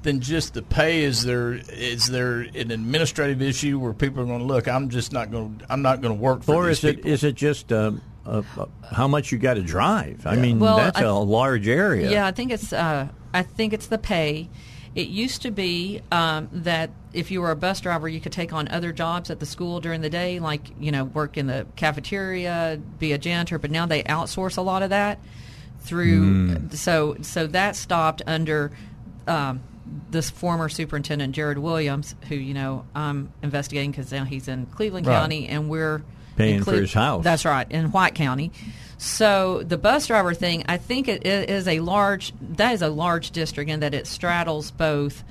than 0.03 0.21
just 0.21 0.53
the 0.53 0.61
pay? 0.61 1.03
Is 1.03 1.23
there 1.23 1.53
is 1.53 2.05
there 2.07 2.41
an 2.41 2.71
administrative 2.71 3.41
issue 3.41 3.79
where 3.79 3.93
people 3.93 4.21
are 4.21 4.25
going 4.25 4.39
to 4.39 4.45
look? 4.45 4.67
I'm 4.67 4.89
just 4.89 5.11
not 5.11 5.31
going. 5.31 5.61
I'm 5.69 5.81
not 5.81 6.01
going 6.01 6.15
to 6.15 6.21
work 6.21 6.43
for 6.43 6.55
Or 6.55 6.67
these 6.67 6.77
is 6.79 6.83
it 6.85 6.95
people. 6.97 7.11
is 7.11 7.23
it 7.23 7.35
just 7.35 7.71
uh, 7.73 7.91
uh, 8.25 8.41
how 8.91 9.07
much 9.07 9.31
you 9.31 9.37
got 9.37 9.55
to 9.55 9.61
drive? 9.61 10.25
I 10.25 10.35
mean, 10.35 10.59
Well, 10.59 10.77
that's 10.77 10.99
I- 10.99 11.03
a 11.03 11.13
large 11.13 11.67
area. 11.67 12.09
Yeah, 12.11 12.25
I 12.25 12.31
think 12.31 12.51
it's 12.51 12.73
uh, 12.73 13.07
I 13.33 13.43
think 13.43 13.73
it's 13.73 13.87
the 13.87 13.97
pay. 13.97 14.49
It 14.95 15.07
used 15.09 15.41
to 15.41 15.51
be 15.51 16.01
um, 16.11 16.47
that 16.53 16.89
if 17.11 17.29
you 17.29 17.41
were 17.41 17.51
a 17.51 17.55
bus 17.55 17.81
driver, 17.81 18.07
you 18.07 18.21
could 18.21 18.31
take 18.31 18.53
on 18.53 18.69
other 18.69 18.93
jobs 18.93 19.29
at 19.29 19.41
the 19.41 19.45
school 19.45 19.81
during 19.81 19.99
the 20.01 20.09
day, 20.09 20.39
like 20.39 20.61
you 20.79 20.91
know, 20.91 21.03
work 21.03 21.35
in 21.37 21.47
the 21.47 21.67
cafeteria, 21.75 22.79
be 22.97 23.11
a 23.11 23.17
janitor. 23.17 23.59
But 23.59 23.71
now 23.71 23.85
they 23.85 24.03
outsource 24.03 24.57
a 24.57 24.61
lot 24.61 24.83
of 24.83 24.91
that 24.91 25.19
through. 25.81 26.21
Mm. 26.57 26.73
So 26.75 27.17
so 27.21 27.47
that 27.47 27.75
stopped 27.75 28.21
under. 28.27 28.71
Um, 29.27 29.61
this 30.09 30.31
former 30.31 30.67
superintendent 30.67 31.35
Jared 31.35 31.59
Williams, 31.59 32.15
who 32.27 32.35
you 32.35 32.53
know 32.55 32.85
I'm 32.95 33.31
investigating 33.43 33.91
because 33.91 34.11
now 34.11 34.23
he's 34.23 34.47
in 34.47 34.65
Cleveland 34.67 35.05
Right. 35.05 35.13
County, 35.19 35.47
and 35.47 35.69
we're 35.69 36.01
Paying 36.35 36.57
in 36.57 36.63
for 36.63 36.73
his 36.73 36.93
house. 36.93 37.23
That's 37.23 37.45
right, 37.45 37.69
in 37.71 37.91
White 37.91 38.15
County. 38.15 38.51
So 38.97 39.63
the 39.63 39.77
bus 39.77 40.07
driver 40.07 40.33
thing, 40.33 40.63
I 40.67 40.77
think 40.77 41.07
it 41.07 41.25
is 41.25 41.67
a 41.67 41.79
large. 41.79 42.33
That 42.41 42.73
is 42.73 42.81
a 42.81 42.89
large 42.89 43.31
district 43.31 43.69
in 43.69 43.81
that 43.81 43.93
it 43.93 44.07
straddles 44.07 44.71
both 44.71 45.23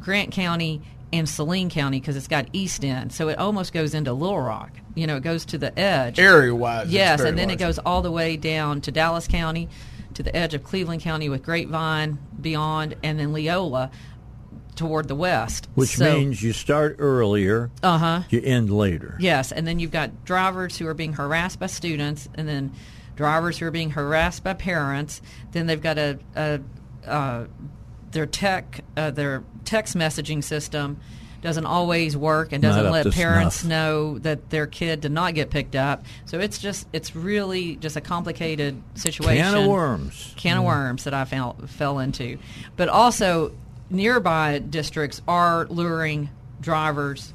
Grant 0.00 0.32
County 0.32 0.82
and 1.12 1.28
Saline 1.28 1.70
County 1.70 2.00
because 2.00 2.16
it's 2.16 2.28
got 2.28 2.48
East 2.52 2.84
End, 2.84 3.12
so 3.12 3.28
it 3.28 3.38
almost 3.38 3.72
goes 3.72 3.94
into 3.94 4.12
Little 4.12 4.40
Rock. 4.40 4.70
You 4.94 5.06
know, 5.06 5.16
it 5.16 5.22
goes 5.22 5.44
to 5.46 5.58
the 5.58 5.76
edge. 5.78 6.18
Area-wise, 6.18 6.86
it's 6.86 6.92
yes, 6.92 7.18
very 7.18 7.30
and 7.30 7.38
then 7.38 7.50
it 7.50 7.58
goes 7.58 7.78
all 7.78 8.02
the 8.02 8.10
way 8.10 8.36
down 8.36 8.80
to 8.82 8.92
Dallas 8.92 9.28
County, 9.28 9.68
to 10.14 10.22
the 10.22 10.34
edge 10.34 10.54
of 10.54 10.64
Cleveland 10.64 11.02
County 11.02 11.28
with 11.28 11.42
Grapevine 11.42 12.18
beyond, 12.40 12.96
and 13.02 13.18
then 13.18 13.32
Leola 13.32 13.90
toward 14.76 15.08
the 15.08 15.14
west. 15.14 15.68
Which 15.74 15.96
So- 15.96 16.04
means 16.18 16.42
you 16.42 16.52
start 16.52 16.96
earlier, 16.98 17.70
Uh-huh. 17.82 18.22
you 18.30 18.40
end 18.42 18.70
later. 18.70 19.16
Yes, 19.18 19.50
and 19.52 19.66
then 19.66 19.78
you've 19.78 19.90
got 19.90 20.24
drivers 20.24 20.78
who 20.78 20.86
are 20.86 20.94
being 20.94 21.14
harassed 21.14 21.58
by 21.58 21.66
students, 21.66 22.28
and 22.34 22.46
then 22.48 22.72
drivers 23.16 23.58
who 23.58 23.66
are 23.66 23.70
being 23.70 23.90
harassed 23.90 24.44
by 24.44 24.52
parents. 24.52 25.20
Then 25.52 25.66
they've 25.66 25.82
got 25.82 25.98
a, 25.98 26.18
a 26.36 26.60
uh, 27.06 27.44
their 28.12 28.26
tech 28.26 28.82
uh, 28.96 29.10
their 29.10 29.42
text 29.64 29.96
messaging 29.96 30.42
system 30.44 30.98
doesn't 31.42 31.66
always 31.66 32.16
work 32.16 32.50
and 32.52 32.62
doesn't 32.62 32.90
let 32.90 33.12
parents 33.12 33.56
snuff. 33.60 33.68
know 33.70 34.18
that 34.18 34.50
their 34.50 34.66
kid 34.66 35.00
did 35.02 35.12
not 35.12 35.34
get 35.34 35.50
picked 35.50 35.76
up. 35.76 36.04
So 36.24 36.40
it's 36.40 36.58
just 36.58 36.88
it's 36.92 37.14
really 37.14 37.76
just 37.76 37.96
a 37.96 38.00
complicated 38.00 38.82
situation. 38.94 39.44
Can 39.44 39.54
of 39.64 39.66
worms. 39.68 40.34
Can 40.36 40.56
of 40.58 40.64
worms 40.64 41.04
that 41.04 41.14
I 41.14 41.24
fell 41.24 41.54
fell 41.66 41.98
into, 42.00 42.38
but 42.76 42.88
also 42.88 43.52
nearby 43.90 44.58
districts 44.58 45.22
are 45.26 45.66
luring 45.66 46.30
drivers. 46.60 47.32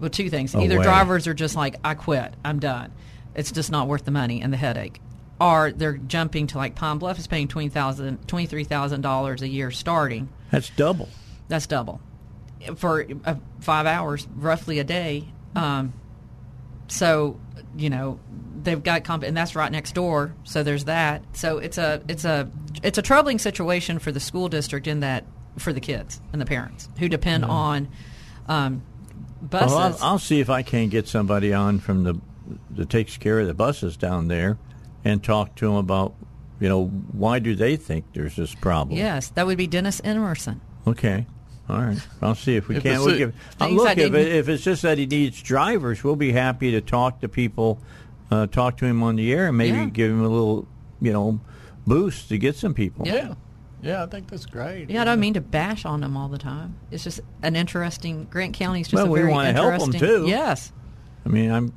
Well, 0.00 0.10
two 0.10 0.30
things: 0.30 0.54
either 0.54 0.76
Away. 0.76 0.84
drivers 0.84 1.26
are 1.26 1.34
just 1.34 1.56
like, 1.56 1.76
"I 1.84 1.94
quit, 1.94 2.34
I'm 2.44 2.58
done. 2.58 2.92
It's 3.34 3.52
just 3.52 3.70
not 3.70 3.88
worth 3.88 4.04
the 4.04 4.10
money 4.10 4.42
and 4.42 4.52
the 4.52 4.56
headache," 4.56 5.00
are 5.40 5.72
they're 5.72 5.96
jumping 5.96 6.48
to 6.48 6.58
like 6.58 6.74
Pine 6.74 6.98
Bluff 6.98 7.18
is 7.18 7.26
paying 7.26 7.48
twenty 7.48 7.68
thousand, 7.68 8.26
twenty 8.26 8.46
three 8.46 8.64
thousand 8.64 9.02
dollars 9.02 9.42
a 9.42 9.48
year 9.48 9.70
starting. 9.70 10.28
That's 10.50 10.70
double. 10.70 11.08
That's 11.48 11.66
double 11.66 12.00
for 12.76 13.06
uh, 13.24 13.34
five 13.60 13.86
hours, 13.86 14.26
roughly 14.36 14.78
a 14.78 14.84
day. 14.84 15.28
Um, 15.54 15.92
so 16.88 17.38
you 17.76 17.90
know 17.90 18.18
they've 18.62 18.82
got 18.82 19.04
comp, 19.04 19.22
and 19.22 19.36
that's 19.36 19.54
right 19.54 19.70
next 19.70 19.94
door. 19.94 20.34
So 20.44 20.62
there's 20.62 20.84
that. 20.84 21.22
So 21.32 21.58
it's 21.58 21.78
a 21.78 22.02
it's 22.08 22.24
a 22.24 22.50
it's 22.82 22.98
a 22.98 23.02
troubling 23.02 23.38
situation 23.38 23.98
for 23.98 24.12
the 24.12 24.20
school 24.20 24.48
district 24.48 24.86
in 24.86 25.00
that 25.00 25.24
for 25.58 25.72
the 25.72 25.80
kids 25.80 26.20
and 26.32 26.40
the 26.40 26.46
parents 26.46 26.88
who 26.98 27.08
depend 27.08 27.44
on 27.44 27.88
um, 28.48 28.82
buses. 29.42 29.68
Well, 29.70 29.78
I'll, 29.78 29.98
I'll 30.12 30.18
see 30.18 30.40
if 30.40 30.50
I 30.50 30.62
can't 30.62 30.90
get 30.90 31.08
somebody 31.08 31.52
on 31.52 31.78
from 31.78 32.04
the 32.04 32.14
that 32.72 32.90
takes 32.90 33.16
care 33.16 33.38
of 33.40 33.46
the 33.46 33.54
buses 33.54 33.96
down 33.96 34.28
there, 34.28 34.58
and 35.04 35.22
talk 35.22 35.54
to 35.56 35.66
them 35.66 35.76
about, 35.76 36.14
you 36.60 36.68
know, 36.68 36.86
why 36.86 37.38
do 37.38 37.54
they 37.54 37.76
think 37.76 38.04
there's 38.14 38.36
this 38.36 38.54
problem? 38.54 38.96
yes, 38.98 39.28
that 39.30 39.46
would 39.46 39.56
be 39.58 39.66
Dennis 39.66 40.00
Emerson. 40.04 40.60
Okay. 40.86 41.26
All 41.68 41.80
right. 41.80 41.98
I'll 42.20 42.34
see 42.34 42.56
if 42.56 42.68
we 42.68 42.76
If 42.76 42.82
can. 42.82 42.96
it's 42.96 43.04
We'll 43.04 43.16
give, 43.16 43.30
uh, 43.60 43.66
things 43.66 43.76
look, 43.80 43.96
if, 43.96 44.12
it, 44.12 44.32
if 44.34 44.48
it's 44.48 44.64
just 44.64 44.82
that 44.82 44.98
he 44.98 45.06
needs 45.06 45.40
drivers, 45.40 46.02
we'll 46.02 46.16
be 46.16 46.32
happy 46.32 46.72
to 46.72 46.80
talk 46.80 47.20
to 47.20 47.28
people, 47.28 47.78
uh, 48.30 48.48
talk 48.48 48.76
to 48.78 48.84
him 48.84 49.02
on 49.02 49.16
the 49.16 49.32
air, 49.32 49.46
and 49.48 49.56
maybe 49.56 49.78
Yeah. 49.78 49.86
give 49.86 50.10
him 50.10 50.20
a 50.20 50.28
little, 50.28 50.66
you 51.00 51.12
know, 51.12 51.40
boost 51.86 52.28
to 52.30 52.38
get 52.38 52.56
some 52.56 52.74
people. 52.74 53.06
Yeah. 53.06 53.34
Yeah, 53.82 54.02
I 54.02 54.06
think 54.06 54.28
that's 54.28 54.46
great. 54.46 54.88
Yeah, 54.90 55.02
I 55.02 55.04
don't 55.04 55.20
mean 55.20 55.34
to 55.34 55.40
bash 55.40 55.84
on 55.84 56.00
them 56.00 56.16
all 56.16 56.28
the 56.28 56.38
time. 56.38 56.76
It's 56.90 57.02
just 57.04 57.20
an 57.42 57.56
interesting. 57.56 58.26
Grant 58.30 58.54
County's 58.54 58.86
just 58.88 58.94
Well, 59.02 59.06
a 59.06 59.10
we 59.10 59.20
very 59.20 59.32
wanna 59.32 59.52
help 59.52 59.74
'em, 59.74 59.80
interesting. 59.82 60.00
too. 60.00 60.26
Yes. 60.28 60.72
I 61.24 61.28
mean, 61.28 61.52
I'm, 61.52 61.72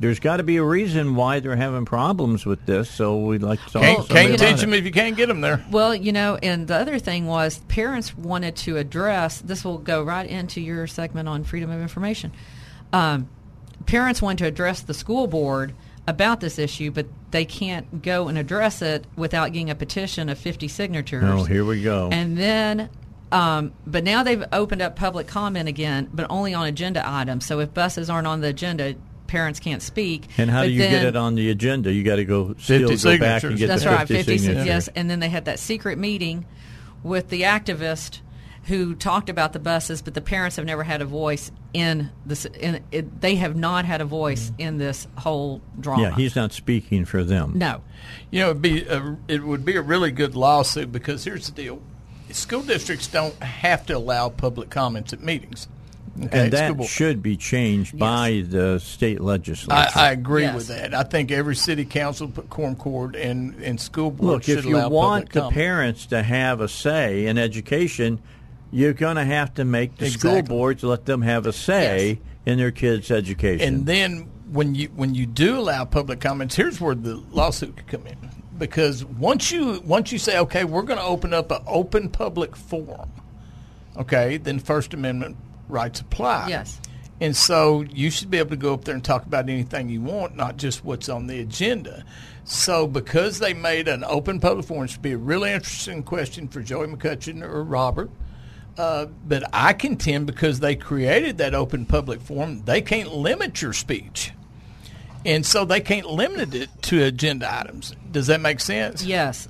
there's 0.00 0.18
got 0.18 0.38
to 0.38 0.42
be 0.42 0.56
a 0.56 0.64
reason 0.64 1.14
why 1.14 1.38
they're 1.38 1.54
having 1.54 1.84
problems 1.84 2.44
with 2.44 2.66
this, 2.66 2.90
so 2.90 3.16
we'd 3.16 3.40
like 3.42 3.60
to 3.66 3.70
talk 3.74 3.82
Can't, 3.82 4.08
can't 4.08 4.34
about 4.34 4.38
teach 4.48 4.58
it. 4.58 4.60
them 4.60 4.72
if 4.74 4.84
you 4.84 4.90
can't 4.90 5.16
get 5.16 5.28
them 5.28 5.40
there. 5.40 5.64
Well, 5.70 5.94
you 5.94 6.10
know, 6.10 6.36
and 6.42 6.66
the 6.66 6.74
other 6.74 6.98
thing 6.98 7.26
was 7.26 7.60
parents 7.68 8.16
wanted 8.16 8.56
to 8.56 8.78
address. 8.78 9.40
This 9.40 9.64
will 9.64 9.78
go 9.78 10.02
right 10.02 10.28
into 10.28 10.60
your 10.60 10.88
segment 10.88 11.28
on 11.28 11.44
freedom 11.44 11.70
of 11.70 11.80
information. 11.80 12.32
Um, 12.92 13.28
parents 13.86 14.20
want 14.20 14.40
to 14.40 14.46
address 14.46 14.80
the 14.80 14.94
school 14.94 15.28
board 15.28 15.74
about 16.06 16.40
this 16.40 16.58
issue, 16.58 16.90
but 16.90 17.06
they 17.30 17.44
can't 17.44 18.02
go 18.02 18.28
and 18.28 18.36
address 18.36 18.82
it 18.82 19.06
without 19.16 19.52
getting 19.52 19.70
a 19.70 19.74
petition 19.74 20.28
of 20.28 20.38
50 20.38 20.68
signatures. 20.68 21.24
Oh, 21.26 21.44
here 21.44 21.64
we 21.64 21.82
go. 21.82 22.08
And 22.10 22.36
then, 22.36 22.90
um, 23.30 23.72
but 23.86 24.04
now 24.04 24.22
they've 24.22 24.44
opened 24.52 24.82
up 24.82 24.96
public 24.96 25.26
comment 25.26 25.68
again, 25.68 26.08
but 26.12 26.26
only 26.28 26.54
on 26.54 26.66
agenda 26.66 27.02
items. 27.04 27.46
So 27.46 27.60
if 27.60 27.72
buses 27.72 28.10
aren't 28.10 28.26
on 28.26 28.40
the 28.40 28.48
agenda, 28.48 28.96
parents 29.28 29.60
can't 29.60 29.82
speak. 29.82 30.28
And 30.38 30.50
how 30.50 30.62
But 30.62 30.66
do 30.66 30.72
you 30.72 30.80
get 30.80 31.04
it 31.04 31.16
on 31.16 31.36
the 31.36 31.50
agenda? 31.50 31.92
You 31.92 32.02
got 32.02 32.16
to 32.16 32.24
go 32.24 32.54
still 32.58 32.88
50 32.88 33.02
go 33.02 33.18
back 33.18 33.42
and 33.44 33.58
signatures. 33.58 33.58
get 33.60 33.66
That's 33.68 33.84
the 33.84 33.90
right, 33.90 34.08
50, 34.08 34.14
50 34.14 34.38
signatures. 34.38 34.66
Yes, 34.66 34.88
and 34.94 35.08
then 35.08 35.20
they 35.20 35.28
had 35.28 35.44
that 35.46 35.58
secret 35.58 35.98
meeting 35.98 36.44
with 37.02 37.28
the 37.28 37.42
activist 37.42 38.20
who 38.64 38.94
talked 38.94 39.28
about 39.28 39.52
the 39.52 39.58
buses, 39.58 40.02
but 40.02 40.14
the 40.14 40.20
parents 40.20 40.56
have 40.56 40.64
never 40.64 40.84
had 40.84 41.02
a 41.02 41.04
voice 41.04 41.50
in 41.74 42.10
this. 42.24 42.44
In 42.44 42.82
it, 42.92 43.20
they 43.20 43.34
have 43.36 43.56
not 43.56 43.84
had 43.84 44.00
a 44.00 44.04
voice 44.04 44.50
mm-hmm. 44.50 44.60
in 44.60 44.78
this 44.78 45.08
whole 45.18 45.60
drama. 45.80 46.02
Yeah, 46.02 46.14
he's 46.14 46.36
not 46.36 46.52
speaking 46.52 47.04
for 47.04 47.24
them. 47.24 47.52
no. 47.56 47.82
You 48.30 48.40
know, 48.40 48.50
it'd 48.50 48.62
be 48.62 48.82
a, 48.84 49.16
it 49.28 49.42
would 49.44 49.64
be 49.64 49.76
a 49.76 49.82
really 49.82 50.10
good 50.10 50.34
lawsuit 50.34 50.92
because 50.92 51.24
here's 51.24 51.46
the 51.46 51.52
deal: 51.52 51.82
school 52.30 52.62
districts 52.62 53.08
don't 53.08 53.34
have 53.42 53.84
to 53.86 53.96
allow 53.96 54.28
public 54.28 54.70
comments 54.70 55.12
at 55.12 55.20
meetings. 55.20 55.68
Okay, 56.24 56.44
and 56.44 56.52
that 56.52 56.84
should 56.84 57.22
be 57.22 57.38
changed 57.38 57.98
by 57.98 58.44
the 58.46 58.78
state 58.80 59.20
legislature. 59.20 59.98
I, 59.98 60.08
I 60.08 60.12
agree 60.12 60.42
Yes. 60.42 60.54
with 60.54 60.68
that. 60.68 60.94
I 60.94 61.04
think 61.04 61.30
every 61.30 61.56
city 61.56 61.86
council, 61.86 62.28
put 62.28 62.50
quorum 62.50 62.76
court, 62.76 63.16
and 63.16 63.54
and 63.62 63.80
school 63.80 64.10
board 64.10 64.32
Look, 64.32 64.42
should 64.42 64.58
if 64.58 64.64
you 64.66 64.76
want 64.90 65.32
the 65.32 65.40
comment. 65.40 65.54
parents 65.54 66.06
to 66.06 66.22
have 66.22 66.60
a 66.60 66.68
say 66.68 67.26
in 67.26 67.38
education, 67.38 68.20
you're 68.72 68.94
going 68.94 69.16
to 69.16 69.24
have 69.24 69.54
to 69.54 69.64
make 69.64 69.96
the 69.98 70.10
school 70.10 70.32
Exactly. 70.32 70.56
boards 70.56 70.82
let 70.82 71.04
them 71.04 71.22
have 71.22 71.46
a 71.46 71.52
say 71.52 72.18
in 72.44 72.58
their 72.58 72.70
kids' 72.72 73.10
education. 73.10 73.66
And 73.74 73.86
then 73.86 74.30
when 74.50 74.74
you 74.74 74.88
when 74.88 75.14
you 75.14 75.26
do 75.26 75.58
allow 75.58 75.84
public 75.84 76.20
comments, 76.20 76.56
here's 76.56 76.80
where 76.80 76.94
the 76.94 77.16
lawsuit 77.30 77.76
could 77.76 77.86
come 77.86 78.06
in. 78.06 78.16
Because 78.58 79.04
once 79.04 79.52
you 79.52 79.80
once 79.84 80.10
you 80.10 80.18
say, 80.18 80.38
okay, 80.38 80.64
we're 80.64 80.82
going 80.82 80.98
to 80.98 81.04
open 81.04 81.32
up 81.34 81.50
an 81.50 81.62
open 81.66 82.08
public 82.08 82.56
forum, 82.56 83.10
okay, 83.96 84.38
then 84.38 84.58
First 84.58 84.94
Amendment 84.94 85.36
rights 85.68 86.00
apply. 86.00 86.48
Yes. 86.48 86.80
And 87.20 87.36
so 87.36 87.82
you 87.82 88.10
should 88.10 88.30
be 88.30 88.38
able 88.38 88.50
to 88.50 88.56
go 88.56 88.74
up 88.74 88.84
there 88.84 88.94
and 88.94 89.04
talk 89.04 89.26
about 89.26 89.48
anything 89.48 89.88
you 89.88 90.00
want, 90.00 90.34
not 90.34 90.56
just 90.56 90.84
what's 90.84 91.08
on 91.08 91.28
the 91.28 91.38
agenda. 91.40 92.04
So 92.44 92.88
because 92.88 93.38
they 93.38 93.54
made 93.54 93.86
an 93.86 94.02
open 94.02 94.40
public 94.40 94.66
forum, 94.66 94.84
it 94.84 94.90
should 94.90 95.02
be 95.02 95.12
a 95.12 95.18
really 95.18 95.52
interesting 95.52 96.02
question 96.02 96.48
for 96.48 96.62
Joey 96.62 96.88
McCutchen 96.88 97.42
or 97.42 97.62
Robert. 97.62 98.10
Uh, 98.78 99.06
but 99.26 99.44
I 99.52 99.74
contend 99.74 100.26
because 100.26 100.60
they 100.60 100.76
created 100.76 101.38
that 101.38 101.54
open 101.54 101.84
public 101.86 102.20
forum, 102.20 102.62
they 102.64 102.80
can't 102.80 103.12
limit 103.12 103.60
your 103.60 103.72
speech. 103.72 104.32
And 105.24 105.44
so 105.46 105.64
they 105.64 105.80
can't 105.80 106.06
limit 106.06 106.54
it 106.54 106.70
to 106.82 107.02
agenda 107.04 107.52
items. 107.52 107.94
Does 108.10 108.26
that 108.28 108.40
make 108.40 108.60
sense? 108.60 109.04
Yes. 109.04 109.46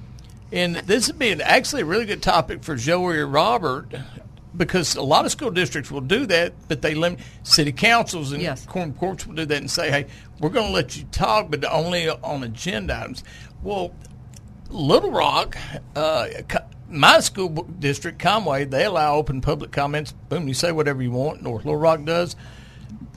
And 0.50 0.76
this 0.76 1.06
would 1.08 1.18
be 1.18 1.30
an, 1.30 1.40
actually 1.40 1.82
a 1.82 1.86
really 1.86 2.04
good 2.04 2.22
topic 2.22 2.62
for 2.62 2.76
Joey 2.76 3.16
or 3.18 3.26
Robert 3.26 3.86
because 4.54 4.96
a 4.96 5.02
lot 5.02 5.24
of 5.24 5.30
school 5.32 5.50
districts 5.50 5.90
will 5.90 6.02
do 6.02 6.26
that, 6.26 6.52
but 6.68 6.82
they 6.82 6.94
limit 6.94 7.20
city 7.42 7.72
councils 7.72 8.32
and 8.32 8.42
Yes. 8.42 8.66
courts 8.66 9.26
will 9.26 9.34
do 9.34 9.46
that 9.46 9.56
and 9.56 9.70
say, 9.70 9.90
hey, 9.90 10.06
we're 10.40 10.50
going 10.50 10.66
to 10.66 10.72
let 10.72 10.94
you 10.96 11.04
talk, 11.04 11.50
but 11.50 11.64
only 11.64 12.06
on 12.10 12.42
agenda 12.42 12.98
items. 13.00 13.24
Well, 13.62 13.94
Little 14.68 15.10
Rock, 15.10 15.56
uh, 15.96 16.26
my 16.92 17.20
school 17.20 17.48
district, 17.78 18.18
Conway, 18.18 18.64
they 18.64 18.84
allow 18.84 19.16
open 19.16 19.40
public 19.40 19.72
comments. 19.72 20.12
Boom, 20.28 20.46
you 20.48 20.54
say 20.54 20.70
whatever 20.72 21.02
you 21.02 21.10
want. 21.10 21.42
North 21.42 21.64
Little 21.64 21.80
Rock 21.80 22.04
does. 22.04 22.36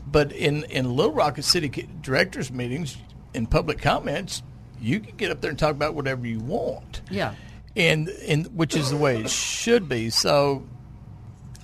But 0.08 0.32
in, 0.32 0.64
in 0.66 0.96
Little 0.96 1.12
Rock, 1.14 1.38
city 1.42 1.88
directors' 2.02 2.52
meetings, 2.52 2.98
in 3.34 3.48
public 3.48 3.80
comments, 3.82 4.42
you 4.80 5.00
can 5.02 5.16
get 5.18 5.30
up 5.32 5.42
there 5.42 5.50
and 5.50 5.60
talk 5.60 5.72
about 5.72 5.94
whatever 5.94 6.26
you 6.26 6.40
want 6.40 7.02
Yeah. 7.10 7.34
and 7.76 8.08
and 8.08 8.48
which 8.56 8.76
is 8.76 8.90
the 8.92 8.98
way 8.98 9.20
it 9.20 9.30
should 9.30 9.90
be. 9.90 10.10
So, 10.10 10.64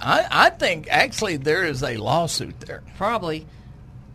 I 0.01 0.25
I 0.29 0.49
think 0.49 0.87
actually 0.89 1.37
there 1.37 1.63
is 1.63 1.81
a 1.83 1.97
lawsuit 1.97 2.59
there. 2.61 2.83
Probably. 2.97 3.45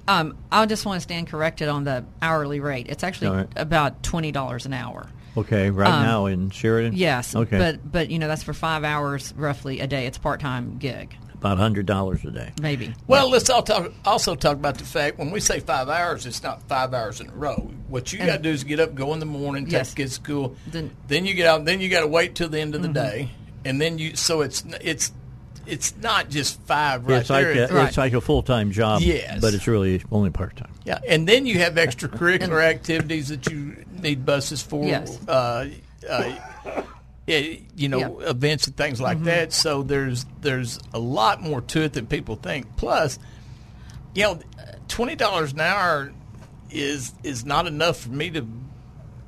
Um, 0.09 0.37
I 0.53 0.67
just 0.67 0.85
want 0.87 0.97
to 0.99 1.01
stand 1.01 1.29
corrected 1.29 1.69
on 1.69 1.85
the 1.85 2.05
hourly 2.23 2.61
rate. 2.61 2.87
It's 2.89 3.03
actually 3.03 3.29
All 3.29 3.35
right. 3.37 3.49
about 3.57 4.03
twenty 4.03 4.33
dollars 4.33 4.67
an 4.67 4.73
hour. 4.73 5.07
Okay, 5.37 5.71
right 5.71 5.91
um, 5.91 6.03
now 6.03 6.27
in 6.27 6.51
Sheridan? 6.51 6.95
Yes. 6.95 7.35
Okay. 7.35 7.59
But 7.59 7.91
but 7.91 8.11
you 8.11 8.19
know 8.19 8.29
that's 8.29 8.43
for 8.43 8.53
five 8.55 8.85
hours 8.85 9.33
roughly 9.37 9.81
a 9.81 9.87
day. 9.87 10.07
It's 10.07 10.19
a 10.19 10.21
part 10.21 10.41
time 10.41 10.79
gig, 10.79 11.15
About 11.35 11.59
$100 11.59 12.25
a 12.25 12.31
day. 12.31 12.53
maybe. 12.61 12.95
Well, 13.07 13.31
let's 13.31 13.51
all 13.51 13.63
talk, 13.63 13.93
also 14.05 14.35
talk 14.35 14.55
about 14.55 14.79
the 14.79 14.85
fact 14.85 15.19
when 15.19 15.31
we 15.31 15.41
say 15.41 15.61
five 15.61 15.89
hours, 15.89 16.27
it's 16.27 16.43
not 16.43 16.63
five 16.69 16.95
hours 16.95 17.21
in 17.21 17.29
a 17.29 17.33
row. 17.35 17.71
What 17.89 18.13
you 18.13 18.19
got 18.19 18.37
to 18.37 18.43
do 18.43 18.51
is 18.51 18.65
get 18.65 18.81
up, 18.81 18.95
go 18.95 19.13
in 19.13 19.21
the 19.21 19.27
morning, 19.27 19.65
take 19.65 19.73
Yes. 19.73 19.91
the 19.91 19.97
kids 19.97 20.19
to 20.19 20.25
school. 20.25 20.57
Then- 20.67 20.91
Then, 21.09 21.27
you 21.27 21.35
get 21.35 21.47
out. 21.47 21.65
Then 21.65 21.81
you 21.81 21.89
got 21.89 22.01
to 22.01 22.07
wait 22.09 22.35
till 22.35 22.49
the 22.49 22.61
end 22.61 22.75
of 22.75 22.83
the 22.83 22.89
Mhm. 22.89 22.95
day, 22.95 23.31
and 23.65 23.81
then 23.81 23.99
you. 23.99 24.17
So 24.17 24.41
it's 24.41 24.65
it's 24.81 25.13
it's 25.67 25.95
not 26.01 26.31
just 26.31 26.61
five 26.63 27.05
right 27.09 27.21
it's 27.23 27.29
like 27.31 27.45
there. 27.45 27.77
a, 27.77 27.87
it's 27.87 27.97
like 27.99 28.13
a 28.13 28.21
full 28.21 28.43
time 28.43 28.71
job, 28.71 29.03
Yes. 29.03 29.41
but 29.41 29.53
it's 29.53 29.67
really 29.67 30.01
only 30.13 30.31
part 30.31 30.57
time. 30.57 30.71
Yeah, 30.85 31.01
and 31.09 31.27
then 31.29 31.45
you 31.47 31.59
have 31.59 31.75
extracurricular 31.87 32.63
activities 32.63 33.29
that 33.29 33.51
you 33.51 33.85
need 34.03 34.25
buses 34.27 34.63
for. 34.63 34.85
Yes. 34.85 35.19
Uh, 35.27 35.69
uh, 36.09 36.33
yeah, 37.27 37.57
you 37.75 37.89
know, 37.89 38.21
events 38.21 38.67
and 38.69 38.77
things 38.77 39.01
like 39.01 39.19
Mhm. 39.19 39.25
that. 39.25 39.53
So 39.53 39.83
there's 39.83 40.25
there's 40.43 40.79
a 40.95 40.99
lot 40.99 41.43
more 41.43 41.61
to 41.61 41.83
it 41.83 41.93
than 41.93 42.07
people 42.07 42.37
think. 42.37 42.77
Plus, 42.77 43.19
you 44.15 44.23
know, 44.23 44.39
twenty 44.89 45.17
dollars 45.17 45.53
an 45.53 45.61
hour 45.61 46.13
is 46.71 47.13
is 47.25 47.45
not 47.45 47.67
enough 47.67 47.97
for 47.99 48.11
me 48.11 48.31
to 48.31 48.47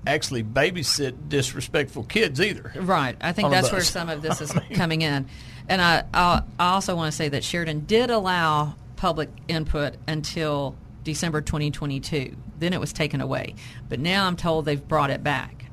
actually 0.07 0.43
babysit 0.45 1.29
disrespectful 1.29 2.05
kids 2.05 2.41
either. 2.41 2.73
Right. 2.77 3.17
I 3.21 3.33
think 3.33 3.51
that's 3.51 3.71
where 3.73 3.83
some 3.83 4.09
of 4.09 4.23
this 4.23 4.41
is 4.43 4.53
coming 4.75 5.03
in. 5.03 5.27
And 5.69 5.83
I, 5.83 6.05
I, 6.15 6.43
I 6.59 6.69
also 6.75 6.97
want 6.97 7.13
to 7.13 7.17
say 7.17 7.29
that 7.29 7.45
Sheridan 7.45 7.81
did 7.81 8.09
allow 8.11 8.75
public 8.97 9.29
input 9.49 9.97
until 10.07 10.77
December 11.13 11.41
2022. 11.41 12.37
Then 12.59 12.73
it 12.75 12.81
was 12.81 12.93
taken 12.93 13.21
away. 13.23 13.55
But 13.89 13.99
now 13.99 14.27
I'm 14.27 14.37
told 14.37 14.67
they've 14.67 14.87
brought 14.87 15.09
it 15.11 15.25
back. 15.25 15.65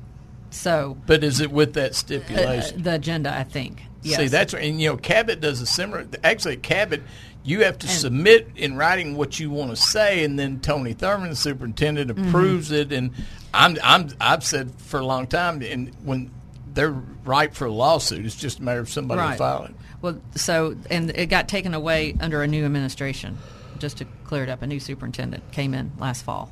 So 0.50 0.96
But 1.06 1.22
is 1.22 1.40
it 1.40 1.50
with 1.52 1.74
that 1.74 1.90
uh, 1.90 1.94
stipulation? 1.94 2.82
the 2.82 2.94
agenda, 2.94 3.36
I 3.36 3.44
think. 3.44 3.82
Yes. 4.02 4.18
See, 4.18 4.28
that's 4.28 4.54
and 4.54 4.80
you 4.80 4.88
know, 4.88 4.96
Cabot 4.96 5.40
does 5.40 5.60
a 5.60 5.66
similar. 5.66 6.06
Actually, 6.24 6.56
Cabot, 6.56 7.02
you 7.44 7.64
have 7.64 7.78
to 7.80 7.88
submit 7.88 8.48
in 8.56 8.76
writing 8.76 9.16
what 9.16 9.38
you 9.38 9.50
want 9.50 9.70
to 9.70 9.76
say, 9.76 10.24
and 10.24 10.38
then 10.38 10.60
Tony 10.60 10.92
Thurman, 10.94 11.30
the 11.30 11.36
superintendent, 11.36 12.10
Mm-hmm. 12.10 12.28
approves 12.28 12.70
it. 12.70 12.92
And 12.92 13.10
I'm, 13.52 13.76
I'm, 13.82 14.08
I've 14.20 14.44
said 14.44 14.72
for 14.78 15.00
a 15.00 15.04
long 15.04 15.26
time, 15.26 15.60
and 15.62 15.92
when 16.04 16.30
they're 16.72 16.90
ripe 17.24 17.54
for 17.54 17.66
a 17.66 17.72
lawsuit, 17.72 18.24
it's 18.24 18.36
just 18.36 18.60
a 18.60 18.62
matter 18.62 18.80
of 18.80 18.88
somebody 18.88 19.20
right. 19.20 19.38
filing. 19.38 19.74
Well, 20.00 20.20
so 20.36 20.76
and 20.90 21.10
it 21.10 21.26
got 21.26 21.48
taken 21.48 21.74
away 21.74 22.14
under 22.20 22.42
a 22.42 22.46
new 22.46 22.64
administration. 22.64 23.38
Just 23.78 23.98
to 23.98 24.06
clear 24.24 24.42
it 24.42 24.48
up, 24.48 24.62
a 24.62 24.66
new 24.66 24.80
superintendent 24.80 25.50
came 25.52 25.74
in 25.74 25.92
last 25.98 26.22
fall. 26.22 26.50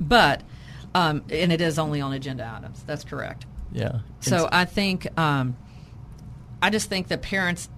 But 0.00 0.42
Um, 0.94 1.22
and 1.30 1.52
it 1.52 1.60
is 1.60 1.78
only 1.78 2.00
on 2.00 2.12
agenda 2.14 2.50
items. 2.56 2.82
That's 2.86 3.04
correct. 3.04 3.44
Yeah. 3.72 3.98
So 4.20 4.48
I 4.50 4.64
think 4.64 5.06
um, 5.18 5.56
I 6.62 6.70
just 6.70 6.88
think 6.88 7.08
that 7.08 7.20
parents 7.20 7.68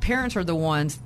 parents 0.00 0.36
are 0.36 0.44
the 0.44 0.54
ones 0.54 0.98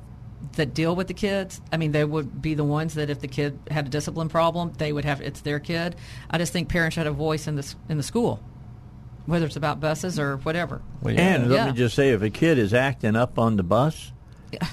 that 0.54 0.74
deal 0.74 0.94
with 0.94 1.08
the 1.08 1.14
kids. 1.14 1.60
I 1.72 1.76
mean, 1.76 1.90
they 1.92 2.04
would 2.04 2.40
be 2.40 2.54
the 2.54 2.64
ones 2.64 2.94
that 2.94 3.10
if 3.10 3.20
the 3.20 3.26
kid 3.28 3.58
had 3.70 3.86
a 3.86 3.88
discipline 3.90 4.28
problem, 4.28 4.72
they 4.78 4.92
would 4.92 5.04
have 5.04 5.20
it's 5.20 5.40
their 5.40 5.58
kid. 5.58 5.96
I 6.30 6.38
just 6.38 6.52
think 6.52 6.68
parents 6.68 6.94
should 6.94 7.06
have 7.06 7.14
a 7.14 7.18
voice 7.18 7.48
in 7.48 7.56
the 7.56 7.74
in 7.88 7.96
the 7.96 8.02
school, 8.04 8.38
whether 9.26 9.44
it's 9.46 9.56
about 9.56 9.80
buses 9.80 10.20
or 10.20 10.36
whatever. 10.38 10.82
And 11.04 11.48
let 11.50 11.56
Yeah. 11.56 11.66
me 11.66 11.72
just 11.72 11.96
say, 11.96 12.10
if 12.10 12.22
a 12.22 12.30
kid 12.30 12.58
is 12.58 12.72
acting 12.72 13.16
up 13.16 13.38
on 13.40 13.56
the 13.56 13.64
bus, 13.64 14.12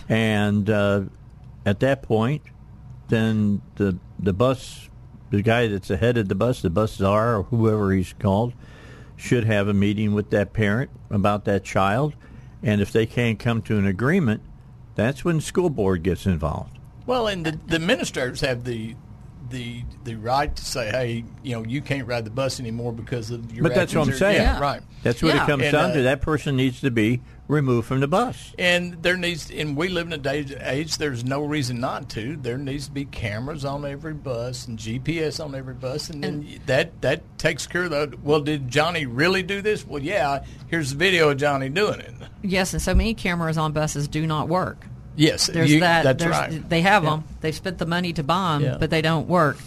and 0.08 0.70
uh, 0.70 1.02
at 1.68 1.82
that 1.82 2.02
point, 2.02 2.42
then 3.10 3.62
the 3.76 3.98
the 4.18 4.32
bus, 4.32 4.90
the 5.32 5.42
guy 5.42 5.68
that's 5.68 5.90
ahead 5.90 6.18
of 6.18 6.30
the 6.30 6.36
bus, 6.36 6.62
the 6.62 6.70
bus 6.70 6.94
czar 6.96 7.36
or 7.38 7.44
whoever 7.44 7.92
he's 7.92 8.14
called, 8.14 8.54
should 9.18 9.44
have 9.44 9.68
a 9.68 9.74
meeting 9.74 10.14
with 10.14 10.30
that 10.30 10.54
parent 10.54 10.90
about 11.10 11.44
that 11.44 11.66
child, 11.66 12.16
and 12.64 12.80
if 12.80 12.94
they 12.94 13.06
can't 13.06 13.38
come 13.38 13.62
to 13.64 13.78
an 13.78 13.86
agreement, 13.86 14.42
that's 14.96 15.26
when 15.26 15.42
school 15.42 15.70
board 15.70 16.04
gets 16.04 16.26
involved. 16.26 16.80
Well, 17.06 17.28
and 17.28 17.46
the, 17.46 17.60
the 17.68 17.76
administrators 17.76 18.40
have 18.42 18.64
the 18.64 18.96
the 19.50 19.84
the 20.06 20.16
right 20.16 20.56
to 20.56 20.64
say, 20.66 20.90
hey, 20.90 21.26
you 21.44 21.54
know, 21.54 21.66
you 21.66 21.82
can't 21.82 22.08
ride 22.08 22.24
the 22.24 22.32
bus 22.32 22.62
anymore 22.62 22.94
because 22.94 23.30
of 23.30 23.52
your. 23.54 23.64
but 23.64 23.76
that's 23.76 23.94
what 23.94 24.04
I'm 24.04 24.08
actions 24.10 24.16
or- 24.22 24.26
saying. 24.26 24.42
Yeah, 24.42 24.60
right. 24.60 24.82
That's 25.04 25.22
what 25.22 25.36
it 25.36 25.40
comes 25.40 25.64
And, 25.64 25.72
down 25.74 25.92
uh, 25.92 25.94
to. 25.96 26.02
That 26.04 26.22
person 26.22 26.56
needs 26.56 26.80
to 26.82 26.92
be 26.92 27.22
removed 27.48 27.88
from 27.88 28.00
the 28.00 28.08
bus. 28.08 28.54
And 28.60 29.02
there 29.04 29.18
needs, 29.18 29.50
and 29.52 29.76
we 29.78 29.88
live 29.90 30.08
in 30.08 30.14
a 30.14 30.18
day 30.18 30.46
age. 30.62 30.98
There's 30.98 31.24
no 31.24 31.44
reason 31.44 31.80
not 31.80 32.10
to. 32.12 32.36
There 32.36 32.58
needs 32.58 32.88
to 32.88 32.92
be 32.92 33.06
cameras 33.06 33.64
on 33.66 33.86
every 33.86 34.14
bus 34.14 34.68
and 34.68 34.78
GPS 34.78 35.44
on 35.44 35.56
every 35.56 35.74
bus, 35.74 36.10
and 36.10 36.24
then 36.24 36.60
that 36.66 37.02
that 37.02 37.22
takes 37.38 37.68
care 37.68 37.84
of 37.84 37.92
the. 37.92 38.18
Well, 38.24 38.42
did 38.42 38.68
Johnny 38.70 39.06
really 39.06 39.44
do 39.44 39.62
this? 39.62 39.86
Well, 39.86 40.02
yeah. 40.02 40.44
Here's 40.68 40.92
the 40.92 40.98
video 40.98 41.30
of 41.30 41.38
Johnny 41.38 41.70
doing 41.70 42.00
it. 42.00 42.14
Yes, 42.44 42.74
and 42.74 42.82
so 42.82 42.94
many 42.94 43.14
cameras 43.14 43.58
on 43.58 43.72
buses 43.74 44.08
do 44.08 44.26
not 44.28 44.48
work. 44.48 44.86
Yes, 45.16 45.48
there's 45.48 45.72
you- 45.72 45.80
that. 45.80 46.04
that's 46.04 46.24
there's, 46.24 46.32
right. 46.36 46.70
They 46.70 46.82
have 46.82 47.04
Yeah. 47.04 47.10
them. 47.10 47.24
They've 47.42 47.56
spent 47.56 47.80
the 47.80 47.88
money 47.88 48.14
to 48.14 48.24
buy 48.24 48.54
them, 48.54 48.64
Yeah. 48.64 48.78
but 48.80 48.90
they 48.92 49.02
don't 49.02 49.28
work. 49.28 49.58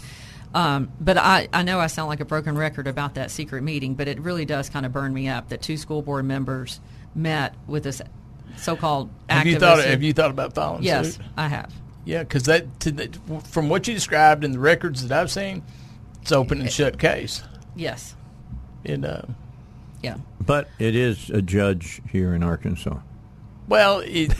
Um, 0.53 0.89
but 0.99 1.17
I, 1.17 1.47
I 1.53 1.63
know 1.63 1.79
I 1.79 1.87
sound 1.87 2.09
like 2.09 2.19
a 2.19 2.25
broken 2.25 2.57
record 2.57 2.87
about 2.87 3.15
that 3.15 3.31
secret 3.31 3.61
meeting, 3.63 3.95
but 3.95 4.07
it 4.07 4.19
really 4.19 4.45
does 4.45 4.69
kind 4.69 4.85
of 4.85 4.91
burn 4.93 5.13
me 5.13 5.27
up 5.29 5.49
that 5.49 5.61
two 5.61 5.77
school 5.77 6.01
board 6.01 6.25
members 6.25 6.79
met 7.15 7.55
with 7.67 7.83
this 7.83 8.01
so-called 8.57 9.09
Have 9.29 9.47
you 9.47 9.59
thought? 9.59 9.83
Have 9.83 10.03
you 10.03 10.13
thought 10.13 10.31
about 10.31 10.53
filing 10.53 10.83
Yes, 10.83 11.15
suit? 11.15 11.25
I 11.37 11.47
have. 11.47 11.73
Yeah, 12.05 12.23
because 12.23 12.43
that, 12.43 12.79
to 12.81 12.91
the, 12.91 13.41
from 13.45 13.69
what 13.69 13.87
you 13.87 13.93
described 13.93 14.43
in 14.43 14.51
the 14.53 14.59
records 14.59 15.07
that 15.07 15.19
I've 15.19 15.29
seen, 15.31 15.63
it's 16.21 16.31
open 16.31 16.59
and 16.61 16.71
shut 16.71 16.97
case. 16.97 17.43
Yes. 17.75 18.15
And 18.83 19.05
uh, 19.05 19.21
yeah, 20.01 20.17
But 20.45 20.69
it 20.79 20.95
is 20.95 21.29
a 21.29 21.41
judge 21.43 22.01
here 22.11 22.33
in 22.33 22.41
Arkansas. 22.41 22.97
well, 23.67 23.99
it, 23.99 24.33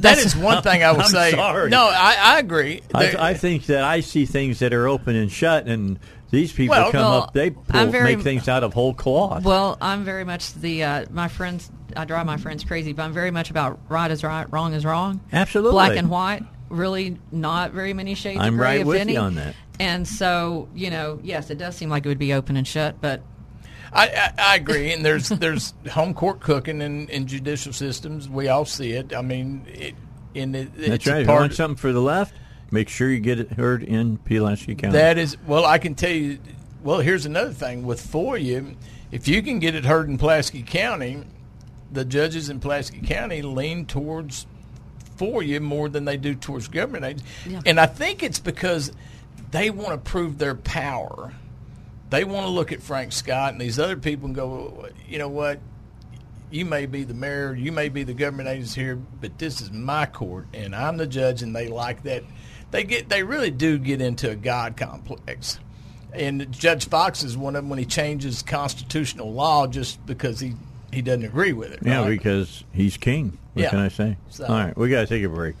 that 0.00 0.18
is 0.18 0.34
one 0.36 0.62
thing 0.64 0.82
I 0.82 0.90
would 0.90 1.06
say. 1.06 1.30
sorry. 1.30 1.70
No, 1.70 1.86
I, 1.86 2.16
I 2.18 2.38
agree. 2.40 2.82
I, 2.92 3.30
I 3.30 3.34
think 3.34 3.66
that 3.66 3.84
I 3.84 4.00
see 4.00 4.26
things 4.26 4.58
that 4.58 4.74
are 4.74 4.88
open 4.88 5.14
and 5.14 5.30
shut, 5.30 5.66
and 5.68 6.00
these 6.30 6.52
people 6.52 6.76
Well, 6.76 6.90
come 6.90 7.00
well, 7.00 7.22
up. 7.24 7.32
They 7.32 7.50
pull, 7.50 7.86
very- 7.86 8.16
make 8.16 8.24
things 8.24 8.48
out 8.48 8.64
of 8.64 8.74
whole 8.74 8.94
cloth. 8.94 9.44
Well, 9.44 9.76
I'm 9.80 10.04
very 10.04 10.24
much 10.24 10.52
the 10.54 10.82
uh, 10.82 11.06
my 11.10 11.28
friends. 11.28 11.70
I 11.96 12.04
drive 12.04 12.26
my 12.26 12.36
friends 12.36 12.64
crazy, 12.64 12.92
but 12.92 13.02
I'm 13.04 13.12
very 13.12 13.30
much 13.30 13.50
about 13.50 13.78
right 13.88 14.10
is 14.10 14.24
right, 14.24 14.50
wrong 14.52 14.74
is 14.74 14.84
wrong. 14.84 15.20
Absolutely. 15.32 15.72
black 15.72 15.96
and 15.96 16.10
white. 16.10 16.42
Really, 16.70 17.18
not 17.30 17.70
very 17.72 17.92
many 17.92 18.14
shades 18.14 18.40
I'm 18.40 18.54
of 18.54 18.58
gray, 18.58 18.66
right 18.66 18.80
if 18.80 18.86
with 18.86 19.00
any. 19.00 19.12
you 19.12 19.20
on 19.20 19.34
that. 19.36 19.54
And 19.78 20.08
so, 20.08 20.68
you 20.74 20.90
know, 20.90 21.20
yes, 21.22 21.50
it 21.50 21.58
does 21.58 21.76
seem 21.76 21.88
like 21.90 22.04
it 22.04 22.08
would 22.08 22.18
be 22.18 22.32
open 22.32 22.56
and 22.56 22.66
shut, 22.66 23.00
but 23.00 23.22
I, 23.92 24.08
I, 24.08 24.32
I 24.38 24.56
agree, 24.56 24.92
and 24.92 25.04
there's 25.04 25.28
there's 25.44 25.74
home 25.92 26.14
court 26.14 26.40
cooking 26.40 26.80
in, 26.80 27.08
in 27.10 27.26
judicial 27.26 27.72
systems. 27.72 28.28
We 28.28 28.48
all 28.48 28.64
see 28.64 28.92
it. 28.92 29.14
I 29.14 29.22
mean, 29.22 29.66
it, 29.68 29.94
in 30.34 30.54
it, 30.54 30.74
That's 30.76 30.88
it's 30.88 31.06
a 31.06 31.12
right. 31.12 31.20
If 31.22 31.28
you 31.28 31.32
want 31.34 31.54
something 31.54 31.76
for 31.76 31.92
the 31.92 32.00
left, 32.00 32.34
make 32.74 32.90
sure 32.90 33.08
you 33.08 33.20
get 33.20 33.40
it 33.40 33.52
heard 33.52 33.82
in 33.82 34.18
Pulaski 34.18 34.74
County. 34.74 34.92
That 34.92 35.16
is 35.16 35.38
well, 35.46 35.64
I 35.64 35.78
can 35.78 35.94
tell 35.94 36.10
you. 36.10 36.38
Well, 36.82 36.98
here's 36.98 37.24
another 37.24 37.52
thing 37.52 37.86
with 37.86 38.06
FOIA. 38.06 38.76
If 39.10 39.26
you 39.28 39.42
can 39.42 39.60
get 39.60 39.74
it 39.74 39.86
heard 39.86 40.08
in 40.08 40.18
Pulaski 40.18 40.62
County, 40.62 41.24
the 41.90 42.04
judges 42.04 42.50
in 42.50 42.60
Pulaski 42.60 43.00
County 43.00 43.40
lean 43.40 43.86
towards 43.86 44.46
FOIA 45.16 45.60
more 45.62 45.88
than 45.88 46.04
they 46.04 46.16
do 46.16 46.34
towards 46.34 46.68
government 46.68 47.04
agencies. 47.04 47.28
Yeah. 47.46 47.60
And 47.64 47.80
I 47.80 47.86
think 47.86 48.22
it's 48.22 48.40
because 48.40 48.92
they 49.50 49.70
want 49.70 49.90
to 49.90 49.98
prove 49.98 50.38
their 50.38 50.54
power. 50.54 51.32
They 52.10 52.24
want 52.24 52.46
to 52.46 52.50
look 52.50 52.72
at 52.72 52.82
Frank 52.82 53.12
Scott 53.12 53.52
and 53.52 53.60
these 53.60 53.78
other 53.78 53.96
people 53.96 54.26
and 54.26 54.34
go, 54.34 54.88
you 55.08 55.18
know 55.18 55.28
what? 55.28 55.60
You 56.50 56.64
may 56.64 56.86
be 56.86 57.04
the 57.04 57.14
mayor, 57.14 57.54
you 57.54 57.72
may 57.72 57.88
be 57.88 58.04
the 58.04 58.14
government 58.14 58.48
agency 58.48 58.82
here, 58.82 58.96
but 58.96 59.38
this 59.38 59.60
is 59.60 59.72
my 59.72 60.06
court, 60.06 60.46
and 60.52 60.74
I'm 60.74 60.96
the 60.96 61.06
judge, 61.06 61.42
and 61.42 61.56
they 61.56 61.68
like 61.68 62.02
that. 62.04 62.22
They 62.74 62.82
get, 62.82 63.08
they 63.08 63.22
really 63.22 63.52
do 63.52 63.78
get 63.78 64.00
into 64.00 64.28
a 64.30 64.34
God 64.34 64.76
complex. 64.76 65.60
And 66.12 66.50
Judge 66.50 66.88
Fox 66.88 67.22
is 67.22 67.36
one 67.36 67.54
of 67.54 67.62
them 67.62 67.70
when 67.70 67.78
he 67.78 67.84
changes 67.84 68.42
constitutional 68.42 69.32
law 69.32 69.68
just 69.68 70.04
because 70.06 70.40
he, 70.40 70.54
he 70.92 71.00
doesn't 71.00 71.24
agree 71.24 71.52
with 71.52 71.70
it. 71.70 71.78
Yeah, 71.82 72.00
right? 72.00 72.08
because 72.08 72.64
he's 72.72 72.96
king. 72.96 73.38
What 73.52 73.62
Yeah. 73.62 73.70
can 73.70 73.78
I 73.78 73.88
say? 73.88 74.16
So- 74.28 74.46
All 74.46 74.56
right, 74.56 74.76
we 74.76 74.90
got 74.90 75.02
to 75.02 75.06
take 75.06 75.22
a 75.22 75.28
break. 75.28 75.54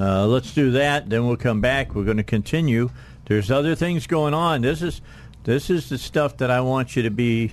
Uh, 0.00 0.26
let's 0.26 0.54
do 0.54 0.70
that. 0.70 1.10
Then 1.10 1.26
we'll 1.26 1.36
come 1.36 1.60
back. 1.60 1.94
We're 1.94 2.04
going 2.04 2.16
to 2.16 2.22
continue. 2.22 2.88
There's 3.26 3.50
other 3.50 3.74
things 3.74 4.06
going 4.06 4.32
on. 4.32 4.62
This 4.62 4.80
is 4.80 5.02
this 5.44 5.68
is 5.68 5.90
the 5.90 5.98
stuff 5.98 6.38
that 6.38 6.50
I 6.50 6.62
want 6.62 6.96
you 6.96 7.02
to 7.02 7.10
be, 7.10 7.52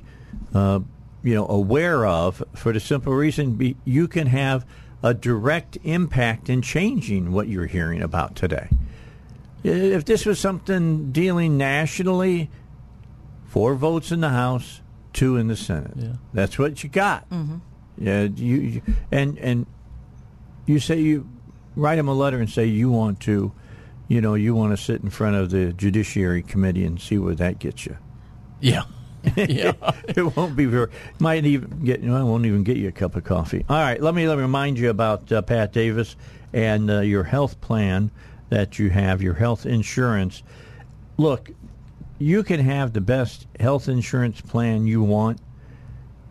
uh, 0.54 0.80
you 1.24 1.36
know, 1.36 1.46
aware 1.48 2.06
of. 2.06 2.42
For 2.56 2.72
the 2.72 2.80
simple 2.80 3.14
reason, 3.14 3.56
be, 3.56 3.76
you 3.84 4.08
can 4.08 4.28
have 4.28 4.66
a 5.04 5.14
direct 5.14 5.78
impact 5.84 6.50
in 6.50 6.62
changing 6.62 7.34
what 7.34 7.50
you're 7.50 7.68
hearing 7.68 8.02
about 8.02 8.36
today. 8.38 8.70
If 9.64 10.06
this 10.06 10.26
was 10.26 10.40
something 10.40 11.12
dealing 11.12 11.58
nationally, 11.58 12.50
four 13.46 13.76
votes 13.76 14.12
in 14.12 14.20
the 14.20 14.30
House, 14.30 14.82
two 15.14 15.38
in 15.38 15.48
the 15.48 15.56
Senate. 15.56 15.94
Yeah. 15.96 16.14
That's 16.34 16.60
what 16.60 16.84
you 16.84 16.90
got. 16.90 17.30
Mm-hmm. 17.30 17.58
Yeah, 17.98 18.24
you, 18.24 18.56
you 18.56 18.82
and 19.12 19.38
and 19.38 19.66
you 20.66 20.80
say 20.80 21.00
you 21.00 21.30
write 21.76 21.98
him 21.98 22.08
a 22.08 22.14
letter 22.14 22.40
and 22.40 22.50
say 22.50 22.66
you 22.66 22.90
want 22.90 23.20
to, 23.22 23.52
you 24.08 24.20
know, 24.20 24.34
you 24.34 24.56
want 24.56 24.76
to 24.76 24.84
sit 24.84 25.02
in 25.02 25.10
front 25.10 25.36
of 25.36 25.52
the 25.52 25.74
Judiciary 25.74 26.42
Committee 26.42 26.86
and 26.86 27.00
see 27.00 27.18
where 27.18 27.36
that 27.36 27.60
gets 27.60 27.86
you. 27.86 27.98
Yeah. 28.60 28.84
yeah. 29.38 29.74
it 30.08 30.36
won't 30.36 30.56
be 30.56 30.66
very. 30.66 30.90
Might 31.20 31.46
even 31.46 31.84
get. 31.86 32.04
No, 32.04 32.18
it 32.18 32.24
won't 32.24 32.46
even 32.46 32.64
get 32.64 32.78
you 32.78 32.90
a 32.90 32.92
cup 32.92 33.16
of 33.16 33.24
coffee. 33.24 33.64
All 33.70 33.78
right. 33.78 34.02
Let 34.02 34.16
me 34.16 34.28
let 34.28 34.38
me 34.38 34.42
remind 34.42 34.78
you 34.78 34.90
about 34.90 35.32
uh, 35.32 35.42
Pat 35.42 35.72
Davis 35.72 36.16
and 36.52 36.90
uh, 36.90 37.00
your 37.02 37.24
health 37.24 37.62
plan 37.62 38.12
that 38.54 38.78
you 38.78 38.92
have, 38.92 39.20
your 39.20 39.34
health 39.34 39.66
insurance. 39.66 40.44
Look, 41.18 41.50
you 42.20 42.44
can 42.44 42.60
have 42.60 42.94
the 42.94 43.02
best 43.02 43.48
health 43.60 43.90
insurance 43.90 44.42
plan 44.42 44.86
you 44.86 45.02
want, 45.02 45.40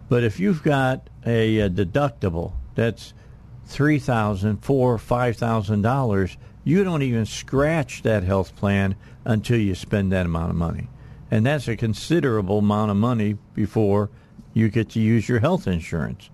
but 0.09 0.23
if 0.23 0.39
you've 0.39 0.63
got 0.63 1.11
a, 1.27 1.59
a 1.59 1.69
deductible 1.69 2.53
that's 2.77 3.13
three 3.67 3.99
thousand, 3.99 4.59
four, 4.59 4.99
five 4.99 5.37
thousand 5.37 5.83
dollars, 5.83 6.37
you 6.63 6.85
don't 6.85 7.03
even 7.03 7.27
scratch 7.27 8.03
that 8.03 8.23
health 8.23 8.55
plan 8.55 8.95
until 9.25 9.59
you 9.59 9.75
spend 9.75 10.13
that 10.13 10.27
amount 10.27 10.51
of 10.51 10.57
money, 10.57 10.89
and 11.29 11.45
that's 11.45 11.67
a 11.67 11.77
considerable 11.77 12.59
amount 12.59 12.93
of 12.93 12.97
money 12.97 13.37
before 13.55 14.11
you 14.55 14.69
get 14.69 14.91
to 14.91 15.01
use 15.01 15.29
your 15.29 15.41
health 15.41 15.67
insurance. 15.67 16.31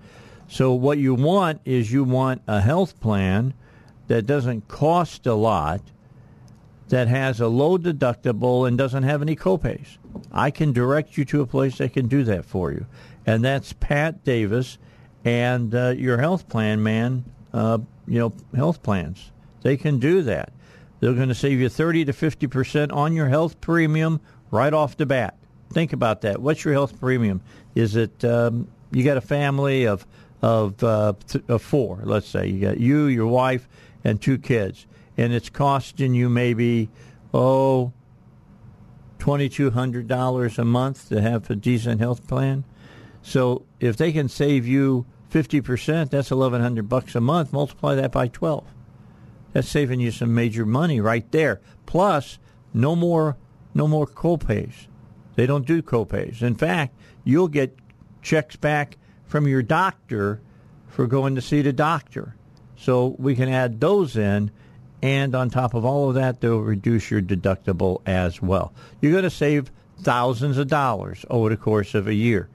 So 0.49 0.75
what 0.75 0.99
you 0.99 1.15
want 1.15 1.63
is 1.65 1.91
you 1.91 2.05
want 2.05 2.43
a 2.47 2.61
health 2.61 3.01
plan 3.01 3.55
that 4.09 4.27
doesn't 4.27 4.69
cost 4.69 5.27
a 5.27 5.35
lot, 5.35 5.81
that 6.89 7.09
has 7.09 7.41
a 7.41 7.49
low 7.49 7.79
deductible 7.79 8.67
and 8.67 8.77
doesn't 8.77 9.05
have 9.05 9.23
any 9.23 9.37
copays. 9.37 9.99
I 10.33 10.51
can 10.51 10.73
direct 10.73 11.17
you 11.17 11.25
to 11.27 11.43
a 11.43 11.47
place 11.47 11.79
that 11.79 11.93
can 11.93 12.09
do 12.09 12.25
that 12.25 12.45
for 12.45 12.73
you, 12.73 12.87
and 13.25 13.45
that's 13.45 13.73
Pat 13.75 14.25
Davis 14.25 14.79
and 15.25 15.75
uh, 15.75 15.95
your 15.97 16.19
health 16.19 16.49
plan 16.49 16.83
man. 16.83 17.25
Uh, 17.53 17.79
you 18.07 18.19
know, 18.19 18.33
health 18.55 18.83
plans 18.83 19.31
they 19.63 19.77
can 19.77 19.99
do 19.99 20.23
that. 20.23 20.53
They're 21.01 21.15
going 21.15 21.29
to 21.29 21.35
save 21.35 21.61
you 21.61 21.69
thirty 21.69 22.05
to 22.05 22.13
fifty 22.13 22.47
percent 22.47 22.93
on 22.93 23.13
your 23.13 23.29
health 23.29 23.61
premium 23.61 24.21
right 24.51 24.73
off 24.73 24.97
the 24.97 25.07
bat. 25.07 25.37
Think 25.73 25.93
about 25.93 26.23
that. 26.23 26.41
What's 26.41 26.65
your 26.65 26.75
health 26.75 26.99
premium? 26.99 27.41
Is 27.75 27.97
it 27.97 28.25
um, 28.25 28.69
you 28.91 29.05
got 29.05 29.17
a 29.17 29.23
family 29.23 29.87
of 29.87 30.07
of, 30.41 30.83
uh, 30.83 31.15
th- 31.27 31.45
of 31.49 31.63
four? 31.63 32.01
Let's 32.05 32.29
say 32.29 32.49
you 32.49 32.61
got 32.61 32.79
you, 32.79 33.07
your 33.07 33.27
wife, 33.27 33.69
and 34.09 34.21
two 34.21 34.39
kids, 34.39 34.87
and 35.17 35.33
it's 35.33 35.51
costing 35.51 36.15
you 36.15 36.29
maybe 36.29 36.89
oh 37.35 37.93
twenty 39.19 39.49
two 39.49 39.71
hundred 39.71 40.09
dollars 40.09 40.59
a 40.59 40.65
month 40.65 41.09
to 41.11 41.21
have 41.21 41.51
a 41.51 41.57
decent 41.57 42.01
health 42.01 42.27
plan. 42.27 42.65
So 43.21 43.67
if 43.81 43.97
they 43.97 44.13
can 44.13 44.29
save 44.29 44.67
you 44.67 45.05
fifty 45.29 45.61
percent, 45.61 46.11
that's 46.11 46.31
eleven 46.31 46.63
hundred 46.63 46.89
bucks 46.89 47.15
a 47.15 47.21
month. 47.21 47.53
Multiply 47.53 47.95
that 47.97 48.13
by 48.13 48.29
twelve. 48.29 48.65
That's 49.53 49.69
saving 49.69 50.01
you 50.01 50.11
some 50.11 50.35
major 50.35 50.65
money 50.65 51.01
right 51.01 51.31
there. 51.33 51.61
Plus, 51.85 52.39
no 52.73 52.97
more 52.97 53.37
no 53.75 53.87
more 53.87 54.07
copays. 54.07 54.87
They 55.35 55.47
don't 55.47 55.67
do 55.67 55.83
copays. 55.83 56.43
In 56.43 56.55
fact, 56.55 56.97
you'll 57.25 57.49
get 57.49 57.77
checks 58.23 58.57
back 58.57 58.97
from 59.27 59.47
your 59.47 59.63
doctor 59.63 60.41
for 60.87 61.07
going 61.07 61.35
to 61.35 61.43
see 61.43 61.63
the 61.63 61.73
doctor. 61.73 62.35
So 62.79 63.17
we 63.19 63.35
can 63.35 63.49
add 63.49 63.81
those 63.81 64.17
in, 64.17 64.51
and 65.03 65.35
on 65.35 65.51
top 65.51 65.75
of 65.75 65.85
all 65.85 66.09
of 66.09 66.15
that, 66.15 66.41
they'll 66.41 66.61
reduce 66.61 67.11
your 67.11 67.21
deductible 67.21 68.01
as 68.07 68.41
well. 68.41 68.73
You're 69.01 69.13
going 69.13 69.25
to 69.25 69.31
save 69.31 69.71
thousands 70.01 70.59
of 70.59 70.69
dollars 70.69 71.25
over 71.29 71.49
the 71.49 71.57
course 71.57 71.95
of 71.95 72.07
a 72.07 72.15
year. 72.15 72.49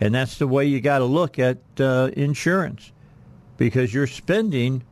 And 0.00 0.14
that's 0.14 0.38
the 0.38 0.46
way 0.46 0.66
you 0.66 0.80
got 0.80 0.98
to 0.98 1.04
look 1.04 1.38
at 1.38 1.58
uh, 1.78 2.10
insurance 2.16 2.92
because 3.56 3.92
you're 3.94 4.06
spending 4.06 4.82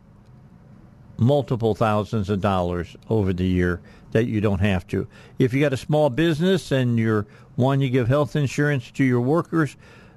multiple 1.17 1.75
thousands 1.75 2.29
of 2.29 2.41
dollars 2.41 2.97
over 3.09 3.33
the 3.33 3.47
year 3.47 3.81
that 4.13 4.27
you 4.27 4.41
don't 4.41 4.61
have 4.61 4.87
to. 4.89 5.07
If 5.39 5.53
you 5.53 5.61
got 5.61 5.73
a 5.73 5.79
small 5.79 6.11
business 6.11 6.71
and 6.73 6.99
you're 6.99 7.27
one 7.55 7.81
you 7.81 7.89
give 7.89 8.09
health 8.09 8.37
insurance 8.37 8.91
to 8.93 9.05
your 9.05 9.21
workers, 9.21 9.77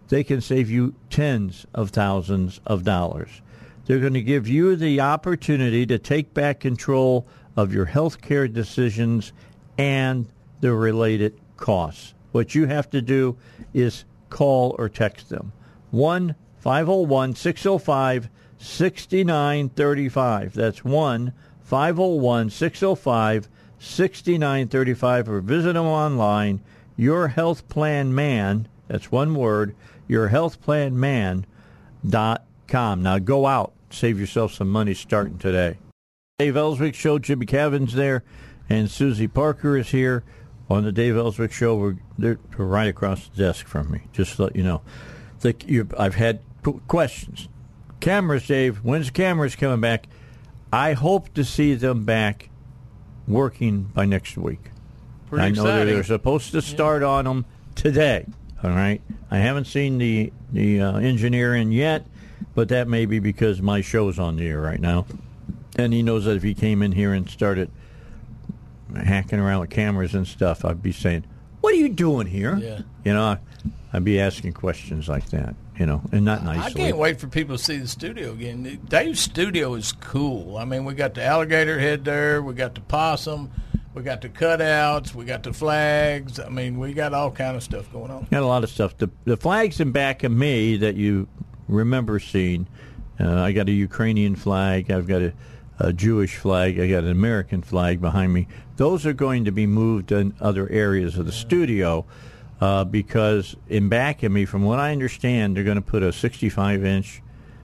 they 0.09 0.23
can 0.23 0.41
save 0.41 0.69
you 0.69 0.95
tens 1.09 1.65
of 1.73 1.91
thousands 1.91 2.59
of 2.65 2.83
dollars. 2.83 3.41
They're 3.89 3.99
going 3.99 4.13
to 4.13 4.21
give 4.21 4.47
you 4.47 4.75
the 4.75 5.01
opportunity 5.01 5.87
to 5.87 5.97
take 5.97 6.35
back 6.35 6.59
control 6.59 7.25
of 7.57 7.73
your 7.73 7.85
health 7.85 8.21
care 8.21 8.47
decisions 8.47 9.33
and 9.79 10.27
the 10.61 10.75
related 10.75 11.41
costs. 11.57 12.13
What 12.31 12.53
you 12.53 12.67
have 12.67 12.91
to 12.91 13.01
do 13.01 13.35
is 13.73 14.05
call 14.29 14.75
or 14.77 14.89
text 14.89 15.29
them. 15.29 15.53
1 15.89 16.35
501 16.59 17.33
605 17.33 18.29
6935. 18.59 20.53
That's 20.53 20.85
1 20.85 21.33
501 21.63 22.49
605 22.51 23.49
6935 23.79 25.29
or 25.29 25.41
visit 25.41 25.73
them 25.73 25.87
online, 25.87 26.61
Your 26.95 27.29
Health 27.29 27.67
Plan 27.67 28.13
Man, 28.13 28.67
that's 28.87 29.11
one 29.11 29.33
word, 29.33 29.75
Your 30.07 30.27
Health 30.27 30.61
Plan 30.61 30.93
yourhealthplanman.com. 30.93 33.01
Now 33.01 33.17
go 33.17 33.47
out, 33.47 33.73
save 33.89 34.19
yourself 34.19 34.53
some 34.53 34.69
money 34.69 34.93
starting 34.93 35.37
today. 35.37 35.77
Dave 36.37 36.55
Elswick 36.55 36.95
Show, 36.95 37.19
Jimmie 37.19 37.45
Cavin's 37.45 37.93
there, 37.93 38.23
and 38.69 38.87
Suzi 38.87 39.31
Parker 39.31 39.77
is 39.77 39.89
here 39.89 40.23
on 40.69 40.83
the 40.83 40.91
Dave 40.91 41.17
Elswick 41.17 41.51
Show. 41.51 41.75
We're, 41.75 41.97
they're 42.17 42.39
right 42.57 42.87
across 42.87 43.27
the 43.27 43.37
desk 43.37 43.67
from 43.67 43.91
me, 43.91 44.03
just 44.13 44.35
to 44.37 44.43
let 44.43 44.55
you 44.55 44.63
know. 44.63 44.81
The, 45.41 45.55
you, 45.65 45.87
I've 45.97 46.15
had 46.15 46.39
questions. 46.87 47.49
Cameras, 47.99 48.47
Dave, 48.47 48.77
when's 48.77 49.07
the 49.07 49.11
cameras 49.11 49.55
coming 49.55 49.81
back? 49.81 50.07
I 50.71 50.93
hope 50.93 51.33
to 51.33 51.43
see 51.43 51.73
them 51.73 52.05
back 52.05 52.49
working 53.27 53.83
by 53.83 54.05
next 54.05 54.37
week. 54.37 54.71
Pretty 55.27 55.45
I 55.45 55.49
know 55.49 55.63
exciting. 55.63 55.93
they're 55.93 56.03
supposed 56.03 56.51
to 56.51 56.61
start 56.61 57.03
on 57.03 57.25
them 57.25 57.45
today. 57.75 58.25
All 58.63 58.71
right. 58.71 59.01
I 59.31 59.37
haven't 59.37 59.65
seen 59.65 59.97
the 59.97 60.33
the 60.51 60.81
uh, 60.81 60.97
engineer 60.97 61.55
in 61.55 61.71
yet, 61.71 62.05
but 62.59 62.67
that 62.67 62.89
may 62.89 63.05
be 63.05 63.19
because 63.19 63.61
my 63.61 63.79
show's 63.79 64.19
on 64.19 64.35
the 64.35 64.45
air 64.45 64.59
right 64.59 64.81
now, 64.81 65.05
and 65.77 65.93
he 65.93 66.03
knows 66.03 66.25
that 66.25 66.35
if 66.35 66.43
he 66.43 66.53
came 66.53 66.81
in 66.81 66.91
here 66.91 67.13
and 67.13 67.29
started 67.29 67.71
hacking 68.93 69.39
around 69.39 69.61
with 69.61 69.69
cameras 69.69 70.13
and 70.13 70.27
stuff, 70.27 70.65
I'd 70.65 70.83
be 70.83 70.91
saying, 70.91 71.23
"What 71.61 71.71
are 71.73 71.77
you 71.77 71.87
doing 71.87 72.27
here?" 72.27 72.57
Yeah. 72.57 72.81
You 73.05 73.13
know, 73.13 73.37
I'd 73.93 74.03
be 74.03 74.19
asking 74.19 74.51
questions 74.51 75.07
like 75.07 75.29
that. 75.29 75.55
You 75.77 75.85
know, 75.85 76.01
and 76.11 76.25
not 76.25 76.43
nice. 76.43 76.57
I 76.57 76.61
nicely. 76.63 76.81
can't 76.81 76.97
wait 76.97 77.21
for 77.21 77.27
people 77.27 77.55
to 77.55 77.63
see 77.63 77.77
the 77.77 77.87
studio 77.87 78.33
again. 78.33 78.77
Dave's 78.89 79.21
studio 79.21 79.75
is 79.75 79.93
cool. 79.93 80.57
I 80.57 80.65
mean, 80.65 80.83
we 80.83 80.95
got 80.95 81.13
the 81.13 81.23
alligator 81.23 81.79
head 81.79 82.03
there, 82.03 82.41
we 82.41 82.55
got 82.55 82.75
the 82.75 82.81
possum, 82.81 83.51
we 83.93 84.03
got 84.03 84.19
the 84.19 84.27
cutouts, 84.27 85.15
we 85.15 85.23
got 85.23 85.43
the 85.43 85.53
flags. 85.53 86.41
I 86.41 86.49
mean, 86.49 86.77
we 86.77 86.93
got 86.93 87.13
all 87.13 87.31
kind 87.31 87.55
of 87.55 87.63
stuff 87.63 87.89
going 87.93 88.11
on. 88.11 88.27
Got 88.29 88.43
a 88.43 88.45
lot 88.45 88.65
of 88.65 88.69
stuff. 88.69 88.97
The 88.97 89.09
the 89.23 89.37
flags 89.37 89.79
in 89.79 89.93
back 89.93 90.25
of 90.25 90.31
me 90.33 90.75
that 90.75 90.95
you 90.97 91.29
remember 91.69 92.19
seeing. 92.19 92.67
Uh, 93.19 93.41
I 93.41 93.51
got 93.51 93.69
a 93.69 93.71
Ukrainian 93.71 94.35
flag. 94.35 94.91
I've 94.91 95.07
got 95.07 95.21
a, 95.21 95.33
a 95.79 95.93
Jewish 95.93 96.37
flag. 96.37 96.79
I 96.79 96.89
got 96.89 97.03
an 97.03 97.11
American 97.11 97.61
flag 97.61 98.01
behind 98.01 98.33
me. 98.33 98.47
Those 98.77 99.05
are 99.05 99.13
going 99.13 99.45
to 99.45 99.51
be 99.51 99.67
moved 99.67 100.11
in 100.11 100.33
other 100.39 100.69
areas 100.69 101.17
of 101.17 101.25
the 101.25 101.31
studio 101.31 102.05
uh, 102.61 102.83
because 102.83 103.55
in 103.67 103.89
back 103.89 104.23
of 104.23 104.31
me, 104.31 104.45
from 104.45 104.63
what 104.63 104.79
I 104.79 104.91
understand, 104.91 105.55
they're 105.55 105.63
going 105.63 105.75
to 105.75 105.81
put 105.81 106.03
a 106.03 106.11
65 106.11 106.83
inch 106.83 107.21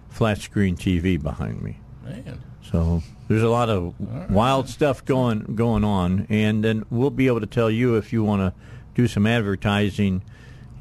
flat 0.09 0.37
screen 0.39 0.75
TV 0.75 1.21
behind 1.21 1.61
me. 1.61 1.77
Man. 2.03 2.41
So 2.71 3.01
there's 3.27 3.43
a 3.43 3.49
lot 3.49 3.69
of 3.69 3.95
wild 4.29 4.69
stuff 4.69 5.05
going 5.05 5.55
going 5.55 5.83
on, 5.83 6.27
and 6.29 6.63
then 6.63 6.85
we'll 6.89 7.09
be 7.09 7.27
able 7.27 7.41
to 7.41 7.47
tell 7.47 7.69
you 7.69 7.95
if 7.95 8.11
you 8.11 8.23
want 8.23 8.41
to 8.41 8.53
do 8.95 9.07
some 9.07 9.27
advertising, 9.27 10.23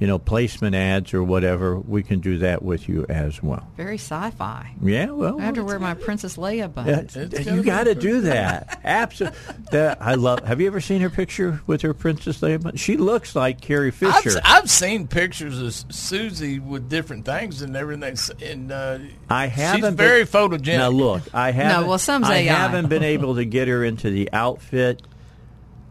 you 0.00 0.06
know, 0.06 0.18
placement 0.18 0.74
ads 0.74 1.14
or 1.14 1.22
whatever. 1.22 1.78
We 1.78 2.02
can 2.02 2.20
do 2.20 2.38
that 2.38 2.62
with 2.62 2.88
you 2.88 3.06
as 3.08 3.42
well. 3.42 3.66
Very 3.76 3.96
sci-fi. 3.96 4.74
Yeah, 4.82 5.10
well, 5.10 5.40
I 5.40 5.44
have 5.44 5.54
to 5.54 5.64
wear 5.64 5.78
my 5.78 5.94
Princess 5.94 6.36
Leia 6.36 6.56
yeah, 6.56 6.66
buttons. 6.66 7.46
you 7.46 7.62
got 7.62 7.84
to 7.84 7.94
do 7.94 8.22
that. 8.22 8.80
Absolutely. 8.84 9.78
I 9.78 10.14
love. 10.14 10.44
Have 10.44 10.60
you 10.60 10.66
ever 10.66 10.80
seen 10.80 11.00
her 11.00 11.10
picture 11.10 11.60
with 11.66 11.82
her 11.82 11.94
Princess 11.94 12.40
Leia? 12.40 12.62
button? 12.62 12.76
She 12.76 12.96
looks 12.96 13.34
like 13.36 13.60
Carrie 13.60 13.88
I've, 13.88 13.94
Fisher. 13.94 14.40
I've 14.44 14.70
seen 14.70 15.06
pictures 15.06 15.60
of 15.60 15.68
Suzi 15.68 16.60
with 16.64 16.88
different 16.88 17.24
things 17.24 17.62
and 17.62 17.76
everything, 17.76 18.16
and 18.42 18.72
uh, 18.72 18.98
I 19.30 19.46
haven't. 19.46 19.76
She's 19.76 19.84
been- 19.84 19.96
very 19.96 20.24
photogenic. 20.26 20.78
Now 20.78 20.88
look, 20.90 21.22
I 21.32 21.50
haven't. 21.52 21.86
well, 21.88 21.98
some's 21.98 22.28
I 22.28 22.38
AI. 22.38 22.52
haven't 22.52 22.88
been 22.88 23.04
able 23.04 23.36
to 23.36 23.44
get 23.44 23.68
her 23.68 23.84
into 23.84 24.10
the 24.10 24.28
outfit 24.32 25.02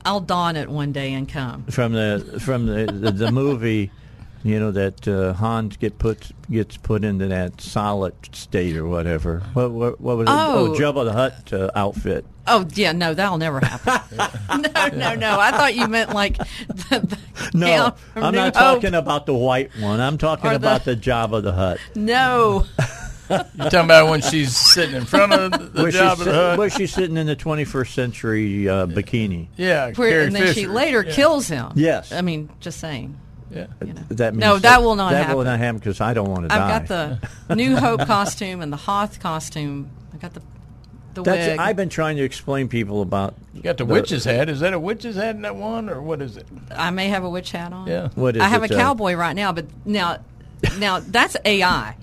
I'll 0.06 0.20
don 0.22 0.56
it 0.56 0.70
one 0.70 0.92
day 0.92 1.14
and 1.14 1.28
come. 1.28 1.64
from 1.66 1.94
the 1.94 2.40
from 2.44 2.66
the 2.66 2.86
the, 2.86 3.12
the 3.12 3.32
movie, 3.32 3.92
you 4.44 4.60
know 4.60 4.72
that 4.72 5.08
uh, 5.08 5.34
Hans 5.34 5.78
get 5.78 5.98
put 6.00 6.32
gets 6.52 6.78
put 6.78 7.04
into 7.04 7.28
that 7.28 7.62
solid 7.62 8.14
state 8.36 8.76
or 8.76 8.86
whatever. 8.88 9.40
What 9.54 9.72
what, 9.72 10.02
what 10.02 10.18
was 10.18 10.28
it? 10.28 10.32
Oh. 10.32 10.74
Oh, 10.74 10.78
Jabba 10.80 11.06
the 11.06 11.14
Hutt 11.14 11.54
uh, 11.54 11.72
outfit. 11.76 12.26
Oh 12.46 12.68
yeah, 12.74 12.92
no, 12.92 13.14
that'll 13.14 13.38
never 13.38 13.62
happen. 13.62 14.18
no, 14.74 14.88
no, 14.98 15.16
no. 15.16 15.40
I 15.40 15.52
thought 15.52 15.76
you 15.76 15.88
meant 15.88 16.14
like 16.14 16.38
the, 16.38 17.00
the 17.00 17.18
No, 17.54 17.94
I'm 18.16 18.34
New 18.34 18.38
not 18.40 18.56
Hope. 18.56 18.82
talking 18.82 18.96
about 18.96 19.26
the 19.26 19.34
white 19.34 19.72
one. 19.80 20.02
I'm 20.02 20.18
talking 20.18 20.48
Or 20.48 20.50
the- 20.52 20.56
about 20.58 20.84
the 20.84 20.96
Jabba 20.98 21.42
the 21.42 21.54
Hutt. 21.54 21.78
No. 21.96 22.66
You 23.56 23.64
talking 23.66 23.80
about 23.82 24.10
when 24.10 24.22
she's 24.22 24.56
sitting 24.56 24.96
in 24.96 25.06
front 25.06 25.34
of 25.34 25.52
the, 25.52 25.84
the 25.84 25.92
job 25.92 26.18
she's, 26.18 26.28
of 26.28 26.34
the 26.34 26.56
sit- 26.56 26.60
hut? 26.60 26.72
she's 26.72 26.94
sitting 26.94 27.18
in 27.18 27.28
the 27.28 27.36
21st 27.36 27.94
century 27.94 28.70
uh, 28.70 28.86
bikini. 28.88 29.48
Yeah, 29.58 29.92
Where, 29.94 30.10
Carrie 30.10 30.26
and 30.28 30.36
then 30.36 30.54
she 30.54 30.68
later 30.68 31.04
Yeah. 31.06 31.14
kills 31.14 31.48
him. 31.48 31.72
Yes. 31.76 32.12
I 32.12 32.22
mean, 32.22 32.50
just 32.60 32.80
saying. 32.80 33.20
Yeah. 33.52 33.68
That 34.10 34.34
means 34.34 34.42
No, 34.42 34.58
that 34.58 34.82
will 34.82 34.96
not 34.96 35.12
that 35.12 35.24
happen. 35.24 35.38
will 35.38 35.44
not 35.44 35.60
happen 35.60 35.78
because 35.78 36.02
I 36.02 36.14
don't 36.14 36.30
want 36.30 36.44
to 36.44 36.48
die. 36.50 36.76
I've 36.76 36.88
got 36.88 37.20
the 37.48 37.56
New 37.56 37.76
Hope 37.76 38.06
costume 38.08 38.62
and 38.62 38.74
the 38.74 38.78
Hoth 38.78 39.20
costume. 39.20 39.90
I 40.14 40.18
got 40.18 40.34
the 40.34 40.42
the 41.14 41.22
That's 41.22 41.48
wig. 41.48 41.60
I've 41.60 41.76
been 41.76 41.90
trying 41.90 42.18
to 42.18 42.24
explain 42.24 42.68
people 42.68 43.02
about. 43.02 43.36
You 43.54 43.62
got 43.62 43.78
the, 43.78 43.86
witch's 43.86 44.26
hat. 44.26 44.50
Is 44.50 44.62
that 44.62 44.74
a 44.74 44.80
witch's 44.80 45.16
hat 45.16 45.36
in 45.36 45.44
that 45.44 45.56
one, 45.56 45.90
or 45.90 46.02
what 46.02 46.22
is 46.22 46.38
it? 46.38 46.48
I 46.72 46.90
may 46.90 47.10
have 47.10 47.24
a 47.24 47.30
witch 47.30 47.52
hat 47.52 47.72
on. 47.72 47.88
Yeah. 47.88 48.10
What 48.16 48.36
is 48.36 48.42
I 48.42 48.48
have 48.48 48.64
it, 48.64 48.72
a 48.72 48.76
uh, 48.76 48.78
cowboy 48.80 49.14
right 49.14 49.36
now, 49.36 49.52
but 49.52 49.66
now, 49.86 50.18
now 50.80 51.00
that's 51.00 51.38
AI. 51.46 51.96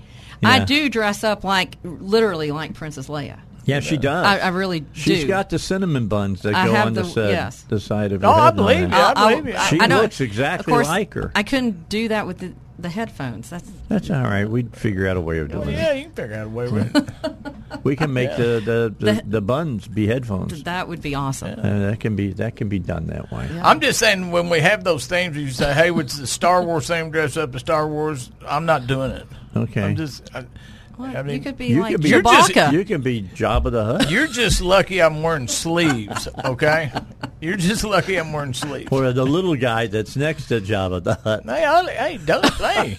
I 0.43 0.63
do 0.65 0.89
dress 0.89 1.23
up 1.23 1.43
like 1.43 1.77
literally 1.83 2.51
like 2.51 2.73
Princess 2.73 3.07
Leia. 3.07 3.39
Yeah, 3.63 3.79
she 3.79 3.97
does. 3.97 4.25
I, 4.25 4.39
I 4.39 4.47
really 4.47 4.83
She's 4.93 5.21
do. 5.21 5.27
got 5.27 5.51
the 5.51 5.59
cinnamon 5.59 6.07
buns 6.07 6.41
that 6.41 6.55
I 6.55 6.65
go 6.65 6.73
have 6.73 6.87
on 6.87 6.93
the, 6.93 7.03
the- 7.03 7.09
side, 7.09 7.29
yes. 7.29 7.61
the 7.69 7.79
side 7.79 8.11
of 8.11 8.21
her 8.21 8.27
Oh, 8.27 8.31
I 8.31 8.45
head. 8.45 8.55
believe 8.55 8.89
you. 8.89 8.95
I 8.95 9.13
believe 9.35 9.47
you. 9.53 9.59
She 9.69 9.79
I 9.79 9.85
know- 9.85 10.01
looks 10.01 10.19
exactly 10.19 10.71
of 10.73 10.75
course, 10.77 10.87
like 10.87 11.13
her. 11.13 11.31
I 11.35 11.43
couldn't 11.43 11.87
do 11.87 12.07
that 12.07 12.25
with 12.25 12.39
the, 12.39 12.53
the 12.79 12.89
headphones. 12.89 13.51
That's 13.51 13.69
That's 13.87 14.09
all 14.09 14.23
right. 14.23 14.49
We'd 14.49 14.75
figure 14.75 15.07
out 15.07 15.15
a 15.15 15.21
way 15.21 15.37
of 15.37 15.51
doing 15.51 15.67
Oh, 15.67 15.71
Yeah, 15.71 15.93
you 15.93 16.05
can 16.05 16.11
figure 16.13 16.35
out 16.37 16.47
a 16.47 16.49
way 16.49 16.69
with 16.69 16.95
it. 16.95 17.09
it. 17.23 17.53
We 17.83 17.95
can 17.95 18.11
make 18.13 18.29
Yeah. 18.31 18.37
the, 18.37 18.43
the, 18.43 18.95
the, 19.05 19.13
The- 19.13 19.23
the 19.27 19.41
buns 19.41 19.87
be 19.87 20.07
headphones. 20.07 20.63
that 20.63 20.87
would 20.87 21.01
be 21.03 21.13
awesome. 21.15 21.57
Uh, 21.59 21.91
that 21.91 21.99
can 21.99 22.15
be 22.15 22.33
that 22.33 22.55
can 22.55 22.67
be 22.67 22.79
done 22.79 23.07
that 23.07 23.31
way. 23.31 23.47
I'm 23.63 23.79
just 23.79 23.99
saying 23.99 24.31
when 24.31 24.49
we 24.49 24.59
have 24.59 24.83
those 24.83 25.05
themes, 25.07 25.37
you 25.37 25.49
say, 25.51 25.71
"Hey, 25.73 25.89
what's 25.91 26.17
the 26.17 26.27
Star 26.27 26.63
Wars 26.63 26.87
theme? 26.87 27.11
Dress 27.11 27.37
up 27.37 27.55
as 27.55 27.61
Star 27.61 27.87
Wars." 27.87 28.29
I'm 28.45 28.65
not 28.65 28.87
doing 28.87 29.11
it. 29.11 29.25
Okay. 29.55 29.83
I'm 29.83 29.95
just. 29.95 30.29
I, 30.35 30.45
I 30.99 31.23
mean, 31.23 31.35
you 31.37 31.41
could 31.41 31.57
be 31.57 31.67
You 31.67 31.81
like 31.81 31.93
can 31.93 32.01
be 32.01 32.09
You're 32.09 32.21
just- 32.21 32.51
Chewbacca. 32.51 32.73
you 32.73 32.85
can 32.85 33.01
be 33.01 33.23
Jabba 33.23 33.71
the 33.71 33.83
Hutt, 33.85 34.11
You're 34.11 34.27
just 34.27 34.61
lucky 34.61 35.01
I'm 35.01 35.23
wearing 35.23 35.47
sleeves. 35.47 36.27
Okay. 36.45 36.91
You're 37.39 37.57
just 37.57 37.83
lucky 37.83 38.17
I'm 38.17 38.31
wearing 38.33 38.53
sleeves. 38.53 38.89
or 38.91 39.11
the 39.11 39.25
little 39.25 39.55
guy 39.55 39.87
that's 39.87 40.15
next 40.15 40.47
to 40.49 40.61
Jabba 40.61 41.03
the 41.03 41.15
Hutt. 41.15 41.43
Hey, 41.45 41.65
I, 41.65 41.85
hey, 41.89 42.17
don't 42.23 42.45
hey. 42.53 42.97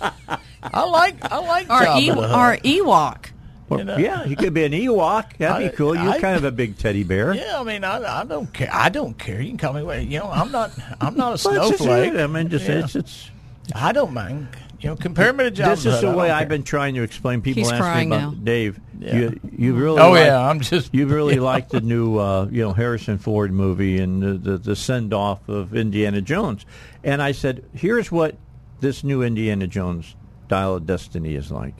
I 0.65 0.85
like 0.85 1.31
I 1.31 1.39
like 1.39 1.71
or, 1.71 1.81
Jabba 1.87 2.01
e- 2.01 2.11
the 2.11 2.27
Hutt. 2.29 2.59
or 2.59 2.61
Ewok. 2.63 3.27
Or- 3.71 3.79
You 3.79 3.85
know? 3.85 3.97
yeah, 3.99 4.25
he 4.25 4.35
could 4.35 4.53
be 4.53 4.65
an 4.65 4.73
Ewok. 4.73 5.37
That'd 5.39 5.67
I- 5.67 5.71
be 5.71 5.77
cool. 5.77 5.95
You're 5.95 6.11
I- 6.15 6.19
kind 6.21 6.37
of 6.37 6.43
a 6.45 6.51
big 6.51 6.77
teddy 6.79 7.05
bear. 7.05 7.35
Yeah, 7.35 7.61
I 7.61 7.63
mean, 7.63 7.85
I, 7.85 8.21
I 8.21 8.25
don't 8.25 8.53
care. 8.53 8.69
I 8.73 8.89
don't 8.89 9.17
care. 9.17 9.41
You 9.41 9.49
can 9.51 9.59
call 9.59 9.75
me 9.75 9.83
what 9.85 10.05
you 10.05 10.19
know. 10.19 10.29
I'm 10.31 10.51
not. 10.51 10.73
I'm 11.01 11.15
not 11.17 11.41
a 11.45 11.49
Well, 11.49 11.61
it's 11.61 11.71
just- 11.71 11.83
snowflake. 11.85 12.15
I 12.15 12.27
mean, 12.27 12.49
just 12.49 12.67
Yeah. 12.69 12.81
it's 12.85 12.97
it's 12.97 13.31
I 13.77 13.93
don't 13.93 14.13
mind. 14.13 14.49
You 14.83 14.89
know, 14.91 14.97
compare 14.97 15.33
me 15.33 15.45
to 15.45 15.51
Jabba 15.51 15.71
This 15.77 15.87
is 15.87 16.01
the 16.01 16.01
the 16.01 16.07
Hutt, 16.09 16.15
I 16.15 16.17
way 16.23 16.29
don't 16.29 16.37
I've 16.39 16.49
been 16.49 16.63
trying 16.65 16.95
to 16.97 17.03
explain. 17.03 17.41
People 17.41 17.63
He's 17.63 17.71
ask 17.71 17.75
me 17.79 17.81
crying 17.81 18.09
about 18.13 18.21
now. 18.21 18.31
Dave. 18.43 18.81
Yeah. 18.99 19.15
You, 19.17 19.41
you 19.57 19.75
really. 19.75 20.01
Oh, 20.01 20.11
like- 20.11 20.27
yeah, 20.27 20.41
I'm 20.49 20.59
just- 20.61 20.93
You 20.93 21.07
really 21.07 21.35
yeah. 21.37 21.41
like 21.41 21.69
the 21.69 21.81
new, 21.81 22.19
uh, 22.19 22.49
you 22.51 22.63
know, 22.63 22.73
Harrison 22.73 23.19
Ford 23.19 23.53
movie 23.53 23.99
and 24.01 24.21
the, 24.23 24.33
the, 24.35 24.59
the 24.59 24.77
send 24.77 25.15
off 25.15 25.49
of 25.49 25.75
Indiana 25.75 26.21
Jones. 26.21 26.67
And 27.05 27.23
I 27.23 27.31
said, 27.33 27.65
here's 27.73 28.11
what 28.11 28.37
this 28.81 29.05
new 29.05 29.23
Indiana 29.23 29.69
Jones 29.69 30.17
Dial 30.49 30.75
of 30.77 30.87
Destiny 30.87 31.37
is 31.37 31.53
like. 31.53 31.77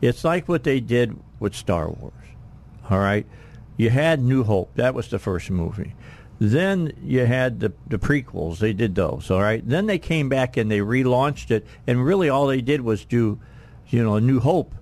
It's 0.00 0.24
like 0.24 0.48
what 0.48 0.64
they 0.64 0.80
did 0.80 1.14
with 1.38 1.54
Star 1.54 1.88
Wars. 1.90 2.12
All 2.88 2.98
right, 2.98 3.26
you 3.76 3.90
had 3.90 4.22
New 4.22 4.44
Hope. 4.44 4.70
That 4.76 4.94
was 4.94 5.08
the 5.08 5.18
first 5.18 5.50
movie. 5.50 5.94
Then 6.38 6.92
you 7.02 7.24
had 7.24 7.60
the 7.60 7.72
the 7.86 7.98
prequels. 7.98 8.58
They 8.58 8.72
did 8.72 8.94
those. 8.94 9.30
All 9.30 9.40
right. 9.40 9.66
Then 9.66 9.86
they 9.86 9.98
came 9.98 10.28
back 10.28 10.56
and 10.56 10.70
they 10.70 10.80
relaunched 10.80 11.50
it, 11.50 11.66
and 11.86 12.04
really 12.04 12.28
all 12.28 12.46
they 12.46 12.60
did 12.60 12.82
was 12.82 13.04
do, 13.04 13.40
you 13.88 14.02
know, 14.02 14.16
a 14.16 14.20
New 14.20 14.40
Hope, 14.40 14.74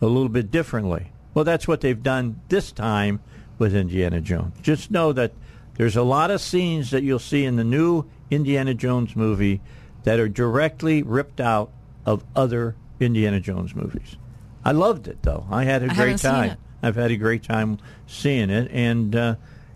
a 0.00 0.06
little 0.06 0.28
bit 0.28 0.50
differently. 0.50 1.10
Well, 1.34 1.44
that's 1.44 1.66
what 1.66 1.80
they've 1.80 2.02
done 2.02 2.40
this 2.48 2.72
time 2.72 3.20
with 3.58 3.74
Indiana 3.74 4.20
Jones. 4.20 4.56
Just 4.62 4.90
know 4.90 5.12
that 5.12 5.32
there's 5.74 5.96
a 5.96 6.02
lot 6.02 6.30
of 6.30 6.40
scenes 6.40 6.90
that 6.90 7.02
you'll 7.02 7.18
see 7.18 7.44
in 7.44 7.56
the 7.56 7.64
new 7.64 8.04
Indiana 8.30 8.74
Jones 8.74 9.14
movie 9.16 9.60
that 10.04 10.18
are 10.18 10.28
directly 10.28 11.02
ripped 11.02 11.40
out 11.40 11.70
of 12.06 12.24
other 12.34 12.76
Indiana 13.00 13.40
Jones 13.40 13.74
movies. 13.74 14.16
I 14.64 14.72
loved 14.72 15.08
it 15.08 15.22
though. 15.22 15.46
I 15.50 15.64
had 15.64 15.82
a 15.82 15.90
I 15.90 15.94
great 15.94 16.18
time. 16.18 16.56
I've 16.82 16.96
had 16.96 17.10
a 17.10 17.16
great 17.16 17.42
time 17.42 17.78
seeing 18.06 18.50
it, 18.50 18.70
and 18.70 19.14
uh, 19.14 19.34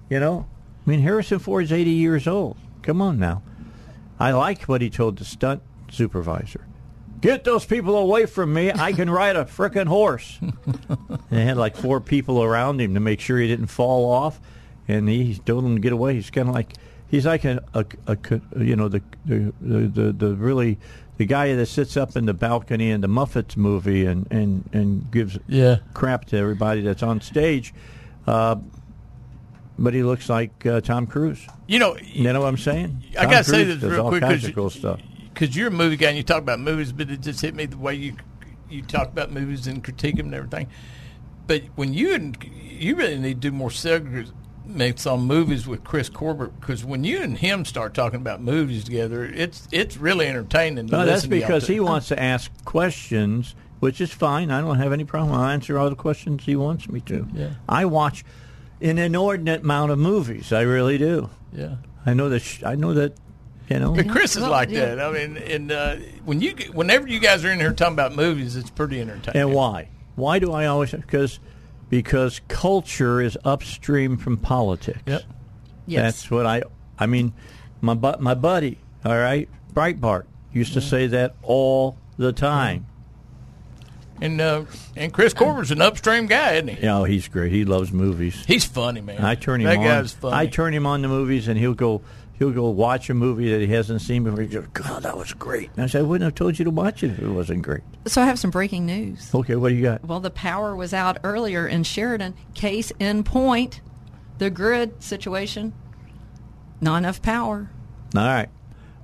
you 0.09 0.21
know, 0.21 0.47
I 0.91 0.93
mean, 0.93 1.03
Harrison 1.03 1.39
Ford's 1.39 1.71
80 1.71 1.89
years 1.93 2.27
old. 2.27 2.57
Come 2.83 3.01
on 3.01 3.17
now. 3.21 3.43
I 4.19 4.33
like 4.33 4.63
what 4.65 4.83
he 4.83 4.91
told 4.91 5.19
the 5.19 5.25
stunt 5.25 5.63
supervisor. 5.89 6.67
Get 7.21 7.45
those 7.45 7.65
people 7.65 7.97
away 7.97 8.27
from 8.27 8.53
me. 8.53 8.73
I 8.73 8.93
can 8.93 9.09
ride 9.09 9.37
a 9.37 9.45
frickin' 9.45 9.87
horse. 9.87 10.41
and 10.41 10.57
they 11.31 11.45
had 11.45 11.57
like 11.59 11.77
four 11.77 12.01
people 12.01 12.43
around 12.43 12.81
him 12.81 12.95
to 12.95 12.99
make 13.01 13.21
sure 13.21 13.39
he 13.39 13.47
didn't 13.47 13.69
fall 13.69 14.11
off, 14.11 14.41
and 14.89 15.09
he 15.09 15.37
told 15.39 15.63
them 15.65 15.77
to 15.77 15.81
get 15.81 15.93
away. 15.93 16.15
He's 16.15 16.29
kind 16.31 16.49
of 16.49 16.57
like 16.57 16.73
he's 17.09 17.25
like 17.25 17.45
a, 17.45 17.63
a, 17.73 17.87
a 18.09 18.19
you 18.61 18.75
know 18.75 18.89
the 18.89 19.01
the, 19.27 19.53
the 19.61 19.79
the 19.87 20.13
the 20.13 20.35
really 20.35 20.77
the 21.19 21.25
guy 21.25 21.55
that 21.55 21.67
sits 21.67 21.97
up 21.97 22.17
in 22.17 22.27
the 22.27 22.35
balcony 22.35 22.91
in 22.91 23.01
the 23.01 23.07
Muppets 23.09 23.57
movie 23.57 24.07
and 24.07 24.27
and 24.33 24.69
and 24.73 25.09
gives 25.13 25.39
Yeah. 25.47 25.77
crap 25.95 26.25
to 26.27 26.37
everybody 26.37 26.81
that's 26.81 27.05
on 27.05 27.21
stage. 27.21 27.73
Uh, 28.27 28.57
but 29.81 29.95
he 29.95 30.03
looks 30.05 30.29
like 30.29 30.65
uh, 30.67 30.81
Tom 30.81 31.07
Cruise. 31.09 31.45
You 31.67 31.79
know, 31.81 31.97
You 32.03 32.33
know 32.33 32.41
what 32.41 32.47
I'm 32.49 32.57
saying? 32.59 33.03
I 33.19 33.23
Tom 33.23 33.31
gotta 33.33 33.45
say 33.45 33.65
this 33.65 33.81
does 33.81 33.91
real 33.91 34.03
all 34.03 34.09
quick 34.11 34.21
kinds 34.23 34.43
because 34.43 34.49
of 34.51 34.55
cool 34.55 34.71
stuff. 34.71 35.01
because 35.35 35.57
you're 35.57 35.69
a 35.69 35.73
movie 35.73 35.97
guy 35.97 36.09
and 36.09 36.17
you 36.17 36.23
talk 36.23 36.39
about 36.39 36.61
movies, 36.61 36.93
but 36.93 37.11
it 37.11 37.21
just 37.23 37.41
hit 37.41 37.55
me 37.57 37.67
the 37.67 37.79
way 37.79 37.95
you 37.95 38.15
you 38.69 38.83
talk 38.83 39.09
about 39.09 39.33
movies 39.33 39.67
and 39.67 39.83
critique 39.83 40.17
them 40.17 40.27
and 40.27 40.35
everything. 40.37 40.69
But 41.49 41.63
when 41.75 41.93
you 41.95 42.15
and 42.15 42.37
you 42.45 42.95
really 42.95 43.19
need 43.19 43.43
to 43.43 43.51
do 43.51 43.53
more 43.53 43.71
segments 43.73 45.07
on 45.07 45.23
movies 45.23 45.67
with 45.67 45.83
Chris 45.83 46.09
Corbett 46.09 46.61
because 46.61 46.85
when 46.85 47.03
you 47.03 47.21
and 47.21 47.37
him 47.37 47.65
start 47.65 47.95
talking 47.95 48.21
about 48.21 48.41
movies 48.41 48.85
together, 48.85 49.25
it's 49.25 49.67
it's 49.73 49.97
really 49.97 50.27
entertaining. 50.29 50.87
To 50.87 50.93
No, 50.93 50.99
that's 51.05 51.17
listen 51.25 51.31
to 51.31 51.37
y'all 51.39 51.47
because 51.49 51.67
two. 51.67 51.73
he 51.73 51.81
wants 51.81 52.09
to 52.09 52.23
ask 52.23 52.53
questions, 52.65 53.55
which 53.81 54.01
is 54.01 54.13
fine. 54.13 54.51
I 54.51 54.61
don't 54.61 54.77
have 54.79 54.93
any 54.93 55.05
problem. 55.05 55.33
I'll 55.37 55.49
answer 55.51 55.79
all 55.79 55.91
the 55.91 55.97
questions 55.97 56.45
he 56.45 56.55
wants 56.55 56.89
me 56.89 57.01
to. 57.03 57.27
Yeah. 57.33 57.51
I 57.69 57.85
watch 57.87 58.25
an 58.81 58.99
inordinate 58.99 59.63
amount 59.63 59.91
of 59.93 59.99
movies. 59.99 60.53
I 60.53 60.63
really 60.63 60.99
do. 60.99 61.31
Yeah. 61.53 61.77
I 62.07 62.15
know 62.15 62.29
that. 62.31 62.41
Sh- 62.41 62.63
I 62.65 62.75
know 62.77 62.95
that. 62.95 63.15
You 63.69 63.79
know. 63.79 63.95
But 63.95 64.09
Chris 64.09 64.35
is 64.37 64.43
Well, 64.43 64.51
like 64.51 64.71
yeah. 64.71 64.95
that. 64.95 65.01
I 65.01 65.13
mean, 65.13 65.37
and 65.37 65.71
uh, 65.71 65.97
when 66.25 66.41
you 66.41 66.53
whenever 66.73 67.07
you 67.07 67.21
guys 67.21 67.45
are 67.45 67.53
in 67.53 67.61
here 67.61 67.73
talking 67.73 67.95
about 67.95 68.15
movies, 68.17 68.57
it's 68.57 68.71
pretty 68.71 69.01
entertaining. 69.01 69.41
And 69.43 69.55
why? 69.55 69.89
Why 70.17 70.39
do 70.39 70.53
I 70.53 70.67
always? 70.67 70.91
Because 70.93 71.39
because 71.89 72.41
culture 72.49 73.21
is 73.21 73.39
upstream 73.45 74.17
from 74.17 74.37
politics. 74.39 75.01
Yep. 75.07 75.23
Yes. 75.87 76.03
That's 76.03 76.31
what 76.31 76.47
I. 76.47 76.63
I 76.99 77.07
mean, 77.07 77.33
my 77.81 77.95
bu- 77.95 78.19
my 78.19 78.35
buddy, 78.35 78.79
all 79.05 79.17
right, 79.17 79.49
Breitbart 79.73 80.25
used 80.53 80.73
to 80.73 80.81
say 80.81 81.07
that 81.09 81.37
all 81.43 81.97
the 82.17 82.33
time. 82.33 82.87
And 84.21 84.41
uh, 84.41 84.65
and 84.97 85.13
Chris 85.13 85.33
Corbert's 85.33 85.71
an 85.71 85.81
upstream 85.81 86.27
guy, 86.27 86.53
isn't 86.55 86.69
he? 86.69 86.83
Yeah, 86.83 86.99
oh, 86.99 87.05
he's 87.05 87.27
great. 87.29 87.53
He 87.53 87.65
loves 87.65 87.91
movies. 87.93 88.45
He's 88.47 88.65
funny, 88.65 89.01
man. 89.01 89.25
I 89.25 89.35
turn 89.35 89.61
him 89.61 89.67
that 89.67 89.79
on. 89.79 89.85
guy's 89.85 90.13
funny. 90.13 90.37
I 90.37 90.47
turn 90.47 90.75
him 90.75 90.87
on 90.87 91.03
the 91.03 91.09
movies, 91.09 91.49
and 91.49 91.59
he'll 91.59 91.75
go. 91.75 92.03
He'll 92.39 92.53
go 92.53 92.71
watch 92.71 93.11
a 93.11 93.15
movie 93.15 93.51
that 93.51 93.61
he 93.61 93.67
hasn't 93.67 94.01
seen 94.01 94.25
before. 94.25 94.41
He 94.41 94.49
goes, 94.49 94.67
"God, 94.73 95.03
that 95.03 95.17
was 95.17 95.33
great." 95.35 95.71
And 95.77 95.85
I 95.85 95.87
said, 95.87 96.01
"I 96.01 96.03
wouldn't 96.03 96.25
have 96.27 96.35
told 96.35 96.59
you 96.59 96.65
to 96.65 96.71
watch 96.71 97.03
it 97.03 97.11
if 97.13 97.19
it 97.19 97.29
wasn't 97.29 97.63
great." 97.63 97.83
So 98.07 98.23
I 98.23 98.27
have 98.27 98.39
some 98.39 98.51
breaking 98.51 98.87
news. 98.87 99.31
Okay, 99.35 99.57
what 99.57 99.71
do 99.71 99.75
you 99.75 99.83
got? 99.83 100.05
Well, 100.05 100.21
the 100.21 100.31
power 100.31 100.75
was 100.75 100.95
out 100.95 101.19
earlier 101.23 101.67
in 101.67 101.83
Sheridan. 101.83 102.35
Case 102.55 102.93
in 102.99 103.25
point, 103.25 103.81
the 104.39 104.49
grid 104.51 105.03
situation. 105.03 105.75
Not 106.81 106.97
enough 106.97 107.21
power. 107.21 107.71
All 108.17 108.23
right, 108.25 108.49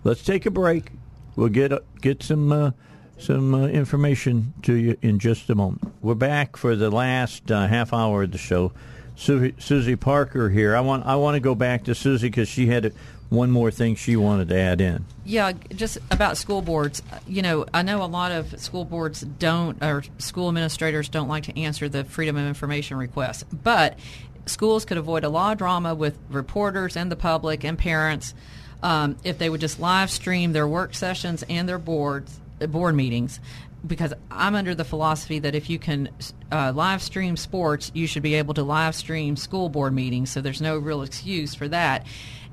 let's 0.02 0.22
take 0.24 0.46
a 0.46 0.50
break. 0.50 0.92
We'll 1.36 1.50
get 1.50 1.72
uh, 1.72 1.80
get 2.00 2.22
some 2.22 2.50
uh, 2.50 2.70
some 3.18 3.54
uh, 3.54 3.66
information 3.66 4.54
to 4.62 4.74
you 4.74 4.96
in 5.02 5.18
just 5.18 5.48
a 5.50 5.54
moment. 5.54 5.82
We're 6.00 6.14
back 6.14 6.56
for 6.56 6.76
the 6.76 6.90
last 6.90 7.50
uh, 7.50 7.66
half 7.66 7.92
hour 7.92 8.24
of 8.24 8.32
the 8.32 8.38
show. 8.38 8.72
Suzi, 9.16 9.54
Suzi 9.54 9.98
Parker 9.98 10.50
here. 10.50 10.76
I 10.76 10.80
want 10.80 11.06
I 11.06 11.16
want 11.16 11.36
to 11.36 11.40
go 11.40 11.54
back 11.54 11.84
to 11.84 11.92
Suzi 11.92 12.22
because 12.22 12.48
she 12.48 12.66
had 12.66 12.92
one 13.28 13.50
more 13.50 13.70
thing 13.70 13.94
she 13.94 14.14
wanted 14.14 14.48
to 14.48 14.56
add 14.56 14.80
in. 14.80 15.04
Yeah, 15.24 15.52
just 15.74 15.98
about 16.10 16.36
school 16.36 16.62
boards. 16.62 17.02
You 17.26 17.42
know, 17.42 17.66
I 17.72 17.82
know 17.82 18.02
a 18.02 18.06
lot 18.06 18.30
of 18.30 18.60
school 18.60 18.84
boards 18.84 19.22
don't, 19.22 19.82
or 19.82 20.04
school 20.18 20.48
administrators 20.48 21.08
don't 21.08 21.28
like 21.28 21.44
to 21.44 21.58
answer 21.58 21.88
the 21.88 22.04
Freedom 22.04 22.36
of 22.36 22.46
Information 22.46 22.98
requests. 22.98 23.44
But 23.44 23.98
schools 24.44 24.84
could 24.84 24.98
avoid 24.98 25.24
a 25.24 25.28
lot 25.28 25.52
of 25.52 25.58
drama 25.58 25.94
with 25.94 26.16
reporters 26.30 26.96
and 26.96 27.10
the 27.10 27.16
public 27.16 27.64
and 27.64 27.76
parents 27.76 28.34
um, 28.82 29.16
if 29.24 29.38
they 29.38 29.48
would 29.48 29.60
just 29.60 29.80
live 29.80 30.10
stream 30.10 30.52
their 30.52 30.68
work 30.68 30.94
sessions 30.94 31.42
and 31.48 31.68
their 31.68 31.78
boards, 31.78 32.38
board 32.58 32.94
meetings. 32.94 33.40
Because 33.86 34.14
I'm 34.30 34.54
under 34.54 34.74
the 34.74 34.84
philosophy 34.84 35.38
that 35.40 35.54
if 35.54 35.70
you 35.70 35.78
can 35.78 36.08
uh, 36.50 36.72
live 36.74 37.02
stream 37.02 37.36
sports, 37.36 37.92
you 37.94 38.06
should 38.06 38.22
be 38.22 38.34
able 38.34 38.54
to 38.54 38.62
live 38.64 38.94
stream 38.94 39.36
school 39.36 39.68
board 39.68 39.92
meetings. 39.92 40.30
So 40.30 40.40
there's 40.40 40.60
no 40.60 40.76
real 40.78 41.02
excuse 41.02 41.54
for 41.54 41.68
that. 41.68 42.04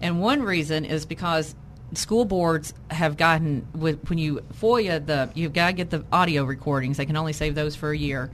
And 0.01 0.21
one 0.21 0.43
reason 0.43 0.85
is 0.85 1.05
because 1.05 1.55
school 1.93 2.25
boards 2.25 2.73
have 2.89 3.17
gotten 3.17 3.67
with 3.73 4.09
when 4.09 4.17
you 4.17 4.41
FOIA 4.59 5.05
the 5.05 5.29
you've 5.33 5.53
got 5.53 5.67
to 5.67 5.73
get 5.73 5.89
the 5.89 6.03
audio 6.11 6.43
recordings. 6.43 6.97
They 6.97 7.05
can 7.05 7.17
only 7.17 7.33
save 7.33 7.55
those 7.55 7.75
for 7.75 7.91
a 7.91 7.97
year. 7.97 8.31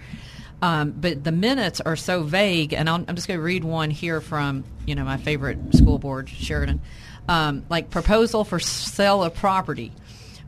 Um, 0.62 0.92
but 0.92 1.24
the 1.24 1.32
minutes 1.32 1.80
are 1.80 1.96
so 1.96 2.24
vague, 2.24 2.74
and 2.74 2.90
I'll, 2.90 3.06
I'm 3.08 3.16
just 3.16 3.28
going 3.28 3.40
to 3.40 3.44
read 3.44 3.64
one 3.64 3.92
here 3.92 4.20
from 4.20 4.66
you 4.86 4.96
know 4.96 5.04
my 5.04 5.18
favorite 5.18 5.58
school 5.74 6.00
board, 6.00 6.30
Sheridan. 6.30 6.82
Um, 7.28 7.66
like 7.70 7.90
proposal 7.92 8.44
for 8.44 8.60
sale 8.60 9.24
of 9.24 9.36
property. 9.36 9.92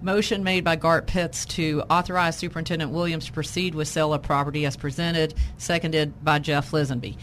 Motion 0.02 0.44
made 0.44 0.64
by 0.64 0.76
Gart 0.76 1.08
Pitts 1.08 1.46
to 1.46 1.84
authorize 1.90 2.38
Superintendent 2.38 2.92
Williams 2.92 3.26
to 3.26 3.32
proceed 3.32 3.76
with 3.76 3.88
sale 3.88 4.14
of 4.14 4.24
property 4.24 4.66
as 4.66 4.76
presented, 4.76 5.34
seconded 5.58 6.24
by 6.24 6.40
Jeff 6.40 6.72
Lisenby. 6.72 7.18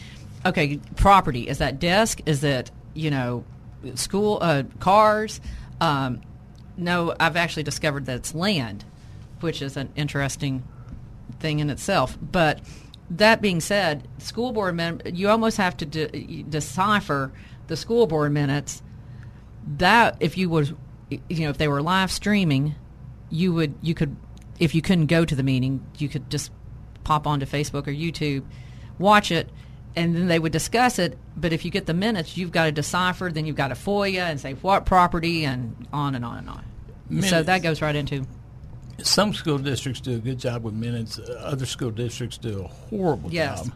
Okay, 0.46 0.78
property 0.96 1.48
is 1.48 1.58
that 1.58 1.78
desk? 1.80 2.20
Is 2.26 2.44
it 2.44 2.70
you 2.94 3.10
know 3.10 3.44
school 3.94 4.38
uh, 4.40 4.62
cars? 4.80 5.40
Um, 5.80 6.20
no, 6.76 7.14
I've 7.18 7.36
actually 7.36 7.64
discovered 7.64 8.06
that 8.06 8.16
it's 8.16 8.34
land, 8.34 8.84
which 9.40 9.60
is 9.62 9.76
an 9.76 9.90
interesting 9.96 10.62
thing 11.40 11.58
in 11.58 11.70
itself. 11.70 12.16
But 12.20 12.60
that 13.10 13.40
being 13.40 13.60
said, 13.60 14.06
school 14.18 14.52
board 14.52 14.76
mem- 14.76 15.00
you 15.06 15.28
almost 15.28 15.56
have 15.56 15.76
to 15.78 15.86
de- 15.86 16.44
decipher 16.44 17.32
the 17.66 17.76
school 17.76 18.06
board 18.06 18.32
minutes. 18.32 18.82
That 19.76 20.16
if 20.20 20.38
you 20.38 20.48
would, 20.50 20.76
you 21.10 21.40
know, 21.40 21.50
if 21.50 21.58
they 21.58 21.68
were 21.68 21.82
live 21.82 22.10
streaming, 22.10 22.74
you 23.30 23.52
would 23.54 23.74
you 23.82 23.94
could 23.94 24.16
if 24.58 24.74
you 24.74 24.82
couldn't 24.82 25.06
go 25.06 25.24
to 25.24 25.34
the 25.34 25.42
meeting, 25.42 25.84
you 25.98 26.08
could 26.08 26.28
just 26.30 26.50
pop 27.04 27.26
onto 27.26 27.46
Facebook 27.46 27.86
or 27.86 27.92
YouTube, 27.92 28.44
watch 28.98 29.30
it, 29.30 29.48
and 29.96 30.14
then 30.14 30.26
they 30.26 30.38
would 30.38 30.52
discuss 30.52 30.98
it. 30.98 31.16
But 31.36 31.52
if 31.52 31.64
you 31.64 31.70
get 31.70 31.86
the 31.86 31.94
minutes, 31.94 32.36
you've 32.36 32.52
got 32.52 32.64
to 32.66 32.72
decipher. 32.72 33.30
Then 33.32 33.46
you've 33.46 33.56
got 33.56 33.68
to 33.68 33.74
FOIA 33.74 34.22
and 34.30 34.40
say 34.40 34.54
what 34.54 34.84
property 34.84 35.44
and 35.44 35.86
on 35.92 36.14
and 36.14 36.24
on 36.24 36.38
and 36.38 36.48
on. 36.50 36.64
So 37.22 37.42
that 37.42 37.62
goes 37.62 37.80
right 37.80 37.96
into 37.96 38.26
Some 39.02 39.32
school 39.32 39.56
districts 39.58 40.00
do 40.00 40.16
a 40.16 40.18
good 40.18 40.38
job 40.38 40.64
with 40.64 40.74
minutes. 40.74 41.18
Uh, 41.18 41.40
other 41.44 41.64
school 41.64 41.90
districts 41.90 42.36
do 42.36 42.64
a 42.64 42.68
horrible 42.68 43.32
Yes. 43.32 43.62
job 43.64 43.72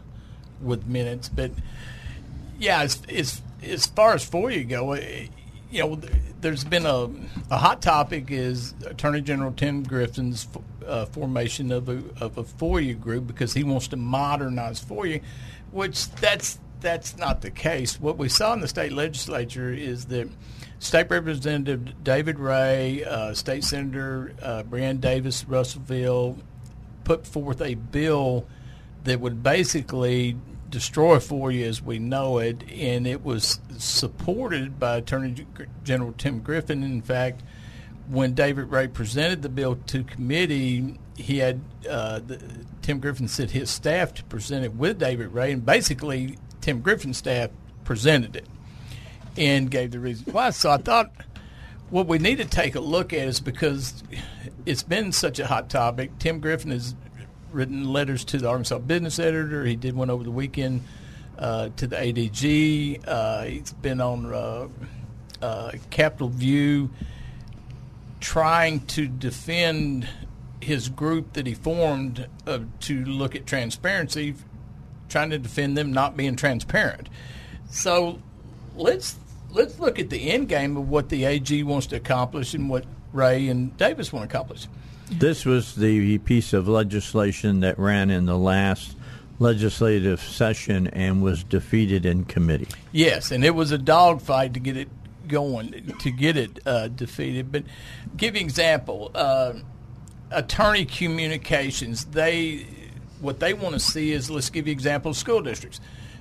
with 0.61 0.85
minutes. 0.85 1.29
But 1.29 1.51
yeah, 2.59 2.81
as 2.81 3.01
as 3.09 3.41
as 3.63 3.87
far 3.87 4.13
as 4.13 4.29
FOIA 4.29 4.67
go, 4.67 4.93
you 5.73 5.79
know, 5.79 5.99
there's 6.39 6.63
been 6.63 6.85
a 6.85 7.09
a 7.49 7.57
hot 7.57 7.81
topic 7.81 8.29
is 8.29 8.75
Attorney 8.85 9.21
General 9.21 9.51
Tim 9.51 9.81
Griffin's 9.81 10.47
uh, 10.85 11.05
formation 11.07 11.71
of 11.71 11.89
a 11.89 12.03
of 12.21 12.37
a 12.37 12.43
FOIA 12.43 12.99
group 12.99 13.25
because 13.25 13.53
he 13.53 13.63
wants 13.63 13.87
to 13.89 13.97
modernize 13.97 14.79
FOIA, 14.83 15.21
which 15.71 16.09
that's 16.11 16.59
that's 16.79 17.17
not 17.17 17.41
the 17.41 17.49
case. 17.49 17.99
What 17.99 18.17
we 18.19 18.29
saw 18.29 18.53
in 18.53 18.61
the 18.61 18.67
state 18.67 18.91
legislature 18.91 19.73
is 19.73 20.05
that 20.05 20.29
State 20.77 21.09
Representative 21.09 22.03
David 22.03 22.37
Ray, 22.37 23.03
uh, 23.03 23.33
State 23.33 23.63
Senator 23.63 24.35
uh, 24.43 24.61
Brian 24.63 24.97
Davis, 24.97 25.43
Russellville, 25.47 26.37
put 27.03 27.25
forth 27.25 27.61
a 27.61 27.73
bill 27.73 28.45
that 29.05 29.19
would 29.19 29.41
basically 29.41 30.37
destroy 30.73 31.17
FOIA 31.17 31.67
as 31.67 31.83
we 31.83 31.99
know 31.99 32.39
it, 32.39 32.63
and 32.71 33.05
it 33.05 33.23
was 33.23 33.59
supported 33.77 34.79
by 34.79 34.97
Attorney 34.97 35.45
General 35.83 36.13
Tim 36.17 36.39
Griffin. 36.39 36.81
In 36.81 37.03
fact, 37.03 37.43
when 38.09 38.33
David 38.33 38.71
Ray 38.71 38.87
presented 38.87 39.43
the 39.43 39.49
bill 39.49 39.75
to 39.87 40.03
committee, 40.03 40.97
he 41.15 41.37
had 41.37 41.61
uh, 41.87 42.19
the, 42.25 42.41
Tim 42.81 42.99
Griffin 42.99 43.27
sent 43.27 43.51
his 43.51 43.69
staff 43.69 44.15
to 44.15 44.23
present 44.23 44.65
it 44.65 44.73
with 44.73 44.97
David 44.97 45.27
Ray, 45.27 45.51
and 45.51 45.63
basically 45.63 46.39
Tim 46.59 46.81
Griffin's 46.81 47.19
staff 47.19 47.51
presented 47.83 48.35
it 48.35 48.47
and 49.37 49.69
gave 49.69 49.91
the 49.91 49.99
reason 49.99 50.33
why. 50.33 50.49
So 50.49 50.71
I 50.71 50.77
thought 50.77 51.11
what 51.91 52.07
we 52.07 52.17
need 52.17 52.39
to 52.39 52.45
take 52.45 52.73
a 52.73 52.79
look 52.79 53.13
at 53.13 53.27
is 53.27 53.39
because 53.39 54.03
it's 54.65 54.81
been 54.81 55.11
such 55.11 55.37
a 55.37 55.45
hot 55.45 55.69
topic. 55.69 56.17
Tim 56.17 56.39
Griffin 56.39 56.71
has 56.71 56.95
written 57.53 57.91
letters 57.91 58.25
to 58.25 58.37
the 58.37 58.47
Arkansas 58.47 58.79
Business 58.79 59.19
Editor. 59.19 59.65
He 59.65 59.75
did 59.75 59.95
one 59.95 60.09
over 60.09 60.23
the 60.23 60.31
weekend 60.31 60.83
uh, 61.37 61.69
to 61.77 61.87
the 61.87 61.95
ADG. 61.95 63.03
Uh, 63.07 63.43
he's 63.43 63.73
been 63.73 64.01
on 64.01 64.33
uh, 64.33 64.67
uh, 65.41 65.71
Capitol 65.89 66.29
View 66.29 66.89
trying 68.19 68.79
to 68.87 69.05
defend 69.07 70.07
his 70.61 70.87
group 70.89 71.33
that 71.33 71.45
he 71.45 71.53
formed 71.53 72.27
uh, 72.47 72.59
to 72.79 73.03
look 73.03 73.35
at 73.35 73.45
transparency, 73.45 74.33
trying 75.09 75.29
to 75.29 75.37
defend 75.37 75.77
them 75.77 75.91
not 75.91 76.15
being 76.15 76.35
transparent. 76.35 77.09
So 77.69 78.19
let's 78.75 79.17
let's 79.51 79.77
look 79.79 79.99
at 79.99 80.09
the 80.09 80.31
end 80.31 80.49
game 80.49 80.77
of 80.77 80.89
what 80.89 81.09
the 81.09 81.25
AG 81.25 81.63
wants 81.63 81.87
to 81.87 81.97
accomplish 81.97 82.53
and 82.53 82.69
what 82.69 82.85
Ray 83.11 83.49
and 83.49 83.75
Davis 83.77 84.11
want 84.11 84.29
to 84.29 84.35
accomplish. 84.35 84.67
This 85.19 85.45
was 85.45 85.75
the 85.75 86.17
piece 86.19 86.53
of 86.53 86.67
legislation 86.67 87.61
that 87.61 87.77
ran 87.79 88.09
in 88.09 88.25
the 88.25 88.37
last 88.37 88.97
legislative 89.39 90.19
session 90.21 90.87
and 90.87 91.21
was 91.21 91.43
defeated 91.43 92.05
in 92.05 92.25
committee. 92.25 92.67
Yes, 92.91 93.31
and 93.31 93.43
it 93.43 93.55
was 93.55 93.71
a 93.71 93.77
dogfight 93.77 94.53
to 94.53 94.59
get 94.59 94.77
it 94.77 94.89
going, 95.27 95.93
to 95.99 96.11
get 96.11 96.37
it 96.37 96.59
uh, 96.65 96.87
defeated. 96.89 97.51
But 97.51 97.63
give 98.15 98.35
you 98.35 98.41
example. 98.41 99.11
Uh, 99.13 99.53
attorney 100.31 100.85
communications, 100.85 102.05
they 102.05 102.65
what 103.21 103.39
they 103.39 103.53
want 103.53 103.73
to 103.73 103.79
see 103.79 104.11
is 104.11 104.29
let's 104.29 104.49
give 104.49 104.67
you 104.67 104.73
example 104.73 105.11
of 105.11 105.17
school 105.17 105.41
districts. 105.41 105.79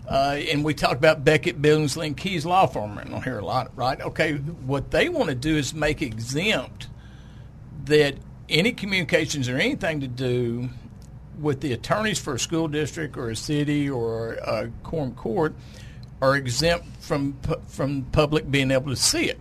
Uh, 0.09 0.39
and 0.51 0.65
we 0.65 0.75
talk 0.75 0.97
about 0.97 1.25
Bequette, 1.25 1.61
Billingsley, 1.61 2.07
and 2.07 2.17
Kees 2.17 2.45
Law 2.45 2.67
Firm 2.67 2.99
on 2.99 3.23
hear 3.23 3.39
a 3.39 3.45
lot, 3.45 3.71
right? 3.77 4.01
Okay, 4.01 4.35
what 4.35 4.91
they 4.91 5.09
want 5.09 5.29
to 5.29 5.35
do 5.35 5.57
is 5.57 5.73
make 5.75 6.03
exempt 6.03 6.89
that 7.85 8.17
any 8.53 8.73
communications 8.73 9.49
or 9.49 9.57
anything 9.57 10.01
to 10.01 10.09
do 10.09 10.69
with 11.41 11.61
the 11.61 11.73
attorneys 11.73 12.19
for 12.19 12.35
a 12.35 12.39
school 12.39 12.69
district 12.69 13.17
or 13.17 13.31
a 13.31 13.37
city 13.37 13.89
or 13.89 14.35
a 14.35 14.71
quorum 14.83 15.15
court 15.15 15.55
are 16.21 16.37
exempt 16.37 16.87
from 17.01 17.37
from 17.67 18.05
public 18.13 18.49
being 18.51 18.71
able 18.71 18.91
to 18.91 18.97
see 18.97 19.25
it. 19.25 19.41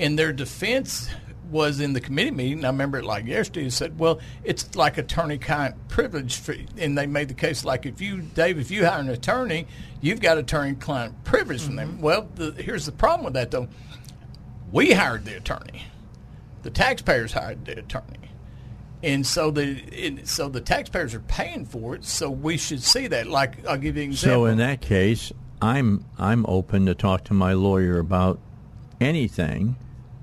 And 0.00 0.18
their 0.18 0.32
defense 0.32 1.08
was 1.50 1.80
in 1.80 1.92
the 1.92 2.00
committee 2.00 2.30
meeting. 2.30 2.64
I 2.64 2.68
remember 2.68 2.98
it 2.98 3.04
like 3.04 3.26
yesterday. 3.26 3.68
Said, 3.70 3.98
"Well, 3.98 4.20
it's 4.42 4.74
like 4.74 4.98
attorney-client 4.98 5.88
privilege," 5.88 6.36
for, 6.36 6.54
and 6.78 6.96
they 6.96 7.06
made 7.06 7.28
the 7.28 7.34
case 7.34 7.64
like 7.64 7.86
if 7.86 8.00
you, 8.00 8.22
Dave, 8.22 8.58
if 8.58 8.70
you 8.70 8.86
hire 8.86 9.00
an 9.00 9.08
attorney, 9.08 9.66
you've 10.00 10.20
got 10.20 10.38
attorney-client 10.38 11.24
privilege 11.24 11.60
mm-hmm. 11.60 11.66
from 11.66 11.76
them. 11.76 11.92
Mm-hmm. 11.92 12.02
Well, 12.02 12.28
the, 12.34 12.52
here's 12.52 12.86
the 12.86 12.92
problem 12.92 13.24
with 13.24 13.34
that 13.34 13.50
though. 13.50 13.68
We 14.72 14.92
hired 14.92 15.24
the 15.24 15.36
attorney. 15.36 15.84
The 16.62 16.70
taxpayers 16.70 17.32
hired 17.32 17.64
the 17.64 17.78
attorney 17.78 18.26
and 19.02 19.26
so 19.26 19.50
the 19.50 19.82
it, 19.92 20.28
so 20.28 20.48
the 20.48 20.60
taxpayers 20.60 21.14
are 21.14 21.20
paying 21.20 21.64
for 21.64 21.94
it. 21.94 22.04
So 22.04 22.30
we 22.30 22.56
should 22.56 22.82
see 22.82 23.06
that. 23.08 23.26
Like 23.26 23.66
I'll 23.66 23.76
give 23.76 23.96
you 23.96 24.04
an 24.04 24.10
example. 24.10 24.42
So 24.42 24.46
in 24.46 24.58
that 24.58 24.80
case, 24.80 25.32
I'm 25.60 26.04
I'm 26.18 26.44
open 26.46 26.86
to 26.86 26.94
talk 26.94 27.24
to 27.24 27.34
my 27.34 27.52
lawyer 27.52 27.98
about 27.98 28.40
anything, 29.00 29.76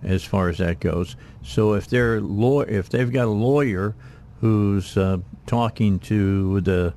as 0.03 0.23
far 0.23 0.49
as 0.49 0.57
that 0.57 0.79
goes. 0.79 1.15
So 1.43 1.73
if 1.73 1.87
they're 1.87 2.21
law 2.21 2.61
if 2.61 2.89
they've 2.89 3.11
got 3.11 3.25
a 3.25 3.31
lawyer 3.31 3.95
who's 4.41 4.97
uh, 4.97 5.19
talking 5.45 5.99
to 5.99 6.61
the 6.61 6.93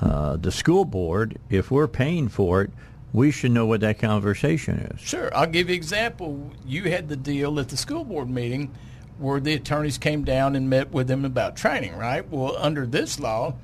uh, 0.00 0.36
the 0.36 0.52
school 0.52 0.84
board, 0.84 1.38
if 1.48 1.70
we're 1.70 1.88
paying 1.88 2.28
for 2.28 2.62
it, 2.62 2.70
we 3.12 3.30
should 3.30 3.52
know 3.52 3.64
what 3.64 3.80
that 3.80 3.98
conversation 3.98 4.78
is. 4.92 5.00
Sure, 5.00 5.34
I'll 5.34 5.46
give 5.46 5.68
you 5.68 5.74
an 5.74 5.78
example. 5.78 6.50
You 6.66 6.90
had 6.90 7.08
the 7.08 7.16
deal 7.16 7.58
at 7.60 7.68
the 7.68 7.76
school 7.76 8.04
board 8.04 8.28
meeting 8.28 8.74
where 9.18 9.40
the 9.40 9.54
attorneys 9.54 9.98
came 9.98 10.24
down 10.24 10.56
and 10.56 10.68
met 10.68 10.92
with 10.92 11.06
them 11.06 11.24
about 11.24 11.56
training, 11.56 11.96
right? 11.96 12.28
Well, 12.28 12.56
under 12.56 12.86
this 12.86 13.20
law, 13.20 13.54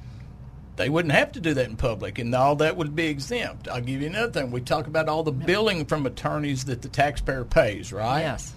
they 0.76 0.88
wouldn't 0.88 1.12
have 1.12 1.32
to 1.32 1.40
do 1.40 1.54
that 1.54 1.66
in 1.66 1.76
public, 1.76 2.18
and 2.18 2.34
all 2.34 2.56
that 2.56 2.76
would 2.76 2.94
be 2.94 3.06
exempt. 3.06 3.68
I'll 3.68 3.80
give 3.80 4.00
you 4.00 4.06
another 4.06 4.32
thing. 4.32 4.50
We 4.50 4.60
talk 4.60 4.86
about 4.86 5.08
all 5.08 5.22
the 5.22 5.32
billing 5.32 5.86
from 5.86 6.06
attorneys 6.06 6.64
that 6.66 6.82
the 6.82 6.88
taxpayer 6.88 7.44
pays, 7.44 7.92
right? 7.92 8.20
Yes. 8.20 8.54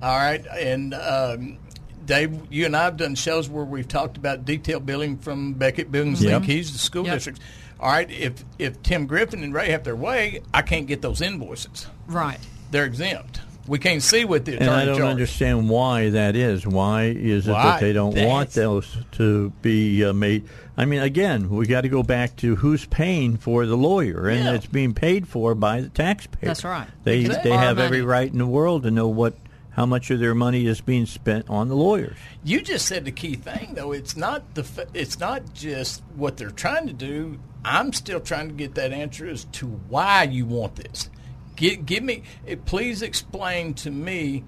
All 0.00 0.16
right, 0.16 0.44
and 0.46 0.94
um, 0.94 1.58
Dave, 2.04 2.40
you 2.50 2.66
and 2.66 2.76
I 2.76 2.84
have 2.84 2.96
done 2.96 3.14
shows 3.14 3.48
where 3.48 3.64
we've 3.64 3.88
talked 3.88 4.16
about 4.16 4.44
detailed 4.44 4.86
billing 4.86 5.18
from 5.18 5.54
Bequette 5.54 5.90
Billings. 5.90 6.20
Kees 6.44 6.70
to 6.72 6.78
school 6.78 7.04
yep. 7.04 7.14
districts. 7.14 7.42
All 7.78 7.90
right, 7.90 8.10
if 8.10 8.42
if 8.58 8.82
Tim 8.82 9.06
Griffin 9.06 9.42
and 9.42 9.52
Ray 9.52 9.70
have 9.70 9.84
their 9.84 9.96
way, 9.96 10.40
I 10.54 10.62
can't 10.62 10.86
get 10.86 11.02
those 11.02 11.20
invoices. 11.20 11.86
Right. 12.06 12.38
They're 12.70 12.86
exempt. 12.86 13.40
We 13.68 13.78
can't 13.78 14.02
see 14.02 14.24
what 14.24 14.44
the 14.44 14.54
attorney 14.54 14.70
And 14.70 14.76
I 14.80 14.84
don't 14.84 14.96
charged. 14.98 15.10
understand 15.10 15.68
why 15.68 16.10
that 16.10 16.36
is. 16.36 16.66
Why 16.66 17.04
is 17.04 17.48
it 17.48 17.52
Why? 17.52 17.62
that 17.64 17.80
they 17.80 17.92
don't 17.92 18.14
That's- 18.14 18.30
want 18.30 18.50
those 18.50 18.96
to 19.12 19.50
be 19.62 20.04
uh, 20.04 20.12
made? 20.12 20.44
I 20.76 20.84
mean, 20.84 21.00
again, 21.00 21.48
we 21.48 21.66
got 21.66 21.80
to 21.82 21.88
go 21.88 22.02
back 22.02 22.36
to 22.36 22.56
who's 22.56 22.84
paying 22.86 23.36
for 23.38 23.64
the 23.66 23.76
lawyer, 23.76 24.28
and 24.28 24.44
Yeah. 24.44 24.52
it's 24.54 24.66
being 24.66 24.92
paid 24.94 25.26
for 25.26 25.54
by 25.54 25.80
the 25.80 25.88
taxpayer. 25.88 26.48
That's 26.48 26.64
right. 26.64 26.86
They 27.04 27.20
Exactly. 27.20 27.50
they 27.50 27.56
Our 27.56 27.62
have 27.62 27.78
every 27.78 28.02
right 28.02 28.30
in 28.30 28.38
the 28.38 28.46
world 28.46 28.82
to 28.84 28.90
know 28.90 29.08
what 29.08 29.34
how 29.70 29.84
much 29.84 30.10
of 30.10 30.18
their 30.20 30.34
money 30.34 30.66
is 30.66 30.80
being 30.80 31.04
spent 31.04 31.50
on 31.50 31.68
the 31.68 31.76
lawyers. 31.76 32.16
You 32.42 32.62
just 32.62 32.86
said 32.86 33.04
the 33.04 33.10
key 33.12 33.34
thing, 33.34 33.72
though. 33.74 33.92
It's 33.92 34.16
not 34.16 34.54
the. 34.54 34.64
It's 34.94 35.18
not 35.20 35.52
just 35.52 36.02
what 36.14 36.38
they're 36.38 36.50
trying 36.50 36.86
to 36.86 36.94
do. 36.94 37.38
I'm 37.64 37.92
still 37.92 38.20
trying 38.20 38.48
to 38.48 38.54
get 38.54 38.74
that 38.76 38.92
answer 38.92 39.26
as 39.26 39.44
to 39.52 39.66
why 39.66 40.22
you 40.24 40.46
want 40.46 40.76
this. 40.76 41.10
Give, 41.56 41.84
give 41.84 42.02
me. 42.02 42.22
Please 42.66 43.02
explain 43.02 43.74
to 43.74 43.90
me 43.90 44.44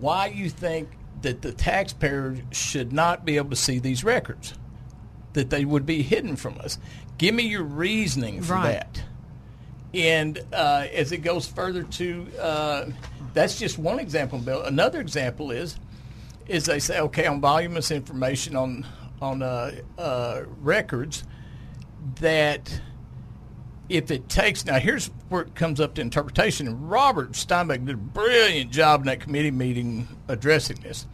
why 0.00 0.26
you 0.26 0.50
think 0.50 0.90
that 1.22 1.42
the 1.42 1.52
taxpayer 1.52 2.36
should 2.50 2.92
not 2.92 3.24
be 3.24 3.36
able 3.36 3.50
to 3.50 3.56
see 3.56 3.78
these 3.78 4.02
records. 4.04 4.54
That 5.34 5.50
they 5.50 5.64
would 5.64 5.86
be 5.86 6.02
hidden 6.02 6.36
from 6.36 6.58
us. 6.58 6.78
Give 7.16 7.34
me 7.34 7.44
your 7.44 7.62
reasoning 7.62 8.42
for 8.42 8.54
Right. 8.54 8.72
that. 8.72 9.02
And 9.94 10.40
uh, 10.52 10.86
as 10.92 11.12
it 11.12 11.18
goes 11.18 11.46
further 11.46 11.82
to, 11.82 12.26
uh, 12.40 12.86
that's 13.34 13.58
just 13.58 13.78
one 13.78 13.98
example, 13.98 14.38
Bill. 14.38 14.62
Another 14.62 15.00
example 15.00 15.50
is, 15.50 15.78
is 16.48 16.64
they 16.64 16.78
say, 16.80 16.98
okay, 17.00 17.26
on 17.26 17.40
voluminous 17.40 17.90
information 17.90 18.56
on 18.56 18.84
on 19.20 19.40
uh, 19.42 19.70
uh, 19.98 20.42
records, 20.60 21.22
that 22.16 22.80
if 23.88 24.10
it 24.10 24.28
takes 24.28 24.64
now 24.64 24.78
here's 24.78 25.08
where 25.28 25.42
it 25.42 25.54
comes 25.54 25.80
up 25.80 25.94
to 25.94 26.00
interpretation. 26.00 26.66
And 26.66 26.90
Robert 26.90 27.32
Steinbuch 27.32 27.84
did 27.84 27.94
a 27.94 27.98
brilliant 27.98 28.70
job 28.70 29.00
in 29.02 29.06
that 29.06 29.20
committee 29.20 29.50
meeting 29.50 30.08
addressing 30.28 30.80
this 30.80 31.06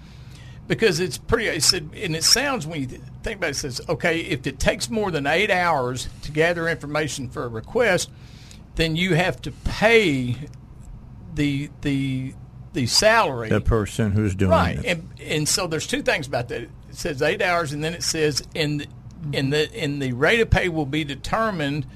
because 0.66 1.00
it's 1.00 1.18
pretty. 1.18 1.50
He 1.50 1.60
said, 1.60 1.90
and 1.96 2.14
it 2.14 2.24
sounds 2.24 2.66
when 2.66 2.80
you 2.82 2.86
think 3.22 3.38
about 3.38 3.48
it, 3.48 3.50
it 3.50 3.54
says, 3.56 3.80
okay, 3.88 4.20
if 4.20 4.46
it 4.46 4.58
takes 4.60 4.90
more 4.90 5.10
than 5.10 5.26
eight 5.26 5.50
hours 5.50 6.08
to 6.22 6.30
gather 6.30 6.68
information 6.68 7.28
for 7.30 7.44
a 7.44 7.48
request, 7.48 8.10
then 8.76 8.94
you 8.96 9.14
have 9.14 9.40
to 9.42 9.50
pay 9.50 10.36
the 11.34 11.70
the 11.80 12.34
the 12.74 12.86
salary 12.86 13.48
The 13.48 13.60
person 13.60 14.12
who's 14.12 14.34
doing 14.34 14.50
right 14.50 14.78
it. 14.78 14.86
and 14.86 15.08
and 15.20 15.48
so 15.48 15.66
there's 15.66 15.86
two 15.86 16.02
things 16.02 16.26
about 16.26 16.48
that 16.48 16.62
it 16.62 16.70
says 16.90 17.22
eight 17.22 17.40
hours 17.40 17.72
and 17.72 17.82
then 17.82 17.94
it 17.94 18.02
says 18.02 18.42
in 18.54 18.78
the, 18.78 18.86
in 19.32 19.50
the 19.50 19.72
in 19.72 19.98
the 20.00 20.12
rate 20.12 20.40
of 20.40 20.50
pay 20.50 20.68
will 20.68 20.86
be 20.86 21.02
determined 21.04 21.86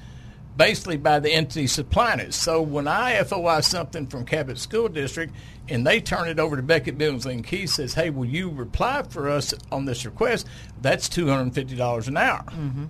basically 0.55 0.97
by 0.97 1.19
the 1.19 1.31
entity 1.31 1.65
supplying 1.67 2.19
it 2.19 2.33
so 2.33 2.61
when 2.61 2.87
i 2.87 3.23
foi 3.23 3.59
something 3.61 4.05
from 4.05 4.23
cabot 4.25 4.57
school 4.57 4.87
district 4.87 5.33
and 5.67 5.85
they 5.87 5.99
turn 5.99 6.27
it 6.27 6.37
over 6.39 6.55
to 6.55 6.61
bequette 6.61 6.97
billingsley 6.97 7.31
and 7.31 7.43
key 7.45 7.65
says 7.65 7.93
hey 7.95 8.09
will 8.11 8.25
you 8.25 8.49
reply 8.49 9.01
for 9.09 9.29
us 9.29 9.53
on 9.71 9.85
this 9.85 10.05
request 10.05 10.45
that's 10.81 11.09
$250 11.09 12.07
an 12.07 12.17
hour 12.17 12.43
Mm-hmm. 12.49 12.85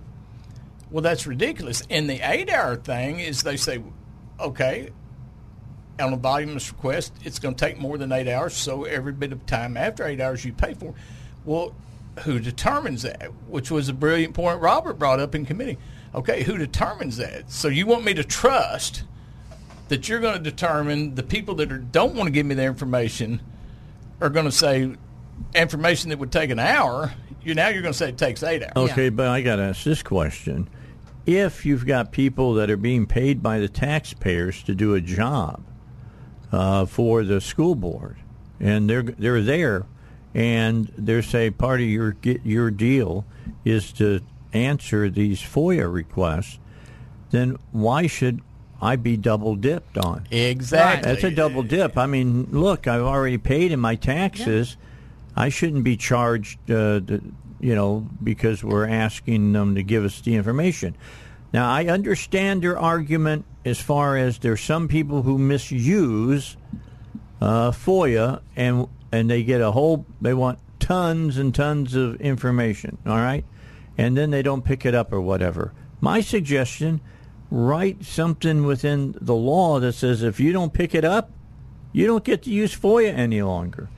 well, 0.90 1.02
that's 1.02 1.26
ridiculous. 1.26 1.82
And 1.90 2.08
the 2.10 2.20
eight 2.28 2.50
hour 2.50 2.76
thing 2.76 3.18
is 3.20 3.42
they 3.42 3.56
say, 3.56 3.82
okay, 4.38 4.90
on 5.98 6.12
a 6.12 6.16
voluminous 6.16 6.70
request, 6.72 7.12
it's 7.24 7.38
going 7.38 7.54
to 7.54 7.64
take 7.64 7.78
more 7.78 7.96
than 7.98 8.12
eight 8.12 8.28
hours, 8.28 8.54
so 8.54 8.84
every 8.84 9.12
bit 9.12 9.32
of 9.32 9.44
time 9.46 9.76
after 9.76 10.04
eight 10.06 10.20
hours 10.20 10.44
you 10.44 10.52
pay 10.52 10.74
for. 10.74 10.94
Well, 11.44 11.74
who 12.20 12.38
determines 12.38 13.02
that? 13.02 13.22
Which 13.48 13.70
was 13.70 13.88
a 13.88 13.92
brilliant 13.92 14.34
point 14.34 14.60
Robert 14.60 14.98
brought 14.98 15.18
up 15.20 15.34
in 15.34 15.46
committee. 15.46 15.78
Okay, 16.14 16.44
who 16.44 16.56
determines 16.56 17.16
that? 17.16 17.50
So 17.50 17.68
you 17.68 17.86
want 17.86 18.04
me 18.04 18.14
to 18.14 18.24
trust 18.24 19.04
that 19.88 20.08
you're 20.08 20.20
going 20.20 20.36
to 20.36 20.50
determine 20.50 21.14
the 21.14 21.22
people 21.22 21.56
that 21.56 21.72
are, 21.72 21.78
don't 21.78 22.14
want 22.14 22.26
to 22.28 22.30
give 22.30 22.46
me 22.46 22.54
their 22.54 22.68
information 22.70 23.40
are 24.20 24.30
going 24.30 24.46
to 24.46 24.52
say 24.52 24.94
information 25.54 26.10
that 26.10 26.18
would 26.18 26.32
take 26.32 26.50
an 26.50 26.58
hour. 26.58 27.12
You 27.42 27.54
now 27.54 27.68
you're 27.68 27.82
going 27.82 27.92
to 27.92 27.98
say 27.98 28.08
it 28.08 28.18
takes 28.18 28.42
eight 28.42 28.62
hours. 28.62 28.90
Okay, 28.90 29.08
but 29.10 29.28
I 29.28 29.42
got 29.42 29.56
to 29.56 29.62
ask 29.62 29.84
this 29.84 30.02
question: 30.02 30.68
If 31.26 31.66
you've 31.66 31.86
got 31.86 32.12
people 32.12 32.54
that 32.54 32.70
are 32.70 32.76
being 32.76 33.06
paid 33.06 33.42
by 33.42 33.58
the 33.58 33.68
taxpayers 33.68 34.62
to 34.64 34.74
do 34.74 34.94
a 34.94 35.00
job 35.00 35.64
uh, 36.52 36.86
for 36.86 37.24
the 37.24 37.40
school 37.40 37.74
board, 37.74 38.16
and 38.60 38.88
they're 38.88 39.02
they're 39.02 39.42
there, 39.42 39.84
and 40.32 40.90
they're 40.96 41.22
say 41.22 41.50
part 41.50 41.80
of 41.80 41.86
your 41.86 42.12
get 42.12 42.46
your 42.46 42.70
deal 42.70 43.26
is 43.64 43.92
to 43.92 44.20
answer 44.54 45.10
these 45.10 45.40
FOIA 45.40 45.92
requests, 45.92 46.58
then 47.30 47.56
why 47.72 48.06
should 48.06 48.40
I 48.80 48.96
be 48.96 49.16
double 49.16 49.56
dipped 49.56 49.98
on? 49.98 50.26
Exactly. 50.30 51.10
That's 51.10 51.24
a 51.24 51.30
double 51.30 51.62
dip. 51.62 51.96
I 51.96 52.06
mean, 52.06 52.48
look, 52.50 52.86
I've 52.86 53.02
already 53.02 53.38
paid 53.38 53.72
in 53.72 53.80
my 53.80 53.94
taxes. 53.94 54.76
I 55.36 55.48
shouldn't 55.48 55.84
be 55.84 55.96
charged, 55.96 56.58
uh, 56.70 57.00
the, 57.00 57.22
you 57.60 57.74
know, 57.74 58.06
because 58.22 58.62
we're 58.62 58.88
asking 58.88 59.52
them 59.52 59.74
to 59.74 59.82
give 59.82 60.04
us 60.04 60.20
the 60.20 60.36
information. 60.36 60.96
Now, 61.52 61.70
I 61.70 61.86
understand 61.86 62.62
your 62.62 62.78
argument 62.78 63.44
as 63.64 63.80
far 63.80 64.16
as 64.16 64.38
there's 64.38 64.60
some 64.60 64.88
people 64.88 65.22
who 65.22 65.38
misuse 65.38 66.56
uh, 67.40 67.70
FOIA 67.70 68.40
and 68.56 68.88
and 69.12 69.30
they 69.30 69.44
get 69.44 69.60
a 69.60 69.70
whole 69.70 70.04
they 70.20 70.34
want 70.34 70.58
tons 70.80 71.38
and 71.38 71.54
tons 71.54 71.94
of 71.94 72.20
information. 72.20 72.98
All 73.06 73.16
right, 73.16 73.44
and 73.96 74.16
then 74.16 74.30
they 74.30 74.42
don't 74.42 74.64
pick 74.64 74.84
it 74.84 74.94
up 74.94 75.12
or 75.12 75.20
whatever. 75.20 75.72
My 76.00 76.20
suggestion: 76.20 77.00
write 77.50 78.04
something 78.04 78.64
within 78.64 79.16
the 79.20 79.34
law 79.34 79.80
that 79.80 79.92
says 79.94 80.22
if 80.22 80.40
you 80.40 80.52
don't 80.52 80.72
pick 80.72 80.94
it 80.94 81.04
up, 81.04 81.30
you 81.92 82.06
don't 82.06 82.24
get 82.24 82.42
to 82.42 82.50
use 82.50 82.74
FOIA 82.74 83.14
any 83.14 83.42
longer. 83.42 83.88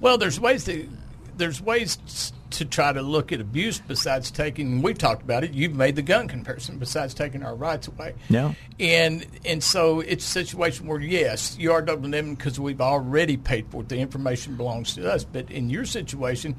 Well, 0.00 0.18
there's 0.18 0.40
ways 0.40 0.64
to 0.64 0.88
there's 1.36 1.60
ways 1.60 2.32
to 2.50 2.64
try 2.64 2.92
to 2.92 3.02
look 3.02 3.32
at 3.32 3.40
abuse 3.40 3.80
besides 3.80 4.30
taking. 4.30 4.82
We've 4.82 4.98
talked 4.98 5.22
about 5.22 5.44
it. 5.44 5.52
You've 5.52 5.74
made 5.74 5.96
the 5.96 6.02
gun 6.02 6.28
comparison. 6.28 6.78
Besides 6.78 7.14
taking 7.14 7.42
our 7.42 7.54
rights 7.54 7.88
away. 7.88 8.14
Yeah. 8.28 8.54
And 8.78 9.26
and 9.44 9.62
so 9.62 10.00
it's 10.00 10.24
a 10.24 10.28
situation 10.28 10.86
where 10.86 11.00
yes, 11.00 11.56
you 11.58 11.72
are 11.72 11.82
doubling 11.82 12.10
them 12.10 12.34
because 12.34 12.60
we've 12.60 12.80
already 12.80 13.36
paid 13.36 13.66
for 13.68 13.82
it. 13.82 13.88
The 13.88 13.98
information 13.98 14.56
belongs 14.56 14.94
to 14.94 15.10
us. 15.10 15.24
But 15.24 15.50
in 15.50 15.70
your 15.70 15.84
situation, 15.84 16.56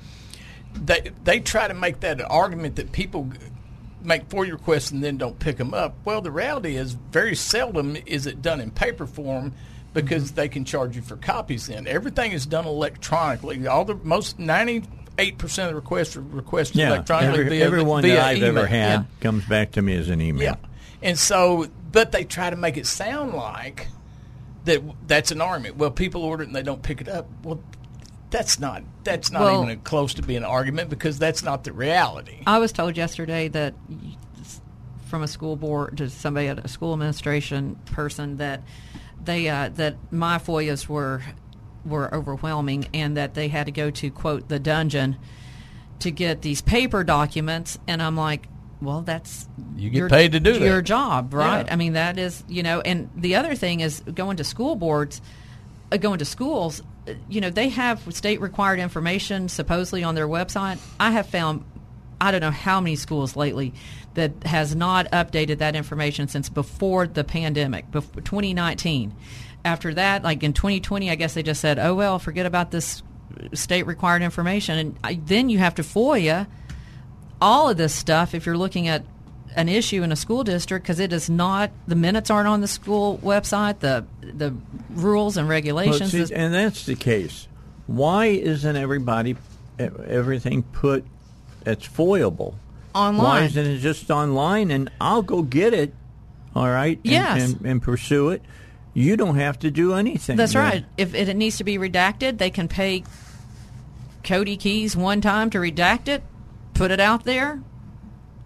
they 0.74 1.12
they 1.24 1.40
try 1.40 1.68
to 1.68 1.74
make 1.74 2.00
that 2.02 2.20
an 2.20 2.26
argument 2.28 2.76
that 2.78 2.92
people 2.92 3.32
make 4.02 4.28
FOIA 4.30 4.52
requests 4.52 4.92
and 4.92 5.04
then 5.04 5.18
don't 5.18 5.40
pick 5.40 5.58
them 5.58 5.74
up. 5.74 5.96
Well, 6.06 6.22
the 6.22 6.32
reality 6.32 6.76
is 6.76 6.94
very 6.94 7.36
seldom 7.36 7.96
is 8.06 8.26
it 8.28 8.42
done 8.42 8.60
in 8.60 8.72
paper 8.72 9.08
form 9.08 9.54
because 9.94 10.26
mm-hmm. 10.26 10.36
they 10.36 10.50
can 10.50 10.66
charge 10.66 10.96
you 10.96 11.02
for 11.02 11.16
copies. 11.16 11.68
Then 11.68 11.88
everything 11.88 12.32
is 12.32 12.46
done 12.46 12.66
electronically. 12.66 13.66
All 13.68 13.86
the 13.86 13.96
most 13.96 14.40
ninety 14.40 14.84
eight 15.18 15.38
percent 15.38 15.68
of 15.68 15.74
the 15.74 15.76
requests 15.76 16.16
are 16.16 16.22
requested 16.22 16.78
Yeah, 16.78 16.90
electronically. 16.90 17.40
every, 17.40 17.50
via, 17.58 17.66
everyone 17.66 18.02
via 18.02 18.16
that 18.16 18.26
I've 18.26 18.38
email. 18.38 18.58
ever 18.58 18.68
had 18.68 19.00
Yeah. 19.02 19.04
comes 19.22 19.46
back 19.46 19.72
to 19.74 19.82
me 19.82 19.96
as 19.96 20.10
an 20.10 20.22
email. 20.22 20.44
Yeah. 20.44 20.56
And 21.02 21.20
so, 21.20 21.68
but 21.92 22.12
they 22.12 22.24
try 22.24 22.50
to 22.50 22.56
make 22.56 22.78
it 22.78 22.88
sound 22.88 23.34
like 23.34 23.88
that 24.66 24.82
that's 25.08 25.32
an 25.32 25.42
argument. 25.42 25.78
Well, 25.78 25.92
people 25.92 26.24
order 26.24 26.44
it 26.44 26.48
and 26.48 26.56
they 26.56 26.64
don't 26.64 26.82
pick 26.82 27.02
it 27.02 27.08
up. 27.10 27.28
Well, 27.44 27.62
that's 28.34 28.60
not 28.60 28.84
that's 29.04 29.32
not 29.32 29.44
Well- 29.44 29.64
even 29.64 29.80
close 29.82 30.14
to 30.16 30.22
being 30.24 30.38
an 30.40 30.44
argument 30.44 30.90
because 30.90 31.18
that's 31.20 31.44
not 31.44 31.64
the 31.64 31.72
reality. 31.72 32.42
I 32.48 32.58
was 32.60 32.72
told 32.74 32.98
yesterday 32.98 33.48
that 33.50 33.76
from 35.08 35.22
a 35.24 35.28
school 35.28 35.56
board 35.56 35.98
to 35.98 36.10
somebody 36.10 36.48
at 36.48 36.66
a 36.66 36.68
school 36.68 36.94
administration 36.94 37.76
person 37.86 38.38
that 38.38 38.62
they 39.24 39.48
uh, 39.48 39.70
that 39.76 39.96
my 40.12 40.38
FOIAs 40.40 40.88
were 40.90 41.22
were 41.86 42.14
overwhelming 42.14 42.88
and 42.94 43.16
that 43.18 43.34
they 43.36 43.48
had 43.50 43.66
to 43.68 43.72
go 43.72 43.92
to 43.92 44.10
quote 44.10 44.48
the 44.50 44.60
dungeon 44.60 45.18
to 46.00 46.10
get 46.12 46.42
these 46.42 46.62
paper 46.62 47.04
documents 47.04 47.78
and 47.88 48.02
I'm 48.02 48.18
like 48.18 48.48
well 48.82 49.02
that's 49.02 49.48
You 49.78 49.90
get 49.90 49.98
your- 50.00 50.10
paid 50.10 50.32
to 50.32 50.40
do 50.40 50.54
that. 50.54 50.62
your 50.66 50.82
job 50.82 51.34
right 51.34 51.66
Yeah. 51.66 51.74
I 51.74 51.76
mean 51.76 51.94
that 51.94 52.18
is 52.18 52.44
you 52.48 52.64
know 52.64 52.82
and 52.82 53.10
the 53.16 53.36
other 53.36 53.54
thing 53.56 53.82
is 53.82 54.00
going 54.02 54.38
to 54.38 54.44
school 54.44 54.76
boards 54.76 55.22
uh, 55.92 55.98
going 55.98 56.20
to 56.20 56.26
schools 56.26 56.82
you 57.30 57.42
know 57.42 57.50
they 57.50 57.70
have 57.70 58.02
state 58.14 58.40
required 58.42 58.80
information 58.80 59.50
supposedly 59.50 60.04
on 60.04 60.16
their 60.16 60.28
website 60.28 60.80
I 61.00 61.12
have 61.12 61.28
found 61.28 61.66
I 62.24 62.32
don't 62.32 62.40
know 62.40 62.52
how 62.52 62.80
many 62.80 62.96
schools 62.96 63.36
lately 63.36 63.74
that 64.14 64.32
has 64.46 64.76
not 64.76 65.12
updated 65.12 65.58
that 65.58 65.76
information 65.76 66.30
since 66.30 66.48
before 66.48 67.06
the 67.06 67.26
pandemic, 67.26 67.92
before 67.92 68.22
2019. 68.22 69.14
After 69.66 69.94
that, 69.94 70.24
like 70.24 70.42
in 70.42 70.54
2020, 70.54 71.10
I 71.10 71.16
guess 71.16 71.34
they 71.34 71.44
just 71.44 71.60
said, 71.60 71.80
"Oh 71.80 71.96
well, 71.96 72.20
forget 72.20 72.46
about 72.46 72.72
this 72.72 73.04
state 73.54 73.88
required 73.88 74.22
information," 74.22 74.78
and 74.78 75.00
I, 75.04 75.20
then 75.26 75.50
you 75.50 75.58
have 75.60 75.76
to 75.76 75.84
FOIA 75.84 76.48
all 77.42 77.70
of 77.70 77.76
this 77.76 77.94
stuff 77.94 78.34
if 78.34 78.46
you're 78.46 78.58
looking 78.58 78.88
at 78.88 79.04
an 79.56 79.70
issue 79.70 80.04
in 80.04 80.12
a 80.12 80.16
school 80.16 80.44
district 80.44 80.84
because 80.84 81.00
it 81.00 81.14
is 81.14 81.30
not 81.30 81.72
the 81.88 81.96
minutes 81.96 82.30
aren't 82.30 82.48
on 82.48 82.62
the 82.62 82.68
school 82.68 83.20
website, 83.24 83.80
the 83.80 84.06
the 84.22 84.54
rules 84.92 85.38
and 85.38 85.48
regulations. 85.50 86.12
see, 86.12 86.20
is- 86.22 86.32
and 86.32 86.54
that's 86.54 86.86
the 86.86 86.96
case. 86.96 87.48
Why 87.88 88.26
isn't 88.28 88.76
everybody 88.76 89.36
everything 89.80 90.64
put 90.64 91.04
that's 91.64 91.88
foilable 91.88 92.54
Why 92.94 93.08
Online. 93.08 93.44
isn't 93.46 93.66
it 93.66 93.78
just 93.80 94.10
online 94.12 94.70
and 94.72 94.90
I'll 95.02 95.24
go 95.24 95.42
get 95.42 95.74
it? 95.74 95.94
All 96.56 96.70
right. 96.70 96.98
and- 96.98 97.06
Yes. 97.12 97.52
And, 97.54 97.66
and 97.66 97.82
pursue 97.82 98.30
it. 98.30 98.42
You 98.94 99.18
don't 99.18 99.36
have 99.38 99.58
to 99.60 99.72
do 99.72 99.94
anything. 99.96 100.38
That's 100.38 100.54
right. 100.54 100.86
If 100.98 101.16
it 101.16 101.34
needs 101.36 101.58
to 101.58 101.64
be 101.64 101.78
redacted, 101.80 102.38
they 102.38 102.52
can 102.52 102.68
pay 102.68 103.04
Cody 104.24 104.56
Kees 104.56 104.96
one 104.96 105.20
time 105.20 105.50
to 105.50 105.58
redact 105.58 106.08
it, 106.08 106.24
put 106.76 106.92
it 106.92 107.00
out 107.00 107.24
there. 107.26 107.60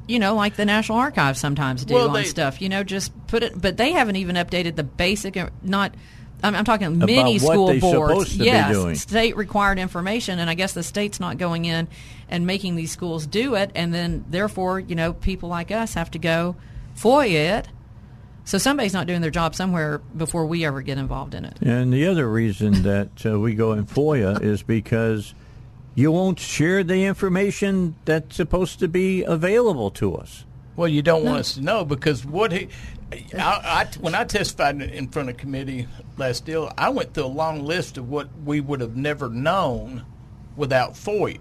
You 0.07 0.19
know, 0.19 0.35
like 0.35 0.55
the 0.55 0.65
National 0.65 0.97
Archives 0.99 1.39
sometimes 1.39 1.83
do 1.85 1.93
Well, 1.95 2.07
on 2.09 2.13
they- 2.13 2.23
stuff. 2.23 2.61
You 2.61 2.69
know, 2.69 2.83
just 2.83 3.11
put 3.27 3.43
it. 3.43 3.59
But 3.59 3.77
they 3.77 3.91
haven't 3.91 4.15
even 4.15 4.35
updated 4.35 4.75
the 4.75 4.83
basic. 4.83 5.35
uh, 5.37 5.49
Not. 5.61 5.93
I'm, 6.43 6.53
I'm 6.55 6.65
talking 6.65 6.85
About 6.87 7.07
many 7.07 7.39
what 7.39 7.53
school 7.53 7.67
they 7.67 7.79
boards. 7.79 8.11
supposed 8.11 8.31
to 8.33 8.37
be 8.39 8.45
yes, 8.45 8.71
doing. 8.71 8.93
state 8.95 9.35
required 9.35 9.79
information, 9.79 10.37
and 10.37 10.49
I 10.49 10.53
guess 10.53 10.73
the 10.73 10.83
state's 10.83 11.19
not 11.19 11.39
going 11.39 11.65
in 11.65 11.87
and 12.29 12.45
making 12.45 12.75
these 12.75 12.91
schools 12.91 13.25
do 13.25 13.55
it, 13.55 13.71
and 13.73 13.91
then 13.91 14.23
therefore, 14.29 14.79
you 14.79 14.93
know, 14.95 15.13
people 15.13 15.49
like 15.49 15.71
us 15.71 15.95
have 15.95 16.11
to 16.11 16.19
go 16.19 16.55
FOIA 16.95 17.57
it. 17.59 17.67
So 18.45 18.59
somebody's 18.59 18.93
not 18.93 19.07
doing 19.07 19.21
their 19.21 19.31
job 19.31 19.55
somewhere 19.55 19.97
before 20.15 20.45
we 20.45 20.63
ever 20.63 20.81
get 20.83 20.97
involved 20.99 21.33
in 21.33 21.43
it. 21.43 21.57
And 21.61 21.91
the 21.91 22.05
other 22.05 22.29
reason 22.29 22.83
that 22.83 23.25
uh, 23.25 23.39
we 23.39 23.55
go 23.55 23.73
in 23.73 23.85
FOIA 23.87 24.39
is 24.41 24.61
because 24.61 25.33
you 25.97 26.11
won't 26.11 26.39
share 26.39 26.83
the 26.83 27.05
information 27.05 27.95
that's 28.05 28.35
supposed 28.35 28.77
to 28.77 28.87
be 28.87 29.23
available 29.23 29.89
to 29.89 30.13
us. 30.13 30.45
Well, 30.75 30.87
you 30.87 31.01
don't 31.01 31.25
want 31.25 31.39
us 31.39 31.55
to 31.55 31.61
know 31.61 31.83
because 31.83 32.23
what 32.23 32.51
he, 32.51 32.67
I, 33.35 33.39
I, 33.39 33.87
when 33.99 34.13
I 34.13 34.23
testified 34.23 34.79
in 34.79 35.07
front 35.07 35.29
of 35.29 35.37
committee 35.37 35.87
last 36.15 36.45
deal, 36.45 36.71
I 36.77 36.89
went 36.89 37.15
through 37.15 37.25
a 37.25 37.25
long 37.25 37.65
list 37.65 37.97
of 37.97 38.09
what 38.09 38.29
we 38.45 38.61
would 38.61 38.79
have 38.79 38.95
never 38.95 39.27
known 39.27 40.05
without 40.55 40.93
FOIA. 40.93 41.39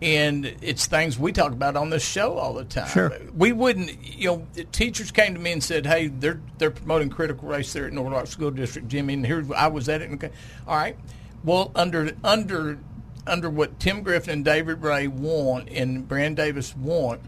And 0.00 0.46
it's 0.62 0.86
things 0.86 1.18
we 1.18 1.32
talk 1.32 1.50
about 1.50 1.74
on 1.74 1.90
this 1.90 2.06
show 2.06 2.34
all 2.38 2.54
the 2.54 2.64
time. 2.64 2.88
Sure. 2.90 3.12
We 3.34 3.50
wouldn't, 3.50 4.04
you 4.04 4.28
know, 4.28 4.46
the 4.52 4.62
teachers 4.62 5.10
came 5.10 5.34
to 5.34 5.40
me 5.40 5.50
and 5.50 5.64
said, 5.64 5.86
"Hey, 5.86 6.08
they're 6.08 6.40
they're 6.58 6.70
promoting 6.70 7.08
critical 7.08 7.48
race 7.48 7.72
there 7.72 7.86
at 7.86 7.94
North 7.94 8.12
Rock 8.12 8.26
School 8.26 8.50
District, 8.50 8.86
Jimmy." 8.88 9.14
And 9.14 9.26
here 9.26 9.44
I 9.56 9.68
was 9.68 9.88
at 9.88 10.02
it. 10.02 10.10
And, 10.10 10.22
okay, 10.22 10.34
all 10.68 10.76
right. 10.76 10.98
Well, 11.42 11.72
under 11.74 12.14
under 12.22 12.78
under 13.26 13.50
what 13.50 13.78
Tim 13.80 14.02
Griffin 14.02 14.32
and 14.34 14.44
David 14.44 14.82
Ray 14.82 15.06
want 15.08 15.68
and 15.70 16.08
Breanne 16.08 16.34
Davis 16.34 16.76
want, 16.76 17.20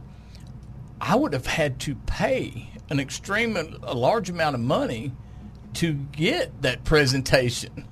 I 1.00 1.14
would 1.16 1.32
have 1.32 1.46
had 1.46 1.78
to 1.80 1.94
pay 1.94 2.70
an 2.90 3.00
extreme, 3.00 3.56
a 3.56 3.94
large 3.94 4.30
amount 4.30 4.54
of 4.54 4.60
money 4.60 5.12
to 5.74 5.92
get 5.92 6.62
that 6.62 6.84
presentation 6.84 7.84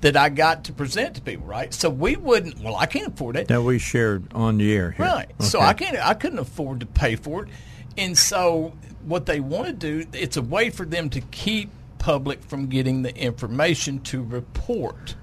that 0.00 0.16
I 0.16 0.28
got 0.28 0.64
to 0.64 0.72
present 0.72 1.14
to 1.16 1.20
people, 1.22 1.46
right? 1.46 1.72
So 1.72 1.88
we 1.88 2.16
wouldn't. 2.16 2.58
Well, 2.60 2.76
I 2.76 2.86
can't 2.86 3.08
afford 3.08 3.36
it, 3.36 3.48
That 3.48 3.62
we 3.62 3.78
shared 3.78 4.32
on 4.34 4.58
the 4.58 4.74
air 4.74 4.90
here. 4.90 5.06
right? 5.06 5.30
So 5.40 5.60
I 5.60 5.72
can't. 5.74 5.96
I 5.96 6.14
couldn't 6.14 6.38
afford 6.40 6.80
to 6.80 6.86
pay 6.86 7.16
for 7.16 7.44
it, 7.44 7.50
and 7.96 8.16
so 8.16 8.74
what 9.04 9.26
they 9.26 9.40
want 9.40 9.66
to 9.66 9.72
do, 9.72 10.06
it's 10.12 10.36
a 10.36 10.42
way 10.42 10.70
for 10.70 10.84
them 10.84 11.10
to 11.10 11.20
keep 11.20 11.70
public 11.98 12.42
from 12.42 12.66
getting 12.66 13.02
the 13.02 13.14
information 13.16 14.00
to 14.00 14.22
report. 14.22 15.14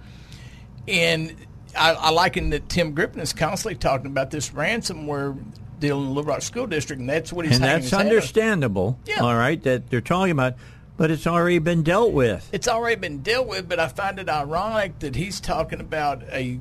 And 0.88 1.36
I, 1.76 1.94
I 1.94 2.10
liken 2.12 2.50
that 2.52 2.70
Tim 2.70 2.94
Griffin 2.94 3.20
is 3.20 3.34
constantly 3.34 3.78
talking 3.78 4.08
about 4.08 4.32
this 4.32 4.50
ransomware 4.50 5.38
deal 5.80 6.00
in 6.00 6.06
the 6.06 6.12
Little 6.12 6.30
Rock 6.30 6.42
School 6.42 6.68
District, 6.68 7.00
and 7.00 7.10
that's 7.10 7.34
what 7.34 7.46
he's 7.46 7.56
and 7.56 7.64
that's 7.64 7.84
his 7.86 7.92
hat 7.92 8.02
on. 8.02 8.08
understandable. 8.08 9.00
Yeah. 9.06 9.22
All 9.22 9.36
right, 9.36 9.62
that 9.64 9.90
they're 9.90 10.02
talking 10.02 10.32
about, 10.32 10.56
but 10.98 11.12
it's 11.12 11.28
already 11.28 11.60
been 11.60 11.84
dealt 11.84 12.14
with. 12.14 12.48
It's 12.52 12.68
already 12.68 12.96
been 12.96 13.22
dealt 13.22 13.48
with, 13.48 13.68
but 13.68 13.80
I 13.80 13.88
find 13.88 14.20
it 14.20 14.30
ironic 14.30 15.00
that 15.00 15.16
he's 15.16 15.40
talking 15.40 15.80
about 15.80 16.24
a 16.24 16.60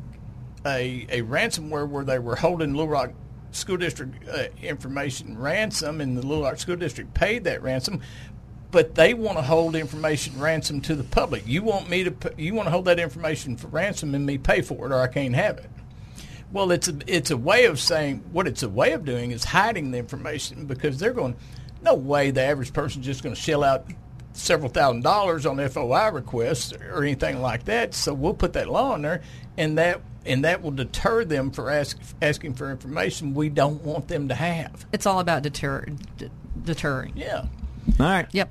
a, 0.67 1.07
a 1.09 1.23
ransomware 1.23 1.89
where 1.89 2.05
they 2.05 2.19
were 2.19 2.37
holding 2.37 2.73
Little 2.73 2.89
Rock 2.89 3.13
School 3.53 3.77
District 3.77 4.29
uh, 4.29 4.45
information 4.63 5.39
ransom, 5.39 6.01
and 6.01 6.17
the 6.17 6.27
Little 6.27 6.45
Rock 6.45 6.59
School 6.59 6.77
District 6.77 7.13
paid 7.15 7.45
that 7.45 7.63
ransom. 7.63 8.01
But 8.70 8.94
they 8.94 9.15
want 9.15 9.39
to 9.39 9.42
hold 9.42 9.74
information 9.74 10.39
ransom 10.39 10.81
to 10.82 10.94
the 10.94 11.05
public. 11.05 11.47
You 11.47 11.62
want 11.62 11.89
me 11.89 12.05
to 12.05 12.15
you 12.36 12.55
want 12.55 12.66
to 12.66 12.70
hold 12.70 12.84
that 12.86 12.99
information 12.99 13.57
for 13.57 13.68
ransom 13.68 14.15
and 14.15 14.24
me 14.24 14.39
pay 14.39 14.60
for 14.60 14.86
it, 14.86 14.92
or 14.92 15.00
I 15.00 15.08
can't 15.08 15.34
have 15.34 15.58
it. 15.58 15.70
Well, 16.52 16.70
it's 16.73 16.89
a 16.89 16.97
it's 17.07 17.31
a 17.31 17.36
way 17.36 17.65
of 17.66 17.81
saying 17.81 18.24
what 18.32 18.47
it's 18.47 18.62
a 18.62 18.68
way 18.68 18.92
of 18.92 19.05
doing 19.05 19.31
is 19.31 19.44
hiding 19.44 19.90
the 19.90 19.99
information 19.99 20.66
because 20.66 20.99
they're 20.99 21.12
going. 21.12 21.36
No 21.82 21.94
way, 21.94 22.31
the 22.31 22.42
average 22.42 22.74
person's 22.74 23.07
just 23.07 23.23
going 23.23 23.34
to 23.34 23.40
shell 23.40 23.65
out 23.65 23.86
several 24.34 24.68
thousand 24.68 25.02
dollars 25.02 25.47
on 25.47 25.57
FOI 25.68 26.10
requests 26.10 26.73
or 26.74 27.02
anything 27.02 27.40
like 27.40 27.65
that. 27.65 27.94
So 27.94 28.12
we'll 28.12 28.34
put 28.34 28.52
that 28.52 28.68
law 28.68 28.94
in 28.94 29.02
there, 29.02 29.23
and 29.57 29.78
that 29.78 30.02
and 30.26 30.44
that 30.44 30.62
will 30.62 30.70
deter 30.73 31.24
them 31.24 31.50
for 31.50 31.70
ask, 31.70 31.99
asking 32.20 32.55
for 32.55 32.70
information 32.70 33.34
we 33.34 33.49
don't 33.49 33.82
want 33.82 34.08
them 34.08 34.28
to 34.28 34.34
have. 34.34 34.86
It's 34.92 35.07
all 35.07 35.20
about 35.20 35.42
deter, 35.42 35.86
d- 36.18 36.31
deterring. 36.62 37.12
Yeah. 37.16 37.47
All 37.99 38.07
right. 38.07 38.26
Yep. 38.32 38.50